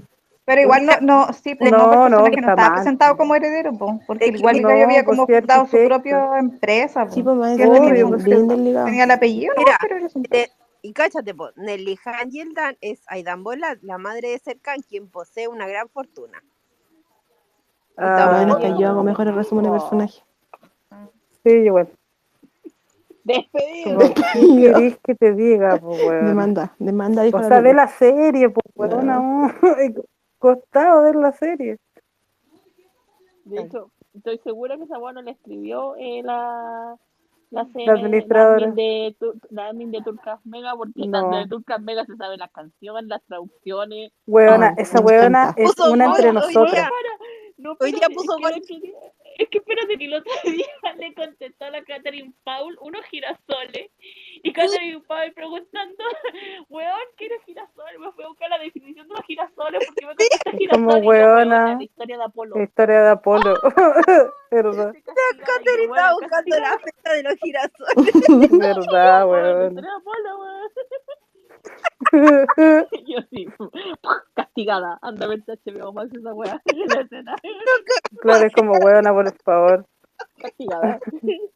Pero 0.45 0.61
igual 0.61 0.85
no, 0.85 0.93
no, 1.01 1.33
sí, 1.33 1.55
pues 1.55 1.71
no, 1.71 1.77
No, 1.77 1.83
por 1.85 1.93
no, 1.93 2.17
personaje 2.17 2.31
no 2.31 2.35
está 2.41 2.51
estaba 2.51 2.69
mal. 2.69 2.75
presentado 2.75 3.17
como 3.17 3.35
heredero, 3.35 3.71
po, 3.77 4.01
porque 4.05 4.25
Es 4.25 4.31
que 4.31 4.37
igual 4.37 4.61
no, 4.61 4.69
había 4.69 5.05
como 5.05 5.25
sí, 5.25 5.33
fundado 5.33 5.65
su 5.67 5.77
propia 5.87 6.37
empresa, 6.37 7.05
po. 7.05 7.13
Sí, 7.13 7.23
pues 7.23 7.37
más 7.37 7.53
obvio, 7.53 8.09
pues, 8.09 8.23
tenía 8.25 9.03
el 9.05 9.11
apellido, 9.11 9.53
¿no? 9.55 9.59
Mira, 9.63 9.77
pero 9.81 9.97
era 9.97 10.07
un- 10.13 10.25
Eh, 10.31 10.49
y 10.81 10.91
cáchate, 10.91 11.33
po, 11.33 11.51
Nelly 11.55 11.97
Hangeldan 12.03 12.77
es 12.81 12.99
Aidan 13.07 13.43
Bolat, 13.43 13.77
la 13.83 13.97
madre 13.97 14.31
de 14.31 14.39
Serkan, 14.39 14.81
quien 14.81 15.07
posee 15.07 15.47
una 15.47 15.65
gran 15.65 15.87
fortuna. 15.87 16.43
Ah, 17.95 18.33
Bueno, 18.35 18.55
hasta 18.55 18.77
yo 18.77 18.89
hago 18.89 19.03
mejores 19.03 19.33
resúmenes 19.35 19.71
de 19.71 19.79
personaje. 19.79 20.23
Sí, 21.45 21.51
igual. 21.51 21.89
Despedido. 23.23 23.99
¿Qué 24.33 24.61
querés 24.73 24.97
que 25.03 25.15
te 25.15 25.33
diga, 25.33 25.77
pues, 25.77 26.03
weón? 26.03 26.25
Demanda, 26.27 26.75
demanda, 26.79 27.23
dijo 27.23 27.37
O 27.37 27.41
la 27.41 27.47
sea, 27.47 27.61
ve 27.61 27.73
la 27.73 27.87
serie, 27.87 28.49
pues, 28.49 28.65
weón. 28.75 29.05
No. 29.07 29.47
No. 29.47 29.53
Costado 30.39 31.03
ver 31.03 31.15
la 31.15 31.31
serie. 31.31 31.77
De 33.45 33.61
hecho, 33.61 33.91
estoy 34.13 34.37
segura 34.39 34.77
que 34.77 34.83
esa 34.83 34.97
buena 34.97 35.21
le 35.21 35.31
escribió 35.31 35.95
eh, 35.97 36.21
la, 36.23 36.95
la, 37.49 37.67
La 37.85 37.93
administradora. 37.93 38.65
admin 38.67 38.75
de, 38.75 39.15
la 39.49 39.67
admin 39.67 39.91
de 39.91 40.01
Turcas 40.01 40.39
Mega, 40.45 40.75
porque 40.75 40.91
la 41.07 41.21
No. 41.21 41.37
de 41.37 41.47
Turcas 41.47 41.81
Mega 41.81 42.05
se 42.05 42.15
sabe 42.17 42.37
las 42.37 42.51
canciones, 42.51 43.05
las 43.07 43.23
traducciones. 43.23 44.11
Weona, 44.27 44.73
esa 44.77 44.99
weona 45.01 45.53
es 45.57 45.73
una 45.79 46.05
entre 46.05 46.27
gol, 46.31 46.37
hoy 46.37 46.53
nosotras. 46.53 46.73
día. 46.73 46.89
No, 47.57 47.71
Hoy 47.79 47.91
día 47.91 48.07
espérate, 48.07 48.15
puso 48.15 48.37
es 49.37 49.49
que 49.49 49.57
espérate 49.59 49.97
que 49.97 50.05
el 50.05 50.13
otro 50.13 50.31
día 50.43 50.65
le 50.97 51.13
contestó 51.13 51.65
a 51.65 51.69
la 51.71 51.83
Catherine 51.83 52.33
Paul 52.43 52.77
unos 52.81 53.03
girasoles. 53.05 53.89
Y 54.43 54.51
Catherine 54.53 55.01
Paul 55.07 55.31
preguntando, 55.33 56.03
weón, 56.69 56.99
¿qué 57.17 57.25
era 57.27 57.35
girasol? 57.45 57.99
Me 57.99 58.11
fui 58.11 58.23
a 58.23 58.27
buscar 58.27 58.49
la 58.49 58.57
definición 58.59 59.07
de 59.07 59.13
los 59.15 59.25
girasoles 59.25 59.85
porque 59.85 60.05
me 60.05 60.15
contesta 60.15 60.49
Es 60.53 60.57
girasol. 60.59 60.83
como 60.85 60.97
weona. 60.97 61.75
la 61.75 61.83
historia 61.83 62.17
de 62.17 62.23
Apolo. 62.23 62.55
La 62.55 62.63
historia 62.63 63.01
de 63.03 63.09
Apolo. 63.09 63.53
¿Verdad? 64.51 64.93
Catherine 65.45 65.83
estaba 65.85 66.13
buscando 66.13 66.59
la 66.59 66.79
fecha 66.79 67.13
de 67.13 67.23
los 67.23 67.33
girasoles. 67.35 68.59
¿Verdad, 68.59 69.27
Weón, 69.27 69.43
la 69.43 69.55
weón? 69.55 69.67
historia 69.69 69.89
de 69.89 69.97
Apolo, 69.97 70.39
weón. 70.39 70.69
Yo 73.07 73.19
sí, 73.29 73.47
castigada. 74.33 74.99
Anda 75.01 75.25
a 75.25 75.29
ver 75.29 75.43
HBO 75.47 75.93
Max 75.93 76.11
esa 76.13 76.33
weá. 76.33 76.61
La 76.95 77.01
escena. 77.01 77.35
Claro, 78.21 78.45
es 78.45 78.53
como 78.53 78.73
weona, 78.73 79.11
por 79.11 79.33
favor. 79.43 79.87
Castigada. 80.37 80.99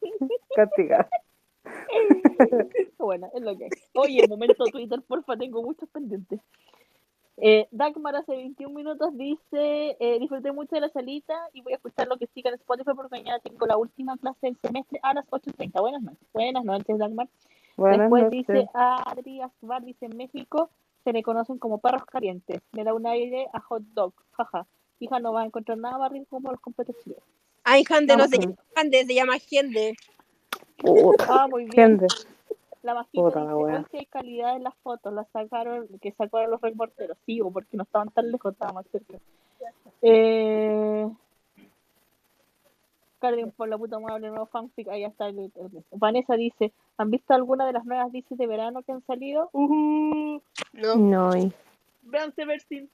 Castigada. 0.56 1.08
Bueno, 2.98 3.30
es 3.34 3.42
lo 3.42 3.56
que 3.56 3.64
hay. 3.64 3.70
Oye, 3.94 4.26
momento 4.28 4.64
Twitter, 4.64 5.00
porfa, 5.06 5.36
tengo 5.36 5.62
muchos 5.62 5.88
pendientes. 5.90 6.40
Eh, 7.40 7.68
Dagmar 7.70 8.16
hace 8.16 8.34
21 8.34 8.74
minutos 8.74 9.16
dice, 9.16 9.96
eh, 10.00 10.18
disfruté 10.18 10.50
mucho 10.50 10.74
de 10.74 10.80
la 10.80 10.88
salita 10.88 11.34
y 11.52 11.60
voy 11.60 11.72
a 11.72 11.76
escuchar 11.76 12.08
lo 12.08 12.16
que 12.16 12.26
siga 12.26 12.50
en 12.50 12.56
Spotify 12.56 12.90
porque 12.96 13.16
mañana 13.16 13.38
tengo 13.38 13.64
la 13.66 13.76
última 13.76 14.16
clase 14.16 14.38
del 14.48 14.56
semestre 14.60 14.98
a 15.04 15.14
las 15.14 15.24
8.30. 15.30 15.80
Buenas 15.80 16.02
noches. 16.02 16.26
Buenas 16.32 16.64
noches, 16.64 16.98
Dagmar. 16.98 17.28
Buenas 17.78 18.00
Después 18.00 18.24
noches. 18.24 18.38
dice 18.48 18.68
Adri 18.74 19.40
Asbar, 19.40 19.84
dice 19.84 20.06
en 20.06 20.16
México 20.16 20.68
se 21.04 21.12
le 21.12 21.22
conocen 21.22 21.58
como 21.58 21.78
perros 21.78 22.04
calientes. 22.06 22.60
Me 22.72 22.82
da 22.82 22.92
un 22.92 23.06
aire 23.06 23.46
a 23.52 23.60
hot 23.60 23.82
dog. 23.94 24.12
Jaja. 24.32 24.66
Hija, 24.98 25.20
no 25.20 25.32
va 25.32 25.42
a 25.42 25.44
encontrar 25.46 25.78
nada 25.78 25.96
más 25.96 26.10
rico 26.10 26.26
como 26.28 26.50
los 26.50 26.60
completos 26.60 26.96
chilenos. 27.04 27.22
Ay, 27.62 27.84
Hande 27.88 28.16
no 28.16 28.26
se 28.26 28.36
Ujú. 28.36 28.46
llama 28.48 28.56
Hande, 28.74 29.04
se 29.04 29.14
llama. 29.14 29.36
Puta. 30.76 31.26
Ah, 31.28 31.46
muy 31.46 31.66
bien. 31.66 32.00
Gente. 32.00 32.06
La 32.82 32.94
bajita 32.94 33.22
Puta 33.22 33.44
la 33.44 33.56
wea. 33.56 33.86
hay 33.92 34.06
calidad 34.06 34.56
en 34.56 34.64
las 34.64 34.74
fotos, 34.82 35.12
las 35.12 35.28
sacaron, 35.30 35.86
que 36.00 36.10
sacaron 36.12 36.50
los 36.50 36.60
reporteros, 36.60 37.16
sí, 37.26 37.40
o 37.40 37.50
porque 37.52 37.76
no 37.76 37.84
estaban 37.84 38.10
tan 38.10 38.30
lejos, 38.32 38.52
estaban 38.54 38.74
más 38.74 38.86
cerca. 38.90 39.18
Eh... 40.02 41.08
Carden 43.18 43.50
por 43.52 43.68
la 43.68 43.76
puta 43.78 43.98
madre, 43.98 44.28
nuevo 44.28 44.46
fanfic, 44.46 44.88
ahí 44.88 45.04
está 45.04 45.28
el, 45.28 45.38
el- 45.38 45.84
Vanessa 45.92 46.34
dice, 46.34 46.72
¿han 46.96 47.10
visto 47.10 47.34
alguna 47.34 47.66
de 47.66 47.72
las 47.72 47.84
nuevas 47.84 48.12
DC 48.12 48.36
de 48.36 48.46
verano 48.46 48.82
que 48.82 48.92
han 48.92 49.02
salido? 49.06 49.50
Uh 49.52 50.40
No. 50.72 50.96
No, 50.96 51.36
y- 51.36 51.52
Vean 52.02 52.32
Seversin. 52.34 52.88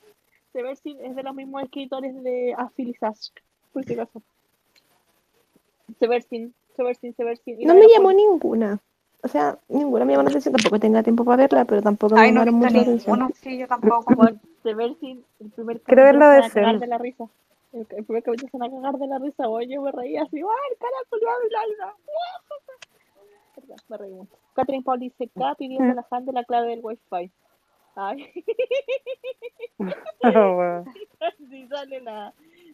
Seversin 0.52 0.98
es 1.04 1.14
de 1.16 1.22
los 1.22 1.34
mismos 1.34 1.62
escritores 1.64 2.14
de 2.22 2.54
Sask, 2.98 3.36
por 3.72 3.84
si 3.84 3.92
acaso. 3.94 4.22
Seversin, 5.98 6.54
Seversin, 6.76 7.14
Seversin. 7.14 7.60
y 7.60 7.64
no 7.66 7.74
me 7.74 7.86
llamó 7.88 8.12
ninguna. 8.12 8.80
o 9.22 9.28
sea, 9.28 9.58
ninguna 9.68 10.04
me 10.04 10.12
llama 10.12 10.24
la 10.24 10.30
atención, 10.30 10.54
tampoco 10.54 10.78
tenga 10.80 11.02
tiempo 11.02 11.24
para 11.24 11.36
verla, 11.42 11.64
pero 11.64 11.82
tampoco 11.82 12.14
me 12.14 12.20
Ay, 12.22 12.32
no 12.32 12.42
he 12.42 12.44
llamaron 12.44 12.60
visto 12.60 12.66
mucho 12.66 12.76
la 12.76 12.82
atención. 12.82 13.18
ninguno, 13.18 13.34
sí, 13.40 13.58
yo 13.58 13.68
tampoco. 13.68 14.14
Bueno, 14.14 14.38
si 14.62 14.68
el 14.70 15.50
primer 15.50 15.80
capítulo 15.80 16.28
de 16.28 16.86
la 16.86 16.98
risa. 16.98 17.24
El, 17.74 17.86
primer 17.86 18.22
capítulo 18.22 18.48
se 18.50 18.56
van 18.56 18.70
a 18.70 18.76
cagar 18.76 18.98
de 18.98 19.06
la 19.08 19.18
risa, 19.18 19.46
güey. 19.46 19.68
Yo 19.68 19.82
me 19.82 19.90
reía 19.90 20.22
así, 20.22 20.36
¡ay, 20.36 20.42
el 20.70 20.78
cara 20.78 20.96
culiado 21.10 21.38
y 21.44 21.50
la 21.50 21.60
la! 21.78 21.94
Perdón, 23.56 23.76
Me 23.88 23.96
reí 23.96 24.12
mucho. 24.12 24.36
Catherine 24.54 24.84
Paul 24.84 25.00
dice, 25.00 25.28
K 25.28 25.54
pidiendo 25.56 25.90
a 25.90 25.94
la 25.96 26.04
fan 26.04 26.24
de 26.24 26.32
la 26.32 26.44
clave 26.44 26.68
del 26.68 26.80
wifi. 26.82 27.32
Ay, 27.96 28.32
Oh, 30.24 30.84
sí 31.50 31.66
sale 31.68 32.00
la... 32.00 32.32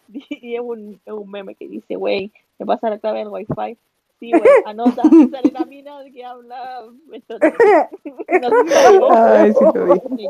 Y 0.08 0.54
es 0.54 0.60
un, 0.60 1.00
es 1.04 1.12
un 1.12 1.30
meme 1.30 1.54
que 1.54 1.66
dice, 1.66 1.96
güey, 1.96 2.30
me 2.58 2.66
pasa 2.66 2.90
la 2.90 2.98
clave 2.98 3.20
del 3.20 3.28
wifi. 3.28 3.78
Sí, 4.18 4.32
güey, 4.32 4.42
anota, 4.66 5.02
sale 5.30 5.50
la 5.50 5.64
mina 5.64 5.98
que 6.12 6.24
habla... 6.24 6.84
No 7.10 8.50
sé 8.50 8.68
si 8.68 8.98
lo 8.98 9.12
Ay, 9.12 9.52
sí 9.54 9.64
lo 9.64 9.96
vi. 10.10 10.28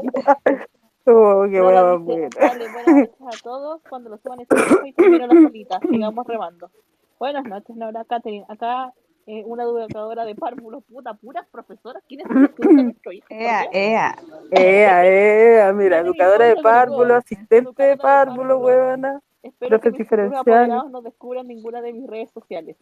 Oh, 1.12 1.46
qué 1.50 1.60
weón, 1.60 2.06
dice, 2.06 2.28
dale, 2.38 2.68
buenas 2.72 2.86
noches 2.86 3.10
a 3.40 3.42
todos. 3.42 3.80
Cuando 3.88 4.10
lo 4.10 4.18
suban 4.18 4.40
este 4.40 4.56
y 4.86 4.92
termino 4.92 5.26
la 5.26 5.34
solita, 5.34 5.80
sigamos 5.90 6.26
remando. 6.26 6.70
Buenas 7.18 7.44
noches, 7.44 7.76
Nora 7.76 8.04
Catherine. 8.04 8.46
Acá 8.48 8.92
eh, 9.26 9.42
una 9.46 9.64
educadora 9.64 10.24
de 10.24 10.34
párvulos, 10.34 10.84
puta, 10.84 11.14
puras 11.14 11.46
profesoras. 11.50 12.02
¿Quiénes 12.08 12.26
son 12.28 12.42
los 12.42 12.50
nuestro 12.84 13.12
hijo? 13.12 13.26
Ea, 13.28 13.66
ea. 13.72 14.16
Ea, 14.50 15.06
ea, 15.06 15.72
mira, 15.72 15.98
educadora 15.98 16.46
de 16.46 16.50
mi 16.50 16.62
nombre, 16.62 16.70
párvulo, 16.70 17.02
amigo. 17.02 17.16
asistente 17.18 17.82
de 17.82 17.90
Educadora 17.90 17.90
de 17.90 17.96
párvulo, 17.96 18.36
párvulo. 18.42 18.58
weona. 18.58 19.20
Espero 19.42 19.80
que 19.80 19.90
mis 19.90 20.06
apoderados 20.12 20.90
no 20.90 21.02
descubran 21.02 21.46
ninguna 21.46 21.80
de 21.80 21.92
mis 21.92 22.06
redes 22.06 22.30
sociales. 22.32 22.76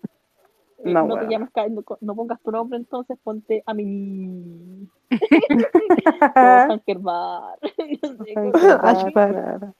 Eh, 0.84 0.92
No, 0.92 1.06
no, 1.06 1.18
te 1.18 1.26
Ca- 1.52 1.68
no, 1.68 1.82
no 2.00 2.14
pongas 2.14 2.40
tu 2.40 2.50
nombre, 2.50 2.78
entonces 2.78 3.18
ponte 3.22 3.62
a 3.66 3.74
mí. 3.74 4.88
O 5.10 6.40
Hankerbar. 6.72 7.58
No 8.02 8.24
sé, 8.24 8.34
¿cómo 8.34 8.58
se 8.58 8.66
llama? 8.68 8.90
Ashbar. 8.90 9.72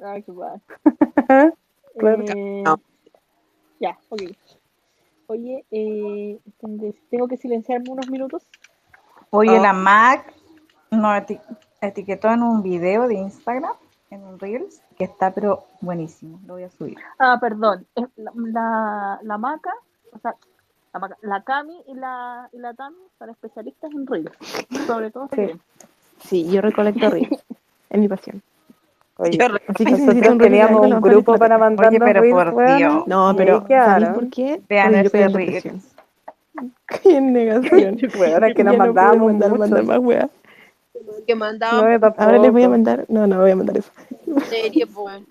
Hankerbar. 0.00 0.60
Claro. 1.98 2.24
Eh, 2.34 2.62
No. 2.64 2.80
Ya, 3.80 3.98
ok. 4.08 4.22
Oye, 5.26 5.64
eh, 5.70 6.38
tengo- 7.10 7.28
que 7.28 7.36
silenciarme 7.36 7.90
unos 7.90 8.08
minutos. 8.10 8.46
Oye, 9.30 9.56
Ah. 9.56 9.60
la 9.60 9.72
Mac 9.72 10.32
nos 10.90 11.12
eti- 11.18 11.40
etiquetó 11.80 12.28
en 12.30 12.42
un 12.42 12.62
video 12.62 13.08
de 13.08 13.14
Instagram, 13.14 13.72
en 14.10 14.22
un 14.24 14.38
Reels, 14.38 14.82
que 14.96 15.04
está 15.04 15.32
pero 15.32 15.64
buenísimo. 15.80 16.40
Lo 16.46 16.54
voy 16.54 16.62
a 16.64 16.70
subir. 16.70 16.96
Ah, 17.18 17.38
perdón. 17.40 17.86
es 17.94 18.06
La, 18.16 18.32
la, 18.34 19.18
la 19.22 19.38
Maca, 19.38 19.72
o 20.12 20.18
sea, 20.18 20.34
la, 20.92 21.16
la 21.22 21.42
Cami 21.42 21.82
y 21.88 21.94
la, 21.94 22.48
y 22.52 22.58
la 22.58 22.74
Tami 22.74 22.96
son 23.18 23.30
especialistas 23.30 23.90
en 23.92 24.06
Reels. 24.06 24.30
Sobre 24.86 25.10
todo 25.10 25.28
Sí. 25.34 25.52
Sí, 26.20 26.50
yo 26.50 26.60
recolecto 26.60 27.10
reels. 27.10 27.28
Es 27.90 28.00
mi 28.00 28.08
pasión. 28.08 28.42
Oye, 29.18 29.38
Así 29.68 29.84
que 29.84 29.90
nosotros 29.92 30.38
teníamos 30.38 30.86
un 30.86 31.00
grupo 31.00 31.36
para 31.36 31.58
mandarnos 31.58 32.00
Oye, 32.00 32.12
pero 32.12 32.20
reels, 32.22 32.52
por 32.52 32.76
Dios. 32.76 33.06
No, 33.06 33.34
pero 33.36 33.54
ahí 33.54 33.60
¿sabéis 33.68 33.68
quedaron. 33.68 34.14
por 34.14 34.30
qué? 34.30 34.62
Vean 34.68 34.94
Oye, 34.94 35.00
ese 35.06 35.22
en 35.22 35.34
reel. 35.34 35.80
Qué 37.02 37.20
negación. 37.20 37.98
Es 38.44 38.54
que 38.54 38.64
nos 38.64 38.72
no 38.74 38.78
mandábamos 38.78 39.26
mandar, 39.26 39.50
mucho. 39.50 39.60
mandar 39.60 39.84
más 39.84 39.98
weas. 39.98 40.30
que 41.26 41.34
No, 41.34 41.58
tampoco. 41.58 42.14
Ahora 42.22 42.38
les 42.38 42.52
voy 42.52 42.62
a 42.62 42.68
mandar. 42.68 43.04
No, 43.08 43.26
no 43.26 43.40
voy 43.40 43.50
a 43.50 43.56
mandar 43.56 43.76
eso. 43.76 43.90
serie, 44.48 44.86
pues. 44.86 45.22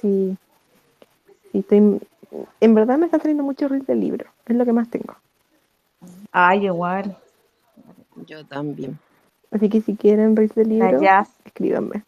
Sí. 0.00 0.36
Sí, 1.52 1.58
estoy. 1.58 2.00
En 2.60 2.74
verdad 2.74 2.98
me 2.98 3.06
están 3.06 3.20
saliendo 3.20 3.42
muchos 3.44 3.70
reels 3.70 3.86
del 3.86 4.00
libro. 4.00 4.26
Es 4.46 4.56
lo 4.56 4.64
que 4.64 4.72
más 4.72 4.88
tengo. 4.90 5.16
Ay, 6.32 6.66
igual. 6.66 7.16
Yo 8.26 8.44
también. 8.46 8.98
Así 9.50 9.68
que 9.68 9.80
si 9.80 9.96
quieren 9.96 10.36
reels 10.36 10.54
del 10.54 10.78
La 10.78 10.90
libro, 10.90 11.02
escríbanme. 11.44 12.04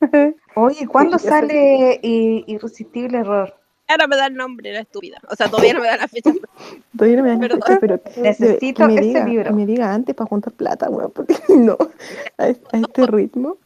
Oye, 0.54 0.86
¿cuándo 0.86 1.18
Sí, 1.18 1.28
sale 1.28 2.00
Irresistible 2.02 3.18
Error? 3.18 3.54
Ahora 3.88 4.06
me 4.06 4.16
da 4.16 4.26
el 4.26 4.34
nombre, 4.34 4.72
la 4.72 4.80
estúpida. 4.80 5.18
O 5.30 5.34
sea, 5.34 5.48
todavía 5.48 5.74
no 5.74 5.80
me 5.80 5.86
da 5.86 5.96
la 5.96 6.08
fecha. 6.08 6.30
Todavía 6.96 7.16
no 7.18 7.22
me 7.22 7.28
dan 7.30 7.40
Perdón. 7.40 7.60
fecha, 7.62 7.78
pero 7.80 8.00
Necesito 8.22 8.80
que 8.80 8.86
me 8.86 8.94
ese 8.94 9.02
diga, 9.06 9.24
libro. 9.26 9.44
que 9.50 9.52
me 9.54 9.66
diga 9.66 9.94
antes 9.94 10.14
para 10.14 10.28
juntar 10.28 10.52
plata, 10.52 10.90
weón, 10.90 11.10
porque 11.12 11.34
si 11.46 11.56
no, 11.56 11.76
a, 12.36 12.48
es- 12.48 12.60
a 12.72 12.78
este 12.78 13.06
ritmo. 13.06 13.56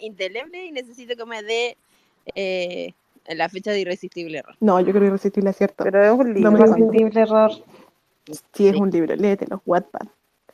Indeleble 0.00 0.64
y 0.66 0.72
necesito 0.72 1.14
que 1.14 1.24
me 1.26 1.42
dé 1.42 1.76
eh, 2.34 2.94
la 3.28 3.48
fecha 3.48 3.70
de 3.70 3.80
irresistible 3.80 4.38
error. 4.38 4.54
No, 4.60 4.80
yo 4.80 4.92
creo 4.92 5.04
irresistible 5.04 5.50
es 5.50 5.56
cierto. 5.56 5.84
Pero 5.84 6.02
es 6.04 6.10
un 6.12 6.28
No 6.28 6.50
libro. 6.50 6.50
me 6.52 6.58
Irresistible 6.58 7.20
Error. 7.22 7.50
Sí, 8.52 8.68
es 8.68 8.76
un 8.76 8.90
libro, 8.90 9.14
léetelo, 9.16 9.62
Wattpad. 9.66 10.06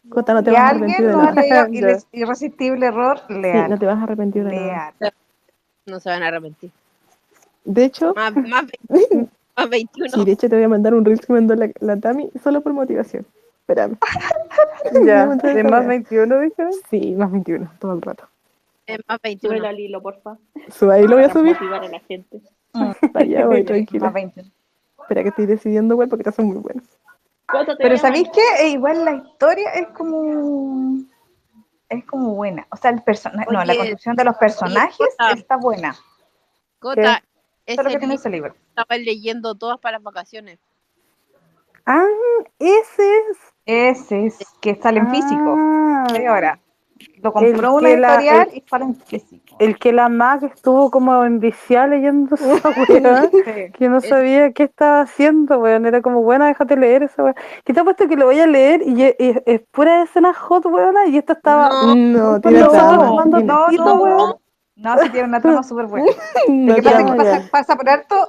Cota, 0.08 0.34
no 0.34 0.42
te 0.42 0.50
vas 0.50 0.60
a 0.60 0.68
arrepentir 0.70 0.96
alguien 0.96 1.06
de 1.08 1.12
no 1.12 1.20
ha 1.22 1.32
nada. 1.32 1.68
Irres- 1.68 2.06
Irresistible 2.12 2.86
Error, 2.86 3.20
Sí, 3.28 3.34
lean. 3.34 3.70
no 3.70 3.78
te 3.78 3.86
vas 3.86 3.98
a 3.98 4.02
arrepentir 4.02 4.44
de 4.44 4.56
nada. 4.56 4.94
No 5.86 6.00
se 6.00 6.08
van 6.10 6.22
a 6.22 6.28
arrepentir. 6.28 6.70
De 7.64 7.84
hecho, 7.84 8.12
Más, 8.14 8.34
más, 8.48 8.64
20 8.88 9.28
más 9.56 9.68
21. 9.70 10.08
sí, 10.10 10.24
de 10.24 10.32
hecho 10.32 10.48
te 10.48 10.56
voy 10.56 10.64
a 10.64 10.68
mandar 10.68 10.94
un 10.94 11.04
reel 11.04 11.20
que 11.20 11.32
mandó 11.32 11.54
la, 11.54 11.70
la 11.80 11.96
Tami 11.98 12.30
solo 12.42 12.60
por 12.60 12.72
motivación. 12.72 13.26
Espérame. 13.60 13.96
Ya, 15.04 15.26
de 15.26 15.62
más 15.64 15.86
21, 15.86 16.40
dijeron. 16.40 16.72
Sí, 16.90 17.14
más 17.14 17.30
21, 17.30 17.70
todo 17.78 17.92
el 17.92 18.02
rato. 18.02 18.24
Es 18.86 18.98
más 19.06 19.18
Sube 19.20 19.28
21. 19.28 19.58
la 19.60 19.72
Lilo, 19.72 20.02
porfa. 20.02 20.36
Suba 20.70 20.94
ahí 20.94 21.06
lo 21.06 21.14
voy 21.16 21.24
a 21.24 21.28
Para 21.28 21.38
subir. 21.40 21.52
motivar 21.54 21.84
a 21.84 21.88
la 21.88 22.00
gente. 22.00 22.40
Voy, 23.48 23.64
tranquila. 23.64 24.10
20. 24.10 24.44
Espera 25.02 25.22
que 25.22 25.28
estoy 25.30 25.46
decidiendo, 25.46 25.96
güey, 25.96 26.08
porque 26.08 26.22
todas 26.24 26.36
son 26.36 26.46
muy 26.46 26.58
buenas. 26.58 26.84
¿Cuánto 27.50 27.76
te 27.76 27.82
Pero? 27.82 27.96
¿sabéis 27.98 28.28
qué? 28.32 28.40
Eh, 28.64 28.68
Igual 28.70 29.04
la 29.04 29.12
historia 29.14 29.70
es 29.70 29.88
como... 29.88 30.98
Es 31.88 32.04
como 32.04 32.34
buena. 32.36 32.66
O 32.70 32.76
sea, 32.76 32.92
el 32.92 33.02
personaje... 33.02 33.50
No, 33.50 33.64
la 33.64 33.74
construcción 33.74 34.14
de 34.14 34.24
los 34.24 34.36
personajes 34.36 35.08
está 35.34 35.56
buena. 35.56 35.96
Cota, 36.78 37.22
Eso 37.66 37.80
es 37.80 37.84
lo 37.84 37.90
que 37.90 37.98
tiene 37.98 38.14
ese 38.14 38.30
libro. 38.30 38.54
estaba 38.68 38.96
leyendo 38.96 39.56
todas 39.56 39.80
para 39.80 39.96
las 39.98 40.04
vacaciones. 40.04 40.60
Ah, 41.84 42.06
ese 42.60 43.02
es. 43.30 43.38
Ese 43.66 44.26
es 44.26 44.38
que 44.60 44.76
sale 44.76 45.00
en 45.00 45.10
físico. 45.10 45.56
Ah, 45.58 46.06
ahora. 46.28 46.60
Lo 47.22 47.32
compró 47.32 47.74
una 47.74 47.88
que 47.88 47.96
la- 47.96 48.14
editorial 48.14 48.48
el- 48.52 48.58
y 48.58 48.64
sale 48.68 48.84
en 48.84 48.94
físico. 48.94 49.49
El 49.60 49.78
que 49.78 49.92
la 49.92 50.08
Mac 50.08 50.42
estuvo 50.42 50.90
como 50.90 51.24
enviciada 51.24 51.86
leyendo 51.88 52.34
esa 52.34 52.68
weá. 52.88 53.30
Sí. 53.30 53.72
Que 53.72 53.88
no 53.88 54.00
sabía 54.00 54.52
qué 54.52 54.64
estaba 54.64 55.02
haciendo, 55.02 55.58
weón. 55.58 55.86
Era 55.86 56.02
como, 56.02 56.22
buena, 56.22 56.46
déjate 56.46 56.76
leer 56.76 57.04
esa 57.04 57.22
weá. 57.22 57.34
Que 57.64 57.72
te 57.72 57.80
ha 57.80 57.84
puesto 57.84 58.08
que 58.08 58.16
lo 58.16 58.24
voy 58.26 58.40
a 58.40 58.46
leer 58.46 58.82
y 58.84 59.02
es, 59.04 59.14
es- 59.18 59.42
es 59.46 59.60
pura 59.70 60.02
escena 60.02 60.34
hot, 60.34 60.66
weón. 60.66 60.94
Y 61.08 61.18
esta 61.18 61.34
estaba. 61.34 61.68
No. 61.68 61.94
No, 61.94 62.40
tiene 62.40 62.60
No, 62.60 62.72
no, 62.72 63.94
weón. 63.94 64.34
no. 64.76 64.96
Tiene 65.12 65.28
una 65.28 65.40
trama 65.42 65.62
súper 65.62 65.86
buena. 65.86 66.06
no 66.48 66.66
Lo 66.68 66.74
que 66.76 66.82
pasa 66.82 67.04
que 67.04 67.12
pasa, 67.12 67.48
pasa 67.52 67.76
por 67.76 67.88
harto, 67.88 68.28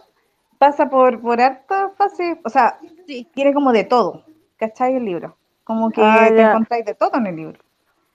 pasa 0.57 0.89
por, 0.89 1.21
por 1.21 1.41
harto 1.41 1.93
fase, 1.97 2.39
o 2.43 2.49
sea, 2.49 2.77
Sí. 3.07 3.27
tiene 3.33 3.53
como 3.53 3.71
de 3.71 3.83
todo, 3.85 4.23
¿cachai? 4.57 4.95
El 4.95 5.05
libro. 5.05 5.35
Como 5.63 5.89
que 5.91 6.01
Ah, 6.03 6.25
te 6.27 6.41
encontráis 6.41 6.85
de 6.85 6.93
todo 6.95 7.11
en 7.15 7.27
el 7.27 7.35
libro. 7.37 7.59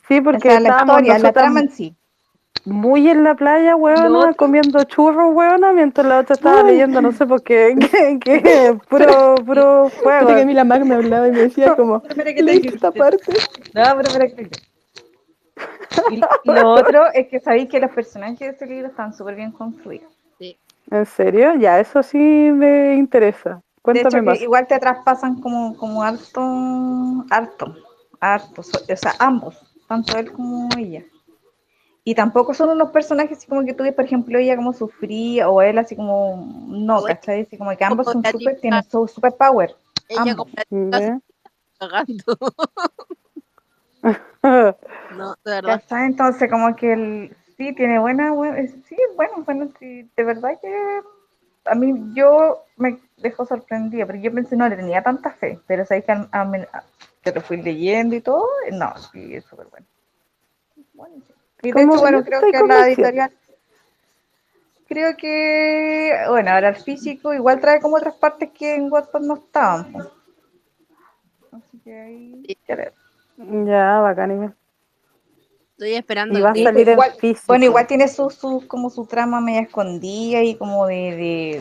Sí, 0.06 0.18
O 0.18 0.22
porque 0.22 0.50
sea, 0.50 0.60
la 0.60 0.76
historia, 0.80 1.18
la 1.18 1.32
trama 1.32 1.60
en 1.60 1.70
sí. 1.70 1.96
Muy 2.66 3.08
en 3.08 3.22
la 3.22 3.34
playa, 3.36 3.76
otro- 3.76 4.34
comiendo 4.36 4.82
churros, 4.84 5.34
weona, 5.34 5.72
mientras 5.72 6.06
la 6.06 6.18
otra 6.18 6.34
estaba 6.34 6.62
leyendo, 6.64 7.00
no 7.00 7.12
sé 7.12 7.24
por 7.26 7.42
qué, 7.42 7.76
que, 7.92 8.18
que 8.18 8.78
puro, 8.88 9.36
puro 9.36 9.88
fuego. 9.88 10.26
que 10.26 10.42
a 10.42 10.44
mí 10.44 10.52
la 10.52 10.64
Mac 10.64 10.84
me 10.84 10.96
hablaba 10.96 11.28
y 11.28 11.32
me 11.32 11.38
decía 11.42 11.74
como, 11.76 12.02
Espera 12.08 12.24
que 12.30 12.34
te 12.34 12.42
leíste 12.42 12.68
esta 12.68 12.90
parte. 12.90 13.32
No, 13.72 13.82
pero 13.96 14.00
espera 14.02 14.28
que 14.28 14.50
y, 16.10 16.20
y 16.44 16.52
lo 16.52 16.72
otro 16.72 17.04
es 17.14 17.28
que 17.28 17.40
sabéis 17.40 17.68
que 17.68 17.80
los 17.80 17.90
personajes 17.90 18.38
de 18.40 18.48
ese 18.48 18.66
libro 18.66 18.88
están 18.88 19.14
súper 19.14 19.34
bien 19.36 19.52
construidos. 19.52 20.12
¿En 20.90 21.06
serio? 21.06 21.54
Ya, 21.56 21.80
eso 21.80 22.02
sí 22.02 22.18
me 22.18 22.94
interesa. 22.96 23.54
De 23.54 23.82
Cuéntame 23.82 24.14
que 24.18 24.22
más. 24.22 24.40
igual 24.40 24.66
te 24.66 24.78
traspasan 24.78 25.40
como, 25.40 25.76
como 25.76 26.02
harto, 26.02 26.40
harto, 27.30 27.76
harto, 28.20 28.60
o 28.60 28.96
sea, 28.96 29.14
ambos, 29.18 29.56
tanto 29.88 30.16
él 30.18 30.32
como 30.32 30.68
ella. 30.76 31.02
Y 32.08 32.14
tampoco 32.14 32.54
son 32.54 32.68
unos 32.68 32.90
personajes 32.92 33.36
así 33.36 33.48
como 33.48 33.64
que 33.64 33.74
tú 33.74 33.82
ves, 33.82 33.92
por 33.92 34.04
ejemplo, 34.04 34.38
ella 34.38 34.54
como 34.54 34.72
sufría 34.72 35.48
o 35.50 35.60
él 35.60 35.76
así 35.76 35.96
como, 35.96 36.64
no, 36.68 37.02
¿cachai? 37.02 37.40
Así 37.42 37.58
como 37.58 37.76
que 37.76 37.84
ambos 37.84 38.06
son 38.06 38.22
como 38.22 38.38
super, 38.38 38.60
tienen 38.60 38.84
su 38.88 39.08
super 39.08 39.34
power. 39.34 39.74
Ella 40.08 40.36
cagando. 41.80 42.38
No, 45.16 45.34
de 45.44 45.50
verdad. 45.50 45.80
¿Cachai? 45.80 46.06
Entonces 46.06 46.48
como 46.48 46.76
que 46.76 46.92
él 46.92 47.36
sí 47.56 47.74
tiene 47.74 47.98
buena, 47.98 48.30
buena 48.30 48.56
sí, 48.88 48.96
bueno, 49.16 49.42
bueno, 49.44 49.68
sí, 49.80 50.08
de 50.16 50.22
verdad 50.22 50.60
que 50.60 51.00
a 51.64 51.74
mí 51.74 51.92
yo 52.14 52.62
me 52.76 53.00
dejó 53.16 53.44
sorprendida, 53.46 54.06
pero 54.06 54.20
yo 54.20 54.32
pensé 54.32 54.54
no 54.54 54.68
le 54.68 54.76
tenía 54.76 55.02
tanta 55.02 55.32
fe, 55.32 55.58
pero 55.66 55.84
sabéis 55.84 56.04
que, 56.04 56.12
a- 56.12 56.84
que 57.20 57.32
lo 57.32 57.40
fui 57.40 57.56
leyendo 57.60 58.14
y 58.14 58.20
todo, 58.20 58.46
no, 58.70 58.92
sí, 59.10 59.34
es 59.34 59.44
súper 59.44 59.66
bueno. 59.66 59.86
Buenísimo. 60.94 61.35
Y 61.66 61.72
de 61.72 61.72
Como 61.72 61.92
hecho, 61.94 62.00
bueno, 62.02 62.24
creo 62.24 62.40
que 62.40 62.62
la 62.66 62.86
editorial, 62.88 63.32
creo 64.88 65.16
que, 65.16 66.12
bueno, 66.28 66.50
ahora 66.52 66.68
el 66.68 66.76
físico 66.76 67.34
igual 67.34 67.60
trae 67.60 67.80
como 67.80 67.96
otras 67.96 68.14
partes 68.14 68.50
que 68.52 68.74
en 68.76 68.90
Wattpad 68.90 69.20
no 69.20 69.34
estaban. 69.34 69.92
po. 69.92 70.12
que 71.84 71.98
ahí. 72.00 72.56
Ya, 73.36 73.98
bacán. 74.00 74.54
Estoy 75.72 75.94
esperando 75.94 76.38
Y 76.38 76.42
va 76.42 76.50
a 76.50 76.52
el 76.52 76.62
salir 76.64 76.88
en 76.88 76.94
Igual- 76.94 77.12
físico. 77.18 77.44
Bueno, 77.48 77.64
igual 77.66 77.86
tiene 77.86 78.08
su, 78.08 78.30
su, 78.30 78.64
como 78.66 78.88
su 78.90 79.04
trama 79.06 79.40
media 79.40 79.60
escondida 79.62 80.42
y 80.42 80.54
como 80.54 80.86
de, 80.86 80.94
de, 81.16 81.60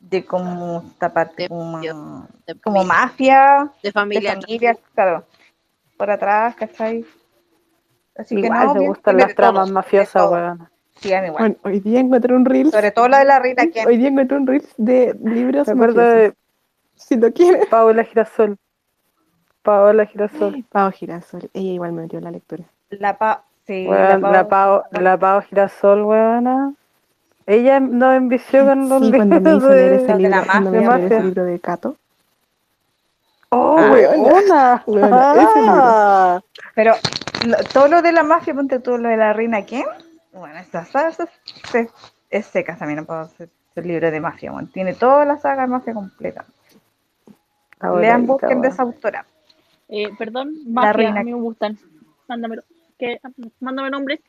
de 0.00 0.24
como 0.24 0.82
esta 0.86 1.12
parte 1.12 1.44
De- 1.44 1.48
como, 1.48 1.78
de 1.80 1.88
como 2.62 2.76
familia, 2.84 2.84
mafia, 2.84 3.72
de 3.82 3.88
de 3.88 3.92
familia. 3.92 4.32
familia, 4.34 4.76
claro, 4.94 5.24
por 5.96 6.10
atrás, 6.10 6.54
¿cachai? 6.56 7.04
Así 8.20 8.34
que 8.36 8.42
Igual 8.42 8.66
no, 8.66 8.74
me 8.74 8.86
gustan 8.88 9.16
las 9.16 9.28
de 9.28 9.34
tramas 9.34 9.54
todo, 9.62 9.66
de 9.66 9.72
mafiosas, 9.72 10.30
weón. 10.30 10.68
Sí, 11.00 11.12
a 11.14 11.20
mí 11.22 11.26
igual. 11.28 11.40
Bueno, 11.42 11.56
hoy 11.64 11.80
día 11.80 12.00
encontré 12.00 12.34
un 12.34 12.44
reel. 12.44 12.70
Sobre 12.70 12.90
todo 12.90 13.08
la 13.08 13.18
de 13.20 13.24
la 13.24 13.38
reina 13.38 13.66
que 13.72 13.86
Hoy 13.86 13.96
día 13.96 14.08
encontré 14.08 14.36
un 14.36 14.46
reel 14.46 14.64
de 14.76 15.16
libros 15.24 15.66
Me 15.68 15.72
acuerdo 15.72 16.00
de 16.02 16.34
Si 16.96 17.16
lo 17.16 17.32
quieres. 17.32 17.66
Paola 17.68 18.04
Girasol. 18.04 18.56
Paola 19.62 20.04
Girasol. 20.06 20.64
Pau 20.70 20.90
Girasol. 20.92 21.48
Ella 21.54 21.72
igual 21.72 21.92
me 21.92 22.02
metió 22.02 22.18
en 22.18 22.24
la 22.24 22.30
lectura. 22.30 22.64
la 22.90 23.16
pa, 23.16 23.42
sí, 23.66 23.86
Weón, 23.88 24.20
la, 24.22 24.46
Pao, 24.48 24.84
la 24.92 25.16
Pao 25.18 25.40
Girasol, 25.42 26.02
weona. 26.02 26.74
Ella 27.46 27.80
nos 27.80 28.14
envició 28.16 28.64
con 28.66 28.88
los 28.88 29.02
Sí, 29.02 29.10
cuando 29.12 29.40
me 29.40 29.50
libros 29.50 29.62
hizo 29.64 29.68
leer 29.74 29.90
de... 29.90 29.96
ese 29.96 30.06
de 30.12 30.18
libro, 30.18 30.30
la 30.36 30.44
cuando 30.46 30.70
me 30.70 30.80
mafia. 30.82 31.06
ese 31.06 31.22
libro 31.22 31.44
de 31.44 31.58
Cato. 31.58 31.96
¡Oh, 33.52 33.76
Ah, 33.78 33.90
weona! 33.90 34.82
weona, 34.86 35.32
ese 35.32 35.60
libro. 35.60 35.74
Ah, 35.74 36.40
Pero 36.74 36.92
lo- 37.46 37.56
todo 37.72 37.88
lo 37.88 38.02
de 38.02 38.12
la 38.12 38.22
mafia, 38.22 38.54
ponte 38.54 38.78
tú 38.80 38.96
lo 38.98 39.08
de 39.08 39.16
la 39.16 39.32
reina 39.32 39.64
quién, 39.64 39.84
bueno, 40.32 40.58
esta 40.58 40.84
saga 40.84 41.08
es, 41.08 41.88
es, 42.30 42.46
seca 42.46 42.76
también, 42.76 43.00
no 43.00 43.04
puedo 43.06 43.20
hacer 43.20 43.48
el 43.76 43.86
libro 43.88 44.10
de 44.10 44.20
mafia, 44.20 44.52
bueno, 44.52 44.68
tiene 44.72 44.94
toda 44.94 45.24
la 45.24 45.36
saga 45.38 45.62
de 45.62 45.68
mafia 45.68 45.94
completa. 45.94 46.44
Ahora 47.78 48.00
Lean, 48.02 48.26
busquen 48.26 48.60
de 48.60 48.68
esa 48.68 48.82
autora. 48.82 49.24
Eh, 49.88 50.10
perdón, 50.18 50.54
La 50.66 50.72
mafia, 50.72 50.92
reina. 50.92 51.20
a 51.20 51.24
mí 51.24 51.32
me 51.32 51.40
gustan. 51.40 51.78
Mándamelo. 52.28 52.62
¿Qué? 52.98 53.20
Mándame 53.60 53.90
nombres. 53.90 54.20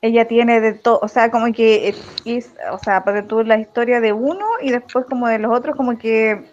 Ella 0.00 0.28
tiene 0.28 0.60
de 0.60 0.74
todo, 0.74 1.00
o 1.02 1.08
sea, 1.08 1.30
como 1.30 1.52
que 1.52 1.88
es, 1.88 1.96
es- 2.24 2.54
o 2.70 2.78
sea, 2.78 3.02
ponte 3.04 3.22
tú 3.22 3.42
la 3.42 3.58
historia 3.58 4.00
de 4.00 4.12
uno 4.12 4.46
y 4.62 4.70
después 4.70 5.06
como 5.06 5.26
de 5.28 5.38
los 5.38 5.52
otros, 5.56 5.76
como 5.76 5.98
que, 5.98 6.44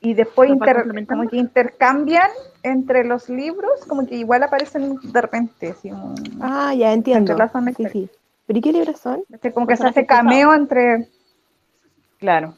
y 0.00 0.14
después 0.14 0.50
como 1.08 1.28
que 1.28 1.36
intercambian 1.36 2.30
entre 2.64 3.04
los 3.04 3.28
libros, 3.28 3.84
como 3.86 4.06
que 4.06 4.16
igual 4.16 4.42
aparecen 4.42 4.98
de 5.02 5.20
repente, 5.20 5.68
así 5.68 5.90
como, 5.90 6.14
Ah, 6.40 6.74
ya 6.74 6.92
entiendo. 6.92 7.36
Sí, 7.76 7.86
sí. 7.92 8.10
¿Pero 8.46 8.58
y 8.58 8.62
qué 8.62 8.72
libros 8.72 8.98
son? 8.98 9.22
Este, 9.30 9.52
como 9.52 9.66
que 9.66 9.76
se 9.76 9.86
hace 9.86 10.06
cameo 10.06 10.52
entre. 10.54 11.08
Claro. 12.18 12.54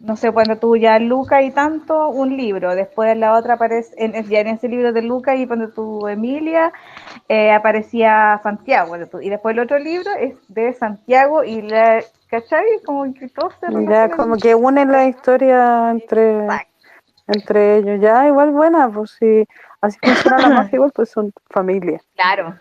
No 0.00 0.16
sé, 0.16 0.30
cuando 0.30 0.56
tú 0.56 0.76
ya 0.76 1.00
Luca 1.00 1.42
y 1.42 1.50
tanto, 1.50 2.08
un 2.08 2.36
libro. 2.36 2.76
Después 2.76 3.16
la 3.16 3.34
otra 3.34 3.54
aparece, 3.54 3.92
en, 3.98 4.12
ya 4.28 4.40
en 4.40 4.46
ese 4.46 4.68
libro 4.68 4.92
de 4.92 5.02
Luca 5.02 5.34
y 5.34 5.44
cuando 5.48 5.70
tú 5.70 6.06
Emilia, 6.06 6.72
eh, 7.28 7.50
aparecía 7.50 8.38
Santiago. 8.44 8.94
Y 9.20 9.28
después 9.28 9.54
el 9.54 9.58
otro 9.58 9.80
libro 9.80 10.12
es 10.20 10.36
de 10.48 10.72
Santiago 10.72 11.42
y 11.42 11.62
la. 11.62 12.02
¿Cachai? 12.28 12.64
Como 12.84 13.12
que 13.12 13.28
todos 13.28 13.54
se 13.58 13.66
Ya, 13.88 14.10
como 14.10 14.36
que 14.36 14.54
unen 14.54 14.92
la 14.92 15.06
historia 15.06 15.90
entre, 15.90 16.42
Exacto. 16.44 16.77
Entre 17.28 17.78
ellos. 17.78 18.00
Ya, 18.00 18.26
igual 18.26 18.50
buena, 18.50 18.90
pues 18.90 19.12
si 19.12 19.46
así 19.80 19.98
funciona 20.02 20.38
la 20.38 20.48
mafia, 20.48 20.76
igual 20.76 20.92
pues 20.94 21.10
son 21.10 21.32
familia. 21.50 22.00
Claro. 22.14 22.58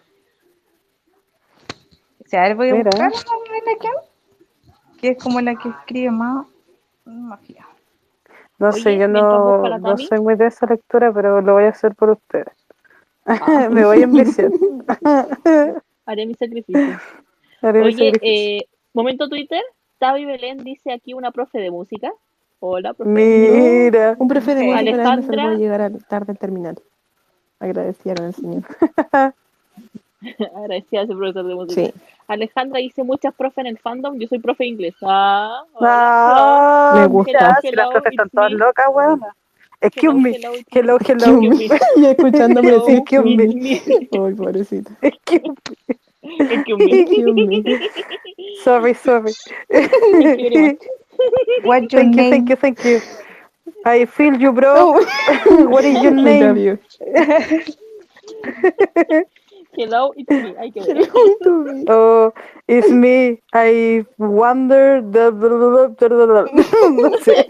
O 2.23 2.29
sea, 2.29 2.43
a 2.43 2.47
ver, 2.49 2.55
voy 2.57 2.69
a 2.69 2.75
Mira. 2.75 2.89
buscar 2.91 3.09
una 3.09 3.77
quién, 3.79 3.93
que 4.99 5.09
es 5.09 5.23
como 5.23 5.39
la 5.41 5.55
que 5.55 5.69
escribe 5.69 6.11
más 6.11 6.45
mafia. 7.05 7.65
No 8.59 8.69
Oye, 8.69 8.81
sé, 8.81 8.97
yo 8.97 9.07
no, 9.07 9.77
no 9.77 9.97
soy 9.97 10.19
muy 10.19 10.35
de 10.35 10.47
esa 10.47 10.65
lectura, 10.65 11.13
pero 11.13 11.41
lo 11.41 11.53
voy 11.53 11.65
a 11.65 11.69
hacer 11.69 11.95
por 11.95 12.09
ustedes. 12.11 12.53
Me 13.71 13.85
voy 13.85 14.01
a 14.01 14.03
enviciar. 14.03 14.51
Haré 16.05 16.25
mi 16.25 16.33
sacrificio. 16.33 16.99
Haré 17.61 17.79
mi 17.79 17.85
Oye, 17.85 18.11
sacrificio. 18.11 18.19
eh, 18.21 18.67
momento 18.93 19.29
Twitter. 19.29 19.61
Tavi 19.99 20.25
Belén 20.25 20.59
dice 20.59 20.91
aquí 20.91 21.13
una 21.13 21.31
profe 21.31 21.59
de 21.59 21.71
música. 21.71 22.11
Hola, 22.59 22.93
profe. 22.93 23.11
Mira. 23.11 24.15
Un 24.19 24.27
profe 24.27 24.55
de 24.55 24.63
música 24.63 24.83
me 24.83 24.89
Alejandra. 24.91 25.43
salvó 25.43 25.57
llegar 25.57 25.81
a- 25.81 25.89
tarde 25.91 26.31
al 26.31 26.39
terminal. 26.39 26.75
Agradecieron 27.59 28.25
al 28.27 28.33
señor. 28.35 28.63
Agradecida 30.55 31.01
a 31.01 31.03
ese 31.03 31.13
profesor 31.15 31.45
de 31.47 31.55
música. 31.55 31.81
Sí. 31.81 31.93
Alejandra 32.27 32.79
dice 32.79 33.03
muchas 33.03 33.33
profe 33.35 33.61
en 33.61 33.67
el 33.67 33.77
fandom. 33.77 34.17
Yo 34.19 34.27
soy 34.27 34.39
profe 34.39 34.63
de 34.63 34.69
inglés. 34.69 34.95
Ah, 35.03 35.63
hola, 35.73 35.89
Ah, 35.91 36.93
Me 37.01 37.07
gusta. 37.07 37.59
si 37.61 37.71
las 37.71 37.85
Hello, 37.85 37.91
profes 37.91 38.11
están 38.13 38.29
todas 38.31 38.51
locas, 38.51 38.85
weona. 38.93 39.35
Excuse 39.79 40.11
Hello, 40.11 40.19
me. 40.19 40.31
hello, 40.31 40.51
Hello, 40.71 40.97
hello. 41.07 41.41
Y 41.97 42.05
escuchándome 42.05 42.69
Hello, 42.69 42.79
decir 42.79 42.97
Excuse 42.97 43.35
me. 43.35 43.81
Ay, 44.11 44.33
pobrecito. 44.33 44.91
Excuse 45.01 45.53
Excuse 46.23 46.83
me. 46.83 46.99
Excuse 47.01 47.33
me. 47.33 47.63
Sorry, 48.63 48.93
sorry. 48.95 49.33
You. 51.19 51.31
What's 51.63 51.93
your 51.93 52.03
Thank 52.03 52.17
you, 52.17 52.23
name? 52.23 52.25
thank 52.25 52.49
you, 52.49 52.55
thank 52.55 52.83
you. 52.85 53.03
I 53.85 54.05
feel 54.05 54.35
you, 54.39 54.53
bro. 54.53 54.75
Oh. 54.75 55.05
What 55.69 55.85
is 55.85 56.01
your 56.01 56.11
I 56.15 56.15
name? 56.15 56.57
you. 56.57 56.79
Hello, 59.75 60.13
it's 60.17 60.35
me. 60.37 60.55
Ay, 60.59 60.71
qué 60.71 60.81
bueno. 60.81 61.01
Hello 61.13 61.29
to 61.43 61.63
me. 61.65 61.87
Oh, 61.89 62.33
it's 62.67 62.91
me. 62.91 63.41
I 63.53 64.05
wonder. 64.17 65.01
The... 65.01 65.31
No 66.99 67.11
sé. 67.17 67.47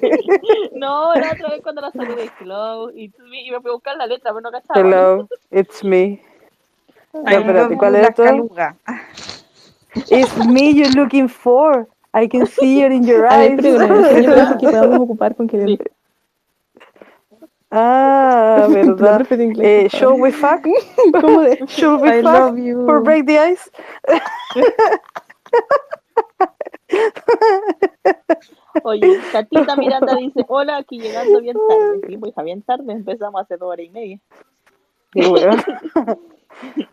No, 0.74 1.16
la 1.16 1.34
otra 1.34 1.50
vez 1.52 1.62
cuando 1.64 1.82
la 1.82 1.92
saludé. 1.92 2.32
Hello, 2.40 2.90
it's 2.96 3.20
me. 3.20 3.48
Y 3.48 3.52
me 3.52 3.62
fui 3.62 3.72
a 3.72 3.74
buscar 3.74 3.98
la 3.98 4.08
letra, 4.08 4.32
pero 4.32 4.42
no 4.42 4.52
cachaba. 4.52 4.98
Hello, 4.98 5.30
it's 5.52 5.84
me. 5.84 6.22
I 7.26 7.36
No, 7.36 7.40
espérate, 7.40 7.78
¿cuál 7.78 7.96
you, 7.96 7.98
es 7.98 8.02
la 8.02 8.12
esto? 8.12 8.24
caluga. 8.24 8.78
It's 10.10 10.38
me 10.38 10.72
you're 10.72 10.92
looking 10.92 11.30
for. 11.30 11.88
I 12.24 12.28
can 12.28 12.46
see 12.48 12.82
it 12.84 12.92
in 12.92 13.04
your 13.06 13.26
A 13.30 13.38
ver, 13.38 13.52
eyes. 13.52 13.62
pero 13.62 13.76
una 13.86 14.10
enseña 14.10 14.32
frases 14.34 14.58
que 14.58 14.66
podamos 14.68 15.00
ocupar 15.02 15.36
con 15.36 15.48
que 15.48 15.66
Sí. 15.66 15.78
Ah, 17.70 18.66
verdad. 18.72 19.28
Eh, 19.32 19.88
shall 19.90 20.14
we 20.20 20.32
fuck? 20.32 20.66
¿Cómo 21.22 21.42
de? 21.42 21.58
Should 21.68 22.02
we 22.02 22.10
I 22.20 22.22
fuck 22.22 22.34
love 22.34 22.58
you. 22.58 22.86
for 22.86 23.02
break 23.04 23.26
the 23.26 23.38
ice? 23.38 23.70
Oye, 28.84 29.20
Catita 29.32 29.76
Miranda 29.76 30.16
dice, 30.16 30.46
hola, 30.48 30.78
aquí 30.78 31.00
llegando 31.00 31.42
bien 31.42 31.58
tarde. 31.68 32.02
Sí, 32.08 32.18
pues 32.18 32.34
bien 32.44 32.62
tarde, 32.62 32.92
empezamos 32.94 33.42
hace 33.42 33.58
dos 33.58 33.70
horas 33.72 33.86
y 33.86 33.90
media. 33.90 34.20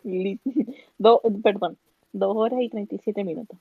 Li- 0.03 0.41
Do- 0.99 1.20
perdón, 1.43 1.77
dos 2.12 2.36
horas 2.36 2.61
y 2.62 2.69
37 2.69 3.23
minutos. 3.25 3.59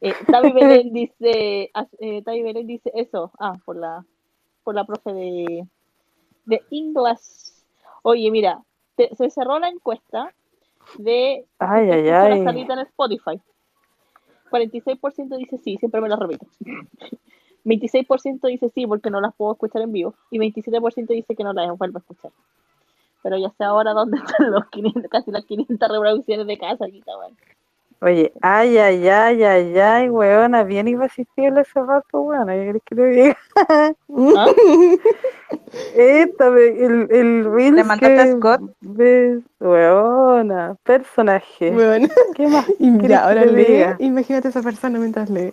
Eh, 0.00 0.12
Tavi 0.26 0.52
Belén 0.52 0.92
dice, 0.92 1.70
eh, 2.00 2.22
Tavi 2.22 2.42
Belén 2.42 2.66
dice 2.66 2.90
eso, 2.94 3.32
ah, 3.38 3.54
por 3.64 3.76
la, 3.76 4.04
por 4.64 4.74
la 4.74 4.84
profe 4.84 5.12
de, 5.12 5.66
de 6.44 6.62
inglés. 6.70 7.64
Oye, 8.02 8.30
mira, 8.30 8.62
te- 8.94 9.14
se 9.14 9.30
cerró 9.30 9.58
la 9.58 9.68
encuesta 9.68 10.32
de 10.98 11.46
Ay, 11.58 11.90
ay, 11.90 12.08
escucha 12.08 12.28
la 12.28 12.34
ay. 12.36 12.44
salita 12.44 12.72
en 12.74 12.78
Spotify. 12.80 13.40
46% 14.50 15.36
dice 15.36 15.58
sí, 15.58 15.76
siempre 15.78 16.00
me 16.00 16.08
lo 16.08 16.16
repito. 16.16 16.46
26% 17.64 18.46
dice 18.46 18.68
sí 18.68 18.86
porque 18.86 19.10
no 19.10 19.20
las 19.20 19.34
puedo 19.34 19.52
escuchar 19.52 19.82
en 19.82 19.92
vivo 19.92 20.14
y 20.30 20.38
27% 20.38 21.08
dice 21.08 21.34
que 21.34 21.42
no 21.42 21.52
las 21.52 21.76
vuelvo 21.76 21.98
a 21.98 22.00
escuchar. 22.00 22.30
Pero 23.24 23.36
ya 23.38 23.50
sé 23.50 23.64
ahora 23.64 23.92
dónde 23.92 24.18
están 24.24 24.52
los 24.52 24.66
500, 24.70 25.10
casi 25.10 25.32
las 25.32 25.44
500 25.44 25.88
reproducciones 25.88 26.46
de 26.46 26.58
casa 26.58 26.84
aquí, 26.84 27.02
weón. 27.06 27.36
Oye, 28.00 28.32
ay, 28.42 28.76
ay, 28.78 29.08
ay, 29.08 29.42
ay, 29.42 29.78
ay, 29.78 30.10
weona, 30.10 30.62
bien 30.64 30.86
irresistible 30.86 31.62
ese 31.62 31.80
rato, 31.80 32.20
weona. 32.20 32.52
¿Qué 32.52 32.80
que 32.84 32.94
te 32.94 33.06
diga? 33.06 33.36
¿Ah? 33.56 34.46
Esta, 35.96 36.46
el, 36.48 37.08
el 37.10 37.44
Reels 37.50 37.76
¿Le 37.76 37.84
mandaste 37.84 38.20
a 38.20 38.26
que 38.26 38.36
Scott? 38.36 38.60
ves, 38.82 39.42
weona, 39.60 40.76
personaje. 40.84 41.72
Bueno, 41.74 42.08
¿Qué 42.34 42.46
más 42.48 42.66
y 42.78 43.08
ya, 43.08 43.24
ahora 43.24 43.46
lee. 43.46 43.66
diga? 43.66 43.96
Imagínate 44.00 44.48
a 44.48 44.50
esa 44.50 44.62
persona 44.62 44.98
mientras 44.98 45.30
lee. 45.30 45.52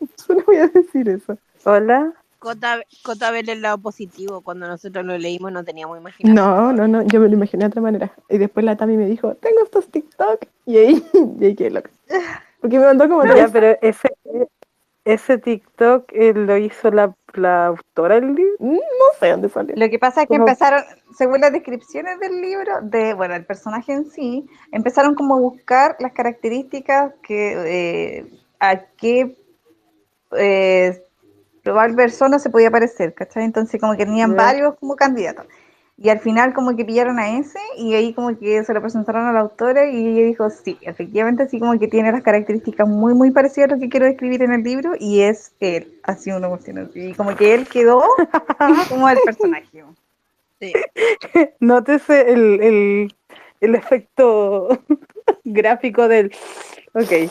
Solo 0.16 0.42
voy 0.46 0.56
a 0.56 0.66
decir 0.68 1.08
eso. 1.08 1.38
Hola. 1.64 2.12
Cota, 2.38 2.82
Cota 3.02 3.30
ver 3.30 3.48
el 3.50 3.62
lado 3.62 3.78
positivo. 3.78 4.40
Cuando 4.42 4.66
nosotros 4.68 5.04
lo 5.04 5.18
leímos 5.18 5.52
no 5.52 5.64
teníamos 5.64 5.98
imaginación. 5.98 6.34
No, 6.34 6.72
no, 6.72 6.86
no, 6.88 7.02
yo 7.02 7.20
me 7.20 7.28
lo 7.28 7.34
imaginé 7.34 7.64
de 7.64 7.68
otra 7.68 7.82
manera. 7.82 8.12
Y 8.28 8.38
después 8.38 8.64
la 8.64 8.76
Tami 8.76 8.96
me 8.96 9.06
dijo, 9.06 9.34
tengo 9.36 9.62
estos 9.64 9.88
TikTok. 9.88 10.44
Y 10.66 10.76
ahí, 10.78 11.04
y 11.40 11.44
ahí 11.44 11.54
quedé 11.54 11.70
loca. 11.70 11.90
Porque 12.60 12.78
me 12.78 12.86
mandó 12.86 13.08
como 13.08 13.24
Ya, 13.24 13.48
pero 13.48 13.76
ese, 13.82 14.08
ese 15.04 15.38
TikTok 15.38 16.12
eh, 16.12 16.32
lo 16.34 16.56
hizo 16.56 16.90
la, 16.90 17.14
la 17.34 17.66
autora 17.66 18.16
del 18.16 18.34
libro. 18.34 18.54
No 18.60 18.78
sé 19.18 19.30
dónde 19.30 19.48
salió. 19.48 19.74
Lo 19.76 19.88
que 19.88 19.98
pasa 19.98 20.22
es 20.22 20.28
que 20.28 20.34
Como- 20.36 20.46
empezaron, 20.48 20.82
según 21.16 21.40
las 21.40 21.52
descripciones 21.52 22.18
del 22.20 22.40
libro, 22.40 22.80
de, 22.82 23.14
bueno, 23.14 23.34
el 23.34 23.44
personaje 23.46 23.92
en 23.92 24.10
sí, 24.10 24.46
empezaron 24.72 25.14
como 25.14 25.36
a 25.36 25.40
buscar 25.40 25.96
las 26.00 26.12
características 26.12 27.14
que, 27.22 28.18
eh, 28.20 28.26
a 28.60 28.80
qué 28.96 29.36
eh, 30.32 31.02
probable 31.68 31.96
persona 31.96 32.38
se 32.38 32.48
podía 32.48 32.70
parecer, 32.70 33.12
¿cachai? 33.12 33.44
Entonces 33.44 33.78
como 33.80 33.96
que 33.96 34.06
tenían 34.06 34.34
varios 34.34 34.74
como 34.76 34.96
candidatos. 34.96 35.46
Y 36.00 36.08
al 36.10 36.20
final 36.20 36.54
como 36.54 36.76
que 36.76 36.84
pillaron 36.84 37.18
a 37.18 37.38
ese 37.38 37.58
y 37.76 37.94
ahí 37.94 38.14
como 38.14 38.38
que 38.38 38.62
se 38.64 38.72
lo 38.72 38.80
presentaron 38.80 39.26
a 39.26 39.32
la 39.32 39.40
autora 39.40 39.84
y 39.90 40.06
ella 40.06 40.26
dijo, 40.26 40.48
sí, 40.48 40.78
efectivamente 40.82 41.42
así 41.42 41.58
como 41.58 41.78
que 41.78 41.88
tiene 41.88 42.12
las 42.12 42.22
características 42.22 42.88
muy 42.88 43.14
muy 43.14 43.32
parecidas 43.32 43.70
a 43.70 43.74
lo 43.74 43.80
que 43.80 43.88
quiero 43.88 44.06
describir 44.06 44.42
en 44.42 44.52
el 44.52 44.62
libro 44.62 44.92
y 44.98 45.20
es 45.20 45.52
él, 45.60 45.98
así 46.04 46.30
una 46.30 46.48
cuestión. 46.48 46.90
Y 46.94 47.14
como 47.14 47.34
que 47.34 47.52
él 47.52 47.68
quedó 47.68 48.02
como 48.88 49.08
el 49.08 49.18
personaje. 49.24 49.84
Sí. 50.60 50.72
Nótese 51.60 52.32
el, 52.32 52.62
el, 52.62 53.14
el 53.60 53.74
efecto 53.74 54.68
gráfico 55.44 56.08
del. 56.08 56.32
Ok. 56.94 57.30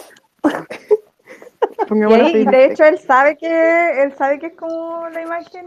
Y, 1.61 1.85
Pongámoslo 1.85 2.25
ahí, 2.25 2.35
así. 2.43 2.45
de 2.45 2.65
hecho 2.65 2.83
él 2.85 2.97
sabe 2.99 3.37
que 3.37 4.03
él 4.03 4.13
sabe 4.17 4.39
que 4.39 4.47
es 4.47 4.55
como 4.55 5.07
la 5.09 5.21
imagen 5.21 5.65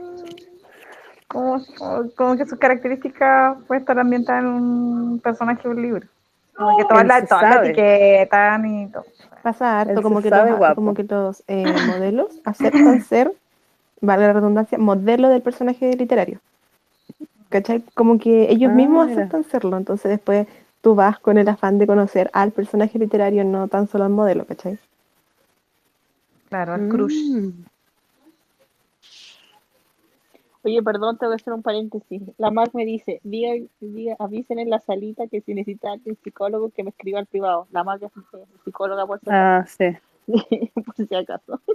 como, 1.28 1.60
como, 1.78 2.10
como 2.16 2.36
que 2.36 2.46
sus 2.46 2.58
características 2.58 3.58
pueden 3.66 3.82
estar 3.82 3.98
ambientadas 3.98 4.42
en 4.42 4.48
un 4.50 5.20
personaje 5.22 5.62
de 5.62 5.68
un 5.74 5.82
libro. 5.82 6.06
Como 6.56 6.76
que 6.76 6.84
todas 6.84 7.06
las 7.06 7.20
las 7.20 7.28
sabe. 7.28 7.68
etiquetan 7.70 8.66
y 8.66 8.88
todo. 8.88 9.04
Pasa 9.42 9.80
harto, 9.80 10.02
como 10.02 10.20
que, 10.20 10.28
sabe 10.28 10.50
los, 10.50 10.58
guapo. 10.58 10.74
como 10.74 10.94
que 10.94 11.04
los 11.04 11.42
eh, 11.48 11.64
modelos 11.86 12.40
aceptan 12.44 13.00
ser, 13.08 13.32
valga 14.00 14.26
la 14.28 14.32
redundancia, 14.34 14.76
modelo 14.78 15.28
del 15.28 15.40
personaje 15.42 15.96
literario. 15.96 16.40
¿Cachai? 17.48 17.82
Como 17.94 18.18
que 18.18 18.50
ellos 18.50 18.70
Ah, 18.70 18.74
mismos 18.74 19.06
mira. 19.08 19.20
aceptan 19.22 19.44
serlo, 19.44 19.76
entonces 19.76 20.10
después 20.10 20.46
tú 20.82 20.94
vas 20.94 21.18
con 21.18 21.38
el 21.38 21.48
afán 21.48 21.78
de 21.78 21.86
conocer 21.86 22.30
al 22.32 22.50
personaje 22.52 22.98
literario, 22.98 23.44
no 23.44 23.68
tan 23.68 23.86
solo 23.88 24.04
al 24.04 24.10
modelo, 24.10 24.44
¿cachai? 24.46 24.78
Claro, 26.50 26.74
el 26.74 26.88
crush. 26.88 27.14
Mm. 27.30 27.64
Oye, 30.62 30.82
perdón, 30.82 31.16
tengo 31.16 31.32
que 31.32 31.36
hacer 31.36 31.54
un 31.54 31.62
paréntesis. 31.62 32.20
La 32.36 32.50
Mar 32.50 32.68
me 32.74 32.84
dice, 32.84 33.20
diga, 33.24 33.52
diga, 33.80 34.16
avisen 34.18 34.58
en 34.58 34.68
la 34.68 34.78
salita 34.80 35.26
que 35.26 35.40
si 35.40 35.54
necesita 35.54 35.94
un 36.04 36.18
psicólogo 36.22 36.68
que 36.70 36.84
me 36.84 36.90
escriba 36.90 37.18
al 37.18 37.24
privado. 37.26 37.66
La 37.70 37.82
Mar 37.82 37.98
es 38.02 38.10
psicóloga 38.64 39.06
por 39.06 39.20
si 39.20 39.26
Ah, 39.30 39.64
sí. 39.66 39.84
acaso. 39.84 40.02
por 40.84 40.94
si 40.96 41.14
acaso. 41.14 41.60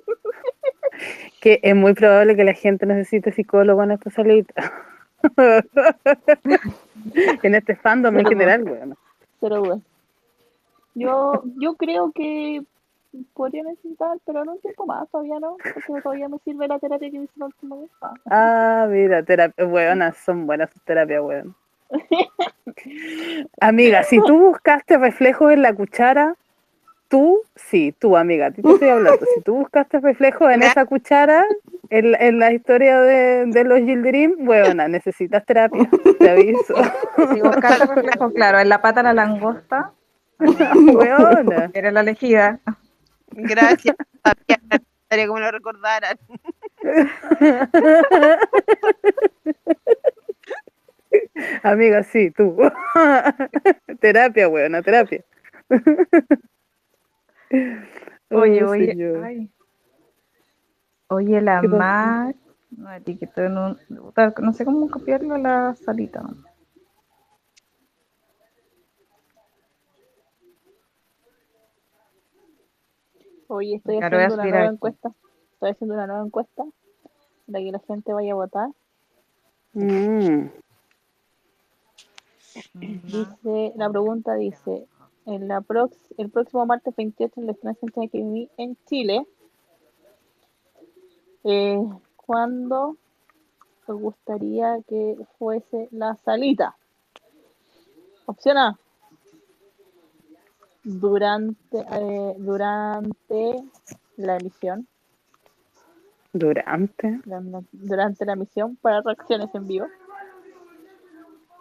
Que 1.42 1.60
es 1.62 1.76
muy 1.76 1.94
probable 1.94 2.38
que 2.38 2.46
la 2.46 2.54
gente 2.54 2.86
necesite 2.86 3.34
psicólogo 3.34 3.84
en 3.84 3.92
esta 3.92 4.10
salita. 4.12 4.72
en 7.44 7.56
este 7.56 7.76
fandom 7.76 8.16
en 8.18 8.24
Pero 8.24 8.30
general, 8.30 8.64
bueno. 8.64 8.96
Cero 9.42 9.58
dudas. 9.58 9.80
Yo, 10.94 11.44
yo 11.58 11.76
creo 11.76 12.14
que 12.14 12.64
podría 13.34 13.64
necesitar, 13.64 14.18
pero 14.26 14.44
no 14.46 14.54
un 14.54 14.62
tiempo 14.62 14.86
más, 14.86 15.10
todavía 15.10 15.40
no, 15.40 15.58
porque 15.88 16.02
todavía 16.02 16.28
me 16.30 16.38
sirve 16.40 16.68
la 16.68 16.80
terapia 16.80 17.10
que 17.10 17.18
hice 17.18 17.34
la 17.36 17.46
última 17.46 17.76
vez. 17.78 17.90
Ah. 18.30 18.88
Mira, 18.90 19.24
terapia, 19.24 19.66
weonas, 19.66 20.18
son 20.18 20.46
buenas 20.48 20.70
sus 20.72 20.82
terapias, 20.84 21.22
weón. 21.22 21.56
Amiga, 23.62 24.04
si 24.04 24.20
tú 24.24 24.38
buscaste 24.40 24.98
reflejos 24.98 25.52
en 25.54 25.62
la 25.62 25.74
cuchara, 25.74 26.36
tú, 27.08 27.42
sí, 27.56 27.94
tú, 27.98 28.18
amiga, 28.18 28.48
a 28.48 28.52
ti 28.52 28.62
te 28.62 28.70
estoy 28.72 28.90
hablando. 28.90 29.26
Si 29.36 29.42
tú 29.42 29.56
buscaste 29.56 30.00
reflejos 30.00 30.52
en 30.52 30.64
esa 30.64 30.86
cuchara, 30.86 31.46
en, 31.90 32.12
la- 32.12 32.18
en 32.18 32.40
la 32.40 32.52
historia 32.52 33.00
de, 33.02 33.46
de 33.46 33.64
los 33.64 33.80
Gilderim, 33.80 34.48
weona, 34.48 34.88
necesitas 34.88 35.46
terapia, 35.46 35.88
te 36.20 36.30
aviso. 36.30 36.76
Si 37.34 37.42
buscaste 37.42 37.86
reflejo, 37.86 38.32
claro, 38.34 38.60
en 38.60 38.70
la 38.70 38.82
pata 38.82 39.02
de 39.02 39.04
la 39.06 39.14
langosta, 39.14 39.92
Weona. 40.40 41.70
era 41.74 41.92
la 41.92 42.02
elegida. 42.02 42.60
Gracias. 43.36 43.96
Que 44.48 44.58
me 45.28 45.40
lo 45.40 45.52
recordaran. 45.52 46.18
Amiga, 51.64 52.04
sí, 52.04 52.30
tú. 52.32 52.58
terapia, 54.00 54.48
weona, 54.50 54.82
terapia. 54.82 55.24
Oye, 58.32 58.64
Oh, 58.64 58.70
oye, 58.72 58.88
señor. 58.88 59.24
ay. 59.24 59.50
Oye, 61.08 61.40
la. 61.42 61.62
Mac, 61.62 62.36
no 62.72 62.92
etiquetó 62.92 63.44
en 63.44 63.58
un, 63.58 63.78
no 63.90 64.54
sé 64.54 64.66
cómo 64.66 64.90
copiarlo 64.90 65.36
a 65.36 65.38
la 65.38 65.76
salita. 65.76 66.24
Oye, 73.48 73.76
estoy 73.76 73.98
haciendo 73.98 74.36
una 74.36 74.46
nueva 74.46 74.66
encuesta. 74.66 75.14
Estoy 75.54 75.70
haciendo 75.72 75.94
una 75.96 76.08
nueva 76.08 76.26
encuesta 76.26 76.66
para 77.46 77.64
que 77.64 77.72
la 77.72 77.80
gente 77.80 78.14
vaya 78.14 78.32
a 78.32 78.36
votar. 78.36 78.70
Mm. 79.74 80.50
Dice, 82.74 83.74
la 83.76 83.90
pregunta 83.90 84.36
dice, 84.36 84.88
en 85.26 85.48
la 85.48 85.62
prox, 85.62 85.98
el 86.18 86.30
próximo 86.30 86.66
martes 86.66 86.96
28 86.96 87.34
en 87.40 87.46
la 87.46 87.52
Estrella 87.52 87.80
Central 87.80 88.06
Academy 88.08 88.50
en 88.58 88.78
Chile, 88.86 89.28
eh, 91.44 91.78
¿cuándo 92.16 92.98
os 93.86 94.00
gustaría 94.00 94.82
que 94.88 95.18
fuese 95.38 95.90
la 95.92 96.16
salita? 96.16 96.78
Opción 98.26 98.58
A, 98.58 98.80
durante, 100.86 101.78
eh, 101.80 102.34
durante 102.38 103.64
la 104.18 104.38
emisión, 104.38 104.88
Durante. 106.32 107.20
durante- 107.72 108.26
la 108.26 108.34
emisión 108.34 108.76
para 108.82 109.02
reacciones 109.02 109.50
en 109.54 109.68
vivo. 109.68 109.88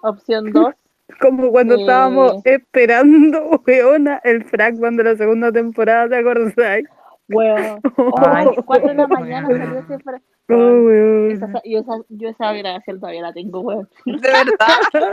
Opción 0.02 0.52
2, 0.52 0.74
Como 1.20 1.50
cuando 1.50 1.74
Eh. 1.76 1.80
estábamos 1.80 2.44
esperando, 2.44 3.60
weona, 3.66 4.20
el 4.24 4.44
fragment 4.44 4.96
de 4.98 5.04
la 5.04 5.16
segunda 5.16 5.52
temporada, 5.52 6.08
¿te 6.08 6.16
acordáis? 6.16 6.86
Weón. 7.28 7.80
Oh, 7.96 8.62
4 8.66 8.88
de 8.88 8.94
la 8.94 9.06
mañana 9.08 9.46
salió 9.48 9.78
ese 9.78 9.98
fra- 10.00 10.20
Oh, 10.50 10.54
weón. 10.56 11.30
Esa, 11.32 11.46
yo, 11.64 11.78
esa, 11.80 11.92
yo 12.10 12.28
esa 12.28 12.52
gracia 12.52 12.94
todavía 12.94 13.22
la 13.22 13.32
tengo, 13.32 13.60
weón. 13.60 13.88
De 14.04 14.18
verdad. 14.18 14.78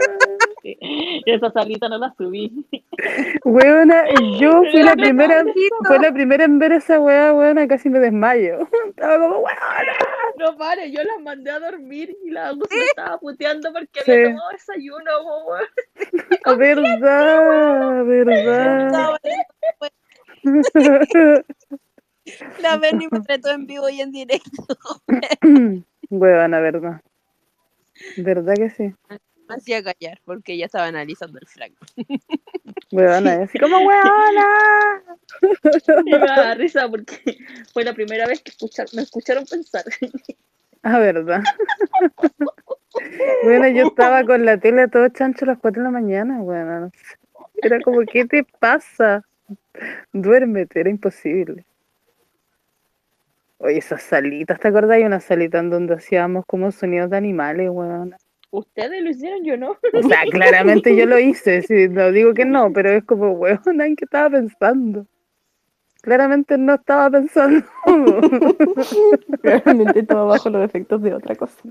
Sí. 0.63 0.77
Esa 1.25 1.49
salita 1.51 1.89
no 1.89 1.97
la 1.97 2.13
subí. 2.15 2.67
Weona, 3.45 4.03
yo 4.39 4.61
fui 4.71 4.83
la 4.83 4.91
Era 4.91 5.01
primera, 5.01 5.43
fue 5.87 5.97
la 5.97 6.11
primera 6.13 6.43
en 6.43 6.59
ver 6.59 6.73
esa 6.73 6.99
weá, 6.99 7.33
weona, 7.33 7.67
casi 7.67 7.89
me 7.89 7.97
desmayo. 7.97 8.67
Estaba 8.89 9.17
como, 9.17 9.37
weona. 9.39 9.93
No, 10.37 10.55
vale, 10.57 10.91
yo 10.91 11.01
las 11.03 11.19
mandé 11.23 11.49
a 11.49 11.59
dormir 11.59 12.15
y 12.23 12.29
la 12.29 12.49
Agus 12.49 12.67
me 12.71 12.83
estaba 12.85 13.17
puteando 13.17 13.73
porque 13.73 14.01
Sí. 14.05 14.11
había 14.11 14.25
tomado 14.27 14.49
desayuno, 14.51 15.11
weón. 15.47 15.63
Ah, 16.45 16.53
Verdad, 16.53 18.03
verdad. 18.05 19.17
La 22.61 22.77
Berni 22.77 23.07
me 23.11 23.21
trató 23.21 23.51
en 23.51 23.65
vivo 23.65 23.89
y 23.89 24.01
en 24.01 24.11
directo. 24.11 25.01
Weona, 26.09 26.59
verdad. 26.59 27.01
¿Verdad 28.17 28.55
que 28.55 28.69
sí? 28.69 28.93
Me 29.47 29.55
hacía 29.55 29.83
callar 29.83 30.19
porque 30.25 30.53
ella 30.53 30.65
estaba 30.65 30.87
analizando 30.87 31.39
el. 31.39 31.47
Weona, 32.91 33.35
y 33.39 33.41
así 33.43 33.59
como. 33.59 33.79
Y 36.05 36.11
me 36.11 36.19
da 36.19 36.53
risa 36.55 36.89
porque 36.89 37.37
fue 37.73 37.83
la 37.83 37.93
primera 37.93 38.27
vez 38.27 38.41
que 38.41 38.51
escuchar, 38.51 38.87
me 38.93 39.01
escucharon 39.01 39.45
pensar. 39.45 39.83
Ah, 40.83 40.99
verdad. 40.99 41.43
Bueno, 43.43 43.67
yo 43.69 43.87
estaba 43.87 44.25
con 44.25 44.45
la 44.45 44.57
tele 44.57 44.87
todo 44.87 45.07
chancho 45.09 45.45
a 45.45 45.49
las 45.49 45.59
4 45.59 45.81
de 45.81 45.85
la 45.85 45.91
mañana, 45.91 46.39
bueno. 46.39 46.91
Era 47.61 47.79
como, 47.81 48.01
¿qué 48.01 48.25
te 48.25 48.43
pasa? 48.43 49.23
Duérmete, 50.11 50.79
era 50.79 50.89
imposible. 50.89 51.65
Oye, 53.63 53.77
esas 53.77 54.01
salitas, 54.01 54.59
¿te 54.59 54.69
acordás? 54.69 54.97
Hay 54.97 55.03
una 55.03 55.19
salita 55.19 55.59
en 55.59 55.69
donde 55.69 55.93
hacíamos 55.93 56.45
como 56.47 56.71
sonidos 56.71 57.11
de 57.11 57.17
animales, 57.17 57.69
weón. 57.69 58.15
Ustedes 58.49 59.03
lo 59.03 59.11
hicieron, 59.11 59.43
yo 59.43 59.55
no. 59.55 59.77
O 59.93 60.03
sea, 60.03 60.23
claramente 60.31 60.95
yo 60.95 61.05
lo 61.05 61.19
hice, 61.19 61.61
sí, 61.61 61.87
no 61.87 62.11
digo 62.11 62.33
que 62.33 62.43
no, 62.43 62.73
pero 62.73 62.89
es 62.89 63.03
como, 63.03 63.33
weón, 63.33 63.81
¿en 63.81 63.95
qué 63.95 64.05
estaba 64.05 64.31
pensando? 64.31 65.05
Claramente 66.01 66.57
no 66.57 66.73
estaba 66.73 67.11
pensando. 67.11 67.63
Realmente 69.43 70.03
todo 70.07 70.25
bajo 70.25 70.49
los 70.49 70.65
efectos 70.65 71.03
de 71.03 71.13
otra 71.13 71.35
cosa. 71.35 71.61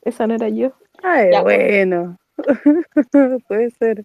Esa 0.00 0.26
no 0.26 0.36
era 0.36 0.48
yo. 0.48 0.72
Ay, 1.02 1.32
Ya, 1.32 1.42
bueno. 1.42 2.16
Puede 3.46 3.70
ser. 3.72 4.04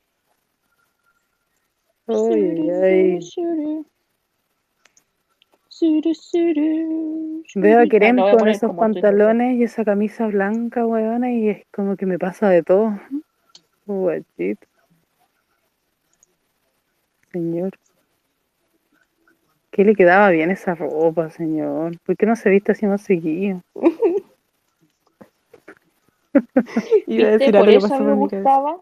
Ay, 2.08 2.70
ay. 2.70 3.20
Veo 7.56 7.80
a 7.80 7.88
Kerem 7.88 8.20
Ah, 8.20 8.32
con 8.38 8.48
esos 8.48 8.76
pantalones 8.76 9.58
y 9.60 9.64
esa 9.64 9.84
camisa 9.84 10.28
blanca, 10.28 10.86
weona, 10.86 11.32
y 11.32 11.50
es 11.50 11.66
como 11.72 11.96
que 11.96 12.06
me 12.06 12.20
pasa 12.20 12.50
de 12.50 12.64
todo. 12.64 13.00
Guachito. 13.86 14.68
Señor. 17.32 17.72
¿Qué 19.72 19.84
le 19.84 19.96
quedaba 19.96 20.30
bien 20.30 20.52
esa 20.52 20.76
ropa, 20.76 21.32
señor? 21.32 21.98
¿Por 22.06 22.16
qué 22.16 22.28
no 22.28 22.36
se 22.36 22.50
viste 22.50 22.74
así 22.74 22.86
más 22.86 23.02
seguido? 23.02 23.62
Iba 27.08 27.28
a 27.28 27.32
decir 27.32 27.56
Por 27.56 27.68
algo 27.70 27.82
que 27.82 27.90
pasó 27.90 28.00
mí 28.04 28.10
me 28.10 28.16
gustaba. 28.16 28.78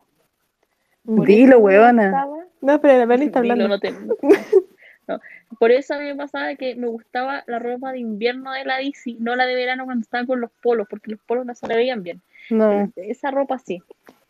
Dilo, 1.04 1.60
weona. 1.60 2.12
gustaba- 2.12 2.46
No, 2.62 2.82
pero 2.82 2.98
la 3.00 3.06
Bernie 3.06 3.28
está 3.28 3.42
Dilo, 3.42 3.54
hablando. 3.54 3.76
no 3.76 3.80
te- 3.80 3.94
no. 5.14 5.58
Por 5.60 5.72
eso 5.72 5.94
a 5.94 5.98
mí 6.00 6.06
me 6.06 6.16
pasaba 6.16 6.56
que 6.56 6.76
me 6.76 6.88
gustaba 6.88 7.44
la 7.48 7.60
ropa 7.60 7.92
de 7.92 8.00
invierno 8.00 8.52
de 8.52 8.66
la 8.66 8.78
DC, 8.78 9.16
no 9.20 9.36
la 9.36 9.46
de 9.46 9.56
verano 9.56 9.86
cuando 9.86 10.02
estaba 10.04 10.26
con 10.26 10.42
los 10.42 10.52
polos, 10.62 10.88
porque 10.90 11.12
los 11.12 11.20
polos 11.22 11.46
no 11.46 11.54
se 11.56 11.68
le 11.68 11.76
veían 11.76 12.04
bien. 12.04 12.22
No. 12.50 12.92
Esa 12.96 13.32
ropa 13.32 13.60
sí. 13.60 13.82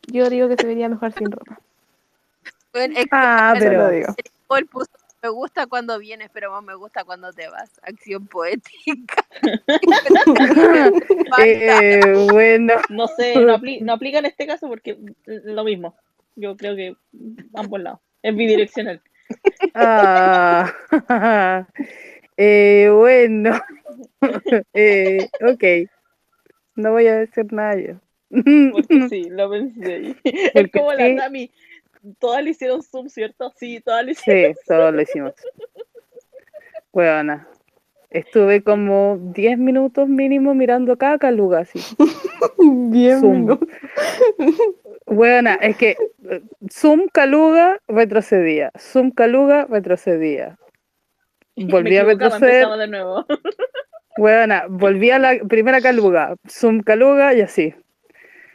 Yo 0.08 0.30
digo 0.30 0.48
que 0.50 0.58
se 0.58 0.68
vería 0.68 0.90
mejor 0.90 1.12
sin 1.14 1.32
ropa. 1.32 1.60
Bueno, 2.74 2.94
es 2.98 3.04
que 3.06 3.10
Ah, 3.12 3.54
Eso 3.56 3.66
lo 3.66 3.70
pero 3.72 3.90
digo. 3.90 4.16
Paul 4.48 4.66
puso, 4.68 4.90
me 5.22 5.30
gusta 5.30 5.68
cuando 5.68 6.00
vienes, 6.00 6.30
pero 6.34 6.52
más 6.52 6.64
me 6.64 6.74
gusta 6.76 7.04
cuando 7.04 7.32
te 7.34 7.48
vas. 7.50 7.70
Acción 7.84 8.28
poética. 8.28 9.26
eh, 11.44 12.28
bueno, 12.32 12.74
No 12.90 13.08
sé, 13.08 13.36
no, 13.36 13.58
apli- 13.58 13.82
no 13.82 13.94
aplica 13.94 14.20
en 14.20 14.26
este 14.26 14.48
caso 14.48 14.68
porque 14.68 14.98
lo 15.26 15.64
mismo. 15.64 15.96
Yo 16.36 16.56
creo 16.56 16.76
que 16.76 16.96
ambos 17.54 17.80
lados. 17.82 18.00
Es 18.24 18.36
bidireccional. 18.36 19.02
Ah, 19.74 20.74
eh, 22.38 22.90
bueno, 22.92 23.60
eh, 24.74 25.30
ok, 25.42 25.64
no 26.76 26.92
voy 26.92 27.08
a 27.08 27.18
decir 27.18 27.52
nada 27.52 27.76
yo. 27.76 27.94
Porque 28.72 29.08
sí, 29.10 29.30
lo 29.30 29.50
pensé. 29.50 30.16
Es 30.24 30.52
Porque 30.54 30.72
como 30.72 30.92
sí. 30.92 30.98
la 30.98 31.24
Tami. 31.24 31.52
Todas 32.18 32.44
le 32.44 32.50
hicieron 32.50 32.82
zoom, 32.82 33.10
¿cierto? 33.10 33.54
Sí, 33.58 33.80
todas 33.80 34.04
le 34.04 34.14
hicieron. 34.14 34.56
Sí, 34.56 34.60
todos 34.66 34.92
lo 34.92 35.02
hicimos. 35.02 35.34
Weona, 36.92 37.48
estuve 38.10 38.64
como 38.64 39.20
10 39.36 39.60
minutos 39.60 40.10
mínimo 40.10 40.56
mirando 40.56 40.98
cada 40.98 41.20
caluga 41.20 41.60
así. 41.60 41.80
Bien, 42.58 43.20
Zoom. 43.20 43.32
minutos. 43.34 43.70
Weona, 45.12 45.56
es 45.56 45.76
que 45.76 45.98
eh, 46.30 46.42
zoom 46.72 47.10
caluga 47.10 47.82
retrocedía, 47.90 48.72
zoom 48.80 49.12
caluga 49.12 49.66
retrocedía. 49.66 50.58
Volví 51.58 51.98
a 51.98 52.06
retroceder, 52.06 52.54
empezaba 52.54 52.78
de 52.78 52.88
nuevo. 52.88 53.26
weona, 54.18 54.68
volví 54.70 55.12
a 55.12 55.20
la 55.20 55.38
primera 55.50 55.82
caluga, 55.82 56.36
zoom 56.48 56.80
caluga 56.80 57.34
y 57.34 57.42
así, 57.42 57.76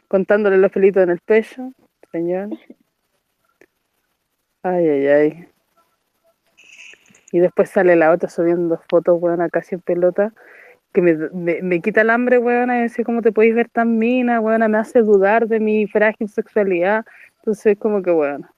contándole 0.07 0.57
los 0.57 0.71
pelitos 0.71 1.03
en 1.03 1.11
el 1.11 1.19
pecho, 1.19 1.73
señor. 2.11 2.49
Ay, 4.63 4.89
ay, 4.89 5.07
ay. 5.07 5.47
Y 7.31 7.39
después 7.39 7.69
sale 7.69 7.95
la 7.95 8.11
otra 8.11 8.29
subiendo 8.29 8.81
fotos, 8.89 9.21
weona, 9.21 9.47
casi 9.49 9.75
en 9.75 9.81
pelota, 9.81 10.33
que 10.97 11.01
me, 11.03 11.13
me, 11.31 11.61
me 11.61 11.79
quita 11.79 12.01
el 12.01 12.09
hambre, 12.09 12.39
weona, 12.39 12.79
y 12.79 12.81
decir 12.81 13.05
cómo 13.05 13.21
te 13.21 13.31
podéis 13.31 13.53
ver 13.53 13.69
tan 13.69 13.99
mina, 13.99 14.39
weona, 14.39 14.67
me 14.67 14.79
hace 14.79 15.03
dudar 15.03 15.47
de 15.47 15.59
mi 15.59 15.85
frágil 15.85 16.27
sexualidad. 16.27 17.05
Entonces, 17.35 17.77
como 17.77 18.01
que, 18.01 18.09
weona. 18.09 18.51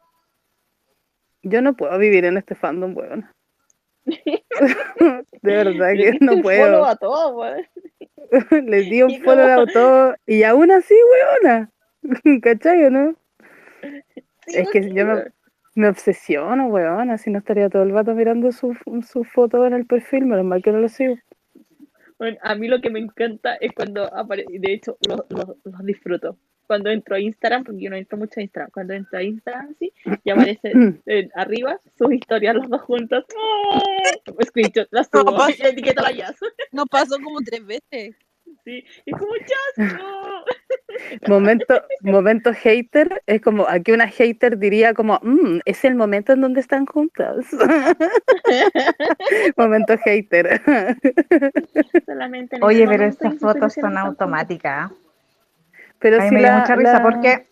Yo 1.44 1.62
no 1.62 1.76
puedo 1.76 1.98
vivir 1.98 2.24
en 2.24 2.38
este 2.38 2.56
fandom, 2.56 2.96
weona. 2.96 3.34
de 4.06 5.22
verdad 5.42 5.92
que 5.98 6.18
no 6.22 6.42
puedo. 6.42 6.64
follow 6.66 6.86
a 6.86 6.96
todos, 6.96 7.36
weón. 7.36 7.68
Les 8.70 8.90
di 8.90 9.04
un 9.04 9.22
follow 9.22 9.46
como- 9.56 9.62
a 9.62 9.66
todo 9.74 10.16
y 10.26 10.44
aún 10.44 10.72
así, 10.72 10.96
weona. 11.44 11.70
¿Cachai 12.42 12.86
o 12.86 12.90
no? 12.90 13.16
Es 14.48 14.70
que 14.72 14.94
yo 14.94 15.06
me, 15.06 15.14
weón. 15.16 15.34
me 15.76 15.90
obsesiono, 15.90 16.68
weona. 16.68 17.18
Si 17.18 17.32
no 17.32 17.40
estaría 17.40 17.70
todo 17.70 17.84
el 17.84 17.92
rato 17.92 18.16
mirando 18.16 18.54
su, 18.54 18.78
su 19.06 19.26
foto 19.26 19.68
en 19.68 19.74
el 19.74 19.86
perfil, 19.86 20.26
menos 20.26 20.46
mal 20.46 20.64
que 20.64 20.72
no 20.72 20.80
lo 20.80 20.88
sigo. 20.88 21.18
Bueno, 22.20 22.38
a 22.42 22.54
mí 22.54 22.68
lo 22.68 22.82
que 22.82 22.90
me 22.90 23.00
encanta 23.00 23.56
es 23.56 23.72
cuando 23.74 24.04
aparece, 24.14 24.60
de 24.60 24.74
hecho, 24.74 24.98
los, 25.08 25.22
los, 25.30 25.56
los 25.64 25.86
disfruto. 25.86 26.38
Cuando 26.68 26.92
entro 26.92 27.16
a 27.16 27.20
Instagram, 27.20 27.64
porque 27.64 27.82
yo 27.82 27.90
no 27.90 27.96
entro 27.96 28.18
mucho 28.18 28.40
a 28.40 28.44
Instagram, 28.44 28.70
cuando 28.72 28.94
entro 28.94 29.18
a 29.18 29.24
Instagram, 29.24 29.74
sí, 29.80 29.92
y 30.24 30.30
aparece 30.30 30.72
eh, 31.08 31.30
arriba 31.34 31.80
sus 31.98 32.14
historias 32.14 32.56
los 32.56 32.70
dos 32.70 32.82
juntos. 32.82 33.26
¡Oh! 33.36 33.82
Screenshot, 34.46 34.88
las 34.92 35.08
subo, 35.12 35.24
No 35.32 35.38
pasa. 35.38 35.68
y 35.68 35.72
etiqueto 35.72 36.06
a 36.06 36.12
Jazz. 36.12 36.36
No 36.74 36.86
pasó 36.86 37.16
como 37.24 37.40
tres 37.40 37.66
veces. 37.66 38.16
Sí, 38.66 38.84
y 39.06 39.12
como 39.12 39.34
Jazz. 39.38 39.94
Momento, 41.28 41.82
momento 42.02 42.54
hater, 42.54 43.22
es 43.26 43.42
como 43.42 43.68
aquí 43.68 43.92
una 43.92 44.08
hater 44.08 44.58
diría 44.58 44.94
como, 44.94 45.20
"Mm, 45.22 45.60
es 45.66 45.84
el 45.86 45.96
momento 45.96 46.34
en 46.34 46.42
donde 46.42 46.60
están 46.62 46.86
juntas. 46.86 47.46
momento 49.58 49.98
hater. 49.98 50.62
Solamente 52.06 52.58
Oye, 52.62 52.88
pero 52.88 53.06
estas 53.06 53.36
fotos 53.38 53.74
son 53.74 53.98
automáticas. 53.98 54.92
Pero 56.00 56.18
A 56.18 56.20
mí 56.22 56.30
si 56.30 56.36
me 56.36 56.40
dio 56.42 56.50
la, 56.50 56.60
mucha 56.60 56.76
risa 56.76 56.94
la- 56.94 57.04
porque 57.04 57.46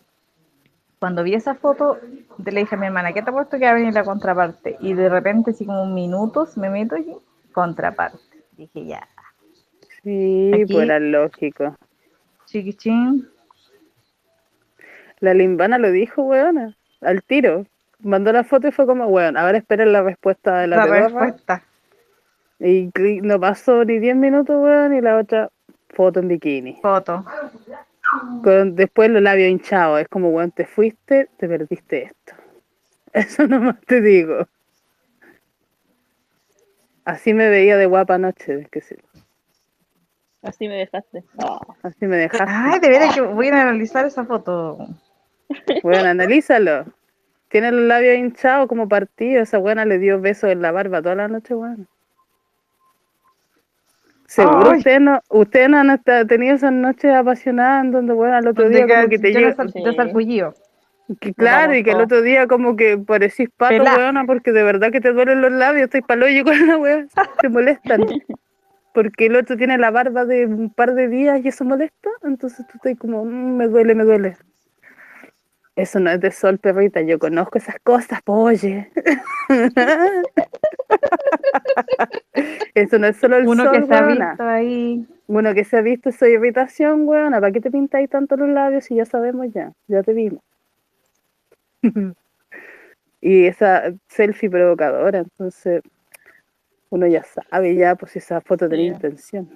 cuando 0.98 1.22
vi 1.22 1.34
esa 1.34 1.54
foto, 1.54 1.98
le 2.44 2.60
dije 2.60 2.74
a 2.74 2.78
mi 2.78 2.86
hermana, 2.86 3.12
¿qué 3.12 3.22
te 3.22 3.30
ha 3.30 3.32
puesto 3.32 3.58
que 3.58 3.64
va 3.66 3.70
a 3.70 3.74
venir 3.74 3.94
la 3.94 4.04
contraparte? 4.04 4.76
Y 4.80 4.94
de 4.94 5.08
repente, 5.08 5.52
así 5.52 5.64
como 5.66 5.86
minutos, 5.86 6.56
me 6.56 6.70
meto 6.70 6.96
y 6.96 7.14
contraparte. 7.52 8.18
Dije, 8.56 8.86
ya, 8.86 9.06
Sí, 10.02 10.64
pues 10.72 10.84
era 10.84 10.98
lógico. 10.98 11.76
chiquichín. 12.46 13.28
La 15.20 15.34
limbana 15.34 15.78
lo 15.78 15.90
dijo, 15.90 16.22
weona, 16.22 16.76
al 17.00 17.22
tiro. 17.22 17.66
Mandó 18.00 18.32
la 18.32 18.44
foto 18.44 18.68
y 18.68 18.72
fue 18.72 18.86
como, 18.86 19.06
weón, 19.06 19.36
ahora 19.36 19.58
esperen 19.58 19.92
la 19.92 20.02
respuesta 20.02 20.58
de 20.58 20.68
la, 20.68 20.76
La 20.76 20.86
respuesta. 20.86 21.64
Y 22.60 22.90
no 23.22 23.40
pasó 23.40 23.84
ni 23.84 23.98
10 23.98 24.16
minutos, 24.16 24.56
weón, 24.60 24.94
y 24.94 25.00
la 25.00 25.16
otra 25.16 25.50
foto 25.90 26.20
en 26.20 26.28
bikini. 26.28 26.78
Foto. 26.80 27.24
Con, 28.42 28.74
después 28.76 29.10
los 29.10 29.22
labios 29.22 29.50
hinchados. 29.50 30.00
Es 30.00 30.08
como, 30.08 30.30
weón, 30.30 30.52
te 30.52 30.64
fuiste, 30.64 31.28
te 31.36 31.48
perdiste 31.48 32.04
esto. 32.04 32.34
Eso 33.12 33.46
nomás 33.46 33.80
te 33.82 34.00
digo. 34.00 34.46
Así 37.04 37.32
me 37.32 37.48
veía 37.48 37.76
de 37.76 37.86
guapa 37.86 38.16
anoche, 38.16 38.68
que 38.70 38.82
sí, 38.82 38.94
Así 40.42 40.68
me 40.68 40.76
dejaste. 40.76 41.24
Así 41.82 42.06
me 42.06 42.16
dejaste. 42.16 42.46
Ay, 42.46 42.80
de 42.80 42.88
veras 42.88 43.14
que 43.14 43.20
voy 43.22 43.48
a 43.48 43.62
analizar 43.62 44.04
esa 44.06 44.24
foto. 44.24 44.78
Bueno, 45.82 46.08
analízalo. 46.08 46.84
Tiene 47.48 47.72
los 47.72 47.82
labios 47.82 48.16
hinchados 48.18 48.68
como 48.68 48.88
partidos. 48.88 49.44
Esa 49.48 49.58
buena 49.58 49.84
le 49.84 49.98
dio 49.98 50.20
besos 50.20 50.50
en 50.50 50.60
la 50.62 50.70
barba 50.72 51.00
toda 51.02 51.14
la 51.14 51.28
noche, 51.28 51.54
bueno. 51.54 51.86
Seguro 54.26 54.76
ustedes 54.76 55.00
no, 55.00 55.20
ustedes 55.30 55.70
no 55.70 55.78
han 55.78 56.02
tenido 56.26 56.54
esas 56.54 56.72
noches 56.72 57.14
apasionadas 57.14 57.84
en 57.86 57.92
donde, 57.92 58.12
bueno, 58.12 58.34
al 58.36 58.46
otro 58.46 58.64
Donde 58.64 58.84
día 58.84 58.96
como 58.96 59.08
que 59.08 59.18
te 59.18 59.32
llega, 59.32 59.50
no 59.50 59.56
sal- 59.56 59.72
Sí. 59.72 59.82
que- 61.18 61.32
claro, 61.32 61.74
y 61.74 61.82
que 61.82 61.92
el 61.92 62.00
otro 62.02 62.20
día 62.20 62.46
como 62.46 62.76
que 62.76 62.98
parecís 62.98 63.48
pato, 63.56 63.78
Pelá. 63.78 63.96
weona, 63.96 64.26
porque 64.26 64.52
de 64.52 64.62
verdad 64.62 64.92
que 64.92 65.00
te 65.00 65.12
duelen 65.14 65.40
los 65.40 65.50
labios, 65.52 65.84
estoy 65.84 66.02
paloyo 66.02 66.44
con 66.44 66.66
la 66.66 66.76
weá, 66.76 67.06
te 67.42 67.48
molestan. 67.48 68.04
Porque 68.92 69.26
el 69.26 69.36
otro 69.36 69.56
tiene 69.56 69.78
la 69.78 69.90
barba 69.90 70.26
de 70.26 70.44
un 70.44 70.68
par 70.68 70.92
de 70.94 71.08
días 71.08 71.40
y 71.42 71.48
eso 71.48 71.64
molesta, 71.64 72.10
entonces 72.24 72.66
tú 72.66 72.72
estás 72.76 72.98
como, 72.98 73.24
"Mm, 73.24 73.56
me 73.56 73.66
duele, 73.68 73.94
me 73.94 74.04
duele. 74.04 74.36
Eso 75.78 76.00
no 76.00 76.10
es 76.10 76.20
de 76.20 76.32
sol, 76.32 76.58
perrita, 76.58 77.02
yo 77.02 77.20
conozco 77.20 77.56
esas 77.56 77.78
cosas, 77.84 78.20
po, 78.22 78.32
oye. 78.32 78.90
Eso 82.74 82.98
no 82.98 83.06
es 83.06 83.16
solo 83.16 83.36
el 83.36 83.46
Uno 83.46 83.62
sol, 83.62 83.72
que 83.72 83.86
se 83.86 83.94
ha 83.94 84.04
weona. 84.04 84.30
visto 84.30 84.42
ahí. 84.42 85.06
Uno 85.28 85.54
que 85.54 85.62
se 85.62 85.76
ha 85.76 85.80
visto 85.80 86.08
esa 86.08 86.28
irritación, 86.28 87.06
weona. 87.06 87.38
¿Para 87.38 87.52
qué 87.52 87.60
te 87.60 87.70
pintáis 87.70 88.10
tanto 88.10 88.36
los 88.36 88.48
labios 88.48 88.86
si 88.86 88.96
ya 88.96 89.04
sabemos 89.04 89.52
ya? 89.52 89.72
Ya 89.86 90.02
te 90.02 90.14
vimos. 90.14 90.42
y 93.20 93.46
esa 93.46 93.92
selfie 94.08 94.50
provocadora, 94.50 95.20
entonces 95.20 95.82
uno 96.90 97.06
ya 97.06 97.22
sabe 97.22 97.76
ya 97.76 97.94
pues 97.94 98.10
si 98.10 98.18
esa 98.18 98.40
foto 98.40 98.68
tenía 98.68 98.88
intención. 98.88 99.48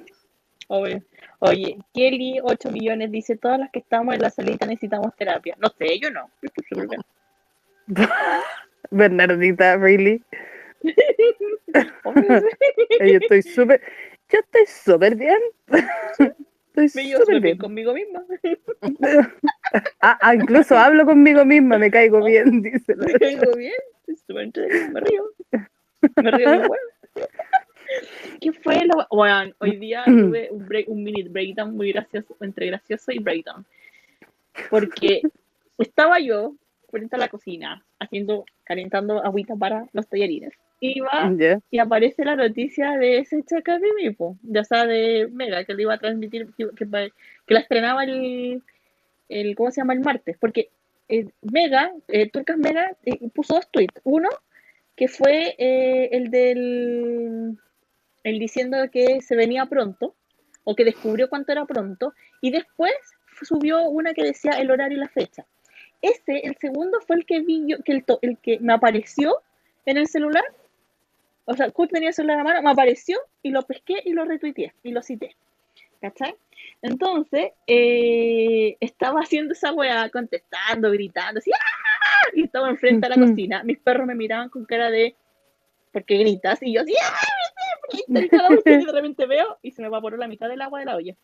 Oye, 0.68 1.02
oye, 1.42 1.76
Kelly 1.92 2.38
8 2.42 2.70
millones 2.70 3.10
dice, 3.10 3.36
todas 3.36 3.58
las 3.58 3.70
que 3.70 3.80
estamos 3.80 4.14
en 4.14 4.22
la 4.22 4.30
salita 4.30 4.64
necesitamos 4.64 5.14
terapia. 5.16 5.56
No 5.58 5.68
sé, 5.70 5.98
yo 5.98 6.10
no. 6.10 6.30
Bernardita, 8.90 9.76
really. 9.76 10.22
Yo 13.00 13.18
estoy 13.20 13.42
súper, 13.42 13.80
yo 14.28 14.40
estoy 14.40 14.66
súper 14.66 15.14
bien. 15.14 15.38
Estoy 16.74 17.02
Me 17.02 17.08
llevo 17.08 17.20
súper 17.20 17.40
bien 17.40 17.58
conmigo 17.58 17.92
misma. 17.92 18.24
Ah, 20.00 20.18
ah, 20.20 20.34
incluso 20.34 20.76
hablo 20.76 21.04
conmigo 21.04 21.44
misma, 21.44 21.78
me 21.78 21.90
caigo 21.90 22.24
bien, 22.24 22.62
dice. 22.62 22.96
Me 22.96 23.12
caigo 23.12 23.54
bien. 23.56 23.74
me 24.26 25.00
río. 25.00 25.30
Me 26.16 26.30
río 26.30 26.48
bueno. 26.48 27.28
¿Qué 28.40 28.52
fue 28.52 28.84
lo 28.86 29.06
Bueno, 29.10 29.54
hoy 29.58 29.76
día 29.76 30.02
tuve 30.06 30.48
un, 30.50 30.66
break, 30.66 30.88
un 30.88 31.02
mini 31.02 31.22
breakdown 31.24 31.76
muy 31.76 31.92
gracioso, 31.92 32.36
entre 32.40 32.66
gracioso 32.66 33.12
y 33.12 33.18
breakdown. 33.18 33.64
Porque 34.70 35.22
estaba 35.78 36.18
yo 36.20 36.54
frente 36.90 37.16
a 37.16 37.18
la 37.18 37.28
cocina, 37.28 37.84
haciendo, 37.98 38.44
calentando 38.64 39.24
agüita 39.24 39.56
para 39.56 39.86
los 39.92 40.06
tallarines. 40.08 40.52
Iba 40.80 41.32
Ya. 41.38 41.60
y 41.70 41.78
aparece 41.78 42.24
la 42.24 42.36
noticia 42.36 42.98
de 42.98 43.18
ese 43.18 43.42
chaca 43.44 43.78
de 43.78 43.86
Mipo, 43.94 44.36
ya 44.42 44.64
sea 44.64 44.84
de 44.84 45.28
Mega, 45.32 45.64
que 45.64 45.74
le 45.74 45.82
iba 45.82 45.94
a 45.94 45.98
transmitir, 45.98 46.48
que, 46.56 46.68
que, 46.76 46.86
que 47.46 47.54
la 47.54 47.60
estrenaba 47.60 48.02
el, 48.04 48.62
el, 49.28 49.54
¿cómo 49.54 49.70
se 49.70 49.80
llama? 49.80 49.92
El 49.94 50.00
martes, 50.00 50.36
porque 50.38 50.70
eh, 51.08 51.28
Mega, 51.42 51.92
eh, 52.08 52.28
Turcas 52.30 52.56
Mega, 52.58 52.96
eh, 53.04 53.28
puso 53.34 53.54
dos 53.54 53.70
tweets. 53.70 54.00
Uno, 54.04 54.28
que 54.96 55.08
fue 55.08 55.54
el 55.58 56.30
del, 56.30 57.58
el 58.24 58.38
diciendo 58.38 58.76
que 58.90 59.20
se 59.20 59.36
venía 59.36 59.66
pronto, 59.66 60.14
o 60.64 60.74
que 60.76 60.84
descubrió 60.84 61.28
cuánto 61.28 61.52
era 61.52 61.64
pronto, 61.64 62.14
y 62.40 62.50
después 62.50 62.92
subió 63.42 63.82
una 63.88 64.14
que 64.14 64.22
decía 64.22 64.52
el 64.52 64.70
horario 64.70 64.98
y 64.98 65.00
la 65.00 65.08
fecha. 65.08 65.44
Ese, 66.00 66.38
el 66.46 66.56
segundo, 66.56 67.00
fue 67.00 67.16
el 67.16 67.26
que 67.26 67.40
vi 67.40 67.64
yo, 67.66 67.78
que 67.84 67.92
el, 67.92 68.04
to- 68.04 68.18
el 68.22 68.38
que 68.38 68.58
me 68.60 68.72
apareció 68.72 69.42
en 69.86 69.96
el 69.98 70.06
celular. 70.08 70.44
O 71.44 71.54
sea, 71.54 71.70
Kurt 71.70 71.90
tenía 71.92 72.08
el 72.10 72.14
celular 72.14 72.40
a 72.40 72.44
mano, 72.44 72.62
me 72.62 72.70
apareció 72.70 73.18
y 73.42 73.50
lo 73.50 73.62
pesqué 73.62 74.00
y 74.04 74.12
lo 74.12 74.24
retuiteé 74.24 74.72
y 74.82 74.92
lo 74.92 75.02
cité. 75.02 75.34
¿Cachai? 76.00 76.34
Entonces, 76.82 77.52
eh, 77.66 78.76
estaba 78.80 79.20
haciendo 79.20 79.52
esa 79.52 79.72
weá, 79.72 80.08
contestando, 80.10 80.90
gritando, 80.90 81.38
así, 81.38 81.50
¡ah! 81.52 82.28
y 82.34 82.44
estaba 82.44 82.68
enfrente 82.70 83.06
a 83.06 83.10
la 83.10 83.16
cocina. 83.16 83.62
Mis 83.62 83.78
perros 83.78 84.06
me 84.06 84.14
miraban 84.16 84.48
con 84.48 84.64
cara 84.64 84.90
de, 84.90 85.14
¿por 85.92 86.04
qué 86.04 86.18
gritas? 86.18 86.58
Y 86.62 86.74
yo 86.74 86.80
así, 86.82 86.94
¡ah! 87.00 87.16
¿Por 88.06 88.62
qué 88.62 88.70
gritas?" 88.70 88.82
Y 88.82 88.86
de 88.86 88.92
repente 88.92 89.26
veo 89.26 89.58
y 89.62 89.72
se 89.72 89.82
me 89.82 89.88
evaporó 89.88 90.16
la 90.16 90.28
mitad 90.28 90.48
del 90.48 90.62
agua 90.62 90.80
de 90.80 90.86
la 90.86 90.96
olla. 90.96 91.14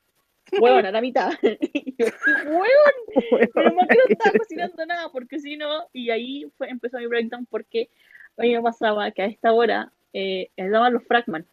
Huevona, 0.60 0.90
la 0.90 1.00
mitad. 1.00 1.30
Y 1.72 1.94
yo 1.98 2.06
huevón, 2.46 3.50
pero 3.52 3.74
¿por 3.74 3.88
qué 3.88 3.96
no 3.96 4.02
estaba 4.08 4.38
cocinando 4.38 4.86
nada? 4.86 5.08
Porque 5.10 5.38
si 5.40 5.56
no, 5.56 5.88
y 5.92 6.10
ahí 6.10 6.46
fue, 6.56 6.68
empezó 6.70 6.98
mi 6.98 7.06
breakdown 7.06 7.46
porque 7.46 7.90
a 8.36 8.42
mí 8.42 8.54
me 8.54 8.62
pasaba 8.62 9.10
que 9.10 9.22
a 9.22 9.26
esta 9.26 9.52
hora 9.52 9.92
eh, 10.12 10.48
daban 10.56 10.94
los 10.94 11.04
fragman. 11.04 11.44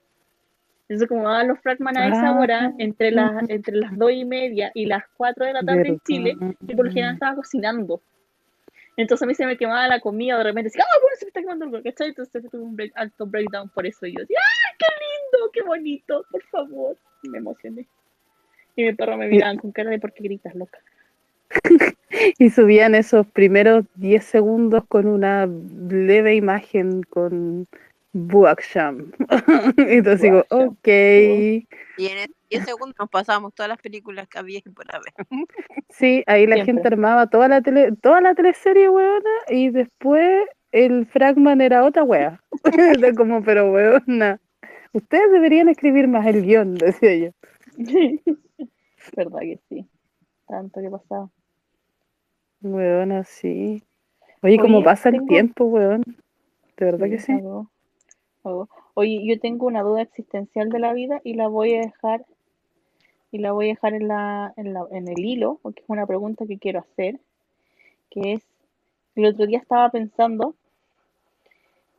Entonces, 0.88 1.10
como 1.10 1.24
daban 1.24 1.48
los 1.48 1.60
fragman 1.60 1.98
a 1.98 2.08
esa 2.08 2.30
Ah, 2.30 2.40
hora, 2.40 2.74
entre 2.78 3.10
las, 3.10 3.50
entre 3.50 3.76
las 3.76 3.98
dos 3.98 4.12
y 4.12 4.24
media 4.24 4.72
y 4.76 4.86
las 4.86 5.04
cuatro 5.18 5.46
de 5.46 5.54
la 5.54 5.64
tarde 5.64 5.88
en 5.88 6.00
Chile, 6.02 6.36
yo 6.60 6.76
por 6.76 6.86
lo 6.86 6.92
general 6.92 7.16
estaba 7.16 7.36
cocinando. 7.36 8.02
Entonces 8.98 9.24
a 9.24 9.28
mí 9.28 9.36
se 9.36 9.46
me 9.46 9.58
quemaba 9.58 9.88
la 9.88 10.00
comida, 10.00 10.38
de 10.38 10.44
repente 10.46 10.70
decía, 10.70 10.86
ah, 10.88 11.00
bueno, 11.02 11.16
se 11.18 11.26
me 11.26 11.30
está 11.30 11.42
quemando 11.42 11.66
algo, 11.66 11.84
¿cachai? 11.84 12.10
Entonces 12.10 12.44
tuve 12.50 12.62
un 12.62 12.78
break- 12.78 12.94
alto 12.96 13.26
breakdown 13.26 13.70
por 13.70 13.86
eso. 13.86 14.06
Y 14.06 14.14
yo 14.14 14.20
decía, 14.22 14.38
¡ay, 14.40 14.76
qué 14.80 14.86
lindo, 15.06 15.52
qué 15.52 15.62
bonito, 15.64 16.26
por 16.32 16.44
favor! 16.44 16.98
Y 17.24 17.30
me 17.30 17.40
emocioné. 17.40 17.88
Y 18.76 18.84
mi 18.84 18.94
perro 18.94 19.18
me 19.18 19.28
miraban 19.28 19.58
con 19.58 19.72
cara 19.72 19.90
de, 19.90 20.00
¿por 20.00 20.14
qué 20.14 20.24
gritas, 20.24 20.56
loca? 20.56 20.80
Y 22.40 22.50
subían 22.50 22.96
esos 22.96 23.28
primeros 23.28 23.84
10 23.96 24.24
segundos 24.24 24.86
con 24.88 25.06
una 25.06 25.46
leve 25.48 26.36
imagen 26.36 27.04
con 27.04 27.68
Buaksham. 28.18 29.12
como, 29.78 30.32
Buaksham. 30.32 30.70
ok. 30.70 30.88
Y 30.88 32.08
en 32.08 32.32
10 32.50 32.64
segundos 32.64 32.96
nos 32.98 33.10
pasamos 33.10 33.54
todas 33.54 33.68
las 33.68 33.78
películas 33.82 34.30
que 34.30 34.40
había 34.40 34.60
y 34.60 34.70
por 34.70 34.86
haber. 34.96 35.14
Sí, 35.90 36.24
ahí 36.26 36.48
la 36.48 36.56
Siempre. 36.56 36.74
gente 36.74 36.88
armaba 36.88 37.28
toda 37.28 37.50
la 37.50 37.62
tele, 37.62 37.92
toda 38.02 38.22
la 38.22 38.34
teleserie, 38.34 38.90
weona, 38.90 39.30
y 39.50 39.70
después 39.70 40.46
el 40.72 41.06
Fragman 41.06 41.60
era 41.60 41.84
otra 41.84 42.04
wea. 42.04 42.42
Era 43.04 43.14
como, 43.14 43.44
pero 43.44 43.72
weona, 43.72 44.40
ustedes 44.94 45.32
deberían 45.32 45.70
escribir 45.70 46.08
más 46.08 46.26
el 46.26 46.42
guion, 46.42 46.76
decía 46.76 47.16
yo. 47.16 47.32
¿Verdad 49.16 49.40
que 49.40 49.60
sí? 49.70 49.88
Tanto 50.48 50.82
que 50.82 50.90
pasaba. 50.90 51.30
Weona, 52.62 53.24
sí. 53.24 53.84
Oye, 54.42 54.58
cómo 54.58 54.78
Oye, 54.78 54.86
pasa 54.86 55.10
el 55.10 55.26
tiempo, 55.26 55.66
weón. 55.66 56.04
De 56.78 56.86
verdad 56.86 57.08
que 57.10 57.20
sí. 57.20 57.34
Cagó. 58.46 58.70
Oye, 58.94 59.22
yo 59.26 59.40
tengo 59.40 59.68
una 59.68 59.82
duda 59.82 60.02
existencial 60.02 60.70
de 60.70 60.80
la 60.80 60.94
vida 60.94 61.20
y 61.24 61.34
la 61.34 61.48
voy 61.48 61.74
a 61.74 61.82
dejar 61.82 62.26
y 63.32 63.40
la 63.40 63.52
voy 63.52 63.66
a 63.66 63.70
dejar 63.70 63.94
en 63.94 64.08
la, 64.08 64.54
en 64.56 64.74
la, 64.74 64.86
en 64.92 65.10
el 65.10 65.20
hilo, 65.20 65.60
porque 65.62 65.82
es 65.82 65.90
una 65.90 66.06
pregunta 66.08 66.46
que 66.46 66.58
quiero 66.58 66.80
hacer, 66.80 67.20
que 68.10 68.34
es, 68.34 68.48
el 69.16 69.26
otro 69.26 69.46
día 69.46 69.60
estaba 69.60 69.90
pensando, 69.90 70.56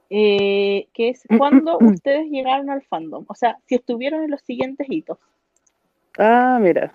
eh, 0.09 0.89
que 0.95 1.11
es 1.11 1.25
cuando 1.37 1.77
ustedes 1.81 2.31
llegaron 2.31 2.71
al 2.71 2.83
fandom, 2.83 3.27
o 3.29 3.35
sea, 3.35 3.59
si 3.67 3.75
estuvieron 3.75 4.25
en 4.25 4.31
los 4.31 4.41
siguientes 4.41 4.87
hitos, 4.89 5.19
Ah, 6.19 6.59
mira. 6.59 6.95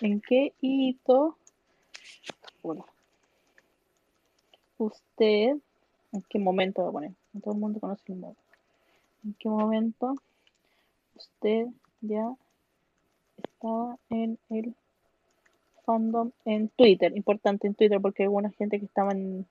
¿en 0.00 0.20
qué 0.20 0.52
hito 0.60 1.36
bueno, 2.62 2.86
usted, 4.78 5.56
en 6.12 6.22
qué 6.28 6.38
momento 6.38 6.90
poner? 6.92 7.12
No 7.32 7.40
todo 7.40 7.54
el 7.54 7.60
mundo 7.60 7.80
conoce 7.80 8.12
el 8.12 8.18
modo. 8.18 8.36
¿En 9.24 9.34
qué 9.38 9.48
momento 9.48 10.14
usted 11.14 11.66
ya 12.00 12.34
estaba 13.42 13.98
en 14.08 14.38
el 14.48 14.74
fandom 15.84 16.30
en 16.44 16.68
Twitter? 16.70 17.14
Importante 17.16 17.66
en 17.66 17.74
Twitter 17.74 18.00
porque 18.00 18.22
hay 18.22 18.26
alguna 18.26 18.50
gente 18.50 18.78
que 18.78 18.86
estaba 18.86 19.12
en, 19.12 19.46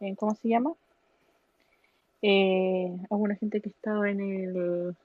en 0.00 0.14
¿cómo 0.16 0.34
se 0.34 0.48
llama? 0.48 0.72
Eh, 2.22 2.96
alguna 3.10 3.36
gente 3.36 3.60
que 3.60 3.68
estaba 3.68 4.10
en 4.10 4.20
el 4.20 4.96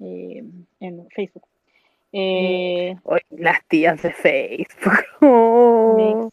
eh, 0.00 0.44
en 0.80 1.08
Facebook. 1.10 1.44
Eh, 2.12 2.96
Oye, 3.04 3.24
las 3.30 3.64
tías 3.66 4.02
de 4.02 4.12
Facebook. 4.12 4.92
Oh, 5.20 6.30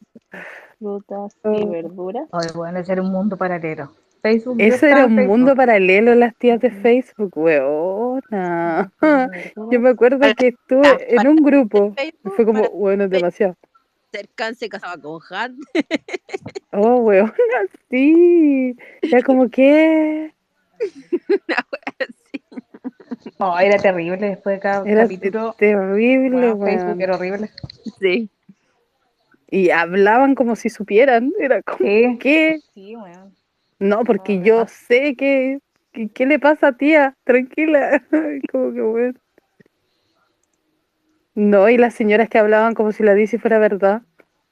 frutas 0.80 1.38
y 1.46 1.66
verduras. 1.66 2.28
Bueno, 2.54 2.80
ese 2.80 2.92
era 2.92 3.02
un 3.02 3.12
mundo 3.12 3.38
paralelo. 3.38 3.92
Facebook. 4.22 4.62
estaba 4.62 4.92
era 4.92 5.06
un 5.06 5.16
Facebook. 5.16 5.38
mundo 5.38 5.56
paralelo, 5.56 6.16
las 6.16 6.36
tías 6.36 6.60
de 6.60 6.72
Facebook, 6.72 7.32
weona. 7.36 8.92
Yo 9.72 9.80
me 9.80 9.90
acuerdo 9.90 10.20
que 10.36 10.50
estuve 10.50 11.16
en 11.16 11.28
un 11.28 11.38
grupo. 11.38 11.94
Facebook 11.96 12.36
Fue 12.36 12.46
como, 12.46 12.70
bueno, 12.72 13.06
es 13.06 13.10
demasiado. 13.10 13.56
Cercan 14.12 14.56
se 14.56 14.68
casaba 14.70 14.98
con 15.02 15.20
Han. 15.30 15.58
Oh, 16.72 16.98
weona, 16.98 17.34
sí. 17.90 18.76
Ya 19.04 19.22
como 19.22 19.50
que. 19.50 20.34
No, 23.40 23.60
era 23.60 23.78
terrible 23.78 24.18
después 24.30 24.56
de 24.56 24.60
cada 24.60 24.88
era 24.90 25.04
capítulo. 25.04 25.54
terrible, 25.58 26.54
bueno, 26.54 26.66
Facebook 26.66 27.02
era 27.02 27.16
horrible. 27.16 27.50
Sí. 28.00 28.30
Y 29.50 29.70
hablaban 29.70 30.34
como 30.36 30.56
si 30.56 30.70
supieran. 30.70 31.32
Era 31.40 31.62
como, 31.62 31.78
Sí, 31.80 32.18
¿qué? 32.20 32.60
sí, 32.74 32.96
weón. 32.96 33.36
No, 33.82 34.04
porque 34.04 34.38
No, 34.38 34.44
yo 34.46 34.66
sé 34.68 35.16
que, 35.16 35.60
que- 35.92 36.08
¿Qué 36.10 36.26
le 36.26 36.40
pasa, 36.40 36.72
tía? 36.74 37.16
Tranquila. 37.26 38.02
Como 38.52 38.74
que 38.74 38.82
bueno. 38.82 39.14
No, 41.34 41.68
y 41.70 41.78
las 41.78 41.94
señoras 41.94 42.30
que 42.30 42.38
hablaban 42.38 42.74
como 42.74 42.92
si 42.92 43.04
la 43.04 43.14
dice 43.14 43.40
fuera 43.40 43.58
verdad. 43.58 44.02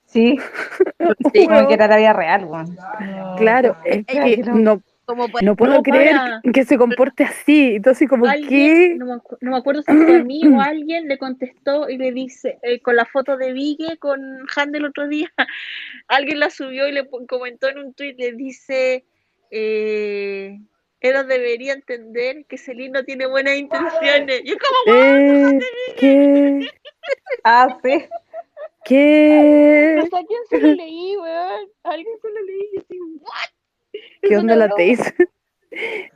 Sí, 0.05 0.37
Sí. 1.33 1.45
como 1.45 1.67
que 1.67 1.73
era 1.75 1.87
la 1.87 1.97
vida 1.97 2.13
real, 2.13 2.45
weón. 2.45 2.75
No, 2.75 3.35
Claro, 3.37 3.77
es 3.85 4.05
que 4.05 4.37
no. 4.37 4.55
no, 4.55 4.81
Como 5.05 5.27
por 5.29 5.43
no 5.43 5.55
puedo 5.55 5.83
creer 5.83 6.15
para. 6.15 6.41
que 6.53 6.63
se 6.63 6.77
comporte 6.77 7.23
así. 7.25 7.75
Entonces, 7.75 8.09
como 8.09 8.25
que. 8.47 8.95
no 8.97 9.21
no 9.41 9.51
me 9.51 9.57
acuerdo 9.57 9.81
si 9.83 9.91
fue 9.91 10.17
a 10.17 10.23
mí 10.23 10.41
o 10.47 10.59
a 10.59 10.63
alguien, 10.73 11.07
le 11.07 11.17
contestó 11.19 11.89
y 11.89 11.97
le 11.97 12.11
dice, 12.11 12.57
eh, 12.63 12.81
con 12.81 12.95
la 12.95 13.05
foto 13.05 13.37
de 13.37 13.53
Vigue, 13.53 13.97
con 13.99 14.19
Han 14.55 14.71
del 14.71 14.85
otro 14.85 15.07
día, 15.07 15.31
alguien 16.07 16.39
la 16.39 16.49
subió 16.49 16.87
y 16.87 16.91
le 16.93 17.07
comentó 17.27 17.67
en 17.67 17.77
un 17.79 17.93
tweet, 17.93 18.15
le 18.17 18.31
dice, 18.31 19.05
eh, 19.51 20.59
él 21.01 21.27
debería 21.27 21.73
entender 21.73 22.45
que 22.45 22.57
Celine 22.57 22.91
no 22.91 23.03
tiene 23.03 23.25
buenas 23.25 23.55
intenciones. 23.55 24.41
Y 24.43 24.51
es 24.51 24.57
como, 24.57 24.97
Eh, 24.97 25.59
¿Qué? 25.97 26.67
Ah, 27.43 27.77
sí. 27.83 28.05
¿Qué? 28.85 29.95
no 29.97 30.05
sé 30.05 30.17
a 30.17 30.25
quién 30.25 30.41
se 30.49 30.59
lo 30.59 30.73
leí, 30.73 31.15
weón. 31.17 31.69
A 31.83 31.91
alguien 31.91 32.15
se 32.21 32.27
lo 32.29 32.41
leí 32.41 32.69
y 32.71 32.75
yo 32.75 32.81
así, 32.81 32.99
¿what? 33.21 33.99
¿Qué 34.21 34.37
onda 34.37 34.55
la. 34.55 34.69
Taze? 34.69 35.13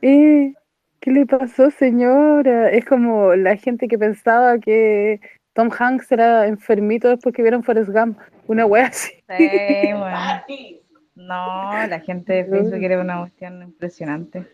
Eh, 0.02 0.52
¿qué 0.98 1.10
le 1.12 1.26
pasó, 1.26 1.70
señora? 1.70 2.72
Es 2.72 2.84
como 2.84 3.36
la 3.36 3.56
gente 3.56 3.86
que 3.86 3.96
pensaba 3.96 4.58
que 4.58 5.20
Tom 5.52 5.70
Hanks 5.70 6.10
era 6.10 6.48
enfermito 6.48 7.08
después 7.08 7.32
que 7.32 7.42
vieron 7.42 7.62
Forrest 7.62 7.90
Gump. 7.90 8.18
Una 8.48 8.66
wea 8.66 8.86
así. 8.86 9.12
Sí, 9.38 9.48
weón. 9.94 10.83
No, 11.16 11.86
la 11.86 12.00
gente 12.00 12.32
de 12.32 12.44
Facebook 12.44 12.82
era 12.82 13.00
una 13.00 13.20
cuestión 13.20 13.62
impresionante. 13.62 14.46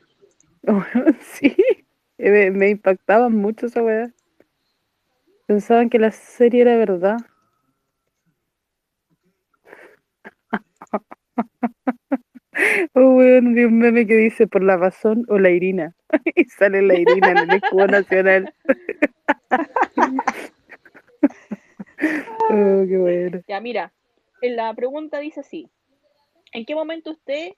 Sí, 1.21 1.57
eh, 2.19 2.31
me, 2.31 2.51
me 2.51 2.69
impactaban 2.69 3.35
mucho 3.35 3.67
esa 3.67 3.83
wea. 3.83 4.11
Pensaban 5.47 5.89
que 5.89 5.99
la 5.99 6.11
serie 6.11 6.63
era 6.63 6.77
verdad. 6.77 7.17
Oh, 12.95 13.15
weón, 13.17 13.55
vi 13.55 13.65
un 13.65 13.79
meme 13.79 14.07
que 14.07 14.17
dice 14.17 14.47
por 14.47 14.63
la 14.63 14.77
razón 14.77 15.25
o 15.29 15.39
la 15.39 15.51
Irina. 15.51 15.95
Y 16.35 16.45
sale 16.45 16.83
la 16.83 16.95
Irina 16.99 17.31
en 17.31 17.39
el 17.39 17.51
escudo 17.53 17.87
nacional. 17.87 18.53
Oh, 22.51 22.85
qué 22.89 22.99
bueno. 22.99 23.41
Ya, 23.49 23.61
mira, 23.61 23.93
en 24.43 24.57
la 24.57 24.75
pregunta 24.75 25.19
dice 25.21 25.41
así: 25.41 25.71
¿En 26.53 26.65
qué 26.65 26.75
momento 26.75 27.11
usted 27.13 27.53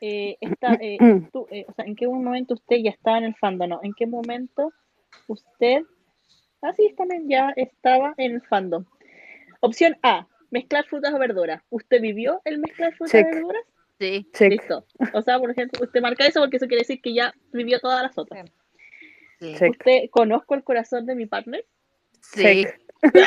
eh, 0.00 0.36
está, 0.40 0.74
eh, 0.80 0.98
tú- 1.32 1.46
eh, 1.50 1.64
o 1.68 1.72
sea, 1.74 1.84
en 1.84 1.96
qué 1.96 2.06
momento 2.08 2.54
usted 2.54 2.76
ya 2.76 2.90
estaba 2.90 3.18
en 3.18 3.24
el 3.24 3.34
fandom? 3.36 3.68
No, 3.68 3.80
¿en 3.82 3.92
qué 3.94 4.06
momento 4.06 4.72
usted, 5.26 5.82
así 6.60 6.92
también 6.96 7.28
ya 7.28 7.52
estaba 7.56 8.14
en 8.16 8.32
el 8.32 8.42
fandom? 8.42 8.84
Opción 9.60 9.96
A, 10.02 10.26
mezclar 10.50 10.84
frutas 10.86 11.14
o 11.14 11.18
verduras. 11.18 11.62
¿Usted 11.70 12.00
vivió 12.00 12.40
el 12.44 12.58
mezclar 12.58 12.92
frutas 12.94 13.12
Check. 13.12 13.26
y 13.26 13.34
verduras? 13.34 13.62
Sí, 14.00 14.28
Check. 14.32 14.50
Listo. 14.52 14.84
O 15.14 15.22
sea, 15.22 15.38
por 15.38 15.50
ejemplo, 15.50 15.80
usted 15.84 16.00
marca 16.00 16.26
eso 16.26 16.40
porque 16.40 16.56
eso 16.56 16.66
quiere 16.66 16.80
decir 16.80 17.00
que 17.00 17.14
ya 17.14 17.32
vivió 17.52 17.78
todas 17.78 18.02
las 18.02 18.18
otras. 18.18 18.50
sí. 19.38 19.54
¿Usted 19.70 20.10
conozco 20.10 20.54
el 20.54 20.64
corazón 20.64 21.06
de 21.06 21.14
mi 21.14 21.26
partner? 21.26 21.64
sí. 22.20 22.42
Check. 22.42 22.80
Sí. 23.14 23.20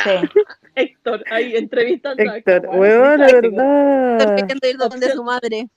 Héctor, 0.75 1.23
ahí 1.31 1.55
entrevistando 1.55 2.23
a 2.31 2.37
Héctor, 2.37 2.55
Héctor, 2.65 2.75
weón, 2.79 3.19
la 3.19 3.25
verdad. 3.27 4.35
Queriendo 4.35 4.67
ir 4.67 4.77
donde 4.77 4.95
Opción- 4.97 5.11
su 5.13 5.23
madre. 5.23 5.67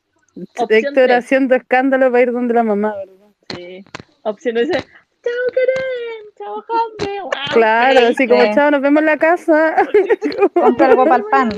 Opción 0.57 0.69
Héctor 0.71 0.93
tres. 1.07 1.17
haciendo 1.19 1.55
escándalo 1.55 2.11
para 2.11 2.23
ir 2.23 2.33
donde 2.33 2.55
la 2.55 2.63
mamá, 2.63 2.95
¿verdad? 2.97 3.15
Sí. 3.57 3.85
Opción 4.23 4.57
dice, 4.57 4.73
chao 4.73 5.33
Karen, 5.55 6.25
chao 6.37 6.65
Jande. 6.69 7.21
Wow, 7.23 7.31
Claro, 7.53 8.07
así 8.09 8.29
como, 8.29 8.55
chao, 8.55 8.71
nos 8.71 8.81
vemos 8.83 9.01
en 9.01 9.07
la 9.07 9.17
casa. 9.17 9.75
Compra 10.55 10.87
algo 10.89 11.05
para 11.05 11.17
el 11.17 11.25
pan. 11.25 11.49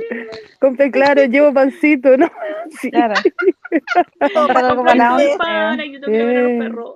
Compre, 0.60 0.90
claro, 0.90 1.24
llevo 1.24 1.52
pancito, 1.52 2.16
¿no? 2.16 2.30
Sí, 2.80 2.90
Claro. 2.90 3.14
Compra 4.34 4.68
algo 4.68 4.84
para 4.84 4.94
la 5.18 5.36
pan, 5.38 5.80
ayudo 5.80 6.06
a 6.06 6.10
ver 6.10 6.36
a 6.36 6.40
los 6.42 6.58
perros. 6.64 6.94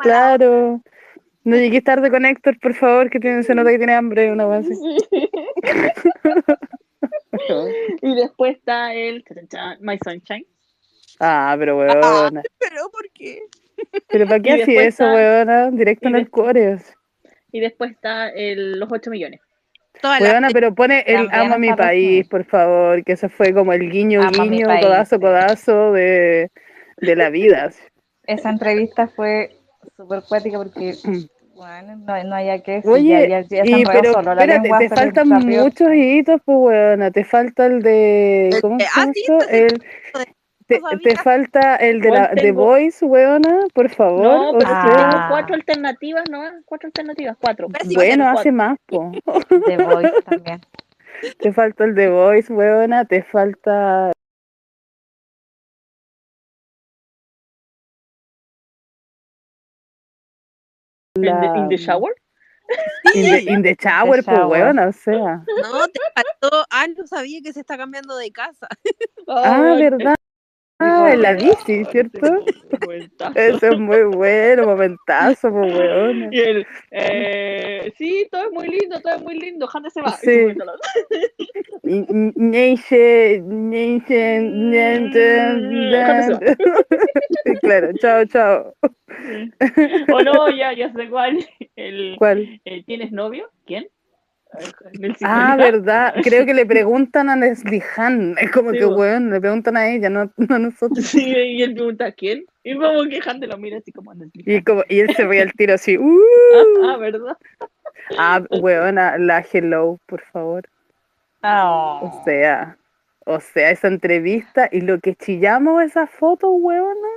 claro. 0.00 0.82
No 1.44 1.56
llegues 1.56 1.84
tarde 1.84 2.10
con 2.10 2.24
Héctor, 2.24 2.58
por 2.58 2.74
favor, 2.74 3.10
que 3.10 3.20
tiene, 3.20 3.42
se 3.42 3.54
nota 3.54 3.70
que 3.70 3.78
tiene 3.78 3.94
hambre, 3.94 4.32
una 4.32 4.44
cosa 4.44 4.60
así. 4.60 4.72
y 8.02 8.14
después 8.14 8.56
está 8.56 8.94
el 8.94 9.24
My 9.80 9.98
Sunshine. 10.02 10.46
Ah, 11.20 11.54
pero 11.58 11.78
weona. 11.78 12.42
¿Pero 12.58 12.90
por 12.90 13.08
qué? 13.12 13.40
¿Pero 14.08 14.24
para 14.24 14.38
Y 14.38 14.42
qué 14.42 14.62
hacía 14.62 14.82
eso, 14.84 15.04
está- 15.04 15.14
weona? 15.14 15.70
Directo 15.70 16.08
en 16.08 16.16
el 16.16 16.30
core. 16.30 16.78
Y 17.52 17.60
después 17.60 17.92
está 17.92 18.30
el, 18.30 18.78
los 18.78 18.90
8 18.90 19.10
millones. 19.10 19.40
Todas 20.00 20.20
las 20.20 20.32
Weona, 20.32 20.48
pero 20.50 20.74
pone 20.74 21.04
el 21.06 21.28
amo 21.30 21.54
a 21.54 21.58
mi 21.58 21.72
país, 21.72 22.26
por 22.26 22.44
favor, 22.44 23.04
que 23.04 23.12
eso 23.12 23.28
fue 23.28 23.54
como 23.54 23.72
el 23.72 23.88
guiño, 23.90 24.22
Amo 24.22 24.42
guiño, 24.42 24.66
país, 24.66 24.84
codazo, 24.84 25.16
sí. 25.16 25.22
codazo 25.22 25.92
de, 25.92 26.50
de 26.96 27.16
la 27.16 27.30
vida. 27.30 27.70
Esa 28.24 28.50
entrevista 28.50 29.06
fue 29.06 29.56
súper 29.96 30.22
cuática 30.28 30.58
porque. 30.58 30.94
bueno, 31.54 31.96
no, 31.96 32.24
no 32.24 32.34
había 32.36 32.62
que 32.62 32.72
decir, 32.72 32.90
Oye, 32.90 33.28
ya, 33.28 33.40
ya, 33.42 33.64
ya 33.64 33.78
y, 33.78 33.84
pero 33.84 34.12
solo, 34.12 34.34
la 34.34 34.42
espérate, 34.42 34.62
lengua 34.62 34.78
te 34.78 34.84
le 34.84 34.96
faltan 34.96 35.28
muchos 35.28 35.88
hitos, 35.94 36.40
pues 36.44 36.58
weona, 36.60 37.10
te 37.10 37.24
falta 37.24 37.66
el 37.66 37.82
de, 37.82 38.50
¿cómo 38.60 38.76
de- 38.78 38.84
se 38.84 38.90
ah, 38.94 39.00
llama 39.00 39.12
este 39.14 39.36
es 39.66 39.72
El, 39.72 39.82
te, 40.66 40.80
te 41.02 41.16
falta 41.16 41.76
el 41.76 42.00
de 42.00 42.10
la 42.10 42.30
tengo- 42.30 42.64
Voice, 42.64 43.04
weona, 43.04 43.60
por 43.74 43.90
favor. 43.90 44.22
No, 44.22 44.52
pero 44.58 44.70
Ah. 44.72 45.26
cuatro 45.30 45.54
alternativas, 45.54 46.24
¿no? 46.30 46.40
Cuatro 46.64 46.86
alternativas, 46.88 47.36
cuatro. 47.40 47.68
Pero 47.68 47.90
bueno, 47.94 48.24
cuatro. 48.24 48.40
hace 48.40 48.52
más, 48.52 48.78
po. 48.86 49.12
The 49.66 49.76
Voice 49.76 50.12
también. 50.24 50.60
Te 51.40 51.52
falta 51.52 51.84
el 51.84 51.94
The 51.94 52.08
Voice, 52.08 52.52
weona, 52.52 53.04
te 53.04 53.22
falta 53.22 54.10
la... 61.14 61.56
In 61.58 61.68
the 61.68 61.76
Shower? 61.76 62.12
In 63.14 63.22
the, 63.22 63.52
in 63.52 63.62
the 63.62 63.76
shower, 63.78 64.22
pues 64.22 64.24
shower. 64.24 64.48
weona, 64.48 64.88
o 64.88 64.92
sea. 64.92 65.44
No, 65.62 65.86
te 65.88 66.00
faltó. 66.14 66.64
Ah, 66.70 66.86
no 66.86 67.06
sabía 67.06 67.40
que 67.42 67.52
se 67.52 67.60
está 67.60 67.76
cambiando 67.76 68.16
de 68.16 68.32
casa. 68.32 68.68
Ah, 69.28 69.76
¿verdad? 69.78 70.16
Ah, 70.80 71.10
en 71.12 71.22
la 71.22 71.34
bici, 71.34 71.84
¿cierto? 71.84 72.18
Eso 73.36 73.68
es 73.68 73.78
muy 73.78 74.02
bueno, 74.02 74.66
momentazo, 74.66 75.50
pues 75.50 75.72
weona. 75.72 76.28
Y 76.32 76.40
él, 76.40 76.66
eh, 76.90 77.92
sí, 77.96 78.26
todo 78.30 78.46
es 78.46 78.52
muy 78.52 78.68
lindo, 78.68 79.00
todo 79.00 79.14
es 79.14 79.22
muy 79.22 79.38
lindo, 79.38 79.66
Jande 79.68 79.90
se 79.90 80.02
va. 80.02 80.12
Sí. 80.12 80.54
Nietzsche, 81.84 83.40
Déjate 85.90 86.56
Sí, 87.44 87.52
claro, 87.60 87.92
chao, 88.00 88.24
chao. 88.26 88.74
O 90.12 90.22
no, 90.22 90.50
ya, 90.50 90.72
ya 90.72 90.92
sé 90.92 91.08
cuál. 91.08 91.38
El, 91.76 92.16
¿Cuál? 92.18 92.60
eh, 92.64 92.82
¿Tienes 92.84 93.12
novio? 93.12 93.50
¿Quién? 93.66 93.86
Ah, 95.22 95.56
verdad. 95.56 96.14
Creo 96.22 96.46
que 96.46 96.54
le 96.54 96.66
preguntan 96.66 97.28
a 97.28 97.36
Leslie 97.36 97.82
Han. 97.96 98.36
Es 98.38 98.50
como 98.50 98.70
Sí, 98.72 98.78
que, 98.78 98.86
weón, 98.86 99.30
le 99.30 99.40
preguntan 99.40 99.76
a 99.76 99.88
ella, 99.88 100.10
no, 100.10 100.30
no 100.36 100.54
a 100.54 100.58
nosotros. 100.58 101.04
Sí, 101.04 101.24
y 101.24 101.62
él 101.62 101.74
pregunta 101.74 102.12
¿quién? 102.12 102.44
Y 102.62 102.74
como 102.76 103.04
que 103.04 103.20
Jande 103.20 103.46
lo 103.46 103.58
mira 103.58 103.78
así 103.78 103.92
como 103.92 104.12
en 104.12 104.22
el 104.22 104.30
Y, 104.34 104.62
como, 104.62 104.82
y 104.88 105.00
él 105.00 105.14
se 105.14 105.26
veía 105.26 105.42
al 105.42 105.52
tiro 105.52 105.74
así, 105.74 105.98
uh. 105.98 106.20
ah, 106.82 106.92
ah, 106.92 106.96
¿verdad? 106.96 107.36
Ah, 108.18 108.42
weona, 108.60 109.18
la 109.18 109.44
hello, 109.52 109.98
por 110.06 110.22
favor. 110.22 110.64
Ah, 111.42 112.00
O 112.02 112.22
sea, 112.24 112.78
o 113.26 113.40
sea, 113.40 113.70
esa 113.70 113.88
entrevista 113.88 114.68
y 114.72 114.80
lo 114.80 114.98
que 115.00 115.14
chillamos 115.14 115.82
esa 115.82 116.06
foto, 116.06 116.50
weona. 116.50 117.08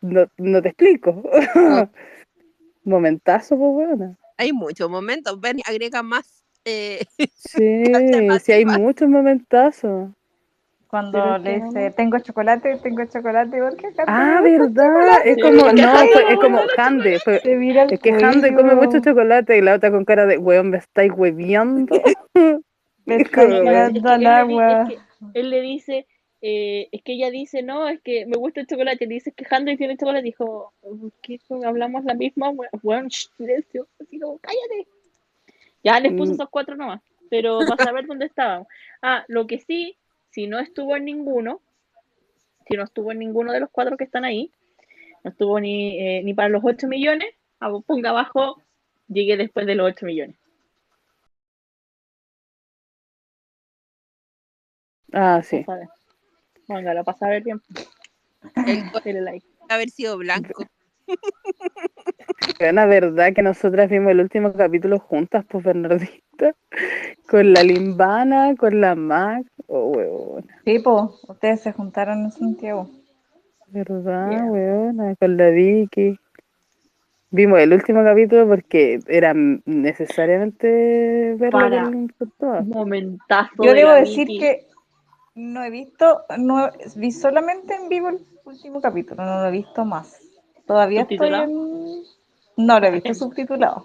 No, 0.00 0.26
no 0.38 0.62
te 0.62 0.68
explico. 0.70 1.22
Momentazo, 2.84 3.56
pues, 3.56 3.70
weona. 3.88 4.16
Hay 4.40 4.52
muchos 4.54 4.88
momentos. 4.88 5.38
Ven, 5.38 5.58
agrega 5.66 6.02
más. 6.02 6.42
Eh, 6.64 7.04
Sí, 7.36 7.84
sí 8.42 8.52
hay 8.52 8.64
muchos 8.64 9.08
momentazos. 9.08 10.10
Cuando 10.88 11.12
Pero 11.12 11.38
le 11.38 11.60
dice, 11.60 11.90
tengo 11.92 12.18
chocolate, 12.18 12.76
tengo 12.82 13.04
chocolate, 13.04 13.58
¿por 13.60 13.76
qué 13.76 13.86
acá 13.88 14.04
Ah, 14.08 14.40
verdad. 14.42 15.20
Es 15.24 15.36
como, 15.40 15.60
porque 15.64 15.82
no, 15.82 15.92
fue- 16.12 16.32
es 16.32 16.38
como 16.40 16.60
Hande. 16.76 17.18
fue- 17.20 17.40
el 17.44 17.92
Es 17.92 18.00
que 18.00 18.10
Hande 18.12 18.54
come 18.54 18.74
mucho 18.74 18.98
chocolate 19.00 19.58
y 19.58 19.60
la 19.60 19.74
otra 19.74 19.90
con 19.90 20.04
cara 20.04 20.26
de, 20.26 20.38
weón, 20.38 20.70
me 20.70 20.78
estáis 20.78 21.12
hueviando. 21.14 21.94
Le 23.06 23.16
Es 23.16 23.22
está 23.22 23.42
como- 23.42 23.54
Es 23.54 23.62
tirando 23.62 24.00
que 24.02 24.08
al 24.08 24.14
él, 24.14 24.24
le 24.24 24.30
di- 24.46 24.52
agua. 24.54 24.82
es 24.82 24.88
que 24.88 25.40
él 25.40 25.50
le 25.50 25.60
dice, 25.60 26.06
eh, 26.42 26.88
es 26.92 27.02
que 27.02 27.12
ella 27.12 27.30
dice, 27.30 27.62
no, 27.62 27.88
es 27.88 28.00
que 28.02 28.26
me 28.26 28.36
gusta 28.36 28.60
el 28.60 28.66
chocolate. 28.66 29.06
Le 29.06 29.14
dice 29.14 29.32
que 29.32 29.46
Handel 29.50 29.78
tiene 29.78 29.96
chocolate. 29.96 30.24
Dijo, 30.24 30.72
¿qué? 31.22 31.38
¿Hablamos 31.64 32.04
la 32.04 32.14
misma? 32.14 32.52
Bueno, 32.82 33.08
silencio. 33.10 33.88
Así 34.00 34.18
como, 34.20 34.38
cállate. 34.38 34.86
Ya 35.82 35.98
les 36.00 36.12
puse 36.12 36.32
Mm. 36.32 36.34
esos 36.34 36.48
cuatro 36.50 36.76
nomás, 36.76 37.02
pero 37.30 37.58
para 37.60 37.76
saber 37.94 38.06
dónde 38.06 38.26
estaban. 38.26 38.66
Ah, 39.02 39.24
lo 39.28 39.46
que 39.46 39.58
sí, 39.60 39.96
si 40.30 40.46
no 40.46 40.58
estuvo 40.58 40.96
en 40.96 41.04
ninguno, 41.06 41.60
si 42.68 42.76
no 42.76 42.84
estuvo 42.84 43.12
en 43.12 43.18
ninguno 43.18 43.52
de 43.52 43.60
los 43.60 43.70
cuatro 43.70 43.96
que 43.96 44.04
están 44.04 44.24
ahí, 44.24 44.50
no 45.24 45.30
estuvo 45.30 45.58
ni, 45.60 45.98
eh, 45.98 46.22
ni 46.22 46.34
para 46.34 46.48
los 46.48 46.62
8 46.64 46.86
millones, 46.88 47.34
ponga 47.86 48.10
abajo, 48.10 48.62
llegué 49.08 49.36
después 49.36 49.66
de 49.66 49.74
los 49.74 49.86
8 49.92 50.06
millones. 50.06 50.36
Ah, 55.12 55.42
sí. 55.42 55.64
Póngalo 56.70 57.02
para 57.02 57.18
saber 57.18 57.42
bien. 57.42 57.60
el 58.64 58.84
Dele 59.04 59.20
like. 59.22 59.44
haber 59.68 59.90
sido 59.90 60.16
blanco. 60.18 60.62
Es 62.60 62.72
la 62.72 62.86
verdad 62.86 63.32
que 63.34 63.42
nosotras 63.42 63.90
vimos 63.90 64.12
el 64.12 64.20
último 64.20 64.52
capítulo 64.52 65.00
juntas, 65.00 65.44
pues 65.48 65.64
Bernardita. 65.64 66.54
Con 67.28 67.52
la 67.52 67.64
Limbana, 67.64 68.54
con 68.56 68.80
la 68.80 68.94
Mac. 68.94 69.44
Oh, 69.66 69.88
weón. 69.90 70.46
Sí, 70.64 70.78
po, 70.78 71.18
ustedes 71.26 71.60
se 71.62 71.72
juntaron 71.72 72.20
en 72.26 72.30
Santiago. 72.30 72.88
¿Verdad, 73.66 74.30
Yeah. 74.30 74.44
weona? 74.44 75.16
Con 75.16 75.36
la 75.36 75.48
Vicky. 75.50 76.16
Vimos 77.32 77.58
el 77.58 77.72
último 77.72 78.04
capítulo 78.04 78.46
porque 78.48 79.00
era 79.08 79.34
necesariamente 79.34 81.34
verlo 81.36 81.58
Para. 81.58 81.82
con, 81.84 82.08
con 82.16 82.32
todas. 82.38 82.64
Momentazo. 82.66 83.50
Yo 83.64 83.70
de 83.72 83.78
debo 83.78 83.90
la 83.90 83.96
decir 84.00 84.28
Vicky. 84.28 84.38
que 84.38 84.66
no 85.34 85.62
he 85.64 85.70
visto, 85.70 86.22
no 86.38 86.70
vi 86.96 87.10
solamente 87.12 87.74
en 87.74 87.88
vivo 87.88 88.08
el 88.08 88.18
último 88.44 88.80
capítulo, 88.80 89.24
no 89.24 89.40
lo 89.42 89.48
he 89.48 89.52
visto 89.52 89.84
más. 89.84 90.20
Todavía 90.66 91.02
estoy 91.02 91.16
¿Subtitulado? 91.18 91.44
en... 91.44 92.66
No 92.66 92.80
lo 92.80 92.86
he 92.86 92.90
visto 92.90 93.14
subtitulado. 93.14 93.84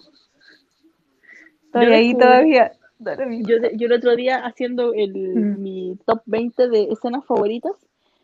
Estoy 1.66 1.86
Yo 1.86 1.94
ahí 1.94 2.14
descubrí- 2.14 2.20
todavía. 2.20 2.72
No 3.00 3.16
lo. 3.16 3.32
Yo, 3.48 3.56
yo 3.76 3.88
el 3.88 3.94
otro 3.94 4.16
día 4.16 4.46
haciendo 4.46 4.94
el, 4.94 5.14
Mm. 5.36 5.62
mi 5.62 5.98
top 6.06 6.22
20 6.26 6.70
de 6.70 6.84
escenas 6.92 7.26
favoritas, 7.26 7.74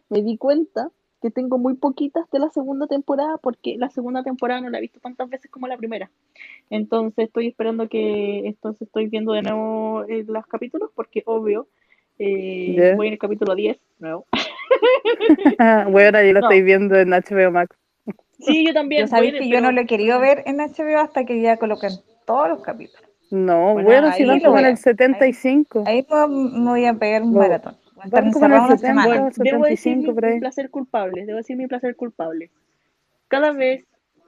me 0.10 0.22
di 0.22 0.38
cuenta 0.38 0.90
que 1.22 1.30
tengo 1.30 1.58
muy 1.60 1.76
poquitas 1.76 2.30
de 2.32 2.40
la 2.40 2.50
segunda 2.50 2.88
temporada 2.88 3.38
porque 3.38 3.78
la 3.78 3.90
segunda 3.90 4.24
temporada 4.24 4.62
no 4.62 4.70
la 4.70 4.80
he 4.80 4.82
visto 4.82 5.00
tantas 5.00 5.30
veces 5.30 5.52
como 5.52 5.68
la 5.68 5.78
primera. 5.78 6.10
Entonces 6.70 7.26
estoy 7.28 7.48
esperando 7.48 7.88
que 7.88 8.48
entonces 8.48 8.84
estoy 8.84 9.08
viendo 9.08 9.34
de 9.34 9.44
nuevo 9.44 10.04
eh, 10.08 10.24
los 10.28 10.48
capítulos 10.48 10.90
porque 10.96 11.22
obvio 11.26 11.68
eh, 12.20 12.76
Ya. 12.78 12.96
voy 12.96 13.08
en 13.08 13.14
el 13.14 13.20
capítulo 13.20 13.56
10 13.56 13.78
nuevo. 14.00 14.26
Weona, 15.88 16.24
yo 16.24 16.34
lo 16.34 16.40
No. 16.42 16.48
estoy 16.48 16.62
viendo 16.62 16.96
en 16.96 17.10
HBO 17.14 17.52
Max. 17.52 17.76
Sí, 18.40 18.66
yo 18.66 18.74
también. 18.74 19.02
Yo 19.04 19.08
sabéis 19.08 19.34
que 19.34 19.48
yo 19.48 19.62
no 19.62 19.72
lo 19.72 19.82
he 19.82 19.86
querido 19.86 20.20
ver 20.20 20.44
en 20.46 20.58
HBO 20.58 21.00
hasta 21.00 21.26
que 21.26 21.42
ya 21.42 21.58
coloquen 21.58 21.92
todos 22.26 22.50
los 22.50 22.62
capítulos. 22.62 23.06
No, 23.30 23.74
Bueno, 23.74 23.88
bueno, 23.88 24.12
si 24.14 24.24
ahí 24.24 24.30
van 24.30 24.40
como 24.42 24.58
en 24.60 24.66
el 24.66 24.78
75. 24.78 25.84
Ahí 25.86 26.06
me, 26.10 26.28
me 26.60 26.70
voy 26.70 26.86
a 26.86 26.94
pegar 26.96 27.22
un 27.24 27.34
No, 27.34 27.40
maratón. 27.40 27.78
Van 27.96 28.10
como 28.10 28.18
en 28.18 28.24
el 28.24 28.28
encerrado 28.34 28.66
una 28.66 28.78
70. 28.78 28.88
semana. 28.88 29.08
Bueno, 29.08 29.30
debo 29.38 29.66
decir 29.66 29.94
75 29.94 30.08
mi, 30.08 30.14
por 30.14 30.26
ahí. 30.26 30.34
mi 30.34 30.40
placer 30.40 30.70
culpable, 30.70 31.26
debo 31.26 31.38
decir 31.38 31.56
mi 31.56 31.68
placer 31.68 31.96
culpable. 31.96 32.52
Cada 33.28 33.52
vez 33.52 33.86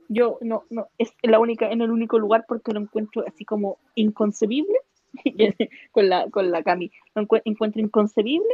yo 0.07 0.37
no, 0.41 0.63
no, 0.69 0.87
es 0.97 1.11
la 1.23 1.39
única, 1.39 1.69
en 1.69 1.81
el 1.81 1.91
único 1.91 2.19
lugar 2.19 2.45
porque 2.47 2.71
lo 2.71 2.79
encuentro 2.79 3.25
así 3.27 3.43
como 3.45 3.77
inconcebible 3.95 4.75
con 5.91 6.09
la, 6.09 6.29
con 6.29 6.51
la 6.51 6.63
Cami. 6.63 6.91
Lo 7.15 7.27
encuentro 7.45 7.81
inconcebible 7.81 8.49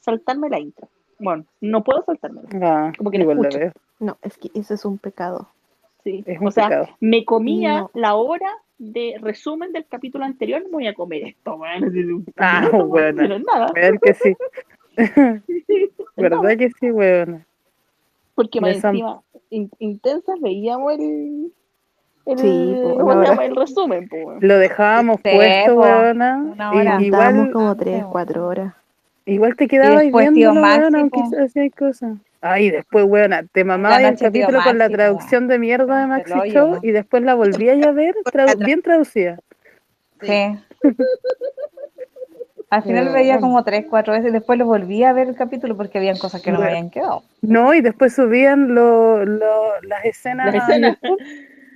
saltarme 0.00 0.48
la 0.48 0.60
intro. 0.60 0.88
Bueno, 1.18 1.44
no 1.60 1.82
puedo 1.82 2.02
saltarme. 2.04 2.42
Ah, 2.62 2.92
Como 2.96 3.10
que 3.10 3.18
escucho. 3.18 3.58
No, 4.00 4.18
es 4.22 4.36
que 4.36 4.50
eso 4.54 4.74
es 4.74 4.84
un 4.84 4.98
pecado. 4.98 5.48
Sí. 6.04 6.22
Es 6.26 6.40
un 6.40 6.48
o 6.48 6.50
sea, 6.50 6.68
pecado. 6.68 6.88
me 7.00 7.24
comía 7.24 7.80
No. 7.80 7.90
la 7.94 8.14
hora 8.14 8.50
de 8.78 9.16
resumen 9.20 9.72
del 9.72 9.86
capítulo 9.86 10.24
anterior, 10.24 10.62
me 10.64 10.70
voy 10.70 10.86
a 10.86 10.94
comer 10.94 11.28
esto, 11.28 11.56
bueno, 11.56 11.86
Ah, 12.36 12.68
pero 12.70 13.36
es 13.36 13.42
nada. 13.46 13.72
Que 13.74 14.14
sí. 14.14 14.36
¿Verdad 16.16 16.56
que 16.58 16.70
sí, 16.78 16.90
weón? 16.90 17.44
Porque 18.34 18.60
más 18.60 18.84
encima, 18.84 19.22
in- 19.50 19.70
intensas, 19.78 20.38
veíamos 20.40 20.92
el, 20.92 21.52
el, 22.26 22.38
Sí, 22.38 22.80
po, 22.82 22.98
¿cómo 22.98 23.22
se 23.22 23.28
llama? 23.28 23.44
el 23.44 23.56
resumen, 23.56 24.08
po. 24.08 24.34
Lo 24.40 24.58
dejábamos 24.58 25.20
Sí, 25.24 25.30
puesto, 25.34 25.74
po, 25.76 25.80
weona. 25.82 26.44
y- 26.72 26.78
igual, 26.78 27.02
Estábamos 27.02 27.48
como 27.52 27.76
tres, 27.76 28.04
cuatro 28.10 28.46
horas. 28.46 28.74
igual 29.24 29.56
te 29.56 29.68
quedabas 29.68 30.02
viendo, 30.12 30.54
Maxi, 30.54 30.96
aunque 30.96 31.20
hacías 31.42 31.72
cosas. 31.76 32.16
Ay, 32.40 32.70
después, 32.70 33.04
weona, 33.08 33.44
te 33.50 33.64
mamabas 33.64 34.02
la 34.02 34.08
el 34.10 34.18
capítulo 34.18 34.60
con 34.62 34.78
la 34.78 34.88
traducción 34.88 35.48
de 35.48 35.58
mierda 35.58 36.00
de 36.00 36.06
Maxi 36.06 36.50
Show 36.50 36.78
y 36.82 36.90
después 36.90 37.22
la 37.22 37.34
volvías 37.34 37.84
a 37.84 37.90
ver 37.92 38.14
tradu- 38.32 38.64
bien 38.64 38.82
traducida. 38.82 39.38
Sí. 40.20 40.56
Al 42.68 42.82
final 42.82 43.10
veía 43.12 43.38
como 43.38 43.62
tres, 43.62 43.86
cuatro 43.88 44.12
veces, 44.12 44.32
después 44.32 44.58
lo 44.58 44.66
volví 44.66 45.04
a 45.04 45.12
ver 45.12 45.28
el 45.28 45.36
capítulo 45.36 45.76
porque 45.76 45.98
habían 45.98 46.18
cosas 46.18 46.42
que 46.42 46.50
no 46.50 46.58
me 46.58 46.66
habían 46.66 46.90
quedado. 46.90 47.22
No, 47.40 47.72
y 47.72 47.80
después 47.80 48.14
subían 48.14 48.74
lo- 48.74 49.24
lo- 49.24 49.80
las 49.82 50.04
escenas, 50.04 50.46
Las 50.52 50.54
a 50.54 50.58
escenas. 50.72 50.98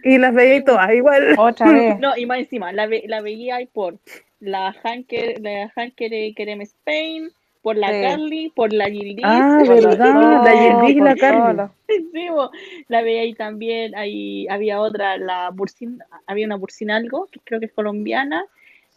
Y 0.05 0.19
las 0.19 0.35
veía 0.35 0.65
todas 0.65 0.93
igual. 0.93 1.35
Otra 1.39 1.67
vez. 1.73 1.99
No, 1.99 2.17
y 2.17 2.27
más 2.27 2.39
encima, 2.39 2.73
la, 2.73 2.87
ve- 2.87 3.05
la 3.07 3.21
veía 3.21 3.57
ahí 3.57 3.67
por 3.67 3.99
la 4.41 4.73
Hanker, 4.73 5.41
la 5.41 5.71
Hanker 5.75 6.11
Kerem 6.35 6.61
Spain, 6.63 7.31
por 7.63 7.77
la 7.77 7.89
Sí. 7.89 8.01
Carly, 8.03 8.53
por 8.57 8.73
la 8.73 8.87
Gildis, 8.87 9.25
Ah, 9.25 9.63
verdad, 9.69 10.43
la 10.45 10.55
Yendis 10.55 10.97
y 10.97 11.01
la 11.01 11.15
Carly. 11.17 11.63
Sí, 12.13 12.29
bo, 12.31 12.51
la 12.89 13.03
veía 13.03 13.23
ahí 13.23 13.35
también, 13.35 13.95
ahí 13.97 14.47
había 14.49 14.81
otra, 14.81 15.19
la 15.19 15.51
Bursin, 15.51 15.99
había 16.27 16.47
una 16.47 16.55
Bursin 16.57 16.91
algo, 16.91 17.27
que 17.33 17.41
creo 17.45 17.59
que 17.59 17.67
es 17.67 17.73
colombiana, 17.73 18.47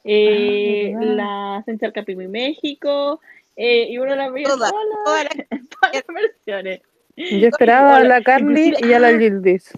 eh, 0.04 0.94
Ah, 0.96 1.02
la 1.04 1.64
Central 1.66 1.92
Capimi 1.92 2.28
México, 2.28 3.20
eh, 3.56 3.88
y 3.90 3.98
uno 3.98 4.16
la 4.16 4.30
veía 4.30 4.48
Todas, 4.48 4.72
todas 4.72 4.86
todas 5.06 5.24
las- 5.26 5.60
todas 5.70 5.94
las 5.94 6.04
versiones. 6.08 6.82
Yo 7.16 7.48
esperaba 7.48 7.98
a 7.98 8.04
la 8.04 8.22
Carly 8.22 8.74
y 8.82 8.94
a 8.94 9.00
la 9.00 9.10
ah. 9.10 9.18
Gildis. 9.18 9.72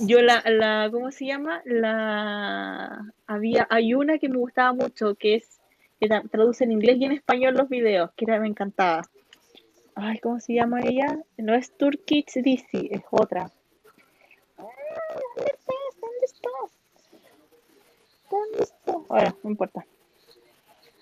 Yo 0.00 0.20
la, 0.20 0.42
la, 0.46 0.88
¿cómo 0.92 1.10
se 1.10 1.26
llama? 1.26 1.62
La, 1.64 3.12
había, 3.26 3.66
hay 3.70 3.94
una 3.94 4.18
que 4.18 4.28
me 4.28 4.36
gustaba 4.38 4.72
mucho, 4.72 5.14
que 5.14 5.36
es, 5.36 5.60
que 6.00 6.08
tra- 6.08 6.28
traduce 6.30 6.64
en 6.64 6.72
inglés 6.72 6.96
y 6.98 7.04
en 7.06 7.12
español 7.12 7.54
los 7.54 7.68
videos, 7.68 8.10
que 8.16 8.24
era, 8.26 8.38
me 8.38 8.48
encantaba. 8.48 9.02
Ay, 9.94 10.18
¿cómo 10.18 10.38
se 10.40 10.52
llama 10.54 10.80
ella? 10.84 11.18
No 11.38 11.54
es 11.54 11.74
Turkish 11.76 12.34
DC, 12.34 12.88
es 12.90 13.02
otra. 13.10 13.50
¿Dónde 14.58 15.52
estás? 15.52 16.00
¿Dónde 16.00 16.24
estás? 16.24 16.70
¿Dónde 18.30 18.62
estás? 18.62 18.96
Ahora, 19.08 19.34
no 19.42 19.50
importa. 19.50 19.86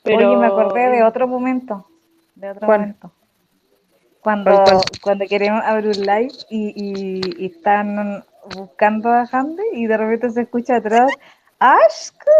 Oye, 0.05 0.37
me 0.37 0.47
acordé 0.47 0.91
de 0.91 1.03
otro 1.03 1.27
momento. 1.27 1.89
De 2.37 2.51
otro 2.51 2.67
¿Cuál? 2.67 2.81
momento. 2.81 3.13
Cuando, 4.23 4.53
cuando 5.03 5.27
queremos 5.27 5.63
abrir 5.65 5.89
un 5.99 6.07
live 6.07 6.33
y, 6.49 6.73
y, 6.75 7.43
y 7.43 7.47
están 7.47 8.25
buscando 8.57 9.09
a 9.11 9.27
Hande 9.31 9.63
y 9.73 9.87
de 9.87 9.97
repente 9.97 10.31
se 10.31 10.43
escucha 10.43 10.77
atrás 10.77 11.11
Ashka. 11.59 12.31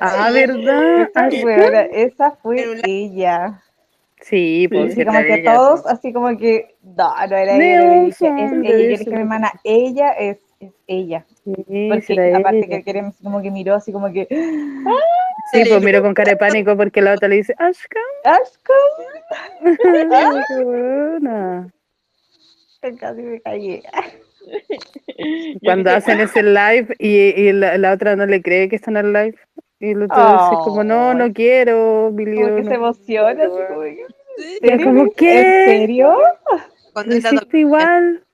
Ah, 0.00 0.30
¿verdad? 0.32 1.08
Esa, 1.92 2.32
fue 2.32 2.80
ella. 2.84 3.62
Sí, 4.20 4.68
pues 4.70 4.92
Así 4.92 5.04
como 5.04 5.18
que 5.20 5.34
ella, 5.34 5.54
todos, 5.54 5.82
pues. 5.82 5.94
así 5.94 6.12
como 6.12 6.36
que, 6.36 6.76
no, 6.82 7.14
no 7.28 7.36
era 7.36 7.56
ella. 7.56 8.04
dije, 8.04 8.26
es 8.26 8.52
ella. 8.52 8.98
dije, 8.98 9.10
mi 9.10 9.16
hermana, 9.20 9.52
ella 9.64 10.10
es, 10.10 10.38
es 10.60 10.72
ella. 10.86 11.24
Sí, 11.44 11.88
Porque 11.88 12.34
aparte 12.34 12.58
ella. 12.58 12.68
que 12.68 12.82
queremos 12.82 13.14
como 13.22 13.40
que 13.40 13.50
miró 13.50 13.74
así 13.74 13.92
como 13.92 14.12
que, 14.12 14.26
Sí, 15.52 15.62
pues 15.66 15.82
miró 15.82 16.02
con 16.02 16.12
cara 16.14 16.32
de 16.32 16.36
pánico 16.36 16.76
porque 16.76 17.00
la 17.00 17.14
otra 17.14 17.28
le 17.28 17.36
dice, 17.36 17.54
Ashka. 17.58 18.00
Ashka. 18.24 18.74
Ay, 20.12 20.42
qué 20.48 20.64
buena. 20.64 21.72
Casi 23.00 23.22
me 23.22 23.40
caí. 23.40 23.82
Cuando 25.62 25.90
hacen 25.90 26.20
ese 26.20 26.42
live 26.42 26.94
y, 26.98 27.08
y 27.08 27.52
la, 27.52 27.78
la 27.78 27.92
otra 27.92 28.16
no 28.16 28.26
le 28.26 28.42
cree 28.42 28.68
que 28.68 28.76
están 28.76 28.96
al 28.96 29.12
live. 29.12 29.36
Y 29.80 29.90
el 29.90 30.02
otro 30.02 30.16
dice 30.16 30.62
como, 30.64 30.82
no, 30.82 31.14
no 31.14 31.32
quiero, 31.32 32.10
Billy. 32.12 32.36
Como 32.36 32.56
que 32.56 32.62
no 32.62 32.68
se 32.68 32.74
emociona, 32.74 33.44
quiero". 34.60 34.84
como. 34.84 35.12
¿qué? 35.12 35.40
¿En 35.40 35.78
serio? 35.78 36.18
cuando 36.92 37.16
hiciste 37.16 37.58
igual. 37.58 38.24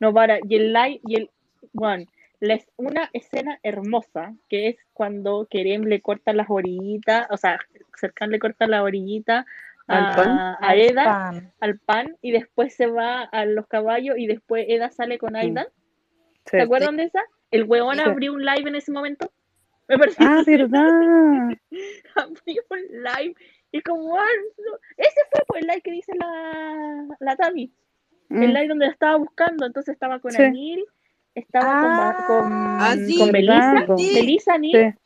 No, 0.00 0.12
para, 0.12 0.38
y 0.48 0.56
el 0.56 0.72
live, 0.72 1.00
y 1.06 1.16
el, 1.16 1.30
bueno, 1.72 2.04
les, 2.40 2.66
una 2.76 3.10
escena 3.12 3.58
hermosa, 3.62 4.34
que 4.48 4.68
es 4.68 4.76
cuando 4.92 5.46
Kerem 5.50 5.82
le 5.84 6.00
corta 6.00 6.32
las 6.32 6.48
orillitas, 6.48 7.26
o 7.30 7.36
sea, 7.36 7.58
Serkan 7.96 8.30
le 8.30 8.38
corta 8.38 8.66
la 8.66 8.82
orillita 8.82 9.46
¿Al 9.86 10.04
a, 10.12 10.16
pan? 10.16 10.38
a 10.38 10.54
Al 10.54 10.80
Eda, 10.80 11.04
pan. 11.04 11.52
al 11.60 11.78
pan, 11.78 12.16
y 12.22 12.32
después 12.32 12.74
se 12.74 12.86
va 12.86 13.22
a 13.22 13.44
los 13.44 13.66
caballos, 13.66 14.16
y 14.18 14.26
después 14.26 14.64
Eda 14.68 14.90
sale 14.90 15.18
con 15.18 15.36
Aidan. 15.36 15.66
Sí. 16.46 16.50
¿Se 16.52 16.60
acuerdan 16.62 16.96
de 16.96 17.04
esa? 17.04 17.22
El 17.50 17.64
huevón 17.64 17.96
Sí. 17.96 18.02
abrió 18.04 18.32
un 18.32 18.44
live 18.44 18.68
en 18.68 18.74
ese 18.76 18.92
momento. 18.92 19.30
Me 19.88 19.98
pareció 19.98 20.26
Ah, 20.26 20.42
verdad. 20.46 21.48
abrió 22.16 22.62
un 22.70 22.78
live. 23.02 23.34
Y 23.72 23.80
como, 23.82 24.16
ah, 24.16 24.24
ese 24.96 25.20
fue 25.30 25.40
pues, 25.48 25.62
el 25.62 25.68
live 25.68 25.80
que 25.82 25.90
dice 25.90 26.12
la, 26.16 27.06
la 27.20 27.36
Tami. 27.36 27.70
El 28.30 28.36
Mm, 28.38 28.52
live 28.54 28.68
donde 28.68 28.86
la 28.86 28.92
estaba 28.92 29.16
buscando, 29.16 29.66
entonces 29.66 29.92
estaba 29.92 30.18
con 30.18 30.32
Sí. 30.32 30.42
Anil, 30.42 30.84
estaba 31.34 31.80
con 31.82 31.90
Ah, 31.90 32.24
con, 32.26 32.52
ah, 32.52 32.94
sí, 33.06 33.18
con 33.18 33.32
Melissa. 33.32 33.84
Melissa, 34.14 34.54
Anil 34.54 34.94
sí. 34.94 34.98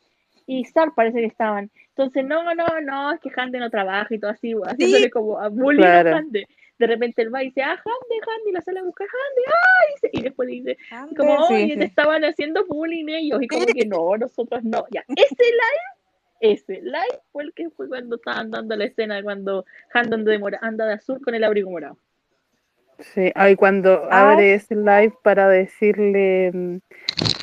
y 0.47 0.65
Sar 0.65 0.93
parece 0.95 1.19
que 1.19 1.25
estaban. 1.25 1.69
Entonces, 1.99 2.23
no, 2.23 2.55
no, 2.55 2.79
no, 2.81 3.11
es 3.11 3.19
que 3.19 3.29
Hande 3.35 3.59
no 3.59 3.69
trabaja 3.69 4.15
y 4.15 4.19
todo 4.19 4.31
así, 4.31 4.53
güey, 4.53 4.71
haciéndole 4.71 5.09
como 5.09 5.37
a 5.37 5.49
bullying 5.49 5.81
Claro. 5.81 6.15
a 6.15 6.17
Hande. 6.19 6.47
De 6.77 6.87
repente 6.87 7.21
él 7.23 7.33
va 7.35 7.43
y 7.43 7.47
dice, 7.47 7.61
ah, 7.61 7.71
Hande, 7.73 8.15
Hande, 8.25 8.49
y 8.49 8.53
la 8.53 8.61
sale 8.61 8.79
a 8.79 8.83
buscar 8.83 9.05
Hande, 9.07 9.41
ah, 9.47 9.83
y, 9.89 9.93
dice- 9.95 10.09
y 10.13 10.21
después 10.21 10.47
dice, 10.47 10.77
Ande, 10.91 11.15
como, 11.17 11.35
oye, 11.47 11.73
sí. 11.73 11.77
te 11.79 11.83
estaban 11.85 12.23
haciendo 12.23 12.65
bullying 12.67 13.09
ellos, 13.09 13.41
y 13.41 13.47
como 13.49 13.65
que 13.65 13.85
no, 13.85 14.15
nosotros 14.15 14.63
no. 14.63 14.85
Ya, 14.91 15.03
ese 15.13 15.43
live, 15.43 16.53
ese 16.53 16.81
live 16.81 17.19
fue 17.33 17.43
el 17.43 17.53
que 17.53 17.69
fue 17.69 17.89
cuando 17.89 18.15
estaban 18.15 18.49
dando 18.49 18.77
la 18.77 18.85
escena, 18.85 19.21
cuando 19.21 19.65
Hande 19.93 20.15
anda 20.15 20.31
de, 20.31 20.39
mora- 20.39 20.59
anda 20.61 20.85
de 20.85 20.93
azul 20.93 21.19
con 21.21 21.35
el 21.35 21.43
abrigo 21.43 21.69
morado. 21.69 21.97
Sí, 22.99 23.31
ay, 23.35 23.55
cuando 23.55 24.07
Ah. 24.11 24.31
abre 24.31 24.53
ese 24.55 24.75
live 24.75 25.13
para 25.23 25.47
decirle 25.47 26.51
mm, 26.53 26.77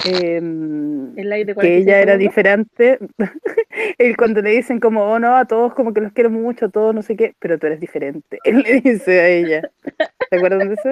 em, 0.06 1.18
El 1.18 1.30
live 1.30 1.44
de 1.46 1.52
que 1.52 1.54
46 1.54 1.86
ella 1.86 2.00
era 2.00 2.16
diferente, 2.18 2.98
y 3.98 4.14
cuando 4.14 4.42
le 4.42 4.50
dicen 4.50 4.80
como, 4.80 5.02
oh 5.04 5.18
no, 5.18 5.34
a 5.36 5.46
todos 5.46 5.72
como 5.74 5.94
que 5.94 6.02
los 6.02 6.12
quiero 6.12 6.30
mucho, 6.30 6.66
a 6.66 6.68
todos 6.68 6.94
no 6.94 7.02
sé 7.02 7.16
qué, 7.16 7.34
pero 7.38 7.58
tú 7.58 7.66
eres 7.66 7.80
diferente, 7.80 8.38
él 8.44 8.58
le 8.60 8.80
dice 8.80 9.20
a 9.20 9.28
ella. 9.28 9.70
¿Te 10.30 10.36
acuerdan 10.36 10.68
de 10.68 10.74
eso? 10.74 10.90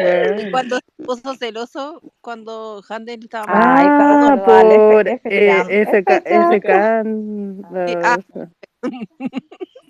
Bueno. 0.00 0.50
cuando 0.52 0.76
se 0.76 1.04
puso 1.04 1.34
celoso, 1.34 2.02
cuando 2.20 2.82
Handel 2.88 3.20
estaba 3.24 3.46
Ay, 3.48 3.86
Ah, 3.88 3.96
cuando 3.96 4.26
saludaba 4.26 4.60
al 4.60 4.92
por 4.92 5.08
F- 5.08 5.20
eh, 5.24 5.84
FK. 5.86 6.10
FK, 6.14 6.22
FK. 6.26 6.68
FK, 6.68 7.02
Sí, 7.86 7.94
ah. 8.04 8.48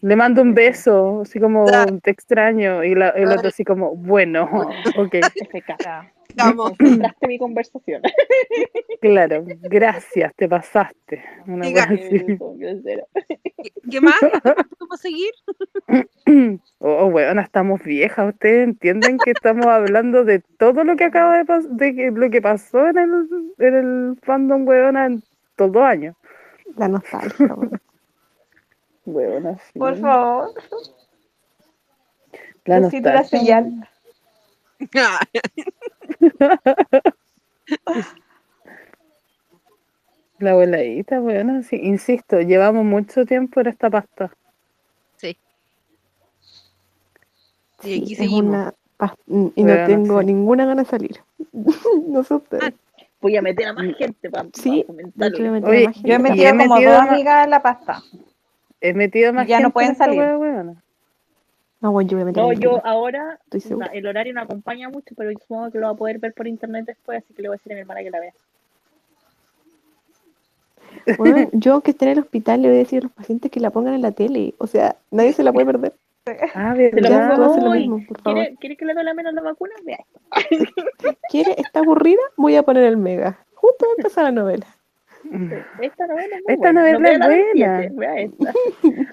Le 0.01 0.15
mando 0.17 0.43
un 0.43 0.55
beso, 0.55 1.23
así 1.23 1.41
como 1.41 1.67
te 2.03 2.11
extraño, 2.11 2.85
y 2.85 2.95
la- 2.95 3.11
el 3.11 3.31
otro 3.33 3.49
así 3.49 3.65
como, 3.65 3.97
bueno, 3.97 4.49
ok. 4.97 5.15
Vamos. 6.37 6.73
Mi 7.27 7.39
conversación. 7.39 8.03
claro, 9.01 9.45
gracias, 9.63 10.33
te 10.37 10.49
pasaste. 10.49 11.25
Una 11.47 11.67
Diga. 11.67 11.89
¿Qué, 13.91 14.01
más? 14.01 14.21
¿Cómo 14.79 14.97
seguir? 14.97 15.33
Oh, 16.81 17.07
weón, 17.07 17.41
estamos 17.41 17.83
viejas. 17.83 18.35
¿Ustedes 18.35 18.69
entienden 18.69 19.19
que 19.19 19.33
estamos 19.33 19.67
hablando 19.67 20.25
de 20.25 20.41
todo 20.59 20.85
lo 20.85 20.95
que 20.95 21.05
acaba 21.05 21.37
de 21.37 21.45
pasar, 21.45 21.71
de 21.73 21.95
que- 21.95 22.11
lo 22.13 22.31
que 22.31 22.41
pasó 22.41 22.87
en 22.87 22.99
el, 22.99 23.29
en 23.59 23.75
el 23.75 24.19
fandom, 24.23 24.65
weona, 24.69 25.07
en 25.07 25.23
todos 25.57 25.73
los 25.73 25.83
años? 25.83 26.15
La 26.77 26.87
nostalgia. 26.87 27.57
Sí. 29.73 29.79
Por 29.79 29.97
favor, 29.99 30.53
La 32.65 32.81
necesito 32.81 33.09
la 33.09 33.21
nostalgia. 33.21 33.63
señal. 33.63 33.89
La 40.39 40.53
abueladita, 40.53 41.21
weona, 41.21 41.63
sí. 41.63 41.77
Insisto, 41.83 42.41
llevamos 42.41 42.85
mucho 42.85 43.27
tiempo 43.27 43.61
en 43.61 43.67
esta 43.69 43.91
pasta. 43.91 44.31
Y 47.85 48.03
aquí 48.03 48.13
es 48.13 48.19
seguimos. 48.19 48.55
una 48.55 48.75
pas- 48.99 49.15
y 49.29 49.63
no 49.63 49.73
Bueno, 49.73 49.87
tengo 49.87 50.21
sí. 50.21 50.27
ninguna 50.27 50.67
gana 50.67 50.83
de 50.83 50.89
salir. 50.89 51.21
no 52.09 52.25
sé 52.25 52.35
ustedes. 52.35 52.75
Voy 53.21 53.37
a 53.37 53.43
meter 53.43 53.69
a 53.69 53.73
más 53.73 53.97
gente 53.97 54.31
para 54.31 54.49
Sí, 54.53 54.85
a 54.89 54.93
Oye, 54.93 55.03
más 55.87 55.95
gente 55.95 56.09
Yo 56.09 56.15
he 56.15 56.19
metido 56.19 56.51
como 56.57 56.75
metido 56.75 56.93
dos 56.93 57.01
amigas 57.03 57.45
en 57.45 57.51
la 57.51 57.63
pasta. 57.63 58.03
He 58.81 58.95
metido 58.95 59.33
más 59.33 59.47
Ya 59.47 59.61
no 59.61 59.71
pueden 59.71 59.97
salir. 59.97 60.23
No, 61.81 61.93
bueno, 61.93 62.11
yo 62.11 62.17
voy 62.17 62.23
a 62.23 62.27
meter 62.27 62.43
No, 62.43 62.53
yo 62.53 62.85
ahora 62.85 63.39
Estoy 63.53 63.79
el 63.93 64.07
horario 64.07 64.35
no 64.35 64.41
acompaña 64.41 64.89
mucho, 64.89 65.15
pero 65.17 65.31
yo 65.31 65.39
supongo 65.39 65.71
que 65.71 65.79
lo 65.79 65.87
va 65.87 65.93
a 65.93 65.97
poder 65.97 66.19
ver 66.19 66.35
por 66.35 66.49
internet 66.49 66.87
después, 66.87 67.23
así 67.23 67.35
que 67.35 67.43
le 67.43 67.49
voy 67.49 67.55
a 67.55 67.59
decir 67.59 67.73
a 67.73 67.75
mi 67.77 67.81
hermana 67.83 68.03
que 68.03 68.11
la 68.11 68.21
vea. 68.21 68.33
Bueno, 71.17 71.49
yo 71.53 71.75
aunque 71.75 71.93
esté 71.93 72.07
en 72.07 72.13
el 72.13 72.19
hospital 72.19 72.63
le 72.63 72.69
voy 72.69 72.77
a 72.79 72.81
decir 72.81 73.01
a 73.01 73.03
los 73.05 73.13
pacientes 73.13 73.51
que 73.51 73.61
la 73.61 73.71
pongan 73.71 73.95
en 73.95 74.03
la 74.03 74.11
tele. 74.13 74.55
O 74.59 74.67
sea, 74.67 74.97
nadie 75.11 75.33
se 75.33 75.45
la 75.45 75.53
puede 75.53 75.67
perder. 75.67 75.93
Ah, 76.55 76.75
Se 76.77 77.01
lo 77.01 77.71
mismo, 77.71 78.05
por 78.07 78.21
favor. 78.21 78.41
¿Quiere, 78.43 78.57
¿Quiere 78.57 78.77
que 78.77 78.85
le 78.85 78.93
duela 78.93 79.15
menos 79.15 79.33
la 79.33 79.41
vacuna? 79.41 79.73
Vea 79.83 80.05
esto. 80.51 80.83
¿Quiere? 81.31 81.55
¿Está 81.57 81.81
aburrida? 81.81 82.21
Voy 82.37 82.55
a 82.57 82.63
poner 82.65 82.85
el 82.85 82.99
mega. 82.99 83.39
Justo 83.55 83.87
va 83.87 83.93
a 83.93 83.97
empezar 83.97 84.25
la 84.25 84.33
novela. 84.33 84.67
Esta 85.81 86.07
novela 86.07 86.37
es 86.37 86.43
muy 86.45 86.55
Esta 86.55 86.73
buena. 86.73 86.83
novela 86.83 87.83
es 87.83 87.95
buena. 87.95 88.15
siete, 88.15 88.23
esta. 88.23 88.53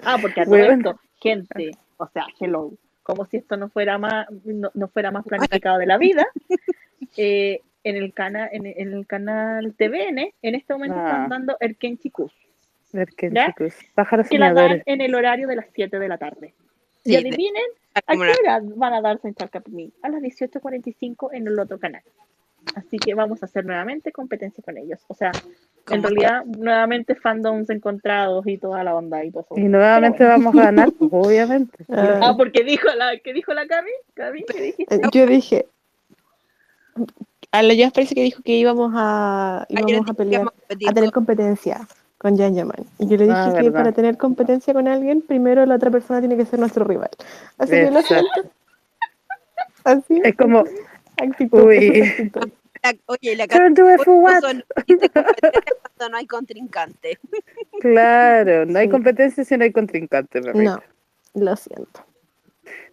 Ah, 0.04 0.16
porque 0.20 0.40
a 0.40 0.44
todo 0.44 0.56
esto, 0.56 1.00
gente, 1.20 1.70
o 1.96 2.06
sea, 2.08 2.26
hello, 2.40 2.72
como 3.02 3.24
si 3.26 3.36
esto 3.38 3.56
no 3.56 3.68
fuera 3.68 3.98
más, 3.98 4.26
no, 4.44 4.70
no 4.74 4.88
fuera 4.88 5.10
más 5.10 5.24
planificado 5.24 5.78
de 5.78 5.86
la 5.86 5.98
vida, 5.98 6.26
eh, 7.16 7.60
en 7.84 7.96
el 7.96 8.12
canal, 8.14 8.48
en, 8.52 8.66
en 8.66 8.92
el 8.94 9.06
canal 9.06 9.74
TVN, 9.74 10.32
en 10.42 10.54
este 10.54 10.72
momento 10.74 10.96
Ah. 10.98 11.06
están 11.06 11.28
dando 11.28 11.56
el. 11.60 11.76
Pájaros 13.94 14.28
que 14.28 14.38
la 14.38 14.52
dan 14.52 14.82
en 14.86 15.00
el 15.00 15.14
horario 15.14 15.46
de 15.48 15.56
las 15.56 15.66
7 15.72 15.98
de 15.98 16.08
la 16.08 16.18
tarde. 16.18 16.54
Sí, 17.04 17.12
y 17.12 17.16
adivinen 17.16 17.64
Ah, 17.94 18.00
a 18.08 18.12
qué 18.12 18.18
hora 18.18 18.60
van 18.74 18.92
a 18.92 19.00
darse 19.00 19.28
en 19.28 19.34
Chalcapimí, 19.34 19.90
a 20.02 20.10
las 20.10 20.20
18.45 20.20 21.30
en 21.32 21.46
el 21.46 21.58
otro 21.58 21.78
canal. 21.78 22.02
Así 22.74 22.98
que 22.98 23.14
vamos 23.14 23.42
a 23.42 23.46
hacer 23.46 23.64
nuevamente 23.64 24.12
competencia 24.12 24.62
con 24.62 24.76
ellos. 24.76 25.02
O 25.08 25.14
sea, 25.14 25.32
en 25.90 26.02
realidad, 26.02 26.44
nuevamente 26.44 27.14
fandoms 27.14 27.70
encontrados 27.70 28.46
y 28.46 28.58
toda 28.58 28.82
la 28.84 28.94
onda 28.94 29.24
y 29.24 29.30
todo 29.30 29.44
eso. 29.50 29.54
Y 29.60 29.64
nuevamente 29.68 30.24
vamos 30.24 30.54
a 30.56 30.62
ganar, 30.64 30.90
pues, 30.98 31.10
obviamente. 31.12 31.84
Ah, 31.88 32.20
Ah, 32.22 32.34
porque 32.36 32.64
dijo 32.64 32.88
la, 32.96 33.16
¿qué 33.22 33.32
dijo 33.32 33.52
la 33.54 33.66
Cami? 33.66 33.90
Cami, 34.14 34.44
¿qué 34.44 34.62
dijiste? 34.62 34.94
eh, 34.96 35.00
yo 35.12 35.26
dije. 35.26 35.66
A 37.52 37.62
la 37.62 37.74
Jazz 37.74 37.92
parece 37.92 38.14
que 38.14 38.22
dijo 38.22 38.42
que 38.42 38.52
íbamos 38.52 38.92
a, 38.96 39.66
íbamos 39.68 40.10
a 40.10 40.14
pelear, 40.14 40.42
a 40.46 40.92
tener 40.92 41.12
competencia 41.12 41.86
con 42.18 42.36
Jan 42.36 42.54
Yaman. 42.54 42.84
Y 42.98 43.06
yo 43.08 43.16
le 43.16 43.24
dije 43.24 43.36
Ah, 43.36 43.52
que 43.54 43.62
verdad. 43.64 43.72
para 43.80 43.92
tener 43.92 44.16
competencia 44.16 44.74
con 44.74 44.88
alguien, 44.88 45.22
primero 45.22 45.64
la 45.66 45.76
otra 45.76 45.90
persona 45.90 46.20
tiene 46.20 46.36
que 46.36 46.44
ser 46.46 46.58
nuestro 46.58 46.84
rival. 46.84 47.10
Así 47.58 47.72
que 47.72 47.90
lo 47.90 48.00
Exacto. 48.00 48.26
siento. 48.34 48.50
Así. 49.84 50.20
Es 50.24 50.34
como, 50.36 50.64
actitud. 51.16 51.62
Uy. 51.62 52.02
actitud. 52.02 52.50
La- 52.92 52.98
oye, 53.06 53.36
la 53.36 53.46
Don't 53.46 53.78
do 53.78 53.92
it 53.92 54.00
for 54.02 54.14
what? 54.14 54.40
puso 54.40 54.54
no 54.54 54.62
existe 54.76 55.08
competencia 55.10 55.72
cuando 55.80 56.08
no 56.10 56.16
hay 56.16 56.26
contrincante. 56.26 57.18
Claro, 57.80 58.64
no 58.66 58.78
hay 58.78 58.88
competencia 58.88 59.44
si 59.44 59.56
no 59.56 59.64
hay 59.64 59.72
contrincante. 59.72 60.40
No, 60.40 60.80
lo 61.34 61.56
siento. 61.56 62.04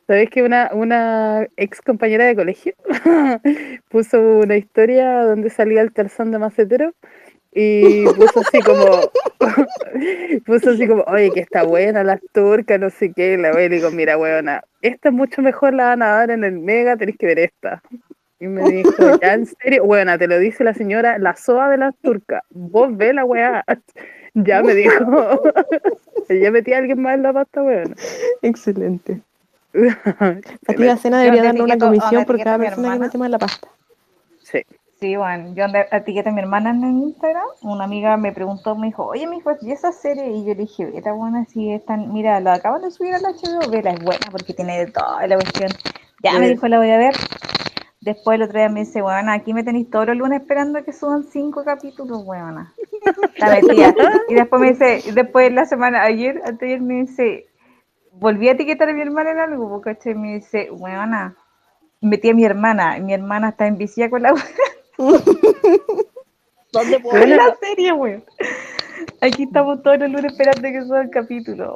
¿Sabes 0.05 0.29
que 0.29 0.43
una, 0.43 0.69
una 0.73 1.47
ex 1.55 1.81
compañera 1.81 2.25
de 2.25 2.35
colegio 2.35 2.73
puso 3.89 4.19
una 4.21 4.57
historia 4.57 5.23
donde 5.23 5.49
salía 5.49 5.81
el 5.81 5.93
calzón 5.93 6.31
de 6.31 6.39
macetero 6.39 6.93
y 7.53 8.05
puso 8.05 8.41
así 8.41 8.59
como 8.61 9.11
puso 10.45 10.71
así 10.71 10.87
como 10.87 11.03
oye 11.03 11.31
que 11.31 11.39
está 11.39 11.63
buena 11.63 12.03
las 12.03 12.19
turcas 12.33 12.79
no 12.79 12.89
sé 12.89 13.13
qué 13.13 13.33
y 13.33 13.37
la 13.37 13.51
wea 13.53 13.69
le 13.69 13.75
digo 13.75 13.91
mira 13.91 14.17
weona 14.17 14.63
esta 14.81 15.09
es 15.09 15.15
mucho 15.15 15.41
mejor 15.41 15.73
la 15.73 15.85
van 15.85 16.01
a 16.01 16.07
dar 16.07 16.31
en 16.31 16.43
el 16.43 16.59
mega 16.59 16.97
tenés 16.97 17.15
que 17.17 17.27
ver 17.27 17.39
esta 17.39 17.81
y 18.43 18.47
me 18.47 18.63
dijo 18.69 18.91
ya 19.21 19.33
en 19.33 19.45
serio 19.45 19.85
buena 19.85 20.17
te 20.17 20.27
lo 20.27 20.37
dice 20.37 20.63
la 20.63 20.73
señora 20.73 21.17
la 21.17 21.35
soa 21.35 21.69
de 21.69 21.77
las 21.77 21.95
turcas 21.97 22.43
vos 22.49 22.95
ve 22.95 23.13
la 23.13 23.23
weá 23.23 23.63
ya 24.33 24.61
me 24.61 24.73
dijo 24.75 25.41
ya 26.29 26.51
metí 26.51 26.73
a 26.73 26.79
alguien 26.79 27.01
más 27.01 27.15
en 27.15 27.23
la 27.23 27.33
pasta 27.33 27.63
weona 27.63 27.95
Excelente. 28.41 29.21
Excelente. 29.73 30.59
Fatiga 30.65 30.97
Cena 30.97 31.19
debería 31.19 31.43
darle 31.43 31.63
una 31.63 31.73
etiqueto- 31.75 31.85
comisión 31.87 32.25
por 32.25 32.37
cada 32.43 32.57
persona 32.59 32.93
que 32.93 32.99
metemos 32.99 33.25
en 33.25 33.31
la 33.31 33.39
pasta. 33.39 33.67
sí 34.39 34.61
Sí, 34.99 35.17
bueno, 35.17 35.53
yo 35.53 35.65
etiqueté 35.91 36.29
a 36.29 36.31
mi 36.31 36.39
hermana 36.39 36.69
en 36.69 36.81
Instagram, 36.83 37.43
una 37.63 37.83
amiga 37.83 38.15
me 38.15 38.31
preguntó, 38.31 38.73
me 38.77 38.87
dijo, 38.87 39.05
oye, 39.05 39.27
mi 39.27 39.39
hijo, 39.39 39.51
¿y 39.59 39.73
esa 39.73 39.91
serie? 39.91 40.31
Y 40.31 40.45
yo 40.45 40.53
le 40.53 40.61
dije, 40.61 40.89
está 40.95 41.11
buena, 41.11 41.43
sí, 41.43 41.73
están, 41.73 42.13
mira, 42.13 42.39
la 42.39 42.53
acaban 42.53 42.81
de 42.83 42.89
subir 42.89 43.13
a 43.13 43.19
la 43.19 43.31
HBO, 43.31 43.69
vela, 43.69 43.91
es 43.91 44.01
buena 44.01 44.25
porque 44.31 44.53
tiene 44.53 44.79
de 44.79 44.91
toda 44.91 45.27
la 45.27 45.35
cuestión. 45.35 45.71
Ya 46.23 46.39
me 46.39 46.47
dijo, 46.47 46.69
la 46.69 46.77
voy 46.77 46.89
a 46.91 46.97
ver. 46.97 47.15
Después 48.03 48.35
el 48.35 48.41
otro 48.41 48.59
día 48.59 48.67
me 48.67 48.81
dice, 48.81 49.01
bueno, 49.01 49.31
aquí 49.31 49.53
me 49.53 49.63
tenéis 49.63 49.89
todos 49.89 50.07
los 50.07 50.17
lunes 50.17 50.41
esperando 50.41 50.77
a 50.77 50.81
que 50.81 50.91
suban 50.91 51.23
cinco 51.23 51.63
capítulos, 51.63 52.21
weona. 52.25 52.73
La 53.37 53.47
metía. 53.61 53.95
Y 54.27 54.33
después 54.33 54.61
me 54.61 54.71
dice, 54.71 55.01
y 55.05 55.11
después 55.11 55.53
la 55.53 55.65
semana, 55.65 56.03
ayer, 56.03 56.41
anteayer 56.45 56.81
me 56.81 56.95
dice, 56.95 57.47
volví 58.11 58.49
a 58.49 58.51
etiquetar 58.51 58.89
a 58.89 58.93
mi 58.93 59.01
hermana 59.01 59.31
en 59.31 59.39
algo, 59.39 59.69
porque 59.69 59.95
¿cachai? 59.95 60.15
me 60.15 60.33
dice, 60.33 60.69
weona, 60.69 61.37
metí 62.01 62.29
a 62.29 62.33
mi 62.33 62.43
hermana, 62.43 62.97
y 62.97 63.01
mi 63.03 63.13
hermana 63.13 63.49
está 63.49 63.67
en 63.67 63.77
vicia 63.77 64.09
con 64.09 64.23
la 64.23 64.33
¿Dónde 66.73 66.99
puedo 66.99 67.23
en 67.23 67.37
la 67.37 67.55
serie, 67.55 67.93
weón. 67.93 68.25
Aquí 69.21 69.43
estamos 69.43 69.81
todos 69.83 69.99
los 69.99 70.09
lunes 70.09 70.31
esperando 70.33 70.61
que 70.61 70.81
suba 70.83 71.01
el 71.01 71.09
capítulo. 71.09 71.75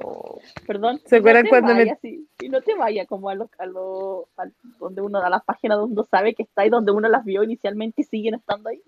Perdón. 0.66 1.00
¿Se 1.06 1.18
y 1.18 1.20
acuerdan 1.20 1.44
te 1.44 1.50
cuando 1.50 1.74
me- 1.74 1.80
vayas, 1.80 2.00
sí, 2.02 2.28
Y 2.42 2.50
no 2.50 2.62
te 2.62 2.76
vayas 2.76 3.08
como 3.08 3.30
a 3.30 3.36
los, 3.36 3.50
a 3.60 3.66
los, 3.66 4.26
a 4.38 4.46
donde 4.80 5.02
uno, 5.02 5.20
a 5.20 5.30
las 5.30 5.44
páginas 5.44 5.78
donde 5.78 5.94
uno 5.94 6.04
sabe 6.10 6.34
que 6.36 6.44
está 6.44 6.66
y 6.66 6.70
donde 6.70 6.92
uno 6.92 7.08
las 7.10 7.24
vio 7.26 7.44
inicialmente 7.44 8.02
y 8.02 8.06
siguen 8.06 8.36
estando 8.36 8.70
ahí. 8.70 8.82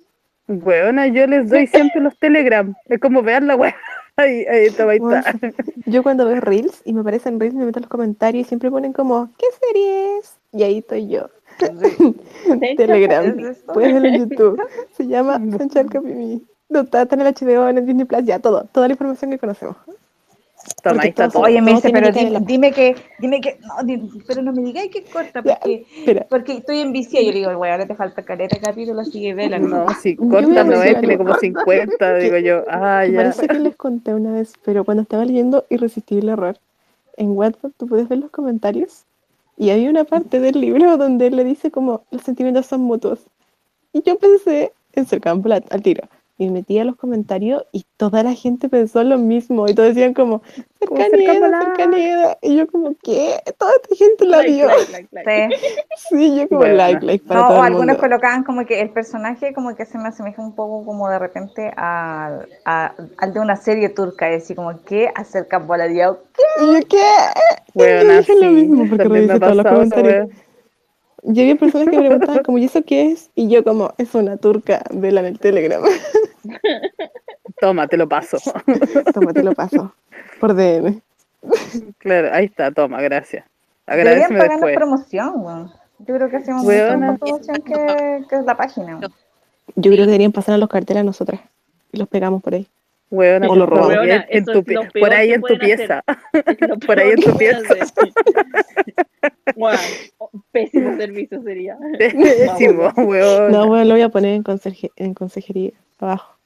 Weona, 0.48 1.08
yo 1.08 1.28
les 1.28 1.50
doy 1.50 1.68
siempre 1.68 2.02
los 2.02 2.18
telegram. 2.18 2.74
Es 2.86 3.00
como 3.00 3.22
vean 3.22 3.48
la 3.48 3.56
wea. 3.56 3.76
Ahí, 4.20 4.46
ahí 4.48 4.66
está, 4.66 4.84
ahí 4.90 5.00
Bueno, 5.00 5.16
está. 5.18 5.34
Yo 5.86 6.04
cuando 6.04 6.26
veo 6.26 6.42
Reels 6.42 6.82
y 6.84 6.92
me 6.92 7.00
aparecen 7.00 7.40
Reels 7.40 7.56
me 7.56 7.64
meto 7.66 7.80
en 7.80 7.84
los 7.84 7.90
comentarios 7.90 8.46
y 8.46 8.50
siempre 8.50 8.70
ponen 8.70 8.92
como, 8.92 9.30
¿qué 9.38 9.46
serie 9.66 10.18
es? 10.18 10.38
Y 10.52 10.64
ahí 10.64 10.80
estoy 10.80 11.08
yo. 11.08 11.30
Telegram. 12.76 13.34
Puedes 13.74 13.94
verlo 13.94 14.08
en 14.10 14.30
YouTube. 14.30 14.62
Se 14.92 15.08
llama 15.08 15.40
Sanchal 15.58 15.90
Capimi. 15.90 16.44
No, 16.70 16.82
está, 16.82 17.02
está 17.02 17.16
en 17.16 17.22
el 17.22 17.34
HBO, 17.34 17.68
en 17.70 17.78
el 17.80 17.86
Disney 17.86 18.06
Plus, 18.06 18.24
ya 18.26 18.40
todo. 18.40 18.66
Toda 18.72 18.88
la 18.88 18.94
información 18.94 19.32
que 19.32 19.40
conocemos. 19.40 19.76
Toma, 20.84 21.02
ahí 21.04 21.10
está 21.10 21.30
todo. 21.30 21.44
Oye, 21.44 21.62
me 21.62 21.72
dice, 21.74 21.90
pero 21.90 22.12
que 22.12 22.20
estar 22.20 22.24
en 22.24 22.28
di- 22.30 22.34
la- 22.34 22.40
dime 22.42 22.72
que, 22.72 22.96
dime 23.20 23.42
que, 23.42 23.58
no, 23.62 23.76
pero 24.28 24.42
no 24.42 24.52
me 24.52 24.62
digáis 24.62 24.92
que 24.92 25.04
corta, 25.04 25.42
porque, 25.42 26.26
porque 26.30 26.54
estoy 26.58 26.80
en 26.80 26.92
vicia. 26.92 27.22
Yo 27.22 27.32
le 27.32 27.40
digo, 27.40 27.56
güey, 27.58 27.72
ahora 27.72 27.88
te 27.88 27.96
falta 27.96 28.22
caleta 28.24 28.60
capítulo, 28.60 29.00
así 29.02 29.22
que 29.22 29.34
vela. 29.34 29.58
No, 29.58 29.86
si 30.02 30.16
corta 30.16 30.64
no 30.64 30.84
es, 30.84 31.00
tiene 31.00 31.18
como 31.18 31.34
50, 31.36 32.16
digo 32.18 32.38
yo. 32.38 32.64
Ah, 32.70 33.04
me 33.08 33.12
ya. 33.14 33.18
parece 33.18 33.48
que 33.48 33.60
les 33.60 33.76
conté 33.76 34.14
una 34.14 34.32
vez, 34.34 34.54
pero 34.64 34.84
cuando 34.84 35.04
estaba 35.04 35.26
leyendo 35.26 35.66
Irresistible 35.70 36.34
Error, 36.34 36.58
en 37.18 37.32
Wattpad 37.38 37.72
tú 37.78 37.88
puedes 37.88 38.08
ver 38.08 38.20
los 38.20 38.30
comentarios 38.30 39.04
y 39.58 39.72
había 39.72 39.90
una 39.90 40.04
parte 40.04 40.40
del 40.40 40.60
libro 40.62 40.98
donde 40.98 41.28
él 41.28 41.36
le 41.38 41.44
dice 41.46 41.72
como 41.72 42.04
los 42.12 42.22
sentimientos 42.22 42.66
son 42.66 42.82
mutuos. 42.82 43.20
Y 43.92 44.04
yo 44.04 44.18
pensé 44.20 44.72
en 44.94 45.06
Cercampo 45.06 45.50
al 45.52 45.82
tiro. 45.82 46.04
Y 46.42 46.46
me 46.46 46.52
metí 46.54 46.80
a 46.80 46.86
los 46.86 46.96
comentarios 46.96 47.66
y 47.74 47.86
toda 47.98 48.24
la 48.24 48.34
gente 48.34 48.70
pensó 48.70 49.04
lo 49.04 49.18
mismo. 49.18 49.68
Y 49.68 49.76
todos 49.76 49.90
decían 49.90 50.14
como, 50.14 50.42
Cercampola". 50.80 51.60
cercanía. 51.66 52.38
Y 52.42 52.56
yo 52.56 52.66
como, 52.68 52.96
¿qué? 53.04 53.42
Toda 53.58 53.74
esta 53.76 53.94
gente 53.96 54.24
la 54.26 54.38
Like, 54.38 54.52
vio. 54.54 54.68
like, 54.68 54.92
like, 54.94 55.10
like. 55.26 55.56
Sí. 55.98 56.16
Sí, 56.16 56.36
yo 56.38 56.48
como 56.48 56.62
Bueno. 56.62 56.76
like, 56.76 57.06
like 57.06 57.26
para 57.28 57.42
No, 57.42 57.48
todo 57.50 57.58
o 57.58 57.60
el 57.60 57.66
algunos 57.68 57.88
mundo. 57.88 58.00
colocaban 58.02 58.44
como 58.46 58.66
que 58.66 58.80
el 58.80 58.90
personaje 58.92 59.54
como 59.54 59.76
que 59.76 59.86
se 59.86 59.98
me 59.98 60.08
asemeja 60.08 60.42
un 60.42 60.56
poco 60.56 60.86
como 60.86 61.10
de 61.10 61.20
repente 61.20 61.74
al, 61.76 62.48
a- 62.64 62.94
al 63.18 63.34
de 63.34 63.40
una 63.42 63.58
serie 63.58 63.90
turca, 63.90 64.30
es 64.32 64.44
decir, 64.44 64.56
como 64.56 64.82
que 64.86 65.12
acerca 65.14 65.58
agua. 65.58 65.86
Y 65.88 65.98
yo, 65.98 66.20
¿qué? 66.88 67.04
Weona, 67.76 68.20
dije 68.20 68.34
lo 68.42 68.50
mismo 68.52 68.86
porque 68.90 69.04
revisé 69.04 69.40
todos 69.42 69.56
los 69.58 69.66
comentarios. 69.66 70.30
Y 71.24 71.42
había 71.42 71.56
personas 71.56 71.90
que 71.90 71.98
me 71.98 72.08
preguntaban 72.08 72.44
como, 72.44 72.58
¿y 72.58 72.66
eso 72.66 72.84
qué 72.84 73.12
es? 73.12 73.30
Y 73.36 73.50
yo 73.50 73.64
como, 73.64 73.94
es 73.98 74.16
una 74.16 74.38
turca, 74.38 74.84
vela 74.92 75.22
en 75.22 75.28
el 75.28 75.40
Telegram. 75.40 75.82
Toma, 77.60 77.88
te 77.88 77.98
lo 77.98 78.08
paso. 78.08 78.38
Toma, 79.14 79.34
te 79.34 79.44
lo 79.44 79.54
paso. 79.54 79.94
Por 80.40 80.56
DM. 80.56 81.02
claro, 81.98 82.30
ahí 82.34 82.46
está, 82.46 82.72
toma, 82.72 83.02
gracias. 83.02 83.46
Deberían 83.88 84.10
Agradeceme 84.10 84.40
pagarnos 84.40 84.62
después. 84.62 84.76
promoción, 84.76 85.34
weón. 85.36 85.72
Yo 86.00 86.16
creo 86.16 86.30
que 86.30 86.38
hacemos 86.38 86.64
más 86.64 87.20
promoción 87.20 87.58
que, 87.64 88.26
que 88.30 88.42
la 88.46 88.56
página. 88.56 89.00
Yo 89.02 89.12
creo 89.92 90.06
que 90.06 90.06
deberían 90.06 90.32
pasar 90.32 90.56
a 90.56 90.58
los 90.58 90.70
carteles 90.70 91.02
a 91.02 91.04
nosotras. 91.04 91.42
Y 91.92 91.98
los 91.98 92.08
pegamos 92.08 92.42
por 92.42 92.54
ahí. 92.54 92.68
Weona, 93.12 93.48
O 93.50 93.56
lo 93.56 93.66
robamos. 93.66 93.90
Weona, 93.90 94.26
en 94.30 94.46
tu 94.46 94.64
por 95.00 95.14
ahí 95.14 95.32
en 95.34 95.42
tu 95.42 95.58
pieza. 95.58 96.04
Por 96.86 97.00
ahí 97.00 97.12
en 97.12 97.22
tu 97.22 97.38
pieza. 97.38 97.74
pésimo 100.52 100.96
servicio 100.98 101.42
sería. 101.44 101.78
Pésimo, 101.98 102.92
weón. 102.98 103.52
No, 103.52 103.68
bueno, 103.68 103.86
lo 103.86 103.94
voy 103.96 104.02
a 104.02 104.10
poner 104.10 104.34
en, 104.36 104.44
conserje- 104.44 104.92
en 104.96 105.14
consejería, 105.14 105.72
abajo, 106.00 106.38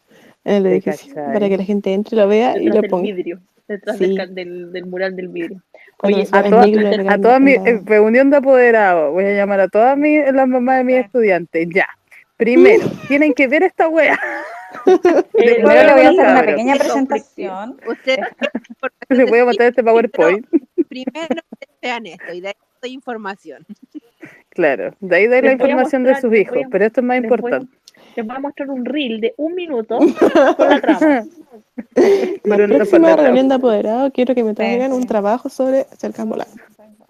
en 0.45 0.55
el 0.55 0.65
edificio, 0.67 1.13
para 1.15 1.47
que 1.49 1.57
la 1.57 1.63
gente 1.63 1.93
entre, 1.93 2.17
lo 2.17 2.27
vea 2.27 2.57
y 2.57 2.67
lo 2.67 2.75
del 2.81 2.89
ponga. 2.89 3.03
vidrio. 3.03 3.39
Detrás 3.67 3.97
Sí. 3.97 4.15
del, 4.15 4.35
del, 4.35 4.71
del 4.73 4.85
mural 4.85 5.15
del 5.15 5.29
vidrio. 5.29 5.61
Oye, 6.01 6.27
a 6.33 6.39
el 6.41 6.49
todas- 6.49 6.67
negro, 6.67 7.29
A 7.31 7.39
mis 7.39 7.57
una- 7.59 7.69
eh, 7.69 7.81
reunión 7.85 8.29
de 8.29 8.37
apoderados, 8.37 9.13
voy 9.13 9.23
a 9.25 9.33
llamar 9.33 9.61
a 9.61 9.67
todas 9.69 9.97
mis, 9.97 10.19
las 10.33 10.47
mamás 10.47 10.79
de 10.79 10.83
mis 10.83 10.95
estudiantes, 10.97 11.67
ya. 11.73 11.85
primero, 12.35 12.83
tienen 13.07 13.33
que 13.33 13.47
ver 13.47 13.63
esta 13.63 13.87
wea. 13.87 14.19
Primero 15.33 15.83
le 15.83 15.93
voy 15.93 16.01
a 16.01 16.09
hacer 16.09 16.27
una 16.27 16.45
pequeña 16.45 16.75
presentación. 16.75 17.77
Ustedes 17.87 18.19
Les 19.09 19.29
voy 19.29 19.39
a 19.39 19.45
mostrar 19.45 19.69
este 19.69 19.83
PowerPoint. 19.83 20.45
primero 20.89 21.41
vean 21.81 22.05
esto 22.05 22.33
y 22.33 22.41
de 22.41 22.49
ahí 22.49 22.53
doy 22.81 22.91
información. 22.91 23.65
Claro, 24.49 24.95
de 24.99 25.15
ahí 25.15 25.27
de 25.27 25.41
la 25.41 25.51
información 25.53 26.03
de 26.03 26.19
sus 26.19 26.33
hijos, 26.35 26.59
pero 26.71 26.85
esto 26.85 27.01
es 27.01 27.05
más 27.05 27.17
importante. 27.17 27.75
Les 28.15 28.25
voy 28.25 28.35
a 28.35 28.39
mostrar 28.39 28.69
un 28.69 28.85
reel 28.85 29.19
de 29.21 29.33
un 29.37 29.55
minuto 29.55 29.97
con 29.97 30.69
la 30.69 30.81
trama. 30.81 31.25
Pero 32.43 32.67
La 32.67 32.75
próxima 32.75 33.09
para 33.09 33.23
reunión 33.23 33.49
de 33.49 33.55
apoderados 33.55 34.11
quiero 34.13 34.35
que 34.35 34.43
me 34.43 34.53
traigan 34.53 34.91
un 34.91 35.07
trabajo 35.07 35.49
sobre 35.49 35.85
cercas 35.97 36.27
voladas. 36.27 36.53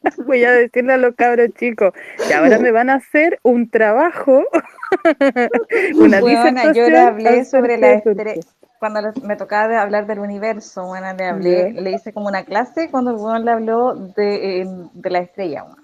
Voy 0.25 0.43
a 0.43 0.51
decirle 0.51 0.93
a 0.93 0.97
los 0.97 1.15
cabros 1.15 1.49
chicos 1.57 1.93
que 2.27 2.33
ahora 2.33 2.59
me 2.59 2.71
van 2.71 2.89
a 2.89 2.95
hacer 2.95 3.39
un 3.43 3.69
trabajo, 3.69 4.43
una 5.95 6.23
Weona, 6.23 6.73
yo 6.73 6.89
le 6.89 6.97
hablé 6.99 7.45
sobre 7.45 7.77
la 7.77 7.91
acerca 7.93 8.23
de 8.23 8.35
estre- 8.35 8.45
Cuando 8.79 9.13
me 9.23 9.35
tocaba 9.35 9.81
hablar 9.81 10.05
del 10.07 10.19
universo, 10.19 10.85
bueno, 10.87 11.07
le 11.17 11.25
hablé, 11.25 11.71
le 11.73 11.91
hice 11.91 12.11
como 12.13 12.27
una 12.27 12.43
clase 12.43 12.89
cuando 12.91 13.11
el 13.11 13.17
weón 13.17 13.45
le 13.45 13.51
habló 13.51 13.95
de, 13.95 14.67
de 14.93 15.09
la 15.09 15.19
estrella, 15.19 15.63
weón. 15.63 15.83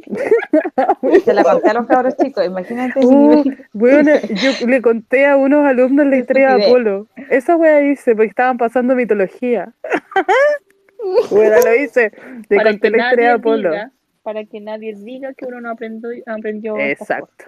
Se 1.24 1.34
la 1.34 1.44
conté 1.44 1.68
a 1.68 1.74
los 1.74 1.86
cabros 1.86 2.16
chicos, 2.16 2.44
imagínate 2.46 3.00
Uh, 3.04 3.42
nivel. 3.44 3.66
bueno, 3.74 4.12
yo 4.30 4.66
le 4.66 4.80
conté 4.80 5.26
a 5.26 5.36
unos 5.36 5.66
alumnos 5.66 6.06
la 6.06 6.16
historia 6.16 6.54
de. 6.56 6.64
Apolo. 6.66 7.06
Esa 7.28 7.54
wea 7.54 7.82
hice 7.82 8.14
porque 8.16 8.28
estaban 8.30 8.56
pasando 8.56 8.94
mitología. 8.94 9.72
Bueno, 11.30 11.56
lo 11.62 11.74
hice. 11.74 12.12
Le 12.48 12.56
Para 12.56 12.70
conté 12.70 12.90
la 12.90 12.98
historia 12.98 13.26
de 13.28 13.32
Apolo. 13.32 13.70
diga, 13.70 13.92
para 14.22 14.44
que 14.44 14.60
nadie 14.60 14.94
diga 14.94 15.34
que 15.34 15.46
uno 15.46 15.60
no 15.60 15.70
aprendió, 15.70 16.10
aprendió. 16.26 16.76
Exacto. 16.78 17.46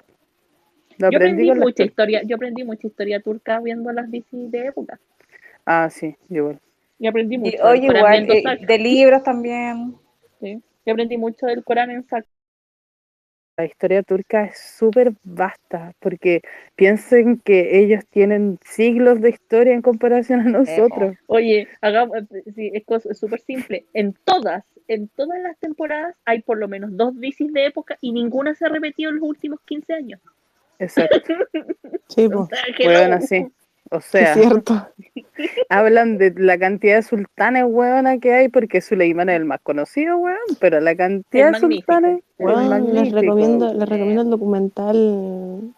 Lo 0.99 1.11
Yo 1.11 1.19
aprendí 1.19 1.53
mucha 1.55 1.85
historia. 1.85 2.23
yo 2.25 2.37
aprendí 2.37 2.65
mucha 2.65 2.87
historia 2.87 3.21
turca 3.21 3.61
viendo 3.61 3.93
las 3.93 4.11
bicis 4.11 4.51
de 4.51 4.67
época. 4.69 5.01
Ah, 5.67 5.89
sí, 5.91 6.17
yo 6.29 6.37
igual. 6.39 6.61
Y 6.99 7.07
aprendí 7.07 7.37
Y, 7.37 7.39
mucho. 7.39 7.65
del 7.67 7.67
oye, 7.67 7.87
igual, 7.89 8.31
eh, 8.31 8.59
de 8.67 8.79
libros 8.79 9.23
también. 9.23 9.97
sí. 10.41 10.63
Yo 10.85 10.93
aprendí 10.95 11.17
mucho 11.17 11.47
del 11.47 11.63
Corán 11.65 11.91
en 11.91 12.05
sac. 12.09 12.27
La 13.57 13.67
historia 13.67 14.03
turca 14.03 14.45
es 14.45 14.59
súper 14.59 15.13
vasta 15.25 15.93
porque 15.99 16.41
piensen 16.75 17.39
que 17.39 17.81
ellos 17.81 18.07
tienen 18.09 18.59
siglos 18.65 19.21
de 19.21 19.29
historia 19.29 19.75
en 19.75 19.83
comparación 19.83 20.41
a 20.41 20.45
nosotros. 20.45 21.17
Oye, 21.27 21.69
hagamos, 21.83 22.17
sí, 22.55 22.73
es 22.75 23.19
súper 23.19 23.41
simple. 23.41 23.85
En 23.93 24.15
todas, 24.25 24.65
en 24.89 25.09
todas 25.09 25.39
las 25.43 25.59
temporadas 25.59 26.17
hay 26.25 26.41
por 26.41 26.57
lo 26.57 26.67
menos 26.67 26.97
dos 26.97 27.15
bicis 27.15 27.53
de 27.53 27.67
época 27.67 27.99
y 28.01 28.13
ninguna 28.13 28.55
se 28.55 28.65
ha 28.65 28.69
repetido 28.69 29.11
en 29.11 29.17
los 29.17 29.29
últimos 29.29 29.61
15 29.67 29.93
años. 29.95 30.21
Exacto. 30.79 31.35
Sí, 32.09 32.27
O 32.27 32.31
pues, 32.31 32.49
sea, 32.77 33.09
no. 33.09 33.15
así. 33.17 33.47
O 33.93 33.97
es 33.99 34.05
sea, 34.07 34.35
cierto. 34.35 34.89
hablan 35.69 36.19
de 36.19 36.33
la 36.37 36.59
cantidad 36.59 36.97
de 36.97 37.03
sultanes, 37.03 37.65
weona, 37.69 38.19
que 38.19 38.33
hay, 38.33 38.49
porque 38.49 38.81
Suleimán 38.81 39.29
es 39.29 39.37
el 39.37 39.45
más 39.45 39.61
conocido, 39.63 40.17
weón, 40.19 40.39
pero 40.61 40.81
la 40.81 40.95
cantidad 40.97 41.49
El 41.49 41.55
de 41.55 41.61
magnífico. 41.61 41.93
sultanes 41.93 42.23
Weón, 42.39 42.95
les 42.95 43.13
recomiendo, 43.13 43.73
les 43.73 43.89
recomiendo 43.89 44.23
el 44.23 44.31
documental, 44.31 45.75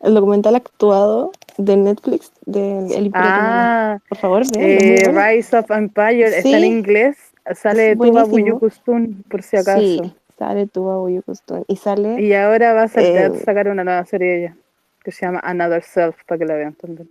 el 0.00 0.14
documental 0.14 0.56
actuado 0.56 1.30
de 1.58 1.76
Netflix 1.76 2.32
del 2.46 2.90
El 2.92 3.06
Imperio. 3.06 3.12
Ah, 3.14 3.98
Por 4.08 4.18
favor, 4.18 4.42
eh, 4.58 5.02
bueno. 5.04 5.20
Rise 5.20 5.56
of 5.58 5.70
Empire 5.70 6.24
está 6.38 6.56
en 6.56 6.64
inglés, 6.64 7.16
sale 7.54 7.92
Es 7.92 7.98
Tuba. 7.98 8.24
Buyukustun, 8.24 9.24
por 9.28 9.42
si 9.42 9.56
acaso. 9.56 9.80
Sí, 9.80 10.14
sale 10.38 10.66
Tuba 10.66 10.96
Buyukustun 10.98 11.64
y 11.68 11.76
sale 11.76 12.20
Y 12.20 12.32
ahora 12.34 12.72
va 12.72 12.82
a, 12.84 12.88
sa- 12.88 13.02
Eh, 13.02 13.26
a 13.26 13.34
sacar 13.34 13.68
una 13.68 13.84
nueva 13.84 14.04
serie 14.06 14.28
de 14.28 14.36
ella, 14.38 14.56
que 15.04 15.10
se 15.12 15.26
llama 15.26 15.40
Another 15.42 15.82
Self, 15.82 16.16
para 16.26 16.38
que 16.38 16.46
la 16.46 16.54
vean 16.54 16.74
también. 16.74 17.08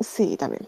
Sí, 0.00 0.36
también. 0.36 0.62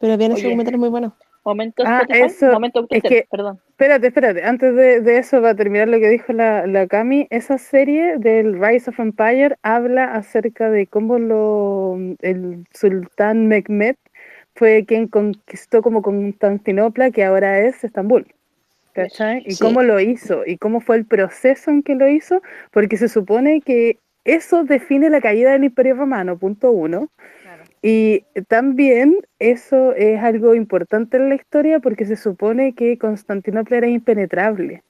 Pero 0.00 0.16
bien, 0.16 0.32
ese 0.32 0.44
documental 0.44 0.78
muy 0.78 0.88
bueno. 0.88 1.14
Momento 1.42 1.82
Ah, 1.86 2.02
eso, 2.10 2.52
momento 2.52 2.86
es 2.90 3.02
que- 3.02 3.26
perdón. 3.30 3.58
Espérate, 3.70 4.08
espérate, 4.08 4.44
antes 4.44 4.74
de, 4.76 5.00
de 5.00 5.16
eso, 5.18 5.40
para 5.40 5.54
terminar 5.54 5.88
lo 5.88 5.98
que 5.98 6.08
dijo 6.10 6.34
la, 6.34 6.66
la 6.66 6.86
Cami, 6.86 7.26
esa 7.30 7.56
serie 7.56 8.18
del 8.18 8.60
Rise 8.60 8.90
of 8.90 9.00
Empire 9.00 9.56
habla 9.62 10.14
acerca 10.14 10.68
de 10.70 10.86
cómo 10.86 11.18
lo, 11.18 11.96
el 12.20 12.66
sultán 12.74 13.46
Mehmed 13.46 13.96
fue 14.54 14.84
quien 14.84 15.08
conquistó 15.08 15.80
como 15.80 16.02
Constantinopla, 16.02 17.10
que 17.10 17.24
ahora 17.24 17.60
es 17.60 17.82
Estambul. 17.82 18.26
¿Cachai? 18.92 19.42
Y 19.46 19.52
Sí. 19.52 19.62
cómo 19.62 19.82
lo 19.82 19.98
hizo, 20.00 20.42
y 20.44 20.58
cómo 20.58 20.80
fue 20.80 20.96
el 20.96 21.06
proceso 21.06 21.70
en 21.70 21.82
que 21.82 21.94
lo 21.94 22.06
hizo, 22.08 22.42
porque 22.72 22.98
se 22.98 23.08
supone 23.08 23.62
que 23.62 23.96
eso 24.24 24.64
define 24.64 25.08
la 25.08 25.22
caída 25.22 25.52
del 25.52 25.64
Imperio 25.64 25.94
Romano, 25.94 26.36
punto 26.36 26.70
uno. 26.70 27.08
Y 27.82 28.26
también 28.48 29.16
eso 29.38 29.94
es 29.94 30.20
algo 30.22 30.54
importante 30.54 31.16
en 31.16 31.30
la 31.30 31.34
historia 31.34 31.80
porque 31.80 32.04
se 32.04 32.16
supone 32.16 32.74
que 32.74 32.98
Constantinopla 32.98 33.78
era 33.78 33.88
impenetrable. 33.88 34.82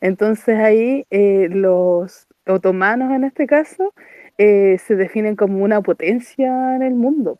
Entonces 0.00 0.58
ahí 0.58 1.06
eh, 1.10 1.48
los 1.50 2.28
otomanos 2.46 3.12
en 3.12 3.24
este 3.24 3.46
caso 3.46 3.94
eh, 4.38 4.76
se 4.78 4.96
definen 4.96 5.36
como 5.36 5.64
una 5.64 5.80
potencia 5.80 6.76
en 6.76 6.82
el 6.82 6.94
mundo. 6.94 7.36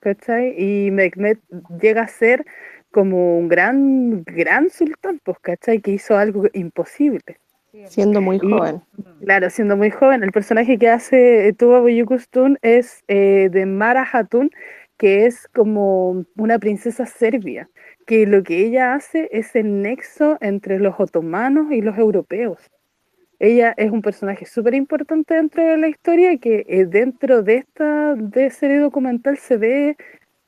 ¿Cachai? 0.00 0.54
Y 0.56 0.90
Mehmed 0.90 1.38
llega 1.80 2.02
a 2.02 2.08
ser 2.08 2.46
como 2.90 3.38
un 3.38 3.48
gran, 3.48 4.24
gran 4.24 4.70
sultán, 4.70 5.20
pues, 5.22 5.38
¿cachai? 5.40 5.80
Que 5.80 5.92
hizo 5.92 6.16
algo 6.16 6.44
imposible. 6.54 7.38
Siendo 7.86 8.20
muy 8.20 8.38
joven. 8.38 8.82
Claro, 9.20 9.50
siendo 9.50 9.76
muy 9.76 9.90
joven, 9.90 10.22
el 10.22 10.32
personaje 10.32 10.78
que 10.78 10.88
hace 10.88 11.48
eh, 11.48 11.52
Tuba 11.52 11.80
Buyukustun 11.80 12.58
es 12.62 13.04
eh, 13.08 13.48
de 13.50 13.66
Mara 13.66 14.08
Hatun, 14.10 14.50
que 14.96 15.26
es 15.26 15.48
como 15.48 16.24
una 16.36 16.58
princesa 16.58 17.06
serbia, 17.06 17.70
que 18.06 18.26
lo 18.26 18.42
que 18.42 18.66
ella 18.66 18.94
hace 18.94 19.28
es 19.32 19.54
el 19.54 19.82
nexo 19.82 20.36
entre 20.40 20.78
los 20.78 20.98
otomanos 20.98 21.72
y 21.72 21.80
los 21.80 21.96
europeos. 21.96 22.70
Ella 23.38 23.72
es 23.78 23.90
un 23.90 24.02
personaje 24.02 24.44
súper 24.44 24.74
importante 24.74 25.34
dentro 25.34 25.64
de 25.64 25.78
la 25.78 25.88
historia 25.88 26.36
que 26.36 26.66
eh, 26.68 26.84
dentro 26.84 27.42
de 27.42 27.56
esta 27.56 28.14
de 28.14 28.50
serie 28.50 28.78
documental 28.78 29.38
se 29.38 29.56
ve 29.56 29.96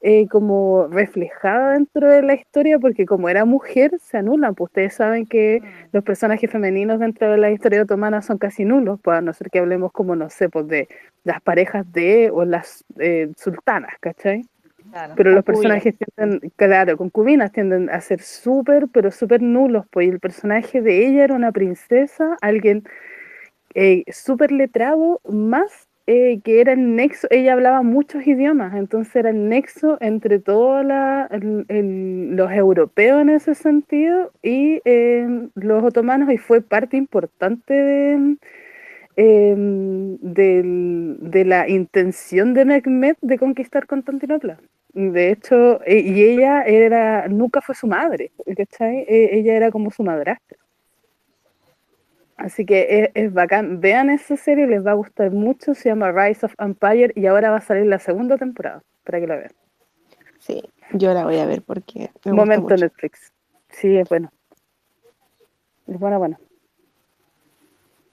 eh, 0.05 0.27
como 0.27 0.89
reflejada 0.89 1.75
dentro 1.75 2.11
de 2.11 2.23
la 2.23 2.35
historia 2.35 2.81
porque 2.81 3.07
como 3.07 3.29
era 3.29 3.45
mujer 3.45 3.93
se 4.01 4.19
anulan. 4.19 4.57
Pues 4.57 4.71
ustedes 4.71 4.95
saben 4.95 5.27
que 5.27 5.63
los 5.93 6.03
personajes 6.03 6.51
femeninos 6.51 6.99
dentro 6.99 7.31
de 7.31 7.39
la 7.39 7.53
historia 7.53 7.83
otomana 7.83 8.21
son 8.21 8.37
casi 8.37 8.65
nulos, 8.65 8.99
pues 9.01 9.19
a 9.19 9.21
no 9.21 9.33
ser 9.33 9.49
que 9.49 9.61
hablemos 9.61 9.93
como, 9.93 10.17
no 10.17 10.29
sé, 10.29 10.49
pues 10.49 10.67
de 10.67 10.89
las 11.23 11.41
parejas 11.41 11.91
de 11.93 12.31
o 12.33 12.45
las 12.45 12.85
eh, 12.99 13.31
sultanas, 13.37 13.93
¿cachai? 14.01 14.43
Claro. 14.91 15.15
Pero 15.17 15.31
los 15.31 15.45
personajes 15.45 15.95
tienden, 15.97 16.53
claro, 16.57 16.97
concubinas 16.97 17.53
tienden 17.53 17.89
a 17.89 18.01
ser 18.01 18.21
súper, 18.21 18.89
pero 18.93 19.13
súper 19.13 19.41
nulos, 19.41 19.87
pues 19.91 20.09
y 20.09 20.11
el 20.11 20.19
personaje 20.19 20.83
de 20.83 21.07
ella 21.07 21.25
era 21.25 21.35
una 21.35 21.53
princesa, 21.53 22.37
alguien 22.41 22.83
eh, 23.75 24.03
súper 24.09 24.51
letrado, 24.51 25.21
más 25.29 25.89
eh, 26.07 26.41
que 26.43 26.61
era 26.61 26.73
el 26.73 26.97
nexo, 26.97 27.29
ella 27.31 27.53
hablaba 27.55 27.83
muchos 27.83 28.27
idiomas, 28.27 28.75
entonces 28.75 29.15
era 29.17 29.31
el 29.31 29.49
nexo 29.49 29.99
entre 30.01 30.39
todos 30.41 30.85
los 30.85 32.53
europeos 32.53 33.23
en 33.23 33.31
ese 33.31 33.55
sentido 33.55 34.33
y 34.43 34.81
eh, 34.85 35.49
los 35.55 35.85
otomanos 35.85 36.31
y 36.33 36.39
fue 36.39 36.61
parte 36.61 36.97
importante 36.97 37.73
de, 37.75 38.37
em, 39.17 40.19
la 41.47 41.69
intención 41.69 42.55
de 42.55 42.65
Mehmed 42.65 43.17
de 43.21 43.39
conquistar 43.39 43.87
Constantinopla. 43.87 44.59
De 44.95 45.31
hecho, 45.31 45.83
e- 45.85 46.01
y 46.01 46.23
ella 46.23 46.63
era, 46.65 47.29
nunca 47.29 47.61
fue 47.63 47.75
su 47.75 47.87
madre, 47.87 48.33
¿cachai? 48.57 49.05
Ella 49.09 49.55
era 49.57 49.71
como 49.71 49.91
su 49.91 50.03
madrastra. 50.05 50.59
Así 52.37 52.65
que 52.65 53.05
es, 53.05 53.11
es 53.15 53.33
bacán. 53.33 53.81
Vean 53.81 54.11
esa 54.11 54.37
serie, 54.37 54.67
les 54.67 54.85
va 54.85 54.93
a 54.93 54.95
gustar 54.95 55.31
mucho. 55.31 55.75
Se 55.75 55.89
llama 55.89 56.13
Rise 56.13 56.47
of 56.47 56.55
Empire 56.59 57.13
y 57.15 57.27
ahora 57.27 57.51
va 57.51 57.59
a 57.59 57.61
salir 57.61 57.87
la 57.87 57.99
segunda 57.99 58.37
temporada, 58.37 58.83
para 59.05 59.21
que 59.21 59.27
la 59.27 59.37
vean. 59.37 59.53
Sí, 60.39 60.63
yo 60.95 61.15
la 61.15 61.25
voy 61.25 61.39
a 61.39 61.47
ver 61.47 61.63
porque 61.63 62.01
me 62.01 62.07
gusta 62.07 62.33
Momento 62.33 62.63
mucho. 62.63 62.77
Netflix. 62.77 63.33
Sí, 63.69 63.97
es 63.97 64.09
bueno. 64.09 64.33
Es 65.87 65.99
bueno, 65.99 66.19
bueno. 66.19 66.39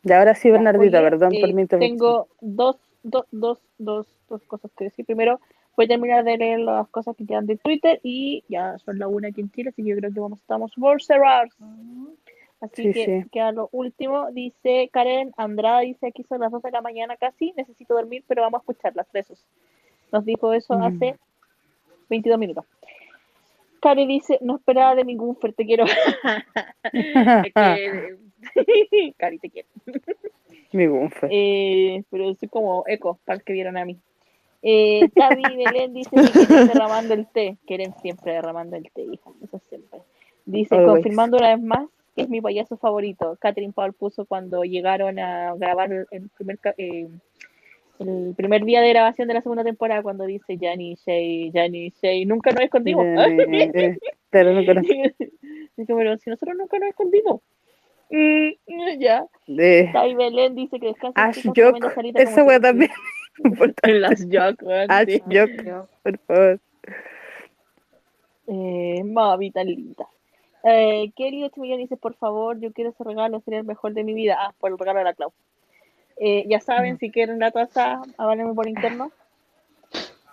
Y 0.03 0.11
ahora 0.11 0.35
sí, 0.35 0.49
Bernardita, 0.49 0.99
oye, 0.99 1.09
perdón 1.09 1.33
por 1.39 1.49
eh, 1.49 1.53
mi 1.53 1.61
interrupción. 1.63 1.97
Tengo 1.97 2.27
dos, 2.39 2.77
dos, 3.03 3.25
dos, 3.31 3.59
dos, 3.77 4.07
dos 4.29 4.43
cosas 4.43 4.71
que 4.77 4.85
decir. 4.85 5.05
Primero, 5.05 5.39
voy 5.75 5.85
a 5.85 5.89
terminar 5.89 6.23
de 6.23 6.37
leer 6.37 6.59
las 6.59 6.87
cosas 6.89 7.15
que 7.15 7.25
quedan 7.25 7.45
de 7.45 7.57
Twitter 7.57 7.99
y 8.03 8.43
ya 8.47 8.77
son 8.79 8.99
la 8.99 9.07
una 9.07 9.29
aquí 9.29 9.41
en 9.41 9.51
Chile, 9.51 9.69
así 9.69 9.83
que 9.83 9.89
yo 9.89 9.95
creo 9.97 10.13
que 10.13 10.19
vamos, 10.19 10.39
estamos 10.39 10.73
por 10.75 11.01
cerrar. 11.01 11.49
Así 12.61 12.83
Sí, 12.83 12.93
que 12.93 13.05
sí. 13.23 13.29
queda 13.31 13.51
lo 13.51 13.69
último. 13.71 14.31
Dice 14.31 14.89
Karen 14.91 15.31
Andrada, 15.37 15.79
dice 15.79 16.07
aquí 16.07 16.23
son 16.23 16.41
las 16.41 16.51
2 16.51 16.61
de 16.61 16.71
la 16.71 16.81
mañana 16.81 17.15
casi, 17.17 17.53
necesito 17.55 17.93
dormir, 17.93 18.23
pero 18.27 18.41
vamos 18.41 18.59
a 18.59 18.61
escucharlas, 18.63 19.07
besos. 19.13 19.45
Nos 20.11 20.25
dijo 20.25 20.51
eso 20.53 20.77
Mm. 20.77 20.83
hace 20.83 21.15
22 22.09 22.37
minutos. 22.39 22.65
Cari 23.81 24.05
dice, 24.05 24.37
no 24.41 24.57
esperaba 24.57 24.93
de 24.95 25.05
ningún 25.05 25.37
te 25.55 25.65
quiero. 25.65 25.85
Que- 27.53 28.17
Cari, 29.17 29.39
te 29.39 29.49
quiero. 29.49 29.67
Mi 30.71 30.87
bunfe. 30.87 31.27
Eh, 31.31 32.03
pero 32.09 32.33
soy 32.35 32.47
como 32.49 32.83
eco 32.87 33.19
para 33.25 33.39
que 33.39 33.53
vieron 33.53 33.77
a 33.77 33.85
mí. 33.85 33.97
Eh, 34.61 35.07
Tavi 35.15 35.43
Belén 35.57 35.93
dice 35.93 36.09
que 36.15 36.29
quieren 36.45 36.67
derramando 36.67 37.13
el 37.13 37.27
té. 37.27 37.57
Quieren 37.65 37.93
siempre 38.01 38.33
derramando 38.33 38.75
el 38.75 38.89
té, 38.91 39.03
hija. 39.03 39.29
Eso 39.43 39.59
siempre. 39.69 40.01
Dice, 40.45 40.75
Always. 40.75 40.95
confirmando 40.95 41.37
una 41.37 41.55
vez 41.55 41.61
más 41.63 41.87
que 42.19 42.23
es 42.23 42.29
mi 42.29 42.41
payaso 42.41 42.75
favorito. 42.77 43.37
Catherine 43.39 43.71
Paul 43.73 43.93
puso 43.93 44.25
cuando 44.25 44.63
llegaron 44.63 45.17
a 45.19 45.55
grabar 45.55 45.89
el- 46.11 46.29
primer, 46.37 46.59
eh, 46.77 47.07
el 47.99 48.33
primer 48.35 48.63
día 48.65 48.81
de 48.81 48.89
grabación 48.89 49.27
de 49.29 49.33
la 49.35 49.41
segunda 49.41 49.63
temporada, 49.63 50.03
cuando 50.03 50.25
dice 50.25 50.57
Janny 50.59 50.95
Shay, 50.95 51.51
Janny 51.53 51.93
Shay, 52.01 52.25
nunca 52.25 52.51
nos 52.51 52.61
escondimos. 52.61 53.05
Eh, 53.05 53.69
eh, 53.73 53.97
claro, 54.29 54.53
no 54.53 54.65
conozco. 54.65 54.93
Dice, 55.77 55.95
pero 55.95 56.17
si 56.17 56.29
nosotros 56.29 56.57
nunca 56.57 56.77
nos 56.79 56.89
escondimos. 56.89 57.41
Mm, 58.09 58.49
mm, 58.67 58.99
ya. 58.99 59.25
Tavi 59.93 60.15
Belén 60.15 60.55
dice 60.55 60.79
que 60.79 60.87
descansa 60.87 61.25
Ash 61.25 61.41
Jock, 61.45 61.77
esa 62.15 62.43
wea 62.43 62.59
también. 62.59 62.91
En 63.83 64.01
las 64.01 64.25
Jock, 64.29 64.63
Ash. 64.89 65.21
Jock, 65.25 65.87
por 66.03 66.17
favor. 66.19 66.59
Eh, 68.47 69.03
mami, 69.05 69.51
tan 69.51 69.67
linda. 69.67 70.07
Eh, 70.63 71.11
Kelly 71.15 71.43
8 71.43 71.61
millones 71.61 71.89
dice, 71.89 71.97
por 71.97 72.15
favor, 72.15 72.59
yo 72.59 72.73
quiero 72.73 72.91
ese 72.91 73.03
regalo, 73.03 73.39
sería 73.41 73.59
el 73.59 73.65
mejor 73.65 73.93
de 73.93 74.03
mi 74.03 74.13
vida. 74.13 74.37
Ah, 74.39 74.53
por 74.59 74.71
el 74.71 74.77
regalo 74.77 74.99
de 74.99 75.05
la 75.05 75.13
Clau. 75.13 75.31
Eh, 76.17 76.45
ya 76.47 76.59
saben, 76.59 76.97
si 76.97 77.11
quieren 77.11 77.39
la 77.39 77.51
taza, 77.51 78.01
háganme 78.17 78.53
por 78.53 78.67
interno. 78.67 79.11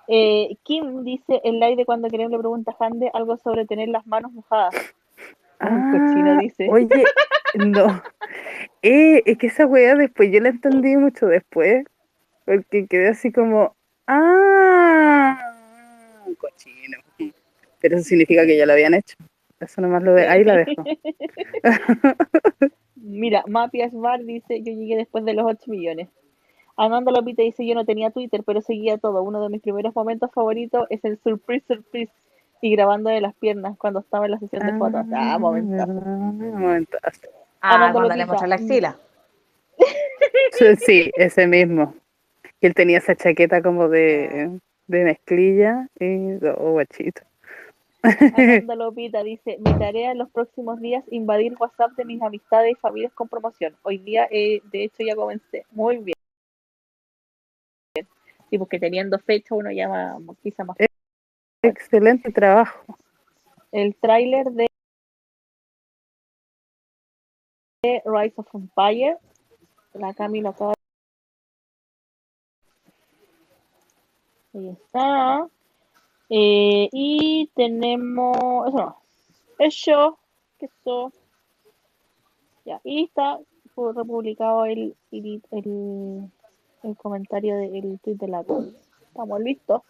Eh, 0.09 0.57
Kim 0.63 1.05
dice, 1.05 1.41
el 1.45 1.61
live 1.61 1.77
de 1.77 1.85
cuando 1.85 2.09
queremos 2.09 2.33
le 2.33 2.39
pregunta 2.39 2.77
a 2.79 2.85
Hande 2.85 3.11
algo 3.13 3.37
sobre 3.37 3.67
tener 3.67 3.89
las 3.89 4.07
manos 4.07 4.33
mojadas. 4.33 4.75
Un 5.61 5.93
cochino 5.93 6.33
Ah, 6.33 6.39
dice. 6.41 6.69
Oye, 6.71 7.05
no. 7.55 8.03
Eh, 8.83 9.23
es 9.27 9.39
que 9.39 9.47
esa 9.47 9.67
weá 9.67 9.95
después, 9.95 10.31
yo 10.31 10.41
la 10.41 10.51
entendí 10.51 10.97
mucho 10.97 11.27
después. 11.27 11.85
Porque 12.45 12.87
quedé 12.87 13.09
así 13.09 13.33
como, 13.33 13.75
ah, 14.07 15.37
un 16.25 16.35
cochino. 16.35 16.99
Pero 17.81 17.97
eso 17.97 18.05
significa 18.05 18.47
que 18.47 18.57
ya 18.57 18.67
lo 18.67 18.73
habían 18.73 18.95
hecho. 18.95 19.17
Eso 19.61 19.81
nomás 19.81 20.03
lo 20.03 20.13
de, 20.15 20.29
ahí 20.29 20.45
la 20.45 20.57
dejo. 20.57 20.85
Mira, 22.97 23.45
Mapias 23.47 23.93
Bar 23.93 24.23
dice, 24.25 24.63
yo 24.63 24.73
llegué 24.73 24.97
después 24.97 25.25
de 25.25 25.35
los 25.35 25.47
8 25.47 25.71
millones. 25.71 26.09
Amanda 26.77 27.11
Lopita 27.11 27.43
dice, 27.43 27.67
yo 27.67 27.75
no 27.75 27.87
tenía 27.87 28.11
Twitter, 28.11 28.43
pero 28.45 28.61
seguía 28.61 28.99
todo. 28.99 29.23
Uno 29.23 29.43
de 29.43 29.49
mis 29.49 29.63
primeros 29.63 29.95
momentos 29.95 30.31
favoritos 30.33 30.87
es 30.91 31.03
el 31.05 31.19
surprise, 31.23 31.65
surprise. 31.67 32.13
Y 32.61 32.73
grabando 32.73 33.11
de 33.11 33.21
las 33.21 33.35
piernas 33.35 33.77
cuando 33.79 34.01
estaba 34.01 34.27
en 34.27 34.33
la 34.33 34.39
sesión 34.39 34.67
de 34.67 34.77
fotos. 34.79 35.07
Ah, 35.15 35.39
momentazo. 35.39 35.93
momentazo. 35.93 37.29
Ah, 37.61 37.77
Amanda 37.77 37.93
cuando 37.93 38.09
le 38.11 38.17
Lopita. 38.17 38.33
mostró 38.33 38.49
la 38.49 38.55
axila. 38.57 38.97
Sí, 40.53 40.77
Sí, 40.77 41.11
ese 41.17 41.47
mismo. 41.47 41.95
Él 42.61 42.75
tenía 42.75 42.99
esa 42.99 43.15
chaqueta 43.15 43.63
como 43.63 43.89
de, 43.89 44.59
de 44.87 45.05
mezclilla 45.05 45.89
y 46.01 46.35
oh, 46.59 46.73
guachito. 46.73 47.23
Amanda 48.07 48.75
Lopita 48.77 49.23
dice, 49.23 49.59
mi 49.59 49.79
tarea 49.79 50.13
en 50.13 50.19
los 50.19 50.31
próximos 50.31 50.81
días 50.81 51.05
invadir 51.11 51.55
WhatsApp 51.59 51.93
de 51.93 52.05
mis 52.05 52.23
amistades 52.23 52.73
y 52.73 52.75
familias 52.77 53.13
con 53.13 53.29
promoción. 53.29 53.77
Hoy 53.83 53.99
día, 53.99 54.29
eh, 54.31 54.61
de 54.71 54.85
hecho, 54.85 55.03
ya 55.05 55.17
comencé. 55.17 55.65
Muy 55.71 55.99
bien. 55.99 56.15
Sí, 58.49 58.59
porque 58.59 58.79
teniendo 58.79 59.19
fecha 59.19 59.55
uno 59.55 59.71
llama 59.71 60.19
quizá 60.43 60.65
más. 60.65 60.77
Excelente 61.63 62.31
trabajo. 62.31 62.97
El 63.73 63.97
tráiler 63.97 64.47
de 64.53 64.67
Rise 68.05 68.35
of 68.37 68.55
Empire. 68.55 69.19
La 69.95 70.15
Cami 70.15 70.41
lo 70.43 70.51
acaba 70.51 70.75
Ahí 74.55 74.69
está. 74.69 75.49
Eh, 76.29 76.89
y 76.93 77.51
tenemos. 77.55 78.69
Eso 78.69 78.77
no. 78.77 78.97
Eso. 79.59 80.19
Que 80.59 80.67
eso. 80.67 81.13
Ya. 82.65 82.81
Y 82.85 83.05
está 83.05 83.39
fue 83.75 83.93
republicado 83.93 84.65
el, 84.65 84.97
el, 85.11 85.43
el, 85.51 86.31
el 86.83 86.97
comentario 86.97 87.57
del 87.57 88.01
tweet 88.03 88.17
de 88.17 88.29
la 88.29 88.43
Cami. 88.43 88.75
Estamos 89.09 89.41
listos. 89.41 89.83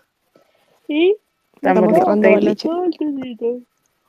Y. 0.89 1.16
Estamos 1.55 1.94
cerrando 1.94 2.28
listos. 2.36 2.76
boliche. 2.76 3.62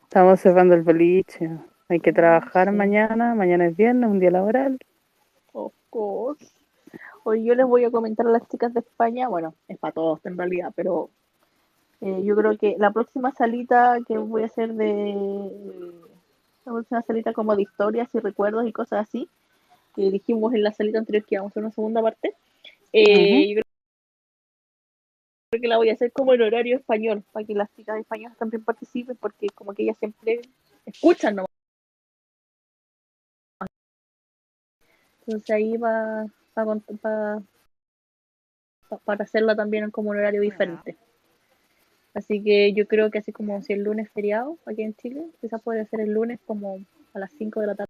Estamos 0.03 0.39
cerrando 0.39 0.75
el 0.75 0.81
boliche. 0.81 1.49
Hay 1.89 1.99
que 1.99 2.11
trabajar 2.11 2.72
mañana. 2.72 3.35
Mañana 3.35 3.67
es 3.67 3.77
viernes, 3.77 4.09
un 4.09 4.19
día 4.19 4.31
laboral. 4.31 4.77
Of 5.53 5.73
course. 5.89 6.45
Hoy 7.23 7.43
yo 7.43 7.56
les 7.56 7.65
voy 7.65 7.83
a 7.83 7.91
comentar 7.91 8.25
a 8.25 8.31
las 8.31 8.47
chicas 8.47 8.73
de 8.73 8.80
España, 8.80 9.27
bueno, 9.27 9.53
es 9.67 9.77
para 9.77 9.91
todos 9.91 10.25
en 10.25 10.38
realidad, 10.38 10.72
pero 10.73 11.09
eh, 12.01 12.22
yo 12.24 12.35
creo 12.35 12.58
que 12.58 12.76
la 12.77 12.92
próxima 12.92 13.32
salita 13.32 13.98
que 14.08 14.17
voy 14.17 14.43
a 14.43 14.48
hacer 14.48 14.74
de 14.74 15.14
la 16.66 16.74
próxima 16.74 17.01
salita 17.01 17.34
como 17.34 17.56
de 17.56 17.64
historias 17.64 18.14
y 18.14 18.19
recuerdos 18.19 18.67
y 18.67 18.72
cosas 18.74 19.08
así, 19.08 19.30
que 19.95 20.11
dijimos 20.11 20.53
en 20.53 20.64
la 20.64 20.72
salita 20.74 21.00
anterior 21.00 21.26
que 21.26 21.35
íbamos 21.35 21.50
a 21.50 21.53
hacer 21.53 21.64
una 21.64 21.72
segunda 21.72 22.01
parte, 22.01 22.35
eh, 22.93 23.56
yo 23.56 23.61
creo 25.51 25.61
que 25.61 25.67
la 25.67 25.77
voy 25.77 25.90
a 25.90 25.93
hacer 25.93 26.11
como 26.11 26.34
en 26.34 26.42
horario 26.42 26.76
español, 26.77 27.24
para 27.32 27.45
que 27.45 27.53
las 27.56 27.74
chicas 27.74 27.95
de 27.95 28.01
español 28.01 28.34
también 28.38 28.64
participen, 28.64 29.16
porque 29.17 29.48
como 29.56 29.74
que 29.74 29.84
ellas 29.84 29.98
siempre 29.98 30.42
escuchan 30.85 31.35
nomás. 31.38 31.48
Entonces 35.26 35.50
ahí 35.51 35.77
va, 35.77 36.26
va 36.58 36.64
va- 36.64 37.42
pa- 38.90 38.98
para 39.03 39.24
hacerla 39.24 39.56
también 39.56 39.92
como 39.92 40.11
un 40.11 40.17
horario 40.17 40.42
diferente. 40.42 40.98
Así 42.17 42.41
que 42.43 42.73
yo 42.73 42.87
creo 42.87 43.11
que 43.11 43.19
así 43.19 43.31
como 43.31 43.61
si 43.61 43.73
el 43.73 43.83
lunes 43.83 44.07
es 44.07 44.11
feriado 44.11 44.57
aquí 44.65 44.81
en 44.81 44.95
Chile, 44.95 45.27
quizás 45.39 45.61
podría 45.61 45.85
ser 45.85 46.01
el 46.01 46.13
lunes 46.13 46.39
como 46.47 46.79
a 47.13 47.19
las 47.19 47.31
5 47.37 47.61
de 47.61 47.67
la 47.67 47.75
tarde. 47.75 47.86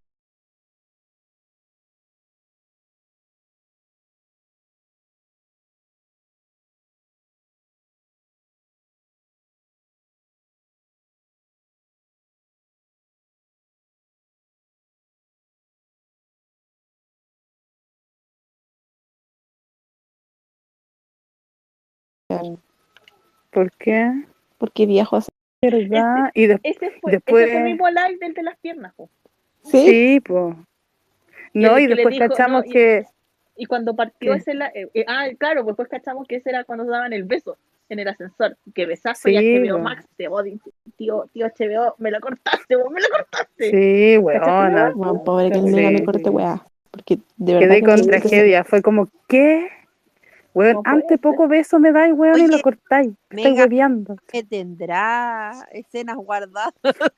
¿Por 23.51 23.72
qué? 23.74 24.11
Porque 24.58 24.85
viajo 24.85 25.17
así. 25.17 25.30
¿Verdad? 25.61 26.30
Y 26.34 26.48
después. 26.48 26.76
Ese 26.76 26.92
fue, 27.00 27.11
Después- 27.14 27.43
ese 27.45 27.51
fue 27.53 27.61
el 27.61 27.66
mismo 27.66 27.90
live 27.90 28.17
del 28.19 28.34
de 28.34 28.43
las 28.43 28.58
piernas. 28.59 28.93
po. 28.95 29.09
¿Sí? 29.64 29.85
Sí, 29.88 30.19
pues. 30.22 30.56
No, 31.53 31.80
y 31.80 31.88
le 31.88 31.95
después 31.95 32.14
dijo, 32.14 32.27
cachamos 32.30 32.64
no, 32.64 32.69
y- 32.69 32.74
que. 32.74 33.06
Y 33.56 33.66
cuando 33.66 33.95
partió 33.95 34.34
¿Qué? 34.34 34.38
ese 34.40 34.53
la- 34.53 34.67
eh, 34.67 34.88
eh, 34.93 35.03
ah, 35.08 35.27
claro, 35.40 35.64
pues 35.64 35.76
después 35.76 35.90
cachamos 35.90 36.27
que 36.27 36.35
ese 36.35 36.50
era 36.51 36.64
cuando 36.64 36.85
se 36.85 36.92
daban 36.92 37.11
el 37.14 37.24
beso 37.24 37.58
en 37.90 37.98
el 38.00 38.08
ascensor. 38.08 38.56
Que 38.76 38.85
besazo 38.85 39.30
y 39.30 39.38
Sí, 39.38 39.58
HBO 39.58 39.77
po. 39.77 39.84
Max, 39.84 40.06
te 40.16 40.27
odio, 40.27 40.59
tío, 40.95 41.27
tío 41.34 41.48
HBO, 41.48 41.95
me 41.98 42.11
lo 42.11 42.19
cortaste, 42.19 42.76
vos 42.76 42.92
me 42.92 43.01
lo 43.01 43.08
cortaste. 43.09 43.72
Sí, 43.72 44.17
weona. 44.19 44.92
Bueno, 44.95 45.24
pobre 45.24 45.50
que 45.51 45.58
el 45.58 45.66
Sí, 45.66 45.72
me 45.74 46.06
corte, 46.06 46.30
weá. 46.30 46.64
Porque 46.92 47.17
de 47.38 47.53
verdad. 47.53 47.67
Quedé 47.67 47.80
que 47.80 47.85
con 47.85 48.01
tragedia. 48.06 48.64
Fue 48.64 48.82
como, 48.84 49.08
¿qué? 49.27 49.67
Weón, 50.53 50.74
No 50.76 50.82
antes 50.85 51.19
poco 51.19 51.48
beso 51.48 51.80
me 51.80 51.92
dais, 51.92 52.14
weón, 52.16 52.40
y 52.40 52.48
lo 52.48 52.59
cortáis. 52.61 53.11
Estoy 53.30 53.43
Mega. 53.51 53.64
hueveando. 53.64 54.16
que 54.27 54.43
tendrá 54.43 55.51
escenas 55.72 56.17
guardadas. 56.17 56.74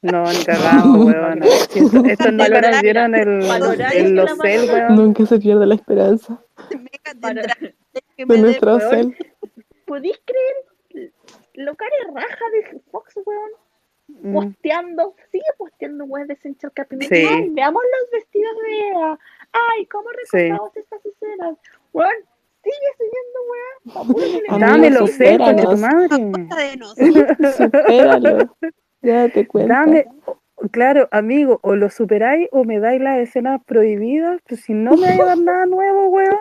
No, 0.00 0.24
ni 0.32 0.42
cagando, 0.44 1.04
weón. 1.04 1.42
Esto, 1.42 1.78
esto 2.06 2.30
nunca 2.32 2.44
Valorar- 2.48 2.70
nos 2.72 2.80
dieron 2.80 3.14
el, 3.14 3.28
el 3.42 3.46
mano- 3.48 3.68
weón. 3.68 4.96
Nunca 4.96 5.26
se 5.26 5.38
pierde 5.38 5.66
la 5.66 5.74
esperanza 5.74 6.40
Mega 6.70 7.20
Para- 7.20 7.42
tendrá 7.42 7.54
que 8.16 8.24
de 8.24 8.26
me 8.26 8.38
nuestro 8.38 8.80
cel. 8.80 9.14
¿Podéis 9.84 10.18
creer 10.24 11.12
lo 11.54 11.74
cara 11.74 11.90
raja 12.14 12.44
de 12.52 12.80
Fox, 12.90 13.14
weón? 13.26 13.50
Mm. 14.08 14.32
Posteando, 14.32 15.14
sigue 15.30 15.44
posteando 15.58 16.04
weón 16.04 16.28
de 16.28 16.36
Central 16.36 16.72
Casting. 16.74 17.00
Sí. 17.00 17.26
Ay, 17.30 17.50
veamos 17.50 17.82
los 17.82 18.10
vestidos 18.10 18.54
de 18.66 18.88
Eva. 18.88 19.18
Ay, 19.52 19.84
cómo 19.86 20.08
recordamos 20.10 20.74
estas 20.76 21.04
escenas. 21.04 21.56
Weón, 21.92 22.10
sigue 22.64 22.90
subiendo, 22.98 23.38
Amigo, 24.48 24.58
Dame 24.58 24.90
Locel, 24.90 25.38
concha 25.38 25.68
tu 25.68 25.76
supéranos. 25.76 25.80
madre. 25.80 27.32
de. 27.40 27.52
Supéralo. 27.52 28.56
Ya 29.02 29.28
te 29.28 29.46
cuento. 29.46 29.72
Dame, 29.72 30.06
claro, 30.70 31.08
amigo, 31.10 31.60
o 31.62 31.76
lo 31.76 31.90
superáis 31.90 32.48
o 32.52 32.64
me 32.64 32.80
dais 32.80 33.00
las 33.00 33.18
escenas 33.18 33.60
prohibidas, 33.66 34.40
pues 34.48 34.62
si 34.62 34.72
no 34.72 34.96
me 34.96 35.06
vais 35.08 35.20
a 35.20 35.24
dar 35.26 35.38
nada 35.38 35.66
nuevo, 35.66 36.08
weón. 36.08 36.38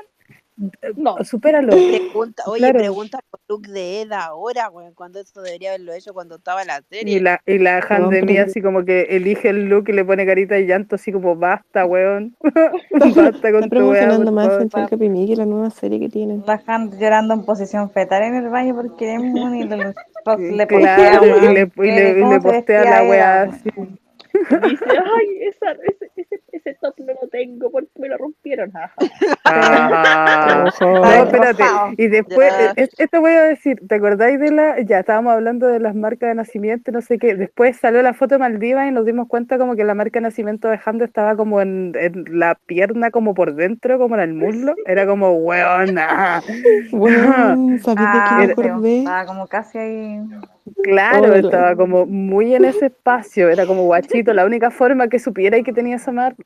No. 0.95 1.15
Supéralo. 1.23 1.71
Pregunta, 1.71 2.43
oye, 2.47 2.59
Claro. 2.59 2.79
pregunta 2.79 3.19
por 3.29 3.39
look 3.49 3.67
de 3.67 4.01
Eda 4.01 4.25
ahora, 4.25 4.69
weón, 4.69 4.93
cuando 4.93 5.19
eso 5.19 5.41
debería 5.41 5.69
haberlo 5.69 5.93
hecho 5.93 6.13
cuando 6.13 6.35
estaba 6.35 6.61
en 6.61 6.67
la 6.67 6.81
serie. 6.89 7.15
Y 7.15 7.19
la, 7.19 7.41
y 7.45 7.57
la 7.57 7.79
Han 7.89 8.09
de 8.09 8.21
mí 8.21 8.37
así 8.37 8.61
como 8.61 8.85
que 8.85 9.01
elige 9.09 9.49
el 9.49 9.65
look 9.65 9.85
y 9.89 9.93
le 9.93 10.05
pone 10.05 10.25
carita 10.25 10.55
de 10.55 10.65
llanto 10.67 10.95
así 10.95 11.11
como 11.11 11.35
basta, 11.35 11.85
weón. 11.85 12.35
basta 12.91 13.51
con 13.51 13.63
Está 13.63 13.69
tu 13.79 13.85
por 13.85 14.31
más 14.31 14.47
favor". 14.47 14.61
el 14.61 14.69
Chalcapimí 14.69 15.27
que 15.27 15.35
la 15.35 15.45
nueva 15.45 15.69
serie 15.71 15.99
que 15.99 16.09
tienen. 16.09 16.43
La 16.45 16.61
Han 16.67 16.91
llorando 16.99 17.33
en 17.33 17.45
posición 17.45 17.89
fetal 17.89 18.23
en 18.23 18.35
el 18.35 18.49
baño 18.49 18.75
porque 18.75 19.15
es 19.15 19.19
muy 19.21 19.63
le 19.67 20.67
Claro, 20.67 20.67
postea, 20.67 21.15
y 21.25 21.29
weón, 21.29 21.53
le, 21.53 21.71
y 21.75 21.81
le, 21.91 22.09
y 22.19 22.25
le 22.29 22.39
postea 22.41 22.83
la 22.83 23.03
Eda, 23.03 23.09
weá 23.09 23.43
weón. 23.43 23.55
así. 23.55 23.69
Dice, 24.69 24.85
ay, 24.89 25.27
esa, 25.47 25.71
ese, 25.83 26.11
ese, 26.15 26.42
ese 26.57 26.73
top 26.75 26.95
no 26.99 27.13
lo 27.21 27.27
tengo 27.27 27.69
porque 27.71 27.89
me 27.99 28.07
lo 28.09 28.17
rompieron. 28.17 28.71
No, 30.83 31.03
Ay, 31.03 31.21
espérate. 31.23 31.63
Y 31.97 32.07
después, 32.07 32.51
eh, 32.59 32.71
es- 32.77 32.89
esto 32.97 33.21
voy 33.21 33.31
a 33.31 33.43
decir, 33.43 33.79
¿te 33.87 33.95
acordáis 33.95 34.39
de 34.39 34.51
la, 34.51 34.79
ya 34.81 34.99
estábamos 34.99 35.33
hablando 35.33 35.67
de 35.67 35.79
las 35.79 35.95
marcas 35.95 36.29
de 36.29 36.35
nacimiento, 36.35 36.91
no 36.91 37.01
sé 37.01 37.17
qué, 37.17 37.35
después 37.35 37.77
salió 37.77 38.01
la 38.01 38.13
foto 38.13 38.35
de 38.35 38.39
Maldivas 38.39 38.87
y 38.87 38.91
nos 38.91 39.05
dimos 39.05 39.27
cuenta 39.27 39.57
como 39.57 39.75
que 39.75 39.83
la 39.83 39.95
marca 39.95 40.19
de 40.19 40.23
nacimiento 40.23 40.69
de 40.69 40.79
Hando 40.83 41.03
estaba 41.05 41.35
como 41.35 41.61
en, 41.61 41.93
en 41.95 42.25
la 42.39 42.55
pierna, 42.65 43.11
como 43.11 43.33
por 43.33 43.55
dentro, 43.55 43.97
como 43.99 44.15
en 44.15 44.21
el 44.21 44.33
muslo, 44.33 44.75
era 44.85 45.05
como 45.05 45.33
¿sabéis 47.83 48.47
de 48.47 49.03
Ah, 49.07 49.23
como 49.25 49.47
casi 49.47 49.77
ahí. 49.77 50.19
Claro, 50.83 51.25
Hola. 51.25 51.39
estaba 51.39 51.75
como 51.75 52.05
muy 52.05 52.55
en 52.55 52.63
ese 52.65 52.85
espacio, 52.85 53.49
era 53.49 53.65
como 53.65 53.83
guachito, 53.83 54.33
la 54.33 54.45
única 54.45 54.71
forma 54.71 55.09
que 55.09 55.19
supiera 55.19 55.57
y 55.57 55.63
que 55.63 55.73
tenía 55.73 55.97
esa 55.97 56.13
marca, 56.13 56.42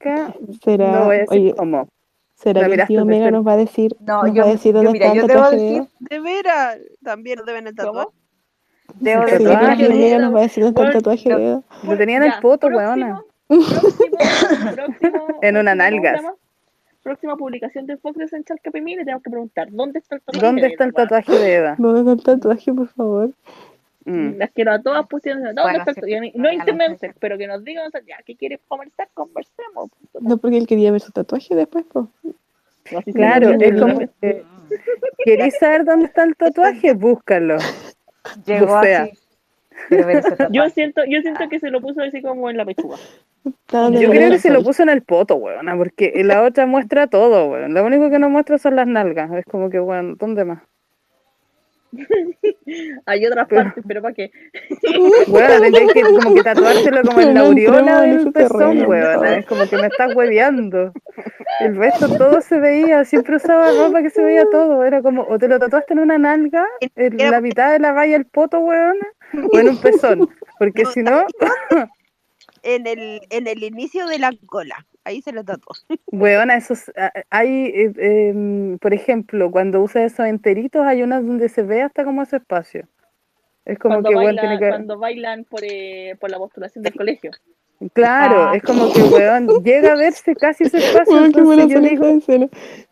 ¿Será, 0.63 0.91
no 0.91 1.05
voy 1.05 1.15
a 1.15 1.19
decir 1.19 1.39
oye, 1.39 1.53
cómo. 1.55 1.87
¿será 2.35 2.67
que 2.67 2.75
el 2.75 2.87
tío 2.87 3.05
Mega 3.05 3.31
nos 3.31 3.45
va 3.45 3.53
a 3.53 3.57
decir, 3.57 3.95
No, 3.99 4.23
nos 4.23 4.33
yo, 4.33 4.43
va 4.43 4.49
a 4.49 4.51
decir 4.51 4.73
yo, 4.73 4.83
dónde 4.83 4.91
mira, 4.91 5.05
está 5.07 5.15
el 5.15 5.21
yo 5.21 5.27
debo 5.27 5.41
tatuaje 5.41 5.55
de 5.57 5.63
decir, 5.63 5.77
Eva? 5.77 5.87
De 5.99 6.19
veras, 6.19 6.77
también 7.03 7.39
deben 7.45 7.67
el 7.67 7.75
tatuaje. 7.75 8.09
¿Cómo? 8.11 8.13
debo 8.99 9.23
¿El 9.23 9.29
¿Será 9.29 9.37
que 9.37 9.43
el 9.43 9.49
tatuaje 9.49 9.75
tío 9.77 9.89
de 9.89 9.95
Mega 9.95 10.15
Eva? 10.15 10.21
nos 10.25 10.35
va 10.35 10.39
a 10.39 10.41
decir 10.43 10.63
dónde 10.63 10.81
está 10.81 10.87
el 10.87 11.03
tatuaje 11.03 11.29
de 11.35 11.49
Eva? 11.51 11.61
Lo 11.83 11.97
tenía 11.97 12.17
en 12.17 12.23
el 12.23 12.33
poto, 12.41 12.67
weona. 12.67 13.21
Próximo, 13.47 13.71
próximo, 14.75 15.27
En 15.41 15.57
una 15.57 15.71
próximo, 15.71 15.71
¿cómo 15.71 15.71
se 15.71 15.75
nalgas. 15.75 16.21
Próxima 17.03 17.37
publicación 17.37 17.85
de 17.85 17.97
Fox 17.97 18.33
en 18.33 18.43
Chalcapimí 18.43 18.95
le 18.95 19.03
tenemos 19.05 19.23
que 19.23 19.29
preguntar, 19.29 19.67
¿dónde 19.71 19.99
está 19.99 20.15
el 20.15 20.21
tatuaje 20.21 20.45
¿Dónde 20.45 20.61
de 20.63 20.67
está 20.67 20.83
el 20.83 20.89
Eva, 20.89 21.03
tatuaje 21.03 21.31
de 21.31 21.53
Eda? 21.55 21.75
¿Dónde 21.77 21.99
está 22.11 22.31
el 22.33 22.39
tatuaje, 22.39 22.73
por 22.73 22.87
favor? 22.89 23.31
Mm. 24.07 24.37
Las 24.37 24.51
quiero 24.51 24.71
a 24.71 24.81
todas 24.81 25.05
pusieron, 25.07 25.43
¿dónde 25.43 25.61
Bueno, 25.61 25.79
está 25.79 25.91
el 25.91 25.95
sí, 25.95 26.01
tatuaje? 26.01 26.31
no, 26.35 26.51
influencers, 26.51 27.15
pero 27.19 27.37
que 27.37 27.45
nos 27.45 27.61
digan, 27.63 27.87
o 27.87 27.91
sea, 27.91 28.01
ya, 28.07 28.17
¿qué 28.25 28.37
quiere 28.37 28.57
conversar? 28.67 29.09
Conversemos. 29.13 29.89
No, 30.21 30.37
porque 30.37 30.57
él 30.57 30.65
quería 30.65 30.91
ver 30.91 31.01
su 31.01 31.11
tatuaje 31.11 31.55
después, 31.55 31.85
Claro, 33.13 33.49
es 33.59 33.81
como 33.81 33.99
que 33.99 34.45
¿Queréis 35.25 35.57
saber 35.59 35.83
dónde 35.83 36.05
está 36.05 36.23
el 36.23 36.37
tatuaje? 36.37 36.93
Búscalo. 36.93 37.57
llegó 38.45 38.77
así. 38.77 39.11
Ver 39.89 40.09
ese 40.17 40.35
Yo 40.51 40.69
siento, 40.69 41.01
yo 41.05 41.21
siento 41.21 41.49
que 41.49 41.59
se 41.59 41.69
lo 41.69 41.81
puso 41.81 42.01
así 42.01 42.21
como 42.21 42.49
en 42.49 42.57
la 42.57 42.65
pechuga. 42.65 42.95
Yo 43.43 44.09
creo 44.09 44.31
que 44.31 44.39
se 44.39 44.49
lo 44.49 44.63
puso 44.63 44.83
en 44.83 44.89
el 44.89 45.03
poto, 45.03 45.35
weona, 45.35 45.75
porque 45.77 46.13
la 46.23 46.43
otra 46.43 46.65
muestra 46.65 47.07
todo, 47.07 47.47
weón. 47.49 47.73
Lo 47.73 47.85
único 47.85 48.09
que 48.09 48.19
no 48.19 48.29
muestra 48.29 48.57
son 48.57 48.75
las 48.75 48.87
nalgas. 48.87 49.31
Es 49.33 49.45
como 49.45 49.69
que, 49.69 49.79
weón, 49.79 50.15
¿dónde 50.17 50.45
más? 50.45 50.63
Hay 53.05 53.25
otras 53.25 53.47
Pero- 53.49 53.63
partes, 53.63 53.83
pero 53.87 54.01
¿para 54.01 54.13
qué? 54.13 54.31
Weona, 55.27 55.59
tendréis 55.59 55.93
que 55.93 56.01
como 56.21 56.35
que 56.35 56.43
tatuárselo 56.43 57.01
como 57.03 57.21
en 57.21 57.33
la 57.33 57.39
aureola 57.41 58.03
en 58.03 58.09
del 58.11 58.19
ese 58.21 58.31
pezón, 58.31 58.79
favor. 58.79 59.27
Es 59.27 59.45
como 59.45 59.67
que 59.67 59.77
me 59.77 59.87
estás 59.87 60.15
hueveando. 60.15 60.91
El 61.59 61.75
resto 61.77 62.07
todo 62.17 62.41
se 62.41 62.59
veía, 62.59 63.03
siempre 63.05 63.37
usaba 63.37 63.71
ropa 63.71 64.01
que 64.01 64.09
se 64.09 64.21
veía 64.23 64.43
todo. 64.51 64.83
Era 64.83 65.01
como, 65.01 65.23
o 65.23 65.39
te 65.39 65.47
lo 65.47 65.59
tatuaste 65.59 65.93
en 65.93 65.99
una 65.99 66.17
nalga, 66.17 66.65
en 66.95 67.19
Era 67.19 67.31
la 67.31 67.41
mitad 67.41 67.71
de 67.71 67.79
la 67.79 67.93
raya 67.93 68.13
del 68.13 68.25
poto, 68.25 68.59
weona, 68.59 69.07
o 69.51 69.57
en 69.59 69.69
un 69.69 69.77
pezón. 69.81 70.29
Porque 70.59 70.83
No, 70.83 70.91
si 70.91 71.03
no, 71.03 71.25
En 72.63 72.85
el, 72.87 73.21
en 73.29 73.47
el 73.47 73.63
inicio 73.63 74.07
de 74.07 74.19
la 74.19 74.31
cola. 74.45 74.85
Ahí 75.07 75.21
se 75.21 75.31
lo 75.31 75.43
tatuó. 75.43 75.73
Weona, 76.11 76.57
esos, 76.57 76.91
a- 76.97 77.13
hay, 77.29 77.49
eh, 77.67 77.93
em, 77.97 78.77
por 78.77 78.93
ejemplo, 78.93 79.49
cuando 79.51 79.81
usas 79.81 80.11
esos 80.11 80.25
enteritos, 80.25 80.85
hay 80.85 81.01
unas 81.01 81.25
donde 81.25 81.47
se 81.47 81.63
ve 81.63 81.81
hasta 81.81 82.03
como 82.03 82.23
ese 82.23 82.35
espacio. 82.37 82.87
Es 83.63 83.79
como 83.79 83.95
Cuando, 84.01 84.09
que, 84.09 84.15
baila- 84.15 84.41
tiene 84.41 84.59
que... 84.59 84.67
cuando 84.69 84.97
bailan 84.99 85.43
por, 85.45 85.61
eh, 85.63 86.15
por 86.19 86.29
la 86.29 86.37
postulación 86.37 86.83
del 86.83 86.93
colegio. 86.93 87.31
Claro, 87.93 88.49
Ah. 88.49 88.55
es 88.55 88.63
como 88.63 88.91
que, 88.91 89.01
weón, 89.03 89.47
llega 89.63 89.93
a 89.93 89.95
verse 89.95 90.35
casi 90.35 90.63
ese 90.63 90.79
espacio, 90.79 91.23
entonces 91.23 91.67
yo 91.69 91.79
digo. 91.79 92.19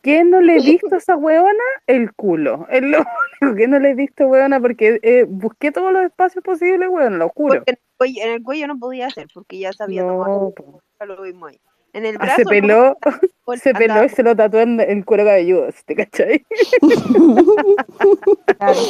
¿qué 0.03 0.24
no 0.24 0.42
le 0.42 0.58
he 0.58 0.61
visto 0.61 0.94
a 0.94 1.00
esa 1.00 1.16
weona? 1.18 1.64
El 1.88 2.14
culo. 2.14 2.68
Es 2.69 2.82
lo 2.84 3.00
único 3.42 3.56
que 3.58 3.68
no 3.68 3.80
le 3.80 3.90
he 3.90 3.95
visto, 3.95 4.27
weona, 4.27 4.60
porque 4.61 5.00
eh, 5.02 5.26
busqué 5.27 5.72
todos 5.72 5.92
los 5.92 6.03
espacios 6.03 6.44
posibles, 6.44 6.88
weón, 6.90 7.18
lo 7.18 7.30
juro. 7.30 7.56
Porque 7.56 7.72
en 7.72 7.77
el, 7.77 7.98
cuello, 7.98 8.22
en 8.24 8.30
el 8.35 8.44
cuello 8.44 8.68
no 8.68 8.77
podía 8.80 9.08
hacer, 9.08 9.26
porque 9.34 9.58
ya 9.60 9.74
sabía 9.74 10.03
tomar. 10.03 10.27
No, 10.30 10.52
po. 10.56 10.82
Ya 11.00 11.06
lo 11.08 11.22
vimos 11.24 11.50
ahí. 11.50 11.60
En 11.95 12.06
el 12.06 12.17
Ah, 12.19 12.35
se 12.35 12.43
no, 12.43 12.49
peló, 12.49 12.98
por- 13.45 13.57
se 13.57 13.74
peló 13.74 14.03
y 14.03 14.09
se 14.09 14.22
lo 14.22 14.35
tatuó 14.35 14.59
en 14.59 14.82
el 14.82 15.06
cuero 15.06 15.24
cabelludo, 15.24 15.69
¿te 15.85 15.95
cachai? 15.95 16.45
Claro. 18.57 18.82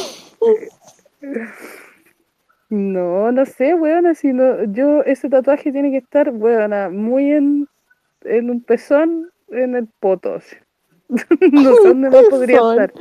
No, 2.68 3.30
no 3.30 3.46
sé, 3.46 3.74
weona, 3.74 4.14
si 4.16 4.32
no, 4.32 4.64
yo, 4.72 5.04
ese 5.04 5.28
tatuaje 5.28 5.70
tiene 5.70 5.92
que 5.92 5.98
estar, 5.98 6.30
weona, 6.30 6.88
muy 6.88 7.30
en, 7.30 7.68
en 8.24 8.50
un 8.50 8.60
pezón, 8.60 9.30
en 9.50 9.76
el 9.76 9.86
poto, 10.00 10.40
no 11.52 11.74
sé 11.74 11.88
dónde 11.88 12.10
más 12.10 12.24
podría 12.28 12.58
estar, 12.58 12.92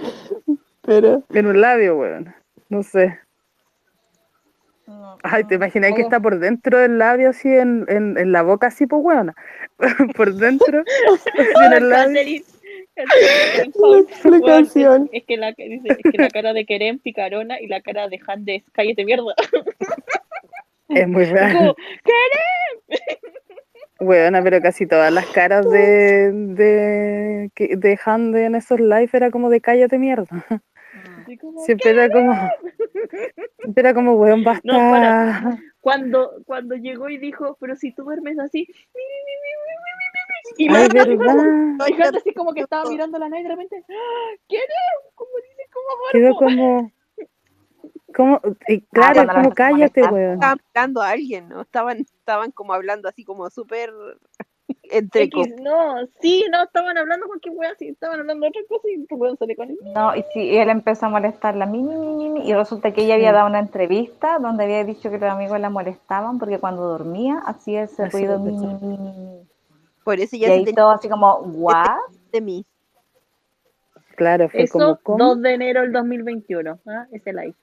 Pero, 0.84 1.24
en 1.30 1.48
un 1.48 1.61
labio, 1.61 1.98
weona, 1.98 2.35
no 2.69 2.84
sé. 2.84 3.17
No, 4.88 5.18
Ay, 5.24 5.44
¿te 5.46 5.56
no, 5.58 5.66
imaginas 5.66 5.94
que 5.94 6.02
está 6.02 6.20
por 6.20 6.38
dentro 6.40 6.78
del 6.78 7.00
labio, 7.00 7.30
así, 7.30 7.50
en, 7.50 7.86
en, 7.88 8.18
en 8.18 8.32
la 8.32 8.44
boca, 8.44 8.68
así, 8.68 8.86
pues, 8.86 9.02
weona? 9.04 9.36
por 10.16 10.34
dentro, 10.36 10.84
en 11.66 11.74
el 11.74 11.90
labio. 11.90 12.22
Weón, 13.76 15.10
es, 15.12 15.24
que 15.26 15.36
la, 15.36 15.52
dice, 15.52 15.88
es 15.90 15.98
que 15.98 16.18
la 16.18 16.30
cara 16.30 16.54
de 16.54 16.66
Keren 16.66 17.00
picarona 17.00 17.60
y 17.60 17.68
la 17.68 17.82
cara 17.82 18.08
de 18.08 18.20
Han 18.26 18.46
de 18.46 18.64
cállate 18.72 19.04
mierda. 19.06 19.36
Es 20.88 21.08
muy 21.08 21.26
raro. 21.26 21.76
como, 24.00 24.12
Weona, 24.12 24.44
pero 24.44 24.62
casi 24.62 24.86
todas 24.86 25.12
las 25.12 25.26
caras 25.28 25.68
de, 25.70 26.32
de 27.56 28.00
Hande 28.06 28.46
en 28.46 28.54
esos 28.54 28.80
live 28.80 29.10
era 29.12 29.32
como 29.32 29.50
de 29.50 29.62
cállate 29.62 29.98
mierda. 29.98 30.28
Así 31.26 31.38
como, 31.38 31.60
Siempre 31.62 31.90
era 31.92 32.10
como, 32.10 32.34
siempre 33.60 33.82
era 33.82 33.94
como, 33.94 34.14
weón, 34.14 34.44
basta. 34.44 34.62
No, 34.64 34.78
para. 34.78 35.60
cuando, 35.82 36.32
cuando 36.45 36.76
llegó 36.76 37.10
y 37.10 37.18
dijo, 37.18 37.58
pero 37.60 37.76
si 37.76 37.92
tú 37.94 38.04
duermes 38.04 38.40
así, 38.40 38.68
y 40.58 40.70
la 40.70 40.80
así 40.86 41.18
como- 41.18 41.32
así 42.18 42.34
que 42.56 42.62
estaba 42.62 42.90
mirando 42.90 43.18
la 43.20 43.28
nada 43.30 43.40
y 43.40 43.44
de 43.44 43.50
repente, 43.50 43.84
¡Ah! 43.90 44.36
¿quién 44.48 44.62
es? 44.62 45.14
Como 45.16 45.30
dice, 45.50 45.64
como 45.74 45.90
Quedó 46.12 46.34
duermo. 46.40 46.92
como, 48.14 48.40
como, 48.42 48.56
y 48.68 48.82
claro, 48.82 49.28
como 49.34 49.52
cállate, 49.54 50.04
weón. 50.04 50.34
Estaban 50.36 50.60
hablando 50.74 51.02
a 51.02 51.10
alguien, 51.10 51.50
¿no? 51.50 51.62
Estaban, 51.62 51.98
estaban 52.00 52.52
como 52.52 52.74
hablando 52.74 53.10
así 53.10 53.24
como 53.24 53.50
súper 53.50 53.92
entre 54.92 55.24
X, 55.24 55.48
no, 55.62 56.06
sí, 56.20 56.46
no, 56.52 56.64
estaban 56.64 56.98
hablando 56.98 57.28
con 57.28 57.40
qué 57.40 57.50
weón, 57.50 57.76
sí, 57.78 57.90
estaban 57.90 58.20
hablando 58.20 58.44
de 58.46 58.50
otra 58.50 58.62
cosa 58.68 58.88
y 58.88 58.94
el 58.94 59.08
weón 59.10 59.38
sale 59.38 59.56
con 59.56 59.70
él. 59.70 59.78
No, 59.94 60.16
y 60.16 60.24
sí, 60.34 60.42
y 60.42 60.58
él 60.58 60.70
empezó 60.70 61.08
a 61.08 61.10
molestarla, 61.10 61.66
mi, 61.66 61.82
mi, 61.82 61.96
mi, 61.96 62.30
mi, 62.30 62.50
y 62.50 62.54
resulta 62.54 62.94
que 62.94 63.04
ella 63.04 63.16
había 63.16 63.32
dado 63.32 63.48
una 63.48 63.60
entrevista 63.60 64.40
donde 64.40 64.66
había 64.66 64.84
dicho 64.84 65.10
que 65.10 65.18
los 65.18 65.30
amigos 65.30 65.60
la 65.60 65.70
molestaban 65.70 66.40
porque 66.40 66.60
cuando 66.60 66.84
dormía 66.84 67.40
hacía 67.46 67.84
ese 67.84 68.04
Así 68.04 68.18
ruido, 68.18 68.40
mi, 68.40 68.52
mi, 68.52 68.58
pensaba. 68.60 68.80
mi, 68.82 68.98
mi, 68.98 69.10
mi. 69.10 69.48
Por 70.04 70.20
eso 70.20 70.36
Y 70.36 70.40
ya 70.40 70.48
se 70.48 70.54
ahí 70.54 70.66
tenía 70.66 70.76
todo 70.76 70.92
así 70.92 71.10
como, 71.10 71.38
¿what? 71.38 71.98
de 72.32 72.42
mí. 72.42 72.66
Claro, 74.16 74.50
fue 74.50 74.68
como, 74.68 74.86
Eso, 74.86 75.00
¿cómo? 75.04 75.18
2 75.18 75.42
de 75.42 75.54
enero 75.54 75.82
del 75.82 75.92
2021, 75.92 76.80
¿ah? 76.88 77.08
ese 77.12 77.34
live. 77.34 77.56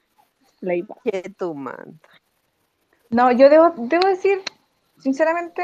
Live. 0.61 0.89
Que 1.05 1.31
tu 1.37 1.55
manta. 1.55 2.09
No, 3.11 3.31
yo 3.33 3.49
debo, 3.49 3.73
debo 3.77 4.07
decir, 4.09 4.41
sinceramente, 4.99 5.63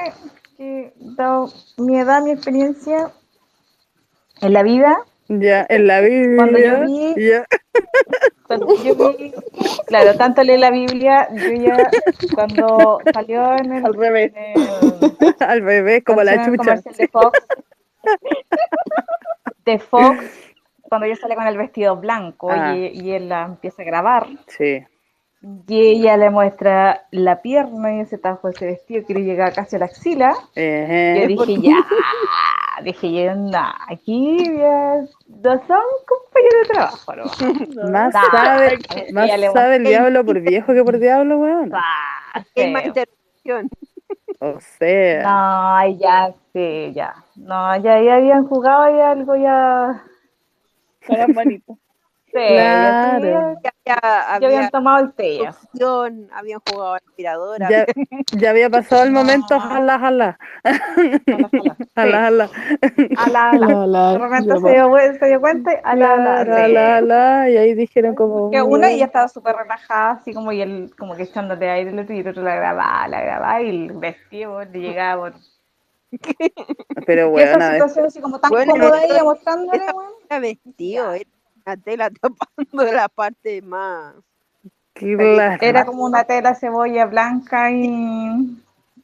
que 0.59 0.93
dado 0.97 1.51
mi 1.78 1.99
edad, 2.01 2.20
mi 2.23 2.33
experiencia 2.33 3.11
en 4.41 4.53
la 4.53 4.62
vida, 4.65 4.99
Ya, 5.28 5.65
en 5.69 5.87
la 5.87 6.01
Cuando 6.01 6.59
yo 6.59 6.81
Biblia, 6.81 7.15
vi- 7.15 7.28
ya, 7.28 7.45
cuando 8.47 8.67
yo 8.83 8.95
vi, 9.17 9.33
claro, 9.87 10.17
tanto 10.17 10.43
leí 10.43 10.59
la 10.59 10.70
Biblia, 10.70 11.28
yo 11.33 11.53
ya, 11.53 11.91
cuando 12.35 12.99
salió 13.12 13.53
en 13.57 13.73
el, 13.73 13.87
Al 13.87 13.95
revés. 13.95 14.33
el- 14.35 15.17
al 15.49 15.62
revés, 15.62 16.03
como 16.05 16.23
la 16.25 16.45
chucha. 16.45 16.57
comercial 16.57 16.95
de 16.97 17.09
Fox, 17.09 17.47
de 19.65 19.78
Fox, 19.78 20.25
cuando 20.89 21.07
ella 21.07 21.17
sale 21.17 21.35
con 21.37 21.47
el 21.47 21.57
vestido 21.57 21.97
blanco 21.97 22.49
Ah. 22.51 22.75
y, 22.75 22.87
y 23.01 23.12
él 23.12 23.28
la 23.28 23.45
empieza 23.45 23.83
a 23.83 23.85
grabar, 23.85 24.27
Sí, 24.49 24.83
y 25.41 25.81
ella 25.81 26.17
le 26.17 26.31
muestra 26.31 27.07
la 27.12 27.41
pierna 27.42 27.94
y 27.97 28.00
ese 28.00 28.18
tajo, 28.18 28.49
ese 28.49 28.67
vestido 28.67 29.07
que 29.07 29.15
le 29.15 29.20
llega 29.25 29.52
casi 29.52 29.76
a 29.76 29.78
la 29.81 29.84
axila, 29.86 30.34
Ejé. 30.55 31.20
yo 31.20 31.26
dije, 31.28 31.60
ya, 31.62 31.76
dije 32.83 33.12
yo, 33.12 33.34
nah, 33.36 33.73
aquí 33.89 34.36
ya 34.57 35.05
no 35.28 35.67
son 35.67 35.83
compañeros 36.07 36.62
de 36.62 36.68
trabajo, 36.75 37.17
¿no? 37.17 37.25
Más 37.91 38.12
sabe, 38.12 38.78
más 39.12 39.31
sabe 39.52 39.76
el 39.76 39.84
diablo 39.84 40.25
por 40.25 40.41
viejo 40.41 40.75
que 40.75 40.83
por 40.84 40.99
diablo, 40.99 41.39
weón. 41.39 41.70
Ah, 41.73 42.42
Hay 42.57 42.73
más 42.73 42.83
feo. 42.83 42.89
interacción. 42.89 43.70
O 44.41 44.58
sea, 44.60 45.23
No, 45.23 45.99
ya, 45.99 46.33
sí, 46.52 46.92
ya. 46.94 47.15
No, 47.36 47.76
ya, 47.76 48.00
ya 48.02 48.17
habían 48.17 48.47
jugado 48.47 48.97
y 48.97 49.00
algo 49.00 49.36
ya. 49.36 50.02
Con 51.07 51.18
las 51.18 51.28
manitas. 51.28 51.76
Sí, 52.31 52.34
ya, 52.34 53.16
sí, 53.16 53.20
Claro. 53.23 53.55
ya, 53.65 53.73
Ya, 53.86 53.98
ya 54.02 54.34
había 54.34 54.48
habían 54.48 54.70
tomado 54.70 54.98
el 55.02 55.12
té 55.15 55.39
ya. 55.39 55.50
opción, 55.50 56.28
habían 56.34 56.60
jugado 56.60 56.94
aspiradora. 56.97 57.68
ya, 57.70 57.86
ya 58.32 58.50
había 58.50 58.68
pasado 58.70 59.05
el 59.05 59.12
No. 59.12 59.20
momento, 59.20 59.58
jala, 59.58 59.98
jala. 59.98 60.39
Jala, 60.62 61.48
jala. 61.50 61.76
Jala, 61.97 62.20
jala. 62.20 62.50
Ala, 63.16 63.50
ala. 63.50 63.66
La, 63.68 63.86
la, 63.86 64.12
De 64.12 64.18
repente 64.18 64.48
yo 64.48 64.57
se 64.60 64.70
dio, 64.73 64.97
se 65.18 65.26
dio 65.26 65.40
cuenta 65.40 65.73
y 65.73 65.76
ala, 65.84 66.12
ala. 66.12 66.44
Claro, 66.44 66.55
sí. 66.55 66.60
ala, 66.62 66.97
ala, 66.98 67.50
y 67.50 67.57
ahí 67.57 67.74
dijeron 67.74 68.15
como. 68.15 68.50
Que 68.50 68.60
una 68.60 68.90
ella 68.90 69.07
estaba 69.07 69.28
súper 69.28 69.57
relajada, 69.57 70.10
así 70.12 70.34
como 70.34 70.52
y 70.52 70.60
él 70.60 70.90
como 70.98 71.16
que 71.16 71.23
echándote 71.23 71.70
aire 71.70 71.90
el 71.90 71.98
otro 71.98 72.15
y 72.15 72.20
el 72.20 72.28
otro 72.28 72.42
la 72.42 72.57
grababa, 72.57 73.08
la 73.08 73.20
grababa 73.23 73.62
y 73.62 73.70
el 73.70 73.92
vestido 73.94 74.62
le 74.66 74.78
llegaba. 74.81 75.31
por- 75.31 75.40
Pero 77.07 77.26
Y 77.26 77.31
bueno, 77.31 77.50
esa 77.52 77.73
situación 77.73 78.07
así 78.07 78.20
como 78.20 78.39
tan 78.39 78.50
Bueno, 78.50 78.73
cómoda 78.73 79.02
ella 79.05 79.24
mostrándole, 79.24 79.86
weón. 79.94 80.12
Era 80.28 80.40
vestido, 80.40 81.12
era 81.12 81.24
una 81.68 81.76
tela 81.76 82.10
tapando 82.20 82.92
la 82.92 83.08
parte 83.08 83.62
más. 83.62 84.14
claro. 84.94 85.58
Era 85.62 85.84
como 85.84 86.05
una 86.05 86.24
tela 86.24 86.55
cebolla 86.55 87.06
blanca 87.06 87.70
y. 87.70 88.58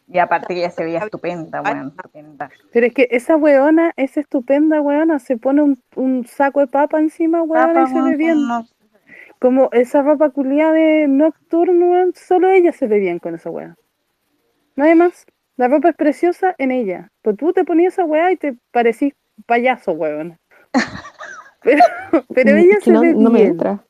Y 0.07 0.19
aparte 0.19 0.55
ella 0.55 0.71
se 0.71 0.85
veía 0.85 0.99
estupenda, 0.99 1.63
weón, 1.63 1.89
estupenda. 1.97 2.51
Pero 2.73 2.87
es 2.87 2.93
que 2.93 3.09
esa 3.11 3.37
weona, 3.37 3.93
esa 3.97 4.21
estupenda 4.21 4.81
weona, 4.83 5.19
se 5.19 5.39
pone 5.39 5.63
un, 5.63 5.83
un 5.97 6.27
saco 6.27 6.61
de 6.61 6.67
papa 6.67 7.01
encima, 7.01 7.43
weona, 7.43 7.69
Papa, 7.73 7.83
y 7.83 7.87
se 7.87 7.95
ve 7.95 8.01
weón, 8.03 8.19
bien. 8.19 8.47
no- 8.49 8.67
Como 9.41 9.71
esa 9.73 10.03
ropa 10.03 10.31
culiada 10.31 10.73
de 10.73 11.09
nocturno, 11.09 11.87
weón, 11.91 12.13
solo 12.15 12.51
ella 12.51 12.73
se 12.73 12.87
ve 12.87 12.99
bien 12.99 13.19
con 13.19 13.35
esa 13.35 13.51
weá. 13.51 13.75
Nadie 14.77 14.95
más. 14.95 15.25
La 15.57 15.69
ropa 15.69 15.89
es 15.91 15.97
preciosa 15.97 16.55
en 16.59 16.71
ella. 16.71 17.11
Pues 17.23 17.37
tú 17.37 17.53
te 17.53 17.65
ponías 17.65 17.95
esa 17.95 18.05
weá 18.05 18.31
y 18.31 18.37
te 18.37 18.57
parecís 18.73 19.15
payaso, 19.47 19.93
weón. 19.93 20.39
Pero, 21.65 21.83
pero 22.35 22.53
Mm, 22.53 22.59
ella 22.59 22.77
se 22.83 22.91
no, 22.93 23.01
ve 23.01 23.15
no 23.15 23.31
me 23.31 23.43
entra. 23.45 23.85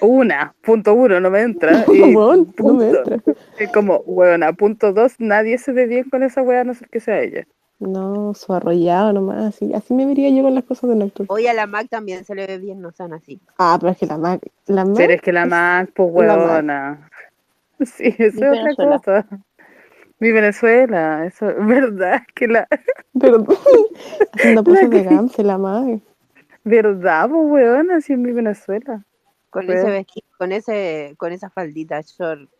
Una, 0.00 0.54
punto 0.62 0.94
uno, 0.94 1.18
no 1.20 1.30
me 1.30 1.40
entra. 1.42 1.84
Y 1.92 2.14
Weón, 2.14 2.52
no 2.58 2.72
me 2.74 2.86
punto- 2.92 3.12
entra. 3.14 3.34
es 3.58 3.72
como, 3.72 3.98
weona, 4.06 4.52
punto 4.52 4.92
dos, 4.92 5.14
nadie 5.18 5.58
se 5.58 5.72
ve 5.72 5.86
bien 5.86 6.08
con 6.08 6.22
esa 6.22 6.42
weá, 6.42 6.64
no 6.64 6.74
ser 6.74 6.88
que 6.88 7.00
sea 7.00 7.20
ella. 7.20 7.46
No, 7.80 8.34
su 8.34 8.52
arrollado 8.52 9.12
nomás. 9.12 9.54
Así, 9.54 9.72
así 9.72 9.94
me 9.94 10.04
vería 10.04 10.30
yo 10.30 10.42
con 10.42 10.54
las 10.54 10.64
cosas 10.64 10.90
de 10.90 10.96
Nocturne. 10.96 11.28
Hoy 11.30 11.46
a 11.46 11.54
la 11.54 11.66
Mac 11.68 11.86
también 11.88 12.24
se 12.24 12.34
le 12.34 12.46
ve 12.46 12.58
bien, 12.58 12.80
no 12.80 12.90
sean 12.90 13.12
así. 13.12 13.40
Ah, 13.56 13.76
pero 13.80 13.92
es 13.92 13.98
que 13.98 14.06
la 14.06 14.18
Mac. 14.18 14.40
La 14.66 14.84
Mac 14.84 14.94
Pero 14.96 15.12
es 15.12 15.22
que 15.22 15.32
la 15.32 15.46
Mac, 15.46 15.90
pues 15.94 16.12
Mac. 16.26 16.38
weona. 16.38 17.08
Sí, 17.80 18.12
eso 18.18 18.24
es 18.26 18.34
otra 18.36 18.50
Venezuela. 18.50 18.96
cosa. 18.98 19.26
Mi 20.18 20.32
Venezuela, 20.32 21.24
eso 21.26 21.48
es 21.50 21.64
verdad 21.66 22.22
que 22.34 22.48
la. 22.48 22.66
Pero 23.20 23.44
haciendo 24.34 24.64
poses 24.64 24.90
de 24.90 25.44
la 25.44 25.58
Mac. 25.58 26.00
¿Verdad, 26.64 27.28
pues 27.30 27.42
weona? 27.50 27.96
Así 27.96 28.12
en 28.12 28.22
mi 28.22 28.32
Venezuela. 28.32 29.04
Con 29.50 29.70
ese 29.70 29.90
vestido, 29.90 30.26
con 30.36 30.52
ese, 30.52 31.14
con 31.16 31.32
esa 31.32 31.48
faldita 31.50 32.00
short. 32.02 32.50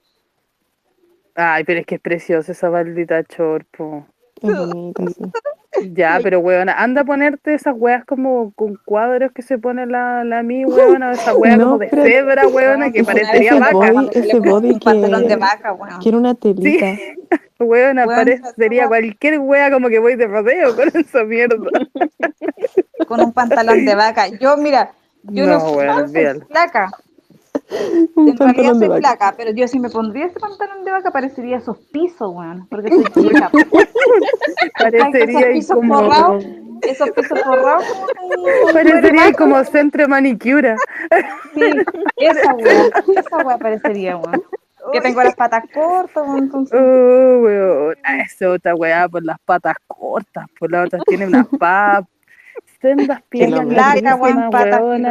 Ay, 1.34 1.64
pero 1.64 1.80
es 1.80 1.86
que 1.86 1.96
es 1.96 2.00
preciosa 2.00 2.52
esa. 2.52 2.68
Es 4.40 4.56
bonita, 4.56 5.02
sí. 5.08 5.22
Ya, 5.92 6.18
pero 6.22 6.40
weona, 6.40 6.72
anda 6.72 7.02
a 7.02 7.04
ponerte 7.04 7.54
esas 7.54 7.74
weas 7.76 8.04
como 8.04 8.52
con 8.52 8.76
cuadros 8.84 9.30
que 9.32 9.42
se 9.42 9.58
pone 9.58 9.84
la, 9.86 10.24
la 10.24 10.42
mi 10.42 10.64
weona, 10.64 11.12
esa 11.12 11.36
wea 11.36 11.56
No, 11.56 11.64
como 11.66 11.78
de 11.78 11.90
cebra, 11.90 12.48
weona, 12.48 12.90
que 12.90 13.04
parecería 13.04 13.50
ese 13.50 13.60
vaca. 13.60 13.74
body- 13.74 14.10
ese 14.14 14.40
body 14.40 14.70
un 14.70 14.80
pantalón 14.80 15.22
que- 15.22 15.28
de 15.28 15.36
vaca, 15.36 15.72
weón. 15.74 16.00
Quiero 16.00 16.18
una 16.18 16.34
telita. 16.34 16.86
Weona, 16.86 17.42
Weón, 17.60 17.96
wea- 17.98 18.88
cualquier 18.88 19.38
wea 19.40 19.70
como 19.70 19.88
que 19.88 19.98
voy 19.98 20.14
de 20.16 20.26
rodeo 20.28 20.76
con 20.76 20.88
esa 20.94 21.24
mierda. 21.24 21.56
Con 23.08 23.20
un 23.20 23.32
pantalón 23.32 23.84
de 23.84 23.94
vaca. 23.94 24.26
Yo, 24.28 24.56
mira, 24.58 24.92
yo 25.24 25.46
no, 25.46 25.54
No, 25.54 25.60
soy, 25.60 25.76
weón, 25.76 26.12
soy 26.12 26.40
flaca. 26.48 26.90
Un 28.16 28.28
En 28.28 28.36
realidad 28.36 28.38
pantalón 28.38 28.78
de 28.80 28.86
soy 28.86 28.88
vaca. 28.88 28.98
flaca, 29.00 29.34
pero 29.36 29.50
yo 29.52 29.66
si 29.68 29.78
me 29.80 29.88
pondría 29.88 30.26
ese 30.26 30.38
pantalón 30.38 30.84
de 30.84 30.90
vaca 30.92 31.10
parecería 31.10 31.56
esos 31.58 31.78
pisos, 31.92 32.34
weón. 32.34 32.66
Porque 32.68 32.90
soy 32.90 33.04
chica. 33.28 33.50
Parecería 34.78 35.38
ahí 35.46 35.54
pisos 35.54 35.76
como. 35.76 35.94
forrados? 35.98 36.44
Esos 36.82 37.10
pisos 37.10 37.40
forrados 37.40 37.84
Parecería 38.72 39.32
como 39.32 39.64
centro 39.64 40.02
de 40.02 40.08
manicura. 40.08 40.76
Sí, 41.54 41.60
esa 42.16 42.54
weá, 42.54 42.90
esa 43.16 43.36
weá 43.38 43.58
parecería, 43.58 44.16
weón. 44.16 44.42
Que 44.92 45.00
tengo 45.00 45.22
las 45.22 45.34
patas 45.34 45.64
cortas, 45.72 46.24
weón, 46.26 46.38
entonces. 46.38 46.78
Oh, 46.80 47.38
weón. 47.42 47.96
Ah, 48.04 48.18
Esa 48.20 48.50
otra 48.50 48.74
weá 48.74 49.08
por 49.08 49.24
las 49.24 49.38
patas 49.40 49.76
cortas, 49.86 50.46
por 50.58 50.70
las 50.70 50.86
otras 50.86 51.02
tiene 51.06 51.26
unas 51.26 51.46
papas. 51.58 52.04
Sendas 52.80 53.22
piernas 53.28 53.66
Flaca, 53.66 54.14
weón, 54.16 54.50
patas 54.50 54.80
weón. 54.80 55.04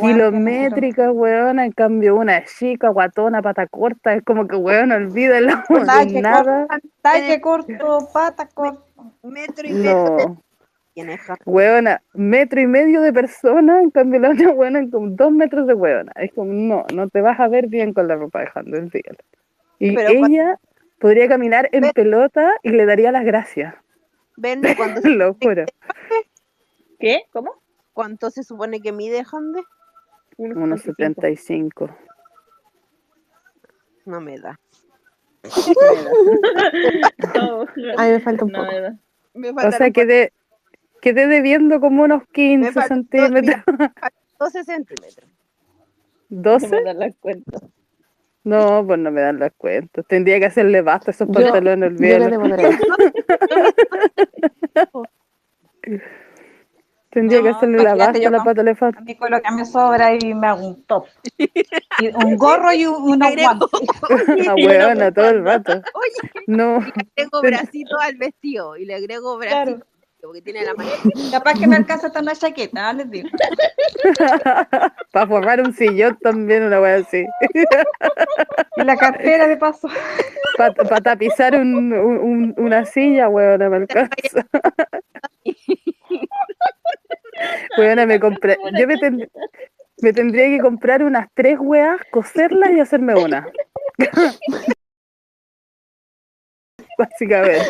Kilométrica, 0.00 1.10
weona. 1.12 1.64
En 1.64 1.72
cambio, 1.72 2.16
una 2.16 2.38
es 2.38 2.54
chica, 2.58 2.88
guatona, 2.90 3.40
pata 3.40 3.66
corta. 3.66 4.14
Es 4.14 4.22
como 4.22 4.46
que, 4.46 4.56
weón, 4.56 4.92
olvídalo. 4.92 5.62
Talle 5.86 6.20
Nada. 6.22 6.66
corto, 6.68 6.88
talle 7.00 7.40
corto, 7.40 8.08
pata 8.12 8.48
corta. 8.52 8.82
Metro 9.22 9.66
y 9.66 9.72
medio 9.72 10.16
No. 10.18 10.49
Tiene 10.94 11.18
ja- 11.18 11.36
Weona, 11.46 12.02
metro 12.14 12.60
y 12.60 12.66
medio 12.66 13.00
de 13.00 13.12
persona, 13.12 13.80
en 13.80 13.90
cambio 13.90 14.20
la 14.20 14.30
otra 14.30 14.50
weona 14.52 14.88
con 14.90 15.16
dos 15.16 15.32
metros 15.32 15.66
de 15.66 15.74
weona. 15.74 16.12
Es 16.16 16.32
como, 16.32 16.52
no, 16.52 16.84
no 16.94 17.08
te 17.08 17.20
vas 17.20 17.38
a 17.40 17.48
ver 17.48 17.68
bien 17.68 17.92
con 17.94 18.08
la 18.08 18.16
ropa 18.16 18.40
de 18.40 18.48
Handel, 18.54 18.84
olvídalo. 18.84 19.18
Y 19.78 19.94
Pero 19.94 20.08
cuando- 20.18 20.26
ella 20.36 20.58
podría 20.98 21.28
caminar 21.28 21.68
en 21.72 21.90
pelota 21.92 22.52
y 22.62 22.70
le 22.70 22.84
daría 22.86 23.12
las 23.12 23.24
gracias, 23.24 23.74
Ven 24.36 24.60
cuando 24.76 25.00
se- 25.00 25.08
lo 25.10 25.34
juro. 25.34 25.64
¿Qué? 26.98 27.22
¿Cómo? 27.32 27.54
¿Cuánto 27.92 28.30
se 28.30 28.42
supone 28.42 28.80
que 28.80 28.92
mide 28.92 29.22
Hande? 29.30 29.62
Unos 30.36 30.82
75. 30.82 31.88
No 34.06 34.20
me 34.20 34.38
da. 34.38 34.58
No, 37.34 37.62
A 37.96 38.04
mí 38.04 38.10
me 38.10 38.20
falta 38.20 38.44
un 38.44 38.52
no, 38.52 38.64
poco. 38.64 38.72
no. 38.80 38.98
Me 39.34 39.50
O 39.66 39.72
sea, 39.72 39.90
quedé, 39.90 40.32
quedé 41.00 41.26
debiendo 41.26 41.80
como 41.80 42.02
unos 42.04 42.22
15 42.32 42.72
faltó- 42.72 42.88
centímetros. 42.88 43.56
12 44.38 44.64
centímetros. 44.64 45.26
No 46.30 46.58
me 46.58 46.68
¿12? 46.68 46.84
dan 46.84 46.98
las 46.98 47.16
cuentas. 47.16 47.62
No, 48.44 48.84
pues 48.86 48.98
no 48.98 49.10
me 49.10 49.20
dan 49.20 49.38
las 49.38 49.52
cuentas. 49.52 50.04
Tendría 50.08 50.38
que 50.38 50.46
hacerle 50.46 50.80
basta 50.80 51.10
a 51.10 51.12
esos 51.12 51.28
pantalones, 51.28 51.96
de 51.98 52.18
Tendría 57.10 57.42
que 57.42 57.50
No, 57.50 57.56
hacerle 57.56 57.82
la 57.82 57.94
basta 57.96 58.28
a 58.28 58.30
la 58.30 58.44
pata 58.44 58.62
le 58.62 58.74
falta. 58.76 59.00
A 59.00 59.02
mí 59.02 59.16
con 59.16 59.30
lo 59.32 59.42
que 59.42 59.50
me 59.50 59.64
sobra 59.64 60.14
y 60.14 60.32
me 60.32 60.46
hago 60.46 60.64
un 60.68 60.84
top. 60.84 61.06
Y 61.36 62.08
un 62.14 62.36
gorro 62.36 62.72
y 62.72 62.86
un- 62.86 63.02
unos 63.02 63.28
Agrego- 63.28 63.68
guantes. 63.68 64.48
A 64.48 64.54
huevona 64.54 65.12
todo 65.12 65.28
el 65.30 65.44
rato. 65.44 65.72
Oye, 65.72 66.44
No. 66.46 66.78
le 66.78 66.92
agrego 67.16 67.42
bracito 67.42 67.98
al 68.00 68.14
vestido 68.16 68.76
y 68.76 68.84
le 68.86 68.94
agrego 68.94 69.36
bracito 69.38 69.84
porque 70.22 70.42
tiene 70.42 70.64
la. 70.64 70.74
Capaz 71.30 71.54
que 71.58 71.66
me 71.66 71.76
alcanza 71.76 72.08
hasta 72.08 72.20
una 72.20 72.34
chaqueta, 72.34 72.88
¿ah? 72.88 72.92
les 72.92 73.10
digo. 73.10 73.28
Para 75.12 75.26
formar 75.26 75.60
un 75.60 75.72
sillón 75.74 76.18
también, 76.22 76.64
una 76.64 76.80
wea 76.80 76.96
así. 76.96 77.24
Y 78.76 78.84
la 78.84 78.96
cartera 78.96 79.46
de 79.46 79.56
paso. 79.56 79.88
Para 80.56 81.00
tapizar 81.00 81.54
un- 81.56 82.54
una 82.56 82.84
silla, 82.86 83.28
weona, 83.28 83.68
me 83.68 83.76
alcanza. 83.78 84.46
Weona, 87.78 88.06
me 88.06 88.18
compré. 88.20 88.56
Yo 88.78 88.86
me, 88.86 88.96
ten- 88.98 89.30
me 90.02 90.12
tendría 90.12 90.46
que 90.48 90.60
comprar 90.60 91.02
unas 91.02 91.28
tres 91.34 91.58
weas, 91.60 92.00
coserlas 92.10 92.70
y 92.72 92.80
hacerme 92.80 93.14
una. 93.14 93.46
Básicamente. 96.96 97.66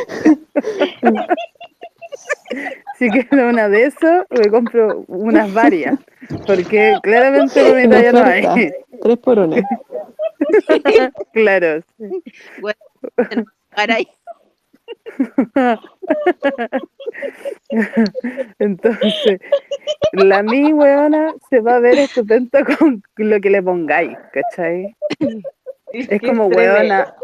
Si 2.99 3.09
quiero 3.09 3.49
una 3.49 3.69
de 3.69 3.85
eso, 3.87 4.27
me 4.31 4.51
compro 4.51 5.05
unas 5.09 5.53
varias. 5.53 5.99
Porque 6.47 6.95
claramente 7.03 7.65
por 7.65 7.77
mi 7.77 7.89
talla 7.89 8.13
no 8.13 8.25
hay. 8.25 8.73
Tres 9.03 9.19
por 9.19 9.39
una. 9.39 9.57
Claro. 11.33 11.81
sí. 11.97 12.23
Caray, 13.71 14.09
Entonces, 18.59 19.41
la 20.13 20.43
mi 20.43 20.73
weona 20.73 21.35
se 21.49 21.61
va 21.61 21.77
a 21.77 21.81
ver 21.81 21.99
estupenda 21.99 22.65
con 22.65 23.03
lo 23.17 23.41
que 23.41 23.51
le 23.51 23.63
pongáis, 23.63 24.17
¿cachai? 24.33 24.97
Es 25.93 26.21
como 26.21 26.47
weona. 26.47 27.15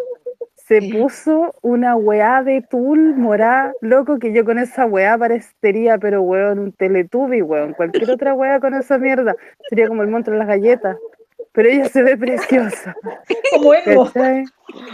Se 0.67 0.83
puso 0.91 1.55
una 1.63 1.95
weá 1.95 2.43
de 2.43 2.61
tul 2.61 3.15
morá, 3.15 3.73
loco, 3.81 4.19
que 4.19 4.33
yo 4.33 4.45
con 4.45 4.59
esa 4.59 4.85
weá 4.85 5.17
parecería, 5.17 5.97
pero 5.97 6.23
weón, 6.23 6.59
un 6.59 6.73
teletubi, 6.73 7.41
weón. 7.41 7.73
Cualquier 7.75 8.11
otra 8.11 8.35
weá 8.35 8.59
con 8.59 8.75
esa 8.75 8.99
mierda 8.99 9.37
sería 9.69 9.87
como 9.87 10.03
el 10.03 10.09
monstruo 10.09 10.35
de 10.35 10.39
las 10.41 10.49
galletas. 10.49 10.97
Pero 11.53 11.69
ella 11.69 11.89
se 11.89 12.03
ve 12.03 12.17
preciosa. 12.17 12.95
Como 13.53 13.73
Elmo. 13.75 14.05
¿Cachai? 14.07 14.45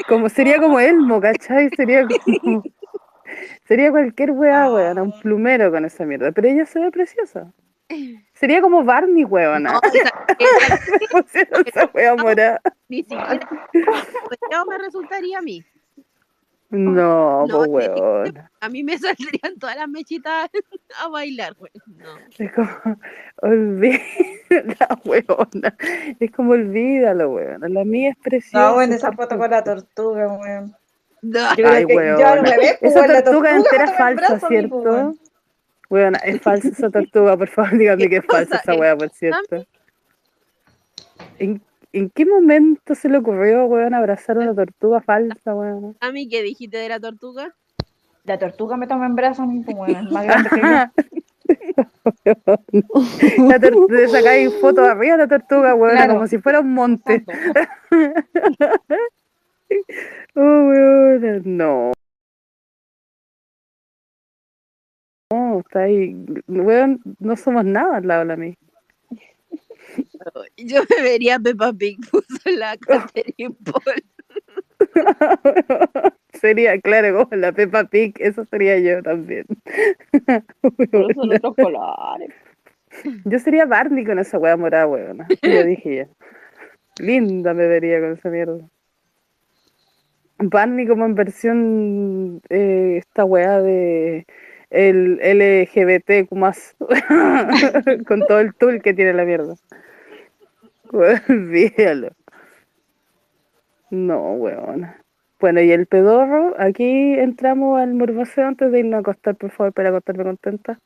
Como, 0.06 0.28
sería 0.28 0.60
como 0.60 0.78
Elmo, 0.78 1.20
¿cachai? 1.20 1.70
Sería 1.70 2.06
como. 2.06 2.62
Sería 3.64 3.90
cualquier 3.90 4.32
weá, 4.32 4.70
weón, 4.70 4.98
un 4.98 5.20
plumero 5.20 5.72
con 5.72 5.84
esa 5.84 6.04
mierda. 6.04 6.30
Pero 6.32 6.48
ella 6.48 6.66
se 6.66 6.78
ve 6.78 6.90
preciosa. 6.90 7.50
Sería 8.34 8.60
como 8.60 8.82
Barney, 8.84 9.24
weona. 9.24 9.72
No, 9.72 9.80
esa- 9.92 10.78
pusieron 11.10 11.64
weá 11.94 12.14
morada. 12.16 12.60
ni 12.88 12.98
siquiera 12.98 13.38
pues, 13.72 14.40
me 14.68 14.78
resultaría 14.78 15.38
a 15.38 15.42
mí. 15.42 15.64
No, 16.70 17.46
No, 17.46 17.64
pues. 17.66 17.90
A 18.60 18.68
mí 18.70 18.82
me 18.82 18.96
saldrían 18.98 19.58
todas 19.58 19.76
las 19.76 19.88
mechitas 19.88 20.48
a 21.02 21.08
bailar, 21.08 21.54
güey. 21.54 21.70
No. 21.86 22.16
Es 22.38 22.52
como, 22.52 22.70
olvídala, 23.42 24.98
weona. 25.04 25.76
Es 26.18 26.30
como, 26.32 26.52
olvídalo, 26.52 27.30
weona. 27.30 27.68
La 27.68 27.84
mía 27.84 28.10
es 28.10 28.16
preciosa. 28.16 28.68
No, 28.68 28.74
bueno, 28.74 28.94
esa 28.94 29.12
foto 29.12 29.36
con 29.36 29.50
la 29.50 29.62
tortuga, 29.62 30.26
weón. 30.32 30.74
No. 31.20 31.40
Yo 31.50 31.54
creo 31.56 31.68
Ay, 31.70 31.86
que 31.86 31.94
weona. 31.96 32.18
yo 32.18 32.26
al 32.26 32.44
revés, 32.46 32.76
pues, 32.80 32.96
Esa 32.96 33.06
la 33.06 33.22
tortuga 33.22 33.54
entera 33.54 33.92
falsa, 33.92 34.28
pues, 34.38 34.44
¿cierto? 34.48 35.14
Weón. 35.92 36.04
Weona, 36.14 36.18
es 36.18 36.40
falsa 36.40 36.68
esa 36.68 36.90
tortuga, 36.90 37.36
por 37.36 37.48
favor, 37.48 37.76
dígame 37.78 38.08
que 38.08 38.16
es 38.16 38.24
falsa 38.26 38.56
esa 38.56 38.72
es? 38.72 38.80
weá, 38.80 38.96
por 38.96 39.10
cierto. 39.10 39.66
¿En, 41.38 41.60
¿En 41.92 42.08
qué 42.10 42.24
momento 42.24 42.94
se 42.94 43.08
le 43.08 43.18
ocurrió, 43.18 43.66
weón, 43.66 43.92
abrazar 43.94 44.38
una 44.38 44.54
tortuga 44.54 45.00
falsa, 45.00 45.54
weón? 45.54 45.96
A 46.00 46.10
mí, 46.10 46.28
¿qué 46.28 46.42
dijiste 46.42 46.78
de 46.78 46.88
la 46.88 46.98
tortuga? 46.98 47.54
La 48.24 48.38
tortuga 48.38 48.76
me 48.76 48.86
toma 48.86 49.06
en 49.06 49.14
brazos 49.16 49.40
a 49.40 49.46
mí, 49.46 49.62
weón, 49.66 49.90
es 49.90 50.10
más 50.10 50.24
grande 50.24 50.48
que 50.50 50.60
yo. 50.60 50.66
La 53.48 53.58
le 53.58 54.08
sacáis 54.08 54.54
fotos 54.60 54.88
arriba 54.88 55.16
de 55.16 55.22
la 55.24 55.28
tortuga, 55.28 55.74
weón, 55.74 55.96
Claro. 55.96 56.14
como 56.14 56.26
si 56.26 56.38
fuera 56.38 56.60
un 56.60 56.72
monte. 56.72 57.24
Oh, 60.34 60.40
weón, 60.40 61.42
no. 61.44 61.92
No, 65.32 65.60
está 65.60 65.84
ahí. 65.84 66.14
Weón, 66.46 67.00
no 67.18 67.36
somos 67.36 67.64
nada 67.64 67.96
al 67.96 68.06
lado 68.06 68.20
de 68.20 68.26
la 68.26 68.36
mí. 68.36 68.58
Yo 70.58 70.82
me 70.90 71.02
vería 71.02 71.38
Peppa 71.38 71.72
Pig, 71.72 71.98
puso 72.10 72.50
la 72.50 72.76
Catherine 72.76 73.54
Paul. 73.64 74.02
sería, 76.32 76.78
claro, 76.80 77.24
como 77.24 77.40
la 77.40 77.52
Peppa 77.52 77.84
Pig, 77.84 78.14
eso 78.18 78.44
sería 78.44 78.78
yo 78.78 79.02
también. 79.02 79.46
Pero 80.90 81.08
son 81.14 81.34
otros 81.34 81.54
colores. 81.56 82.30
Yo 83.24 83.38
sería 83.38 83.64
Barney 83.64 84.04
con 84.04 84.18
esa 84.18 84.38
weá 84.38 84.56
morada, 84.56 84.86
weón. 84.86 85.18
Lo 85.42 85.64
dije 85.64 85.96
ya. 85.96 86.08
Linda 86.98 87.54
me 87.54 87.66
vería 87.66 88.00
con 88.00 88.12
esa 88.12 88.28
mierda. 88.28 88.68
Barney 90.38 90.86
como 90.86 91.06
en 91.06 91.14
versión 91.14 92.42
eh, 92.50 92.96
esta 92.98 93.24
weá 93.24 93.62
de 93.62 94.26
el 94.72 95.20
LGBTQ 95.22 96.32
más 96.32 96.76
con 98.06 98.26
todo 98.26 98.40
el 98.40 98.54
tool 98.54 98.82
que 98.82 98.94
tiene 98.94 99.12
la 99.12 99.24
mierda. 99.24 99.54
Olvídalo. 100.92 102.10
No, 103.90 104.32
weón. 104.34 104.88
Bueno, 105.40 105.60
y 105.60 105.72
el 105.72 105.86
pedorro, 105.86 106.54
aquí 106.58 107.14
entramos 107.14 107.80
al 107.80 107.94
morboseo 107.94 108.46
antes 108.46 108.70
de 108.72 108.80
irnos 108.80 108.94
a 108.94 109.00
acostar, 109.00 109.36
por 109.36 109.50
favor, 109.50 109.72
para 109.72 109.90
acostarme 109.90 110.24
contenta. 110.24 110.78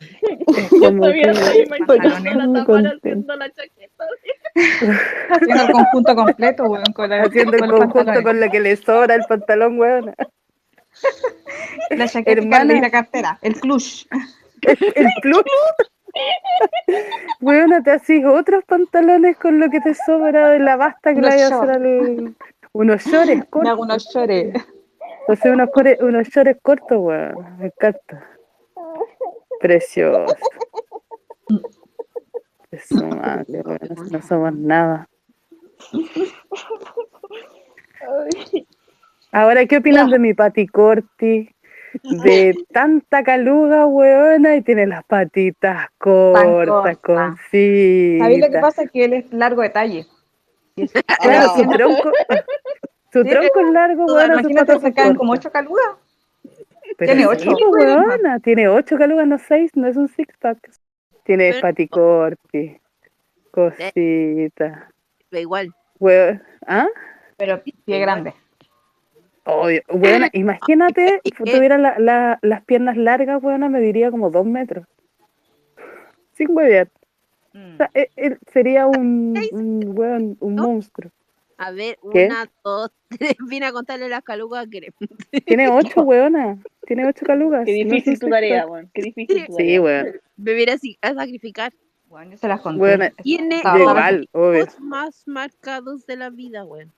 Es 0.56 0.70
Yo 0.70 0.78
como 0.80 1.02
todavía 1.02 1.30
estoy 1.30 1.62
imaginando 1.62 1.94
la 2.36 2.64
Tamara 2.64 2.64
contenta. 2.64 2.96
haciendo 2.96 3.36
la 3.36 3.50
chaqueta. 3.50 4.04
Haciendo 5.30 5.62
el 5.64 5.72
conjunto 5.72 6.14
completo, 6.14 6.64
weón, 6.64 6.92
con 6.94 7.10
la 7.10 7.22
haciendo 7.22 7.56
el 7.56 7.66
con 7.66 7.70
conjunto 7.70 8.22
con 8.22 8.40
la 8.40 8.48
que 8.50 8.60
le 8.60 8.76
sobra 8.76 9.14
el 9.14 9.24
pantalón, 9.28 9.78
weón. 9.78 10.14
La 11.90 12.08
chaqueta 12.08 12.40
Hermana. 12.40 12.74
y 12.74 12.80
la 12.80 12.90
cartera, 12.90 13.38
el 13.42 13.54
clutch. 13.60 14.06
El 14.62 14.76
plus. 15.22 15.42
Weona, 17.40 17.82
te 17.82 17.92
haces 17.92 18.24
otros 18.26 18.64
pantalones 18.64 19.36
con 19.38 19.58
lo 19.60 19.70
que 19.70 19.80
te 19.80 19.94
sobra 19.94 20.50
de 20.50 20.58
la 20.58 20.76
basta 20.76 21.14
que 21.14 21.20
le 21.20 21.28
vayas 21.28 21.52
a 21.52 21.56
shorts. 21.56 21.70
hacer 21.70 21.82
al... 21.82 22.34
Unos 22.72 23.02
shorts 23.04 23.28
Me 23.28 23.32
hago 23.40 23.50
cortos. 23.50 23.78
unos 23.80 24.08
chores. 24.12 24.54
Hacer 25.28 25.52
unos, 25.52 25.68
core- 25.70 25.98
unos 26.00 26.28
shorts 26.28 26.58
cortos, 26.62 26.98
weón. 26.98 27.58
Me 27.58 27.66
encanta. 27.66 28.26
Precioso. 29.60 30.34
Eso, 32.70 33.06
madre. 33.06 33.62
No 34.10 34.22
somos 34.22 34.54
nada. 34.54 35.08
Ahora, 39.32 39.64
¿qué 39.66 39.76
opinan 39.78 40.10
de 40.10 40.18
mi 40.18 40.34
Pati 40.34 40.66
Corti? 40.66 41.50
De 42.02 42.54
tanta 42.72 43.22
caluga, 43.22 43.86
weona, 43.86 44.56
y 44.56 44.62
tiene 44.62 44.86
las 44.86 45.04
patitas 45.04 45.88
cortas, 45.98 46.44
cortas. 46.66 46.96
concitas. 46.98 48.18
¿Sabéis 48.20 48.40
lo 48.40 48.50
que 48.50 48.58
pasa? 48.60 48.86
Que 48.86 49.04
él 49.04 49.12
es 49.14 49.32
largo 49.32 49.62
de 49.62 49.70
talle. 49.70 50.06
Claro, 51.20 51.48
su 51.56 51.68
tronco, 51.68 52.12
su 53.12 53.24
tronco 53.24 53.60
es 53.60 53.70
largo, 53.72 54.06
weona, 54.06 54.34
Imagínate, 54.34 54.54
patas 54.66 54.82
se 54.82 54.94
caen 54.94 55.14
como 55.16 55.32
ocho 55.32 55.50
calugas. 55.50 55.96
Pero 56.96 57.12
tiene 57.12 57.22
sí, 57.22 57.26
ocho. 57.28 57.56
pues, 57.70 57.84
weona, 57.84 58.38
tiene 58.40 58.68
ocho 58.68 58.96
calugas, 58.96 59.26
no 59.26 59.38
seis, 59.38 59.70
no 59.74 59.86
es 59.88 59.96
un 59.96 60.08
six 60.08 60.34
pack. 60.38 60.58
Tiene 61.24 61.50
Pero- 61.50 61.60
Pati 61.60 61.88
Corti, 61.88 62.80
cosita. 63.50 64.90
Da 65.30 65.40
igual. 65.40 65.74
Weón, 65.98 66.42
¿ah? 66.66 66.86
Pero 67.36 67.62
pie 67.62 67.98
grande. 67.98 68.32
Obvio. 69.44 69.82
Weona, 69.88 70.28
imagínate, 70.32 71.20
¿Y 71.24 71.30
si 71.36 71.44
tuviera 71.44 71.78
la- 71.78 71.98
la- 71.98 72.38
las 72.42 72.64
piernas 72.64 72.96
largas, 72.96 73.42
weona, 73.42 73.68
me 73.68 73.80
diría 73.80 74.10
como 74.10 74.30
dos 74.30 74.46
metros. 74.46 74.86
Sin 76.32 76.48
huevear. 76.50 76.88
Mm. 77.52 77.74
O 77.74 77.76
sea, 77.76 77.90
él, 77.94 78.08
él 78.16 78.38
sería 78.52 78.86
un, 78.86 79.34
un 79.52 79.98
weón, 79.98 80.36
un 80.40 80.54
¿No? 80.54 80.64
monstruo. 80.68 81.10
A 81.58 81.72
ver, 81.72 81.98
¿Qué? 82.12 82.26
una, 82.26 82.50
dos, 82.64 82.90
tres. 83.10 83.36
Vine 83.46 83.66
a 83.66 83.72
contarle 83.72 84.08
las 84.08 84.22
calugas 84.22 84.66
que 84.70 84.92
Tiene 85.44 85.68
ocho, 85.68 86.00
weona. 86.02 86.56
Tiene 86.86 87.06
ocho 87.06 87.26
calugas. 87.26 87.66
Qué 87.66 87.72
difícil 87.74 88.18
tu 88.18 88.28
tarea, 88.30 88.66
weón. 88.66 88.90
Qué 88.94 89.02
difícil 89.02 89.44
tu 89.46 89.52
Sí, 89.52 89.58
tarea. 89.58 89.82
weón. 89.82 90.06
me 90.38 90.54
viene 90.54 90.72
así 90.72 90.96
a 91.02 91.12
sacrificar. 91.12 91.72
Bueno, 92.08 92.30
yo 92.32 92.38
se 92.38 92.48
las 92.48 92.62
conté. 92.62 92.80
Weona, 92.80 93.10
Tiene 93.22 93.60
yo 93.62 93.78
los 93.78 94.26
obvio. 94.32 94.66
más 94.80 95.22
marcados 95.26 96.06
de 96.06 96.16
la 96.16 96.30
vida, 96.30 96.64
weón. 96.64 96.92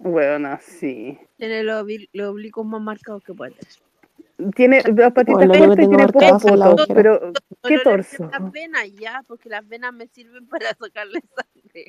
Weona, 0.00 0.58
sí. 0.60 1.18
Tiene 1.36 1.62
los, 1.62 1.86
los 2.12 2.28
oblicuos 2.28 2.66
más 2.66 2.80
marcados 2.80 3.22
que 3.22 3.34
puede 3.34 3.52
tener. 3.52 4.52
Tiene 4.54 4.82
las 4.96 5.12
patitas 5.12 5.46
Bueno, 5.46 5.74
y 5.74 5.76
tiene 5.76 6.06
poco 6.06 6.20
marcadas 6.20 6.44
en 6.46 6.58
la 6.58 6.70
poto, 6.70 6.82
ojera. 6.84 6.94
pero 6.94 7.32
¿qué 7.62 7.78
torso? 7.80 8.30
Las 8.30 8.50
venas 8.52 8.90
ya, 8.94 9.22
porque 9.28 9.50
las 9.50 9.68
venas 9.68 9.92
me 9.92 10.06
sirven 10.08 10.46
para 10.48 10.70
sacarle 10.80 11.20
sangre. 11.36 11.86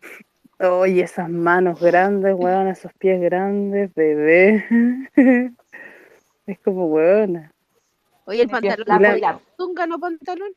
Oye, 0.59 1.01
esas 1.01 1.29
manos 1.29 1.79
grandes, 1.79 2.35
weón, 2.37 2.67
esos 2.67 2.91
pies 2.93 3.19
grandes, 3.21 3.93
bebé. 3.93 4.65
Es 6.47 6.59
como 6.59 6.87
weona. 6.87 7.53
Oye, 8.25 8.41
el 8.41 8.49
pantalón. 8.49 8.85
La- 8.87 9.15
largos. 9.17 9.41
¿Tunga 9.57 9.87
no 9.87 9.99
pantalón? 9.99 10.51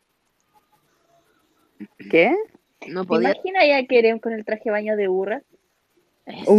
¿Qué? 2.10 2.34
No 2.88 3.02
¿Te 3.02 3.06
podía. 3.08 3.30
imaginas 3.30 3.64
ya 3.68 3.86
que 3.86 3.98
Eren 3.98 4.18
con 4.18 4.32
el 4.32 4.44
traje 4.44 4.70
baño 4.70 4.96
de 4.96 5.08
burra? 5.08 5.42
Esa. 6.26 6.50
Uh, 6.50 6.54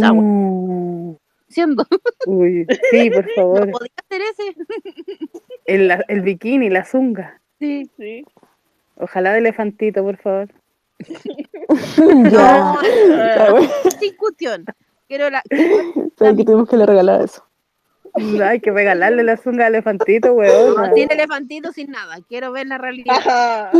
Siendo. 1.48 1.86
uy, 2.26 2.66
sí, 2.90 3.10
por 3.10 3.24
No 3.26 3.32
favor. 3.34 3.70
podía 3.70 3.92
hacer 4.04 4.22
ese. 4.22 4.56
El, 5.66 5.90
el 6.08 6.20
bikini, 6.22 6.70
la 6.70 6.84
zunga. 6.84 7.40
Sí. 7.58 7.90
Sí. 7.96 8.24
Ojalá 8.96 9.32
de 9.32 9.38
elefantito, 9.38 10.02
por 10.02 10.16
favor. 10.16 10.48
ya. 12.30 12.74
No, 13.36 13.50
güey. 13.52 13.68
sin 13.98 14.16
cuestión. 14.16 14.64
Quiero 15.08 15.28
la. 15.30 15.42
Sabes 16.18 16.36
que 16.36 16.44
tuvimos 16.44 16.68
que 16.68 16.76
le 16.76 16.86
regalar 16.86 17.22
eso. 17.22 17.44
Hay 18.42 18.60
que 18.60 18.70
regalarle 18.70 19.22
la 19.22 19.36
zunga 19.36 19.66
al 19.66 19.74
elefantito, 19.74 20.32
weón. 20.32 20.74
No, 20.74 20.94
sin 20.94 21.10
elefantito, 21.12 21.72
sin 21.72 21.90
nada. 21.90 22.16
Quiero 22.28 22.52
ver 22.52 22.66
la 22.66 22.78
realidad. 22.78 23.70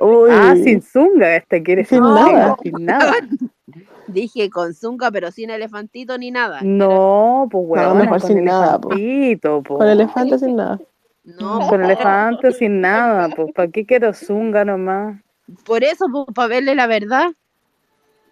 Uy. 0.00 0.30
Ah, 0.30 0.54
sin 0.54 0.82
zunga, 0.82 1.36
este 1.36 1.62
quiere 1.62 1.84
Sin 1.84 1.98
sin 2.02 2.14
nada. 2.14 2.56
Sin 2.62 2.84
nada. 2.84 3.14
Dije 4.06 4.50
con 4.50 4.74
zunga, 4.74 5.10
pero 5.10 5.30
sin 5.30 5.50
elefantito 5.50 6.18
ni 6.18 6.30
nada. 6.30 6.60
No, 6.62 7.48
pues 7.50 7.64
weón, 7.66 7.98
mejor 7.98 8.20
con 8.20 8.28
sin 8.28 8.44
nada, 8.44 8.80
po. 8.80 8.90
elefantito, 8.92 9.62
po. 9.62 9.78
Con 9.78 9.88
elefante 9.88 10.38
sin 10.38 10.56
nada. 10.56 10.80
No, 11.22 11.68
Con 11.68 11.84
elefante 11.84 12.50
sin 12.52 12.80
nada, 12.80 13.28
pues 13.28 13.52
¿para 13.52 13.68
qué 13.68 13.86
quiero 13.86 14.12
zunga 14.12 14.64
nomás? 14.64 15.20
por 15.64 15.82
eso, 15.84 16.06
para 16.34 16.48
verle 16.48 16.74
la 16.74 16.86
verdad. 16.86 17.26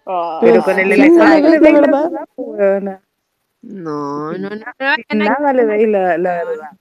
Ah. 0.05 0.39
Pero 0.41 0.63
con 0.63 0.79
el 0.79 0.87
Sí, 0.93 0.93
elefante 1.01 1.19
¿sabes 1.23 1.43
le 1.43 1.49
la 1.49 1.59
veis 1.59 1.73
la 1.73 1.81
verdad? 1.81 2.99
No, 3.61 4.31
no, 4.33 4.49
no. 4.49 4.65
Nada 5.13 5.53
le 5.53 5.65
veis 5.65 5.87
la, 5.87 6.17
la 6.17 6.43
verdad. 6.45 6.71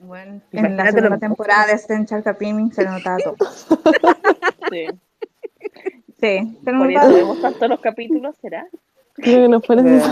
Bueno, 0.00 0.40
en 0.52 0.76
la 0.76 0.90
segunda 0.92 1.18
temporada 1.18 1.66
de 1.66 1.72
Essential 1.74 2.22
Capiming 2.22 2.72
se 2.72 2.84
notaba 2.84 3.18
todo. 3.18 3.36
Sí. 4.70 4.86
Sí, 6.20 6.58
se 6.64 6.64
Por 6.64 6.74
notaba 6.74 7.06
eso 7.06 7.14
vemos 7.14 7.40
tanto 7.42 7.68
los 7.68 7.80
capítulos, 7.80 8.34
¿será? 8.40 8.66
Creo 9.14 9.42
que 9.42 9.48
nos 9.48 9.68
Weón. 9.68 10.02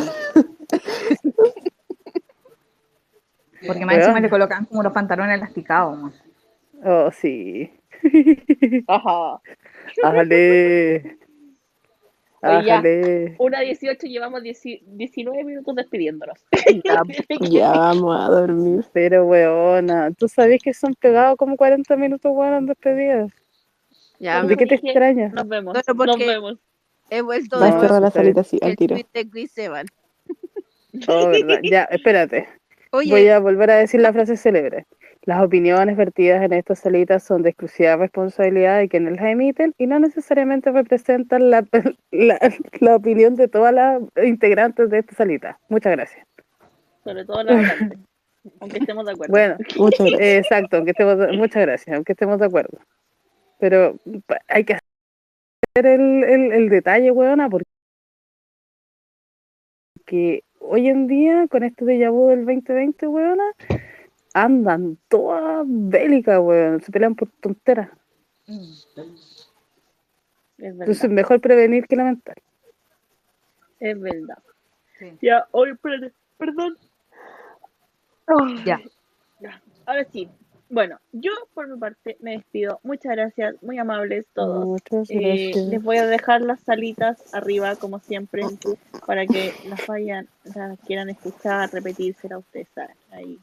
Porque 3.67 3.87
más 3.87 3.97
encima 3.97 4.21
le 4.21 4.29
colocan 4.31 4.65
como 4.67 4.83
los 4.83 4.93
pantalones 4.93 5.37
elasticados. 5.39 5.99
man. 5.99 6.13
Oh, 6.85 7.11
sí. 7.13 7.73
Ajá. 8.89 9.41
Ájale. 10.03 11.19
Ájale. 12.43 13.37
Una 13.39 13.61
18, 13.61 14.07
llevamos 14.09 14.43
10 14.43 14.61
19 14.85 15.45
minutos 15.45 15.75
despidiéndonos. 15.77 16.45
Ya 17.51 17.71
vamos 17.73 18.21
a 18.21 18.29
dormir. 18.29 18.85
Pero, 18.93 19.25
weona, 19.27 20.11
¿tú 20.13 20.29
sabes 20.29 20.61
que 20.63 20.75
son 20.75 20.95
pegados 20.95 21.37
como 21.37 21.57
40 21.57 21.97
minutos, 21.97 22.33
weón, 22.35 22.55
en 22.55 22.67
despedidas? 22.67 23.33
Ya, 24.19 24.43
¿De 24.43 24.57
qué 24.57 24.67
te 24.67 24.75
dije, 24.77 24.89
extraña? 24.89 25.29
Nos 25.29 25.49
vemos. 25.49 25.73
Bueno, 25.73 25.97
porque- 25.97 26.27
Nos 26.27 26.35
vemos. 26.35 26.59
he 27.11 27.23
vuelto 27.23 27.59
Va 27.61 27.67
a 27.69 27.71
No, 27.71 27.81
cerrar 27.81 28.03
la 28.03 28.11
salita 28.11 28.41
así, 28.43 28.59
al 28.61 28.71
el 28.71 28.77
tiro. 28.77 28.97
Oh. 31.09 31.33
Ya, 31.63 31.85
espérate. 31.85 32.49
Oye, 32.91 33.11
Voy 33.11 33.29
a 33.29 33.39
volver 33.39 33.71
a 33.71 33.77
decir 33.77 34.01
la 34.01 34.13
frase 34.13 34.37
célebre. 34.37 34.87
Las 35.25 35.41
opiniones 35.41 35.97
vertidas 35.97 36.43
en 36.43 36.53
estas 36.53 36.81
salitas 36.81 37.23
son 37.23 37.43
de 37.43 37.51
exclusiva 37.51 37.97
responsabilidad 37.97 38.79
de 38.79 38.89
quienes 38.89 39.15
las 39.17 39.25
emiten 39.27 39.73
y 39.79 39.87
no 39.87 40.01
necesariamente 40.01 40.73
representan 40.73 41.49
la, 41.51 41.65
la, 42.11 42.39
la 42.81 42.97
opinión 42.97 43.37
de 43.37 43.47
todas 43.49 43.73
las 43.73 44.03
integrantes 44.25 44.91
de 44.91 44.99
esta 44.99 45.15
salita. 45.15 45.61
Muchas 45.69 45.93
gracias. 45.93 46.27
Sobre 47.05 47.25
todo 47.25 47.43
la 47.45 47.55
vacante. 47.55 47.99
Aunque 48.61 48.79
estemos 48.79 49.07
de 49.07 49.13
acuerdo. 49.13 49.31
Bueno, 49.33 49.57
Muchas 49.79 50.07
gracias. 50.07 50.21
eh, 50.21 50.39
exacto, 50.39 50.77
aunque 50.77 50.91
estemos, 50.91 51.17
muchas 51.37 51.63
gracias, 51.63 51.97
aunque 51.97 52.13
estemos 52.13 52.41
de 52.41 52.47
acuerdo. 52.47 52.79
Pero 53.59 53.97
hay 54.49 54.65
que 54.65 54.75
hacer 54.75 55.87
el, 55.87 56.25
el, 56.25 56.53
el 56.53 56.69
detalle, 56.69 57.13
weona, 57.13 57.49
porque 57.49 57.65
hoy 60.59 60.89
en 60.89 61.07
día, 61.07 61.47
con 61.49 61.63
este 61.63 61.85
déjà 61.85 62.11
vu 62.11 62.29
del 62.29 62.45
2020, 62.45 63.07
weona, 63.07 63.45
andan 64.35 64.99
todas 65.09 65.65
bélicas, 65.67 66.39
weón, 66.41 66.81
se 66.81 66.93
pelean 66.93 67.15
por 67.15 67.29
tonteras. 67.41 67.91
es 68.47 68.87
verdad. 70.59 70.81
Entonces, 70.81 71.11
mejor 71.11 71.41
prevenir 71.41 71.87
que 71.87 71.97
lamentar. 71.97 72.37
Es 73.81 74.01
verdad. 74.01 74.39
Sí. 74.99 75.17
Ya, 75.21 75.47
hoy, 75.51 75.71
espérate, 75.71 76.13
perdón. 76.39 76.79
Ya. 78.65 78.81
ya. 79.41 79.61
Ahora 79.87 80.05
sí. 80.13 80.29
Bueno, 80.71 80.99
yo 81.13 81.33
por 81.53 81.69
mi 81.69 81.79
parte 81.79 82.17
me 82.21 82.33
despido. 82.33 82.81
Muchas 82.83 83.13
gracias, 83.13 83.63
muy 83.63 83.79
amables 83.79 84.25
todos. 84.33 84.65
Muchas 84.65 85.11
Eh, 85.11 85.51
gracias. 85.51 85.67
les 85.69 85.83
voy 85.83 85.99
a 85.99 86.07
dejar 86.07 86.41
las 86.41 86.61
salitas 86.61 87.35
arriba, 87.35 87.77
como 87.77 87.99
siempre, 87.99 88.43
para 89.07 89.27
que 89.27 89.53
las 89.69 89.87
vayan, 89.87 90.29
las 90.45 90.79
quieran 90.81 91.11
escuchar, 91.11 91.71
repetírsela 91.73 92.39
ustedes 92.39 92.69
saben, 92.75 92.97
ahí, 93.11 93.39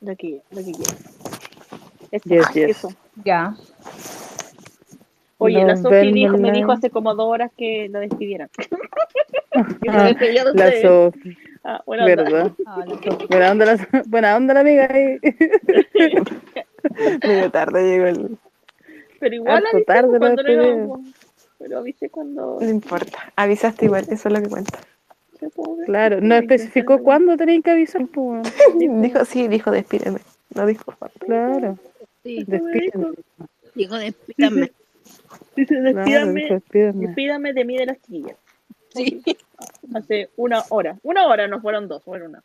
lo 0.00 0.16
que, 0.16 0.40
lo 0.50 0.58
que 0.64 0.72
quieran. 0.72 0.96
Eso, 2.10 2.28
Yes, 2.28 2.46
yes. 2.54 2.70
eso. 2.70 2.88
Ya. 3.24 3.54
Oye, 5.40 5.58
la 5.64 5.74
Nos 5.74 5.82
Sofi 5.82 6.12
dijo, 6.12 6.36
me 6.36 6.48
la- 6.48 6.54
dijo 6.54 6.72
hace 6.72 6.90
como 6.90 7.14
dos 7.14 7.26
horas 7.28 7.52
que 7.56 7.88
la 7.90 8.00
despidieran. 8.00 8.48
Ah, 9.88 10.12
La 10.32 10.50
ustedes. 10.50 10.82
Sofi, 10.82 11.36
Ah, 11.64 11.82
buena 11.84 12.04
onda. 12.04 12.22
¿verdad? 12.22 12.52
Ah, 12.66 12.84
la. 12.86 13.26
Buena 13.28 13.50
onda, 13.50 13.64
la, 13.66 13.88
buena 14.06 14.36
onda 14.36 14.54
la 14.54 14.60
amiga 14.60 14.86
ahí. 14.88 15.18
Medio 17.26 17.50
tarde 17.50 17.82
llegó 17.82 18.06
el. 18.06 18.38
Pero 19.18 19.34
igual 19.34 19.64
avisé 19.66 19.84
tarde 19.84 20.12
la 20.12 20.18
cuando 20.18 20.42
no. 20.42 21.02
Pero 21.58 21.78
avisé 21.78 22.08
cuando 22.10 22.58
No 22.60 22.68
importa. 22.68 23.32
Avisaste 23.34 23.86
igual, 23.86 24.04
eso 24.10 24.28
es 24.28 24.34
lo 24.34 24.42
que 24.42 24.48
cuenta. 24.48 24.78
Pudo. 25.54 25.84
Claro, 25.84 26.20
no 26.20 26.34
especificó 26.34 27.02
cuándo 27.02 27.36
tenían 27.36 27.62
que 27.62 27.70
avisar, 27.70 28.06
pues. 28.12 28.52
Dijo, 28.78 29.24
sí, 29.24 29.48
dijo 29.48 29.70
despídeme. 29.70 30.20
No 30.54 30.66
dijo 30.66 30.84
cuándo. 30.98 31.16
Claro, 31.20 31.78
sí, 32.22 32.44
despídeme. 32.46 33.12
digo, 33.74 33.96
despídame. 33.96 34.72
Dice, 35.56 35.74
Claro, 35.74 35.92
despídame, 35.94 36.40
dijo, 36.72 36.98
despídame 37.00 37.52
de 37.52 37.64
mí 37.64 37.76
de 37.76 37.86
las 37.86 38.00
chiquillas. 38.02 38.36
Sí. 38.94 39.22
Hace 39.94 40.30
una 40.36 40.62
hora. 40.70 40.98
Una 41.02 41.26
hora, 41.26 41.46
no 41.48 41.60
fueron 41.60 41.88
dos, 41.88 42.02
fueron 42.02 42.30
una. 42.30 42.42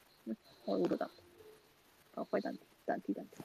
No 0.68 0.78
duró 0.78 0.98
tanto. 0.98 1.14
No 2.16 2.26
fue 2.26 2.42
tanto, 2.42 2.64
tanto, 2.86 3.14
tanto. 3.14 3.38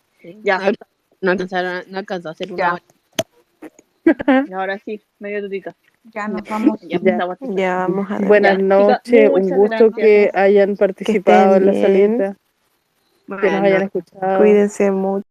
Ya, 0.43 0.59
No, 0.59 0.73
no 1.21 1.31
alcanzaron, 1.33 1.83
no 1.89 1.99
alcanzó 1.99 2.29
a 2.29 2.33
hacer 2.33 2.53
una 2.53 2.59
Ya. 2.59 2.75
hora. 2.75 4.45
y 4.49 4.53
ahora 4.53 4.79
sí, 4.79 5.01
medio 5.19 5.43
tutita. 5.43 5.75
Ya 6.05 6.29
nos 6.29 6.43
vamos. 6.49 6.81
Ya, 6.83 6.99
Ya. 7.01 7.77
vamos 7.77 8.11
a 8.11 8.19
Buenas 8.21 8.59
noches, 8.59 9.31
un 9.31 9.49
gusto 9.51 9.91
gracias. 9.91 9.95
que 9.97 10.31
hayan 10.35 10.77
participado 10.77 11.57
en 11.57 11.67
la 11.67 11.73
bien. 11.73 11.83
salita, 11.85 12.37
que 13.27 13.33
nos 13.33 13.43
hayan 13.43 13.63
Bueno, 13.63 13.85
escuchado. 13.85 14.39
Cuídense 14.39 14.91
mucho. 14.91 15.25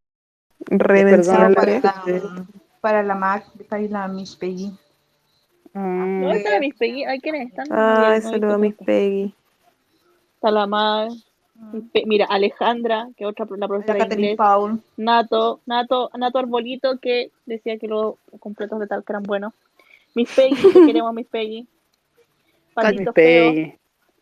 Reven 0.69 1.21
Perdón, 1.21 1.35
siempre. 1.35 1.75
la- 1.75 1.81
Para 1.81 2.05
la, 2.05 2.45
para 2.81 3.03
la 3.03 3.15
Mac, 3.15 3.45
está 3.59 3.75
ahí 3.77 3.87
la 3.87 4.07
Miss 4.07 4.35
Peggy. 4.35 4.71
Ah, 5.73 5.79
No, 5.79 6.31
está 6.31 6.59
mis 6.59 6.75
Peggy. 6.75 7.05
¿Ay, 7.05 7.19
quiénes 7.19 7.49
están? 7.49 7.67
Ay, 7.71 8.19
No, 8.21 8.25
no 8.25 8.31
saludo 8.31 8.53
a 8.53 8.57
vi 8.57 8.61
mis 8.61 8.73
fotos. 8.73 8.85
Peggy. 8.87 9.33
Está 10.35 10.51
la 10.51 10.67
Mar. 10.67 11.09
Miss 11.73 11.83
Pe- 11.91 12.03
Mira, 12.05 12.25
Alejandra, 12.29 13.07
que 13.15 13.25
otra 13.25 13.45
la 13.49 13.57
La 13.57 13.67
profesora 13.67 14.05
de 14.05 14.15
inglés. 14.15 14.37
Paul. 14.37 14.79
Nato, 14.97 15.59
Nato, 15.65 16.09
Nato 16.17 16.37
Arbolito, 16.39 16.97
que 16.99 17.31
decía 17.45 17.77
que 17.79 17.87
los 17.87 18.15
completos 18.39 18.79
de 18.79 18.87
tal 18.87 19.03
que 19.03 19.11
eran 19.13 19.23
buenos. 19.23 19.53
Miss 20.15 20.33
Peggy, 20.35 20.55
que 20.55 20.85
queremos 20.85 21.13
Miss 21.13 21.27
Peggy. 21.27 21.67
Patito 22.73 23.13
Feo, 23.13 23.53
Peggy. 23.53 23.73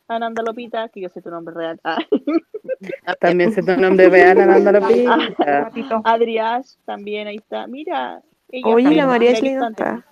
Ananda 0.07 0.43
Lopita, 0.43 0.87
que 0.89 1.01
yo 1.01 1.09
sé 1.09 1.21
tu 1.21 1.29
nombre 1.29 1.53
real. 1.55 1.79
Ah, 1.83 1.97
También 3.19 3.51
se 3.51 3.61
tu 3.63 3.75
nombre 3.75 4.09
real, 4.09 4.39
Ananda 4.39 4.71
Lopita. 4.79 5.17
Patito. 5.37 6.01
Adriash, 6.03 6.75
también 6.85 7.27
ahí 7.27 7.37
está. 7.37 7.67
Mira. 7.67 8.21
ella 8.49 8.67
Oye, 8.67 8.95
la 8.95 9.07
María 9.07 9.31
no 9.31 9.67
está. 9.69 10.05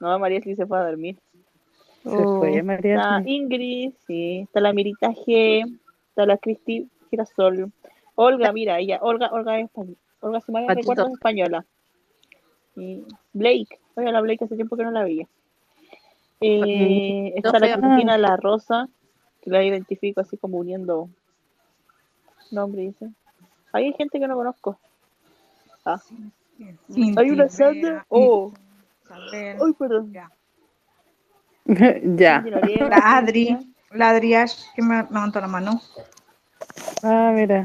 No, 0.00 0.18
María 0.18 0.38
Ashley 0.38 0.56
se 0.56 0.66
fue 0.66 0.78
a 0.78 0.84
dormir. 0.86 1.18
Se 2.02 2.10
Oh. 2.10 2.38
fue 2.38 2.62
María. 2.62 2.96
Está 2.96 3.22
Ingrid, 3.24 3.92
sí. 4.06 4.40
Está 4.40 4.60
la 4.60 4.72
Mirita 4.72 5.08
G. 5.12 5.64
Está 6.10 6.26
la 6.26 6.36
Cristi 6.36 6.88
Girasol. 7.10 7.72
Olga, 8.14 8.52
mira, 8.52 8.78
ella. 8.78 8.98
Olga, 9.00 9.30
Olga 9.32 9.58
es 9.58 9.64
española. 9.66 9.96
Olga, 10.20 10.40
Patito. 10.40 10.74
recuerdo, 10.74 11.06
es 11.06 11.12
española. 11.14 11.64
Y 12.76 13.02
Blake. 13.34 13.78
Oye, 13.96 14.10
la 14.10 14.20
Blake 14.22 14.44
hace 14.44 14.56
tiempo 14.56 14.76
que 14.76 14.84
no 14.84 14.90
la 14.90 15.04
veía. 15.04 15.26
Eh, 16.40 17.32
está 17.36 17.58
la. 17.58 17.76
Cristina 17.76 18.16
La 18.16 18.36
Rosa, 18.36 18.88
que 19.42 19.50
la 19.50 19.62
identifico 19.62 20.20
así 20.20 20.36
como 20.36 20.58
uniendo 20.58 21.10
nombre, 22.50 22.82
dice. 22.82 23.10
Hay 23.72 23.92
gente 23.94 24.18
que 24.18 24.28
no 24.28 24.36
conozco. 24.36 24.78
Ah, 25.84 26.00
hay 27.16 27.30
una 27.30 27.48
Sandra. 27.48 28.06
Oh, 28.08 28.52
ay, 29.10 29.72
perdón. 29.78 30.12
Ya. 30.12 30.30
ya. 31.66 32.44
La 32.88 33.18
Adri, 33.18 33.74
la 33.90 34.10
Adriash, 34.10 34.62
que 34.74 34.82
me 34.82 35.02
me 35.02 35.08
levantó 35.10 35.40
la 35.40 35.48
mano. 35.48 35.80
Ah, 37.02 37.32
mira. 37.34 37.64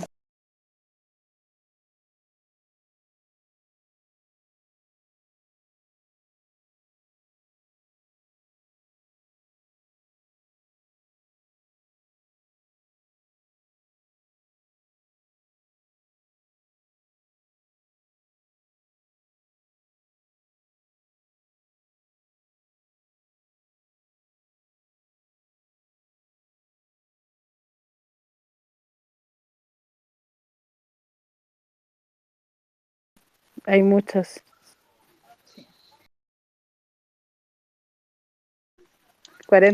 Hay 33.65 33.83
muchas. 33.83 34.43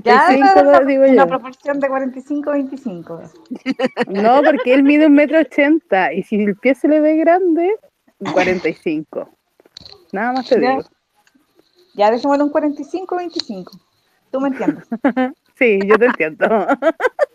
Ya, 0.04 0.26
45, 0.28 0.62
una, 0.62 0.80
digo 0.82 1.04
una 1.04 1.24
yo. 1.24 1.28
proporción 1.28 1.80
de 1.80 1.90
45-25. 1.90 3.32
No, 4.08 4.44
porque 4.44 4.74
él 4.74 4.84
mide 4.84 5.08
un 5.08 5.14
metro 5.14 5.40
ochenta 5.40 6.14
y 6.14 6.24
si 6.24 6.42
el 6.42 6.56
pie 6.56 6.76
se 6.76 6.88
le 6.88 7.02
ve 7.02 7.18
grande, 7.18 7.78
45. 8.32 9.30
Nada 10.14 10.32
más 10.32 10.48
te 10.48 10.62
Ya. 10.62 10.70
digo. 10.70 10.84
Ya 11.94 12.12
dejémoslo 12.12 12.46
un 12.46 12.52
45-25. 12.52 13.72
Tú 14.32 14.40
me 14.40 14.50
entiendes. 14.50 14.86
Sí, 15.58 15.80
yo 15.88 15.98
te 15.98 16.08
entiendo. 16.08 16.68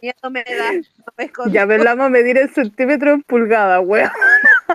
Miedo 0.03 0.31
me 0.31 0.45
da. 0.45 0.73
No 0.73 1.13
me. 1.17 1.31
Ya 1.51 1.63
hablamos 1.63 2.05
a 2.05 2.09
medir 2.11 2.37
en 2.37 2.51
centímetros 2.51 3.15
en 3.15 3.23
pulgadas, 3.23 3.83
weón. 3.83 4.11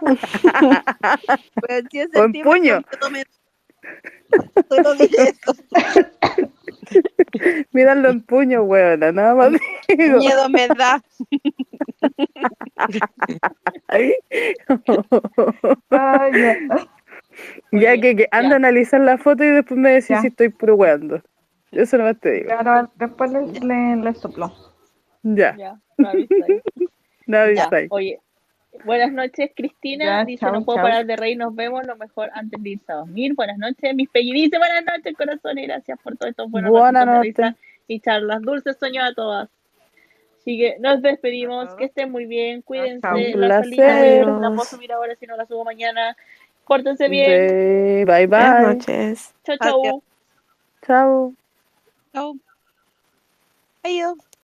Weón, 0.02 1.88
si 1.92 2.00
es 2.00 2.10
O 2.16 2.24
en 2.24 2.34
centímetro, 2.34 2.52
puño. 2.52 2.82
Solo 4.70 4.96
dije 4.96 5.30
eso. 5.30 5.54
Mídanlo 7.72 8.10
en 8.10 8.22
puño, 8.24 8.64
weón. 8.64 9.00
Nada 9.00 9.36
más 9.36 9.52
digo. 9.88 10.18
Miedo 10.18 10.50
me 10.50 10.68
da. 10.70 11.02
Ay, 13.90 14.14
ya. 16.34 16.58
ya 17.72 18.02
que, 18.02 18.16
que 18.16 18.28
anda 18.32 18.54
a 18.54 18.58
analizar 18.58 19.02
la 19.02 19.18
foto 19.18 19.44
y 19.44 19.50
después 19.50 19.80
me 19.80 19.92
decís 19.92 20.10
Ya. 20.10 20.22
si 20.22 20.28
estoy 20.28 20.50
puro 20.50 20.76
weando. 20.76 21.22
Eso 21.72 21.98
nomás 21.98 22.20
te 22.20 22.32
digo. 22.32 22.48
Claro, 22.48 22.90
después 22.96 23.32
le, 23.32 23.42
le, 23.60 23.96
le 23.98 24.14
soplo. 24.14 24.54
Ya, 25.24 25.56
Ya, 25.58 25.80
no 27.28 27.38
avisáis. 27.40 27.88
Oye, 27.92 28.20
buenas 28.84 29.12
noches, 29.12 29.52
Cristina. 29.56 30.06
Ya, 30.06 30.26
dice, 30.26 30.42
chao, 30.46 30.54
no 30.54 30.64
puedo 30.66 30.78
chao. 30.78 30.84
parar 30.86 31.06
de 31.06 31.16
reír, 31.16 31.38
nos 31.38 31.56
vemos 31.56 31.86
lo 31.86 31.96
mejor 31.96 32.30
antes 32.34 32.62
de 32.62 32.72
irse 32.72 32.92
a 32.92 32.96
dormir. 32.96 33.34
Buenas 33.36 33.58
noches, 33.58 33.96
mis 33.96 34.10
Peggy. 34.10 34.34
Dice, 34.34 34.58
buenas 34.58 34.84
noches, 34.86 35.16
corazón, 35.16 35.58
y 35.60 35.64
gracias 35.68 36.00
por 36.02 36.18
todos 36.18 36.32
estos 36.32 36.50
buenos 36.52 36.72
Buenas 36.72 37.22
risa 37.22 37.42
noches. 37.50 37.62
y 37.88 38.00
charlas. 38.00 38.42
Dulces 38.42 38.78
sueños 38.78 39.04
a 39.06 39.14
todas. 39.14 39.50
Así 40.40 40.60
que 40.60 40.78
nos 40.80 41.02
despedimos, 41.02 41.74
que 41.76 41.86
estén 41.86 42.12
muy 42.12 42.26
bien, 42.26 42.62
cuídense. 42.62 43.08
Un 43.08 43.42
La 43.42 43.64
salida 43.64 43.86
placer. 43.88 44.28
la 44.28 44.50
puedo 44.50 44.66
subir 44.66 44.92
ahora 44.92 45.16
si 45.16 45.26
no 45.26 45.38
la 45.38 45.46
subo 45.46 45.64
mañana. 45.64 46.16
Pórtense 46.68 47.10
bien. 47.10 47.48
Be- 47.48 48.06
Bye 48.06 48.28
Buenas 48.28 48.62
bye. 48.62 48.74
noches. 48.76 49.34
Chao, 49.44 49.58
chao. 49.58 50.04
Chao. 50.86 51.34
Chao. 52.14 52.36
Adiós. 53.84 54.18